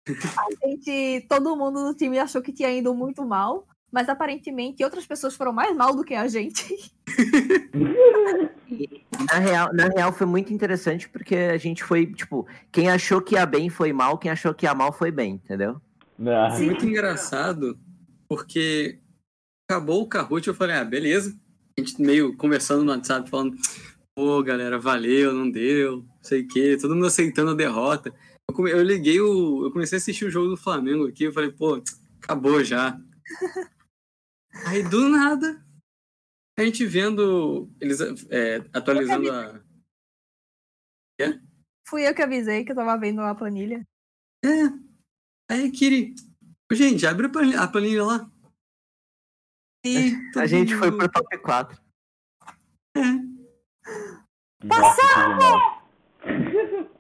A 0.06 0.68
gente, 0.68 1.26
todo 1.30 1.56
mundo 1.56 1.86
do 1.86 1.96
time 1.96 2.20
achou 2.20 2.42
que 2.42 2.52
tinha 2.52 2.70
ido 2.70 2.94
muito 2.94 3.26
mal, 3.26 3.66
mas 3.94 4.10
aparentemente 4.10 4.84
outras 4.84 5.06
pessoas 5.06 5.36
foram 5.36 5.54
mais 5.54 5.74
mal 5.78 5.96
do 5.96 6.04
que 6.04 6.16
a 6.16 6.28
gente. 6.28 6.92
Na 9.32 9.40
real, 9.40 9.70
na 9.74 9.88
real 9.88 10.12
foi 10.12 10.26
muito 10.26 10.52
interessante 10.52 11.08
porque 11.08 11.36
a 11.36 11.58
gente 11.58 11.84
foi, 11.84 12.08
tipo, 12.08 12.48
quem 12.72 12.90
achou 12.90 13.22
que 13.22 13.36
ia 13.36 13.46
bem 13.46 13.70
foi 13.70 13.94
mal, 13.94 14.18
quem 14.18 14.32
achou 14.32 14.54
que 14.54 14.66
ia 14.66 14.74
mal 14.74 14.92
foi 14.92 15.12
bem, 15.12 15.36
entendeu? 15.36 15.80
Ah, 16.28 16.50
Foi 16.52 16.66
muito 16.66 16.86
engraçado, 16.86 17.78
porque 18.28 18.98
acabou 19.70 20.02
o 20.02 20.08
Kahoot, 20.08 20.48
eu 20.48 20.56
falei, 20.56 20.76
ah, 20.76 20.84
beleza. 20.84 21.38
A 21.78 21.82
gente 21.82 22.02
meio 22.02 22.36
conversando 22.36 22.84
no 22.84 22.92
WhatsApp, 22.92 23.30
falando, 23.30 23.56
pô, 24.16 24.42
galera, 24.42 24.80
valeu, 24.80 25.34
não 25.34 25.50
deu, 25.50 25.98
não 25.98 26.06
sei 26.24 26.42
o 26.42 26.48
quê, 26.48 26.78
todo 26.82 26.96
mundo 26.96 27.08
aceitando 27.08 27.52
a 27.52 27.56
derrota. 27.56 28.12
Eu, 28.50 28.56
come- 28.56 28.72
eu 28.72 28.82
liguei 28.82 29.22
o. 29.22 29.66
Eu 29.66 29.72
comecei 29.72 29.98
a 29.98 30.02
assistir 30.02 30.26
o 30.26 30.32
jogo 30.32 30.50
do 30.50 30.58
Flamengo 30.58 31.08
aqui, 31.08 31.26
eu 31.26 31.34
falei, 31.34 31.52
pô, 31.52 31.82
acabou 32.22 32.64
já. 32.64 33.00
Aí 34.68 34.84
do 34.84 35.10
nada, 35.10 35.66
a 36.58 36.64
gente 36.64 36.86
vendo 36.86 37.72
eles 37.80 38.00
é, 38.30 38.58
atualizando 38.74 39.32
a. 39.32 39.62
Fui 41.88 42.08
eu 42.08 42.14
que 42.16 42.22
avisei 42.22 42.64
que 42.64 42.72
eu 42.72 42.76
tava 42.76 42.98
vendo 42.98 43.22
a 43.22 43.36
planilha. 43.36 43.86
É. 44.44 44.50
Aí, 45.52 45.72
Kiri, 45.72 46.16
gente, 46.72 47.06
abre 47.06 47.28
a 47.28 47.68
planilha, 47.68 48.04
lá. 48.04 48.30
E 49.86 50.14
A 50.38 50.46
gente 50.46 50.76
foi 50.76 50.90
mundo- 50.92 51.00
pro 51.00 51.12
top 51.12 51.38
4. 51.40 51.82
nossa, 54.64 55.02
que 55.02 56.68
demais. 56.68 56.94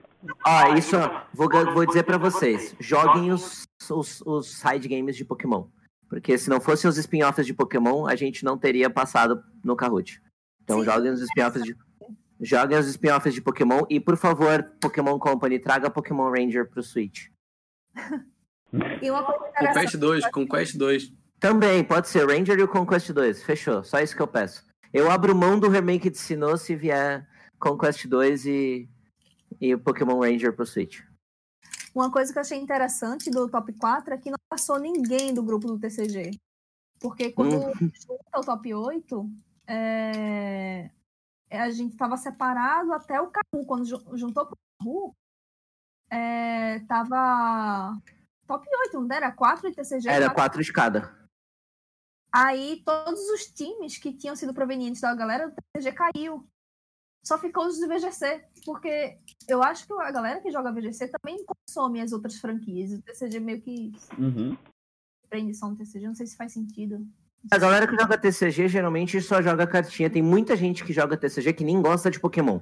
Ó, 0.45 0.73
isso, 0.75 0.95
ó, 0.98 1.25
vou, 1.33 1.49
vou 1.73 1.85
dizer 1.85 2.03
pra 2.03 2.17
vocês: 2.17 2.75
joguem 2.80 3.32
os, 3.32 3.65
os, 3.90 4.22
os 4.22 4.48
side 4.59 4.88
games 4.88 5.15
de 5.15 5.23
Pokémon. 5.25 5.69
Porque 6.14 6.38
se 6.38 6.48
não 6.48 6.61
fossem 6.61 6.88
os 6.88 6.95
spin-offs 6.95 7.43
de 7.43 7.56
Pokémon, 7.56 8.06
a 8.06 8.16
gente 8.16 8.45
não 8.45 8.56
teria 8.56 8.88
passado 8.88 9.43
no 9.64 9.75
Kahoot. 9.75 10.22
Então 10.64 10.77
Sim. 10.77 10.85
joguem 10.85 11.11
os 11.11 11.22
spin-offs 11.22 11.64
de. 11.64 11.75
Joguem 12.40 12.77
os 12.77 12.85
spin-offs 12.85 13.33
de 13.33 13.42
Pokémon 13.42 13.82
e, 13.90 14.00
por 14.00 14.16
favor, 14.16 14.64
Pokémon 14.80 15.17
Company, 15.17 15.58
traga 15.58 15.90
Pokémon 15.90 16.30
Ranger 16.30 16.69
pro 16.69 16.83
Switch. 16.83 17.30
E 19.01 19.09
uma 19.09 19.22
interessante. 19.22 19.58
Conquest 19.58 19.98
2, 19.98 20.30
Conquest 20.30 20.77
2. 20.77 21.14
Também, 21.40 21.83
pode 21.83 22.08
ser 22.08 22.27
Ranger 22.27 22.59
e 22.59 22.64
o 22.64 22.67
Conquest 22.67 23.11
2. 23.11 23.42
Fechou, 23.42 23.83
só 23.83 24.00
isso 24.00 24.16
que 24.16 24.22
eu 24.22 24.27
peço. 24.27 24.64
Eu 24.93 25.09
abro 25.09 25.35
mão 25.35 25.59
do 25.59 25.67
remake 25.67 26.11
de 26.11 26.17
Sinnoh 26.19 26.58
se 26.58 26.75
vier 26.75 27.27
Conquest 27.58 28.06
2 28.06 28.45
e, 28.45 28.88
e 29.59 29.74
o 29.74 29.80
Pokémon 29.80 30.19
Ranger 30.19 30.53
pro 30.53 30.66
Switch. 30.66 31.01
Uma 31.93 32.11
coisa 32.11 32.31
que 32.31 32.39
eu 32.39 32.41
achei 32.41 32.57
interessante 32.57 33.30
do 33.30 33.47
top 33.49 33.72
4 33.73 34.13
é 34.13 34.17
que 34.17 34.31
não 34.31 34.38
passou 34.49 34.80
ninguém 34.80 35.33
do 35.33 35.43
grupo 35.43 35.67
do 35.67 35.80
TCG. 35.80 36.31
Porque 36.99 37.31
quando 37.31 37.51
junta 37.93 38.39
o 38.39 38.41
top 38.41 38.73
8, 38.73 39.30
é, 39.67 40.89
é, 41.49 41.61
a 41.61 41.69
gente 41.69 41.91
estava 41.91 42.17
separado 42.17 42.93
até 42.93 43.22
o 43.22 43.27
Caru. 43.30 43.65
Quando 43.65 43.85
ju- 43.85 44.03
juntou 44.17 44.43
o 44.43 44.47
Caru, 44.81 45.15
é, 46.09 46.80
tava 46.88 47.95
top 48.47 48.67
8, 48.88 48.99
não 49.01 49.15
era? 49.15 49.31
4 49.31 49.69
de 49.69 49.75
TCG. 49.75 50.07
Era 50.09 50.25
quatro- 50.25 50.35
quatro 50.35 50.63
de 50.63 50.73
cada. 50.73 51.23
Aí 52.31 52.81
todos 52.83 53.19
os 53.30 53.45
times 53.51 53.97
que 53.97 54.11
tinham 54.11 54.35
sido 54.35 54.53
provenientes 54.53 55.01
da 55.01 55.13
galera 55.13 55.49
do 55.49 55.55
TCG 55.73 55.91
caiu. 55.91 56.47
Só 57.24 57.38
ficou 57.38 57.66
os 57.68 57.80
do 57.80 57.88
VGC. 57.88 58.42
Porque 58.66 59.18
eu 59.48 59.64
acho 59.64 59.88
que 59.88 59.93
a 59.93 60.11
galera 60.11 60.42
que 60.42 60.52
joga 60.52 60.72
VGC 60.72 61.10
também 61.10 61.43
consome 61.45 62.02
as 62.02 62.11
outras 62.11 62.35
franquias. 62.38 62.92
O 62.93 63.02
TCG 63.02 63.40
meio 63.40 63.61
que 63.61 63.92
Uhum. 64.18 64.58
prende 65.30 65.53
só 65.56 65.69
no 65.69 65.76
TCG. 65.76 66.06
Não 66.08 66.16
sei 66.16 66.27
se 66.27 66.35
faz 66.35 66.53
sentido. 66.53 67.06
A 67.52 67.58
galera 67.58 67.88
que 67.88 67.95
joga 67.98 68.18
TCG 68.18 68.68
geralmente 68.69 69.19
só 69.22 69.42
joga 69.42 69.68
cartinha. 69.68 70.10
Tem 70.10 70.22
muita 70.22 70.56
gente 70.56 70.84
que 70.84 70.93
joga 70.93 71.18
TCG 71.18 71.53
que 71.53 71.64
nem 71.64 71.82
gosta 71.82 72.10
de 72.11 72.19
Pokémon. 72.19 72.60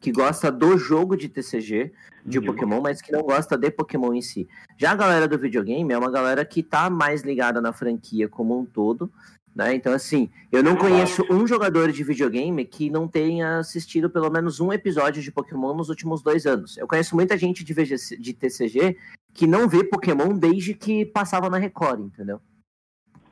Que 0.00 0.10
gosta 0.10 0.50
do 0.50 0.76
jogo 0.76 1.16
de 1.16 1.28
TCG, 1.28 1.92
de 2.26 2.38
Uhum. 2.38 2.46
Pokémon, 2.46 2.80
mas 2.80 3.00
que 3.00 3.12
não 3.12 3.22
gosta 3.22 3.56
de 3.56 3.70
Pokémon 3.70 4.12
em 4.14 4.22
si. 4.22 4.48
Já 4.76 4.92
a 4.92 4.96
galera 4.96 5.28
do 5.28 5.38
videogame 5.38 5.92
é 5.92 5.98
uma 5.98 6.10
galera 6.10 6.44
que 6.44 6.62
tá 6.62 6.90
mais 6.90 7.22
ligada 7.22 7.60
na 7.60 7.72
franquia 7.72 8.28
como 8.28 8.58
um 8.58 8.64
todo. 8.66 9.12
Né? 9.54 9.74
Então, 9.74 9.92
assim, 9.92 10.30
eu 10.50 10.62
não 10.62 10.76
conheço 10.76 11.22
um 11.30 11.46
jogador 11.46 11.92
de 11.92 12.02
videogame 12.02 12.64
que 12.64 12.88
não 12.88 13.06
tenha 13.06 13.58
assistido 13.58 14.08
pelo 14.08 14.30
menos 14.30 14.60
um 14.60 14.72
episódio 14.72 15.22
de 15.22 15.30
Pokémon 15.30 15.74
nos 15.74 15.90
últimos 15.90 16.22
dois 16.22 16.46
anos. 16.46 16.78
Eu 16.78 16.88
conheço 16.88 17.14
muita 17.14 17.36
gente 17.36 17.62
de, 17.62 17.74
VGC, 17.74 18.16
de 18.16 18.32
TCG 18.32 18.96
que 19.34 19.46
não 19.46 19.68
vê 19.68 19.84
Pokémon 19.84 20.36
desde 20.38 20.72
que 20.72 21.04
passava 21.04 21.50
na 21.50 21.58
Record, 21.58 22.00
entendeu? 22.00 22.40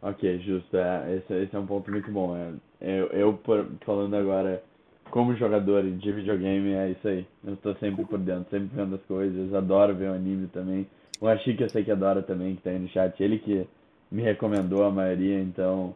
Ok, 0.03 0.39
justo. 0.41 0.77
É, 0.77 1.17
esse, 1.17 1.33
esse 1.45 1.57
é 1.57 1.59
um 1.59 1.67
ponto 1.67 1.91
muito 1.91 2.11
bom. 2.11 2.37
É, 2.37 2.53
eu, 2.81 3.07
eu 3.09 3.41
falando 3.85 4.15
agora 4.15 4.63
como 5.11 5.37
jogador 5.37 5.83
de 5.83 6.13
videogame, 6.13 6.73
é 6.73 6.91
isso 6.91 7.09
aí. 7.09 7.27
Eu 7.45 7.57
tô 7.57 7.75
sempre 7.77 8.05
por 8.05 8.19
dentro, 8.19 8.51
sempre 8.51 8.71
vendo 8.75 8.95
as 8.95 9.03
coisas. 9.03 9.55
Adoro 9.55 9.95
ver 9.95 10.11
o 10.11 10.15
anime 10.15 10.49
também. 10.49 10.87
O 11.21 11.29
Ashik 11.29 11.63
eu 11.63 11.69
sei 11.69 11.85
que 11.85 11.91
adora 11.91 12.23
também, 12.23 12.57
que 12.57 12.63
tá 12.63 12.71
aí 12.71 12.79
no 12.79 12.89
chat. 12.89 13.23
Ele 13.23 13.39
que 13.39 13.67
me 14.11 14.23
recomendou 14.23 14.85
a 14.85 14.91
maioria, 14.91 15.41
então 15.41 15.95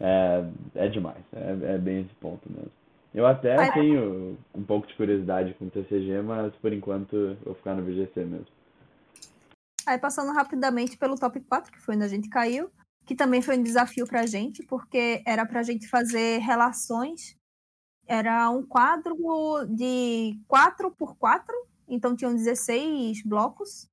é, 0.00 0.44
é 0.74 0.88
demais. 0.88 1.22
É, 1.32 1.74
é 1.74 1.78
bem 1.78 2.02
esse 2.02 2.14
ponto 2.14 2.50
mesmo. 2.50 2.70
Eu 3.14 3.26
até 3.26 3.56
Ai. 3.56 3.72
tenho 3.72 4.38
um 4.54 4.62
pouco 4.62 4.86
de 4.86 4.94
curiosidade 4.94 5.54
com 5.54 5.66
o 5.66 5.70
TCG, 5.70 6.22
mas 6.22 6.54
por 6.56 6.72
enquanto 6.72 7.36
vou 7.44 7.54
ficar 7.54 7.74
no 7.74 7.82
VGC 7.82 8.24
mesmo. 8.24 8.46
Aí 9.86 9.98
passando 9.98 10.32
rapidamente 10.32 10.98
pelo 10.98 11.16
top 11.16 11.40
4, 11.40 11.72
que 11.72 11.80
foi 11.80 11.96
onde 11.96 12.04
a 12.04 12.08
gente 12.08 12.28
caiu, 12.28 12.70
que 13.06 13.14
também 13.14 13.40
foi 13.40 13.58
um 13.58 13.62
desafio 13.62 14.06
pra 14.06 14.26
gente, 14.26 14.62
porque 14.62 15.22
era 15.26 15.46
pra 15.46 15.62
gente 15.62 15.88
fazer 15.88 16.38
relações. 16.40 17.34
Era 18.06 18.50
um 18.50 18.62
quadro 18.62 19.16
de 19.68 20.38
4 20.46 20.90
por 20.90 21.16
4, 21.16 21.54
então 21.88 22.14
tinham 22.14 22.34
16 22.34 23.22
blocos. 23.24 23.88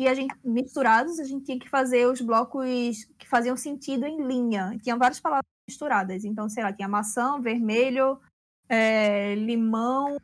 E 0.00 0.08
a 0.08 0.14
gente, 0.14 0.34
misturados, 0.42 1.20
a 1.20 1.24
gente 1.24 1.44
tinha 1.44 1.58
que 1.58 1.68
fazer 1.68 2.06
os 2.06 2.22
blocos 2.22 3.04
que 3.18 3.28
faziam 3.28 3.54
sentido 3.54 4.06
em 4.06 4.26
linha. 4.26 4.78
Tinha 4.82 4.96
várias 4.96 5.20
palavras 5.20 5.44
misturadas. 5.68 6.24
Então, 6.24 6.48
sei 6.48 6.62
lá, 6.62 6.72
tinha 6.72 6.88
maçã, 6.88 7.38
vermelho, 7.38 8.18
eh, 8.66 9.34
limão, 9.34 10.16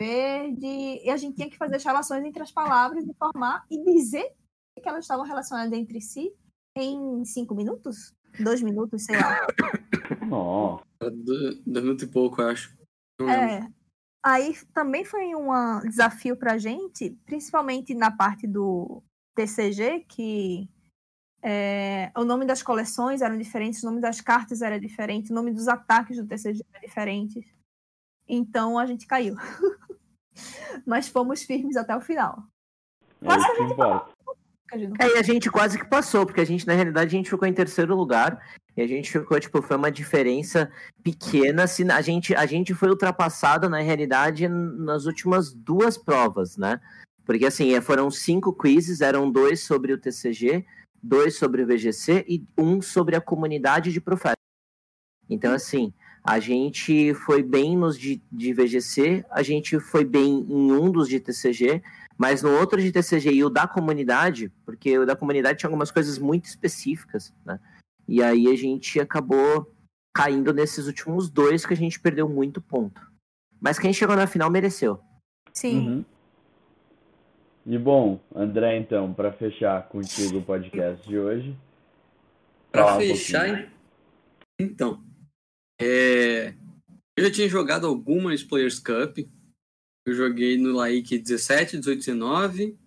verde. 0.00 0.66
E 1.04 1.10
a 1.10 1.16
gente 1.18 1.36
tinha 1.36 1.50
que 1.50 1.58
fazer 1.58 1.76
as 1.76 1.84
relações 1.84 2.24
entre 2.24 2.42
as 2.42 2.50
palavras 2.50 3.04
e 3.04 3.12
formar 3.18 3.66
e 3.70 3.84
dizer 3.84 4.32
que 4.82 4.88
elas 4.88 5.04
estavam 5.04 5.26
relacionadas 5.26 5.74
entre 5.78 6.00
si 6.00 6.32
em 6.74 7.22
cinco 7.26 7.54
minutos? 7.54 8.14
Dois 8.40 8.62
minutos, 8.62 9.04
sei 9.04 9.16
lá. 9.16 9.46
Nossa. 10.26 10.84
Do- 11.02 11.54
Dois 11.66 11.84
minutos 11.84 12.04
e 12.04 12.06
pouco, 12.06 12.40
eu 12.40 12.48
acho. 12.48 12.74
Não 13.20 13.26
lembro. 13.26 13.66
É. 13.66 13.68
Aí 14.24 14.56
também 14.72 15.04
foi 15.04 15.34
um 15.34 15.80
desafio 15.80 16.34
pra 16.34 16.56
gente, 16.56 17.10
principalmente 17.26 17.94
na 17.94 18.10
parte 18.10 18.46
do 18.46 19.02
TCG, 19.38 20.04
que 20.08 20.68
é, 21.40 22.10
o 22.16 22.24
nome 22.24 22.44
das 22.44 22.60
coleções 22.60 23.22
eram 23.22 23.38
diferentes, 23.38 23.82
o 23.84 23.86
nome 23.86 24.00
das 24.00 24.20
cartas 24.20 24.62
era 24.62 24.80
diferente, 24.80 25.30
o 25.30 25.34
nome 25.34 25.52
dos 25.52 25.68
ataques 25.68 26.16
do 26.16 26.26
TCG 26.26 26.64
era 26.72 26.84
diferente. 26.84 27.46
Então 28.28 28.76
a 28.76 28.84
gente 28.84 29.06
caiu. 29.06 29.36
Mas 30.84 31.08
fomos 31.08 31.42
firmes 31.44 31.76
até 31.76 31.96
o 31.96 32.00
final. 32.00 32.42
É 33.22 33.36
isso 33.36 33.54
que. 33.54 34.18
A 34.70 34.76
gente 34.76 35.02
É, 35.02 35.14
e 35.14 35.18
a 35.18 35.22
gente 35.22 35.50
quase 35.50 35.78
que 35.78 35.86
passou, 35.86 36.26
porque 36.26 36.42
a 36.42 36.44
gente, 36.44 36.66
na 36.66 36.74
realidade, 36.74 37.06
a 37.06 37.18
gente 37.18 37.30
ficou 37.30 37.48
em 37.48 37.54
terceiro 37.54 37.96
lugar. 37.96 38.44
E 38.76 38.82
a 38.82 38.86
gente 38.86 39.10
ficou, 39.10 39.40
tipo, 39.40 39.62
foi 39.62 39.76
uma 39.76 39.90
diferença 39.90 40.70
pequena. 41.02 41.66
Se 41.66 41.90
a 41.90 42.00
gente, 42.02 42.34
a 42.34 42.44
gente 42.44 42.74
foi 42.74 42.90
ultrapassado, 42.90 43.68
na 43.68 43.78
realidade, 43.78 44.46
nas 44.46 45.06
últimas 45.06 45.54
duas 45.54 45.96
provas, 45.96 46.56
né? 46.56 46.78
Porque, 47.28 47.44
assim, 47.44 47.74
é, 47.74 47.80
foram 47.82 48.10
cinco 48.10 48.54
quizzes, 48.54 49.02
eram 49.02 49.30
dois 49.30 49.60
sobre 49.60 49.92
o 49.92 49.98
TCG, 49.98 50.64
dois 51.02 51.36
sobre 51.36 51.62
o 51.62 51.66
VGC 51.66 52.24
e 52.26 52.42
um 52.56 52.80
sobre 52.80 53.14
a 53.14 53.20
comunidade 53.20 53.92
de 53.92 54.00
profetas. 54.00 54.32
Então, 55.28 55.52
assim, 55.52 55.92
a 56.24 56.40
gente 56.40 57.12
foi 57.12 57.42
bem 57.42 57.76
nos 57.76 57.98
de, 57.98 58.22
de 58.32 58.54
VGC, 58.54 59.26
a 59.30 59.42
gente 59.42 59.78
foi 59.78 60.06
bem 60.06 60.46
em 60.48 60.72
um 60.72 60.90
dos 60.90 61.06
de 61.06 61.20
TCG, 61.20 61.82
mas 62.16 62.42
no 62.42 62.50
outro 62.50 62.80
de 62.80 62.90
TCG 62.90 63.30
e 63.30 63.44
o 63.44 63.50
da 63.50 63.68
comunidade, 63.68 64.50
porque 64.64 64.98
o 64.98 65.04
da 65.04 65.14
comunidade 65.14 65.58
tinha 65.58 65.68
algumas 65.68 65.90
coisas 65.90 66.18
muito 66.18 66.46
específicas, 66.46 67.34
né? 67.44 67.60
E 68.08 68.22
aí 68.22 68.48
a 68.48 68.56
gente 68.56 68.98
acabou 68.98 69.70
caindo 70.14 70.54
nesses 70.54 70.86
últimos 70.86 71.28
dois 71.28 71.66
que 71.66 71.74
a 71.74 71.76
gente 71.76 72.00
perdeu 72.00 72.26
muito 72.26 72.58
ponto. 72.58 73.06
Mas 73.60 73.78
quem 73.78 73.92
chegou 73.92 74.16
na 74.16 74.26
final 74.26 74.50
mereceu. 74.50 74.98
Sim. 75.52 75.78
Uhum. 75.78 76.04
E 77.70 77.76
bom, 77.76 78.18
André, 78.34 78.78
então, 78.78 79.12
para 79.12 79.30
fechar 79.30 79.86
contigo 79.90 80.38
o 80.38 80.42
podcast 80.42 81.06
de 81.06 81.18
hoje. 81.18 81.54
Um 82.74 82.98
fechar, 82.98 83.46
pouquinho. 83.46 83.70
então. 84.58 85.04
é, 85.78 86.54
Eu 87.14 87.24
já 87.24 87.30
tinha 87.30 87.46
jogado 87.46 87.86
algumas 87.86 88.42
Players 88.42 88.78
Cup. 88.78 89.18
Eu 90.06 90.14
joguei 90.14 90.56
no 90.56 90.72
Laik 90.72 91.18
17, 91.18 91.76
18, 91.76 91.98
19. 91.98 92.78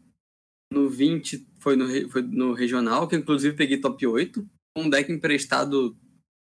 No 0.73 0.89
20 0.89 1.45
foi 1.59 1.75
no, 1.75 2.09
foi 2.09 2.23
no 2.23 2.53
regional, 2.53 3.07
que 3.07 3.13
eu, 3.13 3.19
inclusive 3.19 3.55
peguei 3.55 3.79
top 3.79 4.07
8. 4.07 4.43
Um 4.75 4.89
deck 4.89 5.11
emprestado 5.11 5.95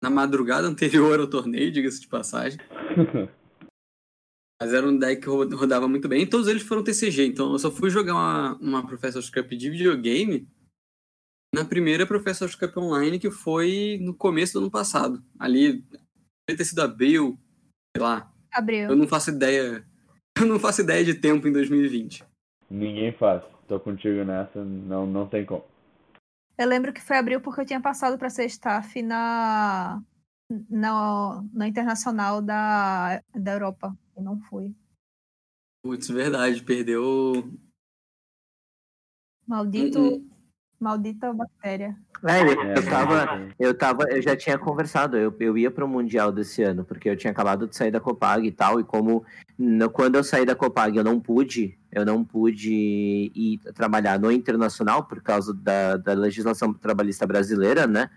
na 0.03 0.09
madrugada 0.09 0.67
anterior 0.67 1.19
ao 1.19 1.29
torneio, 1.29 1.71
diga-se 1.71 2.01
de 2.01 2.07
passagem. 2.07 2.59
Mas 4.61 4.73
era 4.73 4.87
um 4.87 4.97
deck 4.97 5.21
que 5.21 5.27
ro- 5.29 5.55
rodava 5.55 5.87
muito 5.87 6.07
bem. 6.07 6.23
E 6.23 6.29
todos 6.29 6.47
eles 6.47 6.63
foram 6.63 6.83
TCG, 6.83 7.25
então 7.27 7.51
eu 7.51 7.59
só 7.59 7.69
fui 7.69 7.89
jogar 7.89 8.13
uma, 8.13 8.55
uma 8.57 8.87
Professor's 8.87 9.29
Cup 9.29 9.49
de 9.49 9.69
videogame 9.69 10.47
na 11.53 11.65
primeira 11.65 12.05
Professor's 12.05 12.55
Cup 12.55 12.75
Online, 12.77 13.19
que 13.19 13.29
foi 13.31 13.97
no 14.01 14.13
começo 14.13 14.53
do 14.53 14.59
ano 14.59 14.71
passado. 14.71 15.23
Ali, 15.39 15.83
deve 16.47 16.57
ter 16.57 16.65
sido 16.65 16.79
abril, 16.81 17.37
sei 17.95 18.03
lá. 18.03 18.31
Abriu. 18.53 18.89
Eu 18.89 18.95
não 18.95 19.07
faço 19.07 19.29
ideia. 19.31 19.85
Eu 20.37 20.45
não 20.45 20.59
faço 20.59 20.81
ideia 20.81 21.03
de 21.03 21.13
tempo 21.13 21.47
em 21.47 21.51
2020. 21.53 22.21
Ninguém 22.69 23.13
faz. 23.13 23.41
Tô 23.69 23.79
contigo 23.79 24.23
nessa, 24.25 24.63
não, 24.63 25.05
não 25.07 25.27
tem 25.29 25.45
como. 25.45 25.63
Eu 26.57 26.67
lembro 26.67 26.91
que 26.91 27.01
foi 27.01 27.17
abril 27.17 27.39
porque 27.39 27.61
eu 27.61 27.65
tinha 27.65 27.81
passado 27.81 28.17
para 28.17 28.29
ser 28.29 28.45
staff 28.45 29.01
na, 29.01 30.01
na, 30.69 31.41
na 31.53 31.67
internacional 31.69 32.41
da, 32.41 33.21
da 33.33 33.53
Europa. 33.53 33.97
E 34.17 34.21
não 34.21 34.39
fui. 34.41 34.73
Putz, 35.83 36.07
verdade, 36.09 36.63
perdeu. 36.63 37.51
Maldito, 39.47 39.99
Hum, 39.99 40.29
maldita 40.79 41.31
bactéria. 41.33 41.95
É, 42.23 42.41
eu, 42.41 42.61
É, 42.61 42.77
eu 42.79 42.89
tava, 42.89 43.25
mas- 43.25 43.53
eu 43.59 43.77
tava, 43.77 44.03
eu 44.09 44.21
já 44.21 44.35
tinha 44.35 44.57
conversado, 44.57 45.15
eu, 45.17 45.35
eu 45.39 45.55
ia 45.57 45.69
pro 45.69 45.87
Mundial 45.87 46.31
desse 46.31 46.63
ano, 46.63 46.83
porque 46.83 47.07
eu 47.09 47.15
tinha 47.15 47.29
acabado 47.29 47.67
de 47.67 47.75
sair 47.75 47.91
da 47.91 47.99
Copag 47.99 48.47
e 48.47 48.51
tal, 48.51 48.79
e 48.79 48.83
como 48.83 49.23
no- 49.59 49.89
quando 49.91 50.15
eu 50.15 50.23
saí 50.23 50.45
da 50.45 50.55
Copag 50.55 50.97
eu 50.97 51.03
não 51.03 51.19
pude, 51.19 51.77
eu 51.91 52.03
não 52.03 52.25
pude 52.25 53.31
ir 53.35 53.59
trabalhar 53.75 54.17
no 54.19 54.31
internacional 54.31 55.03
por 55.05 55.21
causa 55.21 55.53
da, 55.53 55.97
da 55.97 56.13
legislação 56.13 56.73
trabalhista 56.73 57.27
brasileira, 57.27 57.85
né? 57.85 58.09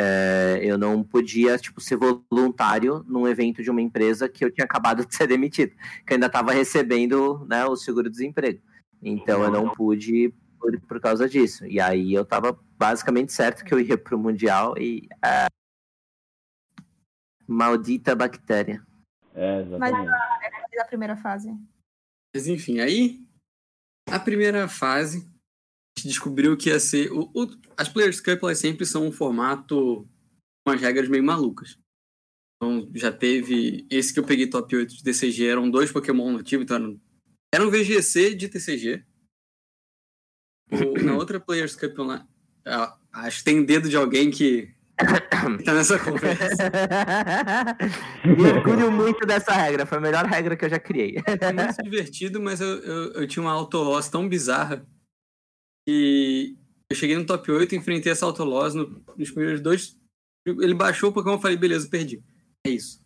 É, 0.00 0.60
eu 0.62 0.78
não 0.78 1.02
podia, 1.02 1.58
tipo, 1.58 1.80
ser 1.80 1.96
voluntário 1.96 3.04
num 3.08 3.26
evento 3.26 3.64
de 3.64 3.70
uma 3.70 3.82
empresa 3.82 4.28
que 4.28 4.44
eu 4.44 4.50
tinha 4.50 4.64
acabado 4.64 5.04
de 5.06 5.14
ser 5.14 5.26
demitido, 5.26 5.74
que 6.06 6.12
eu 6.12 6.14
ainda 6.14 6.26
estava 6.26 6.52
recebendo 6.52 7.44
né, 7.46 7.64
o 7.66 7.74
seguro-desemprego. 7.74 8.62
Então 9.02 9.42
eu 9.42 9.50
não 9.50 9.70
pude 9.70 10.32
por, 10.58 10.80
por 10.82 11.00
causa 11.00 11.28
disso. 11.28 11.66
E 11.66 11.80
aí 11.80 12.14
eu 12.14 12.24
tava 12.24 12.58
basicamente 12.76 13.32
certo 13.32 13.64
que 13.64 13.74
eu 13.74 13.80
ia 13.80 13.98
pro 13.98 14.18
Mundial 14.18 14.76
e. 14.78 15.08
ah, 15.22 15.48
maldita 17.46 18.14
bactéria. 18.14 18.84
É, 19.34 19.62
exatamente. 19.62 20.10
Da 20.76 20.84
primeira 20.84 21.16
fase. 21.16 21.56
Mas 22.34 22.46
enfim, 22.46 22.80
aí. 22.80 23.20
A 24.10 24.18
primeira 24.18 24.68
fase. 24.68 25.28
Descobriu 26.02 26.56
que 26.56 26.68
ia 26.70 26.78
ser. 26.80 27.10
O, 27.12 27.30
o- 27.34 27.56
as 27.76 27.88
Players 27.88 28.20
Cup 28.20 28.42
elas 28.42 28.58
sempre 28.58 28.84
são 28.86 29.06
um 29.06 29.12
formato 29.12 30.06
com 30.66 30.72
as 30.72 30.80
regras 30.80 31.08
meio 31.08 31.24
malucas. 31.24 31.78
Então 32.56 32.90
já 32.94 33.10
teve. 33.12 33.86
Esse 33.90 34.12
que 34.12 34.18
eu 34.20 34.24
peguei 34.24 34.46
top 34.48 34.74
8 34.76 34.96
de 34.96 35.02
TCG 35.02 35.46
eram 35.46 35.70
dois 35.70 35.90
Pokémon 35.92 36.32
nativos, 36.32 36.64
então 36.64 36.76
eram, 36.76 37.00
era 37.54 37.66
um 37.66 37.70
VGC 37.70 38.34
de 38.34 38.48
TCG. 38.48 39.04
O- 40.70 41.02
na 41.02 41.14
outra 41.16 41.40
Players 41.40 41.74
Cup 41.76 41.98
Online. 41.98 42.24
ah, 42.66 42.96
Acho 43.12 43.38
que 43.38 43.44
tem 43.44 43.64
dedo 43.64 43.88
de 43.88 43.96
alguém 43.96 44.30
que 44.30 44.68
tá 45.64 45.72
nessa 45.72 45.98
conversa. 45.98 46.70
Me 48.26 48.50
orgulho 48.50 48.90
muito 48.92 49.26
dessa 49.26 49.52
regra, 49.52 49.86
foi 49.86 49.98
a 49.98 50.00
melhor 50.00 50.24
regra 50.26 50.56
que 50.56 50.64
eu 50.64 50.68
já 50.68 50.78
criei. 50.78 51.16
É 51.26 51.52
muito 51.52 51.82
divertido, 51.82 52.40
mas 52.40 52.60
eu, 52.60 52.68
eu, 52.82 53.12
eu 53.12 53.26
tinha 53.26 53.42
uma 53.42 53.52
autoloss 53.52 54.08
tão 54.08 54.28
bizarra 54.28 54.86
que 55.88 56.54
eu 56.90 56.94
cheguei 56.94 57.16
no 57.16 57.24
top 57.24 57.50
8 57.50 57.74
e 57.74 57.78
enfrentei 57.78 58.12
essa 58.12 58.26
autoloss 58.26 58.74
no, 58.74 59.02
nos 59.16 59.30
primeiros 59.30 59.62
dois. 59.62 59.98
Ele 60.46 60.74
baixou 60.74 61.08
o 61.08 61.12
Pokémon 61.14 61.38
e 61.38 61.40
falei, 61.40 61.56
beleza, 61.56 61.88
perdi. 61.88 62.22
É 62.66 62.70
isso. 62.70 63.02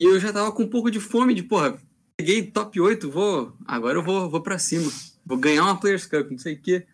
E 0.00 0.04
eu 0.04 0.18
já 0.18 0.32
tava 0.32 0.50
com 0.50 0.64
um 0.64 0.68
pouco 0.68 0.90
de 0.90 0.98
fome 0.98 1.32
de, 1.32 1.44
porra, 1.44 1.80
peguei 2.16 2.50
top 2.50 2.80
8, 2.80 3.08
vou. 3.08 3.56
Agora 3.64 3.98
eu 3.98 4.02
vou, 4.02 4.28
vou 4.28 4.42
pra 4.42 4.58
cima. 4.58 4.90
Vou 5.24 5.38
ganhar 5.38 5.62
uma 5.62 5.78
Players 5.78 6.06
Cup, 6.06 6.28
não 6.28 6.38
sei 6.38 6.54
o 6.54 6.60
quê. 6.60 6.88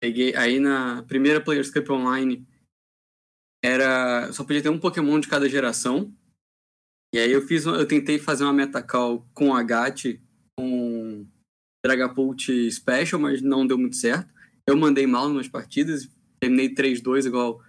Peguei 0.00 0.34
aí 0.34 0.58
na 0.58 1.02
primeira 1.02 1.42
Players 1.42 1.70
Cup 1.70 1.90
Online. 1.90 2.46
Era. 3.62 4.32
Só 4.32 4.42
podia 4.42 4.62
ter 4.62 4.70
um 4.70 4.80
Pokémon 4.80 5.20
de 5.20 5.28
cada 5.28 5.48
geração. 5.50 6.14
E 7.14 7.18
aí 7.18 7.30
eu 7.30 7.42
fiz, 7.42 7.66
eu 7.66 7.86
tentei 7.86 8.18
fazer 8.18 8.44
uma 8.44 8.52
metacall 8.54 9.28
com 9.34 9.54
a 9.54 9.62
Gat, 9.62 10.18
com 10.56 11.26
Dragapult 11.84 12.70
Special, 12.70 13.20
mas 13.20 13.42
não 13.42 13.66
deu 13.66 13.76
muito 13.76 13.96
certo. 13.96 14.32
Eu 14.66 14.76
mandei 14.76 15.06
mal 15.06 15.28
nas 15.28 15.48
partidas, 15.48 16.08
terminei 16.40 16.74
3-2 16.74 17.26
igual 17.26 17.62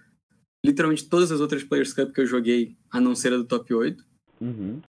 literalmente 0.64 1.08
todas 1.08 1.30
as 1.30 1.40
outras 1.40 1.62
Players 1.62 1.92
Cup 1.92 2.12
que 2.12 2.20
eu 2.20 2.26
joguei, 2.26 2.76
a 2.90 3.00
não 3.00 3.14
ser 3.14 3.32
a 3.32 3.36
do 3.36 3.44
top 3.44 3.72
8. 3.72 4.04
Uhum. 4.40 4.80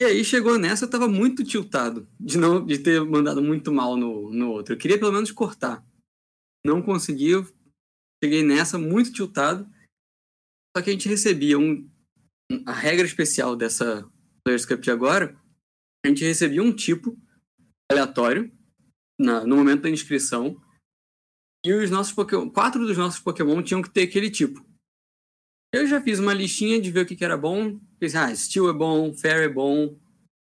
E 0.00 0.04
aí 0.04 0.24
chegou 0.24 0.58
nessa, 0.58 0.84
eu 0.84 0.90
tava 0.90 1.08
muito 1.08 1.42
tiltado 1.42 2.06
de 2.20 2.36
não 2.36 2.64
de 2.64 2.78
ter 2.78 3.02
mandado 3.02 3.42
muito 3.42 3.72
mal 3.72 3.96
no, 3.96 4.30
no 4.30 4.50
outro. 4.50 4.74
Eu 4.74 4.78
queria 4.78 4.98
pelo 4.98 5.12
menos 5.12 5.30
cortar. 5.30 5.82
Não 6.64 6.82
consegui, 6.82 7.30
eu 7.30 7.46
cheguei 8.22 8.42
nessa 8.42 8.76
muito 8.76 9.12
tiltado. 9.12 9.66
Só 10.76 10.82
que 10.82 10.90
a 10.90 10.92
gente 10.92 11.08
recebia 11.08 11.58
um, 11.58 11.88
a 12.66 12.72
regra 12.72 13.06
especial 13.06 13.56
dessa 13.56 14.06
Players 14.44 14.66
Cup 14.66 14.80
de 14.80 14.90
agora, 14.90 15.34
a 16.04 16.08
gente 16.08 16.22
recebia 16.22 16.62
um 16.62 16.72
tipo 16.72 17.18
aleatório 17.90 18.52
na, 19.18 19.46
no 19.46 19.56
momento 19.56 19.82
da 19.82 19.90
inscrição. 19.90 20.60
E 21.64 21.72
os 21.72 21.90
nossos 21.90 22.12
Pokémon, 22.12 22.48
quatro 22.50 22.86
dos 22.86 22.96
nossos 22.96 23.20
Pokémon 23.20 23.62
tinham 23.62 23.82
que 23.82 23.90
ter 23.90 24.02
aquele 24.02 24.30
tipo. 24.30 24.64
Eu 25.74 25.86
já 25.86 26.00
fiz 26.00 26.18
uma 26.18 26.32
listinha 26.32 26.80
de 26.80 26.90
ver 26.90 27.00
o 27.00 27.06
que, 27.06 27.16
que 27.16 27.24
era 27.24 27.36
bom. 27.36 27.80
Fiz, 27.98 28.14
ah, 28.14 28.34
Steel 28.34 28.70
é 28.70 28.72
bom, 28.72 29.12
Fair 29.12 29.42
é 29.42 29.48
bom, 29.48 29.98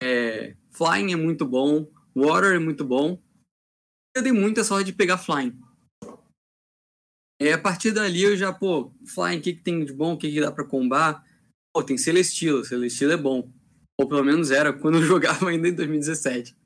é, 0.03 0.57
Flying 0.71 1.13
é 1.13 1.17
muito 1.17 1.47
bom, 1.47 1.91
Water 2.15 2.55
é 2.55 2.59
muito 2.59 2.85
bom. 2.85 3.21
Eu 4.15 4.23
dei 4.23 4.33
muita 4.33 4.63
sorte 4.63 4.87
de 4.87 4.93
pegar 4.93 5.19
Flying. 5.19 5.59
E 7.41 7.51
a 7.51 7.59
partir 7.59 7.93
dali 7.93 8.23
eu 8.23 8.37
já, 8.37 8.53
pô, 8.53 8.93
Flying, 9.07 9.39
o 9.39 9.43
que, 9.43 9.55
que 9.55 9.63
tem 9.63 9.85
de 9.85 9.93
bom, 9.93 10.15
o 10.15 10.19
que, 10.19 10.31
que 10.31 10.41
dá 10.41 10.51
pra 10.51 10.65
combar? 10.65 11.25
Pô, 11.75 11.83
tem 11.83 11.99
Celestilo, 11.99 12.65
Celestilo 12.65 13.13
é 13.13 13.17
bom. 13.17 13.51
Ou 13.99 14.09
pelo 14.09 14.25
menos 14.25 14.51
era 14.51 14.73
quando 14.73 14.99
eu 14.99 15.03
jogava 15.07 15.49
ainda 15.49 15.69
em 15.69 15.75
2017. 15.75 16.57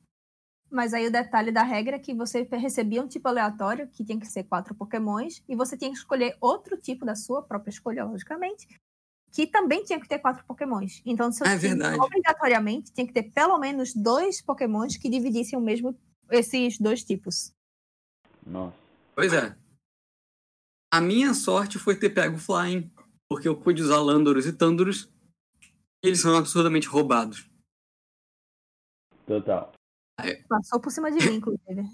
Mas 0.71 0.95
aí 0.95 1.07
o 1.07 1.13
detalhe 1.13 1.51
da 1.51 1.63
regra 1.65 1.97
é 1.97 1.99
que 1.99 2.15
você 2.15 2.43
recebia 2.53 3.03
um 3.03 3.09
tipo 3.09 3.27
aleatório, 3.27 3.89
que 3.89 4.05
tinha 4.05 4.19
que 4.21 4.27
ser 4.27 4.45
quatro 4.45 4.75
pokémons, 4.75 5.43
e 5.49 5.57
você 5.57 5.77
tinha 5.77 5.91
que 5.91 5.97
escolher 5.97 6.37
outro 6.41 6.77
tipo 6.77 7.05
da 7.05 7.17
sua 7.17 7.43
própria 7.43 7.71
escolha, 7.71 8.05
logicamente, 8.05 8.69
que 9.33 9.47
também 9.47 9.83
tinha 9.85 10.01
que 10.01 10.09
ter 10.09 10.21
quatro 10.21 10.45
pokémons. 10.45 11.03
Então, 11.05 11.33
seu 11.33 11.45
É 11.47 11.57
time, 11.59 11.71
verdade. 11.71 11.99
obrigatoriamente, 11.99 12.93
tinha 12.93 13.07
que 13.07 13.13
ter 13.13 13.25
pelo 13.25 13.59
menos 13.59 13.93
dois 13.95 14.41
pokémons 14.41 14.97
que 14.97 15.09
dividissem 15.09 15.59
o 15.59 15.63
mesmo, 15.63 15.99
esses 16.31 16.79
dois 16.79 17.03
tipos. 17.03 17.53
Nossa. 18.47 18.77
Pois 19.15 19.33
é. 19.33 19.57
A 20.93 21.01
minha 21.01 21.35
sorte 21.35 21.79
foi 21.79 21.97
ter 21.97 22.11
pego 22.11 22.39
Flying, 22.39 22.91
porque 23.29 23.49
eu 23.49 23.57
pude 23.57 23.83
usar 23.83 23.99
Landorus 24.01 24.47
e 24.47 24.53
Thundurus. 24.53 25.09
E 26.03 26.09
eles 26.09 26.21
são 26.21 26.37
absurdamente 26.37 26.89
roubados. 26.89 27.49
Total. 29.27 29.73
Passou 30.49 30.81
por 30.81 30.91
cima 30.91 31.11
de 31.11 31.25
mim, 31.29 31.37
inclusive. 31.37 31.85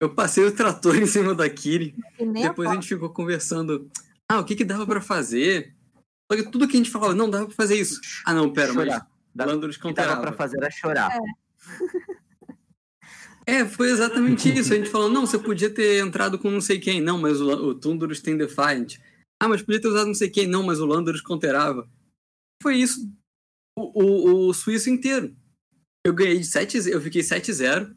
Eu 0.00 0.14
passei 0.14 0.44
o 0.44 0.54
trator 0.54 0.96
em 0.96 1.06
cima 1.06 1.34
da 1.34 1.48
Kiri. 1.50 1.94
A 2.20 2.24
Depois 2.24 2.68
a 2.68 2.72
pau. 2.72 2.74
gente 2.74 2.88
ficou 2.88 3.10
conversando. 3.10 3.90
Ah, 4.30 4.38
o 4.38 4.44
que 4.44 4.54
que 4.54 4.64
dava 4.64 4.86
pra 4.86 5.00
fazer? 5.00 5.74
Só 6.30 6.36
que 6.36 6.50
tudo 6.50 6.68
que 6.68 6.74
a 6.76 6.78
gente 6.78 6.90
falava, 6.90 7.14
não, 7.14 7.28
dava 7.28 7.46
pra 7.46 7.54
fazer 7.56 7.74
isso. 7.76 8.00
Ah, 8.24 8.32
não, 8.34 8.52
pera, 8.52 8.72
mas 8.72 8.84
Chorar. 8.86 9.10
Dava- 9.34 9.50
Landorus 9.52 9.76
O 9.76 9.80
que 9.80 9.92
dava 9.92 10.20
pra 10.20 10.32
fazer 10.32 10.56
era 10.58 10.70
chorar. 10.70 11.10
É, 13.46 13.64
foi 13.64 13.90
exatamente 13.90 14.48
isso. 14.56 14.72
A 14.72 14.76
gente 14.76 14.90
falou, 14.90 15.08
não, 15.08 15.26
você 15.26 15.38
podia 15.38 15.70
ter 15.72 16.04
entrado 16.04 16.38
com 16.38 16.50
não 16.50 16.60
sei 16.60 16.78
quem. 16.78 17.00
Não, 17.00 17.18
mas 17.18 17.40
o, 17.40 17.48
o 17.50 17.74
Tundurus 17.74 18.20
tem 18.20 18.36
Defiant. 18.36 18.98
Ah, 19.42 19.48
mas 19.48 19.62
podia 19.62 19.80
ter 19.80 19.88
usado 19.88 20.06
não 20.06 20.14
sei 20.14 20.28
quem. 20.28 20.46
Não, 20.46 20.62
mas 20.62 20.80
o 20.80 20.86
Landorus 20.86 21.22
counterava. 21.22 21.88
Foi 22.62 22.76
isso. 22.76 23.10
O, 23.78 24.02
o, 24.02 24.48
o 24.48 24.54
suíço 24.54 24.90
inteiro. 24.90 25.34
Eu 26.08 26.14
ganhei 26.14 26.38
de 26.38 26.46
7 26.46 26.90
eu 26.90 27.00
fiquei 27.02 27.20
7-0. 27.20 27.94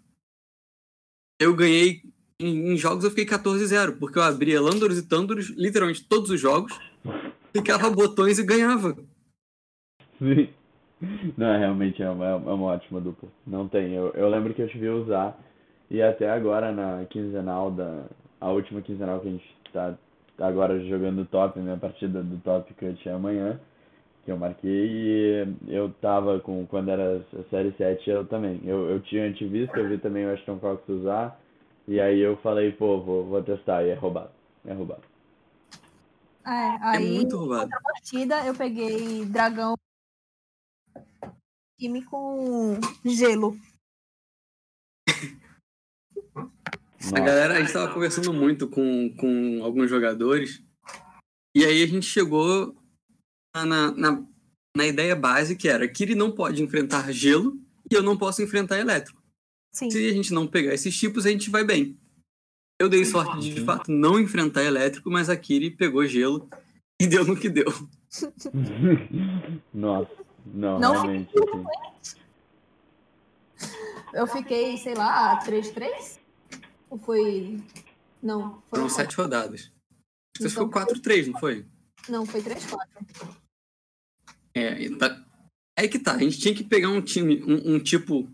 Eu 1.39 1.55
ganhei 1.55 2.01
em, 2.37 2.73
em 2.73 2.77
jogos 2.77 3.05
eu 3.05 3.09
fiquei 3.09 3.25
14-0, 3.25 3.97
porque 3.99 4.19
eu 4.19 4.23
abria 4.23 4.59
Landorus 4.59 4.97
e 4.97 5.07
Tundurus, 5.07 5.49
literalmente 5.51 6.05
todos 6.05 6.29
os 6.29 6.39
jogos, 6.39 6.77
clicava 7.53 7.89
botões 7.89 8.37
e 8.37 8.43
ganhava. 8.43 8.97
Sim. 10.19 10.49
Não, 11.37 11.57
realmente 11.57 12.03
é 12.03 12.09
uma, 12.09 12.25
é 12.25 12.35
uma 12.35 12.65
ótima 12.65 12.99
dupla. 12.99 13.29
Não 13.47 13.67
tem. 13.69 13.93
Eu, 13.93 14.09
eu 14.09 14.27
lembro 14.27 14.53
que 14.53 14.61
eu 14.61 14.67
tive 14.67 14.89
usar. 14.89 15.39
E 15.89 16.01
até 16.01 16.29
agora 16.29 16.71
na 16.73 17.05
quinzenal 17.05 17.71
da. 17.71 18.05
A 18.41 18.51
última 18.51 18.81
quinzenal 18.81 19.21
que 19.21 19.27
a 19.29 19.31
gente 19.31 19.55
tá 19.71 19.97
agora 20.37 20.83
jogando 20.85 21.25
top, 21.25 21.59
minha 21.59 21.77
partida 21.77 22.21
do 22.21 22.37
top 22.39 22.73
cut 22.73 23.07
é 23.07 23.13
amanhã. 23.13 23.59
Que 24.23 24.31
eu 24.31 24.37
marquei 24.37 24.69
e 24.69 25.55
eu 25.67 25.89
tava 26.01 26.39
com. 26.39 26.65
Quando 26.67 26.89
era 26.91 27.17
a 27.17 27.49
série 27.49 27.73
7 27.77 28.09
eu 28.09 28.25
também. 28.25 28.61
Eu, 28.63 28.89
eu 28.89 29.01
tinha 29.01 29.25
antivista, 29.25 29.79
eu 29.79 29.89
vi 29.89 29.97
também 29.97 30.25
o 30.25 30.33
Ashton 30.33 30.59
Cox 30.59 30.87
usar. 30.87 31.39
E 31.87 31.99
aí 31.99 32.19
eu 32.19 32.37
falei, 32.37 32.71
pô, 32.71 33.01
vou, 33.01 33.25
vou 33.25 33.41
testar. 33.41 33.83
E 33.83 33.89
é 33.89 33.95
roubado. 33.95 34.29
É 34.65 34.73
roubado. 34.73 35.01
É, 36.45 36.49
É 36.49 36.77
aí, 36.81 37.11
muito 37.11 37.37
roubado. 37.37 37.69
partida, 37.83 38.45
eu 38.45 38.55
peguei 38.55 39.25
dragão 39.25 39.75
time 41.81 42.03
com 42.03 42.79
gelo. 43.03 43.57
A 46.37 46.43
Nossa. 47.01 47.11
galera, 47.11 47.55
a 47.55 47.59
gente 47.59 47.73
tava 47.73 47.91
conversando 47.91 48.31
muito 48.31 48.69
com, 48.69 49.09
com 49.19 49.63
alguns 49.63 49.89
jogadores. 49.89 50.63
E 51.55 51.65
aí 51.65 51.81
a 51.81 51.87
gente 51.87 52.05
chegou 52.05 52.75
na, 53.53 53.65
na, 53.65 53.91
na, 53.91 54.23
na 54.75 54.87
ideia 54.87 55.15
base 55.15 55.55
que 55.55 55.67
era 55.67 55.87
Kiri 55.87 56.15
não 56.15 56.31
pode 56.31 56.61
enfrentar 56.63 57.11
gelo 57.11 57.59
e 57.89 57.93
eu 57.95 58.01
não 58.03 58.17
posso 58.17 58.41
enfrentar 58.41 58.79
elétrico. 58.79 59.21
Sim. 59.73 59.89
Se 59.89 60.09
a 60.09 60.13
gente 60.13 60.33
não 60.33 60.47
pegar 60.47 60.73
esses 60.73 60.97
tipos, 60.97 61.25
a 61.25 61.29
gente 61.29 61.49
vai 61.49 61.63
bem. 61.63 61.97
Eu 62.79 62.89
dei 62.89 63.05
sorte 63.05 63.39
de, 63.39 63.53
de 63.53 63.63
fato, 63.63 63.91
não 63.91 64.19
enfrentar 64.19 64.63
elétrico, 64.63 65.09
mas 65.11 65.29
a 65.29 65.37
Kiri 65.37 65.69
pegou 65.71 66.05
gelo 66.05 66.49
e 66.99 67.05
deu 67.07 67.23
no 67.25 67.37
que 67.37 67.47
deu. 67.49 67.67
Nossa. 69.73 70.11
Não, 70.45 70.79
Não 70.79 70.91
realmente. 70.93 71.29
assim. 71.37 71.65
Eu 74.13 74.25
fiquei, 74.27 74.75
sei 74.77 74.95
lá, 74.95 75.39
3-3? 75.45 76.19
Ou 76.89 76.97
foi. 76.97 77.63
Não, 78.21 78.55
foi. 78.69 78.79
Foram 78.79 78.89
sete 78.89 79.15
rodadas. 79.15 79.71
Você 80.35 80.47
Então, 80.47 80.67
ficou 80.67 80.69
4-3, 80.69 81.27
não 81.27 81.39
foi? 81.39 81.65
Não, 82.09 82.25
foi 82.25 82.41
3-4. 82.41 82.77
É, 84.53 84.89
tá- 84.97 85.25
aí 85.77 85.87
que 85.87 85.99
tá. 85.99 86.15
A 86.15 86.19
gente 86.19 86.39
tinha 86.39 86.53
que 86.55 86.63
pegar 86.63 86.89
um 86.89 87.01
time, 87.01 87.41
um, 87.43 87.75
um 87.75 87.79
tipo. 87.79 88.29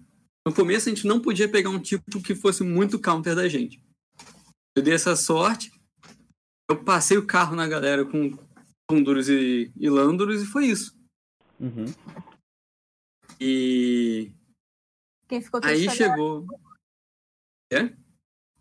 No 0.48 0.54
começo 0.54 0.88
a 0.90 0.94
gente 0.94 1.06
não 1.06 1.22
podia 1.22 1.50
pegar 1.50 1.70
um 1.70 1.80
tipo 1.80 2.22
que 2.24 2.34
fosse 2.34 2.64
muito 2.64 3.00
counter 3.02 3.36
da 3.36 3.48
gente. 3.48 3.82
Eu 4.76 4.84
dei 4.84 4.94
essa 4.94 5.16
sorte. 5.16 5.72
Eu 6.70 6.84
passei 6.84 7.18
o 7.18 7.26
carro 7.26 7.56
na 7.56 7.68
galera 7.68 8.06
com 8.06 8.38
Honduras 8.92 9.28
e, 9.30 9.72
e 9.76 9.90
Landuros 9.90 10.42
e 10.42 10.46
foi 10.46 10.68
isso. 10.68 10.98
Uhum. 11.60 11.86
E 13.40 14.32
Quem 15.28 15.42
ficou 15.42 15.62
triste 15.62 15.90
aí 15.90 15.96
foi 15.98 16.06
a 16.06 16.10
galera- 16.10 16.16
chegou. 16.16 16.48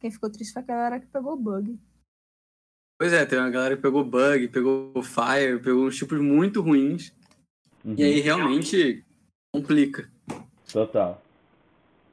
Quem 0.00 0.10
ficou 0.10 0.30
triste 0.30 0.52
foi 0.52 0.62
a 0.62 0.66
galera 0.66 1.00
que 1.00 1.06
pegou 1.06 1.32
o 1.32 1.36
bug. 1.36 1.78
Pois 2.98 3.12
é, 3.12 3.24
tem 3.26 3.38
uma 3.38 3.50
galera 3.50 3.76
que 3.76 3.82
pegou 3.82 4.04
bug, 4.04 4.48
pegou 4.48 4.92
fire, 5.02 5.60
pegou 5.62 5.86
uns 5.86 5.96
tipos 5.96 6.18
muito 6.20 6.60
ruins. 6.60 7.12
Uhum. 7.86 7.94
E 7.96 8.02
aí 8.02 8.20
realmente 8.20 9.04
complica. 9.54 10.10
Total. 10.70 11.24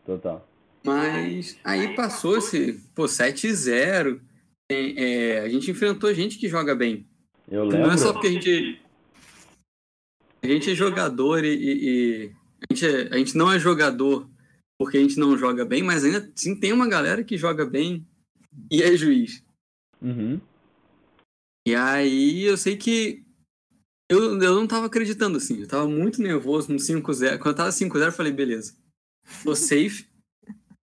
Total. 0.05 0.47
Mas 0.85 1.57
aí 1.63 1.95
passou-se, 1.95 2.73
pô, 2.93 3.05
7-0. 3.05 4.21
Tem- 4.69 4.93
é, 4.97 5.39
a 5.39 5.49
gente 5.49 5.71
enfrentou 5.71 6.13
gente 6.13 6.37
que 6.37 6.47
joga 6.47 6.75
bem. 6.75 7.07
Eu 7.49 7.65
Não 7.65 7.91
é 7.91 7.97
só 7.97 8.07
lembro. 8.07 8.13
porque 8.13 8.27
a 8.27 8.31
gente. 8.31 8.81
A 10.43 10.47
gente 10.47 10.71
é 10.71 10.75
jogador 10.75 11.43
e. 11.43 11.53
e- 11.53 11.89
e- 12.25 12.31
a, 12.69 12.73
gente 12.73 12.85
é- 12.85 13.13
a 13.13 13.17
gente 13.17 13.35
não 13.37 13.51
é 13.51 13.57
jogador 13.59 14.29
porque 14.79 14.97
a 14.97 15.01
gente 15.01 15.17
não 15.19 15.37
joga 15.37 15.65
bem, 15.65 15.81
mas 15.83 16.03
ainda 16.03 16.31
sim 16.35 16.55
tem 16.55 16.71
uma 16.73 16.87
galera 16.87 17.23
que 17.23 17.37
joga 17.37 17.65
bem 17.65 18.05
e 18.71 18.81
é 18.83 18.95
juiz. 18.95 19.43
Uhum. 20.01 20.39
E 21.67 21.73
aí 21.75 22.43
eu 22.43 22.57
sei 22.57 22.75
que. 22.77 23.22
Eu, 24.13 24.39
eu 24.39 24.55
não 24.55 24.67
tava 24.67 24.85
acreditando 24.85 25.37
assim. 25.37 25.61
Eu 25.61 25.67
tava 25.67 25.87
muito 25.87 26.21
nervoso 26.21 26.71
no 26.71 26.77
5-0. 26.77 27.39
Quando 27.39 27.47
eu 27.47 27.55
tava 27.55 27.69
5-0, 27.69 28.05
eu 28.05 28.11
falei, 28.11 28.31
beleza. 28.31 28.77
Tô 29.43 29.55
safe. 29.55 30.07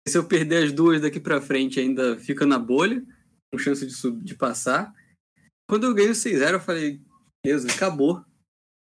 Se 0.07 0.17
eu 0.17 0.25
perder 0.25 0.65
as 0.65 0.73
duas 0.73 1.01
daqui 1.01 1.19
pra 1.19 1.41
frente, 1.41 1.81
ainda 1.81 2.17
fica 2.17 2.47
na 2.47 2.59
bolha, 2.59 3.03
com 3.53 3.59
chance 3.59 3.85
de, 3.85 3.93
sub, 3.93 4.23
de 4.23 4.35
passar. 4.35 4.95
Quando 5.69 5.85
eu 5.85 5.95
ganhei 5.95 6.13
o 6.13 6.15
6-0, 6.15 6.53
eu 6.53 6.61
falei, 6.61 7.01
beleza, 7.45 7.69
acabou. 7.71 8.25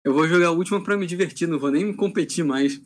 Eu 0.04 0.12
vou 0.12 0.28
jogar 0.28 0.48
a 0.48 0.52
última 0.52 0.82
pra 0.82 0.96
me 0.96 1.06
divertir, 1.06 1.48
não 1.48 1.58
vou 1.58 1.70
nem 1.70 1.92
competir 1.92 2.44
mais. 2.44 2.80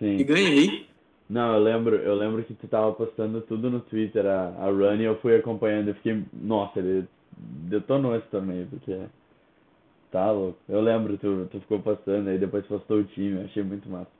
E 0.00 0.18
Sim. 0.18 0.24
ganhei. 0.24 0.86
Não, 1.28 1.54
eu 1.54 1.62
lembro, 1.62 1.96
eu 1.96 2.14
lembro 2.14 2.44
que 2.44 2.54
tu 2.54 2.68
tava 2.68 2.92
postando 2.92 3.40
tudo 3.40 3.68
no 3.68 3.80
Twitter, 3.80 4.24
a, 4.26 4.48
a 4.48 4.70
Run, 4.70 4.96
e 4.96 5.04
eu 5.04 5.20
fui 5.20 5.34
acompanhando, 5.34 5.88
eu 5.88 5.94
fiquei, 5.96 6.22
nossa, 6.32 6.78
ele 6.78 7.08
detonou 7.36 8.14
esse 8.14 8.28
torneio, 8.28 8.68
porque 8.68 8.96
tá 10.10 10.30
louco. 10.30 10.58
Eu 10.68 10.80
lembro, 10.80 11.16
tu, 11.18 11.46
tu 11.50 11.60
ficou 11.60 11.80
postando, 11.80 12.28
aí 12.30 12.38
depois 12.38 12.64
postou 12.66 13.00
o 13.00 13.04
time, 13.04 13.42
achei 13.44 13.62
muito 13.62 13.88
massa. 13.88 14.10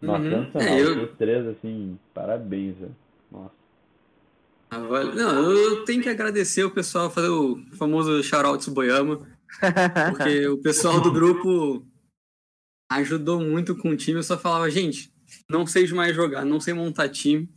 Nossa, 0.00 0.24
Uhum. 0.24 0.44
sensacional. 0.46 0.68
É, 0.78 0.80
eu- 0.82 0.94
Vocês 0.94 1.16
três, 1.18 1.46
assim, 1.46 1.98
parabéns, 2.14 2.76
velho. 2.76 2.96
Nossa. 3.30 3.54
Ah, 4.70 4.78
vale- 4.80 5.14
Não, 5.14 5.50
eu 5.52 5.84
tenho 5.84 6.02
que 6.02 6.08
agradecer 6.08 6.64
o 6.64 6.70
pessoal, 6.70 7.10
fazer 7.10 7.28
o 7.28 7.56
famoso 7.76 8.22
shout-out 8.22 8.58
Tsuboyama, 8.58 9.26
porque 10.10 10.46
o 10.48 10.58
pessoal 10.58 11.00
do 11.00 11.12
grupo 11.12 11.86
ajudou 12.92 13.40
muito 13.40 13.76
com 13.76 13.90
o 13.90 13.96
time. 13.96 14.18
Eu 14.18 14.22
só 14.22 14.36
falava, 14.38 14.68
gente, 14.70 15.10
não 15.50 15.66
sei 15.66 15.86
mais 15.88 16.14
jogar, 16.14 16.44
não 16.44 16.60
sei 16.60 16.74
montar 16.74 17.08
time. 17.08 17.48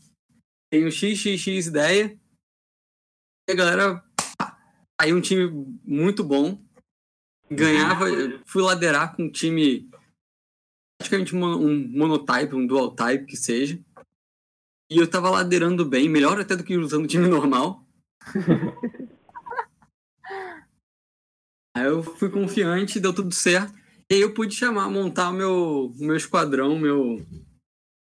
Tenho 0.72 0.92
XXX 0.92 1.68
ideia. 1.68 2.18
E 3.50 3.52
a 3.52 3.56
galera. 3.56 4.04
Aí 5.02 5.14
um 5.14 5.22
time 5.22 5.50
muito 5.84 6.24
bom. 6.24 6.62
Ganhava, 7.52 8.06
fui 8.45 8.61
laderar 8.61 9.16
com 9.16 9.24
um 9.24 9.32
time 9.32 9.90
praticamente 11.00 11.36
um 11.36 11.88
monotype, 11.90 12.56
um 12.56 12.68
dual 12.68 12.92
type 12.92 13.26
que 13.26 13.38
seja. 13.38 13.80
E 14.92 14.98
eu 14.98 15.08
tava 15.08 15.30
ladeirando 15.30 15.86
bem, 15.86 16.10
melhor 16.10 16.40
até 16.40 16.56
do 16.56 16.64
que 16.64 16.78
usando 16.78 17.08
time 17.08 17.26
normal. 17.30 17.86
aí 21.76 21.86
eu 21.86 22.03
fui 22.03 22.30
confiante, 22.30 23.00
deu 23.00 23.14
tudo 23.14 23.34
certo. 23.34 23.74
E 24.10 24.16
aí 24.16 24.22
eu 24.22 24.34
pude 24.34 24.56
chamar, 24.56 24.90
montar 24.90 25.30
o 25.30 25.34
meu, 25.34 25.94
meu 25.98 26.16
esquadrão, 26.16 26.78
meu. 26.78 27.26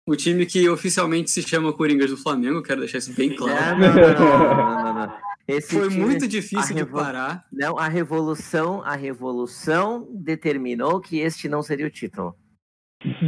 O 0.07 0.17
time 0.17 0.45
que 0.45 0.69
oficialmente 0.69 1.31
se 1.31 1.43
chama 1.43 1.73
Coringas 1.73 2.11
do 2.11 2.17
Flamengo, 2.17 2.63
quero 2.63 2.81
deixar 2.81 2.99
isso 2.99 3.15
bem 3.15 3.37
claro. 3.37 3.79
não, 3.79 3.95
não, 3.95 4.15
não, 4.19 4.85
não, 4.85 4.95
não. 4.95 5.32
Esse 5.47 5.75
Foi 5.77 5.89
time- 5.89 6.05
muito 6.05 6.29
difícil 6.29 6.75
de 6.77 6.87
parar. 6.87 7.47
Não, 7.53 7.77
a 7.79 7.89
revolução, 7.89 8.81
a 8.83 8.95
revolução 8.95 10.07
determinou 10.13 11.01
que 11.01 11.19
este 11.19 11.49
não 11.49 11.63
seria 11.63 11.87
o 11.87 11.91
título. 11.91 12.37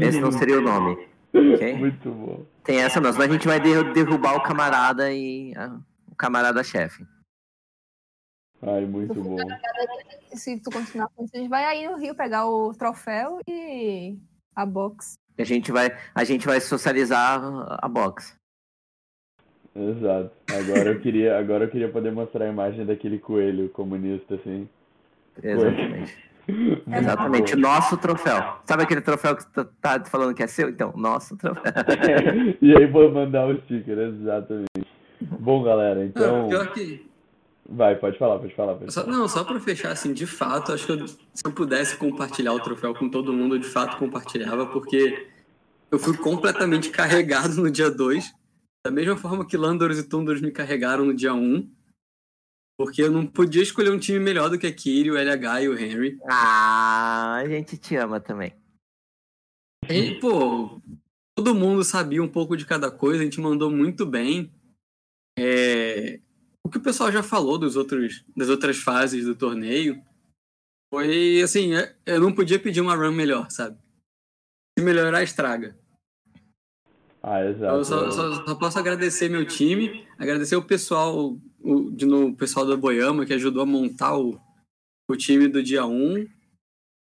Esse 0.00 0.20
não 0.20 0.30
seria 0.30 0.58
o 0.58 0.62
nome. 0.62 1.08
ok? 1.34 1.74
Muito 1.78 2.10
bom. 2.10 2.46
Tem 2.62 2.78
essa 2.78 3.00
não, 3.00 3.12
senão 3.12 3.24
a 3.26 3.28
gente 3.28 3.46
vai 3.46 3.60
der- 3.60 3.92
derrubar 3.92 4.36
o 4.36 4.42
camarada 4.42 5.12
e 5.12 5.52
ah, 5.56 5.78
o 6.10 6.14
camarada 6.14 6.62
chefe. 6.62 7.04
Ai, 8.62 8.86
muito 8.86 9.12
bom. 9.14 9.36
Se 10.34 10.58
tu 10.60 10.70
continuar 10.70 11.08
com 11.08 11.24
isso, 11.24 11.36
a 11.36 11.38
gente 11.38 11.50
vai 11.50 11.64
aí 11.64 11.86
no 11.86 11.98
Rio 11.98 12.14
pegar 12.14 12.46
o 12.46 12.72
troféu 12.72 13.38
e 13.46 14.16
a 14.56 14.64
box. 14.64 15.14
A 15.36 15.44
gente 15.44 15.70
vai, 15.70 15.90
a 16.14 16.24
gente 16.24 16.46
vai 16.46 16.60
socializar 16.60 17.42
a 17.82 17.88
box. 17.88 18.34
Exato. 19.74 20.30
Agora 20.52 20.90
eu 20.90 21.00
queria, 21.00 21.38
agora 21.38 21.64
eu 21.64 21.68
queria 21.70 21.88
poder 21.88 22.12
mostrar 22.12 22.44
a 22.44 22.48
imagem 22.48 22.86
daquele 22.86 23.18
coelho 23.18 23.68
comunista, 23.70 24.36
assim. 24.36 24.68
Exatamente. 25.42 26.16
Exatamente, 26.86 27.54
o 27.54 27.56
bom. 27.56 27.62
nosso 27.62 27.96
troféu. 27.96 28.36
Sabe 28.66 28.82
aquele 28.82 29.00
troféu 29.00 29.34
que 29.34 29.46
tu 29.46 29.64
tá 29.80 30.04
falando 30.04 30.34
que 30.34 30.42
é 30.42 30.46
seu? 30.46 30.68
Então, 30.68 30.92
nosso 30.94 31.36
troféu. 31.36 31.72
e 32.60 32.76
aí 32.76 32.86
vou 32.86 33.10
mandar 33.10 33.48
o 33.48 33.58
sticker, 33.62 33.98
exatamente. 33.98 34.68
Bom, 35.22 35.62
galera, 35.62 36.00
Não, 36.00 36.04
então. 36.06 36.48
pior 36.48 36.72
que. 36.72 37.06
Vai, 37.66 37.96
pode 37.96 38.18
falar, 38.18 38.38
pode 38.38 38.54
falar. 38.54 38.74
Pode 38.74 38.92
Só, 38.92 39.04
falar. 39.04 39.16
não, 39.16 39.26
só 39.26 39.42
pra 39.42 39.58
fechar, 39.58 39.90
assim, 39.90 40.12
de 40.12 40.26
fato, 40.26 40.70
acho 40.72 40.84
que 40.84 40.92
eu- 40.92 41.08
se 41.08 41.18
eu 41.42 41.50
pudesse 41.50 41.96
compartilhar 41.96 42.52
o 42.52 42.60
troféu 42.60 42.94
com 42.94 43.08
todo 43.08 43.32
mundo, 43.32 43.54
eu 43.54 43.58
de 43.58 43.66
fato 43.66 43.96
compartilhava, 43.96 44.66
porque 44.66 45.26
eu 45.90 45.98
fui 45.98 46.14
completamente 46.14 46.90
carregado 46.90 47.54
no 47.62 47.70
dia 47.70 47.90
2, 47.90 48.34
da 48.84 48.90
mesma 48.90 49.16
forma 49.16 49.46
que 49.46 49.56
Landors 49.56 49.98
e 49.98 50.06
Tundors 50.06 50.42
me 50.42 50.50
carregaram 50.50 51.06
no 51.06 51.14
dia 51.14 51.32
1, 51.32 51.38
um, 51.38 51.74
porque 52.78 53.02
eu 53.02 53.10
não 53.10 53.26
podia 53.26 53.62
escolher 53.62 53.90
um 53.90 53.98
time 53.98 54.18
melhor 54.18 54.50
do 54.50 54.58
que 54.58 54.66
a 54.66 54.74
Kiri, 54.74 55.10
o 55.10 55.16
LH 55.16 55.62
e 55.62 55.68
o 55.68 55.78
Henry. 55.78 56.18
Ah, 56.28 57.36
a 57.36 57.48
gente 57.48 57.78
te 57.78 57.96
ama 57.96 58.20
também. 58.20 58.54
E, 59.88 60.20
pô, 60.20 60.82
todo 61.34 61.54
mundo 61.54 61.82
sabia 61.82 62.22
um 62.22 62.28
pouco 62.28 62.56
de 62.56 62.66
cada 62.66 62.90
coisa, 62.90 63.22
a 63.22 63.24
gente 63.24 63.40
mandou 63.40 63.70
muito 63.70 64.04
bem. 64.04 64.52
É, 65.38 66.20
o 66.62 66.68
que 66.68 66.76
o 66.76 66.82
pessoal 66.82 67.10
já 67.10 67.22
falou 67.22 67.58
dos 67.58 67.76
outros, 67.76 68.22
das 68.36 68.50
outras 68.50 68.76
fases 68.76 69.24
do 69.24 69.34
torneio 69.34 70.02
foi 70.92 71.40
assim, 71.42 71.74
é- 71.74 71.96
eu 72.06 72.20
não 72.20 72.34
podia 72.34 72.58
pedir 72.58 72.80
uma 72.80 72.94
run 72.94 73.12
melhor, 73.12 73.50
sabe? 73.50 73.78
Se 74.78 74.84
melhorar, 74.84 75.22
estraga. 75.22 75.78
Ah, 77.26 77.42
exato. 77.42 77.76
Eu 77.76 77.84
só, 77.84 78.10
só- 78.10 78.44
só 78.44 78.54
posso 78.54 78.78
agradecer 78.78 79.30
meu 79.30 79.46
time, 79.46 80.06
agradecer 80.18 80.56
o 80.56 80.62
pessoal, 80.62 81.38
o, 81.58 81.90
de 81.90 82.04
novo, 82.04 82.26
o 82.28 82.36
pessoal 82.36 82.66
da 82.66 82.76
Boiama 82.76 83.24
que 83.24 83.32
ajudou 83.32 83.62
a 83.62 83.66
montar 83.66 84.18
o, 84.18 84.38
o 85.10 85.16
time 85.16 85.48
do 85.48 85.62
dia 85.62 85.86
1. 85.86 86.26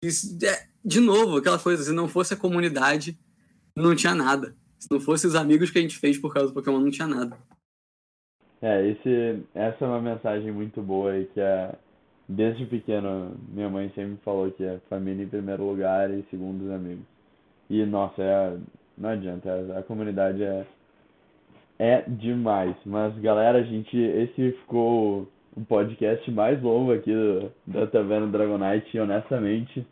E, 0.03 0.11
se- 0.11 0.45
é, 0.45 0.67
de 0.83 0.99
novo, 0.99 1.37
aquela 1.37 1.57
coisa, 1.57 1.81
se 1.83 1.93
não 1.93 2.09
fosse 2.09 2.33
a 2.33 2.37
comunidade, 2.37 3.17
não 3.73 3.95
tinha 3.95 4.13
nada. 4.13 4.53
Se 4.77 4.89
não 4.91 4.99
fosse 4.99 5.25
os 5.27 5.33
amigos 5.35 5.69
que 5.71 5.79
a 5.79 5.81
gente 5.81 5.97
fez 5.97 6.17
por 6.17 6.33
causa 6.33 6.49
do 6.49 6.53
Pokémon, 6.53 6.79
não 6.81 6.91
tinha 6.91 7.07
nada. 7.07 7.37
É, 8.61 8.85
esse, 8.89 9.41
essa 9.55 9.85
é 9.85 9.87
uma 9.87 10.01
mensagem 10.01 10.51
muito 10.51 10.81
boa 10.81 11.17
e 11.17 11.25
que 11.27 11.39
é, 11.39 11.73
desde 12.27 12.65
pequeno, 12.65 13.33
minha 13.47 13.69
mãe 13.69 13.89
sempre 13.95 14.17
falou 14.25 14.51
que 14.51 14.63
é 14.63 14.77
família 14.89 15.23
em 15.23 15.29
primeiro 15.29 15.63
lugar 15.65 16.11
e 16.11 16.25
segundo 16.29 16.65
os 16.65 16.71
amigos. 16.71 17.05
E, 17.69 17.85
nossa, 17.85 18.21
é, 18.21 18.57
não 19.01 19.09
adianta, 19.09 19.49
a, 19.77 19.83
comunidade 19.83 20.43
é, 20.43 20.65
é 21.79 22.03
demais. 22.07 22.75
Mas, 22.85 23.17
galera, 23.19 23.59
a 23.59 23.63
gente, 23.63 23.97
esse 23.97 24.51
ficou 24.59 25.27
o 25.57 25.65
podcast 25.65 26.29
mais 26.31 26.61
longo 26.61 26.93
aqui 26.93 27.11
do, 27.11 27.51
da 27.65 27.87
Taverna 27.87 28.27
Dragonite 28.27 28.95
e, 28.95 28.99
honestamente, 28.99 29.85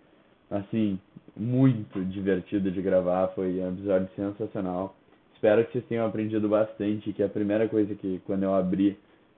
assim, 0.52 1.00
muito 1.36 2.00
divertido 2.06 2.70
de 2.72 2.82
gravar, 2.82 3.30
foi 3.30 3.60
um 3.60 3.70
episódio 3.70 4.10
sensacional. 4.16 4.96
Espero 5.34 5.66
que 5.66 5.72
vocês 5.72 5.86
tenham 5.86 6.06
aprendido 6.06 6.48
bastante, 6.48 7.12
que 7.12 7.24
a 7.24 7.30
primeira 7.30 7.68
coisa 7.68 7.96
que 7.96 8.22
quando 8.26 8.44
eu 8.44 8.54
abri 8.54 8.98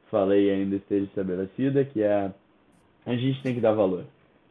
falei 0.09 0.51
ainda 0.51 0.75
esteja 0.75 1.05
estabelecida, 1.05 1.85
que 1.85 2.01
é 2.01 2.31
a 3.05 3.15
gente 3.15 3.41
tem 3.41 3.55
que 3.55 3.61
dar 3.61 3.71
valor 3.71 4.03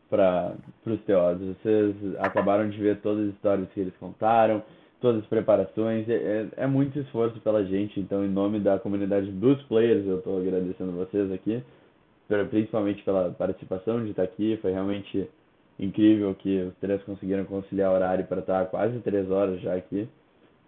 para 0.09 0.55
os 0.87 1.01
teóricos. 1.03 1.57
Vocês 1.63 1.95
acabaram 2.19 2.69
de 2.69 2.79
ver 2.79 3.01
todas 3.01 3.29
as 3.29 3.35
histórias 3.35 3.69
que 3.73 3.81
eles 3.81 3.97
contaram, 3.99 4.63
todas 5.01 5.23
as 5.23 5.29
preparações. 5.29 6.09
É, 6.09 6.15
é, 6.15 6.47
é 6.65 6.67
muito 6.67 6.99
esforço 6.99 7.41
pela 7.41 7.65
gente, 7.65 7.99
então 7.99 8.25
em 8.25 8.29
nome 8.29 8.61
da 8.61 8.79
comunidade 8.79 9.31
dos 9.31 9.61
players 9.63 10.07
eu 10.07 10.19
estou 10.19 10.39
agradecendo 10.39 10.93
vocês 10.93 11.31
aqui, 11.33 11.63
principalmente 12.51 13.03
pela 13.03 13.31
participação 13.31 14.05
de 14.05 14.11
estar 14.11 14.23
aqui. 14.23 14.59
Foi 14.63 14.73
realmente 14.73 15.29
incrível 15.79 16.35
que 16.35 16.63
os 16.63 16.75
três 16.81 17.03
conseguiram 17.03 17.45
conciliar 17.45 17.93
horário 17.93 18.25
para 18.27 18.41
estar 18.41 18.67
quase 18.67 18.99
três 19.01 19.31
horas 19.31 19.61
já 19.61 19.75
aqui. 19.75 20.07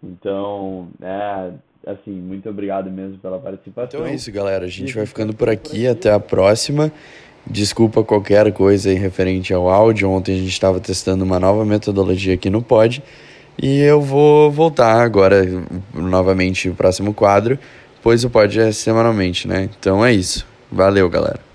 Então, 0.03 0.89
é 1.01 1.53
assim, 1.85 2.11
muito 2.11 2.49
obrigado 2.49 2.89
mesmo 2.89 3.17
pela 3.17 3.39
participação. 3.39 4.01
Então 4.01 4.05
é 4.05 4.15
isso, 4.15 4.31
galera. 4.31 4.65
A 4.65 4.69
gente 4.69 4.93
vai 4.93 5.05
ficando 5.05 5.33
por 5.33 5.49
aqui. 5.49 5.87
Até 5.87 6.11
a 6.11 6.19
próxima. 6.19 6.91
Desculpa 7.45 8.03
qualquer 8.03 8.51
coisa 8.53 8.89
aí 8.89 8.95
referente 8.95 9.53
ao 9.53 9.69
áudio. 9.69 10.09
Ontem 10.09 10.33
a 10.33 10.37
gente 10.37 10.49
estava 10.49 10.79
testando 10.79 11.23
uma 11.23 11.39
nova 11.39 11.65
metodologia 11.65 12.33
aqui 12.33 12.49
no 12.49 12.61
Pod. 12.61 13.03
E 13.61 13.79
eu 13.79 14.01
vou 14.01 14.51
voltar 14.51 15.01
agora 15.01 15.43
novamente 15.93 16.69
o 16.69 16.73
próximo 16.73 17.13
quadro, 17.13 17.57
pois 18.01 18.23
o 18.23 18.29
Pod 18.29 18.59
é 18.59 18.71
semanalmente, 18.71 19.47
né? 19.47 19.69
Então 19.79 20.03
é 20.05 20.11
isso. 20.11 20.45
Valeu, 20.71 21.09
galera. 21.09 21.52